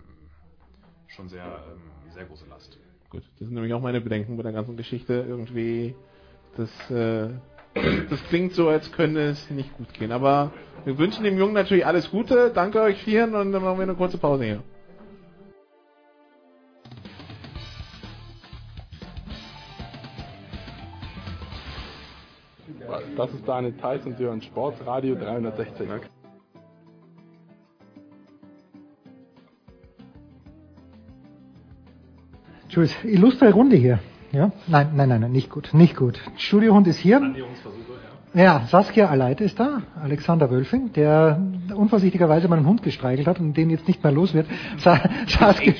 schon 1.08 1.28
sehr, 1.28 1.44
ähm, 1.44 2.12
sehr 2.12 2.24
große 2.24 2.46
Last. 2.48 2.78
Gut, 3.10 3.22
das 3.38 3.48
sind 3.48 3.54
nämlich 3.54 3.72
auch 3.72 3.80
meine 3.80 4.00
Bedenken 4.00 4.36
bei 4.36 4.42
der 4.42 4.52
ganzen 4.52 4.76
Geschichte. 4.76 5.24
Irgendwie, 5.28 5.94
das, 6.56 6.90
äh, 6.90 7.30
das 8.10 8.22
klingt 8.28 8.52
so, 8.52 8.68
als 8.68 8.90
könnte 8.92 9.20
es 9.20 9.50
nicht 9.50 9.72
gut 9.76 9.92
gehen. 9.94 10.12
Aber 10.12 10.52
wir 10.84 10.98
wünschen 10.98 11.24
dem 11.24 11.38
Jungen 11.38 11.54
natürlich 11.54 11.86
alles 11.86 12.10
Gute. 12.10 12.50
Danke 12.54 12.80
euch 12.80 13.02
vieren 13.02 13.34
und 13.34 13.52
dann 13.52 13.62
machen 13.62 13.78
wir 13.78 13.82
eine 13.84 13.94
kurze 13.94 14.18
Pause 14.18 14.44
hier. 14.44 14.62
Das 23.16 23.32
ist 23.32 23.46
Daniel 23.46 23.72
Theiss 23.72 24.04
und 24.06 24.16
Sie 24.18 24.24
hören 24.24 24.42
Sportsradio 24.42 25.14
360. 25.14 25.88
Jules, 32.68 32.92
illustre 33.04 33.52
Runde 33.52 33.76
hier. 33.76 34.00
Ja? 34.32 34.52
Nein, 34.66 34.90
nein, 34.94 35.08
nein, 35.08 35.32
nicht 35.32 35.50
gut, 35.50 35.72
nicht 35.72 35.96
gut. 35.96 36.20
Studiohund 36.36 36.86
ist 36.86 36.98
hier. 36.98 37.20
Ja, 37.20 37.44
Saskia 38.66 39.08
Aleit 39.08 39.40
ist 39.40 39.58
da, 39.58 39.80
Alexander 40.02 40.50
Wölfing, 40.50 40.92
der 40.92 41.40
unvorsichtigerweise 41.74 42.48
meinen 42.48 42.66
Hund 42.66 42.82
gestreichelt 42.82 43.26
hat 43.26 43.40
und 43.40 43.56
den 43.56 43.70
jetzt 43.70 43.88
nicht 43.88 44.04
mehr 44.04 44.12
los 44.12 44.34
wird. 44.34 44.46
Sa 44.76 45.00
Saskia, 45.26 45.72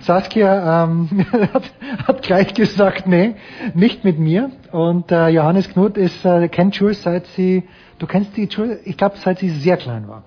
Saskia 0.00 0.82
ähm, 0.82 1.24
hat, 1.54 1.72
hat, 2.08 2.22
gleich 2.22 2.54
gesagt, 2.54 3.06
nee, 3.06 3.36
nicht 3.74 4.02
mit 4.02 4.18
mir. 4.18 4.50
Und 4.72 5.12
äh, 5.12 5.28
Johannes 5.28 5.68
Knut 5.68 5.96
ist, 5.96 6.24
äh, 6.24 6.48
kennt 6.48 6.74
Jules 6.74 7.04
seit 7.04 7.28
sie, 7.28 7.62
du 8.00 8.08
kennst 8.08 8.36
die 8.36 8.46
Jules, 8.46 8.80
ich 8.84 8.96
glaube, 8.96 9.18
seit 9.18 9.38
sie 9.38 9.50
sehr 9.50 9.76
klein 9.76 10.08
war. 10.08 10.24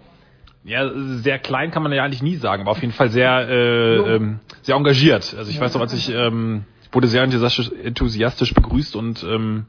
Ja, 0.63 0.89
sehr 1.17 1.39
klein 1.39 1.71
kann 1.71 1.83
man 1.83 1.91
ja 1.91 2.05
eigentlich 2.05 2.23
nie 2.23 2.37
sagen, 2.37 2.61
aber 2.61 2.71
auf 2.71 2.79
jeden 2.79 2.93
Fall 2.93 3.09
sehr, 3.09 3.49
äh, 3.49 4.15
ähm, 4.15 4.39
sehr 4.61 4.77
engagiert. 4.77 5.35
Also 5.37 5.49
ich 5.49 5.57
ja, 5.57 5.61
weiß 5.61 5.73
noch, 5.73 5.81
als 5.81 5.93
ich 5.93 6.09
ähm, 6.09 6.63
wurde 6.93 7.09
sehr 7.09 7.23
enthusiastisch 7.23 8.53
begrüßt 8.53 8.95
und 8.95 9.25
ähm, 9.25 9.65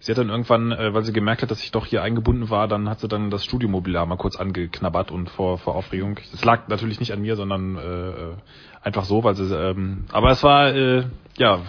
sie 0.00 0.12
hat 0.12 0.18
dann 0.18 0.28
irgendwann, 0.28 0.72
äh, 0.72 0.94
weil 0.94 1.04
sie 1.04 1.12
gemerkt 1.12 1.42
hat, 1.42 1.50
dass 1.50 1.62
ich 1.62 1.72
doch 1.72 1.86
hier 1.86 2.02
eingebunden 2.02 2.50
war, 2.50 2.68
dann 2.68 2.88
hat 2.88 3.00
sie 3.00 3.08
dann 3.08 3.30
das 3.30 3.44
Studiomobiliar 3.44 4.06
mal 4.06 4.16
kurz 4.16 4.36
angeknabbert 4.36 5.10
und 5.10 5.30
vor, 5.30 5.58
vor 5.58 5.74
Aufregung. 5.74 6.18
Das 6.32 6.44
lag 6.44 6.68
natürlich 6.68 7.00
nicht 7.00 7.12
an 7.12 7.22
mir, 7.22 7.36
sondern 7.36 7.76
äh, 7.76 8.10
äh 8.10 8.32
einfach 8.80 9.04
so, 9.04 9.24
weil 9.24 9.34
sie, 9.34 9.52
ähm, 9.54 10.04
aber 10.12 10.30
es 10.30 10.42
war, 10.42 10.74
äh, 10.74 11.04
ja, 11.36 11.60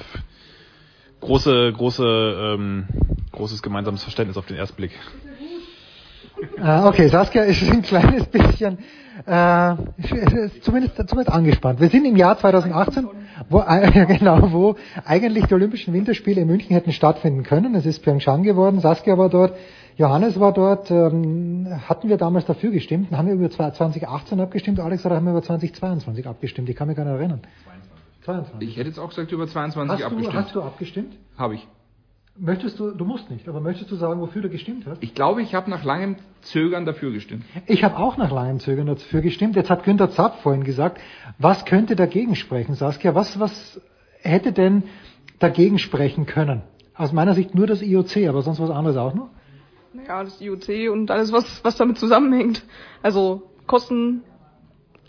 große, 1.22 1.74
große, 1.74 2.06
ähm, 2.06 2.88
großes 3.32 3.61
gemeinsames 3.61 4.03
Verständnis 4.03 4.38
auf 4.38 4.45
den 4.45 4.58
ersten 4.58 4.75
Blick. 4.77 4.91
Äh, 6.58 6.82
okay, 6.85 7.08
Saskia 7.08 7.43
ist 7.43 7.64
ein 7.69 7.82
kleines 7.82 8.25
bisschen 8.27 8.77
äh, 9.25 9.75
zumindest, 10.61 11.09
zumindest 11.09 11.30
angespannt. 11.30 11.80
Wir 11.80 11.89
sind 11.89 12.06
im 12.06 12.15
Jahr 12.15 12.38
2018, 12.38 13.07
wo, 13.49 13.59
äh, 13.59 14.06
genau, 14.17 14.51
wo 14.51 14.75
eigentlich 15.06 15.45
die 15.48 15.53
Olympischen 15.53 15.93
Winterspiele 15.93 16.41
in 16.41 16.48
München 16.48 16.73
hätten 16.73 16.91
stattfinden 16.91 17.43
können. 17.43 17.75
Es 17.75 17.85
ist 17.85 18.03
Pyeongchang 18.03 18.43
geworden, 18.43 18.80
Saskia 18.80 19.17
war 19.17 19.30
dort, 19.30 19.53
Johannes 19.98 20.39
war 20.39 20.53
dort. 20.53 20.89
Ähm, 20.91 21.67
hatten 21.88 22.09
wir 22.09 22.17
damals 22.17 22.45
dafür 22.45 22.72
gestimmt? 22.72 23.11
Haben 23.11 23.27
wir 23.27 23.35
über 23.35 23.49
2018 23.49 24.39
abgestimmt, 24.39 24.80
Alex, 24.80 25.06
oder 25.06 25.15
haben 25.15 25.25
wir 25.25 25.31
über 25.31 25.43
2022 25.43 26.25
abgestimmt? 26.27 26.69
Ich 26.69 26.75
kann 26.75 26.88
mich 26.88 26.95
gar 26.98 27.06
nicht 27.06 27.15
erinnern. 27.15 27.41
22. 28.23 28.69
Ich 28.69 28.77
hätte 28.77 28.89
jetzt 28.89 28.99
auch 28.99 29.09
gesagt 29.09 29.31
über 29.31 29.48
22 29.48 30.06
hast 30.06 30.11
abgestimmt. 30.11 30.33
Du, 30.33 30.39
hast 30.39 30.56
du 30.56 30.61
abgestimmt? 30.61 31.15
Habe 31.38 31.56
ich. 31.56 31.67
Möchtest 32.41 32.79
du, 32.79 32.91
du 32.91 33.03
musst 33.03 33.29
nicht, 33.29 33.49
aber 33.49 33.59
möchtest 33.59 33.91
du 33.91 33.95
sagen, 33.95 34.21
wofür 34.21 34.41
du 34.41 34.49
gestimmt 34.49 34.85
hast? 34.87 35.03
Ich 35.03 35.13
glaube, 35.13 35.41
ich 35.41 35.55
habe 35.55 35.69
nach 35.69 35.83
langem 35.83 36.15
Zögern 36.41 36.85
dafür 36.85 37.11
gestimmt. 37.11 37.43
Ich 37.65 37.83
habe 37.83 37.97
auch 37.97 38.15
nach 38.15 38.31
langem 38.31 38.59
Zögern 38.59 38.87
dafür 38.87 39.19
gestimmt. 39.19 39.57
Jetzt 39.57 39.69
hat 39.69 39.83
Günter 39.83 40.09
Zapp 40.09 40.39
vorhin 40.41 40.63
gesagt, 40.63 41.01
was 41.37 41.65
könnte 41.65 41.97
dagegen 41.97 42.35
sprechen, 42.35 42.75
Saskia? 42.75 43.13
Was, 43.13 43.41
was 43.41 43.81
hätte 44.21 44.53
denn 44.53 44.83
dagegen 45.39 45.79
sprechen 45.79 46.25
können? 46.25 46.61
Aus 46.95 47.11
meiner 47.11 47.33
Sicht 47.33 47.55
nur 47.55 47.67
das 47.67 47.81
IOC, 47.81 48.29
aber 48.29 48.41
sonst 48.41 48.61
was 48.61 48.69
anderes 48.69 48.95
auch 48.95 49.13
noch? 49.13 49.29
Naja, 49.91 50.23
das 50.23 50.39
IOC 50.39 50.91
und 50.91 51.11
alles, 51.11 51.33
was, 51.33 51.61
was 51.65 51.75
damit 51.75 51.97
zusammenhängt. 51.97 52.63
Also 53.01 53.43
Kosten, 53.67 54.23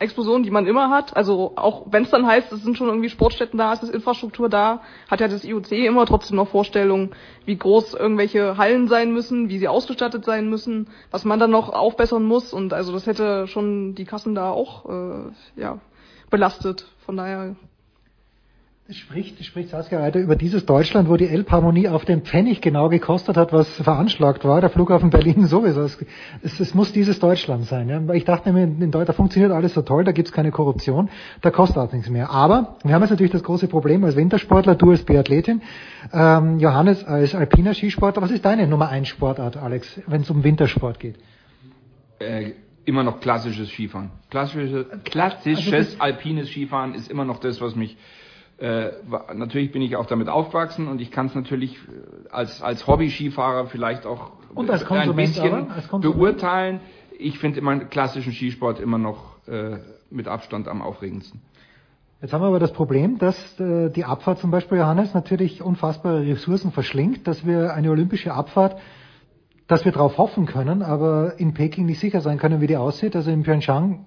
Explosionen, 0.01 0.43
die 0.43 0.51
man 0.51 0.67
immer 0.67 0.91
hat. 0.91 1.17
Also 1.17 1.53
auch 1.57 1.87
wenn 1.91 2.05
es 2.05 2.11
dann 2.11 2.27
heißt, 2.27 2.51
es 2.53 2.63
sind 2.63 2.77
schon 2.77 2.89
irgendwie 2.89 3.11
Sportstätten 3.11 3.59
da, 3.59 3.73
es 3.73 3.83
ist 3.83 3.95
Infrastruktur 3.95 4.49
da, 4.49 4.81
hat 5.11 5.21
ja 5.21 5.29
das 5.29 5.45
IOC 5.45 5.73
immer 5.73 6.07
trotzdem 6.07 6.37
noch 6.37 6.49
Vorstellungen, 6.49 7.11
wie 7.45 7.57
groß 7.57 7.95
irgendwelche 7.95 8.57
Hallen 8.57 8.89
sein 8.89 9.13
müssen, 9.13 9.49
wie 9.51 9.59
sie 9.59 9.69
ausgestattet 9.69 10.25
sein 10.25 10.49
müssen, 10.49 10.89
was 11.11 11.25
man 11.25 11.39
dann 11.39 11.51
noch 11.51 11.69
aufbessern 11.69 12.25
muss. 12.25 12.53
Und 12.53 12.73
also 12.73 12.93
das 12.93 13.07
hätte 13.07 13.47
schon 13.47 13.95
die 13.95 14.07
Kassen 14.07 14.35
da 14.35 14.51
auch 14.51 14.87
äh, 14.89 15.33
ja, 15.57 15.79
belastet. 16.31 16.87
Von 17.05 17.17
daher 17.17 17.57
Spricht, 18.93 19.45
spricht 19.45 19.69
Saskia 19.69 20.01
weiter 20.01 20.19
über 20.19 20.35
dieses 20.35 20.67
Deutschland, 20.67 21.09
wo 21.09 21.17
die 21.17 21.29
Elbharmonie 21.29 21.89
auf 21.89 22.05
den 22.05 22.23
Pfennig 22.23 22.61
genau 22.61 22.89
gekostet 22.89 23.37
hat, 23.37 23.53
was 23.53 23.69
veranschlagt 23.81 24.45
war. 24.45 24.61
Der 24.61 24.71
Flughafen 24.71 25.11
Berlin 25.11 25.47
sowieso. 25.47 25.83
Es, 25.83 25.99
es, 26.43 26.59
es 26.59 26.75
muss 26.75 26.93
dieses 26.93 27.21
Deutschland 27.21 27.67
sein. 27.67 27.89
Ja. 27.89 28.15
Ich 28.15 28.25
dachte 28.25 28.53
mir, 28.53 28.65
in 28.65 28.79
Deutschland 28.79 29.11
da 29.11 29.13
funktioniert 29.13 29.53
alles 29.53 29.75
so 29.75 29.83
toll, 29.83 30.05
da 30.05 30.13
gibt's 30.13 30.33
keine 30.33 30.51
Korruption, 30.51 31.09
da 31.41 31.51
kostet 31.51 31.79
auch 31.79 31.93
nichts 31.93 32.11
mehr. 32.11 32.31
Aber 32.31 32.77
wir 32.83 32.95
haben 32.95 33.03
jetzt 33.03 33.11
natürlich 33.11 33.33
das 33.33 33.43
große 33.43 33.69
Problem 33.69 34.05
als 34.05 34.17
Wintersportler, 34.17 34.75
du 34.75 34.91
als 34.91 35.05
Biathletin, 35.05 35.63
ähm, 36.13 36.59
Johannes 36.59 37.05
als 37.05 37.35
alpiner 37.35 37.75
Skisportler. 37.75 38.23
Was 38.23 38.31
ist 38.31 38.45
deine 38.45 38.67
Nummer 38.67 38.89
eins 38.89 39.09
Sportart, 39.09 39.57
Alex, 39.57 40.01
wenn 40.07 40.23
es 40.23 40.31
um 40.31 40.43
Wintersport 40.43 40.99
geht? 40.99 41.17
Äh, 42.19 42.53
immer 42.85 43.03
noch 43.03 43.21
klassisches 43.21 43.71
Skifahren. 43.71 44.11
Klassische, 44.31 44.87
klassisches 45.05 45.73
also 45.73 46.01
alpines 46.01 46.49
Skifahren 46.49 46.95
ist 46.95 47.11
immer 47.11 47.25
noch 47.25 47.39
das, 47.39 47.61
was 47.61 47.77
mich 47.77 47.97
äh, 48.61 48.93
natürlich 49.35 49.73
bin 49.73 49.81
ich 49.81 49.97
auch 49.97 50.07
damit 50.07 50.29
aufgewachsen 50.29 50.87
und 50.87 51.01
ich 51.01 51.11
kann 51.11 51.27
es 51.27 51.35
natürlich 51.35 51.77
äh, 51.77 52.29
als, 52.31 52.61
als 52.63 52.87
Hobby-Skifahrer 52.87 53.67
vielleicht 53.67 54.05
auch 54.05 54.33
ein 54.55 55.17
bisschen 55.17 55.69
beurteilen. 56.01 56.81
Ich 57.19 57.39
finde 57.39 57.59
immer 57.59 57.79
klassischen 57.79 58.33
Skisport 58.33 58.79
immer 58.79 58.99
noch 58.99 59.37
äh, 59.49 59.79
mit 60.11 60.29
Abstand 60.29 60.69
am 60.69 60.83
aufregendsten. 60.83 61.41
Jetzt 62.21 62.35
haben 62.35 62.43
wir 62.43 62.49
aber 62.49 62.59
das 62.59 62.75
Problem, 62.75 63.17
dass 63.17 63.59
äh, 63.59 63.89
die 63.89 64.05
Abfahrt 64.05 64.41
zum 64.41 64.51
Beispiel, 64.51 64.77
Johannes, 64.77 65.15
natürlich 65.15 65.63
unfassbare 65.63 66.27
Ressourcen 66.27 66.71
verschlingt, 66.71 67.27
dass 67.27 67.47
wir 67.47 67.73
eine 67.73 67.91
olympische 67.91 68.35
Abfahrt, 68.35 68.79
dass 69.69 69.87
wir 69.87 69.93
darauf 69.93 70.19
hoffen 70.19 70.45
können, 70.45 70.83
aber 70.83 71.39
in 71.39 71.55
Peking 71.55 71.87
nicht 71.87 72.01
sicher 72.01 72.21
sein 72.21 72.37
können, 72.37 72.61
wie 72.61 72.67
die 72.67 72.77
aussieht. 72.77 73.17
Also 73.17 73.31
in 73.31 73.43
Pyeongchang 73.43 74.05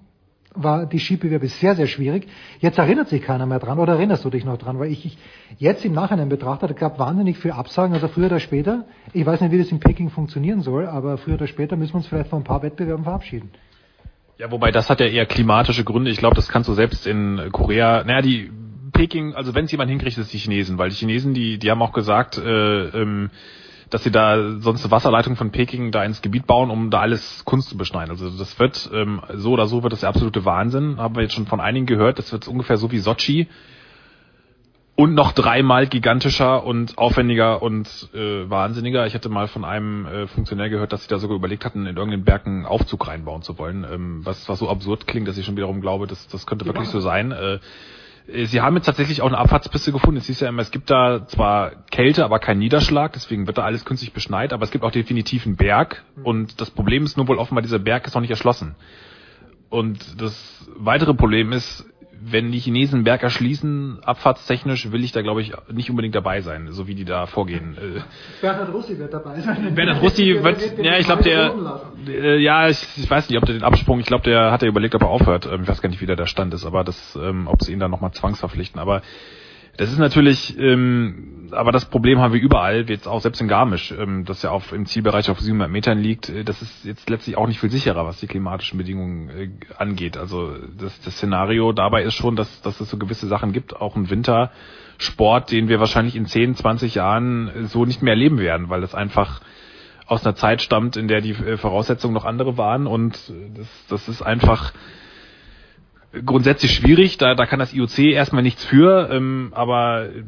war 0.54 0.86
die 0.86 0.98
Skibewerbe 0.98 1.48
sehr, 1.48 1.74
sehr 1.74 1.86
schwierig. 1.86 2.28
Jetzt 2.60 2.78
erinnert 2.78 3.08
sich 3.08 3.22
keiner 3.22 3.46
mehr 3.46 3.58
dran 3.58 3.78
oder 3.78 3.94
erinnerst 3.94 4.24
du 4.24 4.30
dich 4.30 4.44
noch 4.44 4.56
dran? 4.56 4.78
Weil 4.78 4.90
ich, 4.90 5.04
ich 5.04 5.18
jetzt 5.58 5.84
im 5.84 5.92
Nachhinein 5.92 6.28
betrachtet, 6.28 6.76
gab 6.76 6.98
wahnsinnig 6.98 7.38
viel 7.38 7.50
Absagen, 7.50 7.94
also 7.94 8.08
früher 8.08 8.26
oder 8.26 8.40
später. 8.40 8.84
Ich 9.12 9.26
weiß 9.26 9.40
nicht, 9.40 9.52
wie 9.52 9.58
das 9.58 9.70
in 9.70 9.80
Peking 9.80 10.10
funktionieren 10.10 10.60
soll, 10.62 10.86
aber 10.86 11.18
früher 11.18 11.34
oder 11.34 11.46
später 11.46 11.76
müssen 11.76 11.92
wir 11.92 11.96
uns 11.96 12.06
vielleicht 12.06 12.30
von 12.30 12.40
ein 12.40 12.44
paar 12.44 12.62
Wettbewerben 12.62 13.04
verabschieden. 13.04 13.50
Ja, 14.38 14.50
wobei 14.50 14.70
das 14.70 14.90
hat 14.90 15.00
ja 15.00 15.06
eher 15.06 15.26
klimatische 15.26 15.84
Gründe. 15.84 16.10
Ich 16.10 16.18
glaube, 16.18 16.34
das 16.36 16.48
kannst 16.48 16.68
du 16.68 16.74
selbst 16.74 17.06
in 17.06 17.50
Korea, 17.52 18.02
naja, 18.04 18.20
die 18.20 18.50
Peking, 18.92 19.34
also 19.34 19.54
wenn 19.54 19.64
es 19.64 19.72
jemand 19.72 19.90
hinkriegt, 19.90 20.16
ist 20.18 20.32
die 20.32 20.38
Chinesen, 20.38 20.78
weil 20.78 20.88
die 20.88 20.96
Chinesen, 20.96 21.34
die, 21.34 21.58
die 21.58 21.70
haben 21.70 21.82
auch 21.82 21.92
gesagt, 21.92 22.38
äh, 22.38 22.88
ähm, 22.88 23.30
dass 23.94 24.02
sie 24.02 24.10
da 24.10 24.58
sonst 24.58 24.82
eine 24.82 24.90
Wasserleitung 24.90 25.36
von 25.36 25.52
Peking 25.52 25.92
da 25.92 26.02
ins 26.02 26.20
Gebiet 26.20 26.48
bauen, 26.48 26.70
um 26.70 26.90
da 26.90 26.98
alles 26.98 27.44
Kunst 27.44 27.68
zu 27.68 27.76
beschneiden. 27.76 28.10
Also 28.10 28.28
das 28.28 28.58
wird 28.58 28.90
ähm, 28.92 29.22
so 29.34 29.52
oder 29.52 29.66
so 29.66 29.84
wird 29.84 29.92
das 29.92 30.00
der 30.00 30.08
absolute 30.08 30.44
Wahnsinn. 30.44 30.96
Haben 30.96 31.14
wir 31.14 31.22
jetzt 31.22 31.34
schon 31.34 31.46
von 31.46 31.60
einigen 31.60 31.86
gehört. 31.86 32.18
Das 32.18 32.32
wird 32.32 32.48
ungefähr 32.48 32.76
so 32.76 32.90
wie 32.90 32.98
Sochi 32.98 33.46
und 34.96 35.14
noch 35.14 35.30
dreimal 35.30 35.86
gigantischer 35.86 36.64
und 36.64 36.98
aufwendiger 36.98 37.62
und 37.62 38.08
äh, 38.14 38.50
wahnsinniger. 38.50 39.06
Ich 39.06 39.14
hatte 39.14 39.28
mal 39.28 39.46
von 39.46 39.64
einem 39.64 40.06
äh, 40.06 40.26
Funktionär 40.26 40.70
gehört, 40.70 40.92
dass 40.92 41.04
sie 41.04 41.08
da 41.08 41.18
sogar 41.18 41.36
überlegt 41.36 41.64
hatten, 41.64 41.86
in 41.86 41.96
irgendeinen 41.96 42.24
Bergen 42.24 42.66
Aufzug 42.66 43.06
reinbauen 43.06 43.42
zu 43.42 43.58
wollen, 43.58 43.86
ähm, 43.88 44.22
was, 44.24 44.48
was 44.48 44.58
so 44.58 44.68
absurd 44.68 45.06
klingt, 45.06 45.28
dass 45.28 45.38
ich 45.38 45.46
schon 45.46 45.56
wiederum 45.56 45.80
glaube, 45.80 46.08
dass 46.08 46.26
das 46.26 46.46
könnte 46.46 46.66
wirklich 46.66 46.88
so 46.88 46.98
sein. 46.98 47.30
Äh, 47.30 47.60
Sie 48.26 48.60
haben 48.62 48.74
jetzt 48.76 48.86
tatsächlich 48.86 49.20
auch 49.20 49.26
eine 49.26 49.36
Abfahrtspiste 49.36 49.92
gefunden. 49.92 50.16
Es 50.16 50.26
hieß 50.26 50.40
ja 50.40 50.48
immer, 50.48 50.62
es 50.62 50.70
gibt 50.70 50.90
da 50.90 51.26
zwar 51.26 51.84
Kälte, 51.90 52.24
aber 52.24 52.38
kein 52.38 52.58
Niederschlag, 52.58 53.12
deswegen 53.12 53.46
wird 53.46 53.58
da 53.58 53.64
alles 53.64 53.84
künstlich 53.84 54.14
beschneit, 54.14 54.54
aber 54.54 54.64
es 54.64 54.70
gibt 54.70 54.82
auch 54.82 54.90
definitiv 54.90 55.44
einen 55.44 55.56
Berg 55.56 56.04
und 56.22 56.60
das 56.60 56.70
Problem 56.70 57.04
ist 57.04 57.18
nur 57.18 57.28
wohl 57.28 57.36
offenbar, 57.36 57.60
dieser 57.60 57.78
Berg 57.78 58.06
ist 58.06 58.14
noch 58.14 58.22
nicht 58.22 58.30
erschlossen. 58.30 58.76
Und 59.68 60.20
das 60.20 60.66
weitere 60.76 61.14
Problem 61.14 61.52
ist, 61.52 61.86
wenn 62.26 62.52
die 62.52 62.58
Chinesen 62.58 63.04
Berg 63.04 63.22
erschließen, 63.22 63.98
abfahrtstechnisch, 64.02 64.90
will 64.92 65.04
ich 65.04 65.12
da, 65.12 65.20
glaube 65.20 65.42
ich, 65.42 65.52
nicht 65.70 65.90
unbedingt 65.90 66.14
dabei 66.14 66.40
sein, 66.40 66.68
so 66.70 66.86
wie 66.86 66.94
die 66.94 67.04
da 67.04 67.26
vorgehen. 67.26 67.76
Äh, 67.76 68.00
Bernhard 68.40 68.72
Russi 68.72 68.98
wird 68.98 69.12
dabei 69.12 69.40
sein. 69.40 69.74
Bernhard 69.74 70.02
Russi 70.02 70.42
wird, 70.42 70.78
ja, 70.78 70.98
ich 70.98 71.04
glaube, 71.04 71.22
der, 71.22 71.54
äh, 72.08 72.38
ja, 72.38 72.68
ich, 72.68 72.86
ich, 72.96 73.10
weiß 73.10 73.28
nicht, 73.28 73.38
ob 73.38 73.44
der 73.44 73.56
den 73.56 73.64
Absprung, 73.64 74.00
ich 74.00 74.06
glaube, 74.06 74.24
der 74.24 74.50
hat 74.50 74.62
ja 74.62 74.68
überlegt, 74.68 74.94
ob 74.94 75.02
er 75.02 75.08
aufhört. 75.08 75.46
Ähm, 75.46 75.62
ich 75.62 75.68
weiß 75.68 75.82
gar 75.82 75.90
nicht, 75.90 76.00
wie 76.00 76.06
der 76.06 76.16
da 76.16 76.26
Stand 76.26 76.54
ist, 76.54 76.64
aber 76.64 76.82
das, 76.82 77.16
ähm, 77.16 77.46
ob 77.46 77.62
sie 77.62 77.72
ihn 77.72 77.78
dann 77.78 77.90
nochmal 77.90 78.12
zwangsverpflichten. 78.12 78.80
Aber 78.80 79.02
das 79.76 79.90
ist 79.90 79.98
natürlich, 79.98 80.56
ähm, 80.58 81.48
aber 81.50 81.72
das 81.72 81.84
Problem 81.86 82.20
haben 82.20 82.32
wir 82.32 82.40
überall, 82.40 82.88
jetzt 82.88 83.08
auch 83.08 83.20
selbst 83.20 83.40
in 83.40 83.48
Garmisch, 83.48 83.92
ähm, 83.92 84.24
das 84.24 84.42
ja 84.42 84.50
auf, 84.50 84.72
im 84.72 84.86
Zielbereich 84.86 85.30
auf 85.30 85.40
700 85.40 85.70
Metern 85.70 85.98
liegt. 85.98 86.28
Äh, 86.28 86.44
das 86.44 86.62
ist 86.62 86.84
jetzt 86.84 87.08
letztlich 87.10 87.36
auch 87.36 87.46
nicht 87.46 87.60
viel 87.60 87.70
sicherer, 87.70 88.06
was 88.06 88.20
die 88.20 88.26
klimatischen 88.26 88.78
Bedingungen 88.78 89.28
äh, 89.30 89.50
angeht. 89.76 90.16
Also 90.16 90.54
das, 90.78 91.00
das 91.00 91.14
Szenario 91.16 91.72
dabei 91.72 92.02
ist 92.02 92.14
schon, 92.14 92.36
dass, 92.36 92.62
dass 92.62 92.80
es 92.80 92.90
so 92.90 92.98
gewisse 92.98 93.26
Sachen 93.26 93.52
gibt, 93.52 93.74
auch 93.74 93.96
im 93.96 94.10
Wintersport, 94.10 95.50
den 95.50 95.68
wir 95.68 95.80
wahrscheinlich 95.80 96.16
in 96.16 96.26
10, 96.26 96.54
20 96.54 96.94
Jahren 96.94 97.66
so 97.66 97.84
nicht 97.84 98.02
mehr 98.02 98.12
erleben 98.12 98.38
werden, 98.38 98.68
weil 98.68 98.80
das 98.80 98.94
einfach 98.94 99.40
aus 100.06 100.24
einer 100.24 100.36
Zeit 100.36 100.60
stammt, 100.62 100.96
in 100.96 101.08
der 101.08 101.20
die 101.20 101.32
äh, 101.32 101.56
Voraussetzungen 101.56 102.14
noch 102.14 102.24
andere 102.24 102.56
waren 102.56 102.86
und 102.86 103.32
das, 103.56 103.68
das 103.88 104.08
ist 104.08 104.22
einfach 104.22 104.72
grundsätzlich 106.24 106.72
schwierig, 106.74 107.18
da, 107.18 107.34
da 107.34 107.46
kann 107.46 107.58
das 107.58 107.72
IOC 107.74 107.98
erstmal 107.98 108.42
nichts 108.42 108.64
für, 108.64 109.08
ähm, 109.10 109.52
aber 109.54 110.06
äh, 110.06 110.22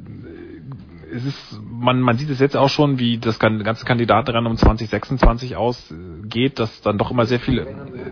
es 1.13 1.25
ist, 1.25 1.61
man, 1.63 2.01
man 2.01 2.19
sieht 2.19 2.31
es 2.31 2.41
jetzt 2.41 2.57
auch 2.57 2.69
schon, 2.69 2.99
wie 2.99 3.19
das 3.19 3.39
ganze 3.39 3.85
Kandidatenrennen 3.85 4.51
um 4.51 4.57
2026 4.57 5.57
ausgeht, 5.57 6.59
dass 6.59 6.83
dann 6.83 6.99
doch 6.99 7.11
immer 7.11 7.27
sehr 7.27 7.41
viele, 7.41 7.67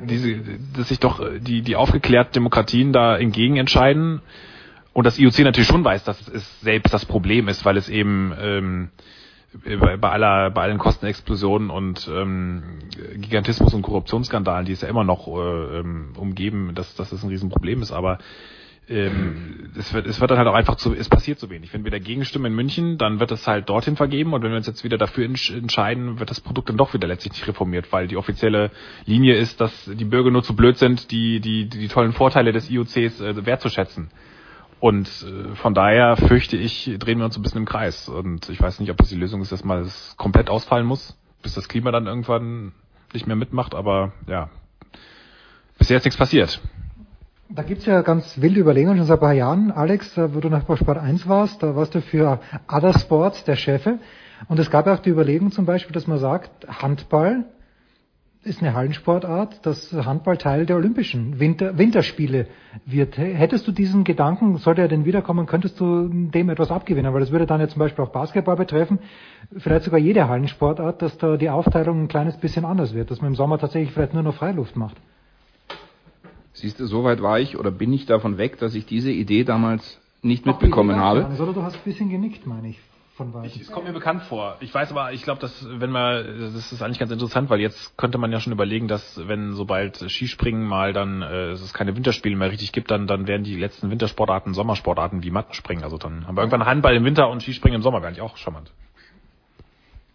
diese, 0.05 0.41
dass 0.77 0.89
sich 0.89 1.01
doch 1.01 1.21
die, 1.41 1.63
die 1.63 1.77
aufgeklärten 1.77 2.33
Demokratien 2.35 2.93
da 2.93 3.17
entgegen 3.17 3.57
entscheiden. 3.57 4.23
Und 4.93 5.05
das 5.07 5.19
IOC 5.19 5.41
natürlich 5.41 5.69
schon 5.69 5.85
weiß, 5.85 6.05
dass 6.05 6.29
es 6.29 6.61
selbst 6.61 6.95
das 6.95 7.05
Problem 7.05 7.49
ist, 7.49 7.65
weil 7.65 7.77
es 7.77 7.89
eben 7.89 8.33
ähm, 8.41 8.89
bei, 9.63 9.97
bei 9.97 10.11
aller 10.11 10.51
bei 10.51 10.63
allen 10.63 10.79
Kostenexplosionen 10.79 11.71
und 11.71 12.11
ähm, 12.13 12.63
Gigantismus 13.17 13.75
und 13.75 13.83
Korruptionsskandalen, 13.83 14.67
die 14.67 14.73
es 14.73 14.81
ja 14.81 14.89
immer 14.89 15.05
noch 15.05 15.29
äh, 15.29 15.79
ähm, 15.79 16.13
umgeben, 16.17 16.75
dass, 16.75 16.95
dass 16.95 17.11
das 17.11 17.23
ein 17.23 17.29
Riesenproblem 17.29 17.83
ist, 17.83 17.93
aber 17.93 18.19
ähm, 18.87 19.71
es, 19.79 19.95
wird, 19.95 20.07
es 20.07 20.21
wird 20.21 20.31
dann 20.31 20.39
halt 20.39 20.49
auch 20.49 20.55
einfach 20.55 20.77
zu, 20.77 20.93
es 20.93 21.09
passiert 21.09 21.39
zu 21.39 21.49
wenig. 21.49 21.73
Wenn 21.73 21.85
wir 21.85 21.91
dagegen 21.91 22.25
stimmen 22.25 22.47
in 22.47 22.55
München, 22.55 22.99
dann 22.99 23.19
wird 23.19 23.31
es 23.31 23.47
halt 23.47 23.69
dorthin 23.69 23.97
vergeben 23.97 24.35
und 24.35 24.43
wenn 24.43 24.51
wir 24.51 24.59
uns 24.59 24.67
jetzt 24.67 24.85
wieder 24.85 24.99
dafür 24.99 25.25
entscheiden, 25.25 26.19
wird 26.19 26.31
das 26.31 26.41
Produkt 26.41 26.69
dann 26.69 26.77
doch 26.77 26.93
wieder 26.93 27.09
letztlich 27.09 27.33
nicht 27.33 27.49
reformiert, 27.49 27.93
weil 27.93 28.09
die 28.09 28.17
offizielle 28.17 28.71
Linie 29.07 29.37
ist, 29.37 29.61
dass 29.61 29.87
die 29.87 30.05
Bürger 30.05 30.31
nur 30.31 30.43
zu 30.43 30.55
blöd 30.55 30.77
sind, 30.77 31.11
die, 31.11 31.41
die, 31.41 31.67
die, 31.67 31.79
die 31.79 31.89
tollen 31.89 32.13
Vorteile 32.13 32.53
des 32.53 32.71
IOCs 32.71 33.21
äh, 33.21 33.47
wertzuschätzen. 33.47 34.11
Und 34.85 35.09
äh, 35.27 35.55
von 35.55 35.73
daher 35.73 36.15
fürchte 36.19 36.59
ich, 36.59 36.95
drehen 36.99 37.17
wir 37.17 37.25
uns 37.25 37.39
ein 37.39 37.43
bisschen 37.43 37.61
im 37.61 37.65
Kreis. 37.65 38.07
Und 38.07 38.51
ich 38.51 38.61
weiß 38.61 38.81
nicht, 38.81 38.91
ob 38.91 38.99
das 38.99 39.09
die 39.09 39.15
Lösung 39.15 39.41
ist, 39.41 39.51
dass 39.51 39.65
mal 39.65 39.81
es 39.81 40.15
komplett 40.19 40.51
ausfallen 40.51 40.85
muss, 40.85 41.17
bis 41.43 41.55
das 41.55 41.71
Klima 41.71 41.91
dann 41.91 42.07
irgendwann 42.07 42.73
nicht 43.15 43.27
mehr 43.27 43.35
mitmacht. 43.35 43.75
Aber 43.75 44.13
ja, 44.27 44.51
bisher 45.79 45.97
ist 45.97 46.05
nichts 46.05 46.19
passiert. 46.19 46.61
Da 47.49 47.63
gibt's 47.63 47.87
ja 47.87 48.03
ganz 48.03 48.39
wilde 48.43 48.61
Überlegungen 48.61 48.99
schon 48.99 49.07
seit 49.07 49.21
ein 49.21 49.23
paar 49.23 49.33
Jahren. 49.33 49.71
Alex, 49.71 50.19
wo 50.19 50.41
du 50.41 50.51
nach 50.51 50.65
Sport 50.65 50.99
1 50.99 51.27
warst, 51.27 51.63
da 51.63 51.75
warst 51.75 51.95
du 51.95 52.03
für 52.03 52.41
Other 52.71 52.93
Sports 52.99 53.43
der 53.45 53.57
Chefe. 53.57 54.01
Und 54.49 54.59
es 54.59 54.71
gab 54.71 54.87
ja 54.87 54.93
auch 54.93 55.01
die 55.01 55.09
Überlegung 55.09 55.51
zum 55.51 55.65
Beispiel, 55.65 55.95
dass 55.95 56.07
man 56.07 56.19
sagt, 56.19 56.69
Handball 56.69 57.47
ist 58.45 58.63
eine 58.63 58.75
Hallensportart, 58.75 59.65
dass 59.65 59.93
Handball 59.93 60.37
Teil 60.37 60.67
der 60.67 60.77
Olympischen 60.77 61.41
Winter, 61.41 61.79
Winterspiele 61.79 62.47
wird. 62.85 63.17
Hättest 63.17 63.67
du 63.67 63.73
diesen 63.73 64.05
Gedanken, 64.05 64.59
sollte 64.59 64.83
er 64.83 64.89
denn 64.89 65.05
wiederkommen, 65.05 65.47
könntest 65.47 65.81
du 65.81 66.09
dem 66.09 66.51
etwas 66.51 66.71
abgewinnen? 66.71 67.13
Weil 67.13 67.21
das 67.21 67.33
würde 67.33 67.47
dann 67.47 67.61
ja 67.61 67.69
zum 67.69 67.79
Beispiel 67.79 68.05
auch 68.05 68.11
Basketball 68.11 68.57
betreffen, 68.57 68.99
vielleicht 69.57 69.85
sogar 69.85 69.99
jede 69.99 70.29
Hallensportart, 70.29 71.01
dass 71.03 71.17
da 71.19 71.37
die 71.37 71.51
Aufteilung 71.51 72.03
ein 72.03 72.09
kleines 72.09 72.37
bisschen 72.37 72.65
anders 72.65 72.95
wird, 72.95 73.11
dass 73.11 73.21
man 73.21 73.33
im 73.33 73.35
Sommer 73.35 73.59
tatsächlich 73.59 73.93
vielleicht 73.93 74.15
nur 74.15 74.23
noch 74.23 74.35
Freiluft 74.35 74.77
macht. 74.77 74.97
Siehst 76.53 76.79
du, 76.79 76.87
soweit 76.87 77.21
war 77.21 77.41
ich 77.41 77.59
oder 77.59 77.71
bin 77.71 77.93
ich 77.93 78.07
davon 78.07 78.39
weg, 78.39 78.59
dass 78.59 78.75
ich 78.75 78.87
diese 78.87 79.11
Idee 79.11 79.45
damals 79.45 80.01
nicht 80.23 80.45
Ach, 80.45 80.53
mitbekommen 80.53 80.97
habe. 80.97 81.27
Oder 81.41 81.53
du 81.53 81.63
hast 81.63 81.77
ein 81.77 81.83
bisschen 81.85 82.11
genickt, 82.11 82.47
meine 82.47 82.69
ich. 82.69 82.79
Weitem. 83.19 83.61
Es 83.61 83.71
kommt 83.71 83.87
mir 83.87 83.93
bekannt 83.93 84.23
vor. 84.25 84.57
Ich 84.61 84.75
weiß 84.75 84.91
aber, 84.91 85.13
ich 85.13 85.23
glaube, 85.23 85.41
dass 85.41 85.67
wenn 85.69 85.91
man, 85.91 86.53
das 86.55 86.73
ist 86.73 86.83
eigentlich 86.83 86.99
ganz 86.99 87.13
interessant, 87.13 87.51
weil 87.51 87.61
jetzt 87.61 87.97
könnte 87.97 88.19
man 88.19 88.33
ja 88.33 88.41
schon 88.41 88.53
überlegen, 88.53 88.89
dass 88.89 89.21
wenn 89.29 89.53
sobald 89.53 89.99
Skispringen 90.11 90.67
mal 90.67 90.93
dann 90.93 91.23
äh, 91.23 91.51
es 91.51 91.73
keine 91.73 91.97
Winterspiele 91.97 92.37
mehr 92.37 92.51
richtig 92.51 92.73
gibt, 92.73 92.91
dann 92.91 93.07
dann 93.07 93.27
werden 93.27 93.45
die 93.45 93.57
letzten 93.57 93.91
Wintersportarten 93.91 94.55
Sommersportarten 94.55 95.23
wie 95.23 95.31
Mattenspringen. 95.31 95.85
Also 95.85 95.99
dann 95.99 96.27
haben 96.27 96.37
wir 96.37 96.43
irgendwann 96.43 96.67
Handball 96.67 96.97
im 96.97 97.05
Winter 97.05 97.29
und 97.29 97.43
Skispringen 97.43 97.77
im 97.77 97.83
Sommer, 97.83 97.99
wäre 97.99 98.09
eigentlich 98.09 98.23
auch 98.23 98.37
charmant. 98.37 98.71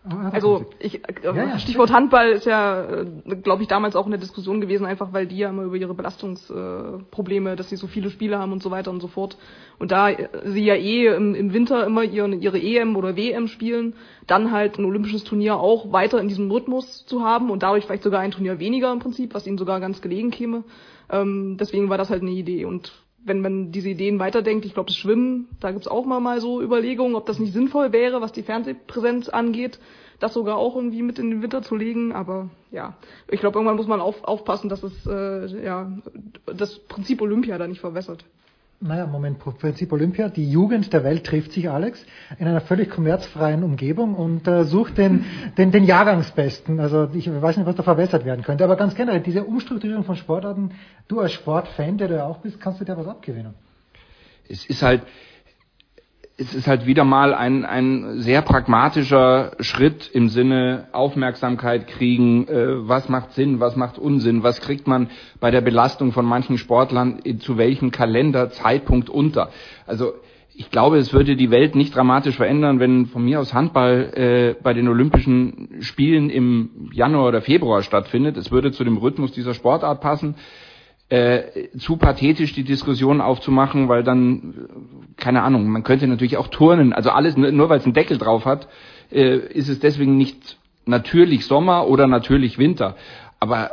Also 0.03 0.65
ich, 0.79 0.95
äh, 0.95 1.13
ja, 1.23 1.33
ja, 1.33 1.59
Stichwort 1.59 1.91
Handball 1.91 2.29
ist 2.29 2.45
ja, 2.45 3.01
äh, 3.01 3.05
glaube 3.43 3.63
ich, 3.63 3.67
damals 3.67 3.97
auch 3.97 4.05
in 4.05 4.11
der 4.11 4.19
Diskussion 4.19 4.61
gewesen, 4.61 4.85
einfach 4.85 5.11
weil 5.11 5.27
die 5.27 5.37
ja 5.37 5.49
immer 5.49 5.63
über 5.63 5.75
ihre 5.75 5.93
Belastungsprobleme, 5.93 7.51
äh, 7.51 7.55
dass 7.57 7.69
sie 7.69 7.75
so 7.75 7.87
viele 7.87 8.09
Spiele 8.09 8.39
haben 8.39 8.53
und 8.53 8.63
so 8.63 8.71
weiter 8.71 8.91
und 8.91 9.01
so 9.01 9.07
fort. 9.07 9.37
Und 9.77 9.91
da 9.91 10.09
sie 10.45 10.63
ja 10.63 10.75
eh 10.75 11.07
im, 11.07 11.35
im 11.35 11.53
Winter 11.53 11.85
immer 11.85 12.03
ihre, 12.03 12.29
ihre 12.29 12.59
EM 12.61 12.95
oder 12.95 13.17
WM 13.17 13.47
spielen, 13.47 13.93
dann 14.25 14.51
halt 14.51 14.79
ein 14.79 14.85
olympisches 14.85 15.25
Turnier 15.25 15.57
auch 15.57 15.91
weiter 15.91 16.21
in 16.21 16.29
diesem 16.29 16.49
Rhythmus 16.49 17.05
zu 17.05 17.23
haben 17.23 17.49
und 17.49 17.61
dadurch 17.61 17.85
vielleicht 17.85 18.03
sogar 18.03 18.21
ein 18.21 18.31
Turnier 18.31 18.59
weniger 18.59 18.93
im 18.93 18.99
Prinzip, 18.99 19.33
was 19.33 19.45
ihnen 19.45 19.57
sogar 19.57 19.81
ganz 19.81 20.01
gelegen 20.01 20.31
käme. 20.31 20.63
Ähm, 21.09 21.57
deswegen 21.59 21.89
war 21.89 21.97
das 21.97 22.09
halt 22.09 22.21
eine 22.21 22.31
Idee 22.31 22.63
und 22.63 22.93
wenn 23.23 23.41
man 23.41 23.71
diese 23.71 23.89
Ideen 23.89 24.19
weiterdenkt, 24.19 24.65
ich 24.65 24.73
glaube, 24.73 24.87
das 24.87 24.97
Schwimmen, 24.97 25.47
da 25.59 25.71
gibt's 25.71 25.87
auch 25.87 26.05
mal, 26.05 26.19
mal 26.19 26.41
so 26.41 26.61
Überlegungen, 26.61 27.15
ob 27.15 27.25
das 27.25 27.39
nicht 27.39 27.53
sinnvoll 27.53 27.91
wäre, 27.91 28.21
was 28.21 28.31
die 28.31 28.43
Fernsehpräsenz 28.43 29.29
angeht, 29.29 29.79
das 30.19 30.33
sogar 30.33 30.57
auch 30.57 30.75
irgendwie 30.75 31.01
mit 31.01 31.19
in 31.19 31.29
den 31.29 31.41
Winter 31.41 31.61
zu 31.61 31.75
legen. 31.75 32.11
Aber 32.11 32.49
ja, 32.71 32.97
ich 33.29 33.39
glaube, 33.39 33.57
irgendwann 33.57 33.77
muss 33.77 33.87
man 33.87 34.01
auf, 34.01 34.23
aufpassen, 34.23 34.69
dass 34.69 34.83
es 34.83 35.05
äh, 35.05 35.63
ja 35.63 35.91
das 36.45 36.79
Prinzip 36.79 37.21
Olympia 37.21 37.57
da 37.57 37.67
nicht 37.67 37.81
verwässert. 37.81 38.25
Naja, 38.81 39.07
Moment, 39.07 39.39
Prinzip 39.39 39.91
Olympia. 39.91 40.29
Die 40.29 40.49
Jugend 40.49 40.93
der 40.93 41.03
Welt 41.03 41.25
trifft 41.25 41.51
sich, 41.51 41.69
Alex, 41.69 42.05
in 42.37 42.47
einer 42.47 42.61
völlig 42.61 42.89
kommerzfreien 42.89 43.61
Umgebung 43.63 44.15
und 44.15 44.47
äh, 44.47 44.63
sucht 44.63 44.97
den, 44.97 45.25
den, 45.57 45.71
den 45.71 45.83
Jahrgangsbesten. 45.83 46.79
Also 46.79 47.09
ich 47.13 47.29
weiß 47.29 47.57
nicht, 47.57 47.65
was 47.65 47.75
da 47.75 47.83
verwässert 47.83 48.23
werden 48.23 48.41
könnte. 48.45 48.63
Aber 48.63 48.77
ganz 48.77 48.95
generell, 48.95 49.19
diese 49.19 49.43
Umstrukturierung 49.43 50.05
von 50.05 50.15
Sportarten, 50.15 50.71
du 51.09 51.19
als 51.19 51.33
Sportfan, 51.33 51.97
der 51.97 52.07
du 52.07 52.15
ja 52.15 52.25
auch 52.25 52.37
bist, 52.37 52.61
kannst 52.61 52.79
du 52.79 52.85
dir 52.85 52.95
was 52.95 53.07
abgewinnen. 53.07 53.53
Es 54.47 54.65
ist 54.65 54.81
halt, 54.81 55.01
es 56.39 56.53
ist 56.53 56.67
halt 56.67 56.85
wieder 56.85 57.03
mal 57.03 57.33
ein, 57.33 57.65
ein 57.65 58.21
sehr 58.21 58.41
pragmatischer 58.41 59.51
Schritt 59.59 60.09
im 60.13 60.29
Sinne 60.29 60.87
Aufmerksamkeit 60.93 61.87
kriegen, 61.87 62.47
äh, 62.47 62.87
was 62.87 63.09
macht 63.09 63.33
Sinn, 63.33 63.59
was 63.59 63.75
macht 63.75 63.97
Unsinn, 63.97 64.41
was 64.41 64.61
kriegt 64.61 64.87
man 64.87 65.09
bei 65.41 65.51
der 65.51 65.61
Belastung 65.61 66.13
von 66.13 66.25
manchen 66.25 66.57
Sportlern 66.57 67.19
zu 67.39 67.57
welchem 67.57 67.91
Kalenderzeitpunkt 67.91 69.09
unter. 69.09 69.49
Also 69.85 70.13
ich 70.55 70.71
glaube, 70.71 70.97
es 70.97 71.13
würde 71.13 71.35
die 71.35 71.51
Welt 71.51 71.75
nicht 71.75 71.95
dramatisch 71.95 72.35
verändern, 72.35 72.79
wenn 72.79 73.07
von 73.07 73.23
mir 73.23 73.41
aus 73.41 73.53
Handball 73.53 74.11
äh, 74.13 74.61
bei 74.61 74.73
den 74.73 74.87
Olympischen 74.87 75.81
Spielen 75.81 76.29
im 76.29 76.89
Januar 76.93 77.27
oder 77.27 77.41
Februar 77.41 77.83
stattfindet. 77.83 78.37
Es 78.37 78.51
würde 78.51 78.71
zu 78.71 78.83
dem 78.85 78.97
Rhythmus 78.97 79.33
dieser 79.33 79.53
Sportart 79.53 79.99
passen 80.01 80.35
äh, 81.09 81.69
zu 81.77 81.97
pathetisch 81.97 82.53
die 82.53 82.63
Diskussion 82.63 83.19
aufzumachen, 83.19 83.89
weil 83.89 84.03
dann, 84.03 84.69
keine 85.17 85.41
Ahnung, 85.41 85.67
man 85.67 85.83
könnte 85.83 86.07
natürlich 86.07 86.37
auch 86.37 86.47
turnen, 86.47 86.93
also 86.93 87.09
alles, 87.09 87.35
nur 87.35 87.69
weil 87.69 87.79
es 87.79 87.85
einen 87.85 87.93
Deckel 87.93 88.17
drauf 88.17 88.45
hat, 88.45 88.67
äh, 89.11 89.37
ist 89.37 89.69
es 89.69 89.79
deswegen 89.79 90.17
nicht 90.17 90.57
natürlich 90.85 91.45
Sommer 91.45 91.87
oder 91.87 92.07
natürlich 92.07 92.57
Winter. 92.57 92.95
Aber 93.39 93.71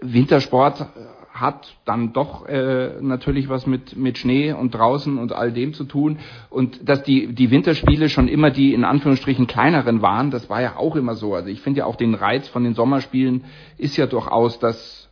Wintersport 0.00 0.86
hat 1.32 1.74
dann 1.84 2.12
doch 2.12 2.46
äh, 2.46 3.00
natürlich 3.00 3.48
was 3.48 3.66
mit, 3.66 3.96
mit 3.96 4.18
Schnee 4.18 4.52
und 4.52 4.72
draußen 4.72 5.18
und 5.18 5.32
all 5.32 5.50
dem 5.50 5.74
zu 5.74 5.82
tun. 5.82 6.18
Und 6.48 6.88
dass 6.88 7.02
die, 7.02 7.34
die 7.34 7.50
Winterspiele 7.50 8.08
schon 8.08 8.28
immer 8.28 8.50
die 8.50 8.72
in 8.72 8.84
Anführungsstrichen 8.84 9.48
kleineren 9.48 10.00
waren, 10.00 10.30
das 10.30 10.48
war 10.48 10.62
ja 10.62 10.76
auch 10.76 10.94
immer 10.94 11.16
so. 11.16 11.34
Also 11.34 11.48
ich 11.48 11.60
finde 11.60 11.80
ja 11.80 11.86
auch 11.86 11.96
den 11.96 12.14
Reiz 12.14 12.46
von 12.46 12.62
den 12.62 12.74
Sommerspielen 12.74 13.44
ist 13.78 13.96
ja 13.96 14.06
durchaus, 14.06 14.60
dass 14.60 15.03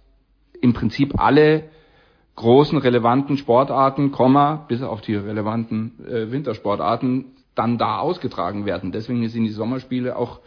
im 0.62 0.72
Prinzip 0.72 1.20
alle 1.20 1.64
großen 2.36 2.78
relevanten 2.78 3.36
Sportarten, 3.36 4.10
Komma, 4.12 4.64
bis 4.68 4.82
auf 4.82 5.02
die 5.02 5.14
relevanten 5.14 5.92
äh, 6.06 6.30
Wintersportarten, 6.32 7.26
dann 7.54 7.76
da 7.76 7.98
ausgetragen 7.98 8.64
werden. 8.64 8.92
Deswegen 8.92 9.28
sind 9.28 9.44
die 9.44 9.50
Sommerspiele 9.50 10.16
auch 10.16 10.40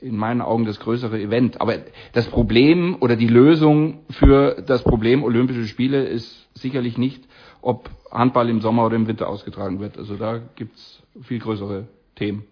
in 0.00 0.16
meinen 0.16 0.40
Augen 0.40 0.64
das 0.64 0.80
größere 0.80 1.20
Event. 1.20 1.60
Aber 1.60 1.76
das 2.12 2.28
Problem 2.28 2.96
oder 3.00 3.16
die 3.16 3.28
Lösung 3.28 4.00
für 4.10 4.62
das 4.66 4.82
Problem 4.82 5.22
Olympische 5.22 5.66
Spiele 5.66 6.04
ist 6.04 6.48
sicherlich 6.54 6.96
nicht, 6.96 7.22
ob 7.60 7.90
Handball 8.10 8.48
im 8.48 8.60
Sommer 8.60 8.86
oder 8.86 8.96
im 8.96 9.06
Winter 9.06 9.28
ausgetragen 9.28 9.80
wird. 9.80 9.98
Also 9.98 10.16
da 10.16 10.40
gibt's 10.56 11.02
viel 11.22 11.38
größere 11.38 11.88
Themen. 12.16 12.44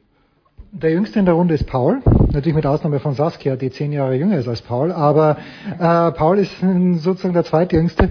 Der 0.71 0.91
Jüngste 0.93 1.19
in 1.19 1.25
der 1.25 1.35
Runde 1.35 1.55
ist 1.55 1.67
Paul, 1.67 2.03
natürlich 2.31 2.55
mit 2.55 2.67
Ausnahme 2.67 3.01
von 3.01 3.15
Saskia, 3.15 3.57
die 3.57 3.71
zehn 3.71 3.91
Jahre 3.91 4.15
jünger 4.17 4.37
ist 4.37 4.49
als 4.49 4.61
Paul, 4.61 4.93
aber 4.93 5.39
äh, 5.79 6.13
Paul 6.13 6.39
ist 6.39 6.53
sozusagen 6.61 7.33
der 7.33 7.45
zweitjüngste. 7.45 8.11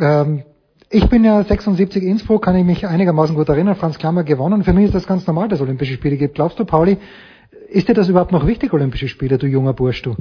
Ähm, 0.00 0.44
ich 0.88 1.08
bin 1.08 1.24
ja 1.24 1.42
76 1.42 2.02
Innsbruck, 2.02 2.42
kann 2.42 2.56
ich 2.56 2.64
mich 2.64 2.86
einigermaßen 2.86 3.36
gut 3.36 3.48
erinnern, 3.50 3.76
Franz 3.76 3.98
Klammer 3.98 4.24
gewonnen. 4.24 4.64
Für 4.64 4.72
mich 4.72 4.86
ist 4.86 4.94
das 4.94 5.06
ganz 5.06 5.26
normal, 5.26 5.48
dass 5.48 5.58
es 5.58 5.62
Olympische 5.62 5.94
Spiele 5.94 6.16
gibt. 6.16 6.36
Glaubst 6.36 6.58
du, 6.58 6.64
Pauli, 6.64 6.96
ist 7.68 7.88
dir 7.88 7.94
das 7.94 8.08
überhaupt 8.08 8.32
noch 8.32 8.46
wichtig, 8.46 8.72
Olympische 8.72 9.08
Spiele, 9.08 9.36
du 9.36 9.46
junger 9.46 9.74
Bursch, 9.74 10.00
du? 10.02 10.16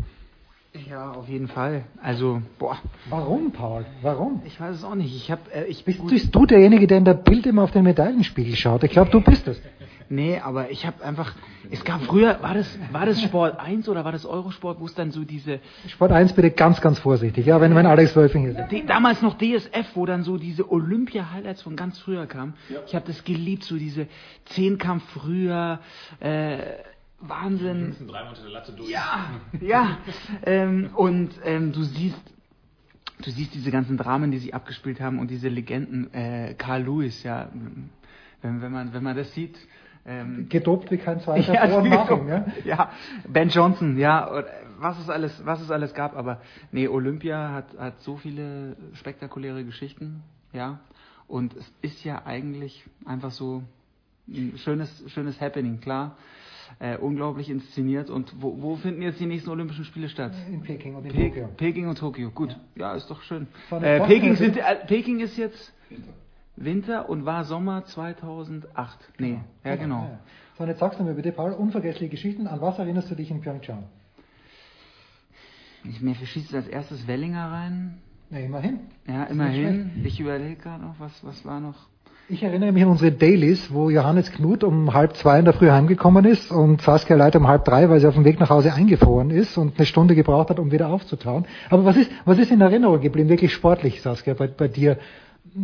Ja, 0.89 1.11
auf 1.11 1.29
jeden 1.29 1.47
Fall. 1.47 1.83
Also, 2.01 2.41
boah. 2.59 2.77
Warum, 3.09 3.51
Paul? 3.51 3.85
Warum? 4.01 4.41
Ich 4.45 4.59
weiß 4.59 4.75
es 4.75 4.83
auch 4.83 4.95
nicht. 4.95 5.15
Ich 5.15 5.31
hab, 5.31 5.39
äh, 5.55 5.65
ich 5.65 5.85
bist, 5.85 6.05
bist 6.07 6.35
du 6.35 6.45
derjenige, 6.45 6.87
der 6.87 6.97
in 6.97 7.05
der 7.05 7.13
Bild 7.13 7.45
immer 7.45 7.63
auf 7.63 7.71
den 7.71 7.83
Medaillenspiegel 7.83 8.55
schaut? 8.55 8.83
Ich 8.83 8.91
glaube, 8.91 9.11
du 9.11 9.21
bist 9.21 9.47
es. 9.47 9.61
Nee, 10.09 10.39
aber 10.39 10.71
ich 10.71 10.85
habe 10.85 11.03
einfach, 11.03 11.33
es 11.71 11.83
gab 11.83 12.01
früher, 12.03 12.41
war 12.41 12.53
das, 12.53 12.77
war 12.91 13.05
das 13.05 13.21
Sport 13.21 13.59
1 13.59 13.87
oder 13.89 14.05
war 14.05 14.11
das 14.11 14.25
Eurosport, 14.25 14.79
wo 14.79 14.85
es 14.85 14.95
dann 14.95 15.11
so 15.11 15.23
diese... 15.23 15.59
Sport 15.87 16.11
1 16.11 16.33
bitte 16.33 16.51
ganz, 16.51 16.81
ganz 16.81 16.99
vorsichtig, 16.99 17.45
ja, 17.45 17.59
wenn, 17.61 17.75
wenn 17.75 17.85
Alex 17.85 18.15
Wölfing 18.15 18.47
ist. 18.47 18.71
Die, 18.71 18.85
damals 18.85 19.21
noch 19.21 19.37
DSF, 19.37 19.95
wo 19.95 20.05
dann 20.05 20.23
so 20.23 20.37
diese 20.37 20.71
Olympia-Highlights 20.71 21.61
von 21.61 21.75
ganz 21.75 21.99
früher 21.99 22.25
kamen. 22.25 22.53
Ja. 22.69 22.79
Ich 22.85 22.95
habe 22.95 23.05
das 23.07 23.23
geliebt, 23.23 23.63
so 23.63 23.77
diese 23.77 24.07
Zehnkampf 24.45 25.03
früher, 25.11 25.79
äh, 26.19 26.57
Wahnsinn. 27.27 27.95
Die 27.99 28.07
dreimal 28.07 28.29
unter 28.29 28.41
der 28.43 28.51
Latte 28.51 28.71
durch. 28.73 28.89
Ja, 28.89 29.29
ja. 29.61 29.97
ähm, 30.45 30.89
und 30.95 31.31
ähm, 31.45 31.71
du 31.71 31.83
siehst, 31.83 32.21
du 33.23 33.31
siehst 33.31 33.53
diese 33.53 33.71
ganzen 33.71 33.97
Dramen, 33.97 34.31
die 34.31 34.39
sie 34.39 34.53
abgespielt 34.53 34.99
haben 34.99 35.19
und 35.19 35.31
diese 35.31 35.47
Legenden, 35.47 36.13
äh, 36.13 36.53
Carl 36.57 36.83
Lewis, 36.83 37.23
ja, 37.23 37.49
wenn, 38.41 38.61
wenn 38.61 38.71
man 38.71 38.93
wenn 38.93 39.03
man 39.03 39.15
das 39.15 39.33
sieht. 39.33 39.57
Ähm, 40.05 40.47
Gedopt 40.49 40.91
wie 40.91 40.97
kein 40.97 41.21
zweiter 41.21 41.53
ja, 41.55 41.67
vor 41.67 41.81
und 41.81 41.89
nach 41.89 42.09
ja? 42.27 42.45
ja, 42.65 42.91
Ben 43.27 43.49
Johnson, 43.49 43.97
ja, 43.97 44.43
was 44.79 44.99
es 44.99 45.09
alles, 45.09 45.45
was 45.45 45.61
es 45.61 45.71
alles 45.71 45.93
gab, 45.93 46.15
aber 46.17 46.41
nee, 46.71 46.87
Olympia 46.87 47.53
hat 47.53 47.77
hat 47.77 48.01
so 48.01 48.17
viele 48.17 48.75
spektakuläre 48.93 49.63
Geschichten, 49.63 50.23
ja, 50.51 50.79
und 51.27 51.55
es 51.55 51.73
ist 51.81 52.03
ja 52.03 52.25
eigentlich 52.25 52.83
einfach 53.05 53.31
so 53.31 53.63
ein 54.27 54.57
schönes 54.57 55.03
schönes 55.07 55.39
Happening, 55.39 55.79
klar 55.79 56.17
äh, 56.79 56.97
unglaublich 56.97 57.49
inszeniert. 57.49 58.09
Und 58.09 58.33
wo, 58.41 58.61
wo, 58.61 58.75
finden 58.75 59.01
jetzt 59.01 59.19
die 59.19 59.25
nächsten 59.25 59.49
Olympischen 59.49 59.85
Spiele 59.85 60.09
statt? 60.09 60.33
In 60.51 60.61
Peking 60.61 60.95
und 60.95 61.05
in 61.05 61.11
Pe 61.11 61.29
Tokio. 61.29 61.49
Peking 61.57 61.87
und 61.87 61.97
Tokio, 61.97 62.31
gut. 62.31 62.57
Ja, 62.75 62.91
ja 62.91 62.95
ist 62.95 63.09
doch 63.09 63.21
schön. 63.23 63.47
Äh, 63.71 64.01
Peking, 64.01 64.35
sind, 64.35 64.57
äh, 64.57 64.85
Peking 64.87 65.19
ist 65.19 65.37
jetzt 65.37 65.73
Winter. 66.55 67.09
Und 67.09 67.25
war 67.25 67.43
Sommer 67.45 67.85
2008. 67.85 68.99
Nee, 69.19 69.39
ja 69.63 69.75
genau. 69.75 70.03
Ja. 70.03 70.19
So, 70.57 70.63
und 70.63 70.69
jetzt 70.69 70.79
sagst 70.79 70.99
du 70.99 71.03
mir 71.03 71.13
bitte, 71.13 71.31
Paul, 71.31 71.51
unvergessliche 71.51 72.09
Geschichten. 72.09 72.47
An 72.47 72.61
was 72.61 72.77
erinnerst 72.77 73.09
du 73.09 73.15
dich 73.15 73.31
in 73.31 73.41
Pyeongchang? 73.41 73.83
Ich, 75.83 76.01
mir 76.01 76.15
verschießt 76.15 76.53
als 76.55 76.67
erstes 76.67 77.07
Wellinger 77.07 77.51
rein. 77.51 77.97
Ja, 78.29 78.39
immerhin. 78.39 78.79
Ja, 79.07 79.23
immerhin. 79.25 80.01
Ich 80.05 80.19
überlege 80.19 80.55
gerade 80.55 80.83
noch, 80.83 80.95
was, 80.99 81.23
was 81.23 81.43
war 81.45 81.59
noch. 81.59 81.75
Ich 82.29 82.41
erinnere 82.41 82.71
mich 82.71 82.83
an 82.83 82.89
unsere 82.89 83.11
Dailies, 83.11 83.73
wo 83.73 83.89
Johannes 83.89 84.31
Knut 84.31 84.63
um 84.63 84.93
halb 84.93 85.15
zwei 85.17 85.39
in 85.39 85.45
der 85.45 85.53
Früh 85.53 85.69
heimgekommen 85.69 86.23
ist 86.23 86.51
und 86.51 86.81
Saskia 86.81 87.17
Leiter 87.17 87.39
um 87.39 87.47
halb 87.49 87.65
drei, 87.65 87.89
weil 87.89 87.99
sie 87.99 88.07
auf 88.07 88.13
dem 88.13 88.23
Weg 88.23 88.39
nach 88.39 88.49
Hause 88.49 88.73
eingefroren 88.73 89.29
ist 89.29 89.57
und 89.57 89.77
eine 89.77 89.85
Stunde 89.85 90.15
gebraucht 90.15 90.49
hat, 90.49 90.57
um 90.57 90.71
wieder 90.71 90.87
aufzutauen. 90.87 91.45
Aber 91.69 91.83
was 91.83 91.97
ist, 91.97 92.09
was 92.23 92.39
ist 92.39 92.49
in 92.49 92.61
Erinnerung 92.61 93.01
geblieben, 93.01 93.27
wirklich 93.27 93.51
sportlich, 93.51 94.01
Saskia, 94.01 94.35
bei, 94.35 94.47
bei 94.47 94.69
dir? 94.69 94.97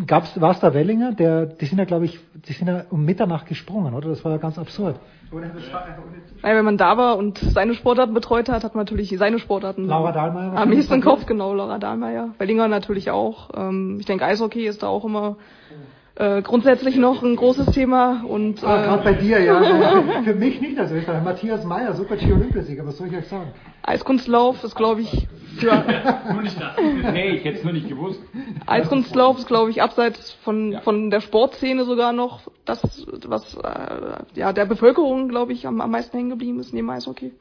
Gab's, 0.06 0.40
war 0.40 0.52
es 0.52 0.60
der 0.60 0.74
Wellinger? 0.74 1.14
Der, 1.14 1.46
die 1.48 1.66
sind 1.66 1.80
ja, 1.80 1.86
glaube 1.86 2.06
ich, 2.06 2.20
die 2.48 2.54
sind 2.54 2.68
ja 2.68 2.84
um 2.92 3.06
Mitternacht 3.06 3.48
gesprungen, 3.48 3.94
oder? 3.94 4.10
Das 4.10 4.24
war 4.24 4.32
ja 4.32 4.38
ganz 4.38 4.60
absurd. 4.60 5.00
Weil 5.32 6.56
wenn 6.58 6.66
man 6.66 6.78
da 6.78 6.98
war 6.98 7.18
und 7.18 7.38
seine 7.38 7.74
Sportarten 7.74 8.14
betreut 8.14 8.50
hat, 8.50 8.64
hat 8.64 8.76
man 8.76 8.86
natürlich 8.86 9.16
seine 9.18 9.40
Sportarten 9.40 9.86
Laura 9.86 10.12
Dahlmeier 10.12 10.54
am 10.54 10.70
nächsten 10.70 10.96
im 10.96 11.02
Kopf, 11.02 11.26
genau, 11.26 11.54
Laura 11.54 11.80
Dahlmeier. 11.80 12.30
Wellinger 12.38 12.68
natürlich 12.68 13.10
auch. 13.10 13.50
Ähm, 13.56 13.98
ich 14.00 14.06
denke, 14.06 14.26
Eishockey 14.26 14.68
ist 14.68 14.84
da 14.84 14.88
auch 14.88 15.06
immer 15.06 15.38
äh, 16.20 16.42
grundsätzlich 16.42 16.98
noch 16.98 17.24
ein 17.24 17.36
großes 17.38 17.68
Thema. 17.68 18.24
Und, 18.26 18.62
ah, 18.64 18.84
äh, 18.84 18.88
gerade 18.88 19.04
bei 19.04 19.14
dir, 19.14 19.40
ja. 19.40 20.22
Für 20.24 20.36
mich 20.36 20.60
nicht 20.60 20.78
als 20.78 20.92
Österreicher. 20.92 21.24
Matthias 21.24 21.64
Meyer, 21.64 21.94
super 21.94 22.18
Ski-Olympiasieger, 22.18 22.86
was 22.86 22.98
soll 22.98 23.08
ich 23.08 23.16
euch 23.16 23.28
sagen? 23.28 23.52
Eiskunstlauf 23.84 24.62
ist, 24.64 24.76
glaube 24.76 25.02
ich, 25.02 25.28
für... 25.58 25.72
nur 26.34 26.42
nicht 26.42 26.60
das. 26.60 26.76
Nee, 26.78 27.30
ich 27.38 27.46
hätte 27.46 27.60
es 27.60 27.64
nur 27.64 27.74
nicht 27.74 27.88
gewusst. 27.88 28.22
Eiskunstlauf 28.68 29.40
ist, 29.40 29.48
glaube 29.48 29.72
ich, 29.72 29.82
abseits 29.82 30.34
von, 30.44 30.78
von 30.84 31.10
der 31.10 31.22
Sportszene 31.22 31.86
sogar 31.86 32.12
noch 32.12 32.42
das, 32.66 33.08
was 33.26 33.56
äh, 33.56 34.24
ja 34.36 34.52
der 34.52 34.66
Bevölkerung, 34.66 35.30
glaube 35.30 35.54
ich, 35.54 35.66
am, 35.66 35.80
am 35.80 35.90
meisten 35.90 36.18
hängen 36.18 36.30
geblieben 36.30 36.60
ist 36.60 36.74
neben 36.74 36.90
Eishockey. 36.90 37.32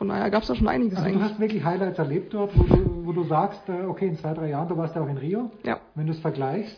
Von 0.00 0.08
daher 0.08 0.30
gab 0.30 0.40
es 0.40 0.48
da 0.48 0.54
schon 0.54 0.66
einiges 0.66 0.96
also 0.96 1.08
eigentlich. 1.08 1.22
Du 1.22 1.28
hast 1.28 1.40
wirklich 1.40 1.62
Highlights 1.62 1.98
erlebt 1.98 2.32
dort, 2.32 2.56
wo 2.56 2.62
du, 2.62 3.04
wo 3.04 3.12
du 3.12 3.24
sagst, 3.24 3.60
äh, 3.68 3.84
okay, 3.84 4.08
in 4.08 4.16
zwei, 4.16 4.32
drei 4.32 4.48
Jahren, 4.48 4.66
du 4.66 4.78
warst 4.78 4.96
ja 4.96 5.02
auch 5.02 5.08
in 5.10 5.18
Rio. 5.18 5.50
Ja. 5.62 5.78
Wenn 5.94 6.06
du 6.06 6.14
es 6.14 6.20
vergleichst, 6.20 6.74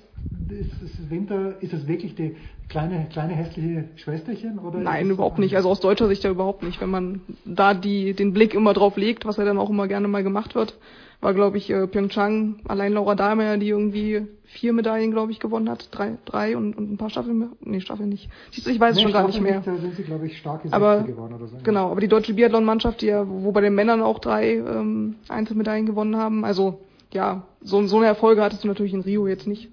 ist 0.49 0.83
es 0.83 1.09
Winter, 1.09 1.55
ist 1.63 1.73
es 1.73 1.87
wirklich 1.87 2.17
die 2.17 2.35
kleine, 2.69 3.07
kleine 3.13 3.35
hässliche 3.35 3.85
Schwesterchen? 3.95 4.59
Oder 4.59 4.81
Nein, 4.81 5.09
überhaupt 5.09 5.39
nicht. 5.39 5.55
Also 5.55 5.71
aus 5.71 5.79
deutscher 5.79 6.09
Sicht 6.09 6.25
ja 6.25 6.31
überhaupt 6.31 6.65
nicht. 6.65 6.81
Wenn 6.81 6.91
man 6.91 7.21
da 7.45 7.75
die, 7.75 8.13
den 8.13 8.33
Blick 8.33 8.55
immer 8.55 8.73
drauf 8.73 8.97
legt, 8.97 9.25
was 9.25 9.37
ja 9.37 9.45
dann 9.45 9.57
auch 9.57 9.71
immer 9.71 9.87
gerne 9.87 10.09
mal 10.09 10.25
gemacht 10.25 10.57
wird, 10.57 10.77
war, 11.21 11.33
glaube 11.33 11.59
ich, 11.59 11.71
äh, 11.71 11.87
Pyeongchang, 11.87 12.57
allein 12.67 12.93
Laura 12.93 13.15
Dahlmeier, 13.15 13.57
die 13.57 13.69
irgendwie 13.69 14.27
vier 14.53 14.73
Medaillen, 14.73 15.11
glaube 15.11 15.33
ich, 15.33 15.41
gewonnen 15.41 15.69
hat. 15.69 15.89
Drei, 15.91 16.19
drei 16.25 16.57
und, 16.57 16.77
und 16.77 16.93
ein 16.93 16.97
paar 16.99 17.11
Staffeln. 17.11 17.53
Nee, 17.61 17.81
Staffeln 17.81 18.11
nicht. 18.11 18.29
Siehst 18.51 18.67
du, 18.67 18.71
ich 18.71 18.79
weiß 18.79 18.93
es 18.93 18.97
Nee, 18.97 19.03
schon 19.05 19.13
gar 19.13 19.27
nicht 19.27 19.41
mehr. 19.41 19.63
Da 19.65 19.77
sind 19.77 19.95
sie, 19.95 20.03
glaube 20.03 20.27
ich, 20.27 20.39
starke 20.39 20.69
aber 20.71 21.03
geworden 21.03 21.35
oder 21.35 21.47
so. 21.47 21.57
genau, 21.63 21.91
aber 21.91 22.01
die 22.01 22.09
deutsche 22.09 22.35
Biathlon-Mannschaft, 22.35 23.01
die 23.01 23.07
ja, 23.07 23.27
wo 23.27 23.53
bei 23.53 23.63
den 23.63 23.75
Männern 23.75 24.03
auch 24.03 24.19
drei 24.19 24.57
ähm, 24.57 25.17
Einzelmedaillen 25.29 25.87
gewonnen 25.87 26.17
haben, 26.17 26.45
also 26.45 26.81
ja, 27.13 27.45
so, 27.61 27.87
so 27.87 27.97
eine 27.97 28.07
Erfolge 28.07 28.43
hattest 28.43 28.65
du 28.65 28.69
natürlich 28.69 28.93
in 28.95 29.01
Rio 29.01 29.27
jetzt 29.27 29.47
nicht. 29.47 29.69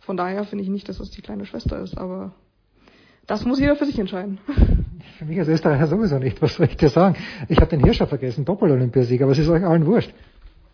Von 0.00 0.16
daher 0.16 0.44
finde 0.44 0.64
ich 0.64 0.70
nicht, 0.70 0.88
dass 0.88 0.98
das 0.98 1.10
die 1.10 1.20
kleine 1.20 1.44
Schwester 1.44 1.80
ist, 1.80 1.96
aber 1.98 2.32
das 3.26 3.44
muss 3.44 3.60
jeder 3.60 3.76
für 3.76 3.84
sich 3.84 3.98
entscheiden. 3.98 4.38
Für 5.18 5.24
mich 5.24 5.38
als 5.38 5.48
Österreicher 5.48 5.88
sowieso 5.88 6.18
nicht. 6.18 6.40
Was 6.42 6.54
soll 6.54 6.66
ich 6.66 6.76
dir 6.76 6.90
sagen? 6.90 7.16
Ich 7.48 7.58
habe 7.58 7.68
den 7.70 7.82
Hirscher 7.82 8.06
vergessen, 8.06 8.44
Doppel-Olympiasieger, 8.44 9.24
aber 9.24 9.32
es 9.32 9.38
ist 9.38 9.48
euch 9.48 9.64
allen 9.64 9.84
wurscht. 9.84 10.12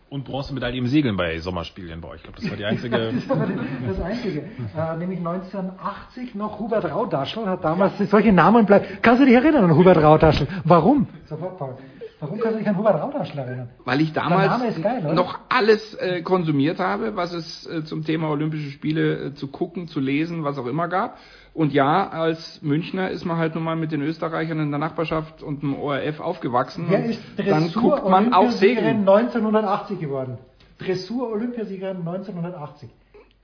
Und 0.09 0.23
Bronzemedaille 0.23 0.77
im 0.77 0.87
Segeln 0.87 1.17
bei 1.17 1.39
Sommerspielen 1.39 1.99
bei 1.99 2.09
euch. 2.09 2.17
Ich 2.17 2.23
glaube, 2.23 2.39
das 2.39 2.49
war 2.49 2.57
die 2.57 2.65
einzige. 2.65 2.97
das 2.97 3.13
ist 3.15 3.31
aber 3.31 3.47
das 3.87 4.01
Einzige. 4.01 4.43
Äh, 4.75 4.97
nämlich 4.97 5.19
1980 5.19 6.35
noch 6.35 6.59
Hubert 6.59 6.85
Raudaschl 6.91 7.45
hat 7.45 7.63
damals 7.63 7.97
solche 8.09 8.33
Namen 8.33 8.65
bleiben. 8.65 8.85
Kannst 9.01 9.21
du 9.21 9.25
dich 9.25 9.33
erinnern 9.33 9.63
an 9.65 9.75
Hubert 9.75 9.97
Raudaschl? 9.97 10.47
Warum? 10.65 11.07
Sofort, 11.25 11.57
Paul. 11.57 11.77
Warum 12.19 12.39
kannst 12.39 12.55
du 12.55 12.59
dich 12.59 12.67
an 12.67 12.77
Hubert 12.77 13.01
Raudaschl 13.01 13.37
erinnern? 13.37 13.69
Weil 13.85 14.01
ich 14.01 14.11
damals 14.11 14.81
geil, 14.81 15.13
noch 15.13 15.39
alles 15.49 15.93
äh, 15.95 16.21
konsumiert 16.21 16.79
habe, 16.79 17.15
was 17.15 17.33
es 17.33 17.67
äh, 17.67 17.83
zum 17.83 18.03
Thema 18.03 18.29
Olympische 18.29 18.71
Spiele 18.71 19.27
äh, 19.27 19.33
zu 19.33 19.47
gucken, 19.47 19.87
zu 19.87 19.99
lesen, 19.99 20.43
was 20.43 20.57
auch 20.57 20.67
immer 20.67 20.87
gab. 20.87 21.17
Und 21.55 21.71
ja, 21.71 22.09
als 22.09 22.61
Münchner 22.61 23.09
ist 23.11 23.23
man 23.23 23.37
halt 23.37 23.55
nun 23.55 23.63
mal 23.63 23.77
mit 23.77 23.93
den 23.93 24.01
Österreichern 24.01 24.59
in 24.59 24.71
der 24.71 24.79
Nachbarschaft 24.79 25.41
und 25.41 25.63
dem 25.63 25.73
ORF 25.79 26.19
aufgewachsen. 26.19 26.85
Wer 26.89 27.05
ist 27.05 27.21
dann 27.37 27.71
guckt 27.71 28.07
man 28.09 28.33
auch 28.33 28.43
Dressur-Olympiasiegerin 28.51 29.05
Segeln. 29.05 29.09
1980 29.09 29.99
geworden? 30.01 30.37
Dressur-Olympiasiegerin 30.79 31.97
1980. 31.99 32.89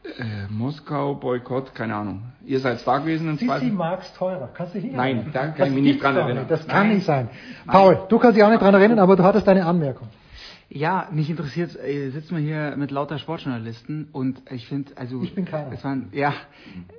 Äh, 0.04 0.52
Moskau, 0.52 1.14
Boykott, 1.16 1.74
keine 1.74 1.96
Ahnung. 1.96 2.24
Ihr 2.46 2.60
seid 2.60 2.86
da 2.86 2.98
gewesen 2.98 3.30
im 3.30 3.38
Sissi. 3.38 3.68
Marx 3.68 4.12
teurer. 4.14 4.50
Kannst 4.54 4.74
du 4.74 4.80
dich 4.80 4.88
nicht 4.88 4.98
Nein, 4.98 5.18
erinnern? 5.18 5.32
da 5.34 5.40
kann 5.48 5.54
Das 5.58 5.68
ich 5.70 5.74
mich 5.76 5.84
nicht 5.84 6.04
dran 6.04 6.16
erinnern. 6.18 6.38
nicht. 6.40 6.52
Das 6.52 6.68
kann 6.68 6.88
Nein. 6.88 6.96
nicht 6.96 7.06
sein. 7.06 7.30
Paul, 7.68 8.00
du 8.10 8.18
kannst 8.20 8.36
dich 8.36 8.44
auch 8.44 8.50
nicht 8.50 8.62
dran 8.62 8.74
erinnern, 8.74 9.00
aber 9.00 9.16
du 9.16 9.24
hattest 9.24 9.48
deine 9.48 9.66
Anmerkung. 9.66 10.08
Ja, 10.74 11.10
mich 11.12 11.30
interessiert, 11.30 11.78
äh, 11.78 12.12
sitzen 12.12 12.38
wir 12.38 12.42
hier 12.42 12.78
mit 12.78 12.92
lauter 12.92 13.20
Sportjournalisten 13.20 14.08
und 14.14 14.42
ich 14.50 14.68
finde, 14.68 14.92
also 14.96 15.22
Ich 15.22 15.36
bin 15.36 15.44
keiner. 15.44 15.70
es 15.74 15.84
waren 15.84 16.08
ja 16.14 16.34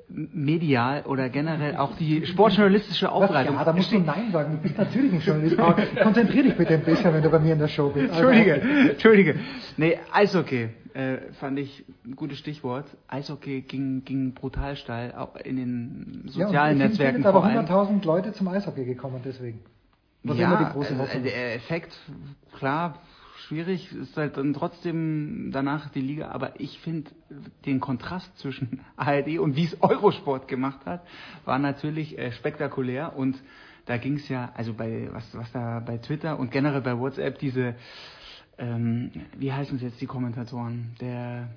medial 0.09 1.05
oder 1.07 1.31
generell 1.31 1.77
auch 1.79 1.97
die 1.97 2.27
sportjournalistische 2.27 3.11
Aufbereitung. 3.11 3.57
Ja, 3.57 3.65
da 3.65 3.73
musst 3.73 3.91
du 3.91 3.99
Nein 3.99 4.31
sagen. 4.31 4.53
Du 4.57 4.59
bist 4.59 4.77
natürlich 4.77 5.13
ein 5.15 5.21
Journalist. 5.21 5.57
Paul, 5.57 5.75
konzentrier 6.03 6.43
dich 6.43 6.55
bitte 6.55 6.75
ein 6.75 6.83
bisschen, 6.85 7.15
wenn 7.15 7.23
du 7.23 7.31
bei 7.31 7.39
mir 7.39 7.55
in 7.55 7.61
der 7.61 7.69
Show 7.69 7.89
bist. 7.89 8.13
Also, 8.13 8.29
Entschuldige, 8.29 8.91
Entschuldige. 8.91 9.35
Nee, 9.79 9.99
Eishockey 10.13 10.69
äh, 10.93 11.17
fand 11.41 11.59
ich 11.59 11.83
ein 12.05 12.15
gutes 12.15 12.39
Stichwort. 12.41 12.85
Eishockey 13.09 13.63
ging, 13.63 14.05
ging 14.05 14.35
brutal 14.35 14.77
steil, 14.77 15.15
auch 15.15 15.35
in 15.37 15.57
den 15.57 16.25
Ja, 16.27 16.45
und 16.45 16.49
sozialen 16.49 16.73
es 16.73 16.79
sind 16.79 16.89
Netzwerken 16.91 17.17
jetzt 17.21 17.27
aber 17.27 17.41
vor 17.41 17.49
allem. 17.49 17.65
100.000 17.65 18.05
Leute 18.05 18.33
zum 18.35 18.49
Eishockey 18.49 18.85
gekommen 18.85 19.23
deswegen. 19.25 19.61
Was 20.25 20.39
immer 20.39 20.59
die 20.59 20.73
große 20.73 20.93
äh, 20.93 20.99
Hoffnung. 20.99 21.23
der 21.25 21.55
Effekt, 21.57 21.99
klar, 22.59 22.99
schwierig, 23.53 23.93
ist 23.93 24.17
halt 24.17 24.39
dann 24.39 24.55
trotzdem 24.55 25.51
danach 25.53 25.91
die 25.91 26.01
Liga, 26.01 26.31
aber 26.31 26.59
ich 26.59 26.79
finde 26.81 27.11
den 27.67 27.81
Kontrast 27.81 28.39
zwischen 28.39 28.81
ARD 28.97 29.39
und 29.39 29.57
wie 29.57 29.65
es 29.65 29.77
Eurosport 29.83 30.49
gemacht 30.49 30.87
hat, 30.87 31.03
war 31.45 31.59
natürlich 31.59 32.19
äh, 32.19 32.33
spektakulär 32.33 33.15
und 33.15 33.37
da 33.85 33.99
ging 33.99 34.15
es 34.15 34.29
ja, 34.29 34.53
also 34.55 34.73
bei 34.73 35.09
was, 35.13 35.25
was 35.37 35.53
da 35.53 35.81
bei 35.81 35.99
Twitter 35.99 36.39
und 36.39 36.51
generell 36.51 36.81
bei 36.81 36.99
WhatsApp 36.99 37.39
diese, 37.41 37.75
ähm, 38.57 39.11
wie 39.37 39.53
heißen 39.53 39.77
es 39.77 39.83
jetzt 39.83 40.01
die 40.01 40.07
Kommentatoren? 40.07 40.95
Der 41.01 41.49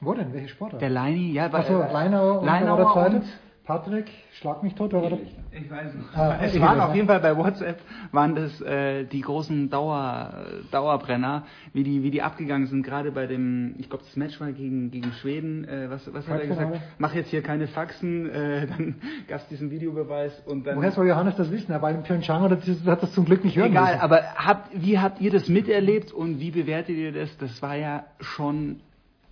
Wo 0.00 0.12
denn? 0.14 0.32
Welche 0.32 0.48
Sportart? 0.48 0.82
der 0.82 0.90
Leini, 0.90 1.32
ja, 1.32 1.46
bei, 1.48 1.58
Achso, 1.58 1.80
äh, 1.82 1.92
Leinauer 1.92 2.44
Leinauer 2.44 2.96
und 2.96 3.24
Patrick, 3.66 4.10
schlag 4.40 4.62
mich 4.62 4.74
tot, 4.74 4.92
wer 4.92 5.00
war 5.00 5.08
der? 5.08 5.20
ich 5.52 5.70
weiß 5.70 5.94
nicht. 5.94 6.06
Ah, 6.14 6.38
es 6.42 6.54
ich 6.54 6.60
waren 6.60 6.80
auf 6.80 6.94
jeden 6.94 7.06
Fall 7.06 7.20
bei 7.20 7.34
WhatsApp 7.34 7.80
waren 8.12 8.34
das 8.34 8.60
äh, 8.60 9.04
die 9.04 9.22
großen 9.22 9.70
Dauer, 9.70 10.44
Dauerbrenner, 10.70 11.44
wie 11.72 11.82
die 11.82 12.02
wie 12.02 12.10
die 12.10 12.20
abgegangen 12.20 12.66
sind. 12.66 12.82
Gerade 12.82 13.10
bei 13.10 13.26
dem, 13.26 13.74
ich 13.78 13.88
glaube 13.88 14.04
das 14.04 14.16
Match 14.16 14.38
war 14.38 14.52
gegen 14.52 14.90
gegen 14.90 15.12
Schweden. 15.12 15.64
Äh, 15.64 15.88
was 15.88 16.12
was 16.12 16.28
hat 16.28 16.40
er 16.40 16.46
gesagt? 16.46 16.78
Mach 16.98 17.14
jetzt 17.14 17.30
hier 17.30 17.40
keine 17.40 17.66
Faxen. 17.66 18.28
Äh, 18.28 18.66
dann 18.76 18.96
gab 19.28 19.40
es 19.40 19.48
diesen 19.48 19.70
Videobeweis 19.70 20.42
und 20.44 20.66
dann. 20.66 20.76
Woher 20.76 20.92
soll 20.92 21.08
Johannes 21.08 21.36
das 21.36 21.50
wissen? 21.50 21.72
Er 21.72 21.80
war 21.80 21.90
in 21.90 22.02
Pyeongchang 22.02 22.42
oder 22.42 22.58
hat 22.58 23.02
das 23.02 23.12
zum 23.12 23.24
Glück 23.24 23.44
nicht 23.44 23.56
hören 23.56 23.70
Egal, 23.70 23.92
müssen. 23.92 24.00
aber 24.00 24.22
habt, 24.36 24.68
wie 24.74 24.98
habt 24.98 25.22
ihr 25.22 25.30
das 25.30 25.48
miterlebt 25.48 26.12
und 26.12 26.38
wie 26.38 26.50
bewertet 26.50 26.96
ihr 26.96 27.12
das? 27.12 27.34
Das 27.38 27.62
war 27.62 27.76
ja 27.76 28.04
schon 28.20 28.80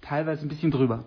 teilweise 0.00 0.46
ein 0.46 0.48
bisschen 0.48 0.70
drüber. 0.70 1.04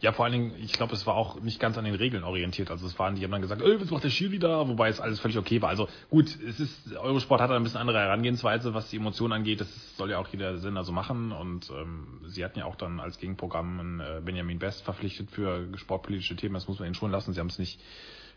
Ja, 0.00 0.12
vor 0.12 0.26
allen 0.26 0.32
Dingen, 0.32 0.54
ich 0.60 0.72
glaube, 0.72 0.92
es 0.92 1.06
war 1.06 1.14
auch 1.14 1.40
nicht 1.40 1.58
ganz 1.58 1.78
an 1.78 1.86
den 1.86 1.94
Regeln 1.94 2.22
orientiert. 2.22 2.70
Also 2.70 2.86
es 2.86 2.98
waren, 2.98 3.14
die 3.14 3.24
haben 3.24 3.30
dann 3.30 3.40
gesagt, 3.40 3.62
was 3.62 3.90
macht 3.90 4.04
der 4.04 4.10
Schiri 4.10 4.38
da? 4.38 4.68
Wobei 4.68 4.90
es 4.90 5.00
alles 5.00 5.20
völlig 5.20 5.38
okay 5.38 5.62
war. 5.62 5.70
Also 5.70 5.88
gut, 6.10 6.26
es 6.46 6.60
ist, 6.60 6.94
Eurosport 6.96 7.40
hat 7.40 7.50
da 7.50 7.56
ein 7.56 7.62
bisschen 7.62 7.80
andere 7.80 8.00
Herangehensweise, 8.00 8.74
was 8.74 8.90
die 8.90 8.98
Emotionen 8.98 9.32
angeht. 9.32 9.62
Das 9.62 9.96
soll 9.96 10.10
ja 10.10 10.18
auch 10.18 10.28
jeder 10.28 10.58
Sender 10.58 10.84
so 10.84 10.92
machen. 10.92 11.32
Und 11.32 11.70
ähm, 11.70 12.20
sie 12.26 12.44
hatten 12.44 12.58
ja 12.58 12.66
auch 12.66 12.76
dann 12.76 13.00
als 13.00 13.18
Gegenprogramm 13.18 13.80
einen, 13.80 14.00
äh, 14.00 14.20
Benjamin 14.22 14.58
Best 14.58 14.82
verpflichtet 14.84 15.30
für 15.30 15.66
sportpolitische 15.76 16.36
Themen. 16.36 16.54
Das 16.54 16.68
muss 16.68 16.78
man 16.78 16.86
ihnen 16.86 16.94
schon 16.94 17.10
lassen. 17.10 17.32
Sie 17.32 17.40
haben 17.40 17.48
es 17.48 17.58
nicht 17.58 17.80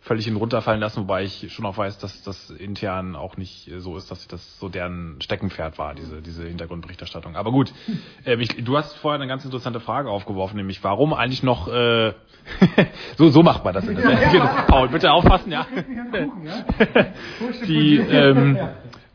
völlig 0.01 0.25
hin 0.25 0.37
runterfallen 0.37 0.79
lassen, 0.79 1.01
wobei 1.01 1.23
ich 1.23 1.51
schon 1.51 1.65
auch 1.65 1.77
weiß, 1.77 1.99
dass 1.99 2.23
das 2.23 2.49
intern 2.51 3.15
auch 3.15 3.35
nicht 3.37 3.69
so 3.77 3.97
ist, 3.97 4.09
dass 4.09 4.27
das 4.27 4.59
so 4.59 4.69
deren 4.69 5.19
Steckenpferd 5.21 5.77
war, 5.77 5.93
diese, 5.93 6.21
diese 6.21 6.45
Hintergrundberichterstattung. 6.45 7.35
Aber 7.35 7.51
gut, 7.51 7.73
äh, 8.25 8.35
ich, 8.35 8.63
du 8.63 8.77
hast 8.77 8.95
vorher 8.97 9.19
eine 9.19 9.27
ganz 9.27 9.43
interessante 9.43 9.79
Frage 9.79 10.09
aufgeworfen, 10.09 10.55
nämlich 10.55 10.83
warum 10.83 11.13
eigentlich 11.13 11.43
noch 11.43 11.67
äh, 11.67 12.13
so, 13.17 13.29
so 13.29 13.43
macht 13.43 13.65
man 13.65 13.73
das. 13.73 13.87
In 13.87 13.95
der 13.97 14.09
Genau. 14.31 14.49
Paul, 14.67 14.89
bitte 14.89 15.11
aufpassen, 15.11 15.51
ja. 15.51 15.65
Die, 17.67 17.97
ähm, 17.97 18.57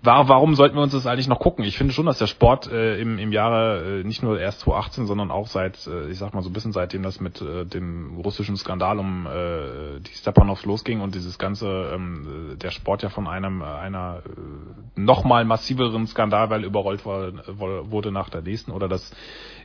war, 0.05 0.29
warum 0.29 0.55
sollten 0.55 0.77
wir 0.77 0.83
uns 0.83 0.93
das 0.93 1.07
eigentlich 1.07 1.29
noch 1.29 1.39
gucken? 1.39 1.65
Ich 1.65 1.77
finde 1.77 1.93
schon, 1.93 2.07
dass 2.07 2.19
der 2.19 2.27
Sport 2.27 2.71
äh, 2.71 3.01
im, 3.01 3.19
im 3.19 3.33
Jahre 3.33 4.01
äh, 4.01 4.05
nicht 4.05 4.23
nur 4.23 4.39
erst 4.39 4.61
2018, 4.61 5.07
sondern 5.07 5.31
auch 5.31 5.47
seit, 5.47 5.87
äh, 5.87 6.09
ich 6.11 6.19
sag 6.19 6.35
mal 6.35 6.43
so 6.43 6.51
ein 6.51 6.53
bisschen 6.53 6.73
seitdem 6.73 7.03
das 7.03 7.21
mit 7.21 7.41
äh, 7.41 7.65
dem 7.65 8.17
russischen 8.19 8.57
Skandal 8.57 8.99
um 8.99 9.27
äh, 9.27 10.01
die 10.01 10.15
Stepanovs 10.15 10.65
losging 10.65 11.01
und 11.01 11.15
dieses 11.15 11.39
ganze, 11.39 11.93
ähm, 11.95 12.53
äh, 12.53 12.57
der 12.57 12.71
Sport 12.71 13.03
ja 13.03 13.09
von 13.09 13.27
einem 13.27 13.63
äh, 13.63 13.65
einer 13.65 14.23
äh, 14.25 15.01
nochmal 15.01 15.45
massiveren 15.45 16.07
Skandal, 16.07 16.51
weil 16.51 16.65
überrollt 16.65 17.05
war, 17.07 17.33
wurde 17.59 18.13
nach 18.13 18.29
der 18.29 18.43
nächsten 18.43 18.71
oder 18.71 18.89
das 18.89 19.13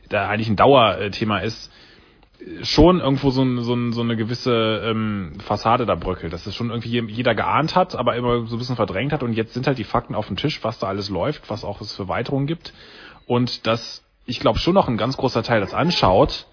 da 0.08 0.28
eigentlich 0.28 0.48
ein 0.48 0.56
Dauerthema 0.56 1.38
ist, 1.38 1.70
schon 2.62 3.00
irgendwo 3.00 3.30
so, 3.30 3.42
ein, 3.42 3.62
so, 3.62 3.74
ein, 3.74 3.92
so 3.92 4.00
eine 4.00 4.16
gewisse 4.16 4.82
ähm, 4.84 5.32
Fassade 5.40 5.86
da 5.86 5.94
bröckelt, 5.94 6.32
dass 6.32 6.46
es 6.46 6.54
schon 6.54 6.70
irgendwie 6.70 7.00
jeder 7.12 7.34
geahnt 7.34 7.76
hat, 7.76 7.94
aber 7.94 8.16
immer 8.16 8.46
so 8.46 8.56
ein 8.56 8.58
bisschen 8.58 8.76
verdrängt 8.76 9.12
hat. 9.12 9.22
Und 9.22 9.34
jetzt 9.34 9.54
sind 9.54 9.66
halt 9.66 9.78
die 9.78 9.84
Fakten 9.84 10.14
auf 10.14 10.26
dem 10.26 10.36
Tisch, 10.36 10.62
was 10.62 10.78
da 10.78 10.88
alles 10.88 11.10
läuft, 11.10 11.50
was 11.50 11.64
auch 11.64 11.80
es 11.80 11.94
für 11.94 12.08
Weiterungen 12.08 12.46
gibt. 12.46 12.72
Und 13.26 13.66
dass 13.66 14.04
ich 14.26 14.40
glaube 14.40 14.58
schon 14.58 14.74
noch 14.74 14.88
ein 14.88 14.96
ganz 14.96 15.16
großer 15.16 15.42
Teil 15.42 15.60
das 15.60 15.74
anschaut, 15.74 16.46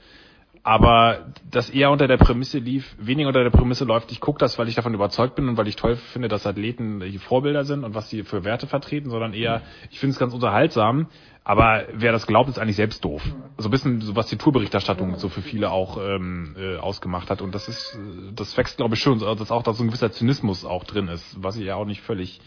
aber 0.67 1.27
das 1.49 1.69
eher 1.69 1.91
unter 1.91 2.09
der 2.09 2.17
Prämisse 2.17 2.59
lief, 2.59 2.93
weniger 2.99 3.29
unter 3.29 3.41
der 3.41 3.51
Prämisse 3.51 3.85
läuft, 3.85 4.11
ich 4.11 4.19
gucke 4.19 4.37
das, 4.37 4.59
weil 4.59 4.67
ich 4.67 4.75
davon 4.75 4.93
überzeugt 4.93 5.35
bin 5.35 5.47
und 5.47 5.55
weil 5.55 5.69
ich 5.69 5.77
toll 5.77 5.95
finde, 5.95 6.27
dass 6.27 6.45
Athleten 6.45 7.01
Vorbilder 7.19 7.63
sind 7.63 7.85
und 7.85 7.95
was 7.95 8.09
sie 8.09 8.23
für 8.23 8.43
Werte 8.43 8.67
vertreten, 8.67 9.09
sondern 9.09 9.33
eher, 9.33 9.61
ich 9.91 9.99
finde 10.01 10.11
es 10.11 10.19
ganz 10.19 10.33
unterhaltsam, 10.33 11.07
aber 11.45 11.85
wer 11.93 12.11
das 12.11 12.27
glaubt, 12.27 12.49
ist 12.49 12.59
eigentlich 12.59 12.75
selbst 12.75 13.05
doof. 13.05 13.23
So 13.57 13.69
ein 13.69 13.71
bisschen, 13.71 14.01
so 14.01 14.17
was 14.17 14.27
die 14.27 14.35
Tourberichterstattung 14.35 15.15
so 15.15 15.29
für 15.29 15.41
viele 15.41 15.71
auch 15.71 15.99
ähm, 16.05 16.53
äh, 16.59 16.75
ausgemacht 16.75 17.29
hat. 17.29 17.41
Und 17.41 17.55
das 17.55 17.69
ist, 17.69 17.95
äh, 17.95 18.33
das 18.35 18.57
wächst, 18.57 18.75
glaube 18.75 18.95
ich, 18.95 19.07
also 19.07 19.35
dass 19.35 19.51
auch 19.51 19.63
da 19.63 19.71
so 19.71 19.85
ein 19.85 19.87
gewisser 19.87 20.11
Zynismus 20.11 20.65
auch 20.65 20.83
drin 20.83 21.07
ist, 21.07 21.41
was 21.41 21.55
ich 21.55 21.63
ja 21.63 21.75
auch 21.75 21.85
nicht 21.85 22.01
völlig 22.01 22.41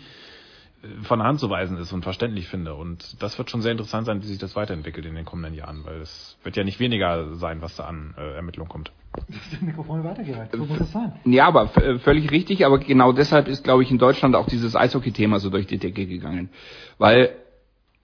von 1.03 1.19
der 1.19 1.29
Hand 1.29 1.41
zu 1.41 1.51
weisen 1.51 1.77
ist 1.77 1.93
und 1.93 2.03
verständlich 2.03 2.49
finde. 2.49 2.75
Und 2.75 3.23
das 3.23 3.37
wird 3.39 3.51
schon 3.51 3.61
sehr 3.61 3.73
interessant 3.73 4.07
sein, 4.07 4.23
wie 4.23 4.27
sich 4.27 4.39
das 4.39 4.57
weiterentwickelt 4.57 5.05
in 5.07 5.15
den 5.15 5.25
kommenden 5.25 5.55
Jahren, 5.55 5.85
weil 5.85 6.01
es 6.01 6.39
wird 6.43 6.57
ja 6.57 6.65
nicht 6.65 6.81
weniger 6.81 7.35
sein, 7.35 7.61
was 7.61 7.77
da 7.77 7.85
an 7.85 8.15
äh, 8.17 8.35
Ermittlung 8.35 8.69
kommt. 8.69 8.91
Das 9.13 9.61
Mikrofon 9.61 10.05
weitergereicht. 10.05 10.53
So 10.53 10.65
muss 10.65 10.81
es 10.81 10.93
sein. 10.93 11.13
Ja, 11.25 11.47
aber 11.47 11.77
äh, 11.77 11.99
völlig 11.99 12.31
richtig. 12.31 12.65
Aber 12.65 12.79
genau 12.79 13.13
deshalb 13.13 13.49
ist, 13.49 13.65
glaube 13.65 13.83
ich, 13.83 13.91
in 13.91 13.99
Deutschland 13.99 14.35
auch 14.35 14.47
dieses 14.47 14.75
Eishockey-Thema 14.75 15.39
so 15.39 15.51
durch 15.51 15.67
die 15.67 15.79
Decke 15.79 16.07
gegangen. 16.07 16.49
Weil 16.97 17.37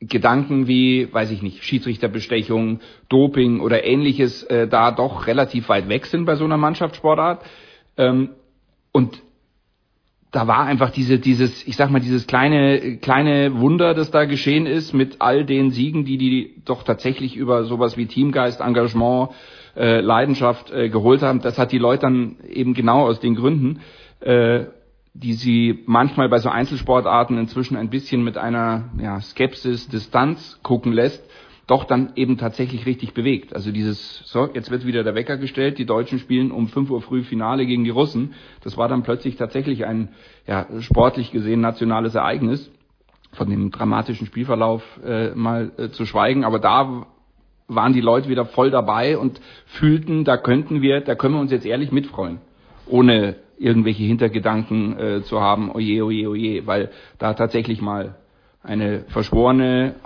Gedanken 0.00 0.66
wie, 0.66 1.08
weiß 1.10 1.30
ich 1.30 1.40
nicht, 1.40 1.64
Schiedsrichterbestechung, 1.64 2.80
Doping 3.08 3.60
oder 3.60 3.84
ähnliches 3.84 4.42
äh, 4.44 4.68
da 4.68 4.90
doch 4.90 5.26
relativ 5.26 5.70
weit 5.70 5.88
weg 5.88 6.04
sind 6.06 6.26
bei 6.26 6.34
so 6.34 6.44
einer 6.44 6.58
Mannschaftssportart. 6.58 7.42
Ähm, 7.96 8.30
und 8.92 9.22
da 10.32 10.46
war 10.46 10.64
einfach 10.64 10.90
diese, 10.90 11.18
dieses, 11.18 11.66
ich 11.66 11.76
sag 11.76 11.90
mal, 11.90 12.00
dieses 12.00 12.26
kleine, 12.26 12.98
kleine 12.98 13.58
Wunder, 13.58 13.94
das 13.94 14.10
da 14.10 14.24
geschehen 14.24 14.66
ist, 14.66 14.92
mit 14.92 15.20
all 15.20 15.44
den 15.44 15.70
Siegen, 15.70 16.04
die 16.04 16.18
die 16.18 16.62
doch 16.64 16.82
tatsächlich 16.82 17.36
über 17.36 17.64
sowas 17.64 17.96
wie 17.96 18.06
Teamgeist, 18.06 18.60
Engagement, 18.60 19.30
äh, 19.76 20.00
Leidenschaft 20.00 20.70
äh, 20.70 20.88
geholt 20.88 21.22
haben. 21.22 21.40
Das 21.40 21.58
hat 21.58 21.72
die 21.72 21.78
Leute 21.78 22.02
dann 22.02 22.36
eben 22.48 22.74
genau 22.74 23.06
aus 23.06 23.20
den 23.20 23.34
Gründen, 23.34 23.80
äh, 24.20 24.64
die 25.14 25.34
sie 25.34 25.82
manchmal 25.86 26.28
bei 26.28 26.38
so 26.38 26.48
Einzelsportarten 26.48 27.38
inzwischen 27.38 27.76
ein 27.76 27.88
bisschen 27.88 28.22
mit 28.22 28.36
einer 28.36 28.90
ja, 29.00 29.20
Skepsis, 29.20 29.88
Distanz 29.88 30.58
gucken 30.62 30.92
lässt, 30.92 31.24
doch 31.66 31.84
dann 31.84 32.12
eben 32.14 32.38
tatsächlich 32.38 32.86
richtig 32.86 33.12
bewegt. 33.12 33.54
Also 33.54 33.72
dieses, 33.72 34.22
so, 34.24 34.48
jetzt 34.54 34.70
wird 34.70 34.86
wieder 34.86 35.02
der 35.02 35.14
Wecker 35.14 35.36
gestellt, 35.36 35.78
die 35.78 35.86
Deutschen 35.86 36.18
spielen 36.18 36.52
um 36.52 36.68
5 36.68 36.90
Uhr 36.90 37.02
früh 37.02 37.22
Finale 37.22 37.66
gegen 37.66 37.82
die 37.82 37.90
Russen. 37.90 38.34
Das 38.62 38.76
war 38.76 38.88
dann 38.88 39.02
plötzlich 39.02 39.36
tatsächlich 39.36 39.84
ein 39.84 40.10
ja, 40.46 40.66
sportlich 40.80 41.32
gesehen 41.32 41.60
nationales 41.60 42.14
Ereignis, 42.14 42.70
von 43.32 43.50
dem 43.50 43.70
dramatischen 43.70 44.26
Spielverlauf 44.26 44.82
äh, 45.04 45.30
mal 45.34 45.72
äh, 45.76 45.88
zu 45.90 46.06
schweigen. 46.06 46.44
Aber 46.44 46.60
da 46.60 47.06
waren 47.68 47.92
die 47.92 48.00
Leute 48.00 48.28
wieder 48.28 48.46
voll 48.46 48.70
dabei 48.70 49.18
und 49.18 49.40
fühlten, 49.66 50.24
da 50.24 50.36
könnten 50.36 50.82
wir, 50.82 51.00
da 51.00 51.16
können 51.16 51.34
wir 51.34 51.40
uns 51.40 51.50
jetzt 51.50 51.66
ehrlich 51.66 51.90
mitfreuen, 51.90 52.38
ohne 52.86 53.36
irgendwelche 53.58 54.04
Hintergedanken 54.04 54.98
äh, 54.98 55.22
zu 55.22 55.40
haben, 55.40 55.72
oje, 55.72 56.04
oje, 56.04 56.28
oje, 56.28 56.66
weil 56.66 56.90
da 57.18 57.34
tatsächlich 57.34 57.80
mal 57.82 58.16
eine 58.62 59.04
verschworene 59.08 59.96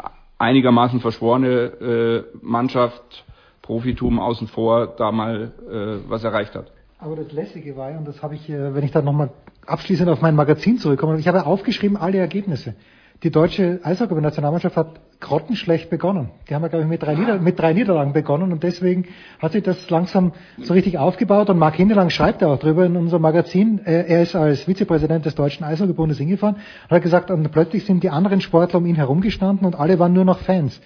einigermaßen 0.40 1.00
verschworene 1.00 1.48
äh, 1.48 2.24
Mannschaft, 2.40 3.24
Profitum 3.62 4.18
außen 4.18 4.48
vor, 4.48 4.86
da 4.96 5.12
mal 5.12 5.52
äh, 5.70 6.08
was 6.10 6.24
erreicht 6.24 6.54
hat. 6.54 6.72
Aber 6.98 7.14
das 7.16 7.30
Lässige 7.32 7.76
war, 7.76 7.90
und 7.96 8.08
das 8.08 8.22
habe 8.22 8.34
ich, 8.34 8.48
äh, 8.48 8.74
wenn 8.74 8.82
ich 8.82 8.90
dann 8.90 9.04
nochmal 9.04 9.30
abschließend 9.66 10.08
auf 10.08 10.22
mein 10.22 10.34
Magazin 10.34 10.78
zurückkomme, 10.78 11.18
ich 11.18 11.28
habe 11.28 11.46
aufgeschrieben 11.46 11.96
alle 11.96 12.18
Ergebnisse. 12.18 12.74
Die 13.22 13.30
deutsche 13.30 13.80
Eishockey-Nationalmannschaft 13.82 14.76
hat 14.78 15.00
grottenschlecht 15.20 15.90
begonnen. 15.90 16.30
Die 16.48 16.54
haben 16.54 16.62
ja, 16.62 16.68
glaube 16.68 16.84
ich, 16.84 16.88
mit 16.88 17.02
drei, 17.02 17.14
Nieder 17.14 17.38
mit 17.38 17.58
drei 17.58 17.74
Niederlagen 17.74 18.14
begonnen 18.14 18.50
und 18.50 18.62
deswegen 18.62 19.08
hat 19.38 19.52
sich 19.52 19.62
das 19.62 19.90
langsam 19.90 20.32
so 20.58 20.72
richtig 20.72 20.96
aufgebaut 20.96 21.50
und 21.50 21.58
Marc 21.58 21.74
Hindelang 21.74 22.08
schreibt 22.08 22.40
ja 22.40 22.48
auch 22.48 22.58
drüber 22.58 22.86
in 22.86 22.96
unserem 22.96 23.20
Magazin, 23.20 23.82
er 23.84 24.22
ist 24.22 24.34
als 24.34 24.62
Vizepräsident 24.62 25.26
des 25.26 25.34
Deutschen 25.34 25.64
Eishockeybundes 25.64 26.16
hingefahren 26.16 26.56
und 26.56 26.90
hat 26.90 27.02
gesagt, 27.02 27.30
und 27.30 27.50
plötzlich 27.52 27.84
sind 27.84 28.02
die 28.02 28.08
anderen 28.08 28.40
Sportler 28.40 28.78
um 28.78 28.86
ihn 28.86 28.96
herumgestanden 28.96 29.66
und 29.66 29.78
alle 29.78 29.98
waren 29.98 30.14
nur 30.14 30.24
noch 30.24 30.38
Fans. 30.38 30.80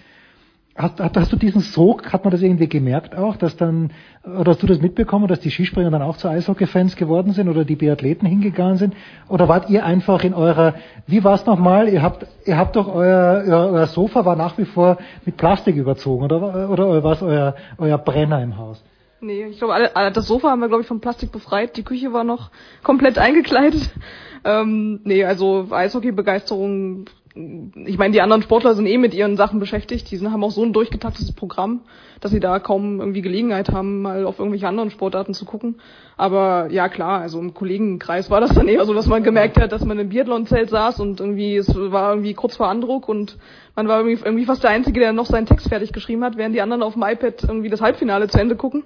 Hast, 0.76 0.98
hast 0.98 1.32
du 1.32 1.36
diesen 1.36 1.60
Sog, 1.60 2.12
hat 2.12 2.24
man 2.24 2.32
das 2.32 2.42
irgendwie 2.42 2.68
gemerkt 2.68 3.14
auch, 3.14 3.36
dass 3.36 3.56
dann, 3.56 3.92
oder 4.24 4.52
hast 4.52 4.62
du 4.62 4.66
das 4.66 4.80
mitbekommen, 4.80 5.28
dass 5.28 5.38
die 5.38 5.50
Skispringer 5.50 5.88
dann 5.90 6.02
auch 6.02 6.16
zu 6.16 6.28
Eishockey-Fans 6.28 6.96
geworden 6.96 7.32
sind 7.32 7.48
oder 7.48 7.64
die 7.64 7.76
Biathleten 7.76 8.26
hingegangen 8.26 8.76
sind? 8.76 8.94
Oder 9.28 9.48
wart 9.48 9.70
ihr 9.70 9.84
einfach 9.84 10.24
in 10.24 10.34
eurer, 10.34 10.74
wie 11.06 11.22
war 11.22 11.34
es 11.34 11.46
nochmal, 11.46 11.88
ihr 11.88 12.02
habt, 12.02 12.26
ihr 12.44 12.58
habt 12.58 12.74
doch 12.74 12.92
euer, 12.92 13.44
euer, 13.46 13.70
euer 13.70 13.86
Sofa 13.86 14.24
war 14.24 14.34
nach 14.34 14.58
wie 14.58 14.64
vor 14.64 14.98
mit 15.24 15.36
Plastik 15.36 15.76
überzogen, 15.76 16.24
oder, 16.24 16.68
oder 16.68 17.04
war 17.04 17.12
es 17.12 17.22
euer, 17.22 17.54
euer 17.78 17.98
Brenner 17.98 18.42
im 18.42 18.58
Haus? 18.58 18.82
Nee, 19.20 19.44
ich 19.44 19.58
glaube, 19.58 19.90
das 20.12 20.26
Sofa 20.26 20.50
haben 20.50 20.60
wir, 20.60 20.68
glaube 20.68 20.82
ich, 20.82 20.88
von 20.88 21.00
Plastik 21.00 21.30
befreit. 21.30 21.76
Die 21.76 21.82
Küche 21.82 22.12
war 22.12 22.24
noch 22.24 22.50
komplett 22.82 23.18
eingekleidet. 23.18 23.90
Ähm, 24.46 25.00
nee, 25.04 25.24
also 25.24 25.68
Eishockey-Begeisterung 25.70 27.06
ich 27.36 27.98
meine, 27.98 28.12
die 28.12 28.20
anderen 28.20 28.42
Sportler 28.42 28.74
sind 28.74 28.86
eh 28.86 28.96
mit 28.96 29.12
ihren 29.12 29.36
Sachen 29.36 29.58
beschäftigt. 29.58 30.08
Die 30.08 30.16
sind, 30.16 30.30
haben 30.30 30.44
auch 30.44 30.52
so 30.52 30.62
ein 30.62 30.72
durchgetaktetes 30.72 31.32
Programm, 31.32 31.80
dass 32.20 32.30
sie 32.30 32.38
da 32.38 32.60
kaum 32.60 33.00
irgendwie 33.00 33.22
Gelegenheit 33.22 33.70
haben, 33.70 34.02
mal 34.02 34.24
auf 34.24 34.38
irgendwelche 34.38 34.68
anderen 34.68 34.90
Sportarten 34.90 35.34
zu 35.34 35.44
gucken. 35.44 35.80
Aber 36.16 36.68
ja, 36.70 36.88
klar, 36.88 37.22
also 37.22 37.40
im 37.40 37.52
Kollegenkreis 37.52 38.30
war 38.30 38.40
das 38.40 38.54
dann 38.54 38.68
eher 38.68 38.84
so, 38.84 38.94
dass 38.94 39.08
man 39.08 39.24
gemerkt 39.24 39.60
hat, 39.60 39.72
dass 39.72 39.84
man 39.84 39.98
im 39.98 40.10
Biathlon-Zelt 40.10 40.70
saß 40.70 41.00
und 41.00 41.18
irgendwie, 41.18 41.56
es 41.56 41.74
war 41.74 42.10
irgendwie 42.10 42.34
kurz 42.34 42.54
vor 42.54 42.68
Andruck 42.68 43.08
und 43.08 43.36
man 43.74 43.88
war 43.88 43.98
irgendwie, 43.98 44.24
irgendwie 44.24 44.44
fast 44.44 44.62
der 44.62 44.70
Einzige, 44.70 45.00
der 45.00 45.12
noch 45.12 45.26
seinen 45.26 45.46
Text 45.46 45.68
fertig 45.68 45.92
geschrieben 45.92 46.22
hat, 46.22 46.36
während 46.36 46.54
die 46.54 46.60
anderen 46.60 46.84
auf 46.84 46.92
dem 46.92 47.02
iPad 47.02 47.42
irgendwie 47.42 47.68
das 47.68 47.80
Halbfinale 47.80 48.28
zu 48.28 48.38
Ende 48.38 48.54
gucken. 48.54 48.84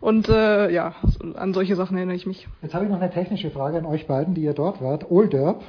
Und 0.00 0.28
äh, 0.28 0.70
ja, 0.70 0.94
an 1.34 1.52
solche 1.52 1.74
Sachen 1.74 1.96
erinnere 1.96 2.14
ich 2.14 2.26
mich. 2.26 2.46
Jetzt 2.62 2.74
habe 2.74 2.84
ich 2.84 2.90
noch 2.92 3.00
eine 3.00 3.10
technische 3.10 3.50
Frage 3.50 3.78
an 3.78 3.86
euch 3.86 4.06
beiden, 4.06 4.34
die 4.34 4.42
ihr 4.42 4.54
dort 4.54 4.80
wart. 4.80 5.10
Olderb, 5.10 5.64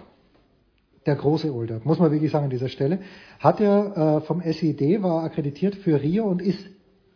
der 1.06 1.16
große 1.16 1.54
Older, 1.54 1.82
muss 1.84 2.00
man 2.00 2.12
wirklich 2.12 2.32
sagen 2.32 2.46
an 2.46 2.50
dieser 2.50 2.70
Stelle, 2.70 3.00
hat 3.40 3.60
er 3.62 4.18
äh, 4.18 4.22
vom 4.22 4.42
SID, 4.42 5.02
war 5.02 5.24
akkreditiert 5.24 5.76
für 5.76 6.02
Rio 6.02 6.26
und 6.26 6.42
ist 6.42 6.66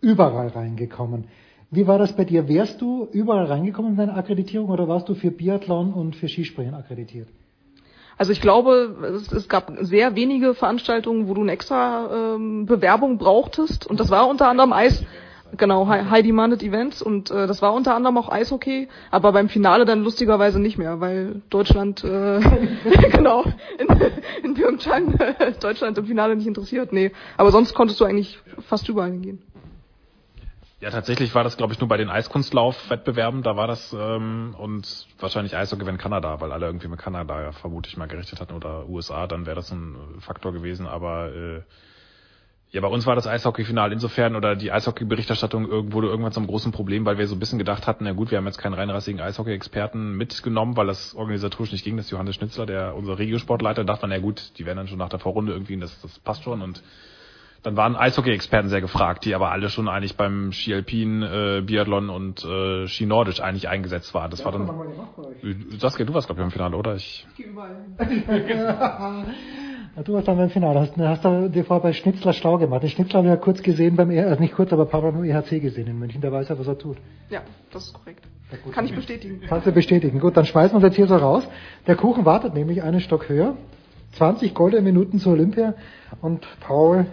überall 0.01 0.47
reingekommen. 0.47 1.25
Wie 1.71 1.87
war 1.87 1.97
das 1.97 2.15
bei 2.15 2.23
dir? 2.23 2.47
Wärst 2.47 2.81
du 2.81 3.07
überall 3.11 3.45
reingekommen 3.45 3.91
in 3.91 3.97
deine 3.97 4.13
Akkreditierung 4.13 4.69
oder 4.69 4.87
warst 4.87 5.09
du 5.09 5.15
für 5.15 5.31
Biathlon 5.31 5.93
und 5.93 6.15
für 6.15 6.27
Skispringen 6.27 6.75
akkreditiert? 6.75 7.27
Also 8.17 8.31
ich 8.31 8.41
glaube, 8.41 8.95
es, 9.15 9.31
es, 9.31 9.49
gab 9.49 9.73
sehr 9.81 10.15
wenige 10.15 10.53
Veranstaltungen, 10.53 11.27
wo 11.27 11.33
du 11.33 11.41
eine 11.41 11.51
extra 11.51 12.35
ähm, 12.35 12.67
Bewerbung 12.67 13.17
brauchtest 13.17 13.87
und 13.87 13.99
das 13.99 14.11
war 14.11 14.27
unter 14.27 14.47
anderem 14.47 14.71
Eis, 14.71 15.03
Genau, 15.55 15.87
High 15.87 16.23
Demanded 16.23 16.63
Events 16.63 17.01
und 17.01 17.29
äh, 17.29 17.45
das 17.45 17.61
war 17.61 17.73
unter 17.73 17.93
anderem 17.93 18.17
auch 18.17 18.29
Eishockey, 18.29 18.87
aber 19.11 19.31
beim 19.33 19.49
Finale 19.49 19.85
dann 19.85 20.03
lustigerweise 20.03 20.59
nicht 20.59 20.77
mehr, 20.77 20.99
weil 20.99 21.41
Deutschland 21.49 22.03
äh, 22.03 22.39
genau 23.11 23.43
in, 23.77 23.87
in 24.43 24.53
Pyeongchang 24.55 25.13
äh, 25.19 25.53
Deutschland 25.59 25.97
im 25.97 26.05
Finale 26.05 26.35
nicht 26.35 26.47
interessiert. 26.47 26.91
Nee, 26.91 27.11
aber 27.37 27.51
sonst 27.51 27.73
konntest 27.75 27.99
du 27.99 28.05
eigentlich 28.05 28.39
fast 28.67 28.89
überall 28.89 29.11
hingehen. 29.11 29.41
Ja, 30.79 30.89
tatsächlich 30.89 31.33
war 31.33 31.45
das, 31.45 31.55
glaube 31.55 31.71
ich, 31.71 31.79
nur 31.79 31.87
bei 31.87 31.95
den 31.95 32.09
Eiskunstlauf-Wettbewerben, 32.09 33.41
da 33.41 33.55
war 33.55 33.67
das 33.67 33.95
ähm, 33.97 34.53
und 34.57 35.07
wahrscheinlich 35.17 35.55
Eishockey, 35.55 35.85
wenn 35.85 35.97
Kanada, 35.97 36.41
weil 36.41 36.51
alle 36.51 36.65
irgendwie 36.65 36.89
mit 36.89 36.99
Kanada 36.99 37.41
ja 37.41 37.51
vermutlich 37.53 37.95
mal 37.95 38.09
gerichtet 38.09 38.41
hatten 38.41 38.53
oder 38.53 38.89
USA, 38.89 39.25
dann 39.27 39.45
wäre 39.45 39.55
das 39.55 39.71
ein 39.71 39.95
Faktor 40.19 40.51
gewesen, 40.51 40.85
aber 40.85 41.33
äh, 41.33 41.61
ja, 42.73 42.81
bei 42.81 42.87
uns 42.87 43.05
war 43.05 43.15
das 43.15 43.27
Eishockey-Final 43.27 43.93
insofern 43.93 44.35
oder 44.35 44.55
die 44.55 44.71
Eishockey-Berichterstattung 44.71 45.69
irgendwo 45.69 46.01
irgendwann 46.01 46.31
zum 46.31 46.47
großen 46.47 46.71
Problem, 46.71 47.05
weil 47.05 47.19
wir 47.19 47.27
so 47.27 47.35
ein 47.35 47.39
bisschen 47.39 47.59
gedacht 47.59 47.85
hatten, 47.85 48.05
na 48.05 48.13
gut, 48.13 48.31
wir 48.31 48.39
haben 48.39 48.47
jetzt 48.47 48.57
keinen 48.57 48.73
reinrassigen 48.73 49.21
Eishockey-Experten 49.21 50.17
mitgenommen, 50.17 50.75
weil 50.75 50.87
das 50.87 51.13
organisatorisch 51.13 51.71
nicht 51.71 51.83
ging. 51.83 51.97
Das 51.97 52.09
Johannes 52.09 52.33
Schnitzler, 52.33 52.65
der 52.65 52.95
unser 52.95 53.19
Regiosportleiter, 53.19 53.85
dachte 53.85 54.07
man, 54.07 54.09
na 54.09 54.17
gut, 54.17 54.53
die 54.57 54.65
werden 54.65 54.77
dann 54.77 54.87
schon 54.87 54.97
nach 54.97 55.09
der 55.09 55.19
Vorrunde 55.19 55.53
irgendwie, 55.53 55.77
das, 55.77 56.01
das 56.01 56.17
passt 56.17 56.41
schon 56.43 56.63
und 56.63 56.81
dann 57.63 57.77
waren 57.77 57.95
Eishockey-Experten 57.95 58.67
sehr 58.67 58.81
gefragt, 58.81 59.23
die 59.23 59.33
aber 59.33 59.51
alle 59.51 59.69
schon 59.69 59.87
eigentlich 59.87 60.17
beim 60.17 60.51
Ski 60.51 60.73
Alpin, 60.73 61.23
äh, 61.23 61.61
Biathlon 61.65 62.09
und 62.09 62.43
äh, 62.43 62.87
Ski 62.87 63.05
Nordisch 63.05 63.39
eigentlich 63.39 63.69
eingesetzt 63.69 64.13
waren. 64.13 64.29
Das 64.29 64.39
ja, 64.39 64.45
war 64.45 64.51
dann. 64.51 64.69
Saskia, 65.79 66.05
du 66.05 66.13
warst 66.13 66.27
glaube 66.27 66.41
ich 66.41 66.45
im 66.45 66.51
Finale, 66.51 66.75
oder? 66.75 66.95
Ich. 66.95 67.25
Ich 67.37 67.45
überall. 67.45 67.77
ja, 69.95 70.03
du 70.03 70.13
warst 70.13 70.27
dann 70.27 70.37
beim 70.37 70.49
Finale. 70.49 70.81
Hast, 70.81 70.97
hast 70.97 71.23
du 71.23 71.49
dir 71.49 71.63
vorher 71.63 71.81
bei 71.81 71.93
Schnitzler 71.93 72.33
schlau 72.33 72.57
gemacht. 72.57 72.83
Den 72.83 72.89
Schnitzler 72.89 73.19
haben 73.19 73.25
wir 73.25 73.31
ja 73.31 73.37
kurz 73.37 73.63
gesehen 73.63 73.95
beim, 73.95 74.09
also 74.09 74.41
nicht 74.41 74.55
kurz, 74.55 74.73
aber 74.73 74.83
ein 74.83 74.89
paar 74.89 75.01
Mal 75.01 75.13
beim 75.13 75.23
EHC 75.23 75.61
gesehen 75.61 75.87
in 75.87 75.97
München. 75.97 76.19
Der 76.19 76.33
weiß 76.33 76.49
ja, 76.49 76.59
was 76.59 76.67
er 76.67 76.77
tut. 76.77 76.97
Ja, 77.29 77.43
das 77.71 77.85
ist 77.85 77.93
korrekt. 77.93 78.25
Ja, 78.51 78.71
Kann 78.73 78.85
ich 78.85 78.93
bestätigen. 78.93 79.41
Kannst 79.47 79.65
du 79.65 79.71
bestätigen. 79.71 80.19
Gut, 80.19 80.35
dann 80.35 80.45
schmeißen 80.45 80.73
wir 80.73 80.75
uns 80.75 80.83
jetzt 80.83 80.97
hier 80.97 81.07
so 81.07 81.15
raus. 81.15 81.47
Der 81.87 81.95
Kuchen 81.95 82.25
wartet 82.25 82.53
nämlich 82.53 82.83
einen 82.83 82.99
Stock 82.99 83.29
höher. 83.29 83.55
20 84.17 84.53
goldene 84.53 84.81
Minuten 84.81 85.17
zur 85.17 85.33
Olympia 85.33 85.73
und 86.21 86.45
Paul 86.59 87.07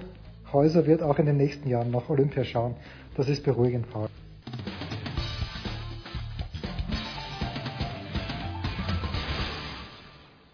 Häuser 0.52 0.86
wird 0.86 1.02
auch 1.02 1.18
in 1.18 1.26
den 1.26 1.36
nächsten 1.36 1.68
Jahren 1.68 1.90
nach 1.90 2.08
Olympia 2.08 2.44
schauen. 2.44 2.74
Das 3.16 3.28
ist 3.28 3.44
beruhigend, 3.44 3.90
Paul. 3.92 4.08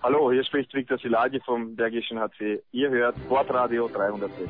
Hallo, 0.02 0.30
hier 0.30 0.44
spricht 0.44 0.72
Viktor 0.74 0.98
Silagi 0.98 1.40
vom 1.44 1.74
Bergischen 1.74 2.20
HC. 2.20 2.62
Ihr 2.72 2.90
hört 2.90 3.16
Sportradio 3.24 3.88
360. 3.88 4.48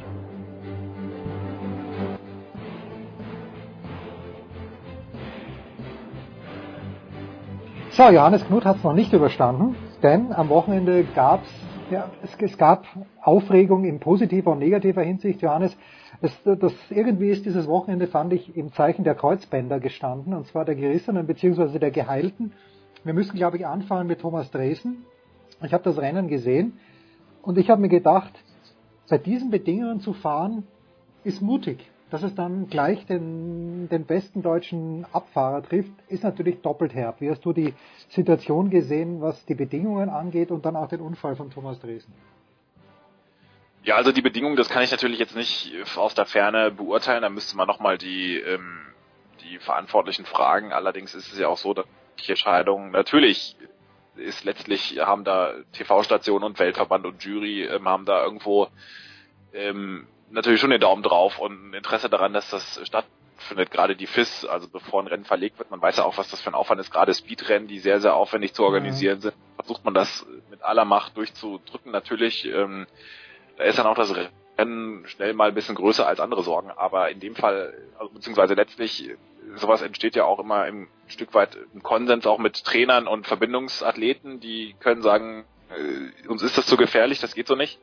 So, 7.91 8.10
Johannes 8.10 8.47
Knut 8.47 8.66
hat 8.66 8.76
es 8.76 8.84
noch 8.84 8.92
nicht 8.92 9.12
überstanden, 9.15 9.75
denn 10.02 10.33
am 10.34 10.50
Wochenende 10.50 11.05
gab 11.15 11.44
es 11.44 11.66
ja, 11.90 12.10
es, 12.23 12.36
es, 12.39 12.58
gab 12.58 12.86
Aufregung 13.23 13.84
in 13.84 14.00
positiver 14.00 14.52
und 14.52 14.58
negativer 14.58 15.02
Hinsicht, 15.02 15.42
Johannes. 15.42 15.76
Es, 16.20 16.32
das, 16.44 16.73
irgendwie 16.90 17.28
ist 17.28 17.44
dieses 17.44 17.66
Wochenende, 17.66 18.06
fand 18.06 18.32
ich, 18.32 18.56
im 18.56 18.73
Zeichen 18.73 19.05
der 19.05 19.15
Kreuzbänder 19.15 19.81
gestanden, 19.81 20.34
und 20.34 20.47
zwar 20.47 20.65
der 20.65 20.74
Gerissenen 20.74 21.26
bzw. 21.26 21.78
der 21.78 21.90
Geheilten. 21.90 22.52
Wir 23.05 23.15
müssen, 23.15 23.36
glaube 23.36 23.58
ich, 23.58 23.66
anfangen 23.66 24.06
mit 24.06 24.20
Thomas 24.20 24.50
Dresen. 24.50 25.05
Ich 25.62 25.73
habe 25.73 25.84
das 25.84 25.98
Rennen 25.98 26.28
gesehen 26.28 26.74
und 27.42 27.58
ich 27.58 27.70
habe 27.70 27.81
mir 27.81 27.89
gedacht, 27.89 28.32
bei 29.08 29.18
diesen 29.18 29.50
Bedingungen 29.50 30.00
zu 30.00 30.12
fahren, 30.12 30.65
ist 31.24 31.40
mutig 31.40 31.78
dass 32.10 32.23
es 32.23 32.35
dann 32.35 32.68
gleich 32.68 33.05
den, 33.07 33.89
den 33.89 34.07
besten 34.07 34.43
deutschen 34.43 35.07
Abfahrer 35.12 35.62
trifft, 35.62 35.93
ist 36.09 36.23
natürlich 36.23 36.60
doppelt 36.62 36.94
herb. 36.94 37.20
Wie 37.20 37.31
hast 37.31 37.44
du 37.44 37.52
die 37.52 37.75
Situation 38.09 38.70
gesehen, 38.70 39.20
was 39.20 39.44
die 39.47 39.55
Bedingungen 39.55 40.09
angeht 40.09 40.51
und 40.51 40.65
dann 40.65 40.76
auch 40.76 40.89
den 40.89 41.01
Unfall 41.01 41.35
von 41.35 41.51
Thomas 41.51 41.81
Dresden? 41.81 42.12
Ja, 43.83 43.97
also 43.97 44.12
die 44.12 44.23
Bedingungen, 44.23 44.57
das 44.57 44.68
kann 44.68 44.83
ich 44.83 44.91
natürlich 44.91 45.18
jetzt 45.18 45.36
nicht 45.36 45.73
aus 45.97 46.15
der 46.15 46.26
Ferne 46.26 46.73
beurteilen. 46.73 47.23
Da 47.23 47.28
müsste 47.28 47.57
man 47.57 47.68
nochmal 47.68 47.99
die, 47.99 48.36
ähm, 48.39 48.81
die 49.43 49.59
Verantwortlichen 49.59 50.25
fragen. 50.25 50.73
Allerdings 50.73 51.15
ist 51.15 51.33
es 51.33 51.39
ja 51.39 51.49
auch 51.49 51.59
so, 51.59 51.73
dass 51.73 51.86
Entscheidungen. 52.26 52.91
Natürlich 52.91 53.57
ist 54.17 54.44
letztlich, 54.44 54.99
haben 54.99 55.25
da 55.25 55.55
TV-Station 55.73 56.43
und 56.43 56.59
Weltverband 56.59 57.07
und 57.07 57.23
Jury 57.23 57.65
ähm, 57.65 57.86
haben 57.86 58.07
da 58.07 58.25
irgendwo 58.25 58.68
ähm, 59.52 60.07
natürlich 60.30 60.60
schon 60.60 60.70
den 60.70 60.80
Daumen 60.80 61.02
drauf 61.02 61.38
und 61.38 61.70
ein 61.70 61.74
Interesse 61.74 62.08
daran, 62.08 62.32
dass 62.32 62.50
das 62.50 62.80
stattfindet. 62.84 63.70
Gerade 63.70 63.96
die 63.96 64.06
FIS, 64.06 64.44
also 64.44 64.68
bevor 64.68 65.02
ein 65.02 65.06
Rennen 65.06 65.24
verlegt 65.24 65.58
wird, 65.58 65.70
man 65.70 65.80
weiß 65.80 65.98
ja 65.98 66.05
auch, 66.05 66.18
was 66.18 66.30
das 66.30 66.40
für 66.40 66.50
ein 66.50 66.55
Aufwand 66.55 66.80
ist. 66.80 66.90
Gerade 66.90 67.14
Speedrennen, 67.14 67.68
die 67.68 67.78
sehr, 67.78 68.00
sehr 68.00 68.14
aufwendig 68.14 68.55
zu 68.55 68.64
organisieren 68.64 69.20
sind, 69.20 69.34
versucht 69.56 69.84
man 69.84 69.94
das 69.94 70.26
mit 70.50 70.62
aller 70.62 70.84
Macht 70.84 71.16
durchzudrücken. 71.16 71.92
Natürlich, 71.92 72.44
ähm, 72.46 72.86
da 73.56 73.64
ist 73.64 73.78
dann 73.78 73.86
auch 73.86 73.96
das 73.96 74.14
Rennen 74.58 75.06
schnell 75.06 75.34
mal 75.34 75.48
ein 75.48 75.55
bisschen 75.55 75.74
größer 75.74 76.06
als 76.06 76.20
andere 76.20 76.42
Sorgen, 76.42 76.70
aber 76.70 77.10
in 77.10 77.20
dem 77.20 77.34
Fall, 77.34 77.74
also, 77.98 78.12
beziehungsweise 78.12 78.55
letztlich, 78.55 79.10
sowas 79.56 79.82
entsteht 79.82 80.16
ja 80.16 80.24
auch 80.24 80.40
immer 80.40 80.66
im 80.66 80.88
Stück 81.06 81.34
weit 81.34 81.56
im 81.72 81.82
Konsens 81.82 82.26
auch 82.26 82.38
mit 82.38 82.64
Trainern 82.64 83.06
und 83.06 83.26
Verbindungsathleten, 83.26 84.40
die 84.40 84.74
können 84.80 85.02
sagen, 85.02 85.44
äh, 85.70 86.26
uns 86.28 86.42
ist 86.42 86.58
das 86.58 86.66
zu 86.66 86.76
gefährlich, 86.76 87.20
das 87.20 87.34
geht 87.34 87.46
so 87.46 87.55
nicht. 87.55 87.78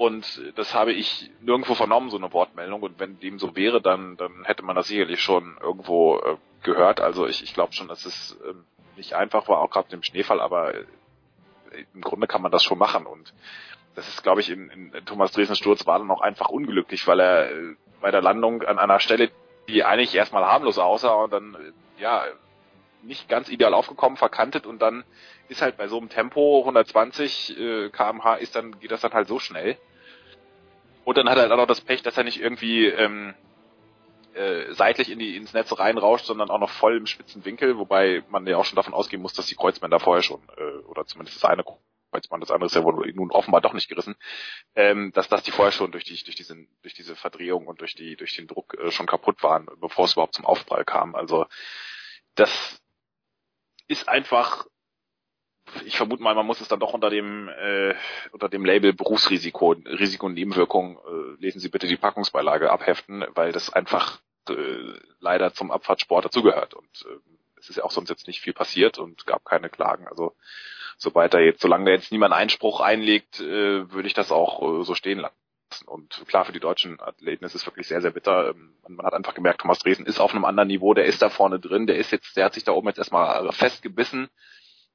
Und 0.00 0.40
das 0.56 0.72
habe 0.72 0.94
ich 0.94 1.30
nirgendwo 1.42 1.74
vernommen, 1.74 2.08
so 2.08 2.16
eine 2.16 2.32
Wortmeldung. 2.32 2.80
Und 2.80 2.98
wenn 2.98 3.20
dem 3.20 3.38
so 3.38 3.54
wäre, 3.54 3.82
dann, 3.82 4.16
dann 4.16 4.46
hätte 4.46 4.62
man 4.62 4.74
das 4.74 4.88
sicherlich 4.88 5.20
schon 5.20 5.58
irgendwo 5.60 6.16
äh, 6.16 6.36
gehört. 6.62 7.00
Also 7.00 7.26
ich, 7.26 7.42
ich 7.42 7.52
glaube 7.52 7.74
schon, 7.74 7.86
dass 7.86 8.06
es 8.06 8.32
äh, 8.42 8.54
nicht 8.96 9.12
einfach 9.12 9.46
war, 9.46 9.58
auch 9.58 9.68
gerade 9.68 9.94
im 9.94 10.02
Schneefall, 10.02 10.40
aber 10.40 10.74
äh, 10.74 10.84
im 11.92 12.00
Grunde 12.00 12.26
kann 12.26 12.40
man 12.40 12.50
das 12.50 12.64
schon 12.64 12.78
machen. 12.78 13.04
Und 13.04 13.34
das 13.94 14.08
ist, 14.08 14.22
glaube 14.22 14.40
ich, 14.40 14.48
in, 14.48 14.70
in, 14.70 14.90
in 14.94 15.04
Thomas 15.04 15.32
Dresens 15.32 15.58
Sturz 15.58 15.86
war 15.86 15.98
dann 15.98 16.10
auch 16.10 16.22
einfach 16.22 16.48
unglücklich, 16.48 17.06
weil 17.06 17.20
er 17.20 17.50
äh, 17.50 17.76
bei 18.00 18.10
der 18.10 18.22
Landung 18.22 18.62
an 18.62 18.78
einer 18.78 19.00
Stelle, 19.00 19.30
die 19.68 19.84
eigentlich 19.84 20.14
erstmal 20.14 20.46
harmlos 20.46 20.78
aussah 20.78 21.12
und 21.12 21.30
dann, 21.30 21.54
äh, 21.56 22.00
ja, 22.00 22.24
nicht 23.02 23.28
ganz 23.28 23.50
ideal 23.50 23.74
aufgekommen, 23.74 24.16
verkantet 24.16 24.64
und 24.66 24.80
dann 24.80 25.04
ist 25.48 25.60
halt 25.60 25.76
bei 25.76 25.88
so 25.88 25.98
einem 25.98 26.08
Tempo 26.08 26.60
120 26.60 27.58
äh, 27.58 27.90
kmh 27.90 28.36
ist 28.36 28.56
dann 28.56 28.78
geht 28.80 28.90
das 28.90 29.02
dann 29.02 29.12
halt 29.12 29.28
so 29.28 29.38
schnell 29.38 29.76
und 31.10 31.18
dann 31.18 31.28
hat 31.28 31.38
er 31.38 31.48
dann 31.48 31.58
auch 31.58 31.66
das 31.66 31.80
Pech, 31.80 32.02
dass 32.02 32.16
er 32.16 32.24
nicht 32.24 32.40
irgendwie 32.40 32.86
ähm, 32.86 33.34
äh, 34.32 34.72
seitlich 34.74 35.10
in 35.10 35.18
die, 35.18 35.36
ins 35.36 35.52
Netz 35.52 35.76
reinrauscht, 35.76 36.24
sondern 36.24 36.50
auch 36.50 36.60
noch 36.60 36.70
voll 36.70 36.96
im 36.96 37.06
spitzen 37.06 37.44
Winkel, 37.44 37.78
wobei 37.78 38.22
man 38.28 38.46
ja 38.46 38.56
auch 38.58 38.64
schon 38.64 38.76
davon 38.76 38.94
ausgehen 38.94 39.20
muss, 39.20 39.32
dass 39.32 39.46
die 39.46 39.56
Kreuzbänder 39.56 39.98
vorher 39.98 40.22
schon, 40.22 40.40
äh, 40.56 40.86
oder 40.86 41.04
zumindest 41.06 41.42
das 41.42 41.50
eine 41.50 41.64
Kreuzband, 42.12 42.40
das 42.40 42.52
andere 42.52 42.66
ist 42.66 42.76
ja 42.76 42.84
wohl 42.84 43.12
nun 43.12 43.32
offenbar 43.32 43.60
doch 43.60 43.72
nicht 43.72 43.88
gerissen, 43.88 44.14
ähm, 44.76 45.10
dass 45.12 45.28
das 45.28 45.42
die 45.42 45.50
vorher 45.50 45.72
schon 45.72 45.90
durch 45.90 46.04
die 46.04 46.22
durch 46.22 46.36
diese 46.36 46.56
durch 46.82 46.94
diese 46.94 47.16
Verdrehung 47.16 47.66
und 47.66 47.80
durch 47.80 47.96
die 47.96 48.14
durch 48.14 48.36
den 48.36 48.46
Druck 48.46 48.74
äh, 48.78 48.92
schon 48.92 49.06
kaputt 49.06 49.42
waren, 49.42 49.66
bevor 49.80 50.04
es 50.04 50.12
überhaupt 50.12 50.34
zum 50.34 50.46
Aufprall 50.46 50.84
kam. 50.84 51.16
Also 51.16 51.46
das 52.36 52.80
ist 53.88 54.08
einfach 54.08 54.66
ich 55.84 55.96
vermute 55.96 56.22
mal, 56.22 56.34
man 56.34 56.46
muss 56.46 56.60
es 56.60 56.68
dann 56.68 56.80
doch 56.80 56.94
unter 56.94 57.10
dem 57.10 57.48
äh, 57.48 57.94
unter 58.32 58.48
dem 58.48 58.64
Label 58.64 58.92
Berufsrisiko, 58.92 59.72
Risiko 59.72 60.26
und 60.26 60.34
Nebenwirkung, 60.34 60.98
äh, 60.98 61.40
lesen 61.40 61.60
Sie 61.60 61.68
bitte 61.68 61.86
die 61.86 61.96
Packungsbeilage 61.96 62.70
abheften, 62.70 63.24
weil 63.34 63.52
das 63.52 63.72
einfach 63.72 64.20
äh, 64.48 64.98
leider 65.20 65.52
zum 65.52 65.70
Abfahrtsport 65.70 66.24
dazugehört. 66.24 66.74
Und 66.74 67.06
äh, 67.06 67.18
es 67.58 67.68
ist 67.68 67.76
ja 67.76 67.84
auch 67.84 67.90
sonst 67.90 68.08
jetzt 68.08 68.26
nicht 68.26 68.40
viel 68.40 68.52
passiert 68.52 68.98
und 68.98 69.26
gab 69.26 69.44
keine 69.44 69.68
Klagen. 69.68 70.08
Also 70.08 70.34
sobald 70.96 71.34
da 71.34 71.38
jetzt, 71.38 71.60
solange 71.60 71.86
da 71.86 71.90
jetzt 71.92 72.12
niemand 72.12 72.34
Einspruch 72.34 72.80
einlegt, 72.80 73.40
äh, 73.40 73.90
würde 73.90 74.08
ich 74.08 74.14
das 74.14 74.32
auch 74.32 74.80
äh, 74.80 74.84
so 74.84 74.94
stehen 74.94 75.18
lassen. 75.18 75.34
Und 75.86 76.24
klar, 76.26 76.44
für 76.44 76.52
die 76.52 76.60
deutschen 76.60 77.00
Athleten 77.00 77.44
ist 77.44 77.54
es 77.54 77.64
wirklich 77.64 77.86
sehr, 77.86 78.00
sehr 78.00 78.10
bitter. 78.10 78.50
Ähm, 78.50 78.74
man, 78.88 79.06
hat 79.06 79.14
einfach 79.14 79.34
gemerkt, 79.34 79.60
Thomas 79.60 79.78
Dresen 79.78 80.06
ist 80.06 80.18
auf 80.18 80.32
einem 80.32 80.44
anderen 80.44 80.68
Niveau, 80.68 80.94
der 80.94 81.04
ist 81.04 81.22
da 81.22 81.28
vorne 81.28 81.60
drin, 81.60 81.86
der 81.86 81.96
ist 81.96 82.10
jetzt, 82.10 82.36
der 82.36 82.46
hat 82.46 82.54
sich 82.54 82.64
da 82.64 82.72
oben 82.72 82.88
jetzt 82.88 82.98
erstmal 82.98 83.52
festgebissen 83.52 84.28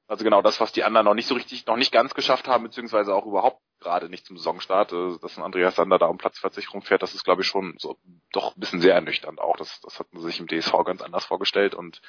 also 0.08 0.24
genau 0.24 0.42
das, 0.42 0.60
was 0.60 0.72
die 0.72 0.84
anderen 0.84 1.04
noch 1.04 1.14
nicht 1.14 1.26
so 1.26 1.34
richtig, 1.34 1.66
noch 1.66 1.76
nicht 1.76 1.92
ganz 1.92 2.14
geschafft 2.14 2.48
haben, 2.48 2.64
beziehungsweise 2.64 3.14
auch 3.14 3.26
überhaupt 3.26 3.60
gerade 3.80 4.08
nicht 4.08 4.24
zum 4.26 4.36
Saisonstart, 4.36 4.92
äh, 4.92 5.18
dass 5.20 5.36
ein 5.36 5.42
Andreas 5.42 5.76
Sander 5.76 5.98
da 5.98 6.06
um 6.06 6.18
Platz 6.18 6.38
40 6.38 6.72
rumfährt, 6.72 7.02
das 7.02 7.14
ist 7.14 7.24
glaube 7.24 7.42
ich 7.42 7.48
schon 7.48 7.74
so 7.78 7.98
doch 8.32 8.56
ein 8.56 8.60
bisschen 8.60 8.80
sehr 8.80 8.94
ernüchternd 8.94 9.40
auch. 9.40 9.56
Das, 9.56 9.80
das 9.80 9.98
hatten 9.98 10.18
sie 10.18 10.26
sich 10.26 10.40
im 10.40 10.46
DSV 10.46 10.72
ganz 10.84 11.02
anders 11.02 11.24
vorgestellt 11.24 11.74
und 11.74 12.00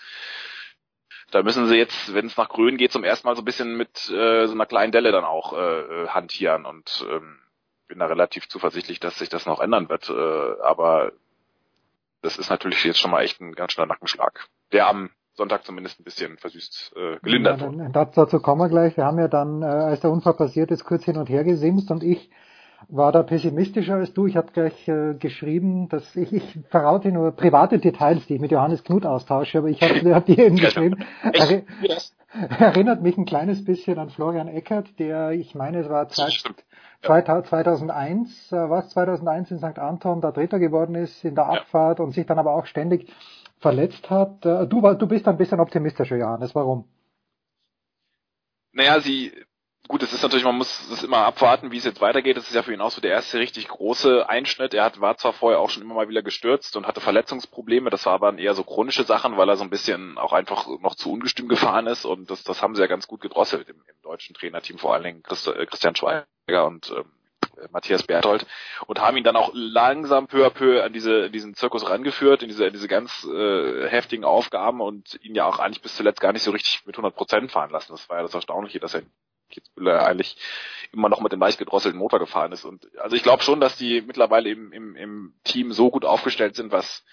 da 1.32 1.44
müssen 1.44 1.68
sie 1.68 1.76
jetzt, 1.76 2.14
wenn 2.14 2.28
es 2.28 2.38
nach 2.38 2.50
Grün 2.50 2.78
geht, 2.78 2.92
zum 2.92 3.04
ersten 3.04 3.28
Mal 3.28 3.36
so 3.36 3.42
ein 3.42 3.46
bisschen 3.46 3.76
mit 3.76 4.10
äh, 4.10 4.48
so 4.48 4.54
einer 4.54 4.66
kleinen 4.66 4.92
Delle 4.92 5.12
dann 5.12 5.26
auch 5.26 5.54
äh, 5.54 5.58
äh, 5.58 6.08
hantieren 6.08 6.66
und 6.66 7.06
ähm, 7.10 7.40
bin 7.88 8.00
da 8.00 8.06
relativ 8.06 8.48
zuversichtlich, 8.48 9.00
dass 9.00 9.18
sich 9.18 9.30
das 9.30 9.46
noch 9.46 9.60
ändern 9.60 9.90
wird. 9.90 10.10
Äh, 10.10 10.62
aber 10.62 11.12
das 12.22 12.38
ist 12.38 12.50
natürlich 12.50 12.84
jetzt 12.84 13.00
schon 13.00 13.12
mal 13.12 13.24
echt 13.24 13.42
ein 13.42 13.54
ganz 13.54 13.74
schöner 13.74 13.88
Nackenschlag, 13.88 14.48
der 14.72 14.88
am 14.88 15.10
Sonntag 15.38 15.66
zumindest 15.66 16.00
ein 16.00 16.04
bisschen 16.04 16.38
versüßt 16.38 16.94
äh, 16.96 17.20
gelindert 17.22 17.62
ja. 17.62 17.90
Dazu 17.90 18.40
kommen 18.40 18.62
wir 18.62 18.70
gleich. 18.70 18.98
Wir 18.98 19.06
haben 19.06 19.20
ja 19.20 19.28
dann, 19.28 19.62
äh, 19.62 19.66
als 19.66 20.02
der 20.02 20.12
Unfall 20.12 20.34
passiert 20.34 20.72
ist, 20.72 20.84
kurz 20.84 21.06
hin 21.06 21.18
und 21.18 21.30
her 21.30 21.44
gesimst 21.44 21.92
und 21.92 22.04
ich 22.04 22.30
war 22.90 23.12
da 23.12 23.24
pessimistischer 23.24 23.96
als 23.96 24.14
du. 24.14 24.28
Ich 24.28 24.38
habe 24.38 24.52
gleich 24.52 24.88
äh, 24.88 25.14
geschrieben, 25.16 25.90
dass 25.90 26.16
ich, 26.16 26.34
ich 26.34 26.60
verraute 26.70 27.12
nur 27.12 27.32
private 27.32 27.80
Details, 27.80 28.26
die 28.28 28.36
ich 28.36 28.42
mit 28.42 28.52
Johannes 28.52 28.84
Knut 28.84 29.06
austausche, 29.06 29.60
aber 29.60 29.70
ich 29.70 29.82
habe 29.82 30.16
hab 30.16 30.26
dir 30.26 30.40
eben 30.40 30.58
geschrieben. 30.58 31.04
Er, 31.24 31.64
erinnert 32.60 33.02
mich 33.02 33.18
ein 33.18 33.26
kleines 33.26 33.64
bisschen 33.64 33.98
an 34.00 34.10
Florian 34.10 34.48
Eckert, 34.48 35.00
der, 35.00 35.32
ich 35.32 35.56
meine, 35.56 35.80
es 35.80 35.90
war 35.90 36.08
zwei, 36.10 37.22
2001, 37.22 38.52
äh, 38.52 38.70
was 38.70 38.90
2001 38.90 39.52
in 39.52 39.58
St. 39.60 39.80
Anton 39.80 40.22
da 40.22 40.32
Dritter 40.32 40.60
geworden 40.60 40.96
ist 40.96 41.24
in 41.24 41.36
der 41.36 41.48
Abfahrt 41.48 42.00
und 42.00 42.12
sich 42.12 42.26
dann 42.26 42.40
aber 42.40 42.54
auch 42.54 42.66
ständig 42.66 43.12
verletzt 43.60 44.10
hat. 44.10 44.46
Äh, 44.46 44.68
du, 44.68 44.82
du 44.82 45.08
bist 45.08 45.28
ein 45.28 45.38
bisschen 45.38 45.60
optimistischer, 45.60 46.18
Johannes. 46.18 46.54
Warum? 46.54 46.86
Naja, 48.74 49.00
sie, 49.00 49.32
gut, 49.88 50.04
es 50.04 50.14
ist 50.14 50.24
natürlich, 50.24 50.46
man 50.46 50.58
muss 50.58 50.90
es 50.92 51.04
immer 51.04 51.26
abwarten, 51.26 51.72
wie 51.72 51.78
es 51.78 51.86
jetzt 51.86 52.02
weitergeht. 52.02 52.38
Das 52.38 52.48
ist 52.48 52.56
ja 52.56 52.64
für 52.64 52.74
ihn 52.74 52.82
auch 52.82 52.92
so 52.92 53.02
der 53.02 53.12
erste 53.12 53.40
richtig 53.40 53.68
große 53.68 54.28
Einschnitt. 54.28 54.74
Er 54.74 54.84
hat, 54.84 55.02
war 55.02 55.18
zwar 55.18 55.34
vorher 55.34 55.60
auch 55.60 55.70
schon 55.70 55.84
immer 55.84 55.96
mal 55.96 56.10
wieder 56.10 56.22
gestürzt 56.22 56.76
und 56.76 56.88
hatte 56.88 57.02
Verletzungsprobleme. 57.02 57.90
Das 57.90 58.06
war 58.06 58.14
aber 58.14 58.38
eher 58.38 58.54
so 58.54 58.64
chronische 58.64 59.04
Sachen, 59.04 59.38
weil 59.38 59.50
er 59.50 59.58
so 59.58 59.64
ein 59.64 59.70
bisschen 59.70 60.18
auch 60.18 60.34
einfach 60.34 60.68
noch 60.80 60.96
zu 60.96 61.12
ungestüm 61.12 61.48
gefahren 61.48 61.88
ist. 61.88 62.06
Und 62.06 62.30
das, 62.30 62.44
das 62.44 62.62
haben 62.62 62.76
sie 62.76 62.82
ja 62.82 62.88
ganz 62.88 63.08
gut 63.08 63.22
gedrosselt 63.22 63.68
im, 63.70 63.76
im 63.76 64.02
deutschen 64.04 64.36
Trainerteam, 64.36 64.78
vor 64.78 64.94
allen 64.94 65.04
Dingen 65.04 65.24
Christ, 65.24 65.48
äh, 65.48 65.66
Christian 65.66 65.96
Schweiger 65.96 66.26
und 66.66 66.92
ähm, 66.96 67.06
äh, 67.58 67.68
Matthias 67.72 68.04
Berthold 68.04 68.46
und 68.88 69.00
haben 69.00 69.18
ihn 69.18 69.24
dann 69.24 69.36
auch 69.36 69.52
langsam 69.54 70.28
peu 70.28 70.46
à 70.46 70.50
peu 70.50 70.84
an 70.84 70.94
diese 70.94 71.30
diesen 71.30 71.54
Zirkus 71.56 71.90
rangeführt, 71.90 72.44
in 72.44 72.50
diese 72.50 72.66
in 72.66 72.74
diese 72.74 72.88
ganz 72.88 73.26
äh, 73.26 73.88
heftigen 73.88 74.26
Aufgaben 74.26 74.82
und 74.82 75.20
ihn 75.24 75.36
ja 75.36 75.46
auch 75.46 75.60
eigentlich 75.60 75.82
bis 75.82 75.96
zuletzt 75.96 76.22
gar 76.22 76.34
nicht 76.34 76.44
so 76.44 76.52
richtig 76.52 76.86
mit 76.86 76.96
100 76.96 77.16
Prozent 77.16 77.52
fahren 77.52 77.72
lassen. 77.72 77.92
Das 77.92 78.10
war 78.10 78.18
ja 78.18 78.24
das 78.24 78.34
Erstaunliche, 78.34 78.80
dass 78.80 78.94
er 78.94 79.04
Kitzbühler 79.50 80.06
eigentlich 80.06 80.38
immer 80.92 81.10
noch 81.10 81.22
mit 81.22 81.32
dem 81.32 81.40
leicht 81.40 81.60
gedrosselten 81.60 82.00
Motor 82.00 82.20
gefahren 82.20 82.52
ist. 82.52 82.66
Und 82.66 82.88
also 82.98 83.16
ich 83.16 83.24
glaube 83.24 83.44
schon, 83.44 83.60
dass 83.60 83.78
die 83.78 84.02
mittlerweile 84.02 84.50
im, 84.50 84.72
im, 84.72 84.96
im 84.96 85.34
Team 85.44 85.72
so 85.72 85.90
gut 85.90 86.06
aufgestellt 86.06 86.56
sind, 86.56 86.72
was 86.72 87.04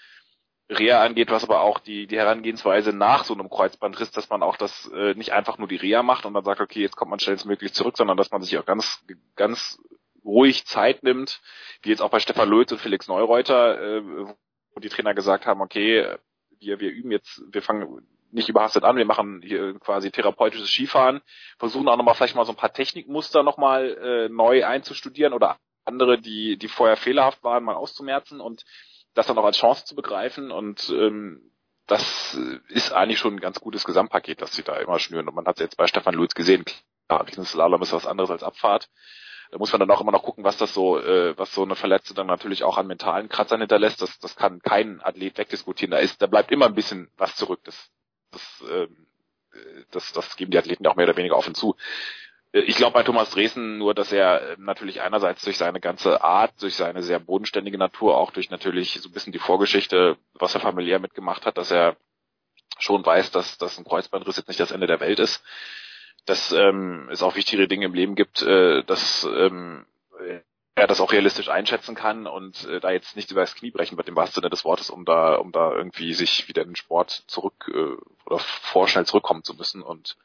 Reha 0.69 1.03
angeht, 1.03 1.29
was 1.29 1.43
aber 1.43 1.61
auch 1.61 1.79
die, 1.79 2.07
die 2.07 2.17
Herangehensweise 2.17 2.91
nach 2.91 3.23
so 3.23 3.35
einem 3.35 3.49
Kreuzbandriss, 3.49 4.11
dass 4.11 4.29
man 4.29 4.41
auch 4.41 4.57
das 4.57 4.89
äh, 4.95 5.13
nicht 5.13 5.31
einfach 5.31 5.57
nur 5.57 5.67
die 5.67 5.75
Reha 5.75 6.01
macht 6.01 6.25
und 6.25 6.33
dann 6.33 6.43
sagt, 6.43 6.59
okay, 6.59 6.81
jetzt 6.81 6.95
kommt 6.95 7.11
man 7.11 7.19
schnellstmöglich 7.19 7.73
zurück, 7.73 7.97
sondern 7.97 8.17
dass 8.17 8.31
man 8.31 8.41
sich 8.41 8.57
auch 8.57 8.65
ganz, 8.65 9.05
ganz 9.35 9.79
ruhig 10.23 10.65
Zeit 10.65 11.03
nimmt, 11.03 11.41
wie 11.83 11.89
jetzt 11.89 12.01
auch 12.01 12.09
bei 12.09 12.19
Stefan 12.19 12.49
Lötz 12.49 12.71
und 12.71 12.79
Felix 12.81 13.07
Neureuter, 13.07 13.79
äh, 13.79 14.03
wo 14.71 14.79
die 14.79 14.89
Trainer 14.89 15.13
gesagt 15.13 15.45
haben, 15.45 15.61
okay, 15.61 16.15
wir, 16.59 16.79
wir 16.79 16.89
üben 16.89 17.11
jetzt, 17.11 17.43
wir 17.51 17.61
fangen 17.61 18.07
nicht 18.35 18.49
überhastet 18.49 18.83
an, 18.83 18.97
wir 18.97 19.05
machen 19.05 19.41
hier 19.43 19.79
quasi 19.79 20.11
therapeutisches 20.11 20.69
Skifahren, 20.69 21.21
versuchen 21.57 21.87
auch 21.87 21.97
nochmal 21.97 22.15
vielleicht 22.15 22.35
mal 22.35 22.45
so 22.45 22.53
ein 22.53 22.57
paar 22.57 22.73
Technikmuster 22.73 23.43
nochmal 23.43 23.97
äh, 23.97 24.29
neu 24.29 24.65
einzustudieren 24.65 25.33
oder 25.33 25.57
andere, 25.85 26.19
die, 26.19 26.57
die 26.57 26.67
vorher 26.67 26.97
fehlerhaft 26.97 27.43
waren, 27.43 27.63
mal 27.63 27.75
auszumerzen 27.75 28.41
und 28.41 28.63
das 29.13 29.27
dann 29.27 29.37
auch 29.37 29.45
als 29.45 29.57
Chance 29.57 29.85
zu 29.85 29.95
begreifen 29.95 30.51
und 30.51 30.89
ähm, 30.89 31.51
das 31.87 32.37
ist 32.69 32.91
eigentlich 32.93 33.19
schon 33.19 33.35
ein 33.35 33.39
ganz 33.39 33.59
gutes 33.59 33.83
Gesamtpaket, 33.83 34.41
das 34.41 34.53
sie 34.53 34.63
da 34.63 34.75
immer 34.77 34.99
schnüren. 34.99 35.27
Und 35.27 35.35
man 35.35 35.45
hat 35.45 35.57
es 35.57 35.61
jetzt 35.61 35.77
bei 35.77 35.85
Stefan 35.85 36.15
Lutz 36.15 36.33
gesehen, 36.33 36.65
klar, 37.07 37.25
Slalom 37.43 37.81
ist 37.81 37.93
was 37.93 38.07
anderes 38.07 38.31
als 38.31 38.43
Abfahrt. 38.43 38.89
Da 39.51 39.59
muss 39.59 39.71
man 39.71 39.79
dann 39.79 39.91
auch 39.91 40.01
immer 40.01 40.11
noch 40.11 40.23
gucken, 40.23 40.43
was 40.43 40.57
das 40.57 40.73
so, 40.73 40.99
äh, 40.99 41.37
was 41.37 41.53
so 41.53 41.63
eine 41.63 41.75
Verletzung 41.75 42.15
dann 42.15 42.27
natürlich 42.27 42.63
auch 42.63 42.77
an 42.77 42.87
mentalen 42.87 43.29
Kratzern 43.29 43.59
hinterlässt. 43.59 44.01
Das, 44.01 44.17
das 44.17 44.35
kann 44.35 44.59
kein 44.59 44.99
Athlet 45.01 45.37
wegdiskutieren. 45.37 45.91
Da 45.91 45.99
ist, 45.99 46.21
da 46.21 46.25
bleibt 46.27 46.51
immer 46.51 46.65
ein 46.65 46.73
bisschen 46.73 47.11
was 47.17 47.35
zurück. 47.35 47.59
Das, 47.63 47.91
das, 48.35 48.63
ähm, 48.69 49.07
das, 49.91 50.11
das 50.13 50.35
geben 50.35 50.51
die 50.51 50.57
Athleten 50.57 50.85
auch 50.87 50.95
mehr 50.95 51.07
oder 51.07 51.17
weniger 51.17 51.37
offen 51.37 51.55
zu. 51.55 51.75
Äh, 52.51 52.61
ich 52.61 52.75
glaube 52.75 52.93
bei 52.93 53.03
Thomas 53.03 53.29
Dresden 53.31 53.77
nur, 53.77 53.93
dass 53.93 54.11
er 54.11 54.53
ähm, 54.53 54.65
natürlich 54.65 55.01
einerseits 55.01 55.43
durch 55.43 55.57
seine 55.57 55.79
ganze 55.79 56.23
Art, 56.23 56.53
durch 56.61 56.75
seine 56.75 57.03
sehr 57.03 57.19
bodenständige 57.19 57.77
Natur, 57.77 58.17
auch 58.17 58.31
durch 58.31 58.49
natürlich 58.49 58.99
so 59.01 59.09
ein 59.09 59.13
bisschen 59.13 59.33
die 59.33 59.39
Vorgeschichte, 59.39 60.17
was 60.33 60.53
er 60.53 60.61
familiär 60.61 60.99
mitgemacht 60.99 61.45
hat, 61.45 61.57
dass 61.57 61.71
er 61.71 61.97
schon 62.77 63.05
weiß, 63.05 63.31
dass, 63.31 63.57
dass 63.57 63.77
ein 63.77 63.85
Kreuzbandriss 63.85 64.37
jetzt 64.37 64.47
nicht 64.47 64.59
das 64.59 64.71
Ende 64.71 64.87
der 64.87 64.99
Welt 64.99 65.19
ist 65.19 65.43
dass 66.25 66.51
ähm, 66.51 67.07
es 67.11 67.21
auch 67.21 67.35
wichtigere 67.35 67.67
Dinge 67.67 67.85
im 67.85 67.93
Leben 67.93 68.15
gibt, 68.15 68.41
äh, 68.41 68.83
dass 68.83 69.23
ähm, 69.25 69.85
er 70.75 70.87
das 70.87 70.99
auch 70.99 71.13
realistisch 71.13 71.49
einschätzen 71.49 71.95
kann 71.95 72.27
und 72.27 72.65
äh, 72.65 72.79
da 72.79 72.91
jetzt 72.91 73.15
nicht 73.15 73.31
über 73.31 73.41
das 73.41 73.55
Knie 73.55 73.71
brechen 73.71 73.97
wird 73.97 74.09
im 74.09 74.15
wahrsten 74.15 74.41
Sinne 74.41 74.49
des 74.49 74.65
Wortes, 74.65 74.89
um 74.89 75.05
da, 75.05 75.35
um 75.35 75.51
da 75.51 75.71
irgendwie 75.71 76.13
sich 76.13 76.47
wieder 76.47 76.63
in 76.63 76.69
den 76.69 76.75
Sport 76.75 77.23
zurück 77.27 77.71
äh, 77.73 77.95
oder 78.25 78.39
vorschnell 78.39 79.05
zurückkommen 79.05 79.43
zu 79.43 79.55
müssen 79.55 79.81
und 79.81 80.17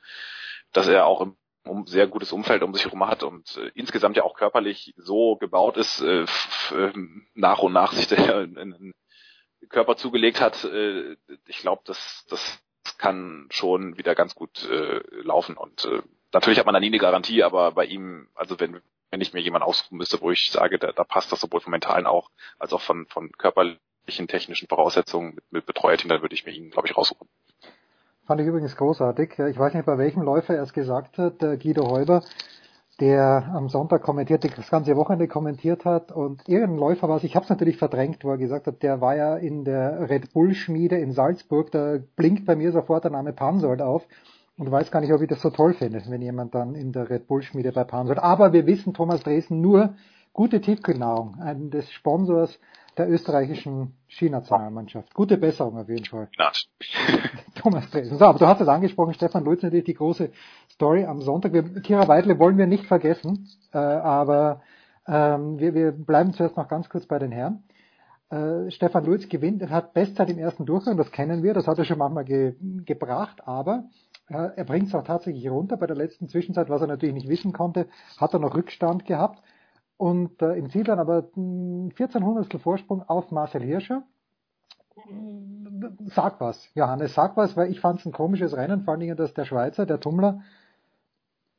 dass 0.72 0.88
er 0.88 1.06
auch 1.06 1.20
im 1.20 1.36
um 1.64 1.86
sehr 1.86 2.06
gutes 2.06 2.32
Umfeld 2.32 2.62
um 2.62 2.74
sich 2.74 2.84
herum 2.84 3.06
hat 3.06 3.22
und 3.22 3.56
äh, 3.56 3.70
insgesamt 3.74 4.16
ja 4.16 4.24
auch 4.24 4.34
körperlich 4.34 4.94
so 4.96 5.36
gebaut 5.36 5.76
ist, 5.76 6.00
äh, 6.00 6.24
nach 7.34 7.58
und 7.60 7.72
nach 7.72 7.92
sich 7.92 8.06
der 8.08 8.38
einen 8.38 8.92
Körper 9.68 9.96
zugelegt 9.96 10.40
hat. 10.40 10.64
Äh, 10.64 11.16
ich 11.46 11.58
glaube, 11.58 11.82
das, 11.84 12.26
das 12.28 12.62
kann 12.98 13.46
schon 13.50 13.98
wieder 13.98 14.14
ganz 14.14 14.34
gut 14.34 14.68
äh, 14.68 15.00
laufen 15.22 15.56
und 15.56 15.84
äh, 15.84 16.02
natürlich 16.32 16.58
hat 16.58 16.66
man 16.66 16.72
da 16.72 16.80
nie 16.80 16.86
eine 16.86 16.98
Garantie, 16.98 17.42
aber 17.42 17.72
bei 17.72 17.84
ihm, 17.84 18.28
also 18.34 18.58
wenn 18.58 18.80
wenn 19.10 19.20
ich 19.20 19.32
mir 19.32 19.40
jemanden 19.40 19.66
aussuchen 19.66 19.96
müsste, 19.96 20.20
wo 20.20 20.30
ich 20.30 20.50
sage, 20.50 20.78
da, 20.78 20.92
da 20.92 21.04
passt 21.04 21.32
das 21.32 21.40
sowohl 21.40 21.60
vom 21.60 21.72
mentalen 21.72 22.06
auch 22.06 22.30
als 22.58 22.72
auch 22.72 22.80
von 22.80 23.06
von 23.06 23.30
körperlichen 23.32 24.28
technischen 24.28 24.68
Voraussetzungen 24.68 25.34
mit, 25.34 25.52
mit 25.52 25.66
Betreuerteam, 25.66 26.08
dann 26.08 26.22
würde 26.22 26.34
ich 26.34 26.46
mir 26.46 26.52
ihn, 26.52 26.70
glaube 26.70 26.88
ich, 26.88 26.96
raussuchen. 26.96 27.28
Fand 28.26 28.40
ich 28.40 28.46
übrigens 28.46 28.76
großartig. 28.76 29.38
Ich 29.38 29.58
weiß 29.58 29.74
nicht, 29.74 29.86
bei 29.86 29.98
welchem 29.98 30.22
Läufer 30.22 30.54
er 30.54 30.62
es 30.62 30.72
gesagt 30.72 31.18
hat, 31.18 31.42
der 31.42 31.56
Guido 31.56 31.90
Heuber, 31.90 32.22
der 33.00 33.50
am 33.54 33.68
Sonntag 33.68 34.02
kommentiert, 34.02 34.44
das 34.44 34.70
ganze 34.70 34.94
Wochenende 34.94 35.26
kommentiert 35.26 35.84
hat 35.84 36.12
und 36.12 36.48
irgendein 36.48 36.78
Läufer 36.78 37.08
war 37.08 37.16
es, 37.16 37.24
ich 37.24 37.34
habe 37.34 37.44
es 37.44 37.50
natürlich 37.50 37.78
verdrängt, 37.78 38.22
wo 38.22 38.30
er 38.30 38.36
gesagt 38.36 38.66
hat, 38.66 38.82
der 38.82 39.00
war 39.00 39.16
ja 39.16 39.36
in 39.36 39.64
der 39.64 40.08
Red 40.08 40.32
Bull 40.32 40.54
Schmiede 40.54 40.98
in 40.98 41.12
Salzburg, 41.12 41.72
da 41.72 41.98
blinkt 42.14 42.46
bei 42.46 42.54
mir 42.54 42.70
sofort 42.72 43.04
der 43.04 43.10
Name 43.10 43.32
Pansold 43.32 43.82
auf 43.82 44.06
und 44.60 44.70
weiß 44.70 44.90
gar 44.90 45.00
nicht, 45.00 45.12
ob 45.14 45.22
ich 45.22 45.28
das 45.28 45.40
so 45.40 45.48
toll 45.48 45.72
finde, 45.72 46.02
wenn 46.08 46.20
jemand 46.20 46.54
dann 46.54 46.74
in 46.74 46.92
der 46.92 47.08
Red 47.08 47.26
Bull 47.26 47.40
Schmiede 47.40 47.72
bei 47.72 47.82
Pansold. 47.84 48.18
Aber 48.18 48.52
wir 48.52 48.66
wissen, 48.66 48.92
Thomas 48.92 49.22
Dresden 49.22 49.62
nur 49.62 49.94
gute 50.34 50.60
Tiefkühlnahrung, 50.60 51.40
einen 51.40 51.70
des 51.70 51.90
Sponsors 51.90 52.58
der 52.98 53.08
österreichischen 53.08 53.94
Skinationalmannschaft. 54.10 55.14
Gute 55.14 55.38
Besserung 55.38 55.78
auf 55.78 55.88
jeden 55.88 56.04
Fall. 56.04 56.28
Thomas 57.54 57.90
Dresen. 57.90 58.18
So, 58.18 58.26
aber 58.26 58.38
du 58.38 58.46
hast 58.46 58.60
es 58.60 58.68
angesprochen, 58.68 59.14
Stefan 59.14 59.44
Lutz, 59.44 59.62
natürlich 59.62 59.86
die 59.86 59.94
große 59.94 60.30
Story 60.68 61.06
am 61.06 61.22
Sonntag. 61.22 61.54
Wir, 61.54 61.62
Kira 61.80 62.06
Weidle 62.06 62.38
wollen 62.38 62.58
wir 62.58 62.66
nicht 62.66 62.84
vergessen, 62.84 63.48
äh, 63.72 63.78
aber 63.78 64.60
ähm, 65.08 65.58
wir, 65.58 65.72
wir 65.72 65.92
bleiben 65.92 66.34
zuerst 66.34 66.58
noch 66.58 66.68
ganz 66.68 66.90
kurz 66.90 67.06
bei 67.06 67.18
den 67.18 67.32
Herren. 67.32 67.62
Äh, 68.28 68.70
Stefan 68.70 69.06
Lutz 69.06 69.26
gewinnt, 69.30 69.62
er 69.62 69.70
hat 69.70 69.94
Bestzeit 69.94 70.28
im 70.28 70.38
ersten 70.38 70.66
Durchgang, 70.66 70.98
das 70.98 71.10
kennen 71.12 71.42
wir, 71.42 71.54
das 71.54 71.66
hat 71.66 71.78
er 71.78 71.84
schon 71.84 71.96
manchmal 71.96 72.26
ge, 72.26 72.56
gebracht, 72.84 73.48
aber 73.48 73.84
äh, 74.30 74.50
er 74.56 74.64
bringt 74.64 74.88
es 74.88 74.94
auch 74.94 75.04
tatsächlich 75.04 75.48
runter. 75.50 75.76
Bei 75.76 75.86
der 75.86 75.96
letzten 75.96 76.28
Zwischenzeit, 76.28 76.70
was 76.70 76.80
er 76.80 76.86
natürlich 76.86 77.14
nicht 77.14 77.28
wissen 77.28 77.52
konnte, 77.52 77.86
hat 78.18 78.32
er 78.32 78.40
noch 78.40 78.54
Rückstand 78.54 79.04
gehabt 79.04 79.42
und 79.96 80.40
äh, 80.40 80.54
im 80.54 80.70
Ziel 80.70 80.84
dann 80.84 80.98
aber 80.98 81.24
14 81.34 82.24
Hundertstel 82.24 82.60
Vorsprung 82.60 83.02
auf 83.02 83.30
Marcel 83.30 83.62
Hirscher. 83.62 84.02
Sag 86.06 86.40
was, 86.40 86.70
Johannes, 86.74 87.14
sag 87.14 87.36
was, 87.36 87.56
weil 87.56 87.70
ich 87.70 87.80
fand 87.80 88.00
es 88.00 88.06
ein 88.06 88.12
komisches 88.12 88.56
Rennen, 88.56 88.82
vor 88.82 88.92
allen 88.92 89.00
Dingen, 89.00 89.16
dass 89.16 89.34
der 89.34 89.44
Schweizer, 89.44 89.86
der 89.86 89.98
Tummler, 89.98 90.42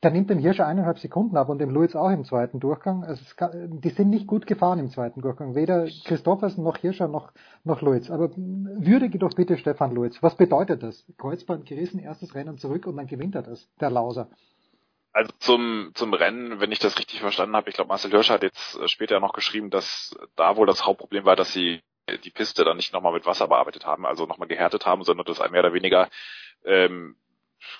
der 0.03 0.11
nimmt 0.11 0.29
dem 0.29 0.39
Hirscher 0.39 0.65
eineinhalb 0.65 0.97
Sekunden 0.97 1.37
ab 1.37 1.49
und 1.49 1.59
dem 1.59 1.69
Luiz 1.69 1.95
auch 1.95 2.09
im 2.09 2.25
zweiten 2.25 2.59
Durchgang. 2.59 3.03
Also 3.03 3.21
es, 3.23 3.35
die 3.53 3.89
sind 3.89 4.09
nicht 4.09 4.25
gut 4.25 4.47
gefahren 4.47 4.79
im 4.79 4.89
zweiten 4.89 5.21
Durchgang. 5.21 5.53
Weder 5.53 5.85
Christoffersen 6.05 6.63
noch 6.63 6.77
Hirscher 6.77 7.07
noch, 7.07 7.31
noch 7.63 7.81
Luiz. 7.81 8.09
Aber 8.09 8.31
würdige 8.35 9.19
doch 9.19 9.33
bitte 9.35 9.57
Stefan 9.57 9.93
Luiz. 9.93 10.21
Was 10.23 10.35
bedeutet 10.35 10.81
das? 10.81 11.05
Kreuzband 11.17 11.67
gerissen, 11.67 11.99
erstes 11.99 12.33
Rennen 12.33 12.57
zurück 12.57 12.87
und 12.87 12.97
dann 12.97 13.07
gewinnt 13.07 13.35
er 13.35 13.43
das, 13.43 13.69
der 13.79 13.91
Lauser. 13.91 14.29
Also 15.13 15.31
zum, 15.39 15.91
zum 15.93 16.13
Rennen, 16.13 16.59
wenn 16.59 16.71
ich 16.71 16.79
das 16.79 16.97
richtig 16.97 17.19
verstanden 17.19 17.55
habe, 17.55 17.69
ich 17.69 17.75
glaube 17.75 17.89
Marcel 17.89 18.11
Hirsch 18.11 18.29
hat 18.29 18.43
jetzt 18.43 18.79
äh, 18.79 18.87
später 18.87 19.19
noch 19.19 19.33
geschrieben, 19.33 19.69
dass 19.69 20.15
da 20.35 20.55
wohl 20.55 20.65
das 20.65 20.85
Hauptproblem 20.85 21.25
war, 21.25 21.35
dass 21.35 21.51
sie 21.51 21.81
die 22.23 22.29
Piste 22.31 22.63
dann 22.63 22.77
nicht 22.77 22.93
nochmal 22.93 23.13
mit 23.13 23.25
Wasser 23.25 23.47
bearbeitet 23.47 23.85
haben, 23.85 24.05
also 24.05 24.25
nochmal 24.25 24.47
gehärtet 24.47 24.85
haben, 24.85 25.03
sondern 25.03 25.25
das 25.25 25.39
mehr 25.51 25.59
oder 25.59 25.73
weniger 25.73 26.09
ähm, 26.65 27.15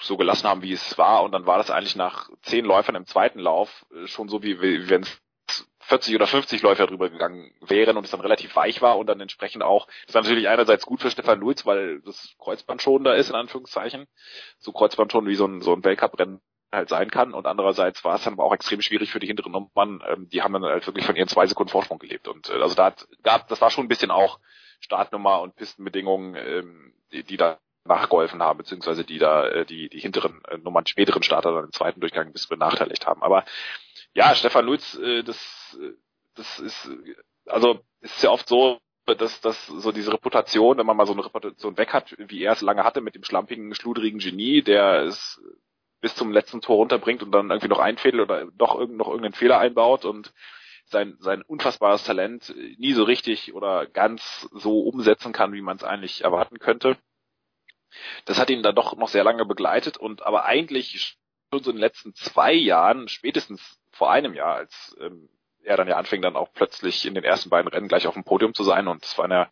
so 0.01 0.17
gelassen 0.17 0.47
haben, 0.47 0.61
wie 0.61 0.73
es 0.73 0.97
war. 0.97 1.23
Und 1.23 1.31
dann 1.31 1.45
war 1.45 1.57
das 1.57 1.71
eigentlich 1.71 1.95
nach 1.95 2.29
zehn 2.43 2.65
Läufern 2.65 2.95
im 2.95 3.05
zweiten 3.05 3.39
Lauf 3.39 3.85
äh, 3.93 4.07
schon 4.07 4.29
so, 4.29 4.43
wie, 4.43 4.61
wie 4.61 4.89
wenn 4.89 5.01
es 5.01 5.21
40 5.81 6.15
oder 6.15 6.27
50 6.27 6.61
Läufer 6.61 6.87
drüber 6.87 7.09
gegangen 7.09 7.51
wären 7.59 7.97
und 7.97 8.05
es 8.05 8.11
dann 8.11 8.21
relativ 8.21 8.55
weich 8.55 8.81
war 8.81 8.97
und 8.97 9.07
dann 9.07 9.19
entsprechend 9.19 9.63
auch, 9.63 9.87
das 10.05 10.15
war 10.15 10.21
natürlich 10.21 10.47
einerseits 10.47 10.85
gut 10.85 11.01
für 11.01 11.11
Stefan 11.11 11.39
Lutz, 11.39 11.65
weil 11.65 12.01
das 12.01 12.35
Kreuzband 12.39 12.81
schon 12.81 13.03
da 13.03 13.13
ist, 13.13 13.29
in 13.29 13.35
Anführungszeichen. 13.35 14.07
So 14.59 14.71
Kreuzband 14.71 15.11
schon 15.11 15.27
wie 15.27 15.35
so 15.35 15.45
ein, 15.45 15.61
so 15.61 15.73
ein 15.73 15.83
Weltcuprennen 15.83 16.39
halt 16.71 16.89
sein 16.89 17.11
kann. 17.11 17.33
Und 17.33 17.47
andererseits 17.47 18.03
war 18.03 18.15
es 18.15 18.23
dann 18.23 18.33
aber 18.33 18.45
auch 18.45 18.53
extrem 18.53 18.81
schwierig 18.81 19.11
für 19.11 19.19
die 19.19 19.27
hinteren 19.27 19.51
Nummern. 19.51 20.01
Ähm, 20.07 20.29
die 20.29 20.41
haben 20.41 20.53
dann 20.53 20.63
halt 20.63 20.87
wirklich 20.87 21.05
von 21.05 21.15
ihren 21.15 21.27
zwei 21.27 21.45
Sekunden 21.45 21.71
Vorsprung 21.71 21.99
gelebt. 21.99 22.27
Und 22.27 22.49
äh, 22.49 22.61
also 22.61 22.75
da 22.75 22.85
hat, 22.85 23.07
gab, 23.23 23.47
das 23.49 23.61
war 23.61 23.69
schon 23.69 23.85
ein 23.85 23.89
bisschen 23.89 24.11
auch 24.11 24.39
Startnummer 24.79 25.41
und 25.41 25.55
Pistenbedingungen, 25.55 26.35
ähm, 26.35 26.93
die, 27.11 27.23
die 27.23 27.37
da 27.37 27.59
nachgeholfen 27.85 28.41
haben, 28.41 28.57
beziehungsweise 28.57 29.03
die 29.03 29.17
da 29.17 29.47
äh, 29.47 29.65
die, 29.65 29.89
die 29.89 29.99
hinteren 29.99 30.41
äh, 30.47 30.57
Nummern, 30.57 30.85
späteren 30.85 31.23
Starter 31.23 31.53
dann 31.53 31.65
im 31.65 31.71
zweiten 31.71 31.99
Durchgang 31.99 32.27
ein 32.27 32.33
bisschen 32.33 32.57
benachteiligt 32.57 33.07
haben. 33.07 33.23
Aber 33.23 33.43
ja, 34.13 34.35
Stefan 34.35 34.65
Lutz, 34.65 34.97
äh, 34.97 35.23
das, 35.23 35.77
äh, 35.81 35.93
das 36.35 36.59
ist, 36.59 36.89
also 37.47 37.79
es 38.01 38.15
ist 38.15 38.23
ja 38.23 38.29
oft 38.29 38.47
so, 38.47 38.79
dass, 39.05 39.41
dass 39.41 39.67
so 39.67 39.91
diese 39.91 40.13
Reputation, 40.13 40.77
wenn 40.77 40.85
man 40.85 40.95
mal 40.95 41.07
so 41.07 41.13
eine 41.13 41.25
Reputation 41.25 41.77
weg 41.77 41.91
hat, 41.91 42.15
wie 42.17 42.43
er 42.43 42.53
es 42.53 42.61
lange 42.61 42.83
hatte 42.83 43.01
mit 43.01 43.15
dem 43.15 43.23
schlampigen, 43.23 43.73
schludrigen 43.73 44.19
Genie, 44.19 44.61
der 44.61 45.03
es 45.03 45.41
bis 46.01 46.15
zum 46.15 46.31
letzten 46.31 46.61
Tor 46.61 46.77
runterbringt 46.77 47.23
und 47.23 47.31
dann 47.31 47.49
irgendwie 47.49 47.67
noch 47.67 47.79
einfädelt 47.79 48.21
oder 48.23 48.45
doch 48.53 48.75
irgend, 48.75 48.97
noch 48.97 49.07
irgendeinen 49.07 49.33
Fehler 49.33 49.59
einbaut 49.59 50.05
und 50.05 50.33
sein, 50.85 51.15
sein 51.19 51.41
unfassbares 51.41 52.03
Talent 52.03 52.53
nie 52.77 52.93
so 52.93 53.03
richtig 53.03 53.53
oder 53.53 53.85
ganz 53.85 54.47
so 54.51 54.81
umsetzen 54.81 55.31
kann, 55.31 55.53
wie 55.53 55.61
man 55.61 55.77
es 55.77 55.83
eigentlich 55.83 56.23
erwarten 56.23 56.59
könnte. 56.59 56.97
Das 58.25 58.39
hat 58.39 58.49
ihn 58.49 58.63
dann 58.63 58.75
doch 58.75 58.95
noch 58.95 59.09
sehr 59.09 59.23
lange 59.23 59.45
begleitet 59.45 59.97
und 59.97 60.23
aber 60.23 60.45
eigentlich 60.45 61.17
schon 61.51 61.63
so 61.63 61.69
in 61.71 61.77
den 61.77 61.81
letzten 61.81 62.13
zwei 62.15 62.53
Jahren, 62.53 63.07
spätestens 63.07 63.79
vor 63.91 64.11
einem 64.11 64.33
Jahr, 64.33 64.55
als 64.55 64.95
ähm, 64.99 65.29
er 65.63 65.77
dann 65.77 65.87
ja 65.87 65.97
anfing, 65.97 66.21
dann 66.21 66.35
auch 66.35 66.53
plötzlich 66.53 67.05
in 67.05 67.13
den 67.13 67.23
ersten 67.23 67.49
beiden 67.49 67.67
Rennen 67.67 67.87
gleich 67.87 68.07
auf 68.07 68.13
dem 68.15 68.23
Podium 68.23 68.53
zu 68.53 68.63
sein 68.63 68.87
und 68.87 69.03
es 69.05 69.17
waren 69.17 69.31
ja 69.31 69.51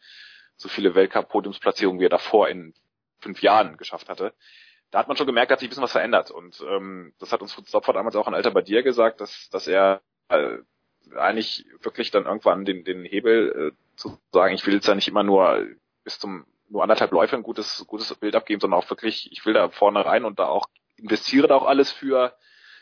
so 0.56 0.69
viele 0.69 0.95
Weltcup-Podiumsplatzierungen, 0.95 2.00
wie 2.00 2.06
er 2.06 2.09
davor 2.09 2.50
in 2.50 2.74
fünf 3.19 3.42
Jahren 3.42 3.77
geschafft 3.77 4.09
hatte 4.09 4.34
da 4.92 5.00
hat 5.00 5.08
man 5.08 5.18
schon 5.18 5.27
gemerkt, 5.27 5.51
hat 5.51 5.59
sich 5.59 5.68
ein 5.68 5.69
bisschen 5.69 5.84
was 5.84 5.92
verändert. 5.92 6.32
Und 6.32 6.64
ähm, 6.68 7.14
das 7.19 7.32
hat 7.32 7.42
uns 7.42 7.53
Fritz 7.53 7.69
Stopfer 7.69 7.93
damals 7.93 8.16
auch 8.16 8.27
an 8.27 8.34
Alter 8.34 8.51
bei 8.51 8.61
dir 8.61 8.84
gesagt, 8.84 9.22
dass, 9.22 9.50
dass 9.50 9.68
er 9.68 10.01
äh, 10.30 10.58
eigentlich 11.16 11.66
wirklich 11.82 12.11
dann 12.11 12.26
irgendwann 12.26 12.66
den, 12.66 12.84
den 12.84 13.06
Hebel 13.06 13.74
äh, 13.74 13.98
zu 13.98 14.19
sagen, 14.32 14.56
ich 14.56 14.66
will 14.66 14.76
jetzt 14.76 14.88
ja 14.88 14.95
nicht 14.95 15.08
immer 15.08 15.24
nur 15.24 15.68
bis 16.03 16.19
zum 16.19 16.45
nur 16.69 16.83
anderthalb 16.83 17.11
Läufe 17.11 17.35
ein 17.35 17.43
gutes, 17.43 17.85
gutes 17.88 18.14
Bild 18.15 18.35
abgeben, 18.35 18.59
sondern 18.59 18.80
auch 18.80 18.89
wirklich, 18.89 19.31
ich 19.31 19.45
will 19.45 19.53
da 19.53 19.69
vorne 19.69 20.06
rein 20.06 20.25
und 20.25 20.39
da 20.39 20.48
auch 20.48 20.67
investiere 20.98 21.48
da 21.48 21.56
auch 21.56 21.65
alles 21.65 21.91
für, 21.91 22.35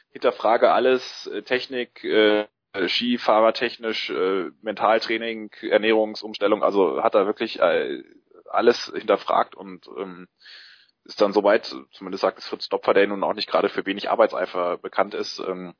hinterfrage 0.09 0.71
alles, 0.71 1.27
äh, 1.27 1.43
Technik, 1.43 2.03
äh, 2.03 2.47
Skifahrertechnisch, 2.87 4.09
äh, 4.09 4.51
Mentaltraining, 4.61 5.51
Ernährungsumstellung, 5.61 6.63
also 6.63 7.01
hat 7.03 7.15
er 7.15 7.25
wirklich 7.25 7.59
äh, 7.59 8.03
alles 8.49 8.91
hinterfragt 8.95 9.55
und 9.55 9.87
ähm, 9.97 10.27
ist 11.03 11.21
dann 11.21 11.33
soweit, 11.33 11.73
zumindest 11.91 12.21
sagt 12.21 12.37
es 12.37 12.47
Fritz 12.47 12.65
Stopfer, 12.65 12.93
der 12.93 13.07
nun 13.07 13.23
auch 13.23 13.33
nicht 13.33 13.49
gerade 13.49 13.69
für 13.69 13.85
wenig 13.85 14.09
Arbeitseifer 14.09 14.77
bekannt 14.77 15.13
ist, 15.13 15.39
ähm, 15.39 15.73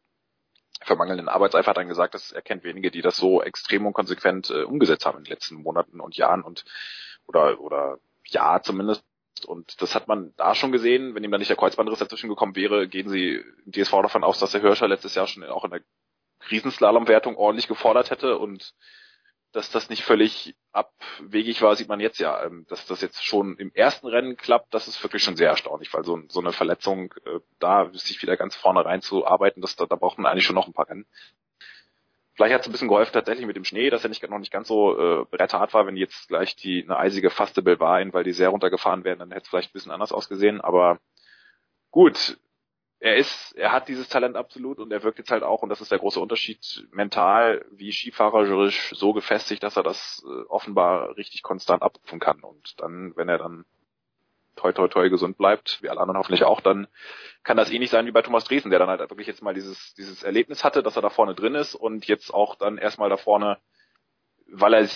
für 0.83 0.95
mangelnden 0.95 1.27
Arbeitseifer 1.27 1.71
hat 1.71 1.77
dann 1.77 1.87
gesagt, 1.87 2.13
dass 2.13 2.31
er 2.31 2.41
kennt 2.41 2.63
wenige, 2.63 2.91
die 2.91 3.01
das 3.01 3.17
so 3.17 3.41
extrem 3.41 3.85
und 3.85 3.93
konsequent 3.93 4.49
äh, 4.49 4.63
umgesetzt 4.63 5.05
haben 5.05 5.17
in 5.17 5.23
den 5.23 5.31
letzten 5.31 5.55
Monaten 5.55 5.99
und 5.99 6.15
Jahren 6.15 6.43
und 6.43 6.65
oder 7.27 7.59
oder 7.59 7.99
ja 8.25 8.61
zumindest. 8.61 9.03
Und 9.45 9.81
das 9.81 9.93
hat 9.93 10.07
man 10.07 10.33
da 10.35 10.55
schon 10.55 10.71
gesehen, 10.71 11.13
wenn 11.13 11.23
ihm 11.23 11.31
dann 11.31 11.39
nicht 11.39 11.49
der 11.49 11.57
Kreuzbandriss 11.57 11.99
dazwischen 11.99 12.29
gekommen 12.29 12.55
wäre, 12.55 12.87
gehen 12.87 13.07
sie 13.07 13.43
im 13.65 13.71
DSV 13.71 13.91
davon 14.01 14.23
aus, 14.23 14.39
dass 14.39 14.51
der 14.51 14.61
Hirscher 14.61 14.87
letztes 14.87 15.13
Jahr 15.13 15.27
schon 15.27 15.43
auch 15.43 15.63
in 15.63 15.71
der 15.71 15.81
Riesenslalomwertung 16.49 17.35
ordentlich 17.35 17.67
gefordert 17.67 18.09
hätte 18.09 18.37
und 18.39 18.73
dass 19.51 19.71
das 19.71 19.89
nicht 19.89 20.03
völlig 20.03 20.55
abwegig 20.71 21.61
war, 21.61 21.75
sieht 21.75 21.87
man 21.87 21.99
jetzt 21.99 22.19
ja. 22.19 22.43
Ähm, 22.43 22.65
dass 22.69 22.85
das 22.85 23.01
jetzt 23.01 23.23
schon 23.23 23.57
im 23.57 23.71
ersten 23.73 24.07
Rennen 24.07 24.37
klappt, 24.37 24.73
das 24.73 24.87
ist 24.87 25.01
wirklich 25.03 25.23
schon 25.23 25.37
sehr 25.37 25.49
erstaunlich, 25.49 25.93
weil 25.93 26.03
so, 26.03 26.19
so 26.27 26.39
eine 26.39 26.51
Verletzung, 26.51 27.13
äh, 27.25 27.39
da 27.59 27.89
sich 27.93 28.21
wieder 28.21 28.37
ganz 28.37 28.55
vorne 28.55 28.85
reinzuarbeiten, 28.85 29.61
das, 29.61 29.75
da, 29.75 29.85
da 29.85 29.95
braucht 29.95 30.17
man 30.17 30.31
eigentlich 30.31 30.45
schon 30.45 30.55
noch 30.55 30.67
ein 30.67 30.73
paar 30.73 30.89
Rennen. 30.89 31.05
Vielleicht 32.37 32.53
hat 32.53 32.61
es 32.61 32.67
ein 32.67 32.71
bisschen 32.71 32.87
geholfen 32.87 33.13
tatsächlich 33.13 33.47
mit 33.47 33.55
dem 33.55 33.65
Schnee, 33.65 33.89
dass 33.89 34.03
er 34.03 34.09
nicht, 34.09 34.21
noch 34.29 34.37
nicht 34.37 34.51
ganz 34.51 34.67
so 34.67 34.95
äh, 34.95 35.25
bretterhart 35.25 35.73
war. 35.73 35.87
Wenn 35.87 35.97
jetzt 35.97 36.27
gleich 36.27 36.55
die 36.55 36.83
eine 36.83 36.95
eisige 36.97 37.31
Fastable 37.31 37.79
war, 37.79 37.99
weil 38.13 38.23
die 38.23 38.31
sehr 38.31 38.49
runtergefahren 38.49 39.03
werden, 39.03 39.17
dann 39.17 39.31
hätte 39.31 39.45
es 39.45 39.49
vielleicht 39.49 39.71
ein 39.71 39.73
bisschen 39.73 39.91
anders 39.91 40.11
ausgesehen. 40.11 40.61
Aber 40.61 40.99
gut, 41.89 42.37
er 42.99 43.15
ist, 43.15 43.53
er 43.53 43.71
hat 43.71 43.87
dieses 43.87 44.07
Talent 44.07 44.35
absolut 44.35 44.77
und 44.77 44.91
er 44.91 45.01
wirkt 45.01 45.17
jetzt 45.17 45.31
halt 45.31 45.41
auch, 45.41 45.63
und 45.63 45.69
das 45.69 45.81
ist 45.81 45.89
der 45.89 45.97
große 45.97 46.19
Unterschied, 46.19 46.87
mental 46.91 47.65
wie 47.71 47.91
Skifahrerisch 47.91 48.91
so 48.95 49.13
gefestigt, 49.13 49.63
dass 49.63 49.75
er 49.75 49.83
das 49.83 50.23
äh, 50.23 50.43
offenbar 50.47 51.17
richtig 51.17 51.41
konstant 51.41 51.81
abrufen 51.81 52.19
kann. 52.19 52.41
Und 52.41 52.79
dann, 52.79 53.13
wenn 53.15 53.29
er 53.29 53.39
dann 53.39 53.65
toi 54.57 54.73
toi 54.73 54.87
toi 54.87 55.09
gesund 55.09 55.37
bleibt, 55.37 55.79
wie 55.81 55.89
alle 55.89 56.01
anderen 56.01 56.17
hoffentlich 56.17 56.43
auch, 56.43 56.59
dann 56.59 56.87
kann 57.43 57.57
das 57.57 57.71
ähnlich 57.71 57.89
sein 57.89 58.05
wie 58.05 58.11
bei 58.11 58.21
Thomas 58.21 58.43
Dresen, 58.43 58.69
der 58.71 58.79
dann 58.79 58.89
halt 58.89 58.99
wirklich 58.99 59.27
jetzt 59.27 59.41
mal 59.41 59.53
dieses, 59.53 59.93
dieses 59.93 60.23
Erlebnis 60.23 60.63
hatte, 60.63 60.83
dass 60.83 60.95
er 60.95 61.01
da 61.01 61.09
vorne 61.09 61.35
drin 61.35 61.55
ist 61.55 61.75
und 61.75 62.05
jetzt 62.07 62.33
auch 62.33 62.55
dann 62.55 62.77
erstmal 62.77 63.09
da 63.09 63.17
vorne, 63.17 63.57
weil 64.47 64.73
er 64.73 64.87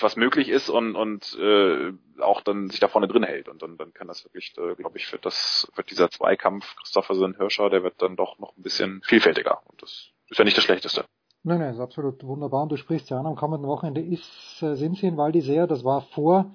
was 0.00 0.16
möglich 0.16 0.48
ist 0.48 0.68
und, 0.68 0.96
und 0.96 1.36
äh, 1.40 1.92
auch 2.20 2.42
dann 2.42 2.68
sich 2.68 2.80
da 2.80 2.88
vorne 2.88 3.08
drin 3.08 3.22
hält. 3.22 3.48
Und 3.48 3.62
dann, 3.62 3.76
dann 3.76 3.92
kann 3.92 4.06
das 4.06 4.24
wirklich, 4.24 4.54
äh, 4.58 4.74
glaube 4.74 4.98
ich, 4.98 5.10
wird 5.12 5.24
das, 5.24 5.70
wird 5.74 5.90
dieser 5.90 6.10
Zweikampf 6.10 6.76
Christopherson 6.76 7.36
Hirscher, 7.36 7.70
der 7.70 7.82
wird 7.82 8.00
dann 8.02 8.16
doch 8.16 8.38
noch 8.38 8.56
ein 8.56 8.62
bisschen 8.62 9.00
vielfältiger. 9.04 9.62
Und 9.66 9.82
das 9.82 10.10
ist 10.28 10.38
ja 10.38 10.44
nicht 10.44 10.56
das 10.56 10.64
Schlechteste. 10.64 11.04
Nein, 11.42 11.60
nein, 11.60 11.72
ist 11.72 11.80
absolut 11.80 12.22
wunderbar. 12.24 12.64
Und 12.64 12.72
du 12.72 12.76
sprichst 12.76 13.10
ja 13.10 13.18
an, 13.18 13.26
am 13.26 13.36
kommenden 13.36 13.68
Wochenende 13.68 14.02
ist, 14.02 14.62
äh, 14.62 14.74
sind 14.74 14.96
sie 14.98 15.06
in 15.06 15.16
Val. 15.16 15.32
Das 15.32 15.84
war 15.84 16.02
vor 16.02 16.54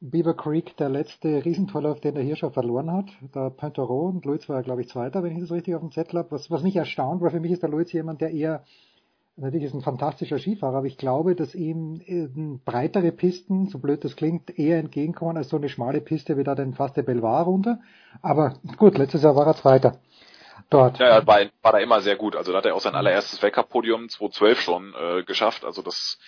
Beaver 0.00 0.34
Creek 0.34 0.76
der 0.76 0.88
letzte 0.88 1.44
Riesentorlauf, 1.44 2.00
den 2.00 2.14
der 2.14 2.24
Hirscher 2.24 2.50
verloren 2.50 2.90
hat. 2.92 3.06
Der 3.34 3.50
Pointerot 3.50 4.14
und 4.14 4.24
Luiz 4.24 4.48
war 4.48 4.56
ja, 4.56 4.62
glaube 4.62 4.82
ich, 4.82 4.88
Zweiter, 4.88 5.22
wenn 5.22 5.32
ich 5.32 5.40
das 5.40 5.50
richtig 5.50 5.74
auf 5.74 5.80
dem 5.80 5.90
Zettel 5.90 6.20
habe. 6.20 6.30
Was, 6.30 6.50
was 6.50 6.62
mich 6.62 6.76
erstaunt, 6.76 7.20
weil 7.20 7.30
für 7.30 7.40
mich 7.40 7.52
ist 7.52 7.62
der 7.62 7.70
Luiz 7.70 7.92
jemand, 7.92 8.20
der 8.20 8.30
eher 8.30 8.64
Natürlich 9.40 9.66
ist 9.66 9.74
ein 9.74 9.82
fantastischer 9.82 10.40
Skifahrer, 10.40 10.78
aber 10.78 10.88
ich 10.88 10.98
glaube, 10.98 11.36
dass 11.36 11.54
ihm 11.54 12.00
äh, 12.06 12.26
breitere 12.64 13.12
Pisten, 13.12 13.68
so 13.68 13.78
blöd 13.78 14.02
das 14.02 14.16
klingt, 14.16 14.58
eher 14.58 14.80
entgegenkommen 14.80 15.36
als 15.36 15.48
so 15.48 15.56
eine 15.56 15.68
schmale 15.68 16.00
Piste 16.00 16.36
wie 16.36 16.42
da 16.42 16.56
den 16.56 16.74
fast 16.74 16.96
der 16.96 17.04
Belvoir 17.04 17.44
runter. 17.44 17.78
Aber 18.20 18.54
gut, 18.78 18.98
letztes 18.98 19.22
Jahr 19.22 19.36
war 19.36 19.46
er 19.46 19.54
Zweiter 19.54 20.00
dort. 20.70 20.98
Ja, 20.98 21.24
war, 21.24 21.38
war 21.62 21.72
da 21.72 21.78
immer 21.78 22.00
sehr 22.00 22.16
gut. 22.16 22.34
Also 22.34 22.50
da 22.50 22.58
hat 22.58 22.66
er 22.66 22.74
auch 22.74 22.80
sein 22.80 22.96
allererstes 22.96 23.40
Weltcup-Podium 23.40 24.08
2012 24.08 24.60
schon 24.60 24.94
äh, 25.00 25.22
geschafft. 25.22 25.64
Also 25.64 25.82
das 25.82 26.18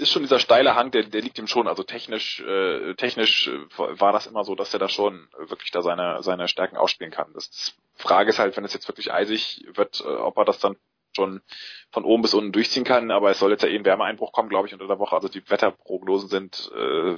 ist 0.00 0.10
schon 0.12 0.22
dieser 0.22 0.38
steile 0.38 0.74
Hang, 0.74 0.90
der, 0.90 1.04
der 1.04 1.20
liegt 1.20 1.38
ihm 1.38 1.46
schon. 1.46 1.68
Also 1.68 1.82
technisch, 1.82 2.40
äh, 2.40 2.94
technisch 2.94 3.48
äh, 3.48 3.78
war 3.78 4.12
das 4.12 4.26
immer 4.26 4.44
so, 4.44 4.54
dass 4.54 4.72
er 4.72 4.80
da 4.80 4.88
schon 4.88 5.28
wirklich 5.38 5.70
da 5.70 5.82
seine 5.82 6.22
seine 6.22 6.48
Stärken 6.48 6.76
ausspielen 6.76 7.12
kann. 7.12 7.32
Das, 7.34 7.50
das 7.50 7.76
Frage 7.96 8.30
ist 8.30 8.38
halt, 8.38 8.56
wenn 8.56 8.64
es 8.64 8.74
jetzt 8.74 8.88
wirklich 8.88 9.12
eisig 9.12 9.66
wird, 9.74 10.00
äh, 10.00 10.08
ob 10.08 10.36
er 10.38 10.44
das 10.44 10.58
dann 10.58 10.76
schon 11.14 11.42
von 11.90 12.04
oben 12.04 12.22
bis 12.22 12.34
unten 12.34 12.52
durchziehen 12.52 12.84
kann, 12.84 13.10
aber 13.10 13.30
es 13.30 13.38
soll 13.38 13.50
jetzt 13.50 13.62
ja 13.62 13.68
eh 13.68 13.76
ein 13.76 13.84
Wärmeeinbruch 13.84 14.32
kommen, 14.32 14.48
glaube 14.48 14.68
ich, 14.68 14.74
unter 14.74 14.86
der 14.86 14.98
Woche. 14.98 15.16
Also 15.16 15.28
die 15.28 15.48
Wetterprognosen 15.48 16.28
sind 16.28 16.70
äh, 16.74 17.16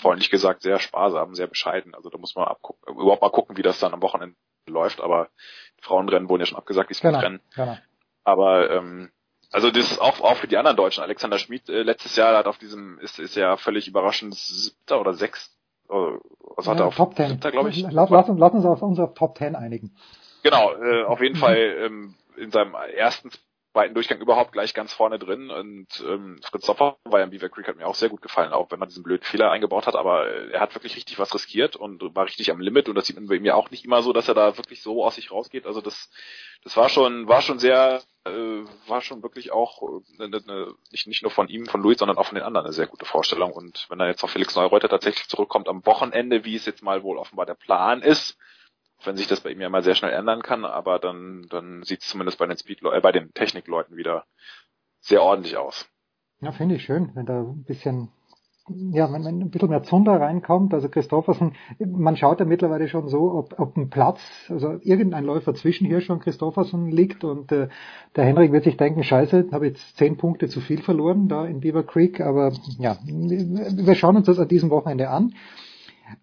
freundlich 0.00 0.30
gesagt 0.30 0.62
sehr 0.62 0.78
sparsam, 0.78 1.34
sehr 1.34 1.48
bescheiden. 1.48 1.94
Also 1.94 2.08
da 2.08 2.18
muss 2.18 2.34
man 2.34 2.46
abgucken, 2.46 2.94
überhaupt 2.94 3.22
mal 3.22 3.30
gucken, 3.30 3.56
wie 3.56 3.62
das 3.62 3.80
dann 3.80 3.94
am 3.94 4.02
Wochenende 4.02 4.36
läuft. 4.68 5.00
Aber 5.00 5.28
Frauenrennen 5.80 6.28
wurden 6.28 6.42
ja 6.42 6.46
schon 6.46 6.58
abgesagt, 6.58 6.90
die 6.90 7.00
genau, 7.00 7.18
Rennen. 7.18 7.40
Genau. 7.54 7.78
Aber 8.24 8.70
ähm, 8.70 9.10
also 9.52 9.70
das 9.70 9.92
ist 9.92 10.00
auch, 10.00 10.20
auch 10.20 10.36
für 10.36 10.48
die 10.48 10.56
anderen 10.56 10.76
Deutschen. 10.76 11.02
Alexander 11.02 11.38
Schmid 11.38 11.68
äh, 11.68 11.82
letztes 11.82 12.16
Jahr 12.16 12.36
hat 12.36 12.46
auf 12.46 12.58
diesem, 12.58 12.98
ist, 12.98 13.18
ist 13.18 13.36
ja 13.36 13.56
völlig 13.56 13.86
überraschend 13.86 14.34
siebter 14.34 15.00
oder 15.00 15.12
sechster, 15.14 15.52
äh, 15.90 15.94
was 16.56 16.66
hat 16.66 16.78
ja, 16.78 16.84
er 16.84 16.88
auf 16.88 16.96
Top 16.96 17.14
Ten. 17.14 17.28
siebter, 17.28 17.52
glaube 17.52 17.70
ich. 17.70 17.82
Lass, 17.90 18.10
lass, 18.10 18.28
uns, 18.28 18.40
lass 18.40 18.52
uns 18.52 18.64
auf 18.64 18.82
unsere 18.82 19.14
Top 19.14 19.34
Ten 19.34 19.54
einigen. 19.54 19.94
Genau, 20.42 20.72
äh, 20.72 21.04
auf 21.04 21.20
jeden 21.20 21.36
Fall 21.36 21.56
ähm, 21.56 22.14
in 22.36 22.50
seinem 22.50 22.74
ersten, 22.74 23.30
zweiten 23.72 23.94
Durchgang 23.94 24.20
überhaupt 24.20 24.52
gleich 24.52 24.74
ganz 24.74 24.92
vorne 24.92 25.18
drin. 25.18 25.50
Und 25.50 25.86
ähm, 26.06 26.38
Fritz 26.44 26.66
Sopper 26.66 26.98
war 27.04 27.20
ja 27.20 27.24
im 27.24 27.30
Beaver 27.30 27.48
Creek 27.48 27.68
hat 27.68 27.76
mir 27.76 27.86
auch 27.86 27.94
sehr 27.94 28.10
gut 28.10 28.22
gefallen, 28.22 28.52
auch 28.52 28.70
wenn 28.70 28.78
man 28.78 28.88
diesen 28.88 29.02
blöden 29.02 29.24
Fehler 29.24 29.50
eingebaut 29.50 29.86
hat, 29.86 29.96
aber 29.96 30.28
äh, 30.28 30.50
er 30.50 30.60
hat 30.60 30.74
wirklich 30.74 30.96
richtig 30.96 31.18
was 31.18 31.34
riskiert 31.34 31.76
und 31.76 32.02
war 32.14 32.26
richtig 32.26 32.50
am 32.50 32.60
Limit. 32.60 32.88
Und 32.88 32.96
das 32.96 33.06
sieht 33.06 33.16
man 33.16 33.26
bei 33.26 33.36
ihm 33.36 33.44
ja 33.44 33.54
auch 33.54 33.70
nicht 33.70 33.84
immer 33.84 34.02
so, 34.02 34.12
dass 34.12 34.28
er 34.28 34.34
da 34.34 34.56
wirklich 34.58 34.82
so 34.82 35.04
aus 35.04 35.14
sich 35.14 35.30
rausgeht. 35.30 35.66
Also 35.66 35.80
das 35.80 36.10
das 36.64 36.76
war 36.76 36.88
schon 36.88 37.28
war 37.28 37.42
schon 37.42 37.58
sehr 37.58 38.02
äh, 38.24 38.30
war 38.86 39.00
schon 39.00 39.22
wirklich 39.22 39.52
auch 39.52 39.82
äh, 39.82 40.28
ne, 40.28 40.28
ne, 40.28 40.74
nicht 40.90 41.06
nicht 41.06 41.22
nur 41.22 41.30
von 41.30 41.48
ihm, 41.48 41.66
von 41.66 41.82
Louis, 41.82 41.98
sondern 41.98 42.18
auch 42.18 42.26
von 42.26 42.36
den 42.36 42.44
anderen 42.44 42.66
eine 42.66 42.74
sehr 42.74 42.86
gute 42.86 43.06
Vorstellung. 43.06 43.52
Und 43.52 43.86
wenn 43.88 44.00
er 44.00 44.08
jetzt 44.08 44.22
auf 44.22 44.30
Felix 44.30 44.54
Neureuter 44.54 44.88
tatsächlich 44.88 45.28
zurückkommt 45.28 45.68
am 45.68 45.84
Wochenende, 45.86 46.44
wie 46.44 46.56
es 46.56 46.66
jetzt 46.66 46.82
mal 46.82 47.02
wohl 47.02 47.16
offenbar 47.18 47.46
der 47.46 47.54
Plan 47.54 48.02
ist, 48.02 48.36
wenn 49.04 49.16
sich 49.16 49.26
das 49.26 49.40
bei 49.40 49.50
ihm 49.50 49.60
ja 49.60 49.68
mal 49.68 49.82
sehr 49.82 49.94
schnell 49.94 50.12
ändern 50.12 50.42
kann, 50.42 50.64
aber 50.64 50.98
dann, 50.98 51.46
dann 51.50 51.82
sieht 51.82 52.02
es 52.02 52.08
zumindest 52.08 52.38
bei 52.38 52.46
den 52.46 52.56
Speed 52.56 52.82
äh, 52.82 53.00
bei 53.00 53.12
den 53.12 53.32
Technikleuten 53.34 53.96
wieder 53.96 54.24
sehr 55.00 55.22
ordentlich 55.22 55.56
aus. 55.56 55.88
Ja, 56.40 56.52
finde 56.52 56.76
ich 56.76 56.84
schön, 56.84 57.10
wenn 57.14 57.26
da 57.26 57.40
ein 57.40 57.64
bisschen 57.64 58.10
ja, 58.68 59.12
wenn, 59.12 59.26
ein 59.26 59.50
bisschen 59.50 59.70
mehr 59.70 59.82
Zunder 59.82 60.20
reinkommt, 60.20 60.72
also 60.72 60.88
Christoffersen, 60.88 61.54
man 61.78 62.16
schaut 62.16 62.38
ja 62.38 62.46
mittlerweile 62.46 62.88
schon 62.88 63.08
so, 63.08 63.32
ob, 63.32 63.58
ob 63.58 63.76
ein 63.76 63.90
Platz, 63.90 64.20
also 64.48 64.78
irgendein 64.82 65.24
Läufer 65.24 65.54
zwischen 65.54 65.86
Hirsch 65.86 66.10
und 66.10 66.20
Christoffersen 66.20 66.88
liegt 66.88 67.24
und 67.24 67.50
äh, 67.50 67.68
der 68.14 68.24
Henrik 68.24 68.52
wird 68.52 68.64
sich 68.64 68.76
denken, 68.76 69.02
scheiße, 69.02 69.48
habe 69.50 69.66
jetzt 69.66 69.96
zehn 69.96 70.16
Punkte 70.16 70.48
zu 70.48 70.60
viel 70.60 70.80
verloren 70.80 71.28
da 71.28 71.44
in 71.44 71.60
Beaver 71.60 71.82
Creek, 71.82 72.20
aber 72.20 72.52
ja, 72.78 72.96
wir 73.04 73.94
schauen 73.96 74.16
uns 74.16 74.26
das 74.26 74.38
an 74.38 74.48
diesem 74.48 74.70
Wochenende 74.70 75.10
an. 75.10 75.34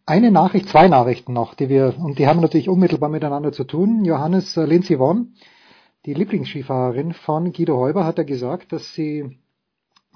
Eine 0.06 0.32
Nachricht, 0.32 0.70
zwei 0.70 0.88
Nachrichten 0.88 1.34
noch, 1.34 1.54
die 1.54 1.70
wir, 1.70 1.96
und 1.98 2.20
die 2.20 2.28
haben 2.28 2.42
natürlich 2.42 2.70
unmittelbar 2.70 3.10
miteinander 3.10 3.52
zu 3.52 3.64
tun. 3.64 4.04
Johannes 4.06 4.58
äh, 4.58 4.66
Lindsay 4.66 4.98
Vonn, 4.98 5.36
die 6.06 6.14
Lieblingsskifahrerin 6.14 7.14
von 7.14 7.52
Guido 7.52 7.78
Heuber, 7.78 8.06
hat 8.06 8.18
ja 8.18 8.24
gesagt, 8.24 8.72
dass 8.72 8.94
sie 8.94 9.40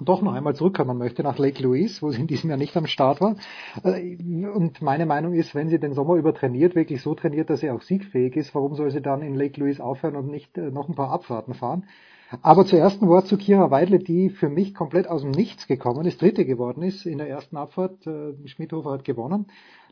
doch 0.00 0.22
noch 0.22 0.34
einmal 0.34 0.56
zurückkommen 0.56 0.98
möchte 0.98 1.22
nach 1.22 1.38
Lake 1.38 1.62
Louise, 1.62 2.02
wo 2.02 2.10
sie 2.10 2.20
in 2.20 2.26
diesem 2.26 2.50
Jahr 2.50 2.58
nicht 2.58 2.76
am 2.76 2.86
Start 2.86 3.20
war. 3.20 3.36
Äh, 3.82 4.16
und 4.46 4.82
meine 4.82 5.06
Meinung 5.06 5.34
ist, 5.34 5.54
wenn 5.54 5.68
sie 5.68 5.78
den 5.78 5.94
Sommer 5.94 6.14
über 6.14 6.34
trainiert, 6.34 6.74
wirklich 6.74 7.00
so 7.00 7.14
trainiert, 7.14 7.50
dass 7.50 7.60
sie 7.60 7.70
auch 7.70 7.82
siegfähig 7.82 8.36
ist, 8.36 8.54
warum 8.54 8.74
soll 8.74 8.90
sie 8.90 9.02
dann 9.02 9.22
in 9.22 9.34
Lake 9.34 9.60
Louise 9.60 9.82
aufhören 9.82 10.16
und 10.16 10.28
nicht 10.28 10.58
äh, 10.58 10.70
noch 10.70 10.88
ein 10.88 10.94
paar 10.94 11.10
Abfahrten 11.10 11.54
fahren? 11.54 11.84
Aber 12.42 12.66
zuerst 12.66 13.02
ein 13.02 13.08
Wort 13.08 13.26
zu 13.26 13.36
Kira 13.36 13.70
Weidle, 13.70 13.98
die 13.98 14.30
für 14.30 14.48
mich 14.48 14.74
komplett 14.74 15.06
aus 15.06 15.22
dem 15.22 15.30
Nichts 15.30 15.66
gekommen 15.66 16.06
ist, 16.06 16.20
Dritte 16.20 16.44
geworden 16.44 16.82
ist 16.82 17.06
in 17.06 17.18
der 17.18 17.28
ersten 17.28 17.56
Abfahrt. 17.56 18.06
Äh, 18.06 18.34
Schmidhofer 18.46 18.92
hat 18.92 19.04
gewonnen. 19.04 19.46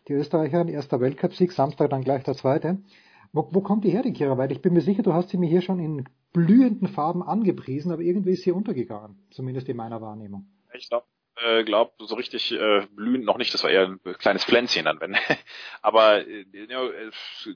Die 0.08 0.14
Österreicherin, 0.14 0.68
erster 0.68 1.00
Weltcupsieg, 1.00 1.52
Samstag 1.52 1.90
dann 1.90 2.02
gleich 2.02 2.24
der 2.24 2.34
zweite. 2.34 2.78
Wo, 3.32 3.48
wo 3.52 3.60
kommt 3.60 3.84
die 3.84 3.90
her, 3.90 4.02
die 4.02 4.12
Kira 4.12 4.36
Weidle? 4.36 4.56
Ich 4.56 4.62
bin 4.62 4.72
mir 4.72 4.80
sicher, 4.80 5.02
du 5.02 5.12
hast 5.12 5.30
sie 5.30 5.38
mir 5.38 5.48
hier 5.48 5.62
schon 5.62 5.78
in 5.78 6.04
blühenden 6.32 6.88
Farben 6.88 7.22
angepriesen, 7.22 7.92
aber 7.92 8.02
irgendwie 8.02 8.32
ist 8.32 8.42
sie 8.42 8.52
untergegangen. 8.52 9.16
Zumindest 9.30 9.68
in 9.68 9.76
meiner 9.76 10.00
Wahrnehmung. 10.00 10.46
Ich 10.74 10.88
glaube, 10.88 11.06
äh, 11.36 11.64
glaub, 11.64 11.94
so 11.98 12.14
richtig 12.14 12.52
äh, 12.52 12.86
blühend 12.94 13.24
noch 13.24 13.38
nicht, 13.38 13.52
das 13.54 13.62
war 13.62 13.70
eher 13.70 13.88
ein 13.88 14.18
kleines 14.18 14.44
Pflänzchen 14.44 14.84
dann, 14.84 15.00
wenn. 15.00 15.16
aber 15.82 16.26
äh, 16.26 16.44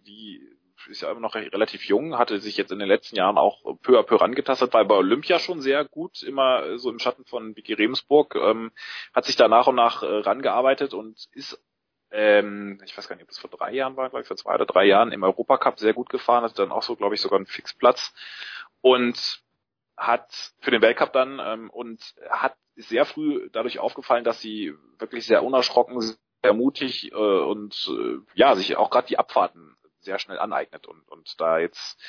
die 0.07 0.41
ist 0.89 1.03
ja 1.03 1.11
immer 1.11 1.21
noch 1.21 1.35
relativ 1.35 1.85
jung, 1.85 2.19
hatte 2.19 2.41
sich 2.41 2.57
jetzt 2.57 2.73
in 2.73 2.79
den 2.79 2.89
letzten 2.89 3.17
Jahren 3.17 3.39
auch 3.39 3.63
peu 3.83 3.99
à 3.99 4.03
peu 4.03 4.17
rangetastet, 4.17 4.73
war 4.75 4.85
bei 4.85 4.95
Olympia 4.95 5.39
schon 5.39 5.61
sehr 5.61 5.85
gut, 5.85 6.23
immer 6.23 6.79
so 6.79 6.91
im 6.91 6.99
Schatten 6.99 7.25
von 7.25 7.57
Vicky 7.57 7.73
Remsburg, 7.73 8.35
ähm, 8.37 8.73
hat 9.15 9.25
sich 9.25 9.37
da 9.37 9.49
nach 9.49 9.67
und 9.67 9.77
nach 9.77 10.03
äh, 10.03 10.07
rangearbeitet 10.07 10.95
und 10.95 11.27
ist 11.33 11.61
ähm, 12.11 12.81
ich 12.85 12.97
weiß 12.97 13.09
gar 13.09 13.17
nicht, 13.17 13.25
ob 13.25 13.31
es 13.31 13.39
vor 13.39 13.51
drei 13.51 13.73
Jahren 13.73 13.97
war, 13.97 14.09
glaube 14.11 14.23
ich, 14.23 14.29
vor 14.29 14.37
zwei 14.37 14.55
oder 14.55 14.67
drei 14.67 14.85
Jahren 14.85 15.13
im 15.13 15.23
Europacup 15.25 15.79
sehr 15.79 15.93
gut 15.93 16.09
gefahren, 16.09 16.45
hat 16.45 16.59
dann 16.59 16.73
auch 16.73 16.83
so, 16.83 16.97
glaube 16.97 17.15
ich, 17.15 17.21
sogar 17.21 17.37
einen 17.37 17.47
Fixplatz 17.47 18.15
und 18.81 19.43
hat 19.97 20.53
für 20.61 20.71
den 20.71 20.83
Weltcup 20.83 21.13
dann 21.13 21.41
ähm, 21.43 21.71
und 21.71 22.15
hat 22.31 22.57
sehr 22.77 23.07
früh 23.07 23.49
dadurch 23.53 23.79
aufgefallen, 23.79 24.25
dass 24.25 24.41
sie 24.41 24.75
wirklich 24.99 25.27
sehr 25.27 25.43
unerschrocken, 25.43 26.01
sehr 26.01 26.53
mutig 26.53 27.13
äh, 27.13 27.15
und 27.15 27.91
äh, 27.91 28.19
ja, 28.35 28.55
sich 28.55 28.77
auch 28.77 28.91
gerade 28.91 29.09
die 29.09 29.19
Abfahrten 29.19 29.77
sehr 30.07 30.19
schnell 30.19 30.39
aneignet 30.39 30.87
und, 30.87 31.07
und 31.09 31.39
da 31.41 31.59
jetzt 31.59 32.01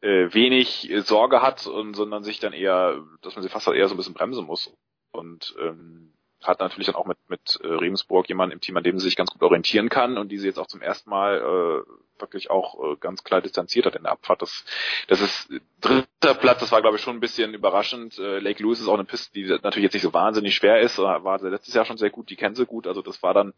äh, 0.00 0.32
wenig 0.32 0.90
Sorge 1.04 1.42
hat, 1.42 1.66
und, 1.66 1.94
sondern 1.94 2.24
sich 2.24 2.40
dann 2.40 2.54
eher, 2.54 3.02
dass 3.20 3.34
man 3.34 3.42
sie 3.42 3.50
fast 3.50 3.68
eher 3.68 3.88
so 3.88 3.94
ein 3.94 3.98
bisschen 3.98 4.14
bremsen 4.14 4.46
muss. 4.46 4.72
Und 5.12 5.54
ähm, 5.60 6.14
hat 6.42 6.60
natürlich 6.60 6.86
dann 6.86 6.94
auch 6.94 7.06
mit, 7.06 7.18
mit 7.28 7.58
äh, 7.62 7.66
Regensburg 7.66 8.28
jemanden 8.28 8.54
im 8.54 8.60
Team, 8.60 8.76
an 8.76 8.84
dem 8.84 8.98
sie 8.98 9.04
sich 9.04 9.16
ganz 9.16 9.30
gut 9.30 9.42
orientieren 9.42 9.88
kann 9.88 10.16
und 10.16 10.30
die 10.30 10.38
sie 10.38 10.46
jetzt 10.46 10.58
auch 10.58 10.66
zum 10.66 10.80
ersten 10.80 11.10
Mal 11.10 11.36
äh, 11.36 12.20
wirklich 12.20 12.50
auch 12.50 12.92
äh, 12.92 12.96
ganz 12.96 13.24
klar 13.24 13.42
distanziert 13.42 13.86
hat 13.86 13.96
in 13.96 14.04
der 14.04 14.12
Abfahrt. 14.12 14.40
Das, 14.40 14.64
das 15.08 15.20
ist 15.20 15.50
dritter 15.80 16.34
Platz, 16.34 16.60
das 16.60 16.72
war 16.72 16.80
glaube 16.80 16.96
ich 16.96 17.02
schon 17.02 17.16
ein 17.16 17.20
bisschen 17.20 17.52
überraschend. 17.52 18.18
Äh, 18.18 18.38
Lake 18.38 18.62
Louise 18.62 18.82
ist 18.82 18.88
auch 18.88 18.94
eine 18.94 19.04
Piste, 19.04 19.32
die 19.34 19.44
natürlich 19.44 19.84
jetzt 19.84 19.92
nicht 19.92 20.02
so 20.02 20.14
wahnsinnig 20.14 20.54
schwer 20.54 20.80
ist, 20.80 20.98
war 20.98 21.42
letztes 21.42 21.74
Jahr 21.74 21.84
schon 21.84 21.98
sehr 21.98 22.10
gut, 22.10 22.30
die 22.30 22.36
kennen 22.36 22.54
sie 22.54 22.66
gut, 22.66 22.86
also 22.86 23.02
das 23.02 23.22
war 23.22 23.34
dann 23.34 23.52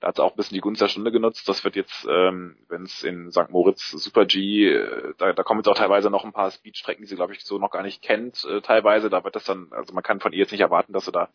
da 0.00 0.08
hat 0.08 0.16
es 0.16 0.20
auch 0.20 0.32
ein 0.32 0.36
bisschen 0.36 0.54
die 0.54 0.60
Gunst 0.60 0.82
der 0.82 0.88
Stunde 0.88 1.12
genutzt. 1.12 1.48
Das 1.48 1.64
wird 1.64 1.76
jetzt, 1.76 2.06
ähm, 2.08 2.56
wenn 2.68 2.82
es 2.82 3.02
in 3.02 3.30
St. 3.30 3.50
Moritz 3.50 3.90
Super 3.90 4.26
G, 4.26 4.68
äh, 4.68 5.14
da, 5.18 5.32
da 5.32 5.42
kommen 5.42 5.60
jetzt 5.60 5.68
auch 5.68 5.76
teilweise 5.76 6.10
noch 6.10 6.24
ein 6.24 6.32
paar 6.32 6.50
Speedstrecken, 6.50 7.02
die 7.02 7.08
sie, 7.08 7.16
glaube 7.16 7.32
ich, 7.32 7.44
so 7.44 7.58
noch 7.58 7.70
gar 7.70 7.82
nicht 7.82 8.02
kennt, 8.02 8.44
äh, 8.44 8.60
teilweise. 8.60 9.08
Da 9.08 9.24
wird 9.24 9.36
das 9.36 9.44
dann, 9.44 9.68
also 9.70 9.94
man 9.94 10.02
kann 10.02 10.20
von 10.20 10.32
ihr 10.32 10.40
jetzt 10.40 10.52
nicht 10.52 10.60
erwarten, 10.60 10.92
dass 10.92 11.06
sie 11.06 11.12
da 11.12 11.30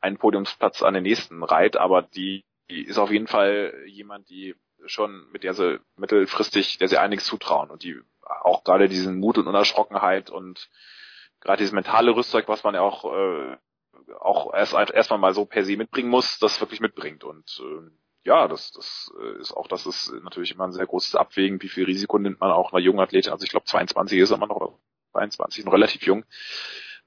einen 0.00 0.18
Podiumsplatz 0.18 0.82
an 0.82 0.94
den 0.94 1.04
nächsten 1.04 1.42
reiht, 1.42 1.76
aber 1.76 2.02
die, 2.02 2.44
die 2.68 2.82
ist 2.82 2.98
auf 2.98 3.10
jeden 3.10 3.28
Fall 3.28 3.72
jemand, 3.86 4.28
die 4.28 4.56
schon 4.86 5.26
mit 5.32 5.44
der 5.44 5.54
sie 5.54 5.80
mittelfristig, 5.96 6.78
der 6.78 6.88
sie 6.88 6.98
einiges 6.98 7.24
zutrauen 7.24 7.70
und 7.70 7.84
die 7.84 8.00
auch 8.22 8.64
gerade 8.64 8.88
diesen 8.88 9.18
Mut 9.18 9.38
und 9.38 9.46
Unerschrockenheit 9.46 10.30
und 10.30 10.68
gerade 11.40 11.58
dieses 11.58 11.72
mentale 11.72 12.14
Rüstzeug, 12.14 12.48
was 12.48 12.64
man 12.64 12.74
ja 12.74 12.80
auch 12.80 13.04
äh, 13.12 13.56
auch 14.20 14.52
erst 14.54 14.74
erstmal 14.74 15.18
mal 15.18 15.34
so 15.34 15.44
per 15.44 15.64
se 15.64 15.76
mitbringen 15.76 16.08
muss, 16.08 16.38
das 16.38 16.60
wirklich 16.60 16.80
mitbringt. 16.80 17.24
Und 17.24 17.62
äh, 17.62 17.90
ja, 18.24 18.48
das, 18.48 18.72
das 18.72 19.12
äh, 19.20 19.40
ist 19.40 19.52
auch, 19.52 19.66
das 19.66 19.86
ist 19.86 20.12
natürlich 20.22 20.52
immer 20.52 20.64
ein 20.64 20.72
sehr 20.72 20.86
großes 20.86 21.14
Abwägen, 21.16 21.60
wie 21.62 21.68
viel 21.68 21.84
Risiko 21.84 22.18
nimmt 22.18 22.40
man 22.40 22.52
auch 22.52 22.72
einer 22.72 22.82
jungen 22.82 23.00
Athletin. 23.00 23.32
Also 23.32 23.44
ich 23.44 23.50
glaube 23.50 23.66
22 23.66 24.18
ist 24.18 24.30
immer 24.30 24.46
noch, 24.46 24.56
oder 24.56 24.78
22, 25.12 25.64
noch 25.64 25.72
relativ 25.72 26.02
jung. 26.02 26.24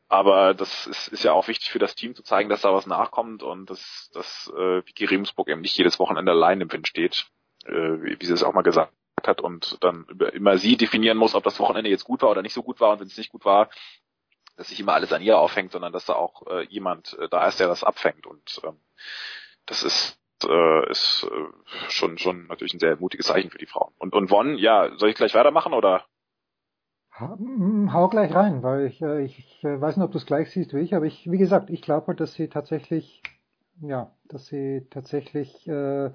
Aber 0.08 0.54
das 0.54 0.88
ist, 0.88 1.08
ist 1.08 1.24
ja 1.24 1.34
auch 1.34 1.48
wichtig 1.48 1.72
für 1.72 1.80
das 1.80 1.96
Team 1.96 2.14
zu 2.16 2.22
zeigen, 2.22 2.50
dass 2.50 2.62
da 2.62 2.74
was 2.74 2.86
nachkommt 2.86 3.42
und 3.42 3.70
dass, 3.70 4.12
dass 4.14 4.52
äh, 4.56 4.86
Vicky 4.86 5.06
Remsburg 5.06 5.50
eben 5.50 5.62
nicht 5.62 5.78
jedes 5.78 6.00
Wochenende 6.00 6.32
allein 6.32 6.62
im 6.62 6.72
Wind 6.72 6.88
steht, 6.88 7.28
äh, 7.66 7.72
wie, 7.72 8.20
wie 8.20 8.26
sie 8.26 8.34
es 8.34 8.44
auch 8.44 8.54
mal 8.54 8.62
gesagt 8.62 8.94
hat 9.24 9.42
und 9.42 9.84
dann 9.84 10.06
immer 10.34 10.58
sie 10.58 10.78
definieren 10.78 11.18
muss, 11.18 11.34
ob 11.34 11.44
das 11.44 11.60
Wochenende 11.60 11.90
jetzt 11.90 12.04
gut 12.04 12.22
war 12.22 12.30
oder 12.30 12.44
nicht 12.44 12.54
so 12.54 12.62
gut 12.62 12.80
war 12.80 12.92
und 12.92 13.00
wenn 13.00 13.08
es 13.08 13.18
nicht 13.18 13.32
gut 13.32 13.46
war, 13.46 13.70
dass 14.56 14.70
sich 14.70 14.80
immer 14.80 14.94
alles 14.94 15.12
an 15.14 15.22
ihr 15.22 15.38
aufhängt, 15.38 15.72
sondern 15.72 15.94
dass 15.94 16.06
da 16.06 16.14
auch 16.14 16.48
äh, 16.48 16.66
jemand 16.68 17.18
äh, 17.20 17.28
da 17.30 17.48
ist, 17.48 17.60
der 17.60 17.68
das 17.68 17.84
abfängt. 17.84 18.26
Und 18.26 18.62
ähm, 18.64 18.80
das 19.66 19.84
ist 19.84 20.20
äh, 20.48 20.90
ist 20.90 21.28
äh, 21.30 21.90
schon 21.90 22.18
schon 22.18 22.48
natürlich 22.48 22.74
ein 22.74 22.80
sehr 22.80 22.98
mutiges 22.98 23.28
Zeichen 23.28 23.50
für 23.50 23.58
die 23.58 23.66
Frauen. 23.66 23.94
Und 23.98 24.14
und 24.14 24.30
Won, 24.32 24.58
ja, 24.58 24.92
soll 24.98 25.10
ich 25.10 25.16
gleich 25.16 25.34
weitermachen 25.34 25.74
oder? 25.74 26.06
Hau 27.18 28.10
gleich 28.10 28.36
rein, 28.36 28.62
weil 28.62 28.88
ich, 28.88 29.02
äh, 29.02 29.24
ich, 29.24 29.40
ich 29.40 29.64
weiß 29.64 29.96
nicht, 29.96 30.04
ob 30.04 30.12
du 30.12 30.18
es 30.18 30.26
gleich 30.26 30.52
siehst 30.52 30.74
wie 30.74 30.80
ich, 30.80 30.96
aber 30.96 31.06
ich, 31.06 31.32
wie 31.32 31.38
gesagt, 31.38 31.70
ich 31.70 31.82
glaube 31.82 32.08
halt, 32.08 32.20
dass 32.20 32.34
sie 32.34 32.50
tatsächlich, 32.50 33.24
ja, 33.80 34.12
dass 34.26 34.48
sie 34.48 34.86
tatsächlich 34.90 35.66
äh, 35.66 36.12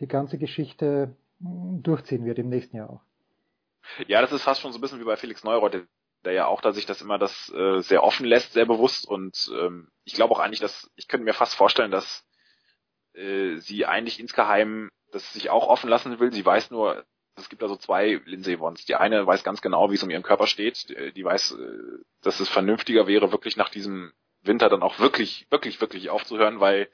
die 0.00 0.08
ganze 0.08 0.36
Geschichte 0.36 1.16
durchziehen 1.38 2.26
wird 2.26 2.38
im 2.38 2.50
nächsten 2.50 2.76
Jahr 2.76 2.90
auch. 2.90 3.00
Ja, 4.06 4.20
das 4.20 4.32
ist 4.32 4.42
fast 4.42 4.60
schon 4.60 4.72
so 4.72 4.78
ein 4.78 4.82
bisschen 4.82 5.00
wie 5.00 5.04
bei 5.04 5.16
Felix 5.16 5.42
Neureuth, 5.42 5.86
der 6.24 6.32
ja 6.32 6.46
auch 6.46 6.60
da 6.60 6.72
sich 6.72 6.86
das 6.86 7.02
immer 7.02 7.18
das 7.18 7.52
äh, 7.52 7.80
sehr 7.80 8.02
offen 8.02 8.26
lässt, 8.26 8.52
sehr 8.52 8.66
bewusst 8.66 9.06
und 9.06 9.50
ähm, 9.58 9.88
ich 10.04 10.14
glaube 10.14 10.34
auch 10.34 10.40
eigentlich, 10.40 10.60
dass 10.60 10.90
ich 10.96 11.08
könnte 11.08 11.24
mir 11.24 11.34
fast 11.34 11.54
vorstellen, 11.54 11.90
dass 11.90 12.24
äh, 13.14 13.56
sie 13.56 13.86
eigentlich 13.86 14.20
insgeheim 14.20 14.90
das 15.10 15.32
sich 15.32 15.50
auch 15.50 15.68
offen 15.68 15.90
lassen 15.90 16.18
will. 16.18 16.32
Sie 16.32 16.44
weiß 16.44 16.70
nur, 16.70 17.04
es 17.36 17.48
gibt 17.48 17.62
da 17.62 17.68
so 17.68 17.76
zwei 17.76 18.20
Lindsay 18.24 18.58
Wons. 18.58 18.84
Die 18.84 18.94
eine 18.94 19.26
weiß 19.26 19.44
ganz 19.44 19.60
genau, 19.60 19.90
wie 19.90 19.94
es 19.94 20.02
um 20.02 20.10
ihren 20.10 20.22
Körper 20.22 20.46
steht. 20.46 20.88
Die, 20.88 21.12
die 21.12 21.24
weiß, 21.24 21.52
äh, 21.52 22.02
dass 22.22 22.40
es 22.40 22.48
vernünftiger 22.48 23.06
wäre, 23.06 23.32
wirklich 23.32 23.56
nach 23.56 23.68
diesem 23.68 24.12
Winter 24.42 24.68
dann 24.68 24.82
auch 24.82 24.98
wirklich, 24.98 25.46
wirklich, 25.50 25.80
wirklich 25.80 26.10
aufzuhören, 26.10 26.60
weil 26.60 26.88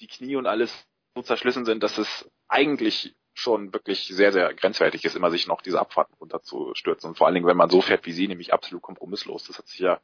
die 0.00 0.08
Knie 0.08 0.36
und 0.36 0.46
alles 0.46 0.86
so 1.14 1.22
zerschlissen 1.22 1.64
sind, 1.64 1.82
dass 1.82 1.98
es 1.98 2.30
eigentlich 2.48 3.14
schon 3.38 3.72
wirklich 3.72 4.06
sehr, 4.08 4.32
sehr 4.32 4.52
grenzwertig 4.54 5.04
ist, 5.04 5.14
immer 5.14 5.30
sich 5.30 5.46
noch 5.46 5.62
diese 5.62 5.80
Abfahrten 5.80 6.14
runterzustürzen. 6.20 7.10
Und 7.10 7.16
vor 7.16 7.26
allen 7.26 7.34
Dingen, 7.34 7.46
wenn 7.46 7.56
man 7.56 7.70
so 7.70 7.80
fährt 7.80 8.04
wie 8.04 8.12
sie, 8.12 8.26
nämlich 8.26 8.52
absolut 8.52 8.82
kompromisslos. 8.82 9.44
Das 9.44 9.58
hat 9.58 9.68
sich 9.68 9.78
ja 9.78 10.00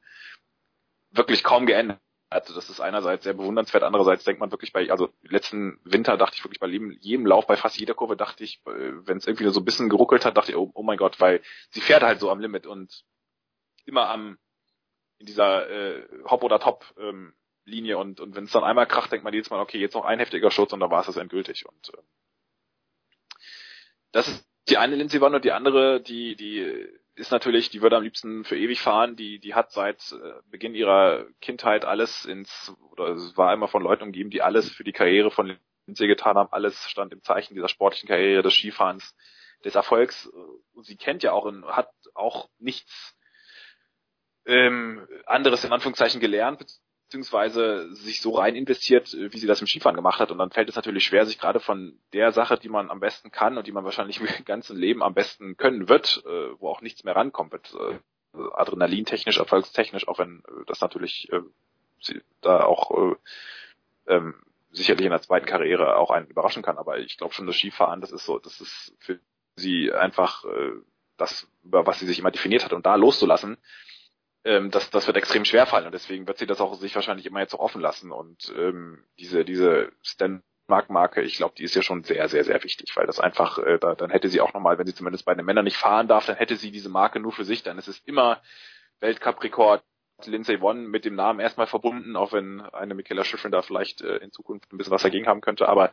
wirklich 1.11 1.43
kaum 1.43 1.67
geändert. 1.67 2.01
Also 2.31 2.55
das 2.55 2.71
ist 2.71 2.81
einerseits 2.81 3.25
sehr 3.25 3.35
bewundernswert, 3.35 3.85
andererseits 3.85 4.25
denkt 4.25 4.41
man 4.41 4.51
wirklich 4.51 4.73
bei, 4.73 4.91
also 4.91 5.11
letzten 5.23 5.79
Winter 5.85 6.17
dachte 6.17 6.37
ich 6.37 6.45
wirklich 6.45 6.59
bei 6.59 6.67
jedem, 6.67 6.91
jedem 7.01 7.27
Lauf, 7.27 7.47
bei 7.47 7.57
fast 7.57 7.79
jeder 7.79 7.95
Kurve 7.95 8.17
dachte 8.17 8.43
ich, 8.43 8.61
äh, 8.67 9.07
wenn 9.07 9.19
es 9.19 9.27
irgendwie 9.27 9.49
so 9.51 9.61
ein 9.61 9.65
bisschen 9.65 9.89
geruckelt 9.89 10.25
hat, 10.25 10.37
dachte 10.37 10.51
ich, 10.51 10.57
oh, 10.57 10.71
oh 10.75 10.83
mein 10.83 10.97
Gott, 10.97 11.21
weil 11.21 11.43
sie 11.71 11.81
fährt 11.81 12.03
halt 12.03 12.19
so 12.19 12.31
am 12.31 12.41
Limit 12.41 12.67
und 12.67 13.05
immer 13.85 14.09
am 14.09 14.39
in 15.19 15.27
dieser 15.27 15.71
äh, 15.71 16.09
Hop 16.25 16.43
oder 16.43 16.59
Top 16.59 16.85
ähm, 16.99 17.35
Linie 17.67 17.99
und, 17.99 18.21
und 18.21 18.35
wenn 18.35 18.45
es 18.45 18.53
dann 18.53 18.65
einmal 18.65 18.87
kracht, 18.87 19.13
denkt 19.13 19.25
man 19.25 19.33
jedes 19.33 19.51
Mal, 19.51 19.61
okay, 19.61 19.79
jetzt 19.79 19.95
noch 19.95 20.05
ein 20.05 20.19
heftiger 20.19 20.51
Schutz 20.51 20.73
und 20.73 20.81
dann 20.81 20.91
war 20.91 21.01
es 21.01 21.07
das 21.07 21.17
endgültig. 21.17 21.67
Und 21.67 21.91
äh, 21.95 22.03
das 24.15 24.29
ist 24.29 24.49
die 24.69 24.79
eine 24.79 24.95
Lindsay 24.95 25.21
Vonn 25.21 25.35
und 25.35 25.45
die 25.45 25.53
andere, 25.53 26.01
die, 26.01 26.37
die 26.37 26.89
ist 27.17 27.33
natürlich, 27.33 27.69
die 27.71 27.83
würde 27.83 27.97
am 27.97 28.03
liebsten 28.05 28.45
für 28.45 28.57
ewig 28.57 28.81
fahren. 28.81 29.17
Die, 29.17 29.41
die 29.41 29.55
hat 29.55 29.73
seit 29.73 30.13
äh, 30.13 30.41
Beginn 30.51 30.75
ihrer 30.75 31.27
Kindheit 31.41 31.85
alles 31.85 32.25
ins, 32.25 32.73
oder 32.93 33.09
es 33.09 33.37
war 33.37 33.53
immer 33.53 33.69
von 33.69 33.83
Leuten 33.83 34.05
umgeben, 34.05 34.31
die 34.31 34.41
alles 34.41 34.71
für 34.71 34.85
die 34.85 34.93
Karriere 34.93 35.31
von 35.31 35.59
Lindsay 35.87 36.07
getan 36.07 36.37
haben. 36.37 36.53
Alles 36.53 36.89
stand 36.89 37.13
im 37.13 37.23
Zeichen 37.23 37.55
dieser 37.55 37.69
sportlichen 37.69 38.09
Karriere, 38.09 38.43
des 38.43 38.55
Skifahrens, 38.55 39.17
des 39.65 39.75
Erfolgs. 39.75 40.31
Sie 40.83 40.97
kennt 40.97 41.25
ja 41.25 41.33
auch, 41.33 41.47
hat 41.67 41.91
auch 42.15 42.49
nichts 42.59 43.17
ähm, 44.47 45.07
anderes 45.27 45.65
in 45.65 45.73
Anführungszeichen 45.73 46.21
gelernt, 46.21 46.65
beziehungsweise 47.15 47.95
sich 47.95 48.21
so 48.21 48.33
rein 48.33 48.57
investiert, 48.57 49.15
äh, 49.15 49.33
wie 49.33 49.39
sie 49.39 49.47
das 49.47 49.61
im 49.61 49.69
Skifahren 49.69 49.95
gemacht 49.95 50.19
hat. 50.19 50.33
Und 50.33 50.39
dann 50.39 50.51
fällt 50.51 50.69
es 50.69 50.75
natürlich 50.75 51.05
schwer, 51.05 51.27
sich 51.27 51.39
gerade 51.39 51.61
von 51.61 51.97
der 52.13 52.33
Sache, 52.33 52.59
die 52.59 52.69
man 52.69 52.91
am 52.91 52.99
besten 52.99 53.31
kann 53.31 53.57
und 53.57 53.69
die 53.69 53.73
man 53.73 53.85
wahrscheinlich 53.85 54.21
im 54.39 54.45
ganzen 54.45 54.77
Leben 54.77 55.01
am 55.03 55.15
besten 55.15 55.57
können 55.57 55.89
wird, 55.89 56.25
äh, 56.27 56.59
wo 56.59 56.69
auch 56.69 56.81
nichts 56.81 57.05
mehr 57.05 57.15
rankommt, 57.15 57.53
wird, 57.53 57.73
äh, 57.75 57.99
adrenalintechnisch, 58.55 59.39
erfolgstechnisch, 59.39 60.09
auch 60.09 60.19
wenn 60.19 60.43
das 60.67 60.81
natürlich 60.81 61.31
sie 62.01 62.21
da 62.41 62.65
auch 62.65 63.15
ähm, 64.09 64.35
sicherlich 64.73 65.05
in 65.05 65.13
der 65.13 65.23
zweiten 65.23 65.47
Karriere 65.47 65.97
auch 65.97 66.11
einen 66.11 66.27
überraschen 66.27 66.65
kann. 66.65 66.77
Aber 66.77 66.99
ich 66.99 67.17
glaube 67.17 67.33
schon, 67.33 67.47
das 67.47 67.55
Skifahren, 67.55 68.01
das 68.01 68.11
ist 68.11 68.27
so, 68.27 68.41
das 68.41 68.61
ist 68.61 68.93
für 68.99 69.21
sie 69.55 69.93
einfach 69.93 70.45
das, 71.17 71.49
über 71.63 71.87
was 71.87 72.01
sie 72.01 72.07
sich 72.07 72.19
immer 72.19 72.33
definiert 72.33 72.65
hat. 72.65 72.73
Und 72.73 72.87
da 72.87 72.97
loszulassen, 72.97 73.57
ähm, 74.45 74.71
das, 74.71 74.91
das 74.91 75.07
wird 75.07 75.17
extrem 75.17 75.45
schwer 75.45 75.67
fallen. 75.67 75.87
Und 75.87 75.93
deswegen 75.93 76.27
wird 76.27 76.39
sie 76.39 76.47
das 76.47 76.61
auch 76.61 76.75
sich 76.75 76.95
wahrscheinlich 76.95 77.27
immer 77.27 77.41
jetzt 77.41 77.55
auch 77.55 77.61
offen 77.61 77.81
lassen. 77.81 78.13
Und 78.13 78.53
ähm, 78.57 79.05
diese 79.19 79.45
diese 79.45 79.93
Stan 80.03 80.43
Mark-Marke, 80.67 81.21
ich 81.23 81.37
glaube, 81.37 81.55
die 81.57 81.65
ist 81.65 81.75
ja 81.75 81.83
schon 81.83 82.05
sehr, 82.05 82.29
sehr, 82.29 82.45
sehr 82.45 82.63
wichtig, 82.65 82.97
weil 82.97 83.07
das 83.07 83.21
einfach, 83.21 83.59
äh, 83.59 83.79
da, 83.79 83.95
dann 83.95 84.11
hätte 84.11 84.29
sie 84.29 84.41
auch 84.41 84.55
nochmal, 84.55 84.79
wenn 84.79 84.87
sie 84.87 84.95
zumindest 84.95 85.27
bei 85.27 85.35
den 85.35 85.45
Männern 85.45 85.65
nicht 85.65 85.77
fahren 85.77 86.09
darf, 86.09 86.27
dann 86.27 86.37
hätte 86.37 86.57
sie 86.57 86.71
diese 86.71 86.89
Marke 86.89 87.21
nur 87.21 87.33
für 87.33 87.45
sich, 87.45 87.63
dann 87.63 87.77
ist 87.79 87.89
es 87.89 87.99
immer 88.01 88.41
Weltcup-Rekord, 89.01 89.83
Lindsay 90.25 90.59
One 90.59 90.89
mit 90.89 91.05
dem 91.05 91.17
Namen 91.17 91.41
erstmal 91.41 91.67
verbunden, 91.67 92.17
auch 92.17 92.33
wenn 92.33 92.63
eine 92.63 92.95
Michaela 92.95 93.25
Schiffrin 93.25 93.53
da 93.53 93.61
vielleicht 93.61 94.01
äh, 94.01 94.17
in 94.19 94.33
Zukunft 94.33 94.73
ein 94.73 94.79
bisschen 94.79 94.93
was 94.93 95.03
dagegen 95.03 95.27
haben 95.27 95.43
könnte, 95.43 95.69
aber 95.69 95.93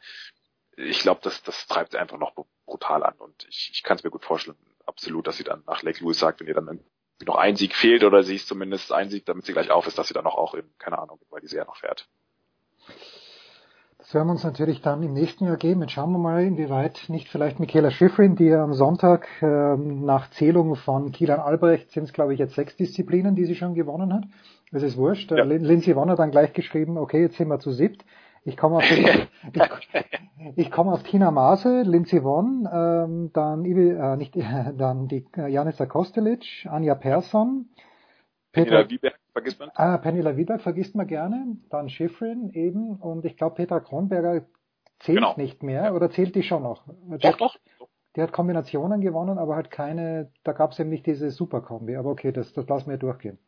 ich 0.78 1.00
glaube, 1.00 1.20
das, 1.24 1.44
das 1.44 1.68
treibt 1.68 1.92
sie 1.92 1.98
einfach 1.98 2.18
noch 2.18 2.34
brutal 2.66 3.04
an. 3.04 3.16
Und 3.18 3.46
ich, 3.50 3.72
ich 3.74 3.84
kann 3.84 3.98
es 3.98 4.04
mir 4.04 4.10
gut 4.10 4.24
vorstellen, 4.24 4.58
absolut, 4.86 5.28
dass 5.28 5.36
sie 5.36 5.44
dann 5.44 5.64
nach 5.68 5.82
Lake 5.82 6.02
Louis 6.02 6.18
sagt, 6.18 6.40
wenn 6.40 6.48
ihr 6.48 6.54
dann 6.54 6.80
noch 7.26 7.36
ein 7.36 7.56
Sieg 7.56 7.76
fehlt 7.76 8.04
oder 8.04 8.24
sie 8.24 8.36
ist 8.36 8.48
zumindest 8.48 8.92
ein 8.92 9.10
Sieg, 9.10 9.26
damit 9.26 9.46
sie 9.46 9.54
gleich 9.54 9.72
auf 9.72 9.88
ist, 9.88 9.98
dass 9.98 10.08
sie 10.08 10.14
dann 10.14 10.24
noch 10.24 10.36
auch 10.36 10.54
in, 10.54 10.64
keine 10.78 11.00
Ahnung, 11.00 11.20
weil 11.30 11.42
die 11.42 11.48
ja 11.56 11.66
noch 11.66 11.78
fährt. 11.78 12.08
Das 13.98 14.16
werden 14.16 14.28
wir 14.28 14.32
uns 14.32 14.44
natürlich 14.44 14.82
dann 14.82 15.04
im 15.04 15.14
nächsten 15.14 15.46
Jahr 15.46 15.58
geben. 15.58 15.82
Jetzt 15.82 15.92
schauen 15.92 16.12
wir 16.12 16.18
mal, 16.18 16.44
inwieweit 16.44 17.06
nicht 17.08 17.30
vielleicht 17.30 17.60
Michaela 17.60 17.92
Schifrin, 17.92 18.36
die 18.36 18.46
ja 18.46 18.64
am 18.64 18.74
Sonntag 18.74 19.28
ähm, 19.42 20.04
nach 20.04 20.32
Zählung 20.32 20.76
von 20.76 21.12
Kielan 21.12 21.40
Albrecht 21.40 21.92
sind 21.92 22.06
es, 22.06 22.14
glaube 22.14 22.34
ich, 22.34 22.40
jetzt 22.40 22.56
sechs 22.56 22.76
Disziplinen, 22.76 23.36
die 23.36 23.46
sie 23.46 23.56
schon 23.56 23.76
gewonnen 23.76 24.14
hat. 24.14 24.24
Es 24.72 24.84
ist 24.84 24.98
wurscht. 24.98 25.32
Ja. 25.32 25.44
Lindsay 25.44 25.96
Wonner 25.96 26.16
dann 26.16 26.32
gleich 26.32 26.54
geschrieben, 26.54 26.98
okay, 26.98 27.22
jetzt 27.22 27.38
sind 27.38 27.50
wir 27.50 27.60
zu 27.60 27.72
siebt. 27.72 28.04
Ich 28.44 28.58
komme 28.58 28.78
auf, 28.78 28.84
ich, 28.92 29.90
ich 30.56 30.72
komme 30.72 30.92
auf 30.92 31.04
Tina 31.04 31.30
Maase, 31.32 31.84
Lindsay 31.84 32.24
Vonn, 32.24 32.68
ähm, 32.72 33.32
dann, 33.34 33.66
äh, 33.66 34.18
nicht, 34.18 34.36
äh, 34.36 34.74
dann 34.78 35.08
die 35.08 35.26
äh, 35.38 35.48
Janissa 35.48 35.86
Kostelic, 35.86 36.68
Anja 36.70 36.96
Persson, 36.96 37.70
Petra 38.52 38.90
Wieberg 38.90 39.18
vergisst 39.32 39.60
man. 39.60 39.72
Ah, 39.76 39.98
Penela 39.98 40.36
Wieberg 40.36 40.62
vergisst 40.62 40.96
man 40.96 41.08
gerne, 41.08 41.58
dann 41.70 41.90
Schifrin 41.90 42.52
eben 42.54 42.98
und 42.98 43.24
ich 43.26 43.38
glaube 43.38 43.56
Petra 43.56 43.80
Kronberger 43.80 44.46
zählt 45.00 45.20
genau. 45.20 45.36
nicht 45.38 45.64
mehr 45.64 45.96
oder 45.96 46.10
zählt 46.10 46.36
die 46.36 46.44
schon 46.44 46.64
noch? 46.64 46.84
Doch, 47.22 47.38
doch. 47.38 47.56
Die 48.16 48.22
hat 48.22 48.34
Kombinationen 48.34 49.00
gewonnen, 49.00 49.38
aber 49.38 49.56
halt 49.56 49.72
keine, 49.72 50.32
da 50.44 50.52
gab 50.52 50.72
es 50.72 50.80
eben 50.80 50.90
nicht 50.90 51.06
diese 51.06 51.32
Superkombi. 51.32 51.96
Aber 51.96 52.10
okay, 52.10 52.34
das, 52.34 52.52
das 52.52 52.68
lassen 52.68 52.90
wir 52.90 52.98
durchgehen 52.98 53.40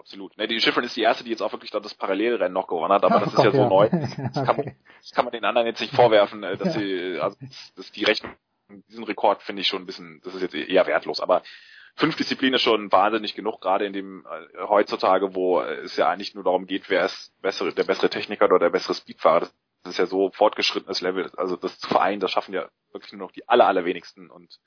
absolut. 0.00 0.36
Ne, 0.36 0.48
die 0.48 0.60
Schiffrin 0.60 0.84
ist 0.84 0.96
die 0.96 1.02
erste, 1.02 1.22
die 1.22 1.30
jetzt 1.30 1.42
auch 1.42 1.52
wirklich 1.52 1.70
dann 1.70 1.82
das 1.82 1.94
Parallelrennen 1.94 2.52
noch 2.52 2.66
gewonnen 2.66 2.92
hat, 2.92 3.04
aber 3.04 3.20
das 3.20 3.32
ist 3.32 3.44
ja 3.44 3.52
so 3.52 3.68
neu. 3.68 3.88
Das 4.32 4.44
kann, 4.44 4.56
man, 4.56 4.76
das 5.00 5.10
kann 5.12 5.24
man 5.24 5.32
den 5.32 5.44
anderen 5.44 5.66
jetzt 5.66 5.80
nicht 5.80 5.94
vorwerfen, 5.94 6.42
äh, 6.42 6.56
dass 6.56 6.74
sie, 6.74 7.18
also 7.20 7.36
dass 7.76 7.92
die 7.92 8.04
Rechnung, 8.04 8.34
diesen 8.88 9.04
Rekord 9.04 9.42
finde 9.42 9.62
ich 9.62 9.68
schon 9.68 9.82
ein 9.82 9.86
bisschen, 9.86 10.20
das 10.24 10.34
ist 10.34 10.42
jetzt 10.42 10.54
eher 10.54 10.86
wertlos, 10.86 11.20
aber 11.20 11.42
fünf 11.94 12.16
Disziplinen 12.16 12.54
ist 12.54 12.62
schon 12.62 12.90
wahnsinnig 12.90 13.34
genug, 13.34 13.60
gerade 13.60 13.86
in 13.86 13.92
dem 13.92 14.26
äh, 14.26 14.66
heutzutage, 14.68 15.34
wo 15.34 15.60
es 15.60 15.96
ja 15.96 16.08
eigentlich 16.08 16.34
nur 16.34 16.44
darum 16.44 16.66
geht, 16.66 16.88
wer 16.90 17.04
ist 17.04 17.32
bessere, 17.40 17.72
der 17.72 17.84
bessere 17.84 18.10
Techniker 18.10 18.46
oder 18.46 18.58
der 18.58 18.70
bessere 18.70 18.94
Speedfahrer. 18.94 19.48
Das 19.82 19.92
ist 19.92 19.98
ja 19.98 20.06
so 20.06 20.30
fortgeschrittenes 20.30 21.00
Level, 21.00 21.30
also 21.36 21.56
das 21.56 21.78
zu 21.78 21.88
vereinen, 21.88 22.20
das 22.20 22.30
schaffen 22.30 22.52
ja 22.52 22.68
wirklich 22.92 23.12
nur 23.12 23.26
noch 23.26 23.32
die 23.32 23.48
aller, 23.48 23.66
allerwenigsten 23.66 24.30
und 24.30 24.58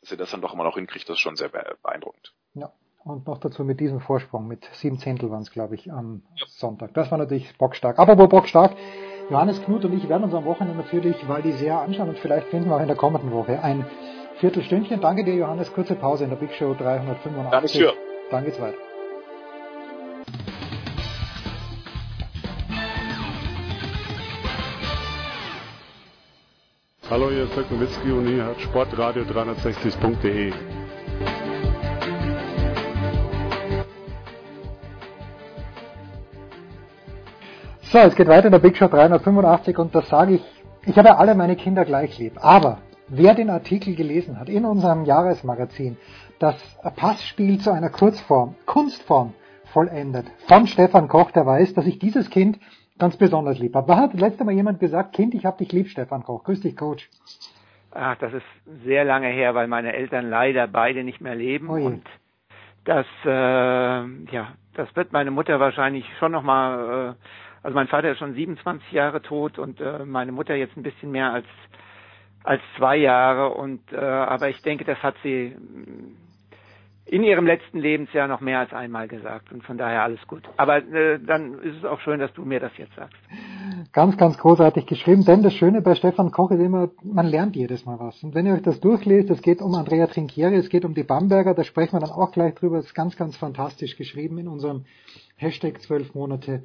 dass 0.00 0.12
ihr 0.12 0.16
das 0.16 0.30
dann 0.30 0.42
doch 0.42 0.52
immer 0.52 0.64
noch 0.64 0.76
hinkriegt, 0.76 1.08
das 1.08 1.16
ist 1.16 1.20
schon 1.20 1.34
sehr 1.34 1.48
beeindruckend. 1.48 2.34
Ja, 2.54 2.72
und 3.04 3.26
noch 3.26 3.36
dazu 3.36 3.64
mit 3.64 3.80
diesem 3.80 4.00
Vorsprung, 4.00 4.48
mit 4.48 4.64
sieben 4.72 4.98
Zehntel 4.98 5.30
waren 5.30 5.42
es, 5.42 5.50
glaube 5.50 5.74
ich, 5.74 5.92
am 5.92 6.22
ja. 6.36 6.46
Sonntag. 6.48 6.94
Das 6.94 7.10
war 7.10 7.18
natürlich 7.18 7.54
bockstark. 7.58 7.98
Apropos 7.98 8.30
bockstark, 8.30 8.72
Johannes 9.28 9.62
Knut 9.62 9.84
und 9.84 9.92
ich 9.92 10.08
werden 10.08 10.24
uns 10.24 10.32
am 10.32 10.46
Wochenende 10.46 10.74
natürlich 10.74 11.16
weil 11.28 11.42
die 11.42 11.52
sehr 11.52 11.80
anschauen 11.80 12.08
und 12.08 12.18
vielleicht 12.18 12.46
finden 12.48 12.70
wir 12.70 12.76
auch 12.76 12.80
in 12.80 12.86
der 12.86 12.96
kommenden 12.96 13.30
Woche 13.30 13.62
ein 13.62 13.84
Viertelstündchen. 14.36 15.02
Danke 15.02 15.22
dir, 15.22 15.34
Johannes. 15.34 15.70
Kurze 15.74 15.96
Pause 15.96 16.24
in 16.24 16.30
der 16.30 16.36
Big 16.36 16.52
Show 16.52 16.72
385. 16.72 17.82
Danke 17.82 17.98
Dann 18.30 18.44
geht's 18.46 18.60
weiter. 18.60 18.78
Hallo, 27.10 27.28
hier 27.28 27.44
ist 27.44 27.54
Dirk 27.54 27.70
Nowitzki 27.70 28.10
und 28.10 28.26
hier 28.26 28.46
hat 28.46 28.56
sportradio360.de. 28.56 30.83
So, 37.94 38.00
es 38.00 38.16
geht 38.16 38.26
weiter 38.26 38.46
in 38.46 38.50
der 38.50 38.58
Big 38.58 38.76
Show 38.76 38.88
385 38.88 39.78
und 39.78 39.94
das 39.94 40.08
sage 40.08 40.34
ich, 40.34 40.44
ich 40.84 40.98
habe 40.98 41.10
ja 41.10 41.14
alle 41.14 41.36
meine 41.36 41.54
Kinder 41.54 41.84
gleich 41.84 42.18
lieb. 42.18 42.32
Aber 42.40 42.78
wer 43.06 43.36
den 43.36 43.50
Artikel 43.50 43.94
gelesen 43.94 44.40
hat 44.40 44.48
in 44.48 44.64
unserem 44.64 45.04
Jahresmagazin, 45.04 45.96
das 46.40 46.56
Passspiel 46.96 47.60
zu 47.60 47.70
einer 47.70 47.90
Kurzform, 47.90 48.56
Kunstform 48.66 49.32
vollendet, 49.66 50.26
von 50.48 50.66
Stefan 50.66 51.06
Koch, 51.06 51.30
der 51.30 51.46
weiß, 51.46 51.74
dass 51.74 51.86
ich 51.86 52.00
dieses 52.00 52.30
Kind 52.30 52.58
ganz 52.98 53.16
besonders 53.16 53.60
lieb 53.60 53.76
habe. 53.76 53.86
Da 53.86 53.96
hat 53.96 54.14
letztes 54.14 54.44
Mal 54.44 54.56
jemand 54.56 54.80
gesagt, 54.80 55.14
Kind, 55.14 55.32
ich 55.32 55.46
hab 55.46 55.58
dich 55.58 55.70
lieb, 55.70 55.86
Stefan 55.86 56.24
Koch. 56.24 56.42
Grüß 56.42 56.62
dich, 56.62 56.76
Coach. 56.76 57.08
Ach, 57.92 58.16
das 58.16 58.32
ist 58.32 58.82
sehr 58.84 59.04
lange 59.04 59.28
her, 59.28 59.54
weil 59.54 59.68
meine 59.68 59.92
Eltern 59.92 60.28
leider 60.28 60.66
beide 60.66 61.04
nicht 61.04 61.20
mehr 61.20 61.36
leben 61.36 61.70
oh 61.70 61.74
und 61.74 62.02
das, 62.86 63.06
äh, 63.24 63.28
ja, 63.28 64.48
das 64.74 64.94
wird 64.96 65.12
meine 65.12 65.30
Mutter 65.30 65.60
wahrscheinlich 65.60 66.04
schon 66.18 66.32
nochmal, 66.32 67.14
äh, 67.14 67.14
also 67.64 67.74
mein 67.74 67.88
Vater 67.88 68.12
ist 68.12 68.18
schon 68.18 68.34
27 68.34 68.92
Jahre 68.92 69.22
tot 69.22 69.58
und 69.58 69.80
äh, 69.80 70.04
meine 70.04 70.32
Mutter 70.32 70.54
jetzt 70.54 70.76
ein 70.76 70.82
bisschen 70.82 71.10
mehr 71.10 71.32
als 71.32 71.46
als 72.44 72.60
zwei 72.76 72.98
Jahre 72.98 73.54
und 73.54 73.80
äh, 73.90 73.96
aber 73.96 74.50
ich 74.50 74.60
denke, 74.60 74.84
das 74.84 75.02
hat 75.02 75.14
sie 75.22 75.56
in 77.06 77.22
ihrem 77.22 77.46
letzten 77.46 77.78
Lebensjahr 77.78 78.28
noch 78.28 78.42
mehr 78.42 78.58
als 78.58 78.72
einmal 78.74 79.08
gesagt 79.08 79.50
und 79.50 79.64
von 79.64 79.78
daher 79.78 80.02
alles 80.02 80.20
gut. 80.26 80.42
Aber 80.58 80.76
äh, 80.76 81.18
dann 81.18 81.54
ist 81.62 81.78
es 81.78 81.84
auch 81.86 82.00
schön, 82.00 82.20
dass 82.20 82.32
du 82.34 82.44
mir 82.44 82.60
das 82.60 82.72
jetzt 82.76 82.94
sagst. 82.96 83.16
Ganz, 83.92 84.16
ganz 84.18 84.36
großartig 84.36 84.84
geschrieben, 84.84 85.24
denn 85.24 85.42
das 85.42 85.54
Schöne 85.54 85.80
bei 85.80 85.94
Stefan 85.94 86.30
Koch 86.32 86.50
ist 86.50 86.60
immer, 86.60 86.90
man 87.02 87.26
lernt 87.26 87.56
jedes 87.56 87.86
Mal 87.86 87.98
was. 87.98 88.22
Und 88.22 88.34
wenn 88.34 88.44
ihr 88.44 88.54
euch 88.54 88.62
das 88.62 88.80
durchlest, 88.80 89.30
es 89.30 89.40
geht 89.40 89.62
um 89.62 89.74
Andrea 89.74 90.06
Trinchieri, 90.06 90.56
es 90.56 90.68
geht 90.68 90.84
um 90.84 90.94
die 90.94 91.02
Bamberger, 91.02 91.54
da 91.54 91.64
sprechen 91.64 91.94
wir 91.94 92.00
dann 92.00 92.10
auch 92.10 92.32
gleich 92.32 92.54
drüber, 92.54 92.76
das 92.76 92.86
ist 92.86 92.94
ganz, 92.94 93.16
ganz 93.16 93.36
fantastisch 93.36 93.96
geschrieben 93.96 94.36
in 94.38 94.48
unserem 94.48 94.84
Hashtag 95.36 95.80
12 95.80 96.14
Monate 96.14 96.64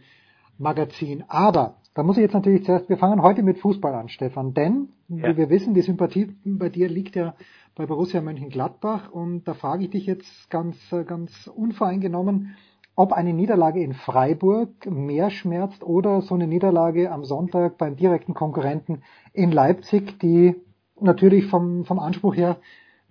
Magazin. 0.59 1.23
Aber 1.27 1.77
da 1.95 2.03
muss 2.03 2.17
ich 2.17 2.21
jetzt 2.21 2.33
natürlich 2.33 2.65
zuerst, 2.65 2.89
wir 2.89 2.97
fangen 2.97 3.21
heute 3.21 3.41
mit 3.41 3.57
Fußball 3.59 3.93
an, 3.95 4.09
Stefan, 4.09 4.53
denn, 4.53 4.89
ja. 5.07 5.29
wie 5.29 5.37
wir 5.37 5.49
wissen, 5.49 5.73
die 5.73 5.81
Sympathie 5.81 6.35
bei 6.45 6.69
dir 6.69 6.87
liegt 6.87 7.15
ja 7.15 7.33
bei 7.75 7.85
Borussia 7.85 8.21
Mönchengladbach 8.21 9.09
und 9.11 9.47
da 9.47 9.53
frage 9.53 9.85
ich 9.85 9.89
dich 9.89 10.05
jetzt 10.05 10.49
ganz, 10.49 10.77
ganz 11.07 11.47
unvoreingenommen, 11.47 12.55
ob 12.95 13.13
eine 13.13 13.33
Niederlage 13.33 13.81
in 13.81 13.93
Freiburg 13.93 14.85
mehr 14.85 15.29
schmerzt 15.29 15.83
oder 15.83 16.21
so 16.21 16.35
eine 16.35 16.47
Niederlage 16.47 17.11
am 17.11 17.23
Sonntag 17.23 17.77
beim 17.77 17.95
direkten 17.95 18.33
Konkurrenten 18.33 19.03
in 19.31 19.51
Leipzig, 19.51 20.19
die 20.19 20.55
natürlich 20.99 21.45
vom, 21.45 21.85
vom 21.85 21.99
Anspruch 21.99 22.35
her 22.35 22.57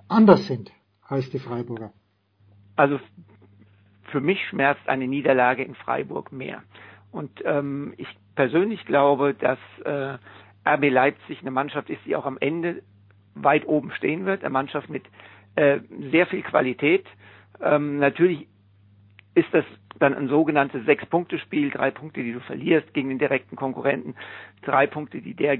anders 0.06 0.46
sind 0.46 0.70
als 1.02 1.30
die 1.30 1.38
Freiburger. 1.38 1.92
Also 2.76 2.98
für 4.10 4.20
mich 4.20 4.38
schmerzt 4.48 4.88
eine 4.88 5.08
Niederlage 5.08 5.62
in 5.62 5.74
Freiburg 5.74 6.32
mehr. 6.32 6.62
Und 7.10 7.30
ähm, 7.44 7.94
ich 7.96 8.08
persönlich 8.34 8.84
glaube, 8.84 9.34
dass 9.34 9.58
äh, 9.84 10.18
RB 10.68 10.90
Leipzig 10.90 11.40
eine 11.40 11.50
Mannschaft 11.50 11.90
ist, 11.90 12.00
die 12.04 12.16
auch 12.16 12.26
am 12.26 12.38
Ende 12.38 12.82
weit 13.34 13.66
oben 13.66 13.90
stehen 13.92 14.26
wird, 14.26 14.42
eine 14.42 14.50
Mannschaft 14.50 14.88
mit 14.90 15.04
äh, 15.56 15.80
sehr 16.10 16.26
viel 16.26 16.42
Qualität. 16.42 17.06
Ähm, 17.60 17.98
natürlich 17.98 18.46
ist 19.34 19.48
das 19.52 19.64
dann 19.98 20.14
ein 20.14 20.28
sogenanntes 20.28 20.84
Sechs-Punkte-Spiel, 20.84 21.70
drei 21.70 21.90
Punkte, 21.90 22.22
die 22.22 22.32
du 22.32 22.40
verlierst 22.40 22.92
gegen 22.94 23.08
den 23.08 23.18
direkten 23.18 23.56
Konkurrenten, 23.56 24.14
drei 24.62 24.86
Punkte, 24.86 25.20
die 25.20 25.34
der 25.34 25.56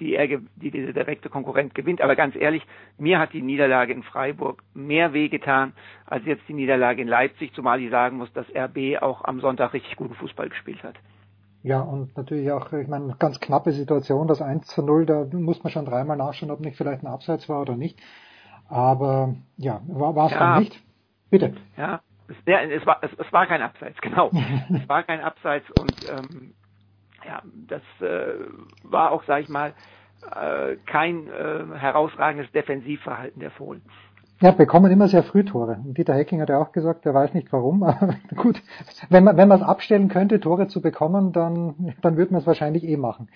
die, 0.00 0.14
er, 0.14 0.26
die 0.56 0.70
der 0.70 0.92
direkte 0.92 1.28
Konkurrent 1.28 1.74
gewinnt. 1.74 2.00
Aber 2.00 2.16
ganz 2.16 2.36
ehrlich, 2.36 2.64
mir 2.98 3.18
hat 3.18 3.32
die 3.32 3.42
Niederlage 3.42 3.92
in 3.92 4.02
Freiburg 4.02 4.62
mehr 4.74 5.12
wehgetan 5.12 5.72
als 6.06 6.24
jetzt 6.24 6.42
die 6.48 6.54
Niederlage 6.54 7.02
in 7.02 7.08
Leipzig, 7.08 7.52
zumal 7.54 7.80
ich 7.80 7.90
sagen 7.90 8.16
muss, 8.18 8.32
dass 8.32 8.46
RB 8.54 9.02
auch 9.02 9.24
am 9.24 9.40
Sonntag 9.40 9.72
richtig 9.72 9.96
guten 9.96 10.14
Fußball 10.14 10.48
gespielt 10.48 10.82
hat. 10.82 10.94
Ja, 11.62 11.80
und 11.80 12.16
natürlich 12.16 12.50
auch, 12.52 12.72
ich 12.72 12.88
meine, 12.88 13.16
ganz 13.18 13.40
knappe 13.40 13.72
Situation, 13.72 14.28
das 14.28 14.40
1 14.40 14.66
zu 14.68 14.82
0, 14.82 15.06
da 15.06 15.26
muss 15.32 15.62
man 15.62 15.72
schon 15.72 15.84
dreimal 15.84 16.16
nachschauen, 16.16 16.52
ob 16.52 16.60
nicht 16.60 16.76
vielleicht 16.76 17.02
ein 17.02 17.08
Abseits 17.08 17.48
war 17.48 17.60
oder 17.60 17.76
nicht. 17.76 17.98
Aber 18.68 19.34
ja, 19.56 19.80
war, 19.88 20.14
war 20.14 20.26
es 20.26 20.32
ja, 20.32 20.38
dann 20.38 20.62
nicht? 20.62 20.82
Bitte. 21.30 21.54
Ja, 21.76 22.00
es, 22.28 22.36
ja, 22.46 22.60
es, 22.60 22.86
war, 22.86 22.98
es, 23.02 23.10
es 23.18 23.32
war 23.32 23.46
kein 23.46 23.62
Abseits, 23.62 24.00
genau. 24.00 24.30
es 24.72 24.88
war 24.88 25.02
kein 25.02 25.20
Abseits 25.20 25.66
und 25.80 25.94
ähm, 26.08 26.54
ja, 27.28 27.42
das 27.68 27.82
äh, 28.00 28.34
war 28.82 29.12
auch, 29.12 29.22
sag 29.24 29.42
ich 29.42 29.48
mal, 29.48 29.74
äh, 30.34 30.76
kein 30.86 31.28
äh, 31.28 31.78
herausragendes 31.78 32.50
Defensivverhalten 32.52 33.40
der 33.40 33.50
Fohlen. 33.50 33.82
Ja, 34.40 34.52
bekommen 34.52 34.90
immer 34.90 35.08
sehr 35.08 35.24
früh 35.24 35.44
Tore. 35.44 35.78
Dieter 35.84 36.14
Hecking 36.14 36.40
hat 36.40 36.48
ja 36.48 36.58
auch 36.58 36.72
gesagt, 36.72 37.04
er 37.04 37.12
weiß 37.12 37.34
nicht 37.34 37.52
warum, 37.52 37.82
aber 37.84 38.14
gut, 38.34 38.62
wenn 39.10 39.24
man 39.24 39.36
wenn 39.36 39.50
es 39.50 39.62
abstellen 39.62 40.08
könnte, 40.08 40.40
Tore 40.40 40.68
zu 40.68 40.80
bekommen, 40.80 41.32
dann 41.32 41.94
dann 42.00 42.16
würde 42.16 42.32
man 42.32 42.40
es 42.40 42.46
wahrscheinlich 42.46 42.84
eh 42.84 42.96
machen. 42.96 43.28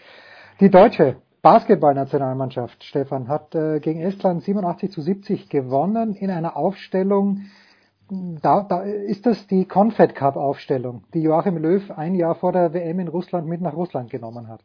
Die 0.60 0.70
deutsche 0.70 1.16
Basketballnationalmannschaft, 1.42 2.84
Stefan, 2.84 3.28
hat 3.28 3.54
äh, 3.54 3.80
gegen 3.80 4.00
Estland 4.00 4.42
87 4.42 4.92
zu 4.92 5.02
70 5.02 5.48
gewonnen 5.48 6.14
in 6.14 6.30
einer 6.30 6.56
Aufstellung, 6.56 7.42
da, 8.42 8.66
da 8.68 8.82
ist 8.82 9.24
das 9.24 9.46
die 9.46 9.64
Confed 9.64 10.14
Cup 10.14 10.36
Aufstellung, 10.36 11.04
die 11.14 11.22
Joachim 11.22 11.56
Löw 11.56 11.90
ein 11.92 12.14
Jahr 12.14 12.34
vor 12.34 12.52
der 12.52 12.74
WM 12.74 13.00
in 13.00 13.08
Russland 13.08 13.48
mit 13.48 13.62
nach 13.62 13.72
Russland 13.72 14.10
genommen 14.10 14.48
hat. 14.48 14.60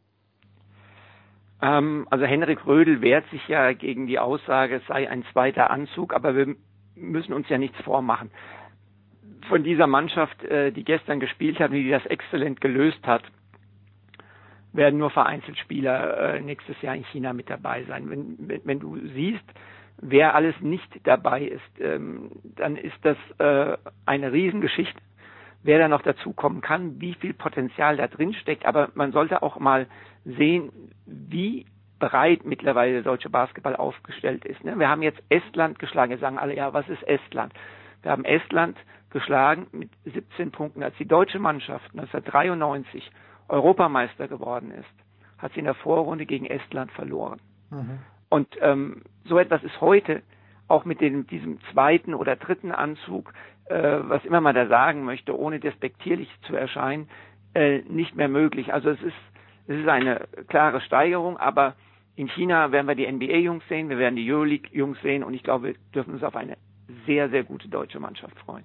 Ähm, 1.61 2.07
also 2.09 2.25
Henrik 2.25 2.65
Rödel 2.67 3.01
wehrt 3.01 3.25
sich 3.29 3.47
ja 3.47 3.71
gegen 3.71 4.05
die 4.05 4.19
Aussage, 4.19 4.75
es 4.75 4.87
sei 4.87 5.09
ein 5.09 5.23
zweiter 5.31 5.69
Anzug, 5.69 6.13
aber 6.13 6.35
wir 6.35 6.55
müssen 6.95 7.33
uns 7.33 7.47
ja 7.47 7.57
nichts 7.57 7.79
vormachen. 7.81 8.31
Von 9.47 9.63
dieser 9.63 9.87
Mannschaft, 9.87 10.43
äh, 10.43 10.71
die 10.71 10.83
gestern 10.83 11.21
gespielt 11.21 11.59
hat 11.59 11.71
die 11.71 11.89
das 11.89 12.05
exzellent 12.05 12.59
gelöst 12.59 13.05
hat, 13.07 13.23
werden 14.73 14.99
nur 14.99 15.09
vereinzelt 15.09 15.57
Spieler 15.57 16.35
äh, 16.35 16.41
nächstes 16.41 16.81
Jahr 16.81 16.95
in 16.95 17.05
China 17.05 17.31
mit 17.31 17.49
dabei 17.49 17.85
sein. 17.85 18.09
Wenn, 18.09 18.35
wenn, 18.39 18.61
wenn 18.65 18.79
du 18.79 18.97
siehst, 19.13 19.45
wer 20.01 20.35
alles 20.35 20.59
nicht 20.61 20.87
dabei 21.03 21.43
ist, 21.43 21.81
ähm, 21.81 22.31
dann 22.43 22.75
ist 22.75 22.97
das 23.01 23.17
äh, 23.39 23.77
eine 24.05 24.31
Riesengeschichte, 24.31 24.99
wer 25.63 25.79
da 25.79 25.87
noch 25.87 26.01
dazukommen 26.01 26.61
kann, 26.61 27.01
wie 27.01 27.15
viel 27.15 27.33
Potenzial 27.33 27.97
da 27.97 28.07
drin 28.07 28.33
steckt. 28.33 28.65
Aber 28.65 28.89
man 28.93 29.11
sollte 29.11 29.41
auch 29.41 29.59
mal 29.59 29.87
sehen, 30.25 30.71
wie 31.05 31.65
breit 31.99 32.45
mittlerweile 32.45 32.93
der 32.93 33.01
deutsche 33.01 33.29
Basketball 33.29 33.75
aufgestellt 33.75 34.45
ist. 34.45 34.63
Ne? 34.63 34.77
Wir 34.77 34.87
haben 34.87 35.01
jetzt 35.01 35.21
Estland 35.29 35.79
geschlagen. 35.79 36.11
Jetzt 36.11 36.21
sagen 36.21 36.37
alle, 36.37 36.55
ja, 36.55 36.73
was 36.73 36.87
ist 36.89 37.03
Estland? 37.03 37.53
Wir 38.03 38.11
haben 38.11 38.25
Estland 38.25 38.77
geschlagen 39.09 39.67
mit 39.71 39.89
17 40.05 40.51
Punkten. 40.51 40.83
Als 40.83 40.95
die 40.97 41.07
deutsche 41.07 41.39
Mannschaft 41.39 41.85
1993 41.91 43.09
Europameister 43.47 44.27
geworden 44.27 44.71
ist, 44.71 44.85
hat 45.37 45.53
sie 45.53 45.59
in 45.59 45.65
der 45.65 45.75
Vorrunde 45.75 46.25
gegen 46.25 46.45
Estland 46.45 46.91
verloren. 46.91 47.39
Mhm. 47.69 47.99
Und 48.29 48.47
ähm, 48.61 49.03
so 49.25 49.37
etwas 49.37 49.63
ist 49.63 49.79
heute 49.81 50.21
auch 50.67 50.85
mit 50.85 51.01
dem, 51.01 51.27
diesem 51.27 51.59
zweiten 51.71 52.13
oder 52.13 52.35
dritten 52.35 52.71
Anzug, 52.71 53.33
äh, 53.65 53.99
was 54.01 54.23
immer 54.25 54.41
man 54.41 54.55
da 54.55 54.67
sagen 54.67 55.03
möchte, 55.03 55.37
ohne 55.37 55.59
despektierlich 55.59 56.29
zu 56.45 56.55
erscheinen, 56.55 57.09
äh, 57.53 57.79
nicht 57.83 58.15
mehr 58.15 58.27
möglich. 58.27 58.73
Also 58.73 58.89
es 58.89 59.01
ist, 59.01 59.15
es 59.67 59.79
ist 59.79 59.87
eine 59.87 60.27
klare 60.47 60.81
Steigerung, 60.81 61.37
aber 61.37 61.75
in 62.15 62.27
China 62.29 62.71
werden 62.71 62.87
wir 62.87 62.95
die 62.95 63.09
NBA-Jungs 63.09 63.63
sehen, 63.69 63.89
wir 63.89 63.97
werden 63.97 64.15
die 64.15 64.31
Euroleague-Jungs 64.31 64.99
sehen 65.01 65.23
und 65.23 65.33
ich 65.33 65.43
glaube, 65.43 65.67
wir 65.67 65.75
dürfen 65.93 66.13
uns 66.13 66.23
auf 66.23 66.35
eine 66.35 66.57
sehr, 67.05 67.29
sehr 67.29 67.43
gute 67.43 67.69
deutsche 67.69 67.99
Mannschaft 67.99 68.37
freuen. 68.39 68.63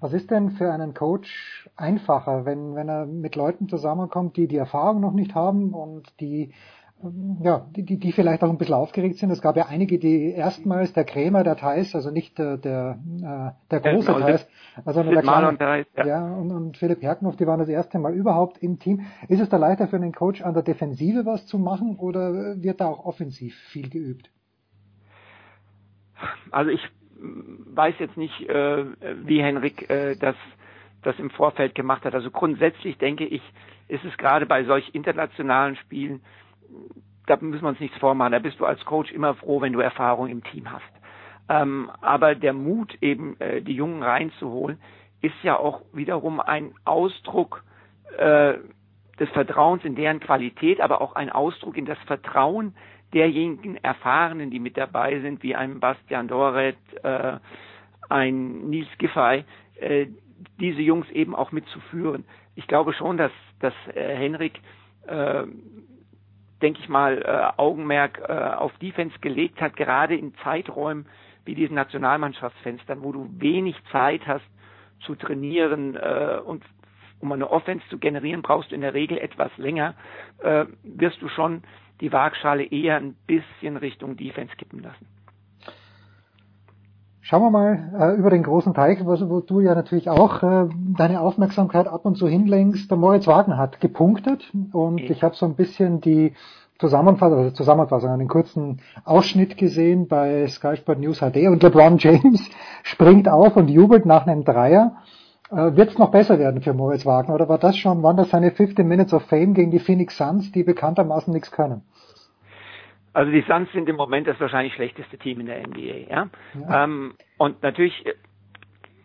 Was 0.00 0.12
ist 0.12 0.30
denn 0.32 0.50
für 0.50 0.72
einen 0.72 0.94
Coach 0.94 1.68
einfacher, 1.76 2.44
wenn, 2.44 2.74
wenn 2.74 2.88
er 2.88 3.06
mit 3.06 3.36
Leuten 3.36 3.68
zusammenkommt, 3.68 4.36
die 4.36 4.48
die 4.48 4.56
Erfahrung 4.56 5.00
noch 5.00 5.12
nicht 5.12 5.34
haben 5.34 5.72
und 5.72 6.20
die 6.20 6.52
ja, 7.40 7.66
die, 7.74 7.98
die 7.98 8.12
vielleicht 8.12 8.42
auch 8.42 8.50
ein 8.50 8.58
bisschen 8.58 8.74
aufgeregt 8.74 9.16
sind. 9.16 9.30
Es 9.30 9.42
gab 9.42 9.56
ja 9.56 9.66
einige, 9.66 9.98
die 9.98 10.32
erstmals 10.32 10.92
der 10.92 11.04
Krämer, 11.04 11.42
der 11.42 11.56
Theis, 11.56 11.94
also 11.94 12.10
nicht 12.10 12.38
der, 12.38 12.56
der, 12.58 12.98
äh, 13.22 13.70
der 13.70 13.80
große 13.80 14.12
ja, 14.12 14.20
Theis, 14.20 14.48
also 14.84 15.02
der 15.02 15.22
kleine, 15.22 15.58
Theis, 15.58 15.86
ja. 15.96 16.06
ja, 16.06 16.34
und, 16.34 16.52
und 16.52 16.76
Philipp 16.76 17.02
Herkenhoff, 17.02 17.36
die 17.36 17.46
waren 17.46 17.58
das 17.58 17.68
erste 17.68 17.98
Mal 17.98 18.14
überhaupt 18.14 18.58
im 18.58 18.78
Team. 18.78 19.00
Ist 19.28 19.40
es 19.40 19.48
da 19.48 19.56
leichter 19.56 19.88
für 19.88 19.96
einen 19.96 20.12
Coach 20.12 20.42
an 20.42 20.54
der 20.54 20.62
Defensive 20.62 21.26
was 21.26 21.46
zu 21.46 21.58
machen 21.58 21.96
oder 21.96 22.62
wird 22.62 22.80
da 22.80 22.86
auch 22.86 23.04
offensiv 23.04 23.56
viel 23.70 23.90
geübt? 23.90 24.30
Also 26.50 26.70
ich 26.70 26.80
weiß 27.18 27.94
jetzt 27.98 28.16
nicht, 28.16 28.48
äh, 28.48 28.84
wie 29.24 29.42
Henrik 29.42 29.90
äh, 29.90 30.16
das, 30.16 30.36
das 31.02 31.18
im 31.18 31.30
Vorfeld 31.30 31.74
gemacht 31.74 32.04
hat. 32.04 32.14
Also 32.14 32.30
grundsätzlich 32.30 32.98
denke 32.98 33.24
ich, 33.24 33.42
ist 33.88 34.04
es 34.04 34.16
gerade 34.16 34.46
bei 34.46 34.64
solch 34.64 34.94
internationalen 34.94 35.76
Spielen 35.76 36.20
da 37.26 37.36
müssen 37.40 37.62
wir 37.62 37.68
uns 37.68 37.80
nichts 37.80 37.96
vormachen. 37.98 38.32
Da 38.32 38.38
bist 38.38 38.58
du 38.60 38.66
als 38.66 38.84
Coach 38.84 39.12
immer 39.12 39.34
froh, 39.34 39.60
wenn 39.60 39.72
du 39.72 39.80
Erfahrung 39.80 40.28
im 40.28 40.42
Team 40.44 40.70
hast. 40.70 40.82
Ähm, 41.48 41.90
aber 42.00 42.34
der 42.34 42.52
Mut, 42.52 42.96
eben 43.00 43.38
äh, 43.40 43.62
die 43.62 43.74
Jungen 43.74 44.02
reinzuholen, 44.02 44.78
ist 45.20 45.34
ja 45.42 45.56
auch 45.56 45.82
wiederum 45.92 46.40
ein 46.40 46.74
Ausdruck 46.84 47.62
äh, 48.18 48.54
des 49.18 49.28
Vertrauens 49.30 49.84
in 49.84 49.94
deren 49.94 50.20
Qualität, 50.20 50.80
aber 50.80 51.00
auch 51.00 51.14
ein 51.14 51.30
Ausdruck 51.30 51.76
in 51.76 51.84
das 51.84 51.98
Vertrauen 52.06 52.74
derjenigen 53.12 53.76
Erfahrenen, 53.76 54.50
die 54.50 54.58
mit 54.58 54.76
dabei 54.76 55.20
sind, 55.20 55.42
wie 55.42 55.54
ein 55.54 55.80
Bastian 55.80 56.28
Doret, 56.28 56.76
äh, 57.02 57.38
ein 58.08 58.68
Nils 58.70 58.88
Giffey, 58.98 59.44
äh, 59.80 60.06
diese 60.60 60.80
Jungs 60.80 61.08
eben 61.10 61.34
auch 61.34 61.52
mitzuführen. 61.52 62.24
Ich 62.56 62.66
glaube 62.66 62.92
schon, 62.94 63.16
dass, 63.16 63.32
dass 63.60 63.74
äh, 63.94 64.16
Henrik 64.16 64.58
äh, 65.06 65.44
denke 66.62 66.80
ich 66.80 66.88
mal, 66.88 67.22
äh, 67.22 67.60
Augenmerk 67.60 68.22
äh, 68.26 68.32
auf 68.32 68.72
Defense 68.78 69.18
gelegt 69.20 69.60
hat, 69.60 69.76
gerade 69.76 70.16
in 70.16 70.34
Zeiträumen 70.42 71.06
wie 71.44 71.54
diesen 71.54 71.74
Nationalmannschaftsfenstern, 71.74 73.02
wo 73.02 73.12
du 73.12 73.28
wenig 73.38 73.76
Zeit 73.90 74.26
hast 74.26 74.44
zu 75.00 75.14
trainieren 75.16 75.96
äh, 75.96 76.38
und 76.44 76.64
um 77.20 77.30
eine 77.32 77.50
Offense 77.50 77.86
zu 77.88 77.98
generieren, 77.98 78.42
brauchst 78.42 78.70
du 78.70 78.74
in 78.74 78.80
der 78.80 78.94
Regel 78.94 79.18
etwas 79.18 79.50
länger, 79.56 79.94
äh, 80.38 80.66
wirst 80.82 81.22
du 81.22 81.28
schon 81.28 81.62
die 82.00 82.12
Waagschale 82.12 82.64
eher 82.64 82.96
ein 82.96 83.14
bisschen 83.26 83.76
Richtung 83.76 84.16
Defense 84.16 84.54
kippen 84.56 84.82
lassen. 84.82 85.06
Schauen 87.24 87.42
wir 87.42 87.50
mal 87.50 87.92
äh, 87.96 88.18
über 88.18 88.30
den 88.30 88.42
großen 88.42 88.74
Teich, 88.74 88.98
wo, 89.06 89.12
wo 89.30 89.38
du 89.38 89.60
ja 89.60 89.76
natürlich 89.76 90.10
auch 90.10 90.42
äh, 90.42 90.68
deine 90.98 91.20
Aufmerksamkeit 91.20 91.86
ab 91.86 92.04
und 92.04 92.16
zu 92.16 92.26
hinlenkst. 92.26 92.90
Der 92.90 92.98
Moritz 92.98 93.28
Wagner 93.28 93.58
hat 93.58 93.80
gepunktet 93.80 94.50
und 94.72 94.98
ich 94.98 95.22
habe 95.22 95.36
so 95.36 95.46
ein 95.46 95.54
bisschen 95.54 96.00
die 96.00 96.34
Zusammenfassung, 96.80 97.38
also 97.38 97.50
Zusammenfassung, 97.52 98.10
einen 98.10 98.26
kurzen 98.26 98.80
Ausschnitt 99.04 99.56
gesehen 99.56 100.08
bei 100.08 100.48
Sky 100.48 100.76
Sport 100.76 100.98
News 100.98 101.20
HD 101.20 101.46
und 101.46 101.62
LeBron 101.62 101.96
James 101.98 102.42
springt 102.82 103.28
auf 103.28 103.56
und 103.56 103.68
jubelt 103.68 104.04
nach 104.04 104.26
einem 104.26 104.42
Dreier. 104.42 104.96
Äh, 105.52 105.76
Wird 105.76 105.90
es 105.90 105.98
noch 105.98 106.10
besser 106.10 106.40
werden 106.40 106.60
für 106.60 106.74
Moritz 106.74 107.06
Wagner 107.06 107.36
oder 107.36 107.48
war 107.48 107.58
das 107.58 107.76
schon, 107.76 108.02
waren 108.02 108.16
das 108.16 108.30
seine 108.30 108.50
15 108.50 108.84
Minutes 108.84 109.14
of 109.14 109.22
Fame 109.26 109.54
gegen 109.54 109.70
die 109.70 109.78
Phoenix 109.78 110.16
Suns, 110.16 110.50
die 110.50 110.64
bekanntermaßen 110.64 111.32
nichts 111.32 111.52
können? 111.52 111.82
Also 113.12 113.30
die 113.30 113.42
Suns 113.42 113.70
sind 113.72 113.88
im 113.88 113.96
Moment 113.96 114.26
das 114.26 114.40
wahrscheinlich 114.40 114.74
schlechteste 114.74 115.18
Team 115.18 115.40
in 115.40 115.46
der 115.46 115.66
NBA, 115.66 116.10
ja. 116.10 116.28
ja. 116.54 116.84
Ähm, 116.84 117.14
und 117.36 117.62
natürlich, 117.62 118.04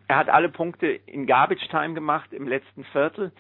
er 0.08 0.16
hat 0.16 0.30
alle 0.30 0.50
Punkte 0.50 0.88
in 0.88 1.26
Garbage 1.26 1.68
Time 1.70 1.94
gemacht 1.94 2.32
im 2.32 2.48
letzten 2.48 2.84
Viertel. 2.86 3.32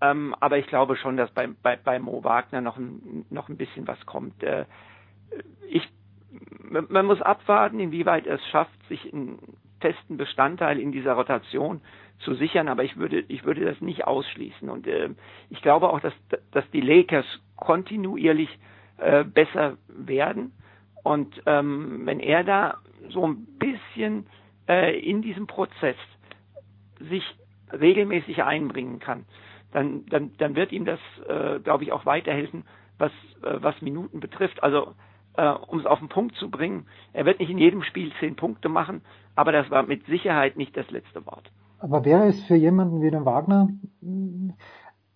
Ähm, 0.00 0.34
aber 0.40 0.58
ich 0.58 0.66
glaube 0.66 0.96
schon, 0.96 1.16
dass 1.16 1.30
bei, 1.30 1.48
bei, 1.62 1.76
bei 1.76 1.98
Mo 1.98 2.24
Wagner 2.24 2.60
noch 2.60 2.76
ein, 2.76 3.24
noch 3.30 3.48
ein 3.48 3.56
bisschen 3.56 3.86
was 3.86 4.04
kommt. 4.06 4.42
Äh, 4.42 4.64
ich, 5.68 5.88
man 6.60 7.06
muss 7.06 7.20
abwarten, 7.20 7.80
inwieweit 7.80 8.26
er 8.26 8.36
es 8.36 8.46
schafft, 8.48 8.88
sich 8.88 9.12
einen 9.12 9.38
festen 9.80 10.16
Bestandteil 10.16 10.78
in 10.78 10.92
dieser 10.92 11.14
Rotation 11.14 11.80
zu 12.20 12.34
sichern, 12.34 12.68
aber 12.68 12.84
ich 12.84 12.96
würde, 12.96 13.24
ich 13.28 13.44
würde 13.44 13.64
das 13.64 13.80
nicht 13.80 14.06
ausschließen. 14.06 14.68
Und 14.68 14.86
äh, 14.86 15.10
ich 15.50 15.60
glaube 15.62 15.90
auch, 15.90 16.00
dass, 16.00 16.14
dass 16.52 16.68
die 16.70 16.80
Lakers 16.80 17.26
kontinuierlich 17.56 18.48
äh, 18.98 19.24
besser 19.24 19.76
werden. 19.88 20.52
Und 21.02 21.42
ähm, 21.46 22.02
wenn 22.04 22.20
er 22.20 22.44
da 22.44 22.78
so 23.10 23.26
ein 23.26 23.46
bisschen 23.58 24.26
äh, 24.68 24.98
in 24.98 25.22
diesem 25.22 25.46
Prozess 25.46 25.96
sich 26.98 27.24
regelmäßig 27.72 28.42
einbringen 28.42 29.00
kann, 29.00 29.24
dann, 29.72 30.06
dann, 30.06 30.32
dann 30.38 30.54
wird 30.54 30.72
ihm 30.72 30.84
das, 30.84 31.00
äh, 31.28 31.58
glaube 31.60 31.84
ich, 31.84 31.92
auch 31.92 32.06
weiterhelfen, 32.06 32.64
was, 32.98 33.12
äh, 33.42 33.56
was 33.60 33.80
Minuten 33.82 34.20
betrifft. 34.20 34.62
Also 34.62 34.94
äh, 35.36 35.48
um 35.48 35.80
es 35.80 35.86
auf 35.86 35.98
den 35.98 36.08
Punkt 36.08 36.36
zu 36.36 36.50
bringen, 36.50 36.86
er 37.12 37.24
wird 37.24 37.40
nicht 37.40 37.50
in 37.50 37.58
jedem 37.58 37.82
Spiel 37.82 38.12
zehn 38.20 38.36
Punkte 38.36 38.68
machen, 38.68 39.02
aber 39.34 39.52
das 39.52 39.70
war 39.70 39.82
mit 39.82 40.06
Sicherheit 40.06 40.56
nicht 40.56 40.76
das 40.76 40.90
letzte 40.90 41.24
Wort. 41.26 41.50
Aber 41.78 42.04
wäre 42.04 42.28
es 42.28 42.40
für 42.44 42.54
jemanden 42.54 43.02
wie 43.02 43.10
den 43.10 43.24
Wagner 43.24 43.68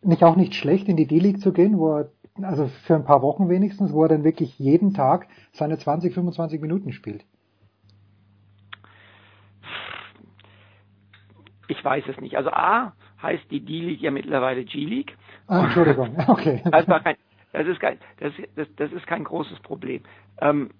nicht 0.03 0.25
auch 0.25 0.37
nicht 0.37 0.55
schlecht, 0.55 0.89
in 0.89 0.97
die 0.97 1.07
D-League 1.07 1.41
zu 1.41 1.53
gehen, 1.53 1.79
wo 1.79 1.99
er, 1.99 2.11
also 2.43 2.67
für 2.87 2.95
ein 2.95 3.05
paar 3.05 3.23
Wochen 3.23 3.49
wenigstens, 3.49 3.93
wo 3.93 4.03
er 4.03 4.09
dann 4.09 4.25
wirklich 4.25 4.59
jeden 4.59 4.95
Tag 4.95 5.29
seine 5.53 5.79
20, 5.79 6.15
25 6.15 6.61
Minuten 6.61 6.93
spielt? 6.93 7.25
Ich 11.69 11.85
weiß 11.85 12.05
es 12.09 12.21
nicht. 12.21 12.37
Also 12.37 12.51
A 12.51 12.93
heißt 13.23 13.51
die 13.51 13.61
D-League 13.61 14.01
ja 14.01 14.11
mittlerweile 14.11 14.65
G-League. 14.65 15.17
Ah, 15.49 15.65
Entschuldigung, 15.65 16.17
okay. 16.29 16.63
Das, 16.71 16.87
war 16.89 17.01
kein, 17.01 17.17
das, 17.53 17.67
ist 17.67 17.81
kein, 17.81 17.99
das, 18.19 18.33
das, 18.55 18.69
das 18.77 18.93
ist 18.93 19.07
kein 19.07 19.25
großes 19.25 19.61
Problem. 19.61 20.03
Ähm, 20.41 20.71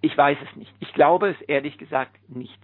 ich 0.00 0.16
weiß 0.16 0.38
es 0.48 0.56
nicht. 0.56 0.72
Ich 0.80 0.92
glaube 0.92 1.30
es 1.30 1.40
ehrlich 1.42 1.76
gesagt 1.78 2.12
nicht. 2.28 2.58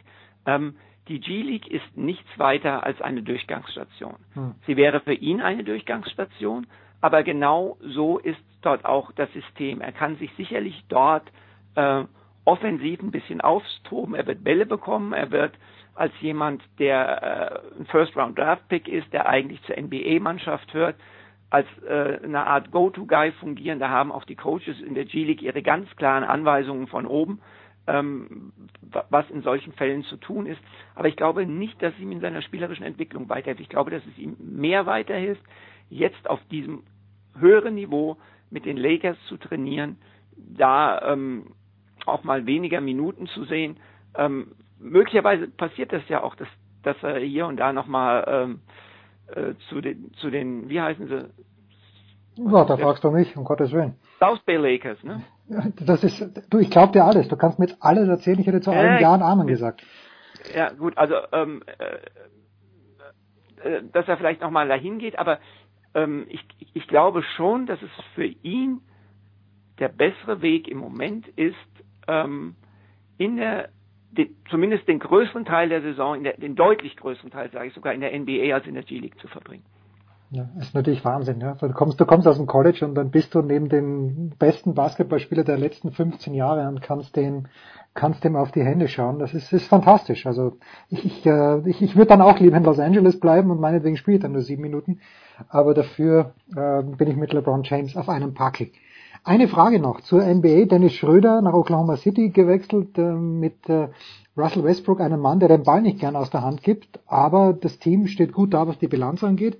Ähm, 0.46 0.76
die 1.08 1.20
G-League 1.20 1.66
ist 1.66 1.96
nichts 1.96 2.38
weiter 2.38 2.84
als 2.84 3.00
eine 3.02 3.22
Durchgangsstation. 3.22 4.16
Hm. 4.32 4.54
Sie 4.66 4.76
wäre 4.76 5.00
für 5.00 5.12
ihn 5.12 5.40
eine 5.42 5.64
Durchgangsstation, 5.64 6.66
aber 7.04 7.22
genau 7.22 7.76
so 7.82 8.16
ist 8.16 8.40
dort 8.62 8.86
auch 8.86 9.12
das 9.12 9.30
System. 9.34 9.82
Er 9.82 9.92
kann 9.92 10.16
sich 10.16 10.32
sicherlich 10.38 10.86
dort 10.88 11.30
äh, 11.74 12.04
offensiv 12.46 13.02
ein 13.02 13.10
bisschen 13.10 13.42
austoben, 13.42 14.14
er 14.14 14.26
wird 14.26 14.42
Bälle 14.42 14.64
bekommen, 14.64 15.12
er 15.12 15.30
wird 15.30 15.52
als 15.94 16.14
jemand, 16.22 16.62
der 16.78 17.62
äh, 17.76 17.78
ein 17.78 17.84
First-Round-Draft-Pick 17.84 18.88
ist, 18.88 19.12
der 19.12 19.28
eigentlich 19.28 19.62
zur 19.64 19.76
NBA-Mannschaft 19.76 20.72
hört, 20.72 20.96
als 21.50 21.66
äh, 21.86 22.20
eine 22.24 22.46
Art 22.46 22.70
Go-To-Guy 22.70 23.32
fungieren. 23.32 23.80
Da 23.80 23.90
haben 23.90 24.10
auch 24.10 24.24
die 24.24 24.34
Coaches 24.34 24.80
in 24.80 24.94
der 24.94 25.04
G-League 25.04 25.42
ihre 25.42 25.60
ganz 25.60 25.94
klaren 25.96 26.24
Anweisungen 26.24 26.86
von 26.86 27.04
oben, 27.04 27.42
ähm, 27.86 28.54
was 29.10 29.28
in 29.28 29.42
solchen 29.42 29.74
Fällen 29.74 30.04
zu 30.04 30.16
tun 30.16 30.46
ist. 30.46 30.60
Aber 30.94 31.08
ich 31.08 31.16
glaube 31.16 31.44
nicht, 31.44 31.82
dass 31.82 31.92
es 31.92 32.00
ihm 32.00 32.12
in 32.12 32.20
seiner 32.22 32.40
spielerischen 32.40 32.86
Entwicklung 32.86 33.28
weiterhilft. 33.28 33.60
Ich 33.60 33.68
glaube, 33.68 33.90
dass 33.90 34.02
es 34.06 34.16
ihm 34.16 34.38
mehr 34.40 34.86
weiterhilft, 34.86 35.42
jetzt 35.90 36.30
auf 36.30 36.40
diesem 36.50 36.82
höheren 37.38 37.74
Niveau 37.74 38.16
mit 38.50 38.64
den 38.64 38.76
Lakers 38.76 39.16
zu 39.28 39.36
trainieren, 39.36 39.96
da 40.36 41.12
ähm, 41.12 41.54
auch 42.06 42.24
mal 42.24 42.46
weniger 42.46 42.80
Minuten 42.80 43.26
zu 43.26 43.44
sehen, 43.44 43.78
ähm, 44.16 44.52
möglicherweise 44.78 45.48
passiert 45.48 45.92
das 45.92 46.06
ja 46.08 46.22
auch, 46.22 46.34
dass, 46.36 46.48
dass 46.82 46.96
er 47.02 47.18
hier 47.18 47.46
und 47.46 47.56
da 47.56 47.72
nochmal 47.72 48.24
ähm, 48.26 48.60
äh, 49.28 49.54
zu, 49.68 49.80
den, 49.80 50.12
zu 50.14 50.30
den, 50.30 50.68
wie 50.68 50.80
heißen 50.80 51.08
sie? 51.08 51.28
Ja, 52.36 52.64
da 52.64 52.76
fragst 52.76 53.04
du 53.04 53.10
mich, 53.10 53.36
um 53.36 53.44
Gottes 53.44 53.72
Willen. 53.72 53.94
South 54.18 54.40
Bay 54.40 54.56
Lakers, 54.56 55.02
ne? 55.04 55.22
Das 55.86 56.02
ist, 56.02 56.20
du, 56.50 56.58
ich 56.58 56.70
glaub 56.70 56.92
dir 56.92 57.04
alles. 57.04 57.28
Du 57.28 57.36
kannst 57.36 57.58
mir 57.58 57.68
alles 57.80 58.08
erzählen. 58.08 58.38
Ich 58.40 58.46
hätte 58.46 58.60
zu 58.60 58.70
allen 58.70 58.96
äh, 58.96 59.02
Jahren 59.02 59.22
Amen 59.22 59.46
gesagt. 59.46 59.82
Ja, 60.54 60.70
gut, 60.70 60.96
also, 60.96 61.14
ähm, 61.32 61.62
äh, 61.78 61.96
äh, 63.68 63.82
dass 63.92 64.08
er 64.08 64.16
vielleicht 64.16 64.40
nochmal 64.40 64.68
dahin 64.68 64.98
geht, 64.98 65.18
aber 65.18 65.38
ähm, 65.94 66.26
ich, 66.28 66.44
ich 66.74 66.86
glaube 66.86 67.22
schon, 67.36 67.66
dass 67.66 67.80
es 67.82 67.90
für 68.14 68.26
ihn 68.26 68.80
der 69.78 69.88
bessere 69.88 70.42
Weg 70.42 70.68
im 70.68 70.78
Moment 70.78 71.26
ist, 71.28 71.54
ähm, 72.06 72.54
in 73.18 73.36
der 73.36 73.68
den, 74.16 74.36
zumindest 74.48 74.86
den 74.86 75.00
größeren 75.00 75.44
Teil 75.44 75.68
der 75.68 75.82
Saison, 75.82 76.22
der, 76.22 76.36
den 76.36 76.54
deutlich 76.54 76.96
größeren 76.96 77.30
Teil, 77.30 77.50
sage 77.50 77.66
ich 77.66 77.74
sogar, 77.74 77.92
in 77.92 78.00
der 78.00 78.16
NBA 78.16 78.54
als 78.54 78.66
in 78.66 78.74
der 78.74 78.84
G-League 78.84 79.18
zu 79.18 79.28
verbringen. 79.28 79.64
Ja, 80.30 80.48
ist 80.58 80.74
natürlich 80.74 81.04
Wahnsinn. 81.04 81.40
Ja. 81.40 81.54
Du, 81.54 81.68
kommst, 81.72 82.00
du 82.00 82.06
kommst 82.06 82.26
aus 82.26 82.38
dem 82.38 82.46
College 82.46 82.84
und 82.84 82.94
dann 82.94 83.10
bist 83.10 83.34
du 83.34 83.42
neben 83.42 83.68
dem 83.68 84.30
besten 84.38 84.74
Basketballspieler 84.74 85.44
der 85.44 85.58
letzten 85.58 85.92
15 85.92 86.34
Jahre 86.34 86.66
und 86.68 86.82
kannst 86.82 87.14
dem, 87.16 87.46
kannst 87.94 88.24
dem 88.24 88.36
auf 88.36 88.52
die 88.52 88.64
Hände 88.64 88.88
schauen. 88.88 89.18
Das 89.18 89.34
ist, 89.34 89.52
ist 89.52 89.66
fantastisch. 89.66 90.26
Also 90.26 90.56
ich, 90.90 91.04
ich, 91.04 91.26
äh, 91.26 91.68
ich, 91.68 91.80
ich 91.80 91.96
würde 91.96 92.08
dann 92.08 92.20
auch 92.20 92.38
lieber 92.38 92.56
in 92.56 92.64
Los 92.64 92.78
Angeles 92.78 93.20
bleiben 93.20 93.50
und 93.50 93.60
meinetwegen 93.60 93.96
spiele 93.96 94.18
dann 94.18 94.32
nur 94.32 94.42
sieben 94.42 94.62
Minuten. 94.62 95.00
Aber 95.48 95.74
dafür 95.74 96.34
äh, 96.54 96.82
bin 96.82 97.08
ich 97.08 97.16
mit 97.16 97.32
LeBron 97.32 97.62
James 97.62 97.96
auf 97.96 98.08
einem 98.08 98.34
Parking. 98.34 98.72
Eine 99.22 99.48
Frage 99.48 99.78
noch 99.78 100.02
zur 100.02 100.22
NBA. 100.22 100.66
Dennis 100.66 100.92
Schröder 100.92 101.40
nach 101.40 101.54
Oklahoma 101.54 101.96
City 101.96 102.28
gewechselt 102.28 102.98
äh, 102.98 103.12
mit 103.14 103.68
äh, 103.70 103.88
Russell 104.36 104.64
Westbrook, 104.64 105.00
einem 105.00 105.20
Mann, 105.20 105.38
der 105.38 105.48
den 105.48 105.62
Ball 105.62 105.80
nicht 105.80 106.00
gern 106.00 106.16
aus 106.16 106.30
der 106.30 106.42
Hand 106.42 106.62
gibt, 106.62 107.00
aber 107.06 107.52
das 107.52 107.78
Team 107.78 108.08
steht 108.08 108.32
gut 108.32 108.52
da, 108.52 108.66
was 108.66 108.78
die 108.78 108.88
Bilanz 108.88 109.22
angeht. 109.22 109.58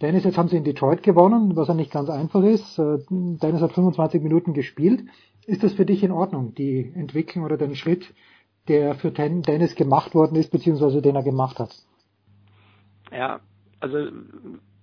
Dennis, 0.00 0.24
jetzt 0.24 0.36
haben 0.36 0.48
sie 0.48 0.56
in 0.56 0.64
Detroit 0.64 1.02
gewonnen, 1.02 1.54
was 1.56 1.68
ja 1.68 1.74
nicht 1.74 1.90
ganz 1.90 2.10
einfach 2.10 2.42
ist. 2.42 2.78
Äh, 2.78 2.98
Dennis 3.10 3.62
hat 3.62 3.72
25 3.72 4.22
Minuten 4.22 4.54
gespielt. 4.54 5.04
Ist 5.46 5.62
das 5.62 5.74
für 5.74 5.86
dich 5.86 6.02
in 6.02 6.10
Ordnung, 6.10 6.54
die 6.54 6.92
Entwicklung 6.94 7.44
oder 7.44 7.56
den 7.56 7.76
Schritt, 7.76 8.12
der 8.68 8.94
für 8.96 9.10
Dennis 9.10 9.76
gemacht 9.76 10.14
worden 10.14 10.36
ist, 10.36 10.50
beziehungsweise 10.50 11.00
den 11.00 11.14
er 11.14 11.22
gemacht 11.22 11.58
hat? 11.58 11.70
Ja, 13.12 13.40
also 13.78 14.10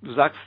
du 0.01 0.13
sagst, 0.13 0.39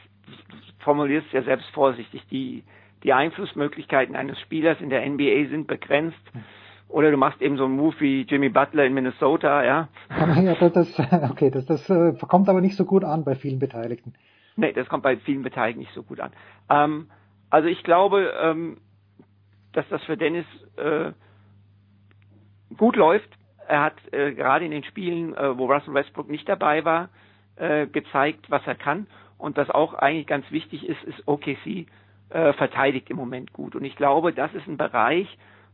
formulierst 0.78 1.32
ja 1.32 1.42
selbst 1.42 1.68
vorsichtig, 1.70 2.22
die 2.30 2.64
die 3.02 3.12
Einflussmöglichkeiten 3.12 4.16
eines 4.16 4.38
Spielers 4.40 4.80
in 4.80 4.90
der 4.90 5.08
NBA 5.08 5.48
sind 5.50 5.66
begrenzt. 5.66 6.18
Oder 6.88 7.10
du 7.10 7.16
machst 7.16 7.42
eben 7.42 7.56
so 7.56 7.64
einen 7.64 7.76
Move 7.76 7.94
wie 7.98 8.22
Jimmy 8.22 8.48
Butler 8.48 8.84
in 8.84 8.94
Minnesota, 8.94 9.64
ja. 9.64 9.88
ja 10.42 10.54
das, 10.54 10.72
das, 10.72 11.30
okay, 11.30 11.50
das, 11.50 11.66
das 11.66 11.90
äh, 11.90 12.14
kommt 12.28 12.48
aber 12.48 12.60
nicht 12.60 12.76
so 12.76 12.84
gut 12.84 13.04
an 13.04 13.24
bei 13.24 13.34
vielen 13.34 13.58
Beteiligten. 13.58 14.14
Nee, 14.56 14.72
das 14.72 14.88
kommt 14.88 15.02
bei 15.02 15.16
vielen 15.18 15.42
Beteiligten 15.42 15.80
nicht 15.80 15.92
so 15.94 16.02
gut 16.02 16.20
an. 16.20 16.32
Ähm, 16.70 17.10
also 17.50 17.68
ich 17.68 17.82
glaube, 17.82 18.32
ähm, 18.40 18.78
dass 19.76 19.86
das 19.90 20.02
für 20.04 20.16
Dennis 20.16 20.46
äh, 20.76 21.12
gut 22.78 22.96
läuft. 22.96 23.28
Er 23.68 23.82
hat 23.82 24.12
äh, 24.12 24.32
gerade 24.32 24.64
in 24.64 24.70
den 24.70 24.84
Spielen, 24.84 25.34
äh, 25.34 25.58
wo 25.58 25.66
Russell 25.66 25.92
Westbrook 25.92 26.30
nicht 26.30 26.48
dabei 26.48 26.84
war, 26.84 27.10
äh, 27.56 27.86
gezeigt, 27.86 28.50
was 28.50 28.66
er 28.66 28.74
kann. 28.74 29.06
Und 29.38 29.58
was 29.58 29.68
auch 29.68 29.92
eigentlich 29.92 30.26
ganz 30.26 30.50
wichtig 30.50 30.88
ist, 30.88 31.02
ist 31.04 31.28
OKC 31.28 31.86
äh, 32.30 32.52
verteidigt 32.54 33.10
im 33.10 33.18
Moment 33.18 33.52
gut. 33.52 33.76
Und 33.76 33.84
ich 33.84 33.96
glaube, 33.96 34.32
das 34.32 34.52
ist 34.54 34.66
ein 34.66 34.78
Bereich, 34.78 35.28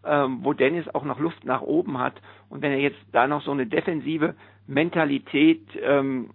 ähm, 0.05 0.41
wo 0.43 0.53
Dennis 0.53 0.93
auch 0.93 1.05
noch 1.05 1.21
Luft 1.21 1.45
nach 1.45 1.61
oben 1.61 1.99
hat. 1.99 2.21
Und 2.49 2.61
wenn 2.61 2.73
er 2.73 2.81
jetzt 2.81 2.99
da 3.13 3.29
noch 3.29 3.43
so 3.43 3.53
eine 3.53 3.67
defensive 3.67 4.35
Mentalität 4.67 5.63
ähm, 5.81 6.31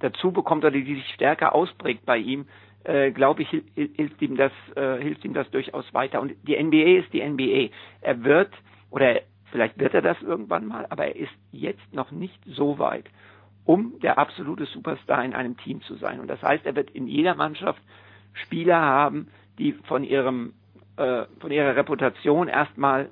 dazu 0.00 0.32
bekommt 0.32 0.64
oder 0.64 0.72
die 0.72 0.96
sich 0.96 1.14
stärker 1.14 1.54
ausprägt 1.54 2.04
bei 2.04 2.18
ihm, 2.18 2.46
äh, 2.84 3.10
glaube 3.12 3.42
ich, 3.42 3.48
hilft 3.74 4.20
ihm 4.22 4.36
das, 4.36 4.52
äh, 4.76 4.98
hilft 4.98 5.24
ihm 5.24 5.34
das 5.34 5.50
durchaus 5.50 5.92
weiter. 5.94 6.20
Und 6.20 6.34
die 6.42 6.62
NBA 6.62 7.00
ist 7.00 7.12
die 7.12 7.22
NBA. 7.22 7.74
Er 8.00 8.24
wird, 8.24 8.52
oder 8.90 9.20
vielleicht 9.50 9.78
wird 9.78 9.94
er 9.94 10.02
das 10.02 10.20
irgendwann 10.22 10.66
mal, 10.66 10.86
aber 10.88 11.06
er 11.06 11.16
ist 11.16 11.32
jetzt 11.52 11.92
noch 11.92 12.10
nicht 12.10 12.38
so 12.46 12.78
weit, 12.78 13.04
um 13.64 13.98
der 14.00 14.18
absolute 14.18 14.66
Superstar 14.66 15.24
in 15.24 15.34
einem 15.34 15.56
Team 15.56 15.82
zu 15.82 15.94
sein. 15.96 16.20
Und 16.20 16.28
das 16.28 16.42
heißt, 16.42 16.66
er 16.66 16.74
wird 16.74 16.90
in 16.90 17.06
jeder 17.06 17.34
Mannschaft 17.34 17.80
Spieler 18.32 18.80
haben, 18.80 19.28
die 19.58 19.72
von 19.72 20.04
ihrem 20.04 20.54
äh, 20.96 21.24
von 21.40 21.50
ihrer 21.50 21.76
Reputation 21.76 22.48
erstmal 22.48 23.08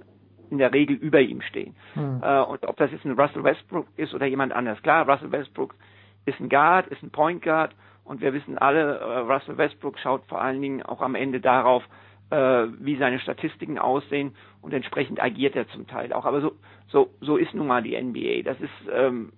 in 0.51 0.59
der 0.59 0.73
Regel 0.73 0.97
über 0.97 1.21
ihm 1.21 1.41
stehen. 1.43 1.75
Mhm. 1.95 2.21
Äh, 2.23 2.41
und 2.43 2.67
ob 2.67 2.77
das 2.77 2.91
jetzt 2.91 3.05
ein 3.05 3.19
Russell 3.19 3.45
Westbrook 3.45 3.87
ist 3.97 4.15
oder 4.15 4.27
jemand 4.27 4.53
anders. 4.53 4.83
Klar, 4.83 5.09
Russell 5.09 5.31
Westbrook 5.31 5.75
ist 6.27 6.41
ein 6.41 6.49
Guard, 6.49 6.89
ist 6.89 7.03
ein 7.03 7.11
Point 7.11 7.43
Guard 7.43 7.75
und 8.11 8.21
wir 8.21 8.33
wissen 8.35 8.59
alle, 8.59 8.99
äh, 8.99 9.19
Russell 9.19 9.57
Westbrook 9.57 9.97
schaut 10.01 10.27
vor 10.27 10.43
allen 10.43 10.61
Dingen 10.61 10.83
auch 10.83 11.01
am 11.01 11.15
Ende 11.15 11.41
darauf, 11.41 11.85
äh, 12.31 12.67
wie 12.81 12.97
seine 12.97 13.21
Statistiken 13.21 13.79
aussehen 13.79 14.35
und 14.63 14.75
entsprechend 14.75 15.23
agiert 15.23 15.55
er 15.55 15.69
zum 15.69 15.87
Teil 15.87 16.13
auch. 16.13 16.25
Aber 16.25 16.41
so, 16.41 16.57
so, 16.89 17.11
so 17.21 17.37
ist 17.37 17.55
nun 17.55 17.69
mal 17.69 17.85
die 17.85 17.97
NBA. 17.97 18.43
Das 18.43 18.61
ist, 18.61 18.73
ähm, 18.93 19.33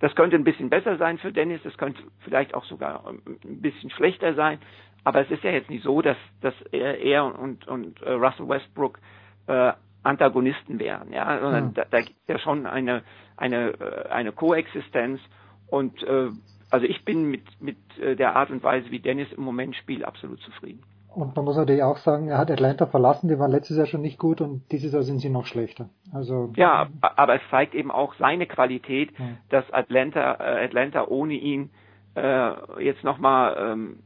das 0.00 0.14
könnte 0.14 0.36
ein 0.36 0.44
bisschen 0.44 0.68
besser 0.68 0.98
sein 0.98 1.16
für 1.16 1.32
Dennis, 1.32 1.62
das 1.64 1.78
könnte 1.78 2.02
vielleicht 2.18 2.52
auch 2.52 2.64
sogar 2.66 3.06
ein 3.08 3.62
bisschen 3.62 3.88
schlechter 3.88 4.34
sein. 4.34 4.58
Aber 5.02 5.22
es 5.22 5.30
ist 5.30 5.42
ja 5.42 5.50
jetzt 5.50 5.70
nicht 5.70 5.82
so, 5.82 6.02
dass, 6.02 6.18
dass 6.42 6.54
er, 6.72 7.24
und, 7.40 7.66
und 7.68 8.02
äh, 8.02 8.12
Russell 8.12 8.50
Westbrook 8.50 8.98
äh, 9.46 9.72
Antagonisten 10.02 10.78
wären, 10.78 11.10
ja, 11.10 11.40
sondern 11.40 11.68
mhm. 11.68 11.74
da, 11.74 11.86
da 11.90 12.00
gibt 12.02 12.20
es 12.20 12.28
ja 12.28 12.38
schon 12.38 12.66
eine, 12.66 13.02
eine, 13.38 14.06
eine 14.10 14.32
Koexistenz 14.32 15.22
und 15.68 16.02
äh, 16.02 16.28
also 16.72 16.86
ich 16.86 17.04
bin 17.04 17.30
mit, 17.30 17.42
mit 17.60 17.76
äh, 17.98 18.16
der 18.16 18.34
Art 18.34 18.50
und 18.50 18.62
Weise, 18.62 18.90
wie 18.90 18.98
Dennis 18.98 19.28
im 19.36 19.44
Moment 19.44 19.76
spielt, 19.76 20.04
absolut 20.04 20.40
zufrieden. 20.40 20.82
Und 21.14 21.36
man 21.36 21.44
muss 21.44 21.56
natürlich 21.56 21.82
auch 21.82 21.98
sagen, 21.98 22.28
er 22.28 22.38
hat 22.38 22.50
Atlanta 22.50 22.86
verlassen, 22.86 23.28
die 23.28 23.38
waren 23.38 23.50
letztes 23.50 23.76
Jahr 23.76 23.86
schon 23.86 24.00
nicht 24.00 24.18
gut 24.18 24.40
und 24.40 24.62
dieses 24.72 24.94
Jahr 24.94 25.02
sind 25.02 25.18
sie 25.18 25.28
noch 25.28 25.44
schlechter. 25.44 25.90
Also 26.10 26.50
ja, 26.56 26.88
aber 27.02 27.34
es 27.34 27.42
zeigt 27.50 27.74
eben 27.74 27.90
auch 27.90 28.14
seine 28.14 28.46
Qualität, 28.46 29.10
ja. 29.18 29.26
dass 29.50 29.70
Atlanta, 29.72 30.36
äh, 30.40 30.64
Atlanta 30.64 31.06
ohne 31.06 31.34
ihn 31.34 31.68
äh, 32.16 32.82
jetzt 32.82 33.04
nochmal, 33.04 33.56
ähm, 33.58 33.98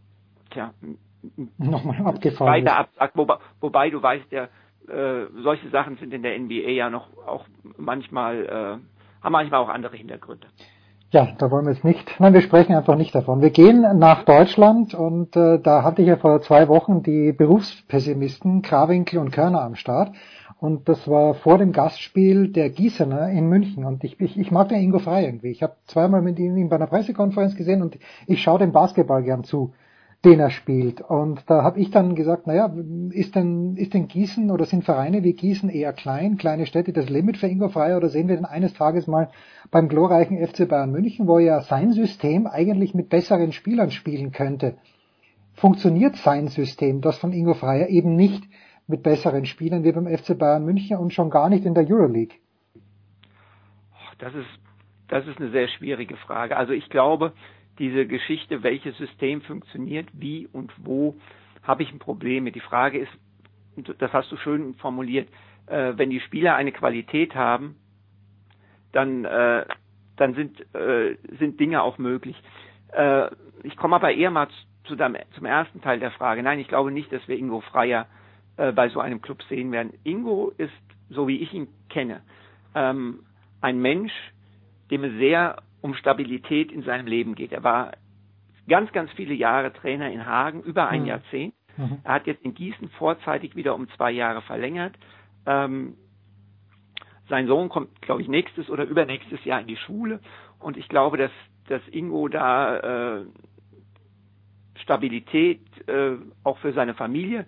tja, 0.51 0.75
nochmal 1.59 2.05
abgefahren 2.05 2.53
weiter 2.53 2.77
absagt. 2.77 3.17
Wobei, 3.17 3.36
wobei 3.61 3.91
du 3.91 4.03
weißt 4.03 4.33
ja, 4.33 4.49
äh, 4.89 5.27
solche 5.43 5.70
Sachen 5.70 5.97
sind 5.99 6.12
in 6.12 6.25
der 6.25 6.36
NBA 6.36 6.70
ja 6.70 6.91
noch 6.91 7.07
auch 7.25 7.45
manchmal, 7.77 8.47
äh, 8.47 9.23
haben 9.23 9.33
manchmal 9.33 9.61
auch 9.61 9.69
andere 9.69 9.97
Hintergründe. 9.97 10.49
Ja, 11.17 11.28
da 11.39 11.51
wollen 11.51 11.65
wir 11.65 11.73
jetzt 11.73 11.83
nicht, 11.83 12.20
nein, 12.20 12.35
wir 12.35 12.43
sprechen 12.43 12.75
einfach 12.75 12.95
nicht 12.95 13.15
davon. 13.15 13.41
Wir 13.41 13.49
gehen 13.49 13.81
nach 13.99 14.25
Deutschland 14.25 14.93
und 14.93 15.35
äh, 15.35 15.59
da 15.59 15.83
hatte 15.83 16.03
ich 16.03 16.09
ja 16.09 16.19
vor 16.19 16.43
zwei 16.43 16.69
Wochen 16.69 17.03
die 17.03 17.33
Berufspessimisten 17.33 18.61
Krawinkel 18.61 19.19
und 19.20 19.31
Körner 19.31 19.62
am 19.62 19.77
Start. 19.77 20.15
Und 20.61 20.91
das 20.91 21.09
war 21.09 21.33
vor 21.33 21.57
dem 21.57 21.73
Gastspiel 21.73 22.49
der 22.49 22.69
Gießener 22.69 23.31
in 23.31 23.49
München. 23.49 23.86
Und 23.86 24.05
ich, 24.05 24.20
ich, 24.20 24.39
ich 24.39 24.51
mag 24.51 24.69
den 24.69 24.83
Ingo 24.83 24.99
Frei 24.99 25.25
irgendwie. 25.25 25.49
Ich 25.49 25.62
habe 25.62 25.77
zweimal 25.86 26.20
mit 26.20 26.39
ihm 26.39 26.69
bei 26.69 26.77
einer 26.77 26.86
Pressekonferenz 26.86 27.57
gesehen 27.57 27.81
und 27.81 27.97
ich 28.27 28.43
schaue 28.43 28.59
dem 28.59 28.73
Basketball 28.73 29.23
gern 29.23 29.43
zu 29.43 29.73
den 30.26 30.40
er 30.40 30.50
spielt. 30.50 31.00
Und 31.00 31.48
da 31.48 31.62
habe 31.62 31.78
ich 31.78 31.92
dann 31.92 32.16
gesagt, 32.16 32.48
naja, 32.48 32.74
ist 33.10 33.36
denn, 33.36 33.76
ist 33.76 33.94
denn 33.94 34.08
Gießen 34.08 34.50
oder 34.50 34.64
sind 34.64 34.84
Vereine 34.84 35.22
wie 35.22 35.34
Gießen 35.34 35.70
eher 35.70 35.92
klein, 35.92 36.36
kleine 36.36 36.66
Städte 36.66 36.92
das 36.92 37.08
Limit 37.08 37.36
für 37.36 37.46
Ingo 37.46 37.68
Frey 37.68 37.94
oder 37.94 38.08
sehen 38.08 38.26
wir 38.26 38.34
denn 38.34 38.44
eines 38.44 38.74
Tages 38.74 39.06
mal 39.06 39.30
beim 39.70 39.88
glorreichen 39.88 40.44
FC 40.44 40.68
Bayern 40.68 40.90
München, 40.90 41.28
wo 41.28 41.38
ja 41.38 41.60
sein 41.60 41.92
System 41.92 42.48
eigentlich 42.48 42.92
mit 42.92 43.08
besseren 43.08 43.52
Spielern 43.52 43.92
spielen 43.92 44.32
könnte? 44.32 44.78
Funktioniert 45.55 46.16
sein 46.16 46.48
System, 46.48 47.02
das 47.02 47.18
von 47.18 47.32
Ingo 47.32 47.55
Freier, 47.55 47.88
eben 47.88 48.16
nicht 48.16 48.42
mit 48.88 49.05
besseren 49.05 49.46
Spielern 49.46 49.84
wie 49.84 49.92
beim 49.92 50.08
FC 50.08 50.36
Bayern 50.36 50.64
München 50.64 50.96
und 50.96 51.12
schon 51.12 51.30
gar 51.30 51.48
nicht 51.48 51.64
in 51.64 51.74
der 51.74 51.88
Euroleague? 51.88 52.34
Das 54.18 54.34
ist, 54.34 54.48
das 55.06 55.24
ist 55.28 55.38
eine 55.38 55.52
sehr 55.52 55.68
schwierige 55.68 56.16
Frage. 56.16 56.56
Also 56.56 56.72
ich 56.72 56.88
glaube, 56.88 57.32
diese 57.78 58.06
Geschichte, 58.06 58.62
welches 58.62 58.96
System 58.98 59.42
funktioniert, 59.42 60.08
wie 60.12 60.48
und 60.52 60.72
wo, 60.78 61.16
habe 61.62 61.82
ich 61.82 61.92
ein 61.92 61.98
Problem. 61.98 62.50
Die 62.52 62.60
Frage 62.60 62.98
ist, 62.98 63.12
das 63.98 64.12
hast 64.12 64.30
du 64.32 64.36
schön 64.36 64.74
formuliert, 64.74 65.28
äh, 65.66 65.92
wenn 65.96 66.10
die 66.10 66.20
Spieler 66.20 66.55
eine 66.55 66.72
Qualität 66.72 67.34
haben, 67.34 67.76
dann, 68.92 69.24
äh, 69.24 69.66
dann 70.16 70.34
sind, 70.34 70.60
äh, 70.74 71.16
sind 71.38 71.60
Dinge 71.60 71.82
auch 71.82 71.98
möglich. 71.98 72.36
Äh, 72.92 73.28
ich 73.62 73.76
komme 73.76 73.96
aber 73.96 74.12
eher 74.12 74.30
mal 74.30 74.48
zu 74.84 74.96
deinem, 74.96 75.16
zum 75.34 75.44
ersten 75.44 75.80
Teil 75.82 75.98
der 75.98 76.12
Frage. 76.12 76.42
Nein, 76.42 76.58
ich 76.60 76.68
glaube 76.68 76.90
nicht, 76.90 77.12
dass 77.12 77.26
wir 77.28 77.36
Ingo 77.36 77.60
Freier 77.60 78.06
äh, 78.56 78.72
bei 78.72 78.88
so 78.88 79.00
einem 79.00 79.20
Club 79.20 79.42
sehen 79.44 79.72
werden. 79.72 79.92
Ingo 80.05 80.52
ist, 80.56 80.72
so 81.10 81.28
wie 81.28 81.38
ich 81.38 81.52
ihn 81.52 81.68
kenne, 81.90 82.22
ähm, 82.74 83.20
ein 83.60 83.80
Mensch, 83.80 84.12
dem 84.90 85.05
es 85.05 85.12
sehr 85.18 85.56
um 85.80 85.94
Stabilität 85.94 86.72
in 86.72 86.82
seinem 86.82 87.06
Leben 87.06 87.34
geht. 87.34 87.52
Er 87.52 87.62
war 87.62 87.92
ganz, 88.68 88.92
ganz 88.92 89.10
viele 89.12 89.34
Jahre 89.34 89.72
Trainer 89.72 90.10
in 90.10 90.26
Hagen, 90.26 90.62
über 90.62 90.88
ein 90.88 91.02
mhm. 91.02 91.06
Jahrzehnt. 91.06 91.55
Mhm. 91.76 91.98
Er 92.05 92.14
hat 92.14 92.26
jetzt 92.26 92.44
in 92.44 92.55
Gießen 92.55 92.88
vorzeitig 92.90 93.55
wieder 93.56 93.74
um 93.74 93.88
zwei 93.90 94.10
Jahre 94.10 94.42
verlängert. 94.42 94.94
Ähm, 95.46 95.96
sein 97.28 97.46
Sohn 97.46 97.68
kommt, 97.68 98.00
glaube 98.02 98.22
ich, 98.22 98.28
nächstes 98.28 98.70
oder 98.70 98.84
übernächstes 98.84 99.44
Jahr 99.44 99.60
in 99.60 99.66
die 99.66 99.76
Schule. 99.76 100.20
Und 100.58 100.76
ich 100.76 100.88
glaube, 100.88 101.16
dass, 101.16 101.32
dass 101.68 101.82
Ingo 101.88 102.28
da 102.28 103.18
äh, 103.18 103.26
Stabilität 104.82 105.60
äh, 105.88 106.16
auch 106.44 106.58
für 106.58 106.72
seine 106.72 106.94
Familie 106.94 107.46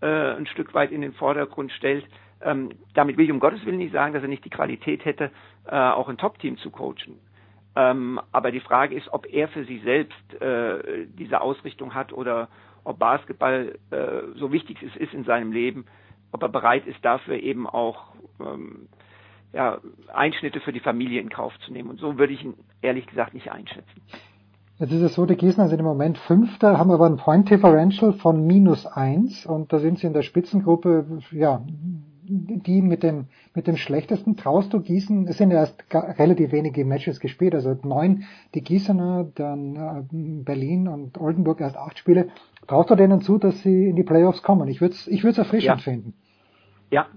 äh, 0.00 0.06
ein 0.06 0.46
Stück 0.46 0.74
weit 0.74 0.92
in 0.92 1.00
den 1.00 1.14
Vordergrund 1.14 1.72
stellt. 1.72 2.06
Ähm, 2.42 2.70
damit 2.92 3.16
will 3.16 3.24
ich 3.24 3.30
um 3.30 3.40
Gottes 3.40 3.64
Willen 3.64 3.78
nicht 3.78 3.92
sagen, 3.92 4.12
dass 4.12 4.22
er 4.22 4.28
nicht 4.28 4.44
die 4.44 4.50
Qualität 4.50 5.04
hätte, 5.04 5.30
äh, 5.66 5.76
auch 5.76 6.08
ein 6.08 6.18
Top-Team 6.18 6.58
zu 6.58 6.70
coachen. 6.70 7.18
Ähm, 7.76 8.20
aber 8.30 8.52
die 8.52 8.60
Frage 8.60 8.94
ist, 8.94 9.12
ob 9.12 9.26
er 9.26 9.48
für 9.48 9.64
sich 9.64 9.82
selbst 9.82 10.34
äh, 10.40 11.06
diese 11.08 11.40
Ausrichtung 11.40 11.94
hat 11.94 12.12
oder 12.12 12.48
ob 12.84 12.98
Basketball 12.98 13.78
äh, 13.90 14.36
so 14.36 14.52
wichtig 14.52 14.82
es 14.82 14.94
ist 14.96 15.12
in 15.12 15.24
seinem 15.24 15.52
Leben, 15.52 15.86
ob 16.32 16.42
er 16.42 16.48
bereit 16.48 16.86
ist, 16.86 17.04
dafür 17.04 17.36
eben 17.36 17.66
auch 17.66 18.14
ähm, 18.40 18.88
ja, 19.52 19.78
Einschnitte 20.12 20.60
für 20.60 20.72
die 20.72 20.80
Familie 20.80 21.20
in 21.20 21.30
Kauf 21.30 21.52
zu 21.64 21.72
nehmen. 21.72 21.90
Und 21.90 22.00
so 22.00 22.18
würde 22.18 22.32
ich 22.32 22.44
ihn 22.44 22.54
ehrlich 22.82 23.06
gesagt 23.06 23.34
nicht 23.34 23.50
einschätzen. 23.50 24.02
Jetzt 24.78 24.92
ist 24.92 25.02
es 25.02 25.14
so, 25.14 25.24
die 25.24 25.36
Gießener 25.36 25.68
sind 25.68 25.78
im 25.78 25.84
Moment 25.84 26.18
Fünfter, 26.18 26.78
haben 26.78 26.90
aber 26.90 27.06
ein 27.06 27.16
Point 27.16 27.48
Differential 27.48 28.12
von 28.12 28.44
minus 28.44 28.86
eins 28.86 29.46
und 29.46 29.72
da 29.72 29.78
sind 29.78 30.00
sie 30.00 30.08
in 30.08 30.12
der 30.12 30.22
Spitzengruppe, 30.22 31.06
ja, 31.30 31.62
die 32.26 32.82
mit 32.82 33.02
dem, 33.02 33.26
mit 33.54 33.66
dem 33.66 33.76
schlechtesten 33.76 34.36
traust 34.36 34.72
du 34.72 34.80
Gießen, 34.80 35.28
es 35.28 35.38
sind 35.38 35.50
ja 35.50 35.58
erst 35.58 35.84
relativ 35.92 36.52
wenige 36.52 36.84
Matches 36.84 37.20
gespielt, 37.20 37.54
also 37.54 37.78
neun 37.82 38.24
die 38.54 38.62
Gießener, 38.62 39.30
dann 39.34 39.76
äh, 39.76 40.44
Berlin 40.44 40.88
und 40.88 41.18
Oldenburg 41.18 41.60
erst 41.60 41.76
acht 41.76 41.98
Spiele. 41.98 42.30
Traust 42.66 42.90
du 42.90 42.94
denen 42.94 43.20
zu, 43.20 43.38
dass 43.38 43.62
sie 43.62 43.88
in 43.88 43.96
die 43.96 44.02
Playoffs 44.02 44.42
kommen? 44.42 44.68
Ich 44.68 44.80
würde 44.80 44.94
es 44.94 45.06
ich 45.06 45.22
würd's 45.22 45.38
erfrischend 45.38 45.64
ja. 45.64 45.76
finden. 45.76 46.14
Ja, 46.90 47.08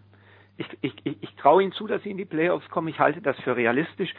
ich, 0.57 0.67
ich, 0.81 0.93
ich, 1.03 1.17
ich 1.21 1.35
traue 1.35 1.63
ihnen 1.63 1.71
zu, 1.71 1.87
dass 1.87 2.03
sie 2.03 2.11
in 2.11 2.17
die 2.17 2.25
Playoffs 2.25 2.67
kommen. 2.69 2.87
Ich 2.89 2.99
halte 2.99 3.21
das 3.21 3.37
für 3.39 3.55
realistisch. 3.55 4.13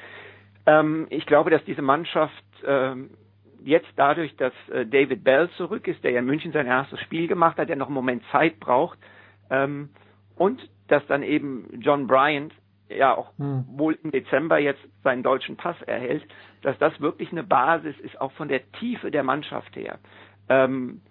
Ähm, 0.66 1.06
ich 1.10 1.26
glaube, 1.26 1.50
dass 1.50 1.64
diese 1.64 1.82
Mannschaft 1.82 2.32
ähm, 2.66 3.10
jetzt 3.62 3.88
dadurch, 3.96 4.36
dass 4.36 4.52
äh, 4.70 4.86
David 4.86 5.24
Bell 5.24 5.50
zurück 5.56 5.86
ist, 5.88 6.02
der 6.04 6.12
ja 6.12 6.20
in 6.20 6.26
München 6.26 6.52
sein 6.52 6.66
erstes 6.66 7.00
Spiel 7.00 7.26
gemacht 7.26 7.58
hat, 7.58 7.68
der 7.68 7.76
noch 7.76 7.86
einen 7.86 7.94
Moment 7.94 8.22
Zeit 8.32 8.58
braucht, 8.60 8.98
ähm, 9.50 9.90
und 10.36 10.60
dass 10.88 11.06
dann 11.06 11.22
eben 11.22 11.80
John 11.80 12.06
Bryant 12.06 12.52
ja 12.88 13.16
auch 13.16 13.32
hm. 13.38 13.64
wohl 13.68 13.98
im 14.02 14.10
Dezember 14.10 14.58
jetzt 14.58 14.80
seinen 15.02 15.22
deutschen 15.22 15.56
Pass 15.56 15.80
erhält, 15.82 16.26
dass 16.62 16.78
das 16.78 17.00
wirklich 17.00 17.30
eine 17.30 17.44
Basis 17.44 17.98
ist, 18.00 18.20
auch 18.20 18.32
von 18.32 18.48
der 18.48 18.70
Tiefe 18.72 19.10
der 19.10 19.22
Mannschaft 19.22 19.76
her. 19.76 19.98
Ähm, 20.48 21.02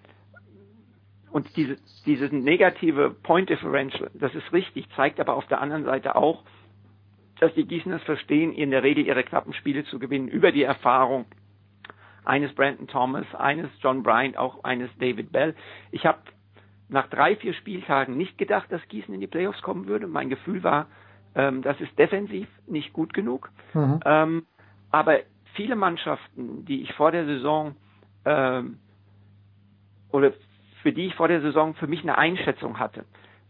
und 1.31 1.55
diese, 1.55 1.77
dieses 2.05 2.31
negative 2.31 3.11
Point 3.11 3.49
Differential, 3.49 4.09
das 4.13 4.33
ist 4.33 4.51
richtig, 4.53 4.87
zeigt 4.95 5.19
aber 5.19 5.35
auf 5.35 5.45
der 5.47 5.61
anderen 5.61 5.85
Seite 5.85 6.15
auch, 6.15 6.43
dass 7.39 7.53
die 7.53 7.67
Gießeners 7.67 8.01
verstehen, 8.03 8.51
in 8.51 8.71
der 8.71 8.81
Regel 8.81 9.05
ihre 9.05 9.23
knappen 9.23 9.53
Spiele 9.53 9.83
zu 9.85 9.99
gewinnen 9.99 10.27
über 10.27 10.51
die 10.51 10.63
Erfahrung 10.63 11.25
eines 12.25 12.53
Brandon 12.53 12.87
Thomas, 12.87 13.25
eines 13.35 13.69
John 13.81 14.03
Bryant, 14.03 14.37
auch 14.37 14.63
eines 14.63 14.89
David 14.97 15.31
Bell. 15.31 15.55
Ich 15.91 16.05
habe 16.05 16.19
nach 16.89 17.07
drei, 17.07 17.35
vier 17.35 17.53
Spieltagen 17.53 18.17
nicht 18.17 18.37
gedacht, 18.37 18.71
dass 18.71 18.85
Gießen 18.87 19.13
in 19.13 19.19
die 19.19 19.27
Playoffs 19.27 19.61
kommen 19.61 19.87
würde. 19.87 20.07
Mein 20.07 20.29
Gefühl 20.29 20.63
war, 20.63 20.87
ähm, 21.35 21.61
das 21.61 21.79
ist 21.81 21.97
defensiv 21.99 22.47
nicht 22.65 22.93
gut 22.93 23.13
genug. 23.13 23.49
Mhm. 23.73 23.99
Ähm, 24.05 24.45
aber 24.91 25.19
viele 25.53 25.75
Mannschaften, 25.75 26.65
die 26.65 26.81
ich 26.81 26.93
vor 26.93 27.11
der 27.11 27.25
Saison 27.25 27.75
ähm, 28.25 28.79
oder 30.11 30.33
für 30.81 30.93
die 30.93 31.07
ich 31.07 31.15
vor 31.15 31.27
der 31.27 31.41
Saison 31.41 31.73
für 31.75 31.87
mich 31.87 32.01
eine 32.01 32.17
Einschätzung 32.17 32.79
hatte, 32.79 33.03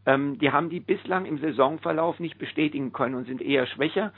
ähm, 0.06 0.40
die 0.40 0.51
haben 0.51 0.69
die 0.69 0.80
bislang 0.80 1.25
im 1.25 1.38
Saisonverlauf 1.38 2.19
nicht 2.19 2.40
bestätigen 2.40 2.93
können 2.93 3.16
und 3.16 3.27
sind 3.27 3.41
eher 3.41 3.67
schwächer. 3.67 4.14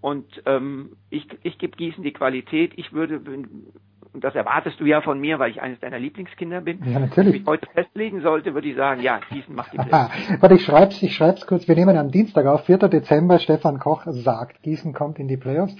Und 0.00 0.42
ähm, 0.44 0.96
ich, 1.08 1.26
ich 1.42 1.58
gebe 1.58 1.76
Gießen 1.76 2.02
die 2.02 2.12
Qualität. 2.12 2.72
Ich 2.76 2.92
würde, 2.92 3.24
und 4.14 4.22
das 4.22 4.34
erwartest 4.34 4.78
du 4.80 4.84
ja 4.84 5.00
von 5.00 5.20
mir, 5.20 5.38
weil 5.38 5.50
ich 5.50 5.60
eines 5.60 5.80
deiner 5.80 5.98
Lieblingskinder 5.98 6.60
bin. 6.60 6.80
Ja, 6.84 7.00
natürlich. 7.00 7.34
Wenn 7.34 7.40
ich 7.40 7.46
heute 7.46 7.66
festlegen 7.74 8.22
sollte, 8.22 8.54
würde 8.54 8.68
ich 8.68 8.76
sagen, 8.76 9.02
ja, 9.02 9.20
Gießen 9.30 9.54
macht 9.54 9.72
die 9.72 9.78
Playoffs. 9.78 10.40
Warte, 10.40 10.54
ich 10.54 10.64
schreib's, 10.64 11.02
ich 11.02 11.14
schreib's 11.14 11.46
kurz. 11.46 11.66
Wir 11.66 11.74
nehmen 11.74 11.96
am 11.96 12.10
Dienstag 12.10 12.46
auf, 12.46 12.64
4. 12.64 12.78
Dezember, 12.88 13.38
Stefan 13.40 13.78
Koch 13.80 14.04
sagt, 14.06 14.62
Gießen 14.62 14.92
kommt 14.94 15.18
in 15.18 15.26
die 15.26 15.36
Playoffs. 15.36 15.74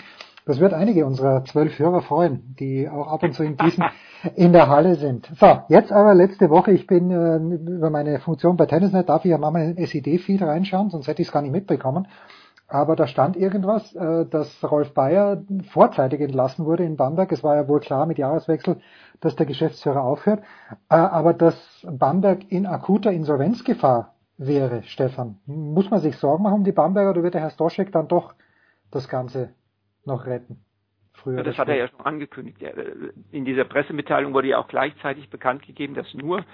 Das 0.46 0.60
wird 0.60 0.74
einige 0.74 1.06
unserer 1.06 1.44
zwölf 1.44 1.78
Hörer 1.78 2.02
freuen, 2.02 2.54
die 2.58 2.86
auch 2.88 3.06
ab 3.06 3.22
und 3.22 3.32
zu 3.32 3.44
in 3.44 3.56
diesen 3.56 3.84
in 4.34 4.52
der 4.52 4.68
Halle 4.68 4.96
sind. 4.96 5.30
So, 5.36 5.62
jetzt 5.68 5.90
aber 5.90 6.14
letzte 6.14 6.50
Woche, 6.50 6.72
ich 6.72 6.86
bin 6.86 7.10
äh, 7.10 7.36
über 7.76 7.88
meine 7.88 8.18
Funktion 8.18 8.56
bei 8.56 8.66
Tennisnet, 8.66 9.08
darf 9.08 9.24
ich 9.24 9.30
ja 9.30 9.38
mal 9.38 9.56
in 9.56 9.76
den 9.76 9.86
SED-Feed 9.86 10.42
reinschauen, 10.42 10.90
sonst 10.90 11.06
hätte 11.06 11.22
ich 11.22 11.28
es 11.28 11.32
gar 11.32 11.40
nicht 11.40 11.52
mitbekommen. 11.52 12.08
Aber 12.74 12.96
da 12.96 13.06
stand 13.06 13.36
irgendwas, 13.36 13.94
äh, 13.94 14.26
dass 14.26 14.68
Rolf 14.68 14.94
Bayer 14.94 15.44
vorzeitig 15.70 16.20
entlassen 16.20 16.66
wurde 16.66 16.82
in 16.82 16.96
Bamberg. 16.96 17.30
Es 17.30 17.44
war 17.44 17.54
ja 17.54 17.68
wohl 17.68 17.78
klar 17.78 18.04
mit 18.04 18.18
Jahreswechsel, 18.18 18.80
dass 19.20 19.36
der 19.36 19.46
Geschäftsführer 19.46 20.02
aufhört. 20.02 20.42
Äh, 20.90 20.96
aber 20.96 21.34
dass 21.34 21.86
Bamberg 21.88 22.50
in 22.50 22.66
akuter 22.66 23.12
Insolvenzgefahr 23.12 24.16
wäre, 24.38 24.82
Stefan. 24.82 25.38
Muss 25.46 25.88
man 25.88 26.00
sich 26.00 26.16
Sorgen 26.16 26.42
machen 26.42 26.54
um 26.54 26.64
die 26.64 26.72
Bamberger 26.72 27.10
oder 27.10 27.22
wird 27.22 27.34
der 27.34 27.42
Herr 27.42 27.50
Stoschek 27.50 27.92
dann 27.92 28.08
doch 28.08 28.34
das 28.90 29.08
Ganze 29.08 29.50
noch 30.04 30.26
retten? 30.26 30.58
Früher 31.12 31.36
ja, 31.36 31.42
das 31.44 31.56
hat 31.56 31.68
er 31.68 31.76
ja 31.76 31.86
schon 31.86 32.00
angekündigt. 32.00 32.60
In 33.30 33.44
dieser 33.44 33.66
Pressemitteilung 33.66 34.34
wurde 34.34 34.48
ja 34.48 34.58
auch 34.58 34.66
gleichzeitig 34.66 35.30
bekannt 35.30 35.62
gegeben, 35.62 35.94
dass 35.94 36.12
nur 36.12 36.44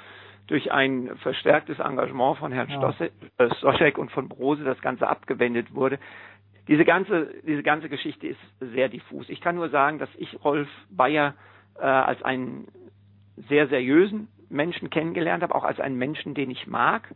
durch 0.47 0.73
ein 0.73 1.17
verstärktes 1.19 1.78
Engagement 1.78 2.39
von 2.39 2.52
Herrn 2.52 2.69
ja. 2.69 2.94
Äh, 3.39 3.55
Stoschek 3.57 3.99
und 3.99 4.10
von 4.10 4.28
Brose 4.28 4.65
das 4.65 4.81
Ganze 4.81 5.09
abgewendet 5.09 5.75
wurde. 5.75 5.99
Diese 6.69 6.85
ganze, 6.85 7.35
diese 7.47 7.62
ganze 7.62 7.89
Geschichte 7.89 8.27
ist 8.27 8.41
sehr 8.60 8.89
diffus. 8.89 9.28
Ich 9.28 9.41
kann 9.41 9.57
nur 9.57 9.70
sagen, 9.70 9.99
dass 9.99 10.10
ich 10.17 10.44
Rolf 10.44 10.69
Bayer 10.91 11.35
äh, 11.78 11.83
als 11.83 12.23
einen 12.23 12.69
sehr 13.49 13.69
seriösen 13.69 14.28
Menschen 14.49 14.91
kennengelernt 14.91 15.43
habe, 15.43 15.55
auch 15.55 15.65
als 15.65 15.81
einen 15.81 15.97
Menschen, 15.97 16.35
den 16.35 16.51
ich 16.51 16.67
mag. 16.67 17.15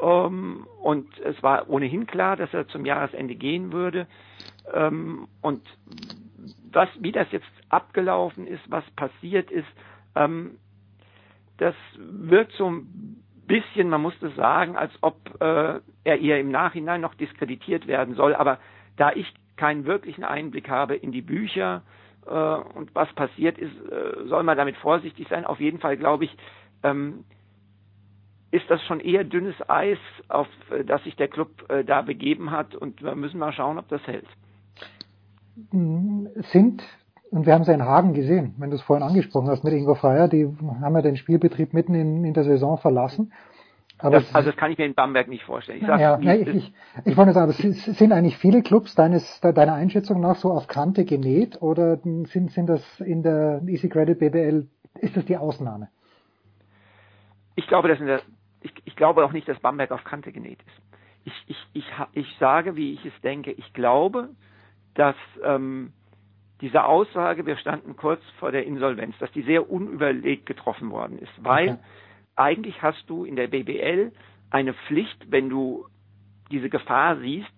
Ähm, 0.00 0.66
und 0.80 1.06
es 1.20 1.42
war 1.42 1.68
ohnehin 1.68 2.06
klar, 2.06 2.36
dass 2.36 2.52
er 2.54 2.68
zum 2.68 2.86
Jahresende 2.86 3.34
gehen 3.34 3.72
würde. 3.72 4.06
Ähm, 4.72 5.28
und 5.42 5.62
was, 6.72 6.88
wie 7.00 7.12
das 7.12 7.30
jetzt 7.32 7.50
abgelaufen 7.68 8.46
ist, 8.46 8.62
was 8.70 8.84
passiert 8.92 9.50
ist, 9.50 9.68
ähm, 10.14 10.52
das 11.60 11.74
wirkt 11.98 12.52
so 12.52 12.70
ein 12.70 13.22
bisschen, 13.46 13.90
man 13.90 14.00
muss 14.00 14.18
das 14.20 14.34
sagen, 14.34 14.76
als 14.76 14.92
ob 15.02 15.16
äh, 15.40 15.80
er 16.04 16.20
eher 16.20 16.40
im 16.40 16.50
Nachhinein 16.50 17.02
noch 17.02 17.14
diskreditiert 17.14 17.86
werden 17.86 18.14
soll. 18.14 18.34
Aber 18.34 18.58
da 18.96 19.12
ich 19.12 19.32
keinen 19.56 19.84
wirklichen 19.84 20.24
Einblick 20.24 20.70
habe 20.70 20.96
in 20.96 21.12
die 21.12 21.20
Bücher 21.20 21.82
äh, 22.26 22.30
und 22.30 22.94
was 22.94 23.12
passiert 23.12 23.58
ist, 23.58 23.74
äh, 23.90 24.26
soll 24.26 24.42
man 24.42 24.56
damit 24.56 24.76
vorsichtig 24.76 25.28
sein. 25.28 25.44
Auf 25.44 25.60
jeden 25.60 25.80
Fall 25.80 25.98
glaube 25.98 26.24
ich, 26.24 26.36
ähm, 26.82 27.24
ist 28.52 28.68
das 28.70 28.82
schon 28.84 29.00
eher 29.00 29.24
dünnes 29.24 29.56
Eis, 29.68 29.98
auf 30.28 30.48
äh, 30.70 30.82
das 30.82 31.04
sich 31.04 31.14
der 31.16 31.28
Club 31.28 31.68
äh, 31.68 31.84
da 31.84 32.00
begeben 32.00 32.50
hat. 32.52 32.74
Und 32.74 33.02
wir 33.02 33.14
müssen 33.14 33.38
mal 33.38 33.52
schauen, 33.52 33.78
ob 33.78 33.88
das 33.88 34.04
hält. 34.06 34.26
Sind, 36.52 36.82
und 37.30 37.46
wir 37.46 37.54
haben 37.54 37.62
es 37.62 37.68
ja 37.68 37.74
in 37.74 37.84
Hagen 37.84 38.14
gesehen, 38.14 38.54
wenn 38.58 38.70
du 38.70 38.76
es 38.76 38.82
vorhin 38.82 39.06
angesprochen 39.06 39.48
hast 39.48 39.64
mit 39.64 39.72
Ingo 39.72 39.94
Freier, 39.94 40.28
die 40.28 40.46
haben 40.46 40.94
ja 40.94 41.02
den 41.02 41.16
Spielbetrieb 41.16 41.72
mitten 41.72 41.94
in, 41.94 42.24
in 42.24 42.34
der 42.34 42.44
Saison 42.44 42.78
verlassen. 42.78 43.32
Das, 44.02 44.34
also 44.34 44.50
das 44.50 44.56
kann 44.56 44.72
ich 44.72 44.78
mir 44.78 44.86
in 44.86 44.94
Bamberg 44.94 45.28
nicht 45.28 45.44
vorstellen. 45.44 45.82
Ich, 45.82 45.86
ja, 45.86 46.16
nie, 46.16 46.36
ich, 46.36 46.48
ich, 46.48 46.72
ich 47.04 47.16
wollte 47.18 47.32
sagen, 47.32 47.52
sind 47.52 48.12
eigentlich 48.12 48.38
viele 48.38 48.62
Clubs 48.62 48.94
deines, 48.94 49.40
deiner 49.42 49.74
Einschätzung 49.74 50.20
nach 50.22 50.36
so 50.36 50.50
auf 50.50 50.68
Kante 50.68 51.04
genäht 51.04 51.60
oder 51.60 51.98
sind, 51.98 52.50
sind 52.50 52.66
das 52.66 53.00
in 53.00 53.22
der 53.22 53.60
Easy 53.66 53.90
Credit 53.90 54.18
BBL, 54.18 54.66
ist 55.00 55.16
das 55.18 55.26
die 55.26 55.36
Ausnahme? 55.36 55.88
Ich 57.56 57.66
glaube, 57.66 57.88
dass 57.88 58.00
in 58.00 58.06
der 58.06 58.22
ich, 58.62 58.72
ich 58.84 58.96
glaube 58.96 59.24
auch 59.24 59.32
nicht, 59.32 59.48
dass 59.48 59.58
Bamberg 59.60 59.90
auf 59.90 60.04
Kante 60.04 60.32
genäht 60.32 60.60
ist. 60.62 60.98
Ich, 61.24 61.32
ich, 61.48 61.56
ich, 61.72 61.84
ich 62.12 62.36
sage, 62.38 62.76
wie 62.76 62.94
ich 62.94 63.04
es 63.04 63.20
denke. 63.22 63.52
Ich 63.52 63.72
glaube, 63.72 64.30
dass 64.94 65.16
ähm, 65.44 65.92
diese 66.60 66.84
Aussage, 66.84 67.46
wir 67.46 67.56
standen 67.56 67.96
kurz 67.96 68.22
vor 68.38 68.52
der 68.52 68.66
Insolvenz, 68.66 69.16
dass 69.18 69.30
die 69.32 69.42
sehr 69.42 69.70
unüberlegt 69.70 70.46
getroffen 70.46 70.90
worden 70.90 71.18
ist. 71.18 71.32
Weil 71.38 71.70
okay. 71.70 71.78
eigentlich 72.36 72.82
hast 72.82 73.02
du 73.08 73.24
in 73.24 73.36
der 73.36 73.48
BBL 73.48 74.12
eine 74.50 74.74
Pflicht, 74.74 75.30
wenn 75.30 75.48
du 75.48 75.86
diese 76.50 76.68
Gefahr 76.68 77.18
siehst, 77.18 77.52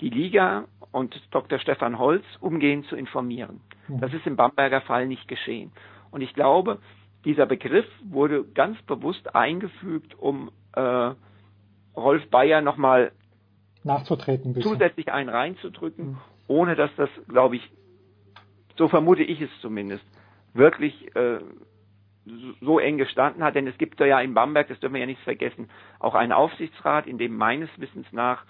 die 0.00 0.08
Liga 0.08 0.64
und 0.92 1.14
Dr. 1.30 1.58
Stefan 1.58 1.98
Holz 1.98 2.24
umgehend 2.40 2.86
zu 2.86 2.96
informieren. 2.96 3.60
Mhm. 3.88 4.00
Das 4.00 4.12
ist 4.12 4.26
im 4.26 4.36
Bamberger 4.36 4.80
Fall 4.82 5.06
nicht 5.06 5.28
geschehen. 5.28 5.72
Und 6.10 6.20
ich 6.20 6.34
glaube, 6.34 6.78
dieser 7.24 7.46
Begriff 7.46 7.86
wurde 8.04 8.44
ganz 8.44 8.80
bewusst 8.82 9.34
eingefügt, 9.34 10.18
um 10.18 10.50
äh, 10.74 11.12
Rolf 11.96 12.28
Bayer 12.30 12.62
nochmal 12.62 13.12
nachzutreten, 13.84 14.60
zusätzlich 14.60 15.12
einen 15.12 15.28
reinzudrücken, 15.28 16.10
mhm. 16.10 16.18
ohne 16.46 16.76
dass 16.76 16.90
das, 16.96 17.10
glaube 17.28 17.56
ich, 17.56 17.70
so 18.76 18.88
vermute 18.88 19.22
ich 19.22 19.40
es 19.40 19.50
zumindest, 19.60 20.04
wirklich 20.54 21.14
äh, 21.16 21.40
so 22.60 22.78
eng 22.78 22.98
gestanden 22.98 23.42
hat. 23.42 23.54
Denn 23.54 23.66
es 23.66 23.78
gibt 23.78 24.00
ja 24.00 24.20
in 24.20 24.34
Bamberg, 24.34 24.68
das 24.68 24.80
dürfen 24.80 24.94
wir 24.94 25.00
ja 25.00 25.06
nicht 25.06 25.22
vergessen, 25.22 25.68
auch 25.98 26.14
einen 26.14 26.32
Aufsichtsrat, 26.32 27.06
in 27.06 27.18
dem 27.18 27.36
meines 27.36 27.70
Wissens 27.78 28.06
nach 28.12 28.44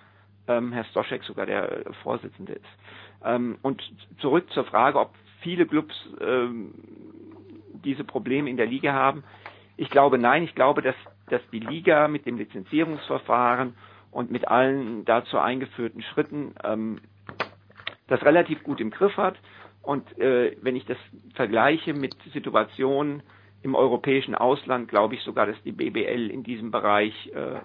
ähm, 0.48 0.72
Herr 0.72 0.84
Stoschek 0.84 1.22
sogar 1.24 1.46
der 1.46 1.84
Vorsitzende 2.02 2.54
ist. 2.54 2.64
Ähm, 3.24 3.58
und 3.62 3.82
zurück 4.18 4.50
zur 4.50 4.64
Frage, 4.64 4.98
ob 4.98 5.14
viele 5.40 5.66
Clubs 5.66 5.94
ähm, 6.20 6.74
diese 7.84 8.04
Probleme 8.04 8.50
in 8.50 8.56
der 8.56 8.66
Liga 8.66 8.92
haben? 8.92 9.24
Ich 9.76 9.90
glaube 9.90 10.18
nein. 10.18 10.42
Ich 10.42 10.54
glaube, 10.54 10.82
dass, 10.82 10.96
dass 11.28 11.40
die 11.52 11.60
Liga 11.60 12.08
mit 12.08 12.26
dem 12.26 12.36
Lizenzierungsverfahren 12.36 13.74
und 14.10 14.30
mit 14.30 14.46
allen 14.48 15.04
dazu 15.04 15.38
eingeführten 15.38 16.02
Schritten 16.02 16.54
ähm, 16.62 17.00
das 18.08 18.22
relativ 18.22 18.62
gut 18.62 18.80
im 18.80 18.90
Griff 18.90 19.16
hat. 19.16 19.36
Und 19.82 20.18
äh, 20.18 20.56
wenn 20.62 20.76
ich 20.76 20.86
das 20.86 20.98
vergleiche 21.34 21.92
mit 21.92 22.14
Situationen 22.32 23.22
im 23.62 23.74
europäischen 23.74 24.34
Ausland, 24.34 24.88
glaube 24.88 25.14
ich 25.14 25.22
sogar, 25.22 25.46
dass 25.46 25.60
die 25.64 25.72
BBL 25.72 26.30
in 26.30 26.42
diesem 26.42 26.70
Bereich 26.70 27.12
äh, 27.34 27.60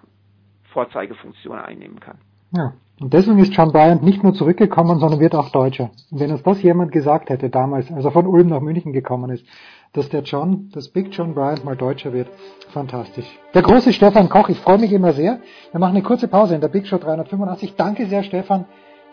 Vorzeigefunktion 0.72 1.58
einnehmen 1.58 2.00
kann. 2.00 2.18
Ja. 2.52 2.74
Und 3.00 3.14
deswegen 3.14 3.38
ist 3.38 3.54
John 3.54 3.72
Bryant 3.72 4.02
nicht 4.02 4.24
nur 4.24 4.34
zurückgekommen, 4.34 5.00
sondern 5.00 5.20
wird 5.20 5.36
auch 5.36 5.52
Deutscher. 5.52 5.92
Und 6.10 6.20
wenn 6.20 6.32
uns 6.32 6.42
das 6.42 6.64
jemand 6.64 6.92
gesagt 6.92 7.30
hätte 7.30 7.50
damals, 7.50 7.92
als 7.92 8.06
er 8.06 8.12
von 8.12 8.26
Ulm 8.26 8.48
nach 8.48 8.62
München 8.62 8.92
gekommen 8.92 9.30
ist, 9.30 9.46
dass 9.94 10.10
der 10.10 10.24
John, 10.24 10.70
das 10.74 10.90
Big 10.90 11.10
John 11.12 11.36
Bryant 11.36 11.64
mal 11.64 11.76
Deutscher 11.76 12.12
wird, 12.12 12.28
fantastisch. 12.70 13.28
Der 13.54 13.62
große 13.62 13.94
Stefan 13.94 14.30
Koch, 14.30 14.50
ich 14.50 14.60
freue 14.60 14.80
mich 14.80 14.92
immer 14.92 15.14
sehr. 15.14 15.40
Wir 15.72 15.80
machen 15.80 15.96
eine 15.96 16.04
kurze 16.04 16.28
Pause 16.28 16.56
in 16.56 16.62
der 16.62 16.70
Big 16.70 16.88
Show 16.88 16.98
385. 16.98 17.76
Danke 17.76 18.08
sehr, 18.08 18.24
Stefan. 18.24 18.66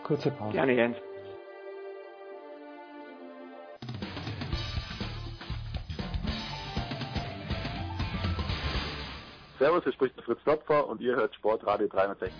Kurze 0.03 0.31
Pause. 0.31 0.53
Gerne, 0.53 0.73
Jens. 0.73 0.97
Servus, 9.65 9.83
hier 9.83 9.93
spricht 9.93 10.15
der 10.15 10.23
Fritz 10.23 10.37
Topfer 10.45 10.87
und 10.87 11.01
ihr 11.01 11.15
hört 11.15 11.33
Sportradio 11.33 11.87
360 11.87 12.31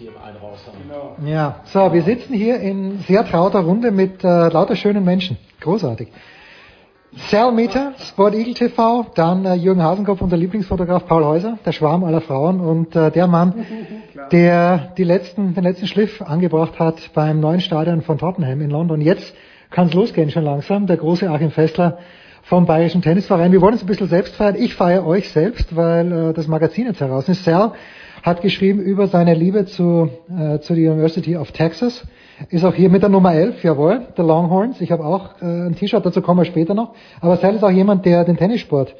die 0.00 0.06
im 0.06 0.14
einen 0.16 0.36
raus 0.38 0.58
haben. 0.66 0.76
Genau. 0.88 1.16
Ja, 1.24 1.60
so, 1.66 1.92
wir 1.92 2.02
sitzen 2.02 2.34
hier 2.34 2.58
in 2.58 2.98
sehr 3.06 3.24
trauter 3.24 3.60
Runde 3.60 3.92
mit 3.92 4.24
äh, 4.24 4.48
lauter 4.48 4.74
schönen 4.74 5.04
Menschen. 5.04 5.36
Großartig. 5.60 6.08
Cellmeter, 7.28 7.92
Sport 7.98 8.34
Eagle 8.34 8.54
TV, 8.54 9.06
dann 9.14 9.44
äh, 9.44 9.54
Jürgen 9.54 9.84
Hasenkopf, 9.84 10.20
unser 10.20 10.36
Lieblingsfotograf 10.36 11.06
Paul 11.06 11.24
Häuser, 11.24 11.60
der 11.64 11.70
Schwarm 11.70 12.02
aller 12.02 12.20
Frauen 12.20 12.58
und 12.58 12.96
äh, 12.96 13.12
der 13.12 13.28
Mann, 13.28 13.64
der 14.32 14.94
die 14.98 15.04
letzten, 15.04 15.54
den 15.54 15.62
letzten 15.62 15.86
Schliff 15.86 16.20
angebracht 16.20 16.80
hat 16.80 16.96
beim 17.14 17.38
neuen 17.38 17.60
Stadion 17.60 18.02
von 18.02 18.18
Tottenham 18.18 18.62
in 18.62 18.70
London. 18.70 19.00
Jetzt 19.00 19.32
kann 19.70 19.86
es 19.86 19.94
losgehen 19.94 20.32
schon 20.32 20.42
langsam. 20.42 20.88
Der 20.88 20.96
große 20.96 21.30
Achim 21.30 21.52
Fessler 21.52 21.98
vom 22.44 22.66
Bayerischen 22.66 23.00
Tennisverein. 23.00 23.52
Wir 23.52 23.60
wollen 23.60 23.72
uns 23.72 23.82
ein 23.82 23.86
bisschen 23.86 24.08
selbst 24.08 24.36
feiern. 24.36 24.56
Ich 24.58 24.74
feiere 24.74 25.06
euch 25.06 25.30
selbst, 25.30 25.74
weil 25.74 26.12
äh, 26.12 26.32
das 26.34 26.46
Magazin 26.46 26.86
jetzt 26.86 27.00
heraus 27.00 27.28
ist. 27.28 27.44
Cell 27.44 27.72
hat 28.22 28.42
geschrieben 28.42 28.80
über 28.80 29.06
seine 29.06 29.34
Liebe 29.34 29.64
zu, 29.64 30.10
äh, 30.30 30.58
zu 30.60 30.74
der 30.74 30.92
University 30.92 31.36
of 31.36 31.52
Texas. 31.52 32.06
Ist 32.50 32.64
auch 32.64 32.74
hier 32.74 32.90
mit 32.90 33.02
der 33.02 33.08
Nummer 33.08 33.34
11, 33.34 33.62
jawohl, 33.62 34.08
der 34.16 34.24
Longhorns. 34.24 34.80
Ich 34.80 34.92
habe 34.92 35.04
auch 35.04 35.40
äh, 35.40 35.44
ein 35.44 35.74
T-Shirt, 35.74 36.04
dazu 36.04 36.20
kommen 36.20 36.40
wir 36.40 36.44
später 36.44 36.74
noch. 36.74 36.94
Aber 37.20 37.36
Sal 37.36 37.54
ist 37.54 37.62
auch 37.62 37.70
jemand, 37.70 38.04
der 38.04 38.24
den 38.24 38.36
Tennissport 38.36 38.94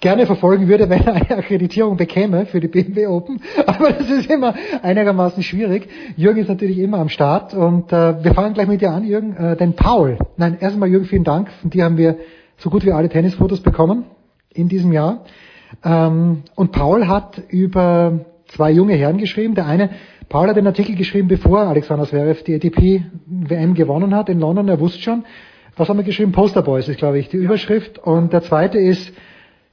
gerne 0.00 0.24
verfolgen 0.24 0.66
würde, 0.68 0.88
wenn 0.88 1.04
er 1.04 1.14
eine 1.14 1.38
Akkreditierung 1.38 1.98
bekäme 1.98 2.46
für 2.46 2.60
die 2.60 2.68
BMW 2.68 3.06
Open. 3.06 3.42
Aber 3.66 3.92
das 3.92 4.08
ist 4.08 4.30
immer 4.30 4.54
einigermaßen 4.80 5.42
schwierig. 5.42 5.88
Jürgen 6.16 6.40
ist 6.40 6.48
natürlich 6.48 6.78
immer 6.78 7.00
am 7.00 7.10
Start 7.10 7.52
und 7.52 7.92
äh, 7.92 8.24
wir 8.24 8.32
fangen 8.32 8.54
gleich 8.54 8.68
mit 8.68 8.80
dir 8.80 8.92
an, 8.92 9.04
Jürgen. 9.04 9.36
Äh, 9.36 9.56
denn 9.56 9.74
Paul, 9.74 10.18
nein, 10.38 10.56
erstmal 10.58 10.88
Jürgen, 10.88 11.04
vielen 11.04 11.24
Dank. 11.24 11.50
Von 11.60 11.68
dir 11.68 11.84
haben 11.84 11.98
wir 11.98 12.16
so 12.56 12.70
gut 12.70 12.84
wie 12.84 12.92
alle 12.92 13.08
Tennisfotos 13.08 13.60
bekommen 13.60 14.04
in 14.52 14.68
diesem 14.68 14.92
Jahr. 14.92 15.24
Ähm, 15.84 16.42
und 16.54 16.72
Paul 16.72 17.06
hat 17.08 17.42
über 17.48 18.20
zwei 18.48 18.70
junge 18.70 18.94
Herren 18.94 19.18
geschrieben. 19.18 19.54
Der 19.54 19.66
eine, 19.66 19.90
Paul 20.28 20.48
hat 20.48 20.56
den 20.56 20.66
Artikel 20.66 20.94
geschrieben, 20.94 21.28
bevor 21.28 21.60
Alexander 21.60 22.06
Zverev 22.06 22.42
die 22.44 22.54
ATP-WM 22.54 23.74
gewonnen 23.74 24.14
hat 24.14 24.28
in 24.28 24.40
London. 24.40 24.68
Er 24.68 24.80
wusste 24.80 25.00
schon, 25.00 25.24
was 25.76 25.88
haben 25.88 25.98
wir 25.98 26.04
geschrieben? 26.04 26.32
Posterboys 26.32 26.88
ist, 26.88 26.98
glaube 26.98 27.18
ich, 27.18 27.28
die 27.28 27.36
Überschrift. 27.36 27.98
Und 27.98 28.32
der 28.32 28.42
zweite 28.42 28.78
ist 28.78 29.12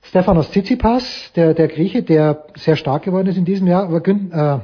Stefanos 0.02 0.52
Tsitsipas, 0.52 1.32
der, 1.34 1.54
der 1.54 1.70
Grieche, 1.70 2.04
der 2.04 2.46
sehr 2.56 2.76
stark 2.76 3.04
geworden 3.04 3.28
ist 3.28 3.38
in 3.38 3.46
diesem 3.46 3.68
Jahr. 3.68 3.84
Aber 3.84 4.06
äh, 4.06 4.60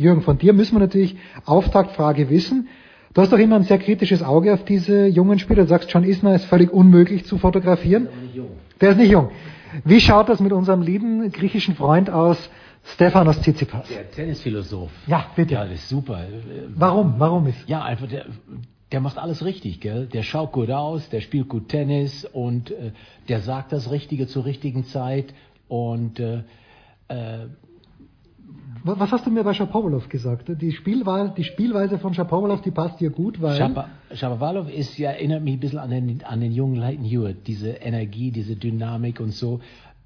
Jürgen, 0.00 0.22
von 0.22 0.38
dir 0.38 0.52
müssen 0.52 0.76
wir 0.76 0.80
natürlich 0.80 1.16
Auftaktfrage 1.44 2.30
wissen. 2.30 2.68
Du 3.14 3.22
hast 3.22 3.32
doch 3.32 3.38
immer 3.38 3.56
ein 3.56 3.62
sehr 3.62 3.78
kritisches 3.78 4.24
Auge 4.24 4.52
auf 4.52 4.64
diese 4.64 5.06
jungen 5.06 5.38
Spieler. 5.38 5.62
Du 5.62 5.68
sagst, 5.68 5.88
John 5.92 6.02
Isner 6.02 6.34
ist 6.34 6.46
völlig 6.46 6.72
unmöglich 6.72 7.24
zu 7.24 7.38
fotografieren. 7.38 8.08
Der 8.08 8.10
ist 8.10 8.22
nicht 8.22 8.34
jung. 8.34 8.50
Der 8.80 8.90
ist 8.90 8.96
nicht 8.98 9.10
jung. 9.12 9.30
Wie 9.84 10.00
schaut 10.00 10.28
das 10.28 10.40
mit 10.40 10.52
unserem 10.52 10.82
lieben 10.82 11.30
griechischen 11.30 11.76
Freund 11.76 12.10
aus, 12.10 12.50
Stefanos 12.84 13.40
Tsitsipas? 13.40 13.88
Der 13.88 14.10
Tennisphilosoph. 14.10 14.90
Ja, 15.06 15.26
bitte. 15.36 15.54
Ja, 15.54 15.64
das 15.64 15.74
ist 15.74 15.88
super. 15.88 16.24
Warum? 16.74 17.14
Warum 17.18 17.46
ist? 17.46 17.68
Ja, 17.68 17.84
einfach 17.84 18.08
der, 18.08 18.26
der 18.90 19.00
macht 19.00 19.16
alles 19.16 19.44
richtig, 19.44 19.80
gell? 19.80 20.06
Der 20.06 20.24
schaut 20.24 20.50
gut 20.50 20.70
aus, 20.70 21.08
der 21.08 21.20
spielt 21.20 21.48
gut 21.48 21.68
Tennis 21.68 22.24
und 22.24 22.72
äh, 22.72 22.90
der 23.28 23.40
sagt 23.40 23.72
das 23.72 23.92
Richtige 23.92 24.26
zur 24.26 24.44
richtigen 24.44 24.84
Zeit 24.86 25.34
und 25.68 26.18
äh, 26.18 26.42
äh, 27.08 27.46
was 28.84 29.10
hast 29.10 29.26
du 29.26 29.30
mir 29.30 29.44
bei 29.44 29.54
Shapovalov 29.54 30.08
gesagt? 30.08 30.48
Die, 30.60 30.72
Spielweise, 30.72 31.32
die 31.34 31.44
Spielweise 31.44 31.98
von 31.98 32.12
Shapovalov, 32.12 32.60
die 32.60 32.70
passt 32.70 33.00
dir 33.00 33.10
gut, 33.10 33.40
weil... 33.40 33.56
Shapovalov 34.12 34.68
ist 34.70 34.98
ja, 34.98 35.10
erinnert 35.10 35.42
mich 35.42 35.54
ein 35.54 35.60
bisschen 35.60 35.78
an 35.78 35.90
den, 35.90 36.22
an 36.22 36.40
den 36.40 36.52
jungen 36.52 36.76
Leighton 36.76 37.04
Hewitt. 37.04 37.46
Diese 37.46 37.70
Energie, 37.70 38.30
diese 38.30 38.56
Dynamik 38.56 39.20
und 39.20 39.32
so. 39.32 39.60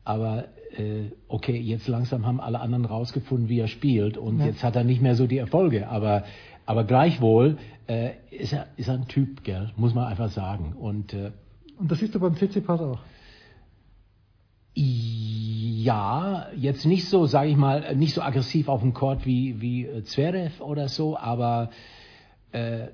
Aber 0.04 0.44
äh, 0.76 1.10
okay, 1.26 1.58
jetzt 1.58 1.88
langsam 1.88 2.24
haben 2.24 2.40
alle 2.40 2.60
anderen 2.60 2.84
rausgefunden, 2.84 3.48
wie 3.48 3.58
er 3.58 3.68
spielt. 3.68 4.16
Und 4.16 4.38
ja. 4.38 4.46
jetzt 4.46 4.62
hat 4.62 4.76
er 4.76 4.84
nicht 4.84 5.02
mehr 5.02 5.16
so 5.16 5.26
die 5.26 5.38
Erfolge. 5.38 5.88
Aber, 5.88 6.22
aber 6.64 6.84
gleichwohl 6.84 7.58
äh, 7.88 8.10
ist, 8.30 8.52
er, 8.52 8.66
ist 8.76 8.88
er 8.88 8.94
ein 8.94 9.08
Typ, 9.08 9.42
gell? 9.42 9.72
muss 9.76 9.94
man 9.94 10.06
einfach 10.06 10.30
sagen. 10.30 10.74
Und, 10.78 11.14
äh, 11.14 11.32
und 11.78 11.90
das 11.90 11.98
siehst 11.98 12.14
du 12.14 12.20
beim 12.20 12.36
Tsitsipas 12.36 12.80
auch? 12.80 13.00
Ja, 14.80 16.46
jetzt 16.56 16.86
nicht 16.86 17.08
so, 17.08 17.26
sage 17.26 17.50
ich 17.50 17.56
mal, 17.56 17.96
nicht 17.96 18.14
so 18.14 18.22
aggressiv 18.22 18.68
auf 18.68 18.80
dem 18.80 18.94
Court 18.94 19.26
wie, 19.26 19.60
wie 19.60 19.84
äh, 19.86 20.04
Zverev 20.04 20.60
oder 20.62 20.88
so, 20.88 21.18
aber 21.18 21.70
äh, 22.52 22.88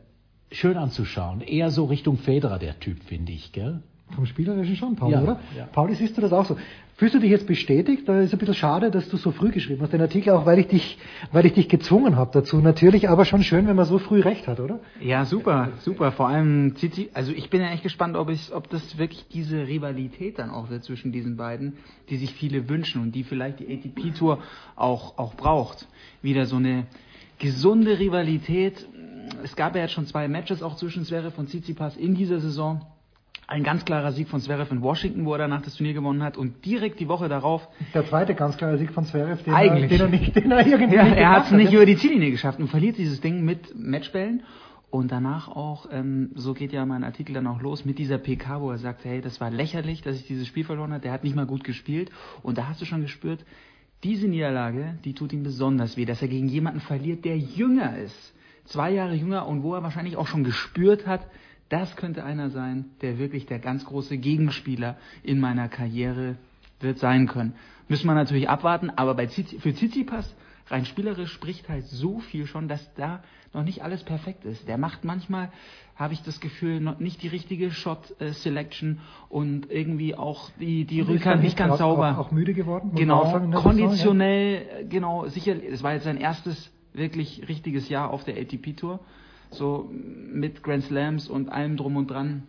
schön 0.51 0.79
anzuschauen. 0.79 1.43
Eher 1.43 1.71
so 1.71 1.85
Richtung 1.85 2.17
Federer, 2.17 2.59
der 2.59 2.81
Typ, 2.81 3.03
finde 3.05 3.33
ich, 3.33 3.53
gell? 3.53 3.83
Vom 4.11 4.25
Spielerischen 4.25 4.77
schon, 4.77 4.97
Paul, 4.97 5.13
Ja, 5.13 5.23
oder? 5.23 5.41
ja. 5.57 5.67
Pauli, 5.67 5.95
siehst 5.95 6.17
du 6.17 6.23
das 6.23 6.33
auch 6.33 6.47
so? 6.47 6.57
Fühlst 6.97 7.16
du 7.16 7.18
dich 7.18 7.31
jetzt 7.31 7.48
bestätigt? 7.48 8.08
Da 8.08 8.20
ist 8.20 8.32
ein 8.32 8.39
bisschen 8.39 8.55
schade, 8.55 8.92
dass 8.92 9.08
du 9.08 9.16
so 9.16 9.32
früh 9.32 9.50
geschrieben 9.50 9.82
hast, 9.82 9.92
den 9.92 10.00
Artikel, 10.00 10.32
auch 10.32 10.47
weil 10.47 10.60
ich 10.60 10.68
dich, 10.68 10.97
weil 11.32 11.44
ich 11.44 11.52
dich 11.52 11.68
gezwungen 11.68 12.14
habe 12.14 12.31
dazu. 12.32 12.58
Natürlich, 12.58 13.08
aber 13.08 13.24
schon 13.24 13.42
schön, 13.42 13.66
wenn 13.66 13.74
man 13.74 13.84
so 13.84 13.98
früh 13.98 14.20
recht 14.20 14.47
hat, 14.47 14.60
oder? 14.60 14.78
Ja, 15.00 15.24
super, 15.24 15.73
super. 15.81 16.12
Vor 16.12 16.28
allem 16.28 16.73
also 17.12 17.32
ich 17.32 17.50
bin 17.50 17.62
ja 17.62 17.73
echt 17.73 17.82
gespannt, 17.82 18.16
ob 18.16 18.31
ich, 18.31 18.55
ob 18.55 18.70
das 18.70 18.97
wirklich 18.97 19.26
diese 19.32 19.66
Rivalität 19.66 20.39
dann 20.39 20.50
auch 20.50 20.70
wird 20.70 20.84
zwischen 20.84 21.10
diesen 21.10 21.36
beiden, 21.36 21.78
die 22.10 22.16
sich 22.16 22.32
viele 22.32 22.68
wünschen 22.68 23.02
und 23.02 23.12
die 23.12 23.24
vielleicht 23.24 23.58
die 23.58 23.66
ATP 23.66 24.16
Tour 24.16 24.39
auch, 24.76 25.18
auch 25.18 25.34
braucht. 25.34 25.89
Wieder 26.23 26.47
so 26.47 26.56
eine 26.56 26.86
gesunde 27.40 27.98
Rivalität. 27.98 28.86
Es 29.42 29.56
gab 29.56 29.74
ja 29.74 29.82
jetzt 29.82 29.94
schon 29.94 30.06
zwei 30.06 30.28
Matches 30.28 30.62
auch 30.62 30.76
zwischen 30.76 31.05
Zverev 31.05 31.36
und 31.40 31.48
Tsitsipas 31.48 31.97
in 31.97 32.14
dieser 32.14 32.39
Saison. 32.39 32.82
Ein 33.47 33.62
ganz 33.62 33.84
klarer 33.84 34.12
Sieg 34.12 34.28
von 34.28 34.40
Zverev 34.40 34.73
in 34.73 34.81
Washington, 34.81 35.26
wo 35.26 35.32
er 35.32 35.39
danach 35.39 35.62
das 35.62 35.76
Turnier 35.76 35.92
gewonnen 35.92 36.23
hat 36.23 36.36
und 36.36 36.64
direkt 36.64 36.98
die 36.98 37.08
Woche 37.08 37.28
darauf 37.28 37.68
Der 37.92 38.06
zweite 38.06 38.34
ganz 38.34 38.56
klare 38.56 38.78
Sieg 38.78 38.90
von 38.92 39.05
Zverev, 39.05 39.42
den, 39.42 39.52
Eigentlich. 39.52 39.92
Er, 39.92 39.98
den 39.98 40.00
er 40.00 40.08
nicht, 40.08 40.36
den 40.36 40.50
er 40.50 40.66
irgendwie 40.66 40.97
Ja, 40.97 41.06
er 41.06 41.31
hat 41.31 41.47
es 41.47 41.50
nicht 41.52 41.70
ja. 41.70 41.76
über 41.76 41.86
die 41.86 41.97
Ziellinie 41.97 42.31
geschafft 42.31 42.58
und 42.58 42.68
verliert 42.68 42.97
dieses 42.97 43.20
Ding 43.20 43.44
mit 43.44 43.74
Matchbällen. 43.76 44.42
Und 44.90 45.10
danach 45.10 45.48
auch, 45.48 45.86
ähm, 45.90 46.31
so 46.36 46.55
geht 46.55 46.73
ja 46.73 46.86
mein 46.86 47.02
Artikel 47.02 47.34
dann 47.34 47.48
auch 47.48 47.60
los, 47.60 47.84
mit 47.84 47.98
dieser 47.98 48.16
PK, 48.16 48.60
wo 48.60 48.70
er 48.70 48.78
sagt, 48.78 49.05
hey, 49.05 49.20
das 49.20 49.40
war 49.40 49.50
lächerlich, 49.50 50.02
dass 50.02 50.16
ich 50.16 50.26
dieses 50.26 50.47
Spiel 50.47 50.64
verloren 50.64 50.92
habe, 50.92 51.02
der 51.02 51.12
hat 51.12 51.24
nicht 51.24 51.34
mal 51.34 51.47
gut 51.47 51.64
gespielt. 51.64 52.10
Und 52.42 52.58
da 52.58 52.68
hast 52.68 52.81
du 52.81 52.84
schon 52.84 53.02
gespürt, 53.02 53.44
diese 54.05 54.28
Niederlage, 54.28 54.98
die 55.05 55.14
tut 55.14 55.32
ihm 55.32 55.42
besonders 55.42 55.97
weh, 55.97 56.05
dass 56.05 56.23
er 56.23 56.28
gegen 56.28 56.47
jemanden 56.47 56.81
verliert, 56.81 57.24
der 57.24 57.36
jünger 57.36 57.98
ist. 57.98 58.34
Zwei 58.66 58.92
Jahre 58.92 59.14
jünger 59.14 59.47
und 59.48 59.62
wo 59.62 59.74
er 59.74 59.82
wahrscheinlich 59.82 60.16
auch 60.16 60.28
schon 60.28 60.44
gespürt 60.44 61.06
hat, 61.06 61.26
das 61.68 61.97
könnte 61.97 62.25
einer 62.25 62.51
sein, 62.51 62.86
der 63.01 63.18
wirklich 63.18 63.47
der 63.47 63.59
ganz 63.59 63.84
große 63.84 64.18
Gegenspieler 64.18 64.97
in 65.23 65.41
meiner 65.41 65.68
Karriere 65.68 66.36
wird 66.81 66.99
sein 66.99 67.26
können. 67.26 67.55
Müssen 67.89 68.07
wir 68.07 68.15
natürlich 68.15 68.49
abwarten, 68.49 68.91
aber 68.91 69.15
bei 69.15 69.26
Zizi, 69.26 69.59
für 69.59 69.75
Tsitsipas 69.75 70.34
rein 70.68 70.84
spielerisch 70.86 71.33
spricht 71.33 71.68
halt 71.68 71.86
so 71.86 72.20
viel 72.20 72.47
schon, 72.47 72.68
dass 72.68 72.94
da 72.94 73.23
noch 73.52 73.65
nicht 73.65 73.83
alles 73.83 74.02
perfekt 74.02 74.44
ist. 74.44 74.67
Der 74.67 74.78
macht 74.78 75.05
manchmal, 75.05 75.52
habe 75.97 76.15
ich 76.15 76.23
das 76.23 76.41
Gefühl, 76.41 76.81
noch 76.81 76.99
nicht 76.99 77.23
die 77.23 77.28
richtige 77.28 77.70
Shot 77.70 78.20
äh, 78.20 78.33
Selection 78.33 79.01
und 79.28 79.70
irgendwie 79.70 80.15
auch 80.15 80.51
die 80.59 80.84
die 80.84 81.01
Rückhand 81.01 81.43
nicht 81.43 81.57
ganz 81.57 81.78
sauber. 81.78 82.12
Auch, 82.18 82.26
auch 82.26 82.31
müde 82.33 82.55
geworden. 82.55 82.93
Genau, 82.94 83.25
sagen, 83.25 83.44
in 83.47 83.51
der 83.51 83.60
Saison, 83.60 83.73
konditionell, 83.73 84.55
äh, 84.55 84.84
genau, 84.86 85.26
sicher, 85.26 85.55
es 85.62 85.83
war 85.83 85.93
jetzt 85.93 86.05
sein 86.05 86.17
erstes 86.17 86.73
wirklich 86.93 87.47
richtiges 87.49 87.89
Jahr 87.89 88.10
auf 88.10 88.25
der 88.25 88.36
ATP-Tour, 88.36 89.01
so 89.57 89.91
mit 90.33 90.62
Grand 90.62 90.84
Slams 90.84 91.28
und 91.28 91.49
allem 91.50 91.76
drum 91.76 91.97
und 91.97 92.10
dran, 92.10 92.44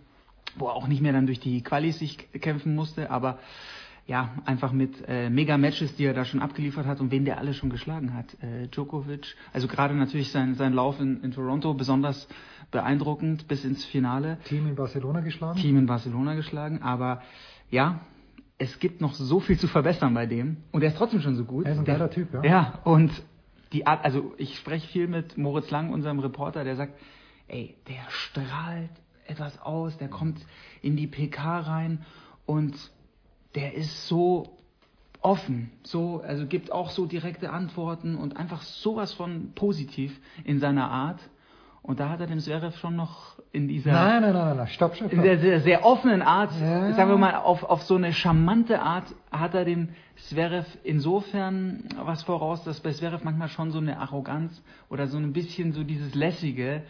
wo 0.58 0.68
er 0.68 0.74
auch 0.76 0.88
nicht 0.88 1.02
mehr 1.02 1.14
dann 1.14 1.26
durch 1.26 1.40
die 1.40 1.62
Qualis 1.62 2.00
sich 2.00 2.18
kämpfen 2.42 2.76
musste, 2.76 3.10
aber 3.12 3.40
ja, 4.08 4.30
einfach 4.46 4.72
mit 4.72 5.04
äh, 5.08 5.32
Mega-Matches, 5.32 5.96
die 5.96 6.06
er 6.06 6.14
da 6.14 6.26
schon 6.26 6.40
abgeliefert 6.40 6.86
hat 6.86 7.02
und 7.02 7.10
wen 7.10 7.26
der 7.26 7.40
alle 7.40 7.56
schon 7.56 7.72
geschlagen 7.72 8.14
hat. 8.14 8.36
Äh, 8.44 8.68
Djokovic, 8.68 9.36
also 9.52 9.68
gerade 9.68 9.96
natürlich 9.96 10.32
sein, 10.32 10.54
sein 10.54 10.74
Lauf 10.74 11.00
in, 11.00 11.24
in 11.24 11.32
Toronto 11.32 11.74
besonders 11.74 12.28
beeindruckend 12.70 13.48
bis 13.48 13.66
ins 13.66 13.84
Finale. 13.86 14.38
Team 14.46 14.68
in 14.68 14.76
Barcelona 14.76 15.22
geschlagen. 15.22 15.60
Team 15.60 15.78
in 15.78 15.86
Barcelona 15.88 16.36
geschlagen, 16.36 16.82
aber 16.84 17.22
ja, 17.72 18.00
es 18.60 18.80
gibt 18.80 19.02
noch 19.02 19.14
so 19.16 19.40
viel 19.40 19.58
zu 19.58 19.68
verbessern 19.68 20.14
bei 20.14 20.28
dem 20.28 20.58
und 20.72 20.84
er 20.84 20.90
ist 20.90 20.98
trotzdem 20.98 21.22
schon 21.22 21.36
so 21.36 21.44
gut. 21.44 21.66
Er 21.66 21.74
ist 21.74 21.80
ein 21.80 21.86
Der- 21.86 21.96
geiler 21.96 22.10
Typ, 22.12 22.32
ja. 22.34 22.44
Ja, 22.44 22.80
und 22.84 23.12
die 23.74 23.88
Art, 23.88 24.04
also 24.04 24.34
ich 24.38 24.58
spreche 24.58 24.88
viel 24.88 25.08
mit 25.08 25.38
Moritz 25.38 25.70
Lang, 25.72 25.92
unserem 25.92 26.20
Reporter, 26.20 26.64
der 26.64 26.76
sagt, 26.76 27.00
ey, 27.48 27.76
der 27.88 28.10
strahlt 28.10 28.92
etwas 29.28 29.60
aus, 29.62 29.98
der 29.98 30.08
kommt 30.08 30.46
in 30.82 30.96
die 30.96 31.08
PK 31.08 31.60
rein 31.60 32.06
und 32.46 32.76
der 33.56 33.74
ist 33.74 34.08
so 34.08 34.58
offen, 35.22 35.72
so, 35.84 36.22
also 36.22 36.46
gibt 36.46 36.72
auch 36.72 36.92
so 36.92 37.08
direkte 37.08 37.50
Antworten 37.50 38.16
und 38.16 38.38
einfach 38.38 38.62
sowas 38.62 39.14
von 39.14 39.54
positiv 39.56 40.20
in 40.44 40.60
seiner 40.60 40.92
Art. 40.92 41.20
Und 41.88 42.00
da 42.00 42.10
hat 42.10 42.20
er 42.20 42.26
dem 42.26 42.40
Zverev 42.40 42.76
schon 42.80 42.96
noch 42.96 43.36
in 43.52 43.68
dieser 43.68 43.92
Nein, 43.92 44.24
nein, 44.24 44.34
nein, 44.34 44.46
nein, 44.48 44.58
nein, 44.58 44.68
stopp, 44.70 44.96
stopp. 44.96 45.12
in 45.12 45.20
stopp. 45.20 45.24
der 45.24 45.38
sehr, 45.38 45.60
sehr 45.62 45.86
offenen 45.86 46.24
Art, 46.24 46.52
Ja. 46.60 46.92
sagen 46.94 47.12
wir 47.12 47.18
mal, 47.18 47.36
auf, 47.36 47.62
auf 47.64 47.84
so 47.84 47.94
eine 47.96 48.12
charmante 48.12 48.82
Art 48.82 49.06
hat 49.32 49.54
er 49.54 49.66
dem 49.66 49.90
Zverev 50.16 50.66
insofern 50.84 51.84
was 52.04 52.24
voraus, 52.24 52.64
dass 52.64 52.80
bei 52.80 52.92
Zverev 52.92 53.24
manchmal 53.24 53.50
schon 53.50 53.70
so 53.70 53.78
eine 53.78 54.00
Arroganz 54.00 54.64
oder 54.90 55.06
so 55.06 55.18
ein 55.20 55.32
bisschen 55.32 55.74
so 55.74 55.84
dieses 55.84 56.16
Lässige 56.16 56.82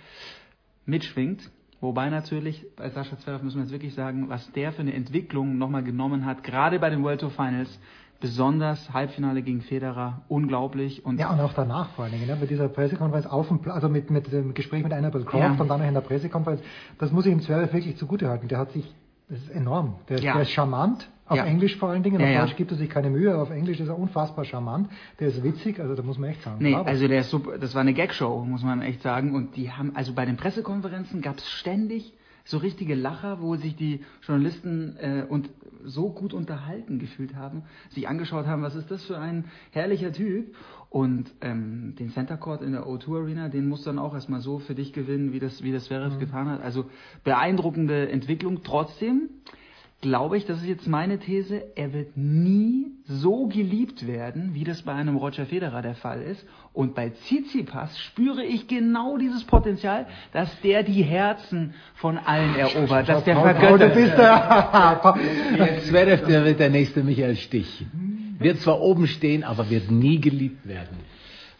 mitschwingt. 0.85 1.51
Wobei 1.81 2.09
natürlich, 2.09 2.65
bei 2.77 2.89
Sascha 2.89 3.17
Zverev 3.17 3.43
müssen 3.43 3.57
wir 3.57 3.63
jetzt 3.63 3.73
wirklich 3.73 3.93
sagen, 3.95 4.29
was 4.29 4.49
der 4.53 4.71
für 4.71 4.81
eine 4.81 4.93
Entwicklung 4.93 5.57
nochmal 5.57 5.83
genommen 5.83 6.25
hat, 6.25 6.41
gerade 6.43 6.79
bei 6.79 6.89
den 6.89 7.03
World 7.03 7.19
Tour 7.19 7.31
Finals, 7.31 7.79
besonders 8.25 8.91
Halbfinale 8.91 9.43
gegen 9.43 9.61
Federer, 9.61 10.21
unglaublich. 10.29 11.05
Und 11.05 11.19
Ja, 11.19 11.31
und 11.31 11.39
auch 11.39 11.53
danach 11.53 11.89
vor 11.91 12.05
allen 12.05 12.13
Dingen, 12.15 12.25
ne, 12.25 12.35
mit 12.35 12.49
dieser 12.49 12.67
Pressekonferenz 12.69 13.27
auf 13.27 13.47
dem 13.49 13.59
also 13.69 13.87
mit, 13.87 14.09
mit 14.09 14.31
dem 14.31 14.53
Gespräch 14.55 14.83
mit 14.83 14.91
Annabelle 14.93 15.25
Croft 15.25 15.43
Ja. 15.43 15.51
und 15.51 15.67
dann 15.69 15.79
noch 15.79 15.87
in 15.87 15.93
der 15.93 16.01
Pressekonferenz, 16.01 16.61
das 16.97 17.11
muss 17.11 17.25
ich 17.27 17.31
ihm 17.31 17.41
Zverev 17.41 17.71
wirklich 17.71 17.97
zugutehalten. 17.97 18.47
Der 18.47 18.57
hat 18.57 18.71
sich, 18.71 18.91
das 19.29 19.37
ist 19.39 19.51
enorm. 19.51 19.95
Der, 20.09 20.17
ist- 20.17 20.23
Ja. 20.23 20.33
der 20.33 20.41
ist 20.41 20.49
charmant, 20.51 21.07
auf 21.27 21.37
Ja. 21.37 21.45
Englisch 21.45 21.75
vor 21.77 21.89
allen 21.89 22.01
Dingen. 22.01 22.19
Ja, 22.19 22.25
auf 22.27 22.33
ja. 22.33 22.41
Deutsch 22.45 22.55
gibt 22.55 22.71
er 22.71 22.77
sich 22.77 22.89
keine 22.89 23.11
Mühe, 23.11 23.37
auf 23.37 23.51
Englisch 23.51 23.79
ist 23.79 23.89
er 23.89 23.97
unfassbar 23.99 24.43
charmant. 24.45 24.89
Der 25.19 25.27
ist 25.27 25.43
witzig, 25.43 25.79
also 25.79 25.93
da 25.93 26.01
muss 26.01 26.17
man 26.17 26.31
echt 26.31 26.41
sagen. 26.41 26.57
Nee, 26.59 26.73
bravo. 26.73 26.85
also 26.89 27.07
der 27.07 27.19
ist 27.19 27.29
super, 27.29 27.59
das 27.59 27.75
war 27.75 27.81
eine 27.81 27.93
Gagshow, 27.93 28.43
muss 28.43 28.63
man 28.63 28.81
echt 28.81 29.03
sagen. 29.03 29.35
Und 29.35 29.55
die 29.55 29.71
haben, 29.71 29.91
also 29.95 30.13
bei 30.13 30.25
den 30.25 30.35
Pressekonferenzen 30.37 31.21
gab 31.21 31.37
es 31.37 31.47
ständig 31.49 32.13
so 32.45 32.57
richtige 32.57 32.95
Lacher, 32.95 33.41
wo 33.41 33.55
sich 33.55 33.75
die 33.75 34.01
Journalisten 34.25 34.95
äh, 34.97 35.25
und 35.27 35.49
so 35.83 36.09
gut 36.11 36.33
unterhalten 36.33 36.99
gefühlt 36.99 37.35
haben, 37.35 37.63
sich 37.89 38.07
angeschaut 38.07 38.45
haben, 38.45 38.61
was 38.61 38.75
ist 38.75 38.89
das 38.89 39.03
für 39.05 39.17
ein 39.17 39.45
herrlicher 39.71 40.11
Typ. 40.13 40.55
Und 40.89 41.29
ähm, 41.41 41.95
den 41.99 42.11
Center 42.11 42.37
Court 42.37 42.61
in 42.61 42.71
der 42.71 42.85
O2 42.87 43.23
Arena, 43.23 43.49
den 43.49 43.67
musst 43.67 43.85
du 43.85 43.89
dann 43.89 43.99
auch 43.99 44.13
erstmal 44.13 44.39
so 44.39 44.59
für 44.59 44.75
dich 44.75 44.93
gewinnen, 44.93 45.33
wie 45.33 45.39
das, 45.39 45.61
wie 45.61 45.71
das 45.73 45.85
Zverev 45.85 46.15
Mhm. 46.15 46.19
getan 46.19 46.47
hat. 46.49 46.61
Also 46.61 46.85
beeindruckende 47.23 48.09
Entwicklung. 48.09 48.63
Trotzdem 48.63 49.29
glaube 50.01 50.37
ich, 50.37 50.45
das 50.45 50.59
ist 50.59 50.67
jetzt 50.67 50.87
meine 50.87 51.19
These, 51.19 51.63
er 51.75 51.93
wird 51.93 52.15
nie 52.15 52.85
so 53.07 53.47
geliebt 53.47 54.07
werden, 54.07 54.53
wie 54.53 54.63
das 54.63 54.81
bei 54.81 54.93
einem 54.93 55.15
Roger 55.15 55.45
Federer 55.45 55.81
der 55.81 55.95
Fall 55.95 56.21
ist. 56.21 56.45
Und 56.73 56.95
bei 56.95 57.09
Tsitsipas 57.09 57.97
spüre 57.99 58.43
ich 58.43 58.67
genau 58.67 59.17
dieses 59.17 59.43
Potenzial, 59.43 60.07
dass 60.33 60.49
der 60.61 60.83
die 60.83 61.03
Herzen 61.03 61.73
von 61.95 62.17
allen 62.17 62.55
erobert, 62.55 63.07
dass 63.07 63.23
der 63.23 63.39
vergöttert 63.39 63.95
du 63.95 64.01
bist 64.01 64.17
der 64.17 65.79
Zverev, 65.83 66.25
der 66.25 66.45
wird 66.45 66.59
der 66.59 66.69
nächste 66.69 67.03
Michael 67.03 67.35
Stich. 67.35 67.85
Wird 68.39 68.59
zwar 68.59 68.81
oben 68.81 69.07
stehen, 69.07 69.43
aber 69.43 69.69
wird 69.69 69.89
nie 69.91 70.19
geliebt 70.19 70.67
werden. 70.67 70.97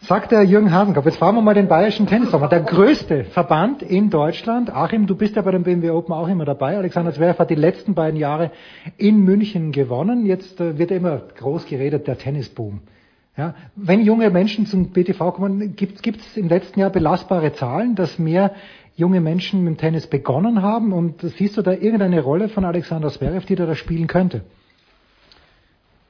Sagt 0.01 0.32
der 0.32 0.43
Jürgen 0.43 0.72
Hasenkopf, 0.72 1.06
jetzt 1.06 1.17
fahren 1.17 1.35
wir 1.35 1.41
mal 1.41 1.56
den 1.56 1.67
Bayerischen 1.67 2.06
Tennisverband, 2.06 2.51
der 2.51 2.61
größte 2.61 3.24
Verband 3.24 3.82
in 3.82 4.11
Deutschland. 4.11 4.69
Achim, 4.69 5.07
du 5.07 5.15
bist 5.15 5.35
ja 5.35 5.41
bei 5.41 5.51
dem 5.51 5.64
BMW 5.64 5.90
Open 5.90 6.14
auch 6.14 6.27
immer 6.27 6.45
dabei. 6.45 6.77
Alexander 6.77 7.11
Zverev 7.11 7.40
hat 7.40 7.49
die 7.49 7.56
letzten 7.56 7.95
beiden 7.95 8.19
Jahre 8.19 8.51
in 8.98 9.22
München 9.22 9.72
gewonnen. 9.72 10.25
Jetzt 10.25 10.61
äh, 10.61 10.77
wird 10.77 10.91
immer 10.91 11.22
groß 11.38 11.65
geredet, 11.65 12.07
der 12.07 12.17
Tennisboom. 12.19 12.82
Ja, 13.35 13.56
wenn 13.75 14.03
junge 14.03 14.30
Menschen 14.30 14.65
zum 14.65 14.91
BTV 14.91 15.33
kommen, 15.33 15.75
gibt 15.75 16.06
es 16.06 16.38
im 16.38 16.49
letzten 16.49 16.80
Jahr 16.80 16.90
belastbare 16.90 17.53
Zahlen, 17.53 17.95
dass 17.95 18.19
mehr 18.19 18.51
junge 18.95 19.22
Menschen 19.22 19.64
mit 19.64 19.74
dem 19.74 19.77
Tennis 19.77 20.07
begonnen 20.07 20.61
haben? 20.61 20.93
Und 20.93 21.22
siehst 21.22 21.57
du 21.57 21.61
da 21.64 21.72
irgendeine 21.72 22.22
Rolle 22.22 22.48
von 22.48 22.64
Alexander 22.64 23.09
Zverev, 23.09 23.45
die 23.45 23.56
da, 23.56 23.65
da 23.65 23.75
spielen 23.75 24.07
könnte? 24.07 24.43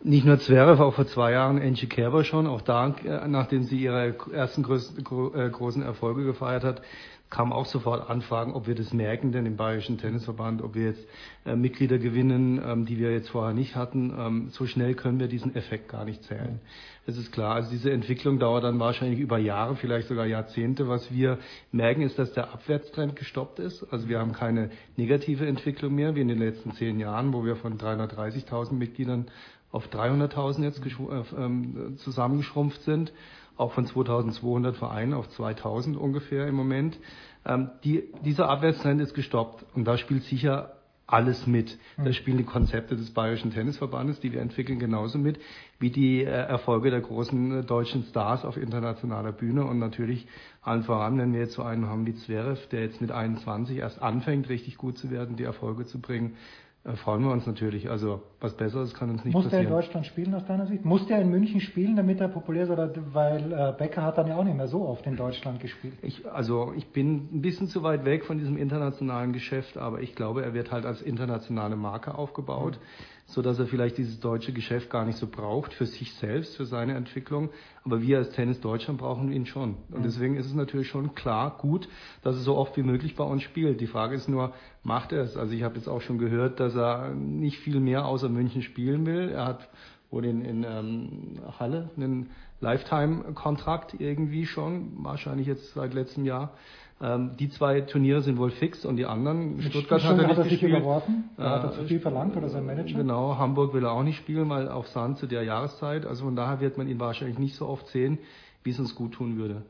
Nicht 0.07 0.23
nur 0.23 0.37
Zverev, 0.37 0.79
auch 0.83 0.93
vor 0.93 1.07
zwei 1.07 1.31
Jahren 1.31 1.59
Angie 1.59 1.87
Kerber 1.87 2.23
schon, 2.23 2.45
auch 2.45 2.61
da, 2.61 2.89
äh, 2.89 3.27
nachdem 3.27 3.63
sie 3.63 3.79
ihre 3.79 4.15
ersten 4.31 4.61
äh, 4.61 5.49
großen 5.49 5.81
Erfolge 5.81 6.25
gefeiert 6.25 6.63
hat, 6.63 6.83
kam 7.31 7.51
auch 7.51 7.65
sofort 7.65 8.07
Anfragen, 8.07 8.53
ob 8.53 8.67
wir 8.67 8.75
das 8.75 8.93
merken, 8.93 9.31
denn 9.31 9.47
im 9.47 9.57
Bayerischen 9.57 9.97
Tennisverband, 9.97 10.61
ob 10.61 10.75
wir 10.75 10.85
jetzt 10.85 11.07
äh, 11.45 11.55
Mitglieder 11.55 11.97
gewinnen, 11.97 12.61
ähm, 12.63 12.85
die 12.85 12.99
wir 12.99 13.11
jetzt 13.11 13.29
vorher 13.29 13.55
nicht 13.55 13.75
hatten. 13.75 14.13
Ähm, 14.15 14.49
so 14.51 14.67
schnell 14.67 14.93
können 14.93 15.19
wir 15.19 15.27
diesen 15.27 15.55
Effekt 15.55 15.89
gar 15.89 16.05
nicht 16.05 16.23
zählen. 16.23 16.59
Das 17.07 17.17
ist 17.17 17.31
klar. 17.31 17.55
Also 17.55 17.71
diese 17.71 17.91
Entwicklung 17.91 18.37
dauert 18.37 18.63
dann 18.63 18.79
wahrscheinlich 18.79 19.19
über 19.19 19.37
Jahre, 19.39 19.75
vielleicht 19.75 20.07
sogar 20.07 20.27
Jahrzehnte. 20.27 20.87
Was 20.87 21.11
wir 21.11 21.39
merken, 21.71 22.03
ist, 22.03 22.17
dass 22.19 22.31
der 22.33 22.53
Abwärtstrend 22.53 23.15
gestoppt 23.15 23.59
ist. 23.59 23.83
Also 23.91 24.07
wir 24.07 24.19
haben 24.19 24.33
keine 24.33 24.69
negative 24.95 25.47
Entwicklung 25.47 25.93
mehr, 25.95 26.15
wie 26.15 26.21
in 26.21 26.27
den 26.27 26.39
letzten 26.39 26.73
zehn 26.73 26.99
Jahren, 26.99 27.33
wo 27.33 27.43
wir 27.43 27.55
von 27.55 27.77
330.000 27.77 28.73
Mitgliedern 28.73 29.25
auf 29.71 29.87
300.000 29.87 30.63
jetzt 30.63 30.81
äh, 30.85 31.41
ähm, 31.41 31.97
zusammengeschrumpft 31.97 32.81
sind 32.83 33.11
auch 33.57 33.71
von 33.71 33.85
2200 33.85 34.75
Vereinen 34.75 35.13
auf 35.13 35.29
2000 35.29 35.97
ungefähr 35.97 36.47
im 36.47 36.55
Moment. 36.55 36.97
Ähm, 37.45 37.69
die, 37.83 38.03
dieser 38.23 38.49
Abwärtstrend 38.49 39.01
ist 39.01 39.13
gestoppt 39.13 39.65
und 39.75 39.85
da 39.85 39.97
spielt 39.97 40.23
sicher 40.23 40.71
alles 41.07 41.45
mit. 41.45 41.77
Da 41.97 42.05
hm. 42.05 42.13
spielen 42.13 42.37
die 42.37 42.45
Konzepte 42.45 42.95
des 42.95 43.11
Bayerischen 43.11 43.51
Tennisverbandes, 43.51 44.19
die 44.21 44.33
wir 44.33 44.41
entwickeln, 44.41 44.79
genauso 44.79 45.19
mit, 45.19 45.39
wie 45.77 45.91
die 45.91 46.23
äh, 46.23 46.29
Erfolge 46.29 46.89
der 46.89 47.01
großen 47.01 47.59
äh, 47.59 47.63
deutschen 47.63 48.03
Stars 48.05 48.43
auf 48.43 48.57
internationaler 48.57 49.31
Bühne 49.31 49.65
und 49.65 49.77
natürlich 49.77 50.25
allen 50.63 50.81
voran, 50.81 51.19
wenn 51.19 51.31
wir 51.31 51.41
jetzt 51.41 51.53
so 51.53 51.61
einen 51.61 51.85
haben 51.85 52.07
wie 52.07 52.15
Zverev, 52.15 52.67
der 52.69 52.81
jetzt 52.81 53.01
mit 53.01 53.11
21 53.11 53.77
erst 53.77 54.01
anfängt, 54.01 54.49
richtig 54.49 54.77
gut 54.77 54.97
zu 54.97 55.11
werden, 55.11 55.35
die 55.35 55.43
Erfolge 55.43 55.85
zu 55.85 56.01
bringen, 56.01 56.37
äh, 56.85 56.95
freuen 56.95 57.23
wir 57.23 57.31
uns 57.31 57.45
natürlich. 57.47 57.89
Also 57.89 58.21
was 58.39 58.55
Besseres 58.55 58.93
kann 58.93 59.09
uns 59.09 59.25
nicht 59.25 59.33
Muss 59.33 59.45
passieren. 59.45 59.63
Muss 59.63 59.69
der 59.71 59.79
in 59.79 59.85
Deutschland 59.85 60.05
spielen 60.05 60.33
aus 60.35 60.45
deiner 60.45 60.67
Sicht? 60.67 60.85
Muss 60.85 61.07
der 61.07 61.21
in 61.21 61.29
München 61.29 61.59
spielen, 61.59 61.95
damit 61.95 62.21
er 62.21 62.27
populär 62.27 62.63
ist? 62.63 62.69
Oder 62.69 62.91
weil 63.13 63.51
äh, 63.51 63.73
Becker 63.77 64.03
hat 64.03 64.17
dann 64.17 64.27
ja 64.27 64.35
auch 64.35 64.43
nicht 64.43 64.55
mehr 64.55 64.67
so 64.67 64.87
oft 64.87 65.05
in 65.07 65.15
Deutschland 65.15 65.59
gespielt. 65.59 65.95
Ich, 66.01 66.25
also 66.31 66.73
ich 66.75 66.87
bin 66.87 67.29
ein 67.33 67.41
bisschen 67.41 67.67
zu 67.67 67.81
weit 67.81 68.05
weg 68.05 68.25
von 68.25 68.37
diesem 68.37 68.55
internationalen 68.57 69.33
Geschäft, 69.33 69.77
aber 69.77 70.01
ich 70.01 70.15
glaube, 70.15 70.43
er 70.43 70.53
wird 70.53 70.71
halt 70.71 70.85
als 70.85 71.01
internationale 71.01 71.75
Marke 71.75 72.15
aufgebaut. 72.15 72.79
Mhm 72.79 73.14
so 73.27 73.41
dass 73.41 73.57
er 73.57 73.65
vielleicht 73.65 73.97
dieses 73.97 74.19
deutsche 74.19 74.53
Geschäft 74.53 74.89
gar 74.89 75.03
nicht 75.03 75.17
so 75.17 75.27
braucht 75.27 75.73
für 75.73 75.85
sich 75.85 76.13
selbst, 76.15 76.55
für 76.55 76.65
seine 76.65 76.93
Entwicklung. 76.93 77.49
Aber 77.83 78.01
wir 78.01 78.19
als 78.19 78.31
Tennis 78.31 78.61
Deutschland 78.61 78.99
brauchen 78.99 79.31
ihn 79.31 79.45
schon. 79.45 79.77
Und 79.91 80.05
deswegen 80.05 80.37
ist 80.37 80.45
es 80.45 80.53
natürlich 80.53 80.87
schon 80.87 81.15
klar 81.15 81.57
gut, 81.57 81.87
dass 82.21 82.35
er 82.35 82.41
so 82.41 82.55
oft 82.55 82.77
wie 82.77 82.83
möglich 82.83 83.15
bei 83.15 83.23
uns 83.23 83.41
spielt. 83.41 83.81
Die 83.81 83.87
Frage 83.87 84.15
ist 84.15 84.29
nur, 84.29 84.53
macht 84.83 85.11
er 85.11 85.23
es? 85.23 85.37
Also 85.37 85.53
ich 85.53 85.63
habe 85.63 85.75
jetzt 85.75 85.87
auch 85.87 86.01
schon 86.01 86.19
gehört, 86.19 86.59
dass 86.59 86.75
er 86.75 87.15
nicht 87.15 87.57
viel 87.59 87.79
mehr 87.79 88.05
außer 88.05 88.29
München 88.29 88.61
spielen 88.61 89.05
will. 89.05 89.29
Er 89.29 89.45
hat 89.45 89.69
wohl 90.11 90.25
in, 90.25 90.45
in 90.45 90.63
ähm, 90.63 91.39
Halle 91.59 91.89
einen 91.97 92.29
Lifetime-Kontrakt 92.61 93.99
irgendwie 93.99 94.45
schon, 94.45 95.03
wahrscheinlich 95.03 95.47
jetzt 95.47 95.73
seit 95.73 95.93
letztem 95.93 96.25
Jahr. 96.25 96.53
Ähm, 97.01 97.31
die 97.37 97.49
zwei 97.49 97.81
Turniere 97.81 98.21
sind 98.21 98.37
wohl 98.37 98.51
fix 98.51 98.85
und 98.85 98.95
die 98.95 99.05
anderen, 99.05 99.57
Mit 99.57 99.65
Stuttgart 99.65 100.01
hat 100.03 100.17
er, 100.17 100.27
hat 100.29 100.37
er 100.37 100.43
sich 100.43 100.53
gespielt. 100.53 100.77
überworfen. 100.77 101.29
Äh, 101.37 101.41
hat 101.41 101.63
er 101.65 101.71
zu 101.73 101.83
viel 101.83 101.99
verlangt 101.99 102.37
oder 102.37 102.47
sein 102.47 102.65
Manager? 102.65 102.97
Genau, 102.97 103.37
Hamburg 103.37 103.73
will 103.73 103.83
er 103.83 103.91
auch 103.91 104.03
nicht 104.03 104.17
spielen, 104.17 104.49
weil 104.49 104.69
auf 104.69 104.87
Sand 104.87 105.17
zu 105.17 105.27
der 105.27 105.43
Jahreszeit. 105.43 106.05
Also 106.05 106.23
von 106.23 106.37
daher 106.37 106.61
wird 106.61 106.77
man 106.77 106.87
ihn 106.87 106.99
wahrscheinlich 106.99 107.37
nicht 107.37 107.55
so 107.55 107.67
oft 107.67 107.87
sehen, 107.89 108.17
wie 108.63 108.69
es 108.69 108.79
uns 108.79 108.95
gut 108.95 109.13
tun 109.13 109.37
würde. 109.37 109.63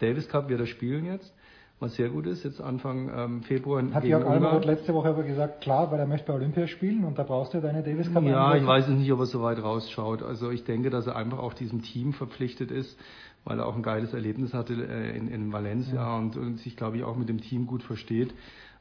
Davis 0.00 0.28
Cup 0.28 0.48
wird 0.48 0.58
er 0.58 0.66
spielen 0.66 1.06
jetzt, 1.06 1.32
was 1.78 1.94
sehr 1.94 2.08
gut 2.08 2.26
ist. 2.26 2.42
Jetzt 2.42 2.60
Anfang 2.60 3.10
ähm, 3.16 3.42
Februar. 3.44 3.82
Hat 3.94 4.02
Jörg 4.02 4.26
Almeroth 4.26 4.64
letzte 4.64 4.92
Woche 4.92 5.10
aber 5.10 5.22
gesagt, 5.22 5.60
klar, 5.60 5.92
weil 5.92 6.00
er 6.00 6.06
möchte 6.06 6.26
bei 6.26 6.34
Olympia 6.34 6.66
spielen 6.66 7.04
und 7.04 7.16
da 7.16 7.22
brauchst 7.22 7.54
du 7.54 7.60
deine 7.60 7.84
Davis 7.84 8.12
Cup. 8.12 8.24
Ja, 8.24 8.56
ich 8.56 8.66
weiß 8.66 8.88
nicht, 8.88 9.12
ob 9.12 9.20
er 9.20 9.26
so 9.26 9.40
weit 9.40 9.62
rausschaut. 9.62 10.24
Also 10.24 10.50
ich 10.50 10.64
denke, 10.64 10.90
dass 10.90 11.06
er 11.06 11.14
einfach 11.14 11.38
auch 11.38 11.54
diesem 11.54 11.82
Team 11.82 12.12
verpflichtet 12.12 12.72
ist 12.72 12.98
weil 13.46 13.60
er 13.60 13.66
auch 13.66 13.76
ein 13.76 13.82
geiles 13.82 14.12
Erlebnis 14.12 14.52
hatte 14.52 14.74
äh, 14.74 15.16
in, 15.16 15.28
in 15.28 15.52
Valencia 15.52 15.94
ja. 15.94 16.18
und, 16.18 16.36
und, 16.36 16.58
sich, 16.58 16.76
glaube 16.76 16.98
ich, 16.98 17.04
auch 17.04 17.16
mit 17.16 17.28
dem 17.28 17.40
Team 17.40 17.66
gut 17.66 17.82
versteht. 17.82 18.34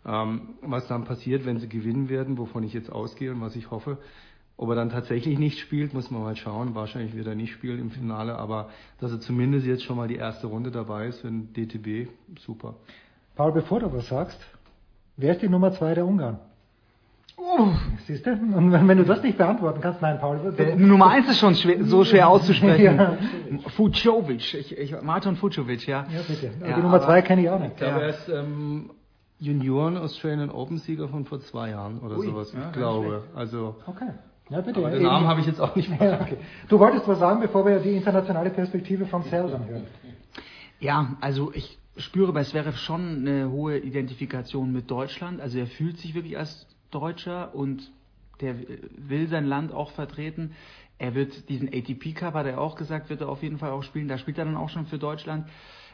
Ähm, 0.05 0.55
was 0.61 0.87
dann 0.87 1.05
passiert, 1.05 1.45
wenn 1.45 1.59
sie 1.59 1.69
gewinnen 1.69 2.09
werden, 2.09 2.37
wovon 2.37 2.63
ich 2.63 2.73
jetzt 2.73 2.91
ausgehe 2.91 3.31
und 3.31 3.41
was 3.41 3.55
ich 3.55 3.71
hoffe, 3.71 3.99
ob 4.57 4.69
er 4.69 4.75
dann 4.75 4.89
tatsächlich 4.89 5.37
nicht 5.37 5.59
spielt, 5.59 5.93
muss 5.93 6.09
man 6.09 6.23
mal 6.23 6.35
schauen. 6.35 6.73
Wahrscheinlich 6.73 7.15
wird 7.15 7.27
er 7.27 7.35
nicht 7.35 7.53
spielen 7.53 7.79
im 7.79 7.91
Finale, 7.91 8.37
aber 8.37 8.69
dass 8.99 9.11
er 9.11 9.19
zumindest 9.19 9.67
jetzt 9.67 9.83
schon 9.83 9.97
mal 9.97 10.07
die 10.07 10.15
erste 10.15 10.47
Runde 10.47 10.71
dabei 10.71 11.07
ist 11.07 11.19
für 11.21 11.27
den 11.27 11.53
DTB, 11.53 12.09
super. 12.39 12.75
Paul, 13.35 13.51
bevor 13.51 13.81
du 13.81 13.93
was 13.93 14.07
sagst, 14.07 14.39
wer 15.15 15.33
ist 15.33 15.43
die 15.43 15.49
Nummer 15.49 15.73
zwei 15.73 15.93
der 15.93 16.07
Ungarn? 16.07 16.39
Oh, 17.37 17.67
siehst 18.07 18.25
du? 18.25 18.31
Und 18.31 18.71
wenn 18.71 18.97
du 18.97 19.03
das 19.03 19.21
nicht 19.21 19.37
beantworten 19.37 19.81
kannst, 19.81 20.01
nein, 20.01 20.19
Paul. 20.19 20.53
Äh, 20.57 20.75
Nummer 20.75 21.09
eins 21.09 21.29
ist 21.29 21.39
schon 21.39 21.53
schwer, 21.55 21.83
so 21.83 22.03
schwer 22.05 22.29
auszusprechen. 22.29 22.83
ja. 22.97 23.17
Fucovic, 23.75 24.53
ich, 24.53 24.77
ich, 24.77 25.01
Martin 25.01 25.35
Fucovic, 25.35 25.85
ja. 25.85 26.05
Ja, 26.09 26.21
bitte. 26.27 26.51
Ja, 26.61 26.75
die 26.75 26.81
Nummer 26.81 27.01
zwei 27.01 27.21
kenne 27.21 27.41
ich 27.41 27.49
auch 27.49 27.59
nicht. 27.59 27.73
Ich 27.73 27.77
glaube, 27.77 28.01
er 28.01 28.09
ist 28.09 28.29
ähm, 28.29 28.91
Junioren 29.39 29.97
Australian 29.97 30.49
Open 30.49 30.77
Sieger 30.77 31.09
von 31.09 31.25
vor 31.25 31.41
zwei 31.41 31.71
Jahren 31.71 31.99
oder 31.99 32.17
Ui, 32.17 32.25
sowas. 32.25 32.53
Ja, 32.53 32.67
ich 32.67 32.71
glaube. 32.71 33.23
Also. 33.35 33.75
Okay. 33.85 34.11
Ja, 34.49 34.61
bitte. 34.61 34.79
den 34.79 35.03
Namen 35.03 35.27
habe 35.27 35.41
ich 35.41 35.47
jetzt 35.47 35.59
auch 35.59 35.75
nicht 35.75 35.89
mehr. 35.89 35.99
Ja, 36.11 36.21
okay. 36.21 36.37
Du 36.69 36.79
wolltest 36.79 37.07
was 37.07 37.19
sagen, 37.19 37.41
bevor 37.41 37.65
wir 37.65 37.79
die 37.79 37.95
internationale 37.95 38.49
Perspektive 38.49 39.05
von 39.07 39.23
Selden 39.23 39.67
hören. 39.67 39.87
Ja, 40.79 41.15
also 41.19 41.51
ich 41.53 41.77
spüre 41.97 42.31
bei 42.31 42.43
Zverev 42.43 42.77
schon 42.77 43.27
eine 43.27 43.49
hohe 43.49 43.77
Identifikation 43.79 44.71
mit 44.71 44.89
Deutschland. 44.91 45.41
Also 45.41 45.57
er 45.57 45.67
fühlt 45.67 45.97
sich 45.97 46.13
wirklich 46.13 46.37
als 46.37 46.67
Deutscher 46.95 47.53
und 47.53 47.91
der 48.39 48.55
will 48.97 49.27
sein 49.27 49.45
Land 49.45 49.73
auch 49.73 49.91
vertreten. 49.91 50.51
Er 50.97 51.13
wird 51.13 51.49
diesen 51.49 51.67
ATP 51.67 52.13
Cup, 52.13 52.35
hat 52.35 52.45
er 52.45 52.61
auch 52.61 52.75
gesagt, 52.77 53.09
wird 53.09 53.19
er 53.19 53.27
auf 53.27 53.43
jeden 53.43 53.57
Fall 53.57 53.71
auch 53.71 53.83
spielen. 53.83 54.07
Da 54.07 54.17
spielt 54.17 54.37
er 54.37 54.45
dann 54.45 54.55
auch 54.55 54.69
schon 54.69 54.85
für 54.85 54.97
Deutschland. 54.97 55.49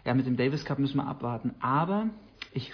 Ja, 0.06 0.14
mit 0.14 0.28
dem 0.28 0.38
Davis 0.38 0.64
Cup 0.64 0.78
müssen 0.78 0.98
wir 0.98 1.08
abwarten. 1.08 1.56
Aber 1.60 2.10
ich 2.54 2.72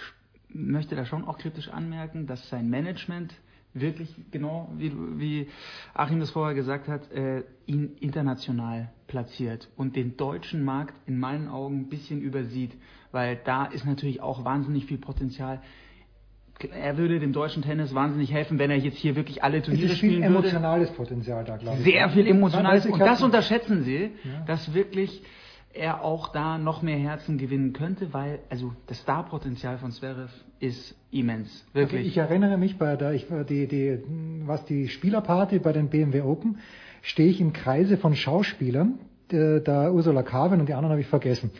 möchte 0.50 0.94
da 0.94 1.06
schon 1.06 1.24
auch 1.24 1.38
kritisch 1.38 1.68
anmerken, 1.68 2.26
dass 2.26 2.48
sein 2.50 2.68
Management 2.68 3.34
wirklich 3.72 4.14
genau, 4.30 4.70
wie, 4.76 4.92
wie 5.18 5.48
Achim 5.94 6.20
das 6.20 6.30
vorher 6.30 6.54
gesagt 6.54 6.88
hat, 6.88 7.10
äh, 7.12 7.44
ihn 7.66 7.96
international 8.00 8.90
platziert 9.06 9.68
und 9.76 9.96
den 9.96 10.16
deutschen 10.16 10.64
Markt 10.64 10.94
in 11.06 11.18
meinen 11.18 11.48
Augen 11.48 11.80
ein 11.80 11.88
bisschen 11.88 12.20
übersieht, 12.20 12.76
weil 13.12 13.40
da 13.44 13.66
ist 13.66 13.86
natürlich 13.86 14.20
auch 14.20 14.44
wahnsinnig 14.44 14.86
viel 14.86 14.98
Potenzial 14.98 15.62
er 16.64 16.96
würde 16.96 17.20
dem 17.20 17.32
deutschen 17.32 17.62
Tennis 17.62 17.94
wahnsinnig 17.94 18.32
helfen, 18.32 18.58
wenn 18.58 18.70
er 18.70 18.78
jetzt 18.78 18.98
hier 18.98 19.16
wirklich 19.16 19.42
alle 19.42 19.62
Turniere 19.62 19.94
spielen 19.94 20.22
würde. 20.22 20.26
Es 20.26 20.44
ist 20.44 20.50
viel 20.50 20.52
emotionales 20.52 20.90
Potenzial 20.90 21.44
da, 21.44 21.56
glaube 21.56 21.78
ich. 21.78 21.84
Sehr 21.84 22.08
viel 22.10 22.26
emotionales. 22.26 22.86
Und 22.86 23.00
das 23.00 23.22
unterschätzen 23.22 23.84
Sie, 23.84 24.10
ja. 24.24 24.44
dass 24.46 24.74
wirklich 24.74 25.22
er 25.72 26.02
auch 26.02 26.32
da 26.32 26.58
noch 26.58 26.82
mehr 26.82 26.98
Herzen 26.98 27.38
gewinnen 27.38 27.72
könnte, 27.72 28.12
weil 28.12 28.40
also 28.50 28.72
das 28.86 29.00
Starpotenzial 29.00 29.78
von 29.78 29.92
Zverev 29.92 30.32
ist 30.58 30.96
immens, 31.10 31.64
wirklich. 31.72 31.98
Also 31.98 32.08
ich 32.08 32.16
erinnere 32.16 32.58
mich 32.58 32.78
bei 32.78 32.96
der, 32.96 33.12
ich, 33.12 33.26
die, 33.48 33.68
die, 33.68 33.98
was 34.44 34.64
die 34.64 34.88
Spielerparty 34.88 35.60
bei 35.60 35.72
den 35.72 35.88
BMW 35.88 36.22
Open, 36.22 36.58
stehe 37.02 37.28
ich 37.28 37.40
im 37.40 37.52
Kreise 37.52 37.96
von 37.96 38.16
Schauspielern, 38.16 38.98
da 39.28 39.90
Ursula 39.90 40.22
Carven 40.22 40.60
und 40.60 40.68
die 40.68 40.74
anderen 40.74 40.92
habe 40.92 41.02
ich 41.02 41.06
vergessen, 41.06 41.50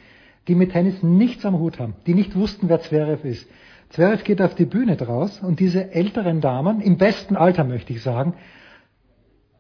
die 0.49 0.55
mit 0.55 0.73
Tennis 0.73 1.03
nichts 1.03 1.45
am 1.45 1.59
Hut 1.59 1.79
haben, 1.79 1.95
die 2.07 2.15
nicht 2.15 2.35
wussten, 2.35 2.69
wer 2.69 2.81
Zverev 2.81 3.29
ist. 3.29 3.49
Zverev 3.91 4.23
geht 4.25 4.43
auf 4.43 4.55
die 4.55 4.67
Bühne 4.67 4.97
draus 4.97 5.41
und 5.41 5.61
diese 5.61 5.93
älteren 5.93 6.41
Damen, 6.41 6.81
im 6.81 6.99
besten 6.99 7.37
Alter 7.37 7.65
möchte 7.65 7.93
ich 7.93 8.03
sagen, 8.03 8.35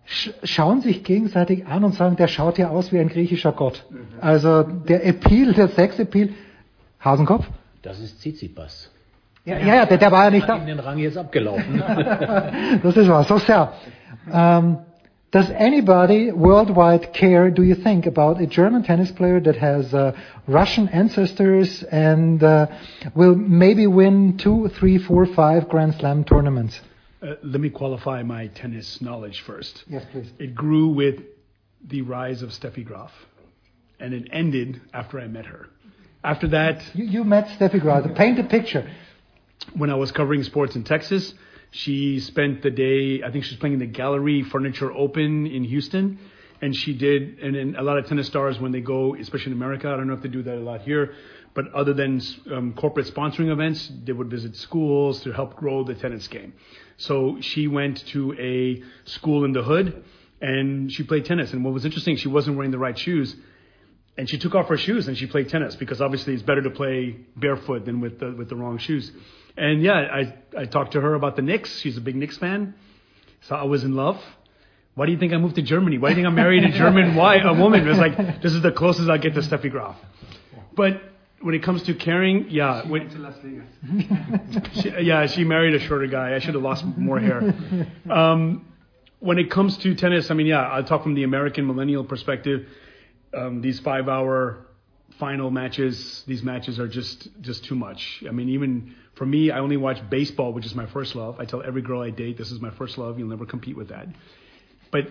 sch 0.04 0.30
schauen 0.42 0.80
sich 0.80 1.02
gegenseitig 1.04 1.66
an 1.66 1.84
und 1.84 1.94
sagen, 1.94 2.16
der 2.16 2.28
schaut 2.28 2.58
ja 2.58 2.68
aus 2.68 2.92
wie 2.92 2.98
ein 2.98 3.08
griechischer 3.08 3.52
Gott. 3.52 3.86
Mhm. 3.90 4.06
Also 4.20 4.62
der 4.62 5.06
Appeal, 5.06 5.54
der 5.54 5.68
Sex-Appeal, 5.68 6.30
Hasenkopf? 7.00 7.46
Das 7.82 8.00
ist 8.00 8.18
Tsitsipas. 8.20 8.90
Ja, 9.44 9.58
ja, 9.58 9.74
ja 9.76 9.86
der, 9.86 9.96
der 9.96 10.12
war 10.12 10.24
ja 10.24 10.30
nicht 10.30 10.48
da. 10.48 10.58
den 10.58 10.78
Rang 10.78 10.98
jetzt 10.98 11.16
abgelaufen. 11.16 11.78
das 12.82 12.96
ist 12.96 13.08
was. 13.08 13.28
So 13.28 13.38
sehr. 13.38 13.72
Ähm, 14.30 14.78
Does 15.30 15.50
anybody 15.50 16.32
worldwide 16.32 17.12
care, 17.12 17.50
do 17.50 17.62
you 17.62 17.74
think, 17.74 18.06
about 18.06 18.40
a 18.40 18.46
German 18.46 18.82
tennis 18.82 19.12
player 19.12 19.40
that 19.40 19.56
has 19.56 19.92
uh, 19.92 20.18
Russian 20.46 20.88
ancestors 20.88 21.82
and 21.82 22.42
uh, 22.42 22.66
will 23.14 23.34
maybe 23.34 23.86
win 23.86 24.38
two, 24.38 24.68
three, 24.68 24.96
four, 24.96 25.26
five 25.26 25.68
Grand 25.68 25.96
Slam 25.96 26.24
tournaments? 26.24 26.80
Uh, 27.20 27.34
let 27.42 27.60
me 27.60 27.68
qualify 27.68 28.22
my 28.22 28.46
tennis 28.46 29.02
knowledge 29.02 29.42
first. 29.42 29.84
Yes, 29.86 30.06
please. 30.12 30.30
It 30.38 30.54
grew 30.54 30.88
with 30.88 31.20
the 31.86 32.00
rise 32.00 32.40
of 32.40 32.48
Steffi 32.48 32.84
Graf, 32.84 33.12
and 34.00 34.14
it 34.14 34.28
ended 34.32 34.80
after 34.94 35.20
I 35.20 35.26
met 35.26 35.44
her. 35.44 35.68
After 36.24 36.48
that, 36.48 36.82
you, 36.94 37.04
you 37.04 37.24
met 37.24 37.48
Steffi 37.58 37.80
Graf. 37.80 38.14
Paint 38.14 38.38
a 38.38 38.44
picture. 38.44 38.90
When 39.74 39.90
I 39.90 39.94
was 39.94 40.10
covering 40.10 40.42
sports 40.44 40.74
in 40.74 40.84
Texas, 40.84 41.34
she 41.70 42.20
spent 42.20 42.62
the 42.62 42.70
day, 42.70 43.22
I 43.22 43.30
think 43.30 43.44
she 43.44 43.52
was 43.54 43.60
playing 43.60 43.74
in 43.74 43.80
the 43.80 43.86
Gallery 43.86 44.42
Furniture 44.42 44.92
Open 44.92 45.46
in 45.46 45.64
Houston. 45.64 46.18
and 46.60 46.74
she 46.74 46.92
did, 46.94 47.38
and, 47.40 47.54
and 47.54 47.76
a 47.76 47.82
lot 47.82 47.98
of 47.98 48.06
tennis 48.06 48.26
stars 48.26 48.58
when 48.58 48.72
they 48.72 48.80
go, 48.80 49.14
especially 49.14 49.52
in 49.52 49.58
America, 49.58 49.88
I 49.88 49.96
don't 49.96 50.08
know 50.08 50.14
if 50.14 50.22
they 50.22 50.28
do 50.28 50.42
that 50.42 50.56
a 50.56 50.60
lot 50.60 50.80
here, 50.82 51.14
but 51.54 51.72
other 51.72 51.92
than 51.92 52.20
um, 52.52 52.74
corporate 52.74 53.06
sponsoring 53.06 53.50
events, 53.50 53.90
they 54.04 54.12
would 54.12 54.30
visit 54.30 54.56
schools 54.56 55.20
to 55.22 55.32
help 55.32 55.56
grow 55.56 55.84
the 55.84 55.94
tennis 55.94 56.26
game. 56.28 56.52
So 56.96 57.38
she 57.40 57.68
went 57.68 58.06
to 58.08 58.34
a 58.38 58.82
school 59.08 59.44
in 59.44 59.52
the 59.52 59.62
hood 59.62 60.04
and 60.40 60.90
she 60.92 61.02
played 61.04 61.24
tennis. 61.24 61.52
And 61.52 61.64
what 61.64 61.74
was 61.74 61.84
interesting, 61.84 62.16
she 62.16 62.28
wasn't 62.28 62.56
wearing 62.56 62.70
the 62.70 62.78
right 62.78 62.98
shoes. 62.98 63.34
And 64.16 64.28
she 64.28 64.38
took 64.38 64.54
off 64.54 64.68
her 64.68 64.76
shoes 64.76 65.06
and 65.06 65.16
she 65.16 65.26
played 65.26 65.48
tennis 65.48 65.76
because 65.76 66.00
obviously 66.00 66.34
it's 66.34 66.42
better 66.42 66.62
to 66.62 66.70
play 66.70 67.16
barefoot 67.36 67.84
than 67.84 68.00
with 68.00 68.18
the, 68.18 68.32
with 68.32 68.48
the 68.48 68.56
wrong 68.56 68.78
shoes. 68.78 69.12
And 69.58 69.82
yeah, 69.82 69.94
I, 69.94 70.34
I 70.56 70.64
talked 70.66 70.92
to 70.92 71.00
her 71.00 71.14
about 71.14 71.36
the 71.36 71.42
Knicks. 71.42 71.80
She's 71.80 71.96
a 71.96 72.00
big 72.00 72.16
Knicks 72.16 72.38
fan. 72.38 72.74
So 73.42 73.56
I 73.56 73.64
was 73.64 73.84
in 73.84 73.94
love. 73.94 74.22
Why 74.94 75.06
do 75.06 75.12
you 75.12 75.18
think 75.18 75.32
I 75.32 75.36
moved 75.36 75.56
to 75.56 75.62
Germany? 75.62 75.98
Why 75.98 76.08
do 76.08 76.12
you 76.12 76.24
think 76.24 76.32
I 76.32 76.34
married 76.34 76.64
a 76.64 76.72
German 76.72 77.14
wife, 77.24 77.42
a 77.44 77.54
woman? 77.54 77.86
It 77.86 77.90
was 77.90 77.98
like, 77.98 78.42
this 78.42 78.52
is 78.52 78.62
the 78.62 78.72
closest 78.72 79.08
I 79.08 79.18
get 79.18 79.34
to 79.34 79.40
Steffi 79.40 79.70
Graf. 79.70 79.96
But 80.74 81.02
when 81.40 81.54
it 81.54 81.62
comes 81.62 81.82
to 81.84 81.94
caring, 81.94 82.50
yeah. 82.50 82.82
She 82.82 82.88
when, 82.88 83.02
went 83.02 83.12
to 83.12 83.18
Las 83.18 83.34
Vegas. 83.42 84.72
she, 84.82 85.06
yeah, 85.06 85.26
she 85.26 85.44
married 85.44 85.74
a 85.74 85.80
shorter 85.80 86.06
guy. 86.06 86.34
I 86.34 86.40
should 86.40 86.54
have 86.54 86.62
lost 86.62 86.84
more 86.84 87.20
hair. 87.20 87.54
Um, 88.10 88.66
when 89.20 89.38
it 89.38 89.50
comes 89.50 89.76
to 89.78 89.94
tennis, 89.94 90.30
I 90.30 90.34
mean, 90.34 90.46
yeah, 90.46 90.62
I'll 90.62 90.84
talk 90.84 91.02
from 91.02 91.14
the 91.14 91.24
American 91.24 91.66
millennial 91.66 92.04
perspective. 92.04 92.68
Um, 93.34 93.60
these 93.60 93.80
five-hour 93.80 94.66
final 95.18 95.50
matches, 95.50 96.22
these 96.26 96.42
matches 96.42 96.78
are 96.78 96.88
just 96.88 97.28
just 97.40 97.64
too 97.64 97.74
much. 97.74 98.22
I 98.26 98.30
mean, 98.30 98.48
even 98.50 98.94
for 99.18 99.26
me, 99.26 99.50
I 99.50 99.58
only 99.58 99.76
watch 99.76 99.98
baseball, 100.08 100.52
which 100.52 100.64
is 100.64 100.74
my 100.74 100.86
first 100.86 101.14
love. 101.16 101.38
I 101.40 101.44
tell 101.44 101.62
every 101.62 101.82
girl 101.82 102.00
I 102.00 102.10
date, 102.10 102.38
this 102.38 102.50
is 102.50 102.60
my 102.60 102.70
first 102.70 102.96
love. 102.96 103.18
You'll 103.18 103.28
never 103.28 103.44
compete 103.44 103.76
with 103.76 103.88
that. 103.88 104.06
But 104.92 105.08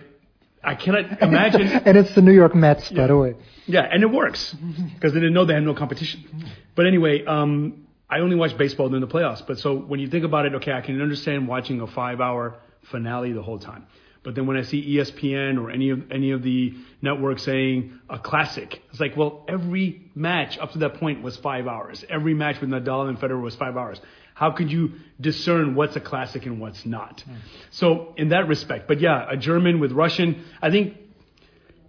I 0.64 0.74
cannot 0.74 1.22
imagine. 1.22 1.62
and 1.62 1.96
it's 1.96 2.14
the 2.14 2.22
New 2.22 2.32
York 2.32 2.54
Mets, 2.54 2.90
by 2.90 3.06
the 3.06 3.16
way. 3.16 3.34
Yeah, 3.66 3.82
and 3.82 4.02
it 4.02 4.10
works 4.10 4.54
because 4.94 5.12
they 5.12 5.20
didn't 5.20 5.34
know 5.34 5.44
they 5.44 5.54
had 5.54 5.62
no 5.62 5.74
competition. 5.74 6.24
But 6.74 6.86
anyway, 6.86 7.24
um, 7.26 7.86
I 8.08 8.20
only 8.20 8.34
watch 8.34 8.56
baseball 8.56 8.88
during 8.88 9.02
the 9.02 9.12
playoffs. 9.12 9.46
But 9.46 9.58
so 9.58 9.76
when 9.76 10.00
you 10.00 10.08
think 10.08 10.24
about 10.24 10.46
it, 10.46 10.54
okay, 10.54 10.72
I 10.72 10.80
can 10.80 11.00
understand 11.00 11.46
watching 11.46 11.80
a 11.82 11.86
five-hour 11.86 12.56
finale 12.90 13.32
the 13.32 13.42
whole 13.42 13.58
time. 13.58 13.86
But 14.28 14.34
then 14.34 14.46
when 14.46 14.58
I 14.58 14.62
see 14.62 14.96
ESPN 14.96 15.58
or 15.58 15.70
any 15.70 15.88
of 15.88 16.12
any 16.12 16.32
of 16.32 16.42
the 16.42 16.74
networks 17.00 17.44
saying 17.44 17.98
a 18.10 18.18
classic, 18.18 18.82
it's 18.90 19.00
like, 19.00 19.16
well, 19.16 19.42
every 19.48 20.02
match 20.14 20.58
up 20.58 20.72
to 20.72 20.78
that 20.80 21.00
point 21.00 21.22
was 21.22 21.38
five 21.38 21.66
hours. 21.66 22.04
Every 22.10 22.34
match 22.34 22.60
with 22.60 22.68
Nadal 22.68 23.08
and 23.08 23.18
Federer 23.18 23.40
was 23.40 23.56
five 23.56 23.78
hours. 23.78 23.98
How 24.34 24.50
could 24.50 24.70
you 24.70 24.92
discern 25.18 25.74
what's 25.74 25.96
a 25.96 26.00
classic 26.00 26.44
and 26.44 26.60
what's 26.60 26.84
not? 26.84 27.22
Hmm. 27.22 27.36
So 27.70 28.12
in 28.18 28.28
that 28.28 28.48
respect, 28.48 28.86
but 28.86 29.00
yeah, 29.00 29.24
a 29.30 29.38
German 29.38 29.80
with 29.80 29.92
Russian, 29.92 30.44
I 30.60 30.70
think 30.70 30.98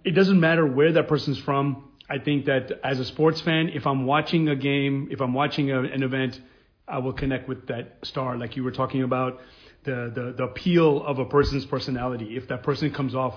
it 0.02 0.12
doesn't 0.12 0.40
matter 0.40 0.66
where 0.66 0.92
that 0.92 1.08
person's 1.08 1.36
from. 1.36 1.90
I 2.08 2.20
think 2.20 2.46
that 2.46 2.72
as 2.82 3.00
a 3.00 3.04
sports 3.04 3.42
fan, 3.42 3.68
if 3.68 3.86
I'm 3.86 4.06
watching 4.06 4.48
a 4.48 4.56
game, 4.56 5.08
if 5.10 5.20
I'm 5.20 5.34
watching 5.34 5.72
a, 5.72 5.82
an 5.82 6.02
event, 6.02 6.40
I 6.88 7.00
will 7.00 7.12
connect 7.12 7.50
with 7.50 7.66
that 7.66 7.98
star, 8.02 8.38
like 8.38 8.56
you 8.56 8.64
were 8.64 8.72
talking 8.72 9.02
about, 9.02 9.40
the, 9.84 10.12
the, 10.14 10.34
the 10.36 10.44
appeal 10.44 11.02
of 11.04 11.18
a 11.18 11.24
person's 11.24 11.64
personality. 11.66 12.36
If 12.36 12.48
that 12.48 12.62
person 12.62 12.92
comes 12.92 13.14
off 13.14 13.34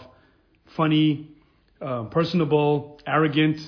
funny, 0.75 1.29
uh, 1.81 2.03
personable, 2.05 2.99
arrogant, 3.05 3.59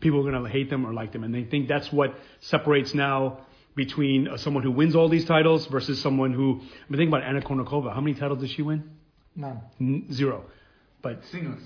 people 0.00 0.20
are 0.20 0.30
going 0.30 0.42
to 0.42 0.50
hate 0.50 0.70
them 0.70 0.86
or 0.86 0.92
like 0.92 1.12
them. 1.12 1.24
And 1.24 1.34
they 1.34 1.44
think 1.44 1.68
that's 1.68 1.92
what 1.92 2.14
separates 2.40 2.94
now 2.94 3.40
between 3.76 4.28
uh, 4.28 4.36
someone 4.36 4.62
who 4.62 4.70
wins 4.72 4.94
all 4.96 5.08
these 5.08 5.24
titles 5.24 5.66
versus 5.66 6.00
someone 6.00 6.32
who, 6.32 6.60
I 6.60 6.90
mean, 6.90 6.98
think 6.98 7.08
about 7.08 7.22
Anna 7.22 7.40
Kournikova. 7.40 7.94
How 7.94 8.00
many 8.00 8.14
titles 8.14 8.40
did 8.40 8.50
she 8.50 8.62
win? 8.62 8.90
None. 9.36 9.60
N- 9.80 10.06
zero. 10.12 10.44
But 11.02 11.24
Singles. 11.30 11.62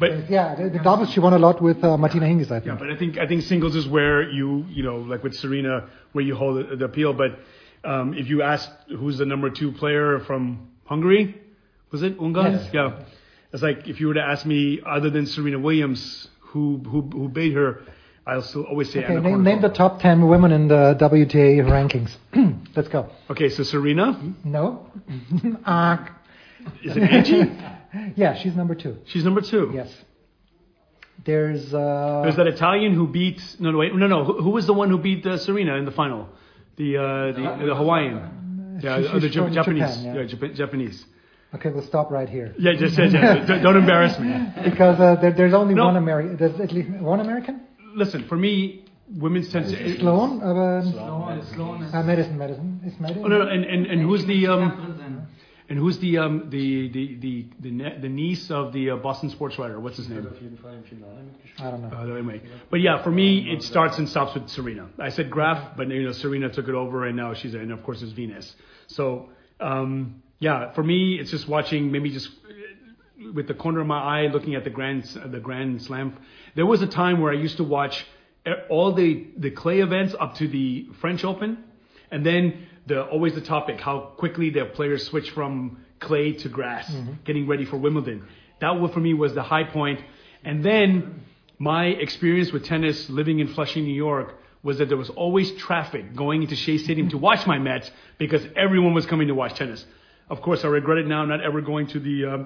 But 0.00 0.28
yeah, 0.28 0.56
the, 0.56 0.68
the 0.68 0.80
doubles 0.80 1.10
she 1.10 1.20
won 1.20 1.32
a 1.32 1.38
lot 1.38 1.62
with 1.62 1.82
uh, 1.84 1.96
Martina 1.96 2.26
Hingis, 2.26 2.46
I 2.46 2.58
think. 2.58 2.66
yeah, 2.66 2.74
but 2.74 2.90
I 2.90 2.96
think 2.96 3.18
I 3.18 3.26
think 3.28 3.42
singles 3.42 3.76
is 3.76 3.86
where 3.86 4.28
you 4.28 4.64
you 4.68 4.82
know 4.82 4.96
like 4.96 5.22
with 5.22 5.34
Serena 5.34 5.88
where 6.10 6.24
you 6.24 6.34
hold 6.34 6.70
the, 6.70 6.74
the 6.76 6.86
appeal. 6.86 7.12
But 7.12 7.38
um, 7.86 8.14
if 8.14 8.28
you 8.28 8.42
ask 8.42 8.68
who's 8.88 9.18
the 9.18 9.26
number 9.26 9.50
two 9.50 9.72
player 9.72 10.20
from 10.20 10.68
Hungary, 10.84 11.40
was 11.90 12.02
it 12.02 12.18
Ungarn? 12.18 12.52
Yes. 12.52 12.70
Yeah, 12.72 13.04
it's 13.52 13.62
like 13.62 13.86
if 13.86 14.00
you 14.00 14.08
were 14.08 14.14
to 14.14 14.22
ask 14.22 14.44
me 14.44 14.80
other 14.84 15.10
than 15.10 15.26
Serena 15.26 15.58
Williams, 15.58 16.28
who 16.40 16.78
who 16.78 17.02
who 17.02 17.28
beat 17.28 17.54
her, 17.54 17.82
I'll 18.26 18.42
still 18.42 18.64
always 18.64 18.90
say 18.92 19.04
Okay, 19.04 19.14
Anna 19.14 19.20
name, 19.20 19.44
name 19.44 19.60
the 19.62 19.68
top 19.68 20.00
10 20.00 20.26
women 20.26 20.50
in 20.50 20.66
the 20.66 20.96
WTA 21.00 21.62
rankings. 21.62 22.10
Let's 22.76 22.88
go. 22.88 23.08
Okay, 23.30 23.48
so 23.50 23.62
Serena. 23.62 24.20
No. 24.44 24.90
Ah. 25.64 26.12
Is 26.82 26.96
it 26.96 27.02
Angie? 27.04 27.52
yeah, 28.16 28.34
she's 28.34 28.56
number 28.56 28.74
two. 28.74 28.98
She's 29.06 29.24
number 29.24 29.40
two. 29.40 29.70
Yes. 29.72 29.94
There's 31.24 31.72
uh, 31.72 32.22
There's 32.24 32.36
that 32.36 32.48
Italian 32.48 32.94
who 32.94 33.06
beat 33.06 33.40
no 33.60 33.70
no 33.70 33.78
wait 33.78 33.94
no 33.94 34.06
no 34.06 34.24
who, 34.24 34.42
who 34.42 34.50
was 34.50 34.66
the 34.66 34.72
one 34.72 34.90
who 34.90 34.98
beat 34.98 35.24
uh, 35.24 35.38
Serena 35.38 35.76
in 35.76 35.84
the 35.84 35.92
final? 35.92 36.28
The 36.76 36.96
uh, 36.96 37.02
the, 37.58 37.66
the 37.66 37.74
Hawaiian. 37.74 38.78
Yeah, 38.82 39.00
She's 39.00 39.10
uh, 39.10 39.18
the 39.18 39.28
Japanese. 39.30 39.54
Japan, 39.96 40.04
yeah. 40.04 40.14
yeah, 40.14 40.22
Jap- 40.28 40.54
Japanese. 40.54 41.04
Okay, 41.54 41.70
we'll 41.70 41.86
stop 41.86 42.10
right 42.10 42.28
here. 42.28 42.54
Yeah, 42.58 42.72
just 42.78 42.98
yeah, 42.98 43.06
yeah. 43.06 43.46
Don't- 43.46 43.62
don't 43.62 43.76
embarrass 43.76 44.18
me. 44.18 44.28
because 44.70 45.00
uh, 45.00 45.16
there, 45.20 45.32
there's 45.32 45.54
only 45.54 45.74
No. 45.74 45.86
one 45.86 45.96
American. 45.96 46.36
There's 46.36 46.60
at 46.60 46.72
least 46.72 46.90
one 46.90 47.20
American. 47.20 47.62
Listen, 47.94 48.26
for 48.28 48.36
me, 48.36 48.84
women's 49.18 49.50
tennis. 49.50 49.72
Sloan, 49.98 50.42
aber 50.42 50.82
Sloan, 50.92 51.42
Sloan 51.54 51.82
is- 51.84 51.94
Ah, 51.94 52.02
Madison, 52.02 52.36
Madison. 52.36 52.80
Is 52.84 52.92
Madison? 53.00 53.24
Oh, 53.24 53.28
no, 53.28 53.38
no, 53.44 53.48
and, 53.48 53.64
and, 53.64 53.86
and 53.86 54.02
who's 54.02 54.26
the 54.26 54.46
um, 54.48 54.95
and 55.68 55.78
who's 55.78 55.98
the 55.98 56.18
um 56.18 56.48
the 56.50 56.88
the 56.88 57.16
the 57.16 57.46
the, 57.60 57.70
ne- 57.70 57.98
the 58.00 58.08
niece 58.08 58.50
of 58.50 58.72
the 58.72 58.90
uh, 58.90 58.96
Boston 58.96 59.30
sports 59.30 59.58
writer? 59.58 59.78
What's 59.80 59.96
his 59.96 60.08
name? 60.08 60.22
I 61.58 61.70
don't 61.70 61.82
know. 61.82 61.96
Uh, 61.96 62.16
anyway, 62.16 62.42
but 62.70 62.80
yeah, 62.80 63.02
for 63.02 63.10
me, 63.10 63.50
it 63.50 63.62
starts 63.62 63.98
and 63.98 64.08
stops 64.08 64.34
with 64.34 64.48
Serena. 64.48 64.88
I 64.98 65.08
said 65.10 65.30
Graf, 65.30 65.76
but 65.76 65.88
you 65.88 66.02
know 66.04 66.12
Serena 66.12 66.48
took 66.50 66.68
it 66.68 66.74
over, 66.74 67.06
and 67.06 67.16
now 67.16 67.34
she's 67.34 67.54
and 67.54 67.72
of 67.72 67.82
course 67.82 68.02
it's 68.02 68.12
Venus. 68.12 68.54
So 68.86 69.30
um, 69.60 70.22
yeah, 70.38 70.72
for 70.72 70.82
me, 70.84 71.18
it's 71.18 71.30
just 71.30 71.48
watching 71.48 71.90
maybe 71.90 72.10
just 72.10 72.28
uh, 72.28 73.32
with 73.32 73.48
the 73.48 73.54
corner 73.54 73.80
of 73.80 73.86
my 73.86 73.98
eye 73.98 74.26
looking 74.28 74.54
at 74.54 74.64
the 74.64 74.70
grand 74.70 75.04
the 75.04 75.40
Grand 75.40 75.82
Slam. 75.82 76.16
There 76.54 76.66
was 76.66 76.82
a 76.82 76.86
time 76.86 77.20
where 77.20 77.32
I 77.32 77.36
used 77.36 77.56
to 77.56 77.64
watch 77.64 78.06
e- 78.46 78.50
all 78.68 78.92
the 78.92 79.26
the 79.36 79.50
clay 79.50 79.80
events 79.80 80.14
up 80.18 80.36
to 80.36 80.46
the 80.48 80.88
French 81.00 81.24
Open, 81.24 81.64
and 82.10 82.24
then 82.24 82.66
the 82.86 83.04
always 83.04 83.34
the 83.34 83.40
topic 83.40 83.80
how 83.80 84.00
quickly 84.16 84.50
the 84.50 84.64
players 84.66 85.06
switch 85.06 85.30
from 85.30 85.84
clay 86.00 86.32
to 86.32 86.48
grass, 86.48 86.90
getting 87.24 87.46
ready 87.46 87.64
for 87.64 87.76
Wimbledon. 87.76 88.26
That 88.60 88.90
for 88.92 89.00
me 89.00 89.14
was 89.14 89.34
the 89.34 89.42
high 89.42 89.64
point. 89.64 90.00
and 90.44 90.64
then 90.64 91.22
my 91.58 91.86
experience 91.86 92.52
with 92.52 92.64
tennis 92.66 93.08
living 93.08 93.38
in 93.40 93.48
Flushing, 93.48 93.84
New 93.84 93.94
York, 93.94 94.34
was 94.62 94.78
that 94.78 94.88
there 94.88 94.98
was 94.98 95.10
always 95.10 95.52
traffic 95.52 96.14
going 96.14 96.42
into 96.42 96.54
Shea 96.56 96.78
Stadium 96.78 97.08
to 97.10 97.18
watch 97.18 97.46
my 97.46 97.58
Mets 97.58 97.90
because 98.18 98.42
everyone 98.56 98.94
was 98.94 99.06
coming 99.06 99.28
to 99.28 99.34
watch 99.34 99.54
tennis. 99.54 99.84
Of 100.28 100.42
course, 100.42 100.64
I 100.64 100.68
regret 100.68 100.98
it 100.98 101.06
now 101.06 101.24
not 101.24 101.40
ever 101.40 101.60
going 101.60 101.86
to 101.88 102.00
the 102.00 102.24
uh, 102.26 102.44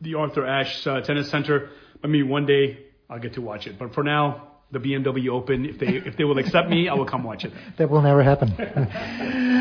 the 0.00 0.14
Arthur 0.14 0.46
Ashe 0.46 0.86
uh, 0.86 1.00
Tennis 1.00 1.28
Center. 1.30 1.70
But 2.00 2.10
maybe 2.10 2.24
one 2.24 2.46
day 2.46 2.78
I'll 3.08 3.18
get 3.18 3.34
to 3.34 3.40
watch 3.40 3.66
it. 3.66 3.78
But 3.78 3.94
for 3.94 4.04
now, 4.04 4.48
the 4.70 4.78
BMW 4.78 5.30
Open, 5.30 5.64
if 5.64 5.78
they 5.78 5.86
if 5.88 6.16
they 6.16 6.24
will 6.24 6.38
accept 6.38 6.68
me, 6.68 6.88
I 6.88 6.94
will 6.94 7.06
come 7.06 7.24
watch 7.24 7.44
it. 7.44 7.52
That 7.78 7.88
will 7.90 8.02
never 8.02 8.22
happen. 8.22 8.52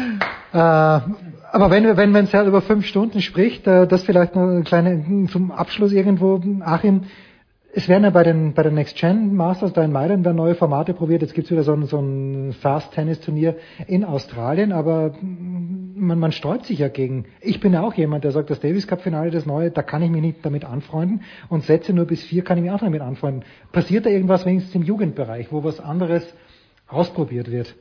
äh, 0.53 0.57
aber 0.57 1.71
wenn 1.71 1.97
wenn 1.97 2.13
wenn 2.13 2.25
es 2.25 2.33
über 2.33 2.61
fünf 2.61 2.85
Stunden 2.85 3.21
spricht, 3.21 3.65
äh, 3.67 3.87
das 3.87 4.03
vielleicht 4.03 4.35
noch 4.35 4.43
eine 4.43 4.63
kleine 4.63 5.27
zum 5.31 5.51
Abschluss 5.51 5.91
irgendwo, 5.91 6.41
Achim. 6.61 7.03
Es 7.77 7.89
werden 7.89 8.05
ja 8.05 8.09
bei 8.09 8.23
den 8.23 8.53
bei 8.53 8.63
den 8.63 8.73
Next 8.73 8.95
Gen 8.95 9.35
Masters 9.35 9.73
da 9.73 9.83
in 9.83 9.91
Mailand 9.91 10.23
werden 10.23 10.37
neue 10.37 10.55
Formate 10.55 10.93
probiert. 10.93 11.21
Jetzt 11.21 11.33
gibt's 11.33 11.51
wieder 11.51 11.63
so 11.63 11.73
ein, 11.73 11.85
so 11.87 11.99
ein 11.99 12.53
Fast 12.53 12.93
Tennis 12.93 13.19
Turnier 13.19 13.57
in 13.85 14.05
Australien, 14.05 14.71
aber 14.71 15.13
man, 15.21 16.17
man 16.17 16.31
sträubt 16.31 16.65
sich 16.65 16.79
ja 16.79 16.87
gegen. 16.87 17.25
Ich 17.41 17.59
bin 17.59 17.73
ja 17.73 17.81
auch 17.81 17.93
jemand, 17.93 18.23
der 18.23 18.31
sagt, 18.31 18.49
das 18.49 18.61
Davis 18.61 18.87
Cup 18.87 19.01
Finale, 19.01 19.29
das 19.29 19.45
neue, 19.45 19.71
da 19.71 19.81
kann 19.81 20.01
ich 20.01 20.09
mich 20.09 20.21
nicht 20.21 20.45
damit 20.45 20.63
anfreunden 20.63 21.23
und 21.49 21.63
Sätze 21.63 21.91
nur 21.91 22.05
bis 22.05 22.23
vier 22.23 22.45
kann 22.45 22.57
ich 22.57 22.63
mich 22.63 22.71
auch 22.71 22.79
damit 22.79 23.01
anfreunden. 23.01 23.43
Passiert 23.73 24.05
da 24.05 24.09
irgendwas 24.09 24.45
wenigstens 24.45 24.75
im 24.75 24.83
Jugendbereich, 24.83 25.51
wo 25.51 25.65
was 25.65 25.81
anderes 25.81 26.33
ausprobiert 26.87 27.51
wird? 27.51 27.75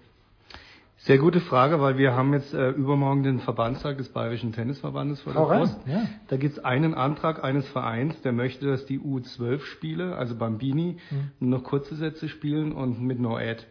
Sehr 1.06 1.18
gute 1.18 1.40
Frage, 1.40 1.82
weil 1.82 1.98
wir 1.98 2.14
haben 2.14 2.32
jetzt 2.32 2.54
äh, 2.54 2.70
übermorgen 2.70 3.24
den 3.24 3.38
Verbandstag 3.40 3.98
des 3.98 4.08
Bayerischen 4.08 4.52
Tennisverbandes 4.52 5.20
vor 5.20 5.34
der 5.34 5.40
Brust. 5.40 5.78
ja. 5.86 6.04
Da 6.28 6.38
gibt 6.38 6.56
es 6.56 6.64
einen 6.64 6.94
Antrag 6.94 7.44
eines 7.44 7.68
Vereins, 7.68 8.18
der 8.22 8.32
möchte, 8.32 8.66
dass 8.66 8.86
die 8.86 8.98
U12-Spiele, 8.98 10.16
also 10.16 10.34
Bambini, 10.34 10.96
Mhm. 11.10 11.50
noch 11.50 11.62
kurze 11.62 11.94
Sätze 11.96 12.30
spielen 12.30 12.72
und 12.72 13.02
mit 13.02 13.20
No-Ad. 13.20 13.62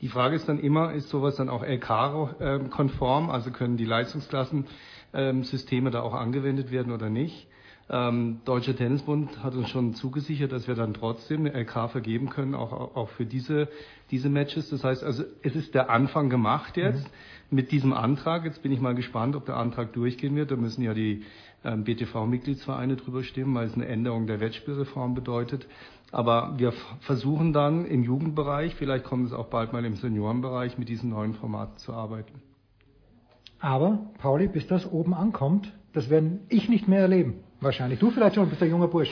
Die 0.00 0.06
Frage 0.08 0.36
ist 0.36 0.48
dann 0.48 0.60
immer, 0.60 0.92
ist 0.92 1.08
sowas 1.08 1.34
dann 1.34 1.48
auch 1.48 1.64
LK-konform, 1.64 3.30
also 3.30 3.50
können 3.50 3.76
die 3.76 3.84
Leistungsklassen-Systeme 3.84 5.90
da 5.90 6.02
auch 6.02 6.14
angewendet 6.14 6.70
werden 6.70 6.92
oder 6.92 7.10
nicht? 7.10 7.48
Ähm, 7.88 8.40
Deutscher 8.44 8.74
Tennisbund 8.74 9.44
hat 9.44 9.54
uns 9.54 9.68
schon 9.68 9.94
zugesichert, 9.94 10.50
dass 10.50 10.66
wir 10.66 10.74
dann 10.74 10.92
trotzdem 10.92 11.46
eine 11.46 11.54
LK 11.54 11.90
vergeben 11.90 12.30
können, 12.30 12.54
auch, 12.56 12.96
auch 12.96 13.08
für 13.10 13.26
diese, 13.26 13.68
diese 14.10 14.28
Matches. 14.28 14.70
Das 14.70 14.82
heißt 14.82 15.04
also, 15.04 15.22
es 15.42 15.54
ist 15.54 15.74
der 15.74 15.88
Anfang 15.88 16.28
gemacht 16.28 16.76
jetzt 16.76 17.08
mit 17.50 17.70
diesem 17.70 17.92
Antrag. 17.92 18.44
Jetzt 18.44 18.62
bin 18.62 18.72
ich 18.72 18.80
mal 18.80 18.96
gespannt, 18.96 19.36
ob 19.36 19.46
der 19.46 19.56
Antrag 19.56 19.92
durchgehen 19.92 20.34
wird. 20.34 20.50
Da 20.50 20.56
müssen 20.56 20.82
ja 20.82 20.94
die 20.94 21.22
ähm, 21.64 21.84
BTV-Mitgliedsvereine 21.84 22.96
drüber 22.96 23.22
stimmen, 23.22 23.54
weil 23.54 23.68
es 23.68 23.74
eine 23.74 23.86
Änderung 23.86 24.26
der 24.26 24.40
Wettspielreform 24.40 25.14
bedeutet. 25.14 25.68
Aber 26.10 26.54
wir 26.56 26.72
versuchen 27.00 27.52
dann 27.52 27.84
im 27.84 28.02
Jugendbereich, 28.02 28.74
vielleicht 28.74 29.04
kommt 29.04 29.26
es 29.26 29.32
auch 29.32 29.46
bald 29.46 29.72
mal 29.72 29.84
im 29.84 29.94
Seniorenbereich, 29.94 30.78
mit 30.78 30.88
diesen 30.88 31.10
neuen 31.10 31.34
Formaten 31.34 31.78
zu 31.78 31.92
arbeiten. 31.92 32.42
Aber, 33.60 34.10
Pauli, 34.18 34.48
bis 34.48 34.66
das 34.66 34.90
oben 34.90 35.14
ankommt, 35.14 35.72
das 35.92 36.10
werden 36.10 36.40
ich 36.48 36.68
nicht 36.68 36.88
mehr 36.88 37.00
erleben. 37.00 37.40
Wahrscheinlich. 37.66 37.98
Du 37.98 38.10
vielleicht 38.10 38.34
schon, 38.36 38.48
bist 38.48 38.60
der 38.60 38.68
junge 38.68 38.86
Bursch. 38.88 39.10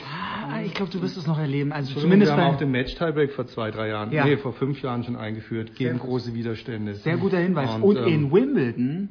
Ah, 0.49 0.61
ich 0.63 0.73
glaube, 0.73 0.91
du 0.91 1.01
wirst 1.01 1.17
es 1.17 1.27
noch 1.27 1.37
erleben. 1.37 1.71
Also 1.73 1.93
so, 1.93 1.99
zumindest 2.01 2.31
wir 2.31 2.37
haben 2.41 2.53
auch 2.53 2.57
den 2.57 2.71
Match-Tiebreak 2.71 3.31
vor 3.33 3.45
zwei, 3.47 3.69
drei 3.71 3.89
Jahren, 3.89 4.11
Ja. 4.11 4.25
nee, 4.25 4.37
vor 4.37 4.53
fünf 4.53 4.81
Jahren 4.81 5.03
schon 5.03 5.15
eingeführt, 5.15 5.75
gegen 5.75 5.91
Sehr- 5.97 5.99
große 5.99 6.33
Widerstände. 6.33 6.95
Sehr 6.95 7.17
guter 7.17 7.37
Hinweis. 7.37 7.69
Und, 7.81 7.97
ähm, 7.97 8.07
in 8.07 8.31
Wimbledon 8.31 9.09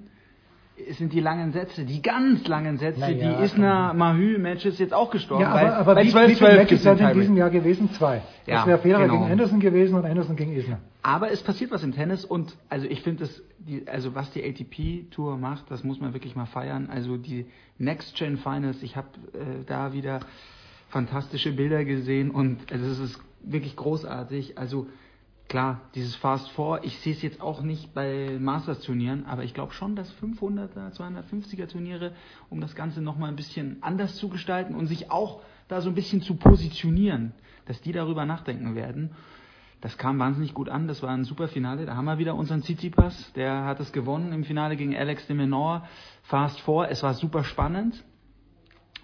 sind 0.90 1.12
die 1.12 1.20
langen 1.20 1.52
Sätze, 1.52 1.84
die 1.84 2.02
ganz 2.02 2.46
langen 2.48 2.78
Sätze, 2.78 2.98
Na 3.00 3.08
ja, 3.08 3.36
die 3.36 3.44
Isner-Mahü-Matches 3.44 4.78
jetzt 4.78 4.92
auch 4.92 5.10
gestorben. 5.10 5.42
Ja, 5.42 5.50
aber, 5.50 5.76
aber 5.76 5.96
weil 5.96 6.06
wie, 6.06 6.10
12, 6.10 6.30
wie 6.30 6.34
viele 6.34 6.40
12 6.40 6.56
Matches 6.56 6.82
sind 6.82 7.00
in 7.00 7.20
diesem. 7.20 7.36
Jahr 7.36 7.50
gewesen? 7.50 7.90
Zwei. 7.92 8.22
Ja, 8.46 8.56
das 8.56 8.66
wäre 8.66 8.78
Federer 8.78 9.02
genau. 9.02 9.20
gegen 9.20 9.32
Anderson 9.32 9.60
gewesen 9.60 9.94
und 9.94 10.04
Anderson 10.04 10.36
gegen 10.36 10.52
Isner. 10.52 10.80
Aber 11.02 11.30
es 11.30 11.42
passiert 11.42 11.70
was 11.70 11.82
im 11.84 11.92
Tennis 11.92 12.24
und 12.24 12.56
also 12.68 12.86
ich 12.86 13.02
finde 13.02 13.24
das, 13.24 13.42
die, 13.58 13.86
also 13.86 14.14
was 14.14 14.30
die 14.32 14.42
ATP 14.42 15.10
Tour 15.10 15.36
macht, 15.36 15.70
das 15.70 15.84
muss 15.84 16.00
man 16.00 16.12
wirklich 16.12 16.34
mal 16.34 16.46
feiern. 16.46 16.88
Also 16.90 17.16
die 17.16 17.46
Next 17.78 18.16
Gen 18.16 18.36
Finals, 18.38 18.82
ich 18.82 18.96
habe 18.96 19.08
äh, 19.32 19.64
da 19.66 19.92
wieder 19.92 20.20
fantastische 20.88 21.52
Bilder 21.52 21.84
gesehen 21.84 22.30
und 22.30 22.72
also 22.72 22.84
es 22.84 22.98
ist 22.98 23.20
wirklich 23.42 23.76
großartig. 23.76 24.58
Also 24.58 24.88
klar, 25.48 25.80
dieses 25.94 26.16
Fast 26.16 26.50
Four, 26.50 26.84
ich 26.84 26.98
sehe 27.00 27.12
es 27.12 27.22
jetzt 27.22 27.40
auch 27.40 27.62
nicht 27.62 27.94
bei 27.94 28.38
Masters 28.40 28.80
Turnieren, 28.80 29.26
aber 29.26 29.44
ich 29.44 29.54
glaube 29.54 29.72
schon, 29.72 29.96
dass 29.96 30.12
500er, 30.20 30.96
250er 30.96 31.68
Turniere, 31.68 32.12
um 32.50 32.60
das 32.60 32.74
Ganze 32.74 33.00
nochmal 33.00 33.28
ein 33.28 33.36
bisschen 33.36 33.82
anders 33.82 34.16
zu 34.16 34.28
gestalten 34.28 34.74
und 34.74 34.86
sich 34.86 35.10
auch 35.10 35.42
da 35.68 35.80
so 35.80 35.88
ein 35.88 35.94
bisschen 35.94 36.22
zu 36.22 36.36
positionieren, 36.36 37.32
dass 37.66 37.80
die 37.80 37.92
darüber 37.92 38.24
nachdenken 38.26 38.74
werden. 38.74 39.10
Das 39.80 39.98
kam 39.98 40.18
wahnsinnig 40.18 40.54
gut 40.54 40.70
an, 40.70 40.88
das 40.88 41.02
war 41.02 41.10
ein 41.10 41.24
super 41.24 41.46
Finale. 41.46 41.84
Da 41.84 41.94
haben 41.94 42.06
wir 42.06 42.16
wieder 42.16 42.34
unseren 42.34 42.62
Tsitsipas, 42.62 43.32
der 43.34 43.64
hat 43.64 43.80
es 43.80 43.92
gewonnen 43.92 44.32
im 44.32 44.44
Finale 44.44 44.76
gegen 44.76 44.96
Alex 44.96 45.26
de 45.26 45.36
Menor. 45.36 45.86
Fast 46.22 46.58
Four, 46.60 46.88
es 46.88 47.02
war 47.02 47.12
super 47.12 47.44
spannend. 47.44 48.02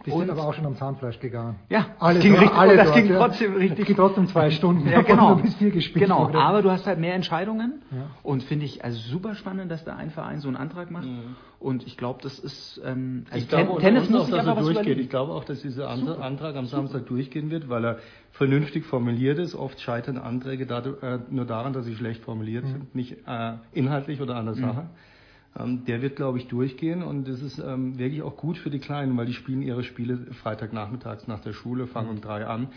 Die 0.07 0.11
sind 0.11 0.31
aber 0.31 0.45
auch 0.45 0.55
schon 0.55 0.65
am 0.65 0.77
Zahnfleisch 0.77 1.21
gegangen. 1.21 1.57
Ja, 1.69 1.87
alle 1.99 2.15
das 2.15 2.23
ging 2.23 2.33
dort, 2.33 2.43
richtig, 2.45 2.59
alle 2.59 2.77
das 2.77 2.87
dort, 2.87 2.97
ging 2.97 3.11
ja. 3.11 3.19
trotzdem 3.19 3.55
richtig. 3.55 3.79
Das 3.79 3.87
ging 3.87 3.97
trotzdem 3.97 4.27
zwei 4.29 4.51
Stunden. 4.51 4.89
Ja, 4.89 5.03
genau. 5.03 5.29
Nur 5.35 5.43
bis 5.43 5.55
vier 5.57 5.71
gespielt 5.71 6.05
genau, 6.07 6.29
wurde. 6.29 6.39
aber 6.39 6.63
du 6.63 6.71
hast 6.71 6.87
halt 6.87 6.99
mehr 6.99 7.15
Entscheidungen 7.15 7.83
Ja. 7.91 8.07
und 8.23 8.43
finde 8.43 8.65
ich 8.65 8.83
also 8.83 8.99
super 8.99 9.35
spannend, 9.35 9.71
dass 9.71 9.85
da 9.85 9.97
ein 9.97 10.11
Verein 10.11 10.41
so 10.41 10.49
einen 10.49 10.57
Antrag 10.57 10.91
macht. 10.91 11.07
Und 11.59 11.87
ich 11.87 11.99
glaube, 11.99 12.21
das 12.23 12.39
ist 12.39 12.81
ähm, 12.83 13.25
also 13.31 13.43
ich 13.43 13.49
glaube, 13.51 13.65
Ten 13.65 13.71
unter 13.73 13.83
Tennis 13.83 14.09
muss 14.09 14.21
auch, 14.23 14.31
dass 14.31 14.47
er 14.47 14.55
durchgeht. 14.55 14.77
überlegen. 14.77 15.01
Ich 15.03 15.11
glaube 15.11 15.33
auch, 15.33 15.45
dass 15.45 15.61
dieser 15.61 15.91
Antrag, 15.91 16.15
Super. 16.15 16.25
Antrag 16.25 16.57
am 16.57 16.65
Samstag 16.67 17.05
durchgehen 17.07 17.51
wird, 17.51 17.69
weil 17.69 17.85
er 17.85 17.99
vernünftig 18.33 18.87
formuliert 18.87 19.39
ist. 19.39 19.55
Oft 19.55 19.79
scheitern 19.81 20.17
Anträge 20.17 20.65
dadurch, 20.65 21.03
äh, 21.03 21.19
nur 21.29 21.45
daran, 21.45 21.75
dass 21.75 21.85
sie 21.85 21.95
schlecht 21.95 22.23
formuliert 22.25 22.65
Mhm. 22.65 22.69
sind, 22.69 22.95
nicht 22.95 23.17
äh, 23.27 23.53
inhaltlich 23.73 24.23
oder 24.23 24.37
an 24.37 24.47
der 24.47 24.55
Mhm. 24.57 24.63
Ähm, 25.59 25.85
der 25.85 26.01
wird, 26.03 26.17
glaube 26.17 26.39
ich, 26.39 26.47
durchgehen 26.47 27.03
und 27.03 27.27
das 27.27 27.43
ist 27.43 27.59
ähm, 27.59 27.99
wirklich 27.99 28.23
auch 28.23 28.37
gut 28.37 28.57
für 28.59 28.71
die 28.71 28.79
Kleinen, 28.79 29.17
weil 29.17 29.27
die 29.27 29.33
spielen 29.35 29.63
ihre 29.63 29.83
Spiele 29.83 30.19
Freitagnachmittags 30.43 31.27
nach 31.27 31.41
der 31.41 31.53
Schule, 31.53 31.87
fangen 31.87 32.09
Mhm. 32.09 32.15
um 32.17 32.21
drei 32.21 32.47
an. 32.47 32.69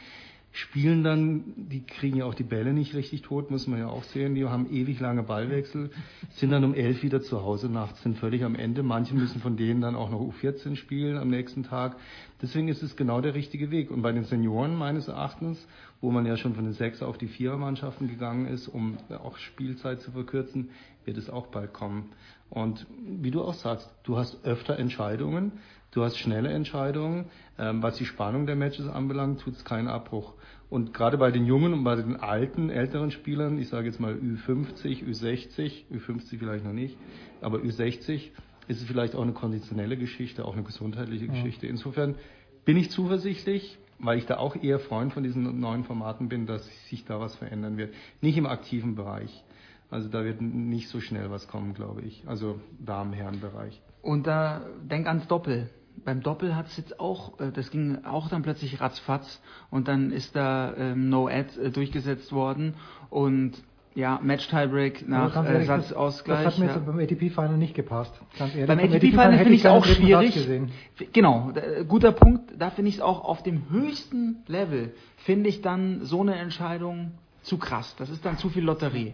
Spielen 0.55 1.03
dann, 1.03 1.43
die 1.55 1.83
kriegen 1.83 2.17
ja 2.17 2.25
auch 2.25 2.35
die 2.35 2.43
Bälle 2.43 2.73
nicht 2.73 2.93
richtig 2.93 3.23
tot, 3.23 3.49
muss 3.49 3.65
man 3.65 3.79
ja 3.79 3.87
auch 3.87 4.03
sehen. 4.03 4.35
Die 4.35 4.45
haben 4.45 4.71
ewig 4.71 4.99
lange 4.99 5.23
Ballwechsel, 5.23 5.89
sind 6.29 6.51
dann 6.51 6.63
um 6.63 6.75
elf 6.75 7.01
wieder 7.01 7.21
zu 7.21 7.41
Hause 7.41 7.69
nachts, 7.69 8.03
sind 8.03 8.19
völlig 8.19 8.43
am 8.43 8.53
Ende. 8.53 8.83
Manche 8.83 9.15
müssen 9.15 9.41
von 9.41 9.57
denen 9.57 9.81
dann 9.81 9.95
auch 9.95 10.11
noch 10.11 10.19
U14 10.21 10.75
spielen 10.75 11.17
am 11.17 11.29
nächsten 11.29 11.63
Tag. 11.63 11.95
Deswegen 12.39 12.67
ist 12.67 12.83
es 12.83 12.95
genau 12.95 13.19
der 13.19 13.33
richtige 13.33 13.71
Weg. 13.71 13.89
Und 13.89 14.03
bei 14.03 14.11
den 14.11 14.25
Senioren 14.25 14.75
meines 14.75 15.07
Erachtens, 15.07 15.67
wo 16.01 16.11
man 16.11 16.27
ja 16.27 16.37
schon 16.37 16.53
von 16.53 16.65
den 16.65 16.73
Sechser 16.73 17.07
auf 17.07 17.17
die 17.17 17.29
Vierermannschaften 17.29 18.07
gegangen 18.07 18.45
ist, 18.45 18.67
um 18.67 18.97
auch 19.23 19.37
Spielzeit 19.37 20.01
zu 20.01 20.11
verkürzen, 20.11 20.69
wird 21.03 21.17
es 21.17 21.31
auch 21.31 21.47
bald 21.47 21.73
kommen. 21.73 22.11
Und 22.53 22.85
wie 22.99 23.31
du 23.31 23.41
auch 23.41 23.55
sagst, 23.55 23.89
du 24.03 24.17
hast 24.17 24.45
öfter 24.45 24.77
Entscheidungen, 24.77 25.53
du 25.89 26.03
hast 26.03 26.17
schnelle 26.17 26.49
Entscheidungen. 26.51 27.25
Ähm, 27.57 27.81
was 27.81 27.97
die 27.97 28.05
Spannung 28.05 28.45
der 28.45 28.55
Matches 28.55 28.87
anbelangt, 28.87 29.41
tut 29.41 29.55
es 29.55 29.65
keinen 29.65 29.87
Abbruch. 29.87 30.33
Und 30.69 30.93
gerade 30.93 31.17
bei 31.17 31.31
den 31.31 31.45
jungen 31.45 31.73
und 31.73 31.83
bei 31.83 31.95
den 31.95 32.15
alten, 32.15 32.69
älteren 32.69 33.09
Spielern, 33.09 33.57
ich 33.57 33.69
sage 33.69 33.87
jetzt 33.87 33.99
mal 33.99 34.13
Ü50, 34.13 35.03
Ü60, 35.03 35.85
Ü50 35.91 36.37
vielleicht 36.37 36.63
noch 36.63 36.73
nicht, 36.73 36.95
aber 37.41 37.57
Ü60 37.57 38.29
ist 38.67 38.81
es 38.81 38.83
vielleicht 38.83 39.15
auch 39.15 39.23
eine 39.23 39.33
konditionelle 39.33 39.97
Geschichte, 39.97 40.45
auch 40.45 40.53
eine 40.53 40.63
gesundheitliche 40.63 41.25
Ja. 41.25 41.33
Geschichte. 41.33 41.65
Insofern 41.65 42.15
bin 42.65 42.77
ich 42.77 42.91
zuversichtlich, 42.91 43.77
weil 43.99 44.19
ich 44.19 44.25
da 44.27 44.37
auch 44.37 44.55
eher 44.55 44.79
Freund 44.79 45.11
von 45.13 45.23
diesen 45.23 45.59
neuen 45.59 45.85
Formaten 45.85 46.29
bin, 46.29 46.45
dass 46.45 46.67
sich 46.89 47.03
da 47.05 47.19
was 47.19 47.35
verändern 47.35 47.77
wird. 47.77 47.93
Nicht 48.21 48.37
im 48.37 48.45
aktiven 48.45 48.95
Bereich. 48.95 49.43
Also 49.93 50.09
da 50.09 50.25
wird 50.25 50.41
nicht 50.41 50.89
so 50.89 50.99
schnell 50.99 51.29
was 51.29 51.47
kommen, 51.47 51.75
glaube 51.75 52.01
ich. 52.01 52.23
Also 52.25 52.59
Damen-Herren-Bereich. 52.83 53.79
Und 54.01 54.25
da 54.25 54.61
denk 54.81 55.05
ans 55.07 55.27
Doppel. 55.27 55.69
Beim 56.03 56.21
Doppel 56.21 56.55
hat 56.55 56.65
es 56.65 56.77
jetzt 56.77 56.99
auch, 56.99 57.39
äh, 57.39 57.51
das 57.51 57.69
ging 57.69 58.03
auch 58.03 58.27
dann 58.27 58.41
plötzlich 58.41 58.81
ratzfatz 58.81 59.39
und 59.69 59.87
dann 59.87 60.11
ist 60.11 60.35
da 60.35 60.73
ähm, 60.75 61.09
No 61.09 61.27
Ad 61.27 61.59
äh, 61.61 61.69
durchgesetzt 61.69 62.33
worden 62.33 62.73
und 63.11 63.51
ja, 63.93 64.19
Match 64.23 64.47
Tiebreak 64.47 65.07
nach 65.07 65.35
ganz 65.35 65.47
äh, 65.47 65.51
ehrlich, 65.53 65.67
Satzausgleich. 65.67 66.43
Das 66.43 66.53
hat 66.53 66.59
mir 66.59 66.65
ja. 66.65 66.75
jetzt 66.75 66.85
beim 66.87 66.97
ATP-Final 66.97 67.57
nicht 67.57 67.75
gepasst. 67.75 68.19
Ganz 68.39 68.55
ehrlich. 68.55 68.67
Beim 68.67 68.79
Beim 68.79 68.91
ATP-Final 68.91 69.33
hätte 69.33 69.43
finde 69.43 69.53
ich 69.53 69.65
es 69.65 69.69
auch 69.69 69.85
schwierig. 69.85 70.33
Gesehen. 70.33 70.71
Genau, 71.13 71.51
d- 71.51 71.85
guter 71.87 72.11
Punkt. 72.13 72.51
Da 72.57 72.71
finde 72.71 72.89
ich 72.89 72.95
es 72.95 73.01
auch 73.01 73.23
auf 73.23 73.43
dem 73.43 73.69
höchsten 73.69 74.37
Level, 74.47 74.95
finde 75.17 75.49
ich 75.49 75.61
dann 75.61 76.03
so 76.03 76.21
eine 76.21 76.33
Entscheidung 76.33 77.11
zu 77.43 77.59
krass. 77.59 77.95
Das 77.99 78.09
ist 78.09 78.25
dann 78.25 78.39
zu 78.39 78.49
viel 78.49 78.63
Lotterie. 78.63 79.13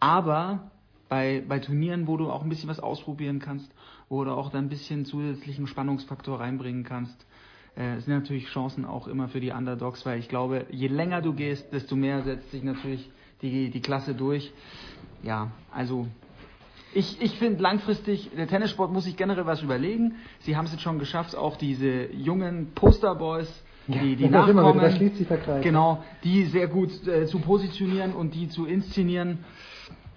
Aber 0.00 0.70
bei, 1.08 1.42
bei 1.46 1.58
Turnieren, 1.58 2.06
wo 2.06 2.16
du 2.16 2.30
auch 2.30 2.42
ein 2.42 2.48
bisschen 2.48 2.68
was 2.68 2.80
ausprobieren 2.80 3.38
kannst, 3.38 3.70
wo 4.08 4.24
du 4.24 4.30
auch 4.32 4.50
dann 4.50 4.66
ein 4.66 4.68
bisschen 4.68 5.04
zusätzlichen 5.04 5.66
Spannungsfaktor 5.66 6.40
reinbringen 6.40 6.84
kannst, 6.84 7.26
äh, 7.76 7.98
sind 8.00 8.14
natürlich 8.14 8.46
Chancen 8.48 8.84
auch 8.84 9.06
immer 9.06 9.28
für 9.28 9.40
die 9.40 9.50
Underdogs, 9.50 10.04
weil 10.06 10.18
ich 10.18 10.28
glaube, 10.28 10.66
je 10.70 10.88
länger 10.88 11.22
du 11.22 11.32
gehst, 11.34 11.72
desto 11.72 11.96
mehr 11.96 12.22
setzt 12.22 12.50
sich 12.50 12.62
natürlich 12.62 13.08
die, 13.42 13.70
die 13.70 13.80
Klasse 13.80 14.14
durch. 14.14 14.52
Ja, 15.22 15.50
also 15.72 16.06
ich, 16.94 17.20
ich 17.20 17.38
finde 17.38 17.62
langfristig, 17.62 18.30
der 18.36 18.48
Tennissport 18.48 18.92
muss 18.92 19.04
sich 19.04 19.16
generell 19.16 19.44
was 19.44 19.62
überlegen. 19.62 20.14
Sie 20.40 20.56
haben 20.56 20.64
es 20.64 20.72
jetzt 20.72 20.82
schon 20.82 20.98
geschafft, 20.98 21.36
auch 21.36 21.56
diese 21.56 22.10
jungen 22.12 22.72
Posterboys, 22.74 23.48
Ja, 23.88 24.00
die, 24.00 24.16
die 24.16 24.24
wieder, 24.24 24.46
nachkommen, 24.54 24.80
da 24.80 24.90
schließt 24.90 25.16
sich 25.16 25.28
der 25.28 25.38
Kreis. 25.38 25.62
genau, 25.62 26.02
die 26.24 26.44
sehr 26.44 26.68
gut 26.68 27.06
äh, 27.06 27.26
zu 27.26 27.40
positionieren 27.40 28.14
und 28.14 28.34
die 28.34 28.48
zu 28.48 28.64
inszenieren. 28.66 29.44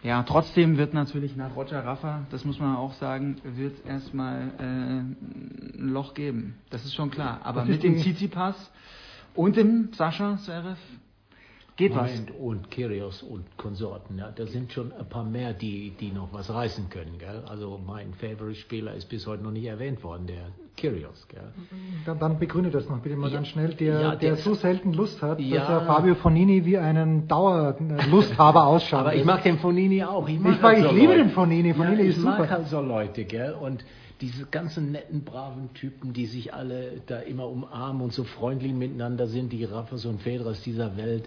Ja, 0.01 0.23
trotzdem 0.23 0.77
wird 0.77 0.93
natürlich 0.93 1.35
nach 1.35 1.55
Roger 1.55 1.83
Raffa, 1.83 2.25
das 2.29 2.45
muss 2.45 2.59
man 2.59 2.75
auch 2.77 2.93
sagen, 2.93 3.35
wird 3.43 3.85
erstmal 3.85 4.51
äh, 4.57 4.63
ein 4.63 5.89
Loch 5.89 6.13
geben. 6.13 6.55
Das 6.69 6.85
ist 6.85 6.95
schon 6.95 7.11
klar. 7.11 7.41
Aber 7.43 7.65
mit 7.65 7.83
dem 7.83 7.97
Tsitsipas 7.97 8.71
und 9.35 9.57
dem 9.57 9.89
Sascha 9.93 10.37
Zverev 10.37 10.77
geht 11.80 11.95
was. 11.95 12.11
Mind 12.11 12.32
und 12.40 12.69
Kyrgios 12.69 13.24
und 13.24 13.45
Konsorten. 13.58 14.19
Ja, 14.19 14.32
da 14.35 14.45
sind 14.45 14.72
schon 14.72 14.91
ein 14.93 15.09
paar 15.09 15.24
mehr, 15.24 15.53
die, 15.53 15.91
die 15.99 16.11
noch 16.11 16.30
was 16.32 16.53
reißen 16.53 16.90
können. 16.90 17.17
Gell? 17.17 17.41
Also 17.49 17.80
mein 17.83 18.14
Favorite-Spieler 18.14 18.93
ist 18.93 19.09
bis 19.09 19.25
heute 19.25 19.41
noch 19.43 19.51
nicht 19.51 19.66
erwähnt 19.66 20.03
worden, 20.03 20.27
der 20.27 20.49
Kyrgios. 20.77 21.27
Gell? 21.27 21.41
Dann, 22.06 22.19
dann 22.19 22.38
begründe 22.38 22.69
das 22.69 22.88
noch 22.88 22.99
bitte 22.99 23.16
mal 23.16 23.32
ganz 23.32 23.48
schnell. 23.48 23.69
Der, 23.74 24.01
Ja, 24.01 24.09
der, 24.16 24.17
der- 24.17 24.35
so 24.35 24.53
selten 24.53 24.93
Lust 24.93 25.22
hat, 25.22 25.40
Ja. 25.40 25.59
dass 25.61 25.69
er 25.69 25.82
Fabio 25.88 26.16
Fonini 26.16 26.64
wie 26.66 26.77
einen 26.77 27.27
Dauerlusthaber 27.27 28.66
ausschaut. 28.67 28.99
Aber 29.01 29.16
ich 29.16 29.25
mag 29.25 29.43
den 29.43 29.58
Fonini 29.59 30.03
auch. 30.03 30.27
Ich, 30.27 30.40
mag 30.40 30.56
Ich 30.56 30.61
mag- 30.61 30.64
halt 30.72 30.77
ich 30.80 30.83
so 30.83 30.91
liebe 30.91 31.08
Leute. 31.14 31.24
den 31.24 31.32
Fonini. 31.32 31.74
Fonini 31.74 32.03
ja, 32.03 32.09
ist 32.09 32.17
ich 32.17 32.24
mag 32.24 32.38
super. 32.38 32.49
halt 32.49 32.67
so 32.67 32.82
Leute, 32.82 33.25
gell? 33.25 33.53
Und 33.53 33.83
diese 34.22 34.45
ganzen 34.45 34.91
netten, 34.91 35.24
braven 35.24 35.74
Typen, 35.74 36.11
die 36.11 36.25
sich 36.25 36.53
alle 36.53 37.01
da 37.08 37.19
immer 37.19 37.48
umarmen 37.48 38.01
und 38.01 38.11
so 38.14 38.25
freundlich 38.25 38.74
miteinander 38.74 39.27
sind, 39.27 39.51
die 39.53 39.64
Raffers 39.64 40.06
und 40.06 40.22
Federers 40.22 40.61
dieser 40.61 40.98
Welt. 40.98 41.24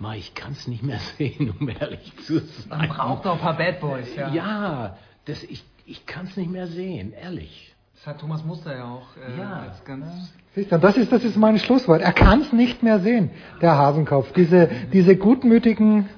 Ma, 0.00 0.14
ich 0.14 0.34
kann 0.34 0.52
es 0.52 0.66
nicht 0.66 0.82
mehr 0.82 0.98
sehen, 1.18 1.54
um 1.60 1.68
ehrlich 1.68 2.12
zu 2.26 2.38
sein. 2.40 2.78
Man 2.78 2.88
braucht 2.88 3.26
auch 3.26 3.34
ein 3.34 3.40
paar 3.40 3.56
Bad 3.56 3.80
Boys, 3.80 4.14
ja. 4.16 4.32
Ja, 4.32 4.96
das, 5.26 5.42
ich, 5.44 5.62
ich 5.86 6.06
kann 6.06 6.26
es 6.26 6.36
nicht 6.36 6.50
mehr 6.50 6.66
sehen, 6.66 7.12
ehrlich. 7.12 7.74
Das 7.96 8.06
hat 8.06 8.20
Thomas 8.20 8.42
Muster 8.44 8.74
ja 8.74 8.84
auch 8.90 9.08
äh, 9.16 9.38
Ja. 9.38 9.60
als 9.68 9.84
ganz 9.84 10.06
Siehst 10.54 10.72
du, 10.72 10.78
das 10.78 10.96
ist, 10.96 11.12
das 11.12 11.22
ist 11.22 11.36
mein 11.36 11.58
Schlusswort. 11.58 12.00
Er 12.00 12.12
kann 12.12 12.40
es 12.40 12.52
nicht 12.52 12.82
mehr 12.82 12.98
sehen, 12.98 13.30
der 13.60 13.76
Hasenkopf. 13.76 14.32
Diese, 14.32 14.68
diese 14.92 15.16
gutmütigen 15.16 16.08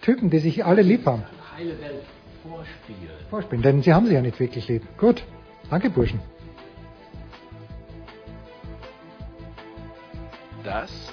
Typen, 0.00 0.30
die 0.30 0.38
sich 0.38 0.64
alle 0.64 0.80
lieb 0.82 1.04
haben. 1.04 1.24
Heile 1.56 1.78
Welt 1.80 2.02
vorspielen. 2.42 3.10
Vorspielen, 3.28 3.62
denn 3.62 3.82
sie 3.82 3.92
haben 3.92 4.06
sie 4.06 4.14
ja 4.14 4.22
nicht 4.22 4.38
wirklich 4.40 4.68
lieb. 4.68 4.84
Gut. 4.96 5.24
Danke, 5.68 5.90
Burschen. 5.90 6.20
Das 10.64 11.12